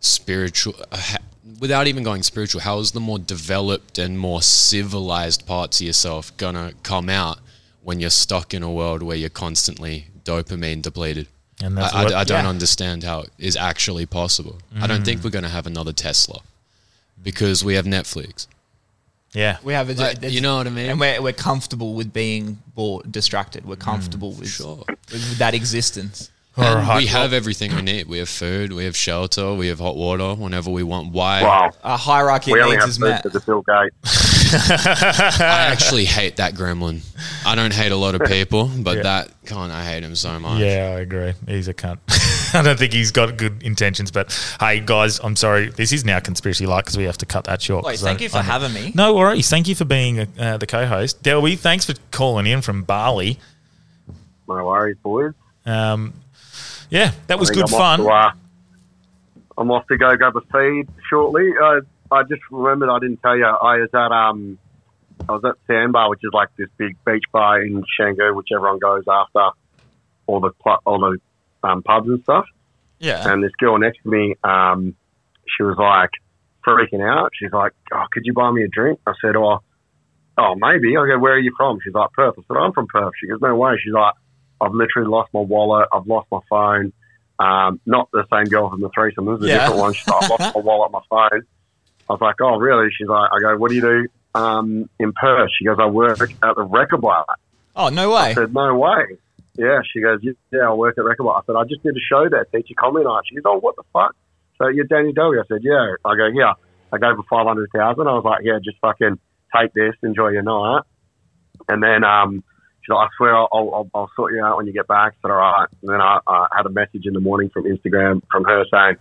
spiritual, 0.00 0.74
uh, 0.92 0.96
ha- 0.96 1.16
without 1.58 1.86
even 1.86 2.02
going 2.02 2.22
spiritual, 2.22 2.60
how 2.60 2.78
is 2.78 2.92
the 2.92 3.00
more 3.00 3.18
developed 3.18 3.98
and 3.98 4.18
more 4.18 4.42
civilized 4.42 5.46
parts 5.46 5.80
of 5.80 5.86
yourself 5.86 6.36
gonna 6.36 6.72
come 6.82 7.08
out 7.08 7.38
when 7.82 8.00
you're 8.00 8.10
stuck 8.10 8.54
in 8.54 8.62
a 8.62 8.70
world 8.70 9.02
where 9.02 9.16
you're 9.16 9.30
constantly 9.30 10.06
dopamine 10.24 10.82
depleted? 10.82 11.26
And 11.60 11.76
that's 11.76 11.92
I, 11.92 12.00
I- 12.00 12.04
what- 12.04 12.14
I 12.14 12.24
don't 12.24 12.44
yeah. 12.44 12.50
understand 12.50 13.02
how 13.02 13.20
it 13.22 13.30
is 13.38 13.56
actually 13.56 14.06
possible. 14.06 14.58
I 14.80 14.86
don't 14.86 15.04
think 15.04 15.20
Mm. 15.20 15.24
we're 15.24 15.30
going 15.30 15.42
to 15.44 15.48
have 15.50 15.66
another 15.66 15.92
Tesla 15.92 16.40
because 17.22 17.64
we 17.64 17.74
have 17.74 17.84
Netflix. 17.84 18.46
Yeah. 19.38 19.58
We 19.62 19.72
have 19.72 19.88
a, 19.88 19.94
Like, 19.94 20.22
you 20.22 20.40
know 20.40 20.56
what 20.56 20.66
I 20.66 20.70
mean? 20.70 20.90
and 20.90 20.98
we're, 20.98 21.22
we're 21.22 21.32
comfortable 21.32 21.94
with 21.94 22.12
being 22.12 22.58
bored, 22.74 23.10
distracted. 23.12 23.64
We're 23.64 23.76
mm, 23.76 23.80
comfortable 23.80 24.32
with, 24.32 24.60
with 25.12 25.38
that 25.38 25.54
existence. 25.54 26.30
And 26.56 26.98
we 26.98 27.06
have 27.06 27.32
everything 27.32 27.72
we 27.76 27.82
need. 27.82 28.08
We 28.08 28.18
have 28.18 28.28
food, 28.28 28.72
we 28.72 28.84
have 28.84 28.96
shelter, 28.96 29.54
we 29.54 29.68
have 29.68 29.78
hot 29.78 29.96
water 29.96 30.34
whenever 30.34 30.70
we 30.70 30.82
want. 30.82 31.12
Why? 31.12 31.42
Wow. 31.44 31.70
A 31.84 31.96
hierarchy 31.96 32.52
we 32.52 32.60
of 32.60 32.68
needs 32.70 32.84
is 32.86 32.98
met. 32.98 33.22
for 33.22 33.28
the 33.28 33.38
Bill 33.38 33.62
Gates. 33.62 35.40
I 35.40 35.68
actually 35.70 36.06
hate 36.06 36.36
that 36.36 36.54
gremlin. 36.54 37.02
I 37.46 37.54
don't 37.54 37.72
hate 37.72 37.92
a 37.92 37.96
lot 37.96 38.16
of 38.16 38.22
people, 38.26 38.68
but 38.78 38.96
Yeah. 38.96 39.02
that 39.04 39.30
con 39.46 39.70
I 39.70 39.84
hate 39.84 40.02
him 40.02 40.16
so 40.16 40.40
much. 40.40 40.60
Yeah, 40.60 40.94
I 40.96 41.00
agree. 41.00 41.34
He's 41.46 41.68
a 41.68 41.74
cunt. 41.74 41.98
I 42.54 42.62
don't 42.62 42.78
think 42.78 42.92
he's 42.92 43.10
got 43.10 43.36
good 43.36 43.62
intentions. 43.62 44.10
But 44.10 44.32
hey, 44.60 44.80
guys, 44.80 45.18
I'm 45.20 45.36
sorry. 45.36 45.68
This 45.70 45.92
is 45.92 46.04
now 46.04 46.20
conspiracy 46.20 46.66
like 46.66 46.84
because 46.84 46.96
we 46.96 47.04
have 47.04 47.18
to 47.18 47.26
cut 47.26 47.44
that 47.44 47.60
short. 47.62 47.84
Wait, 47.84 47.92
'cause 47.94 48.02
thank 48.02 48.20
I- 48.20 48.22
you 48.24 48.28
for 48.28 48.38
I- 48.38 48.42
having 48.42 48.72
me. 48.72 48.92
No 48.94 49.14
worries. 49.14 49.48
Thank 49.50 49.68
you 49.68 49.74
for 49.74 49.84
being 49.84 50.20
uh, 50.38 50.56
the 50.56 50.66
co-host, 50.66 51.22
Delby. 51.22 51.58
Thanks 51.58 51.84
for 51.86 51.94
calling 52.10 52.46
in 52.46 52.60
from 52.62 52.82
Bali. 52.82 53.38
No 54.48 54.64
worries, 54.66 54.96
boys. 55.02 55.34
Um, 55.66 56.14
yeah, 56.90 57.12
that 57.26 57.38
was 57.38 57.50
good 57.50 57.64
I'm 57.68 57.74
off 57.74 57.78
fun. 57.80 57.98
to, 58.00 58.08
uh, 58.08 58.32
I'm 59.58 59.70
off 59.70 59.86
to 59.88 59.96
go 59.98 60.16
grab 60.16 60.34
a 60.36 60.40
feed 60.40 60.88
shortly. 61.10 61.50
Uh, 61.62 61.80
I 62.10 62.22
just 62.22 62.40
remembered 62.50 62.88
I 62.88 62.98
didn't 63.00 63.20
tell 63.20 63.36
you. 63.36 63.44
I 63.44 63.76
was 63.78 63.90
at 63.92 64.10
um, 64.12 64.58
I 65.28 65.32
was 65.32 65.44
at 65.44 65.56
Sandbar, 65.66 66.08
which 66.08 66.20
is 66.22 66.30
like 66.32 66.48
this 66.56 66.68
big 66.78 66.96
beach 67.04 67.24
bar 67.32 67.60
in 67.62 67.84
Canggu, 68.00 68.34
which 68.34 68.48
everyone 68.54 68.78
goes 68.78 69.04
after 69.06 69.50
all 70.26 70.40
the 70.40 70.50
pl- 70.62 70.78
all 70.86 70.98
the 71.00 71.18
um, 71.62 71.82
pubs 71.82 72.08
and 72.08 72.22
stuff. 72.22 72.46
Yeah. 72.98 73.30
And 73.32 73.42
this 73.42 73.52
girl 73.58 73.78
next 73.78 74.02
to 74.02 74.08
me, 74.08 74.34
um, 74.44 74.94
she 75.56 75.62
was 75.62 75.76
like 75.78 76.10
freaking 76.66 77.02
out. 77.02 77.30
She's 77.38 77.52
like, 77.52 77.72
"Oh, 77.92 78.04
could 78.12 78.22
you 78.26 78.32
buy 78.32 78.50
me 78.50 78.62
a 78.64 78.68
drink?" 78.68 78.98
I 79.06 79.12
said, 79.22 79.36
"Oh, 79.36 79.60
oh, 80.36 80.54
maybe." 80.56 80.96
I 80.96 81.06
go, 81.06 81.18
"Where 81.18 81.34
are 81.34 81.38
you 81.38 81.52
from?" 81.56 81.78
She's 81.82 81.94
like, 81.94 82.10
"Perth." 82.12 82.34
I 82.38 82.42
said, 82.48 82.56
"I'm 82.56 82.72
from 82.72 82.86
Perth." 82.88 83.12
She 83.20 83.26
goes, 83.28 83.40
"No 83.40 83.54
way." 83.54 83.76
She's 83.82 83.92
like, 83.92 84.14
"I've 84.60 84.72
literally 84.72 85.08
lost 85.08 85.32
my 85.32 85.40
wallet. 85.40 85.88
I've 85.92 86.06
lost 86.06 86.28
my 86.32 86.40
phone." 86.50 86.92
Um, 87.40 87.80
not 87.86 88.08
the 88.12 88.24
same 88.32 88.46
girl 88.46 88.68
from 88.68 88.80
the 88.80 88.90
threesome. 88.92 89.26
This 89.26 89.38
is 89.38 89.44
a 89.44 89.48
Yeah. 89.48 89.58
different 89.60 89.80
one. 89.80 89.92
She's 89.94 90.08
like, 90.08 90.22
"I've 90.24 90.30
lost 90.30 90.54
my 90.56 90.60
wallet, 90.60 90.90
my 90.92 91.00
phone." 91.08 91.42
I 92.10 92.12
was 92.12 92.20
like, 92.20 92.34
"Oh, 92.42 92.56
really?" 92.58 92.88
She's 92.98 93.06
like, 93.06 93.30
"I 93.32 93.38
go, 93.40 93.56
what 93.56 93.68
do 93.70 93.76
you 93.76 93.80
do 93.82 94.06
um, 94.34 94.90
in 94.98 95.12
Perth?" 95.12 95.48
She 95.56 95.64
goes, 95.64 95.76
"I 95.80 95.86
work 95.86 96.20
at 96.20 96.56
the 96.56 96.64
record 96.64 97.00
bar." 97.00 97.24
Oh, 97.76 97.90
no 97.90 98.10
way. 98.10 98.16
I 98.30 98.34
said, 98.34 98.52
no 98.52 98.74
way. 98.74 99.18
Yeah, 99.58 99.82
she 99.92 100.00
goes, 100.00 100.20
yeah, 100.22 100.70
I 100.70 100.72
work 100.72 100.96
at 100.98 101.04
Record 101.04 101.24
Bar. 101.24 101.42
I 101.42 101.44
said, 101.44 101.56
I 101.58 101.64
just 101.64 101.82
did 101.82 101.96
a 101.96 102.04
show 102.08 102.28
there, 102.30 102.44
teacher 102.44 102.78
comedy 102.78 103.04
night. 103.04 103.22
She 103.28 103.34
goes, 103.34 103.42
oh, 103.44 103.58
what 103.58 103.74
the 103.74 103.82
fuck? 103.92 104.14
So 104.56 104.68
you're 104.68 104.86
Danny 104.86 105.12
Delby? 105.12 105.42
I 105.42 105.46
said, 105.48 105.62
yeah. 105.62 105.98
I 106.04 106.14
go, 106.14 106.30
yeah. 106.30 106.54
I 106.92 106.98
gave 106.98 107.18
her 107.18 107.26
500000 107.28 107.74
I 107.74 107.92
was 108.14 108.24
like, 108.24 108.44
yeah, 108.44 108.62
just 108.62 108.78
fucking 108.80 109.18
take 109.54 109.74
this, 109.74 109.94
enjoy 110.02 110.28
your 110.28 110.42
night. 110.42 110.82
And 111.66 111.82
then 111.82 112.04
um, 112.04 112.44
she's 112.80 112.94
like, 112.94 113.08
I 113.08 113.10
swear 113.18 113.36
I'll, 113.36 113.48
I'll, 113.52 113.90
I'll 113.94 114.10
sort 114.14 114.32
you 114.32 114.44
out 114.44 114.56
when 114.56 114.66
you 114.66 114.72
get 114.72 114.86
back. 114.86 115.14
I 115.18 115.26
said, 115.26 115.30
all 115.32 115.38
right. 115.38 115.68
And 115.82 115.90
then 115.90 116.00
I, 116.00 116.20
I 116.26 116.46
had 116.56 116.66
a 116.66 116.70
message 116.70 117.02
in 117.04 117.12
the 117.12 117.20
morning 117.20 117.50
from 117.52 117.64
Instagram 117.64 118.22
from 118.30 118.44
her 118.44 118.64
saying, 118.70 118.96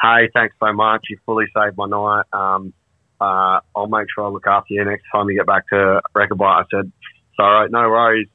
hey, 0.00 0.28
thanks 0.34 0.54
so 0.60 0.72
much. 0.72 1.06
You 1.08 1.16
fully 1.24 1.46
saved 1.56 1.76
my 1.76 1.86
night. 1.86 2.24
Um, 2.32 2.74
uh, 3.18 3.60
I'll 3.74 3.88
make 3.88 4.08
sure 4.14 4.26
I 4.26 4.28
look 4.28 4.46
after 4.46 4.74
you 4.74 4.84
next 4.84 5.04
time 5.10 5.30
you 5.30 5.36
get 5.38 5.46
back 5.46 5.68
to 5.68 6.02
Record 6.14 6.38
Bar. 6.38 6.60
I 6.60 6.64
said, 6.70 6.90
it's 6.90 7.38
all 7.38 7.50
right, 7.50 7.70
no 7.70 7.88
worries. 7.88 8.28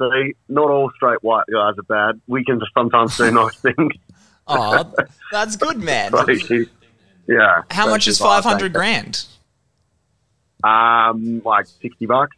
See, 0.00 0.34
not 0.48 0.70
all 0.70 0.90
straight 0.96 1.22
white 1.22 1.44
guys 1.52 1.74
are 1.78 1.82
bad. 1.82 2.20
We 2.26 2.44
can 2.44 2.60
sometimes 2.74 3.16
do 3.18 3.30
nice 3.30 3.54
things. 3.60 3.92
Oh, 4.46 4.90
that's 5.30 5.56
good, 5.56 5.78
man. 5.78 6.12
So 6.26 6.34
she- 6.34 6.66
yeah. 7.28 7.62
How 7.70 7.88
much 7.88 8.08
is 8.08 8.18
500 8.18 8.72
grand? 8.72 9.24
Um, 10.64 11.42
like 11.44 11.66
60 11.66 12.06
bucks. 12.06 12.36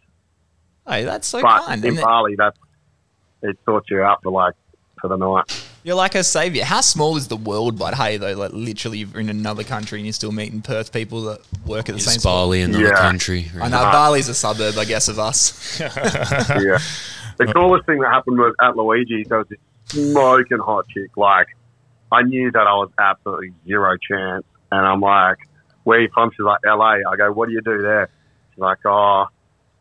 Hey, 0.86 1.04
that's 1.04 1.26
so 1.28 1.40
but 1.40 1.62
kind. 1.66 1.84
in 1.84 1.96
Bali, 1.96 2.34
that's, 2.36 2.58
it 3.42 3.58
sorts 3.64 3.88
you 3.90 4.02
out 4.02 4.22
for 4.22 4.30
like, 4.32 4.54
for 5.00 5.08
the 5.08 5.16
night. 5.16 5.44
You're 5.84 5.96
like 5.96 6.14
a 6.14 6.22
savior. 6.22 6.64
How 6.64 6.80
small 6.80 7.16
is 7.16 7.26
the 7.28 7.36
world? 7.36 7.76
But 7.78 7.94
hey, 7.94 8.16
though, 8.16 8.34
like 8.34 8.52
literally, 8.52 8.98
you're 8.98 9.18
in 9.20 9.28
another 9.28 9.64
country 9.64 9.98
and 9.98 10.06
you're 10.06 10.12
still 10.12 10.30
meeting 10.30 10.62
Perth 10.62 10.92
people 10.92 11.22
that 11.22 11.40
work 11.66 11.88
at 11.88 11.94
the 11.96 12.00
same 12.00 12.16
Is 12.18 12.22
Bali 12.24 12.62
spot. 12.62 12.74
another 12.80 12.94
country? 12.96 13.50
I 13.60 13.68
know 13.68 13.78
Bali's 13.90 14.28
a 14.28 14.34
suburb, 14.34 14.76
I 14.78 14.84
guess, 14.84 15.08
of 15.08 15.18
us. 15.18 15.80
yeah. 15.80 16.78
The 17.38 17.46
coolest 17.46 17.86
thing 17.86 18.00
that 18.00 18.10
happened 18.10 18.38
was 18.38 18.54
at 18.60 18.76
Luigi's, 18.76 19.28
there 19.28 19.38
was 19.38 19.48
this 19.48 19.58
smoking 19.86 20.58
hot 20.58 20.86
chick. 20.88 21.16
Like, 21.16 21.48
I 22.10 22.22
knew 22.22 22.50
that 22.50 22.66
I 22.66 22.74
was 22.74 22.90
absolutely 22.98 23.52
zero 23.66 23.96
chance. 23.96 24.44
And 24.70 24.86
I'm 24.86 25.00
like, 25.00 25.38
where 25.84 26.00
you 26.00 26.08
from? 26.12 26.30
She's 26.30 26.44
like, 26.44 26.60
LA. 26.64 26.98
I 27.10 27.16
go, 27.16 27.32
what 27.32 27.48
do 27.48 27.54
you 27.54 27.60
do 27.62 27.82
there? 27.82 28.08
She's 28.50 28.60
like, 28.60 28.78
oh, 28.84 29.26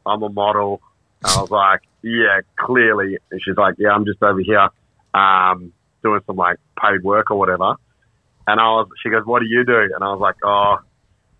I'm 0.05 0.23
a 0.23 0.29
model. 0.29 0.81
And 1.23 1.31
I 1.33 1.41
was 1.41 1.51
like, 1.51 1.81
yeah, 2.01 2.41
clearly. 2.57 3.17
And 3.31 3.41
she's 3.43 3.57
like, 3.57 3.75
yeah, 3.77 3.89
I'm 3.89 4.05
just 4.05 4.21
over 4.23 4.39
here 4.39 4.69
um, 5.13 5.73
doing 6.03 6.21
some 6.25 6.35
like 6.35 6.57
paid 6.81 7.03
work 7.03 7.31
or 7.31 7.37
whatever. 7.37 7.75
And 8.47 8.59
I 8.59 8.63
was, 8.69 8.87
she 9.03 9.09
goes, 9.09 9.25
what 9.25 9.39
do 9.41 9.45
you 9.47 9.63
do? 9.63 9.77
And 9.77 10.03
I 10.03 10.11
was 10.11 10.19
like, 10.19 10.35
oh, 10.43 10.77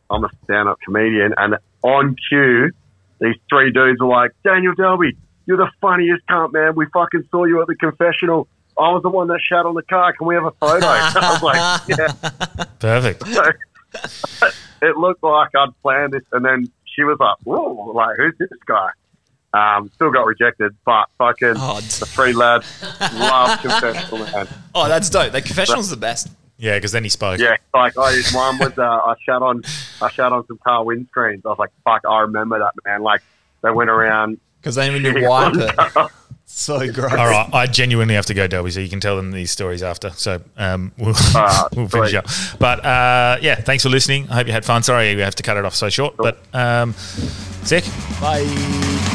I'm 0.10 0.24
a 0.24 0.30
stand-up 0.44 0.80
comedian. 0.86 1.34
And 1.38 1.56
on 1.84 2.16
cue, 2.30 2.72
these 3.20 3.36
three 3.50 3.72
dudes 3.72 4.00
were 4.00 4.08
like, 4.08 4.32
Daniel 4.44 4.76
Delby, 4.76 5.16
you're 5.52 5.58
the 5.58 5.72
funniest 5.82 6.26
cunt, 6.28 6.54
man. 6.54 6.76
We 6.76 6.86
fucking 6.94 7.28
saw 7.30 7.44
you 7.44 7.62
at 7.62 7.68
the 7.68 7.76
confessional. 7.76 8.48
I 8.78 8.94
was 8.94 9.04
the 9.04 9.10
one 9.10 9.28
that 9.28 9.42
shat 9.42 9.66
on 9.66 9.76
the 9.76 9.82
car. 9.82 10.14
Can 10.14 10.26
we 10.26 10.36
have 10.36 10.46
a 10.46 10.52
photo? 10.52 10.86
I 10.90 11.12
was 11.14 11.44
like, 11.44 11.90
yeah. 11.90 12.66
Perfect. 12.80 13.28
So, 13.28 14.48
it 14.82 14.96
looked 14.96 15.22
like 15.24 15.50
I'd 15.54 15.70
planned 15.82 16.14
this, 16.14 16.24
and 16.32 16.46
then 16.46 16.72
she 16.86 17.04
was 17.04 17.18
like, 17.20 17.36
"Whoa, 17.44 17.92
like 17.94 18.16
who's 18.16 18.34
this 18.40 18.50
guy?" 18.66 18.92
Um, 19.54 19.92
still 19.94 20.10
got 20.10 20.26
rejected, 20.26 20.74
but 20.86 21.08
fucking 21.18 21.56
the 21.56 22.08
three 22.08 22.32
lads 22.32 22.66
love 23.14 23.60
confessional 23.60 24.20
man. 24.32 24.48
Oh, 24.74 24.88
that's 24.88 25.10
dope. 25.10 25.34
The 25.34 25.42
confessional's 25.42 25.90
the 25.90 25.98
best. 25.98 26.30
Yeah, 26.58 26.78
because 26.78 26.94
then 26.94 27.04
he 27.04 27.10
spoke. 27.10 27.42
Yeah, 27.42 27.58
like 27.74 27.98
I 27.98 28.22
one 28.32 28.58
was 28.58 28.78
uh, 28.78 28.84
I 28.84 29.16
shot 29.26 29.42
on 29.42 29.64
I 30.02 30.10
shot 30.12 30.32
on 30.32 30.48
some 30.48 30.60
car 30.60 30.86
windscreens. 30.86 31.42
I 31.44 31.50
was 31.50 31.60
like, 31.60 31.72
"Fuck, 31.84 32.04
I 32.10 32.22
remember 32.22 32.60
that 32.60 32.74
man." 32.86 33.02
Like 33.02 33.22
they 33.62 33.72
went 33.72 33.90
around 33.90 34.40
because 34.62 34.76
they 34.76 34.88
even 34.88 35.02
knew 35.02 35.28
wipe 35.28 35.56
it. 35.56 35.76
So 36.54 36.92
gross. 36.92 37.14
All 37.14 37.28
right, 37.28 37.50
I 37.54 37.66
genuinely 37.66 38.14
have 38.16 38.26
to 38.26 38.34
go, 38.34 38.46
Delby, 38.46 38.74
so 38.74 38.82
you 38.82 38.90
can 38.90 39.00
tell 39.00 39.16
them 39.16 39.32
these 39.32 39.50
stories 39.52 39.82
after. 39.82 40.10
So 40.12 40.42
um, 40.58 40.92
we'll, 40.98 41.16
Ah, 41.34 41.70
we'll 41.76 41.88
finish 41.88 42.14
up. 42.14 42.28
But 42.60 42.84
uh, 42.86 43.38
yeah, 43.42 43.56
thanks 43.56 43.84
for 43.84 43.90
listening. 43.90 44.30
I 44.30 44.36
hope 44.36 44.48
you 44.48 44.54
had 44.54 44.66
fun. 44.66 44.84
Sorry 44.84 45.16
we 45.16 45.22
have 45.22 45.36
to 45.36 45.44
cut 45.44 45.56
it 45.56 45.64
off 45.64 45.76
so 45.76 45.90
short, 45.90 46.18
but 46.18 46.40
um, 46.54 46.94
sick. 47.64 47.86
Bye. 48.20 49.11